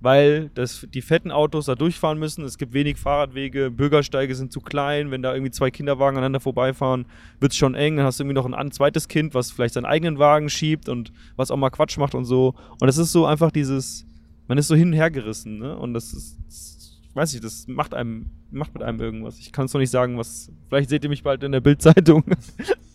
Weil 0.00 0.50
das, 0.54 0.86
die 0.94 1.02
fetten 1.02 1.32
Autos 1.32 1.66
da 1.66 1.74
durchfahren 1.74 2.18
müssen, 2.20 2.44
es 2.44 2.56
gibt 2.56 2.72
wenig 2.72 2.98
Fahrradwege, 2.98 3.70
Bürgersteige 3.72 4.32
sind 4.36 4.52
zu 4.52 4.60
klein, 4.60 5.10
wenn 5.10 5.22
da 5.22 5.32
irgendwie 5.34 5.50
zwei 5.50 5.72
Kinderwagen 5.72 6.16
aneinander 6.16 6.38
vorbeifahren, 6.38 7.06
wird 7.40 7.50
es 7.50 7.58
schon 7.58 7.74
eng, 7.74 7.96
dann 7.96 8.06
hast 8.06 8.20
du 8.20 8.22
irgendwie 8.22 8.36
noch 8.36 8.46
ein 8.46 8.54
an- 8.54 8.70
zweites 8.70 9.08
Kind, 9.08 9.34
was 9.34 9.50
vielleicht 9.50 9.74
seinen 9.74 9.86
eigenen 9.86 10.18
Wagen 10.20 10.50
schiebt 10.50 10.88
und 10.88 11.12
was 11.34 11.50
auch 11.50 11.56
mal 11.56 11.70
Quatsch 11.70 11.98
macht 11.98 12.14
und 12.14 12.26
so. 12.26 12.54
Und 12.80 12.86
das 12.86 12.96
ist 12.96 13.10
so 13.10 13.26
einfach 13.26 13.50
dieses, 13.50 14.06
man 14.46 14.56
ist 14.56 14.68
so 14.68 14.76
hin 14.76 14.88
und 14.88 14.94
her 14.94 15.10
gerissen, 15.10 15.58
ne? 15.58 15.76
Und 15.76 15.94
das 15.94 16.12
ist, 16.12 16.38
das, 16.46 16.98
ich 17.08 17.16
weiß 17.16 17.32
nicht, 17.32 17.42
das 17.44 17.66
macht 17.66 17.92
einem, 17.92 18.26
macht 18.52 18.74
mit 18.74 18.84
einem 18.84 19.00
irgendwas. 19.00 19.38
Ich 19.40 19.50
kann 19.50 19.64
es 19.66 19.72
noch 19.74 19.80
nicht 19.80 19.90
sagen, 19.90 20.16
was, 20.16 20.52
vielleicht 20.68 20.90
seht 20.90 21.02
ihr 21.02 21.10
mich 21.10 21.24
bald 21.24 21.42
in 21.42 21.50
der 21.50 21.60
Bildzeitung. 21.60 22.22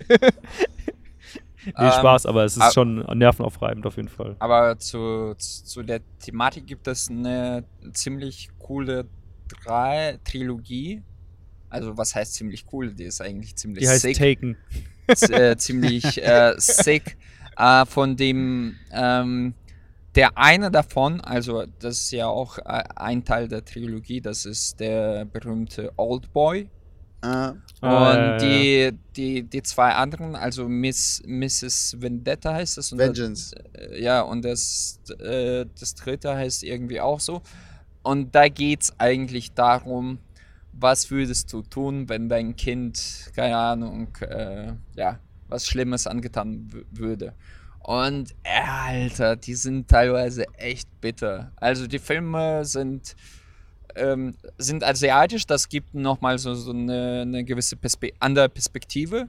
nee, 1.66 1.72
Ähm, 1.78 1.92
Spaß, 1.92 2.26
aber 2.26 2.44
es 2.46 2.56
ist 2.56 2.62
ab- 2.62 2.74
schon 2.74 2.98
nervenaufreibend 3.18 3.86
auf 3.86 3.96
jeden 3.98 4.10
Fall. 4.10 4.36
Aber 4.40 4.78
zu, 4.80 5.34
zu 5.38 5.84
der 5.84 6.02
Thematik 6.20 6.66
gibt 6.68 6.88
es 6.88 7.10
eine 7.10 7.64
ziemlich 7.94 8.50
coole 8.60 9.06
drei 9.64 10.20
Trilogie. 10.24 11.04
Also 11.70 11.98
was 11.98 12.14
heißt 12.16 12.34
ziemlich 12.36 12.66
cool? 12.72 12.94
Die 12.94 13.04
ist 13.06 13.22
eigentlich 13.22 13.56
ziemlich 13.56 13.84
Die 13.84 13.90
heißt 13.90 14.02
sick. 14.02 14.18
Taken. 14.18 14.58
z- 15.16 15.30
äh, 15.32 15.58
ziemlich 15.58 16.22
äh, 16.24 16.54
sick. 16.58 17.18
Äh, 17.58 17.86
von 17.86 18.16
dem 18.16 18.76
ähm, 18.92 19.54
der 20.16 20.38
eine 20.38 20.70
davon, 20.70 21.22
also 21.22 21.66
das 21.80 22.00
ist 22.02 22.12
ja 22.12 22.28
auch 22.28 22.60
äh, 22.60 22.84
ein 22.96 23.24
Teil 23.26 23.48
der 23.48 23.66
Trilogie, 23.66 24.22
das 24.22 24.46
ist 24.46 24.80
der 24.80 25.26
berühmte 25.26 25.92
Old 25.98 26.32
Boy. 26.34 26.70
Äh, 27.24 27.54
Ah, 27.82 28.12
Und 28.12 28.16
ja, 28.16 28.16
ja, 28.16 28.32
ja. 28.32 28.38
die, 28.38 28.98
die, 29.16 29.44
die 29.44 29.62
zwei 29.64 29.92
anderen, 29.94 30.36
also 30.38 30.70
Miss, 30.70 31.22
Mrs. 31.26 31.98
Vendetta 32.00 32.54
heißt 32.54 32.78
es. 32.78 32.94
Und 32.94 33.00
Vengeance. 33.00 33.56
Das, 33.56 33.82
äh, 33.92 34.02
ja, 34.02 34.22
und 34.22 34.46
das, 34.46 35.00
äh, 35.20 35.66
das 35.80 35.96
dritte 35.96 36.34
heißt 36.34 36.64
irgendwie 36.64 37.02
auch 37.02 37.20
so. 37.20 37.42
Und 38.02 38.34
da 38.36 38.48
geht 38.48 38.84
es 38.84 39.00
eigentlich 39.00 39.54
darum, 39.54 40.20
was 40.72 41.12
würdest 41.12 41.52
du 41.52 41.62
tun, 41.62 42.08
wenn 42.10 42.30
dein 42.30 42.56
Kind, 42.56 43.32
keine 43.36 43.58
Ahnung, 43.58 44.16
äh, 44.22 44.74
ja, 44.96 45.20
was 45.50 45.68
Schlimmes 45.68 46.08
angetan 46.08 46.70
würde. 46.92 47.34
Und 47.80 48.32
äh, 48.44 48.62
Alter, 48.66 49.36
die 49.36 49.56
sind 49.56 49.90
teilweise 49.90 50.46
echt 50.58 50.90
bitter. 51.02 51.52
Also 51.58 51.86
die 51.88 52.00
Filme 52.00 52.64
sind 52.64 53.16
ähm, 53.96 54.36
sind 54.58 54.84
asiatisch, 54.84 55.46
das 55.46 55.68
gibt 55.70 55.94
nochmal 55.94 56.38
so, 56.38 56.54
so 56.56 56.72
eine, 56.72 57.22
eine 57.22 57.44
gewisse 57.44 57.76
Perspe 57.76 58.12
andere 58.20 58.50
Perspektive. 58.50 59.28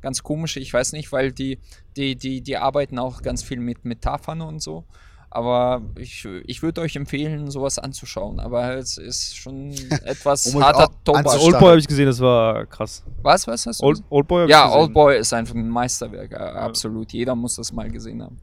Ganz 0.00 0.22
komisch, 0.22 0.56
ich 0.56 0.72
weiß 0.72 0.92
nicht, 0.92 1.10
weil 1.12 1.32
die, 1.32 1.58
die, 1.96 2.14
die, 2.16 2.40
die 2.40 2.56
arbeiten 2.56 2.98
auch 2.98 3.20
ganz 3.22 3.42
viel 3.42 3.58
mit 3.58 3.84
Metaphern 3.84 4.40
und 4.42 4.62
so. 4.62 4.84
Aber 5.30 5.82
ich, 5.98 6.26
ich 6.46 6.62
würde 6.62 6.80
euch 6.80 6.96
empfehlen, 6.96 7.50
sowas 7.50 7.78
anzuschauen. 7.78 8.40
Aber 8.40 8.76
es 8.76 8.96
ist 8.96 9.36
schon 9.36 9.72
etwas 10.04 10.46
Um 10.54 10.62
harter 10.64 10.84
auch 10.84 10.92
Tobak. 11.04 11.26
anzuschauen. 11.26 11.52
Oldboy 11.54 11.68
habe 11.68 11.78
ich 11.80 11.86
gesehen, 11.86 12.06
das 12.06 12.20
war 12.20 12.64
krass. 12.66 13.04
Was, 13.22 13.46
was 13.46 13.66
hast 13.66 13.82
du? 13.82 13.86
Old, 13.86 14.02
Oldboy 14.08 14.48
ja. 14.48 14.70
Oldboy 14.72 15.18
ist 15.18 15.32
einfach 15.34 15.54
ein 15.54 15.68
Meisterwerk, 15.68 16.32
äh, 16.32 16.36
absolut. 16.36 17.12
Jeder 17.12 17.34
muss 17.34 17.56
das 17.56 17.72
mal 17.72 17.90
gesehen 17.90 18.22
haben. 18.22 18.38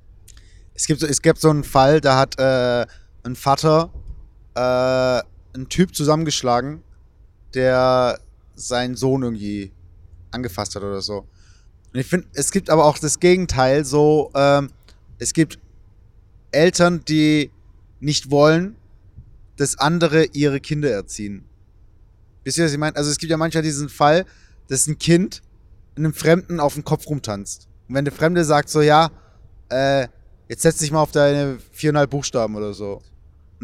Es 0.75 0.85
gibt, 0.85 0.99
so- 0.99 1.07
es 1.07 1.21
gibt 1.21 1.39
so 1.39 1.49
einen 1.49 1.63
Fall, 1.63 2.01
da 2.01 2.17
hat 2.19 2.37
äh, 2.37 2.85
ein 3.23 3.35
Vater 3.35 3.89
äh, 4.53 5.21
einen 5.55 5.69
Typ 5.69 5.95
zusammengeschlagen, 5.95 6.83
der 7.53 8.19
seinen 8.55 8.95
Sohn 8.95 9.23
irgendwie 9.23 9.71
angefasst 10.31 10.75
hat 10.75 10.83
oder 10.83 11.01
so. 11.01 11.27
Und 11.93 11.99
ich 11.99 12.05
finde, 12.05 12.27
es 12.33 12.51
gibt 12.51 12.69
aber 12.69 12.85
auch 12.85 12.97
das 12.97 13.19
Gegenteil, 13.19 13.85
so, 13.85 14.31
ähm, 14.35 14.69
es 15.17 15.33
gibt 15.33 15.59
Eltern, 16.51 17.03
die 17.05 17.51
nicht 17.99 18.29
wollen, 18.31 18.75
dass 19.57 19.77
andere 19.79 20.25
ihre 20.33 20.59
Kinder 20.59 20.91
erziehen. 20.91 21.45
Wisst 22.43 22.57
ihr, 22.57 22.65
was 22.65 22.73
ich 22.73 22.77
meine? 22.77 22.95
Also 22.95 23.09
es 23.09 23.17
gibt 23.17 23.31
ja 23.31 23.37
manchmal 23.37 23.63
diesen 23.63 23.89
Fall, 23.89 24.25
dass 24.67 24.87
ein 24.87 24.99
Kind 24.99 25.41
einem 25.95 26.13
Fremden 26.13 26.59
auf 26.59 26.73
den 26.73 26.83
Kopf 26.83 27.07
rumtanzt. 27.07 27.67
Und 27.87 27.95
wenn 27.95 28.05
der 28.05 28.13
Fremde 28.13 28.43
sagt 28.43 28.69
so, 28.69 28.81
ja, 28.81 29.09
äh, 29.69 30.07
jetzt 30.49 30.61
setz 30.61 30.77
dich 30.77 30.91
mal 30.91 31.01
auf 31.01 31.11
deine 31.11 31.57
viereinhalb 31.71 32.09
Buchstaben 32.09 32.55
oder 32.55 32.73
so. 32.73 33.01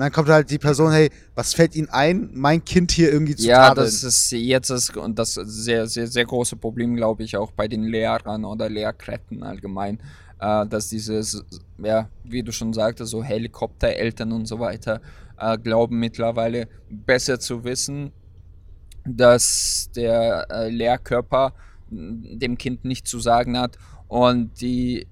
Und 0.01 0.05
dann 0.05 0.13
kommt 0.13 0.29
halt 0.29 0.49
die 0.49 0.57
Person, 0.57 0.91
hey, 0.91 1.11
was 1.35 1.53
fällt 1.53 1.75
Ihnen 1.75 1.87
ein, 1.89 2.31
mein 2.33 2.65
Kind 2.65 2.91
hier 2.91 3.11
irgendwie 3.11 3.35
zu 3.35 3.47
Ja, 3.47 3.67
tadeln? 3.69 3.85
das 3.85 4.03
ist 4.03 4.31
jetzt 4.31 4.71
ist, 4.71 4.97
und 4.97 5.19
das 5.19 5.35
sehr, 5.35 5.85
sehr, 5.85 6.07
sehr 6.07 6.25
große 6.25 6.55
Problem, 6.55 6.95
glaube 6.95 7.21
ich, 7.21 7.37
auch 7.37 7.51
bei 7.51 7.67
den 7.67 7.83
Lehrern 7.83 8.43
oder 8.43 8.67
Lehrkräften 8.67 9.43
allgemein, 9.43 9.99
äh, 10.39 10.65
dass 10.65 10.89
dieses, 10.89 11.43
ja, 11.77 12.09
wie 12.23 12.41
du 12.41 12.51
schon 12.51 12.73
sagtest, 12.73 13.11
so 13.11 13.23
Helikoptereltern 13.23 14.31
und 14.31 14.47
so 14.47 14.59
weiter, 14.59 15.01
äh, 15.37 15.55
glauben 15.59 15.99
mittlerweile 15.99 16.67
besser 16.89 17.39
zu 17.39 17.63
wissen, 17.63 18.11
dass 19.05 19.89
der 19.95 20.47
äh, 20.49 20.69
Lehrkörper 20.69 21.53
m, 21.91 22.23
dem 22.39 22.57
Kind 22.57 22.85
nicht 22.85 23.07
zu 23.07 23.19
sagen 23.19 23.55
hat. 23.55 23.77
Und 24.11 24.59
die, 24.59 25.07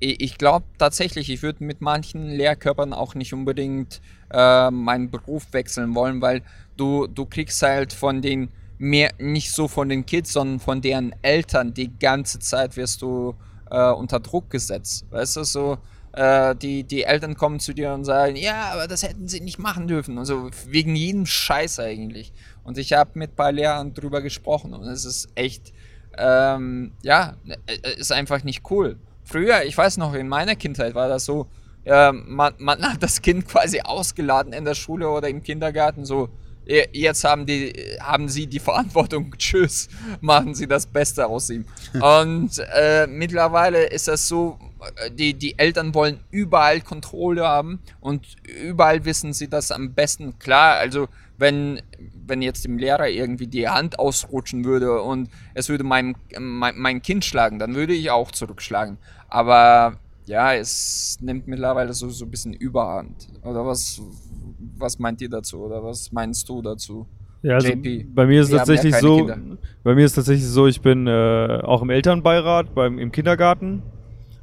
ich, 0.00 0.20
ich 0.20 0.36
glaube 0.36 0.66
tatsächlich, 0.76 1.30
ich 1.30 1.40
würde 1.40 1.62
mit 1.62 1.80
manchen 1.80 2.26
Lehrkörpern 2.26 2.92
auch 2.92 3.14
nicht 3.14 3.32
unbedingt 3.32 4.00
äh, 4.32 4.72
meinen 4.72 5.08
Beruf 5.08 5.46
wechseln 5.52 5.94
wollen, 5.94 6.20
weil 6.20 6.42
du, 6.76 7.06
du 7.06 7.26
kriegst 7.26 7.62
halt 7.62 7.92
von 7.92 8.22
den 8.22 8.48
mehr, 8.76 9.12
nicht 9.20 9.52
so 9.52 9.68
von 9.68 9.88
den 9.88 10.04
Kids, 10.04 10.32
sondern 10.32 10.58
von 10.58 10.80
deren 10.80 11.14
Eltern 11.22 11.74
die 11.74 11.96
ganze 11.96 12.40
Zeit 12.40 12.76
wirst 12.76 13.02
du 13.02 13.36
äh, 13.70 13.92
unter 13.92 14.18
Druck 14.18 14.50
gesetzt. 14.50 15.06
Weißt 15.10 15.36
du, 15.36 15.44
so, 15.44 15.78
äh, 16.10 16.56
die, 16.56 16.82
die 16.82 17.04
Eltern 17.04 17.36
kommen 17.36 17.60
zu 17.60 17.72
dir 17.72 17.92
und 17.92 18.04
sagen, 18.04 18.34
ja, 18.34 18.72
aber 18.72 18.88
das 18.88 19.04
hätten 19.04 19.28
sie 19.28 19.40
nicht 19.40 19.60
machen 19.60 19.86
dürfen. 19.86 20.18
Also 20.18 20.50
wegen 20.66 20.96
jedem 20.96 21.24
Scheiß 21.24 21.78
eigentlich. 21.78 22.32
Und 22.64 22.78
ich 22.78 22.94
habe 22.94 23.12
mit 23.14 23.30
ein 23.30 23.36
paar 23.36 23.52
Lehrern 23.52 23.94
drüber 23.94 24.20
gesprochen 24.22 24.74
und 24.74 24.88
es 24.88 25.04
ist 25.04 25.28
echt, 25.36 25.72
ähm, 26.20 26.92
ja, 27.02 27.34
äh, 27.66 27.94
ist 27.98 28.12
einfach 28.12 28.44
nicht 28.44 28.62
cool. 28.70 28.96
Früher, 29.24 29.62
ich 29.64 29.76
weiß 29.76 29.96
noch, 29.96 30.14
in 30.14 30.28
meiner 30.28 30.56
Kindheit 30.56 30.94
war 30.94 31.08
das 31.08 31.24
so, 31.24 31.46
äh, 31.84 32.12
man, 32.12 32.54
man 32.58 32.82
hat 32.92 33.02
das 33.02 33.22
Kind 33.22 33.48
quasi 33.48 33.80
ausgeladen 33.80 34.52
in 34.52 34.64
der 34.64 34.74
Schule 34.74 35.08
oder 35.08 35.28
im 35.28 35.42
Kindergarten, 35.42 36.04
so, 36.04 36.28
"Je- 36.66 36.88
jetzt 36.92 37.24
haben, 37.24 37.46
die, 37.46 37.72
haben 38.00 38.28
sie 38.28 38.46
die 38.46 38.58
Verantwortung, 38.68 39.34
tschüss, 39.38 39.88
machen 40.20 40.54
sie 40.54 40.66
das 40.66 40.86
Beste 40.86 41.26
aus 41.26 41.48
ihm. 41.50 41.64
Und 42.00 42.50
äh, 42.74 43.06
mittlerweile 43.06 43.84
ist 43.86 44.08
das 44.08 44.28
so, 44.28 44.58
äh, 44.96 45.10
die, 45.10 45.34
die 45.34 45.58
Eltern 45.58 45.94
wollen 45.94 46.20
überall 46.30 46.80
Kontrolle 46.80 47.46
haben 47.46 47.80
und 48.00 48.26
überall 48.62 49.04
wissen 49.04 49.32
sie 49.32 49.48
das 49.48 49.70
am 49.70 49.92
besten. 49.94 50.38
Klar, 50.38 50.76
also 50.76 51.08
wenn, 51.38 51.80
wenn 52.30 52.40
jetzt 52.40 52.64
dem 52.64 52.78
Lehrer 52.78 53.08
irgendwie 53.08 53.46
die 53.46 53.68
Hand 53.68 53.98
ausrutschen 53.98 54.64
würde 54.64 55.02
und 55.02 55.28
es 55.52 55.68
würde 55.68 55.84
mein, 55.84 56.16
mein, 56.38 56.78
mein 56.78 57.02
Kind 57.02 57.24
schlagen, 57.24 57.58
dann 57.58 57.74
würde 57.74 57.92
ich 57.92 58.10
auch 58.10 58.30
zurückschlagen. 58.30 58.96
Aber 59.28 59.98
ja, 60.24 60.54
es 60.54 61.18
nimmt 61.20 61.46
mittlerweile 61.48 61.92
so, 61.92 62.08
so 62.08 62.24
ein 62.24 62.30
bisschen 62.30 62.54
Überhand. 62.54 63.28
Oder 63.42 63.66
was, 63.66 64.00
was 64.78 64.98
meint 64.98 65.20
ihr 65.20 65.28
dazu? 65.28 65.58
Oder 65.58 65.82
was 65.84 66.12
meinst 66.12 66.48
du 66.48 66.62
dazu? 66.62 67.06
Ja, 67.42 67.54
also 67.54 67.68
JP. 67.68 68.06
bei 68.14 68.26
mir 68.26 68.40
ist 68.40 68.46
es 68.46 68.52
Wir 68.52 68.58
ja 68.58 68.64
tatsächlich 68.64 68.92
keine 68.92 69.02
so, 69.02 69.16
Kinder. 69.16 69.58
bei 69.82 69.94
mir 69.94 70.04
ist 70.04 70.12
tatsächlich 70.12 70.46
so, 70.46 70.66
ich 70.66 70.80
bin 70.80 71.06
äh, 71.06 71.60
auch 71.62 71.82
im 71.82 71.90
Elternbeirat 71.90 72.74
beim 72.74 72.98
im 72.98 73.10
Kindergarten 73.12 73.82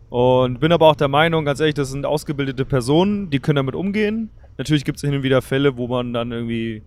und 0.09 0.59
bin 0.59 0.71
aber 0.71 0.87
auch 0.87 0.95
der 0.95 1.07
Meinung, 1.07 1.45
ganz 1.45 1.59
ehrlich, 1.59 1.75
das 1.75 1.91
sind 1.91 2.05
ausgebildete 2.05 2.65
Personen, 2.65 3.29
die 3.29 3.39
können 3.39 3.57
damit 3.57 3.75
umgehen. 3.75 4.31
Natürlich 4.57 4.83
gibt 4.83 4.97
es 4.97 5.03
hin 5.03 5.13
und 5.13 5.23
wieder 5.23 5.41
Fälle, 5.41 5.77
wo 5.77 5.87
man 5.87 6.11
dann 6.13 6.31
irgendwie 6.31 6.81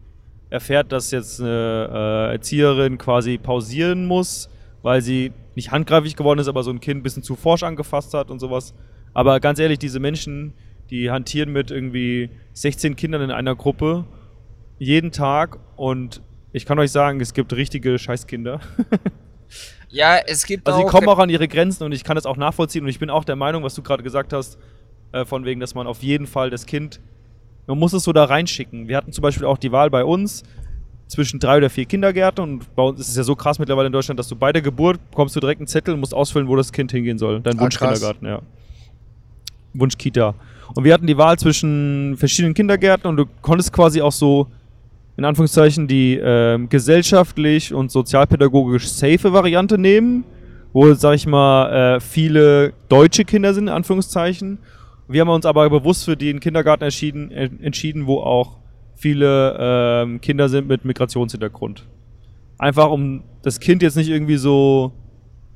erfährt, 0.51 0.93
dass 0.93 1.10
jetzt 1.10 1.40
eine 1.40 2.28
äh, 2.28 2.32
Erzieherin 2.32 2.98
quasi 2.98 3.39
pausieren 3.39 4.06
muss, 4.06 4.48
weil 4.82 5.01
sie 5.01 5.32
nicht 5.55 5.70
handgreiflich 5.70 6.16
geworden 6.16 6.39
ist, 6.40 6.48
aber 6.48 6.62
so 6.62 6.70
ein 6.70 6.81
Kind 6.81 7.01
ein 7.01 7.02
bisschen 7.02 7.22
zu 7.22 7.36
forsch 7.36 7.62
angefasst 7.62 8.14
hat 8.14 8.31
und 8.31 8.39
sowas. 8.40 8.74
Aber 9.14 9.40
ganz 9.40 9.59
ehrlich, 9.59 9.78
diese 9.78 10.01
Menschen, 10.01 10.52
die 10.90 11.10
hantieren 11.10 11.52
mit 11.52 11.70
irgendwie 11.70 12.31
16 12.52 12.97
Kindern 12.97 13.22
in 13.22 13.31
einer 13.31 13.55
Gruppe 13.55 14.05
jeden 14.78 15.12
Tag 15.12 15.59
und 15.77 16.22
ich 16.52 16.66
kann 16.66 16.78
euch 16.78 16.90
sagen, 16.90 17.20
es 17.20 17.32
gibt 17.32 17.52
richtige 17.52 17.98
Scheißkinder. 17.98 18.60
Ja, 19.93 20.18
es 20.24 20.47
gibt 20.47 20.68
Also 20.68 20.81
auch. 20.81 20.85
die 20.85 20.90
kommen 20.90 21.09
auch 21.09 21.18
an 21.18 21.31
ihre 21.31 21.48
Grenzen 21.48 21.82
und 21.82 21.93
ich 21.93 22.05
kann 22.05 22.14
das 22.14 22.24
auch 22.24 22.36
nachvollziehen 22.36 22.85
und 22.85 22.89
ich 22.89 23.01
bin 23.01 23.10
auch 23.10 23.24
der 23.24 23.35
Meinung, 23.36 23.64
was 23.64 23.74
du 23.74 23.82
gerade 23.82 24.02
gesagt 24.02 24.32
hast, 24.32 24.56
äh, 25.12 25.24
von 25.24 25.44
wegen, 25.44 25.59
dass 25.60 25.74
man 25.74 25.89
auf 25.89 26.02
jeden 26.02 26.28
Fall 26.28 26.51
das 26.51 26.66
Kind, 26.66 27.01
man 27.66 27.78
muss 27.78 27.93
es 27.93 28.05
so 28.05 28.12
da 28.12 28.24
reinschicken. 28.24 28.89
Wir 28.89 28.97
hatten 28.97 29.12
zum 29.12 29.23
Beispiel 29.23 29.47
auch 29.47 29.59
die 29.59 29.73
Wahl 29.73 29.91
bei 29.91 30.05
uns 30.05 30.43
zwischen 31.07 31.41
drei 31.41 31.59
oder 31.59 31.70
vier 31.70 31.87
Kindergärten 31.87 32.43
und 32.43 32.74
bei 32.77 32.82
uns 32.82 33.01
ist 33.01 33.09
es 33.09 33.16
ja 33.16 33.24
so 33.24 33.35
krass 33.35 33.59
mittlerweile 33.59 33.87
in 33.89 33.93
Deutschland, 33.93 34.19
dass 34.19 34.28
du 34.28 34.37
bei 34.37 34.53
der 34.53 34.62
Geburt 34.62 34.99
bekommst 35.11 35.35
du 35.35 35.41
direkt 35.41 35.61
einen 35.61 35.66
Zettel 35.66 35.95
und 35.95 36.01
musst 36.01 36.15
ausfüllen, 36.15 36.47
wo 36.49 36.57
das 36.57 36.73
Kind 36.73 36.93
hingehen 36.93 37.19
soll. 37.19 37.41
Dein 37.41 37.59
Ah, 37.59 37.62
Wunschkindergarten, 37.62 38.27
ja. 38.28 38.41
Wunschkita. 39.74 40.35
Und 40.74 40.85
wir 40.85 40.95
hatten 40.95 41.07
die 41.07 41.16
Wahl 41.16 41.39
zwischen 41.39 42.16
verschiedenen 42.16 42.55
Kindergärten 42.55 43.09
und 43.09 43.16
du 43.16 43.27
konntest 43.43 43.73
quasi 43.73 44.01
auch 44.01 44.12
so 44.12 44.47
in 45.16 45.24
Anführungszeichen 45.24 45.87
die 45.87 46.19
ähm, 46.23 46.69
gesellschaftlich 46.69 47.74
und 47.74 47.91
sozialpädagogisch 47.91 48.89
safe 48.89 49.32
Variante 49.32 49.77
nehmen, 49.77 50.24
wo, 50.73 50.95
sag 50.95 51.15
ich 51.16 51.27
mal, 51.27 51.97
äh, 51.97 52.01
viele 52.01 52.73
deutsche 52.89 53.24
Kinder 53.24 53.53
sind, 53.53 53.65
in 53.65 53.74
Anführungszeichen. 53.74 54.59
Wir 55.11 55.23
haben 55.23 55.28
uns 55.28 55.45
aber 55.47 55.69
bewusst 55.70 56.05
für 56.05 56.16
den 56.16 56.41
Kindergarten 56.41 56.85
entschieden, 56.85 57.31
äh, 57.31 57.51
entschieden 57.62 58.07
wo 58.07 58.20
auch 58.20 58.59
viele 58.97 59.57
ähm, 59.59 60.20
Kinder 60.20 60.49
sind 60.49 60.69
mit 60.69 60.85
Migrationshintergrund. 60.85 61.87
Einfach 62.59 62.91
um 62.91 63.24
das 63.43 63.59
Kind 63.61 63.82
jetzt 63.82 63.97
nicht 63.97 64.09
irgendwie 64.09 64.37
so 64.37 64.93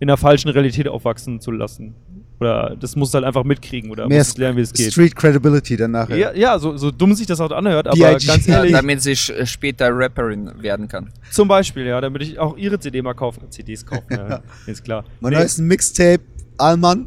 in 0.01 0.09
der 0.09 0.17
falschen 0.17 0.49
Realität 0.49 0.89
aufwachsen 0.89 1.41
zu 1.41 1.51
lassen. 1.51 1.95
Oder 2.41 2.77
das 2.81 2.97
muss 2.97 3.15
halt 3.15 3.25
einfach 3.25 3.45
mitkriegen 3.45 3.91
oder 3.91 4.09
Mehr 4.09 4.19
muss 4.19 4.37
lernen, 4.37 4.57
wie 4.57 4.63
es 4.63 4.73
geht. 4.73 4.91
Street 4.93 5.15
Credibility 5.15 5.77
dann 5.77 5.93
nachher. 5.93 6.17
Ja, 6.17 6.33
ja 6.35 6.59
so, 6.59 6.77
so 6.77 6.91
dumm 6.91 7.15
sich 7.15 7.27
das 7.29 7.41
auch 7.41 7.51
anhört, 7.53 7.87
aber 7.87 7.97
B.I.G. 7.97 8.27
ganz 8.27 8.47
ja, 8.47 8.57
ehrlich, 8.57 8.73
damit 8.73 9.03
sie 9.03 9.13
sch- 9.13 9.47
später 9.47 9.91
Rapperin 9.93 10.51
werden 10.61 10.89
kann. 10.89 11.11
zum 11.31 11.47
Beispiel, 11.47 11.87
ja, 11.87 12.01
damit 12.01 12.23
ich 12.23 12.39
auch 12.39 12.57
ihre 12.57 12.79
CD 12.81 13.03
mal 13.03 13.15
kaufen, 13.15 13.43
CDs 13.51 13.87
kaufen, 13.87 14.07
ja, 14.11 14.41
ist 14.67 14.83
klar. 14.83 15.05
Mein 15.21 15.33
Nee, 15.33 15.39
neues 15.39 15.59
Mixtape, 15.59 16.23
Alman. 16.59 17.07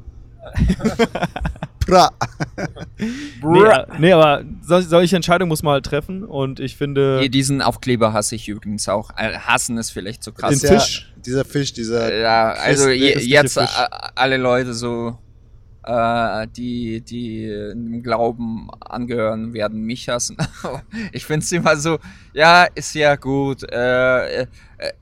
pra. 1.88 2.12
nee, 3.44 3.60
äh, 3.64 3.86
nee, 4.00 4.12
aber 4.12 4.44
sol- 4.62 4.82
solche 4.84 5.16
Entscheidungen 5.16 5.50
muss 5.50 5.64
man 5.64 5.74
halt 5.74 5.86
treffen 5.86 6.24
und 6.24 6.60
ich 6.60 6.76
finde, 6.76 7.20
Hier, 7.22 7.30
Diesen 7.30 7.62
Aufkleber 7.62 8.14
hasse 8.14 8.36
ich 8.36 8.48
übrigens 8.48 8.88
auch. 8.90 9.12
Äh, 9.18 9.38
Hassen 9.40 9.78
ist 9.78 9.92
vielleicht 9.92 10.24
zu 10.24 10.34
krass. 10.34 10.50
Den 10.50 10.56
Ist 10.58 10.64
ja 10.64 10.80
Fisch. 10.80 11.14
Dieser 11.26 11.46
Fisch, 11.46 11.74
dieser. 11.74 12.14
Ja, 12.16 12.52
also 12.52 12.86
Christ- 12.86 13.00
je, 13.00 13.20
jetzt 13.20 13.54
Fisch. 13.60 13.64
äh, 13.80 13.88
alle 14.16 14.38
Leute 14.38 14.74
so, 14.74 15.18
äh, 15.84 16.48
die, 16.56 17.02
die 17.02 17.48
dem 17.48 18.04
Glauben 18.04 18.70
angehören, 18.82 19.54
werden 19.54 19.82
mich 19.84 20.10
hassen. 20.10 20.38
ich 21.12 21.26
finde 21.26 21.44
es 21.44 21.52
immer 21.52 21.76
so, 21.78 21.98
ja, 22.34 22.66
ist 22.76 22.94
ja 22.94 23.16
gut. 23.16 23.64
Äh, 23.72 24.42
äh, 24.42 24.48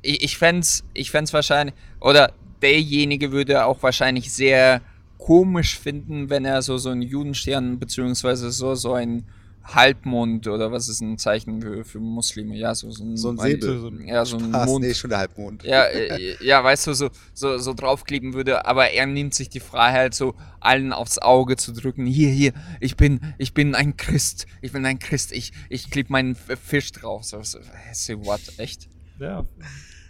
ich 0.01 0.23
ich 0.23 0.37
fände 0.37 0.61
es 0.61 0.83
ich 0.93 1.11
fänd's 1.11 1.33
wahrscheinlich, 1.33 1.75
oder 1.99 2.31
derjenige 2.61 3.31
würde 3.31 3.65
auch 3.65 3.81
wahrscheinlich 3.83 4.31
sehr 4.33 4.81
komisch 5.26 5.80
finden, 5.80 6.30
wenn 6.30 6.45
er 6.45 6.61
so, 6.61 6.77
so 6.77 6.89
einen 6.89 7.02
Judenstern 7.02 7.80
beziehungsweise 7.80 8.52
so, 8.52 8.76
so 8.76 8.93
ein 8.93 9.23
Halbmond 9.64 10.47
oder 10.47 10.72
was 10.72 10.88
ist 10.88 11.02
ein 11.02 11.18
Zeichen 11.18 11.60
für, 11.64 11.84
für 11.84 11.99
Muslime? 11.99 12.56
Ja, 12.56 12.76
so, 12.76 12.91
so 12.91 13.03
ein, 13.03 13.18
So 13.18 13.30
ein 13.30 13.38
Säbel. 13.39 13.80
So 13.80 13.88
ein- 13.88 14.07
Ja, 14.07 14.23
so 14.23 14.38
ein 14.38 14.53
Ah, 14.53 14.65
Mond. 14.68 14.85
nee, 14.85 14.93
schon 14.93 15.10
der 15.10 15.18
Halbmond. 15.18 15.64
Ja, 15.64 15.85
äh, 15.85 16.35
ja, 16.45 16.64
weißt 16.64 16.85
du, 16.85 16.93
so, 16.93 17.10
so, 17.34 17.57
so 17.57 17.73
draufkleben 17.73 18.35
würde, 18.35 18.65
aber 18.68 18.91
er 18.91 19.07
nimmt 19.07 19.34
sich 19.34 19.49
die 19.49 19.60
Freiheit, 19.60 20.14
so 20.14 20.35
allen 20.60 20.93
aufs 20.93 21.18
Auge 21.18 21.56
zu 21.56 21.73
drücken. 21.73 22.06
Hier, 22.06 22.30
hier, 22.30 22.53
ich 22.80 22.95
bin, 22.95 23.19
ich 23.39 23.56
bin 23.56 23.73
ein 23.73 23.97
Christ, 23.97 24.45
ich 24.61 24.72
bin 24.73 24.85
ein 24.85 24.99
Christ, 24.99 25.31
ich, 25.31 25.52
ich 25.69 25.89
kleb 25.89 26.11
meinen 26.11 26.35
Fisch 26.35 26.91
drauf. 26.91 27.23
So, 27.23 27.41
so, 27.41 27.57
say 27.93 28.15
what, 28.19 28.41
echt? 28.57 28.88
Ja, 29.19 29.43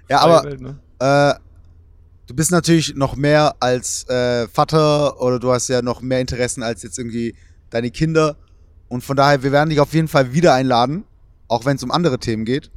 Ja, 0.09 0.19
aber 0.19 0.43
Welt, 0.43 0.59
ne? 0.59 0.79
äh, 0.99 1.33
du 2.27 2.35
bist 2.35 2.51
natürlich 2.51 2.95
noch 2.95 3.15
mehr 3.15 3.55
als 3.59 4.07
äh, 4.09 4.47
Vater 4.47 5.21
oder 5.21 5.39
du 5.39 5.51
hast 5.51 5.67
ja 5.67 5.81
noch 5.81 6.01
mehr 6.01 6.21
Interessen 6.21 6.63
als 6.63 6.83
jetzt 6.83 6.97
irgendwie 6.97 7.35
deine 7.69 7.91
Kinder. 7.91 8.37
Und 8.87 9.03
von 9.03 9.17
daher, 9.17 9.43
wir 9.43 9.51
werden 9.51 9.69
dich 9.69 9.79
auf 9.79 9.93
jeden 9.93 10.07
Fall 10.07 10.33
wieder 10.33 10.53
einladen, 10.53 11.03
auch 11.47 11.65
wenn 11.65 11.75
es 11.75 11.83
um 11.83 11.91
andere 11.91 12.17
Themen 12.19 12.45
geht. 12.45 12.71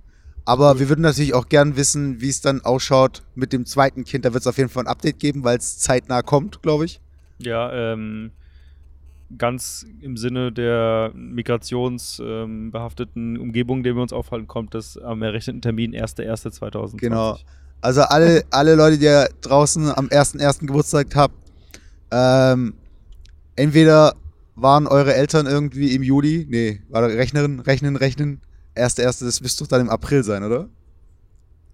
Aber 0.44 0.80
wir 0.80 0.88
würden 0.88 1.02
natürlich 1.02 1.34
auch 1.34 1.48
gern 1.50 1.76
wissen, 1.76 2.22
wie 2.22 2.30
es 2.30 2.40
dann 2.40 2.62
ausschaut 2.62 3.22
mit 3.34 3.52
dem 3.52 3.66
zweiten 3.66 4.04
Kind. 4.04 4.24
Da 4.24 4.32
wird 4.32 4.40
es 4.40 4.46
auf 4.46 4.56
jeden 4.56 4.70
Fall 4.70 4.84
ein 4.84 4.88
Update 4.88 5.18
geben, 5.18 5.44
weil 5.44 5.58
es 5.58 5.78
zeitnah 5.78 6.22
kommt, 6.22 6.62
glaube 6.62 6.86
ich. 6.86 7.02
Ja, 7.38 7.70
ähm, 7.72 8.30
ganz 9.36 9.84
im 10.00 10.16
Sinne 10.16 10.50
der 10.50 11.12
migrationsbehafteten 11.14 13.36
ähm, 13.36 13.42
Umgebung, 13.42 13.76
in 13.78 13.82
der 13.82 13.94
wir 13.94 14.00
uns 14.00 14.14
aufhalten, 14.14 14.46
kommt 14.46 14.72
das 14.74 14.96
am 14.96 15.20
errechneten 15.22 15.60
Termin 15.60 15.94
1.1.2020. 15.94 16.96
Genau. 16.96 17.36
Also 17.80 18.02
alle, 18.02 18.44
alle 18.50 18.74
Leute, 18.74 18.98
die 18.98 19.04
ihr 19.04 19.28
draußen 19.40 19.90
am 19.96 20.06
1.1. 20.08 20.66
Geburtstag 20.66 21.14
habt, 21.14 21.34
ähm, 22.10 22.74
entweder 23.56 24.14
waren 24.56 24.86
eure 24.88 25.14
Eltern 25.14 25.46
irgendwie 25.46 25.94
im 25.94 26.02
Juli, 26.02 26.46
nee, 26.50 26.82
war 26.88 27.02
da 27.02 27.06
Rechnerin, 27.08 27.60
rechnen, 27.60 27.94
rechnen, 27.96 28.40
1.1., 28.74 29.24
das 29.24 29.40
müsste 29.40 29.62
doch 29.64 29.68
dann 29.68 29.82
im 29.82 29.90
April 29.90 30.24
sein, 30.24 30.42
oder? 30.42 30.68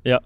Ja. 0.03 0.21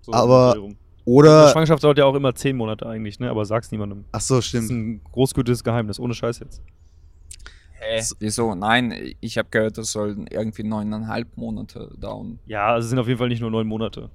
So 0.00 0.12
Aber- 0.12 0.56
rum. 0.56 0.76
Die 1.06 1.10
Oder, 1.10 1.50
Schwangerschaft 1.50 1.84
dauert 1.84 1.98
ja 1.98 2.06
auch 2.06 2.14
immer 2.14 2.34
zehn 2.34 2.56
Monate 2.56 2.86
eigentlich, 2.86 3.20
ne? 3.20 3.28
Aber 3.28 3.44
sag's 3.44 3.70
niemandem. 3.70 4.06
ach 4.12 4.22
so, 4.22 4.36
Das 4.36 4.44
ist 4.46 4.48
stimmt. 4.48 4.70
ein 4.70 5.00
großgültiges 5.12 5.62
Geheimnis, 5.62 6.00
ohne 6.00 6.14
Scheiß 6.14 6.38
jetzt. 6.38 6.62
Hä? 7.74 8.02
Wieso? 8.20 8.54
Nein, 8.54 9.14
ich 9.20 9.36
habe 9.36 9.48
gehört, 9.50 9.76
das 9.76 9.92
sollen 9.92 10.26
irgendwie 10.28 10.62
neuneinhalb 10.62 11.36
Monate 11.36 11.90
dauern. 12.00 12.38
Ja, 12.46 12.68
also 12.72 12.86
es 12.86 12.88
sind 12.88 12.98
auf 12.98 13.06
jeden 13.06 13.18
Fall 13.18 13.28
nicht 13.28 13.42
nur 13.42 13.50
neun 13.50 13.66
Monate. 13.66 14.08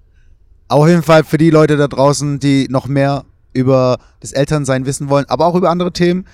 Auf 0.69 0.87
jeden 0.87 1.01
Fall 1.03 1.23
für 1.23 1.37
die 1.39 1.49
Leute 1.49 1.77
da 1.77 1.87
draußen, 1.87 2.39
die 2.39 2.67
noch 2.69 2.87
mehr 2.87 3.25
über 3.53 3.97
das 4.19 4.31
Elternsein 4.31 4.85
wissen 4.85 5.09
wollen, 5.09 5.25
aber 5.27 5.47
auch 5.47 5.55
über 5.55 5.69
andere 5.71 5.91
Themen, 5.91 6.25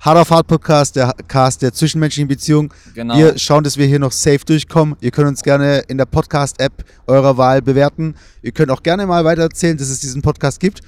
Hard 0.00 0.18
auf 0.18 0.30
Hard 0.30 0.48
Podcast, 0.48 0.96
der 0.96 1.14
Cast 1.28 1.62
der 1.62 1.72
zwischenmenschlichen 1.72 2.26
Beziehung, 2.28 2.74
Genau. 2.94 3.16
Wir 3.16 3.38
schauen, 3.38 3.62
dass 3.62 3.76
wir 3.76 3.86
hier 3.86 4.00
noch 4.00 4.10
safe 4.10 4.44
durchkommen. 4.44 4.96
Ihr 5.00 5.12
könnt 5.12 5.28
uns 5.28 5.42
gerne 5.42 5.78
in 5.86 5.96
der 5.96 6.06
Podcast-App 6.06 6.84
eurer 7.06 7.36
Wahl 7.38 7.62
bewerten. 7.62 8.16
Ihr 8.42 8.50
könnt 8.52 8.70
auch 8.72 8.82
gerne 8.82 9.06
mal 9.06 9.24
weiter 9.24 9.42
erzählen, 9.42 9.76
dass 9.76 9.88
es 9.88 10.00
diesen 10.00 10.20
Podcast 10.20 10.58
gibt. 10.58 10.80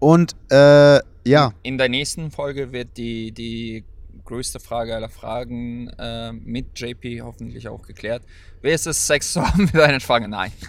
Und 0.00 0.34
äh, 0.50 0.98
ja, 1.24 1.52
In 1.62 1.78
der 1.78 1.88
nächsten 1.88 2.30
Folge 2.32 2.72
wird 2.72 2.96
die, 2.96 3.30
die 3.32 3.84
größte 4.28 4.60
Frage 4.60 4.94
aller 4.94 5.08
Fragen 5.08 5.88
äh, 5.98 6.32
mit 6.32 6.78
JP 6.78 7.22
hoffentlich 7.22 7.66
auch 7.66 7.82
geklärt. 7.86 8.22
Wer 8.60 8.74
ist 8.74 8.86
es, 8.86 9.06
Sex 9.06 9.32
zu 9.32 9.42
haben 9.42 9.70
mit 9.72 9.80
einer 9.80 10.00
Schwange? 10.00 10.28
Nein. 10.28 10.52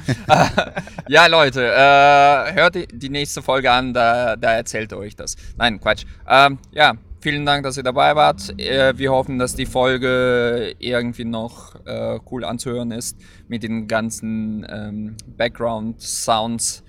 Ja, 1.09 1.25
Leute, 1.25 1.65
äh, 1.65 2.53
hört 2.53 2.75
die, 2.75 3.09
nächste 3.09 3.41
Folge 3.41 3.71
an, 3.71 3.93
da, 3.93 4.35
da 4.35 4.53
erzählt 4.53 4.91
er 4.91 4.99
euch 4.99 5.15
das. 5.15 5.35
Nein, 5.57 5.79
Quatsch. 5.79 6.05
Ähm, 6.27 6.59
ja, 6.71 6.93
vielen 7.19 7.45
Dank, 7.47 7.63
dass 7.63 7.77
ihr 7.77 7.83
dabei 7.83 8.15
wart. 8.15 8.57
Äh, 8.59 8.97
wir 8.97 9.11
hoffen, 9.11 9.39
dass 9.39 9.55
die 9.55 9.65
Folge 9.65 10.75
irgendwie 10.77 11.25
noch 11.25 11.75
äh, 11.85 12.19
cool 12.31 12.45
anzuhören 12.45 12.91
ist 12.91 13.17
mit 13.47 13.63
den 13.63 13.87
ganzen 13.87 14.65
ähm, 14.69 15.17
Background-Sounds 15.35 16.83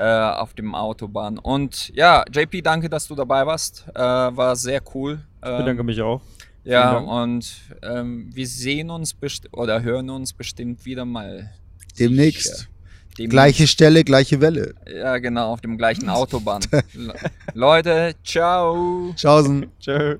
auf 0.00 0.54
dem 0.54 0.74
Autobahn. 0.74 1.38
Und 1.38 1.88
ja, 1.94 2.24
JP, 2.32 2.62
danke, 2.62 2.88
dass 2.88 3.06
du 3.08 3.14
dabei 3.14 3.44
warst. 3.46 3.84
Äh, 3.94 3.98
war 4.00 4.56
sehr 4.56 4.80
cool. 4.94 5.20
Ich 5.42 5.48
Ähm, 5.48 5.56
bedanke 5.58 5.82
mich 5.82 6.00
auch. 6.00 6.20
ja, 6.64 6.90
Vielen 6.92 7.06
Dank. 7.06 7.22
und 7.22 7.54
ähm, 7.82 8.30
wir 8.32 8.46
sehen 8.46 8.90
uns 8.90 9.12
best 9.14 9.48
oder 9.52 9.82
hören 9.82 10.08
uns 10.10 10.32
bestimmt 10.32 10.84
wieder 10.84 11.04
mal. 11.04 11.50
demnächst. 11.98 12.68
Demnächst. 13.18 13.30
Gleiche 13.30 13.66
Stelle, 13.66 14.04
gleiche 14.04 14.40
Welle. 14.40 14.74
Ja, 14.90 15.18
genau, 15.18 15.52
auf 15.52 15.60
dem 15.60 15.76
gleichen 15.76 16.08
Autobahn. 16.20 16.62
Le- 16.94 17.12
Leute, 17.52 18.14
ciao. 18.24 19.12
Tschaußen. 19.14 19.66
Tschö. 19.80 20.16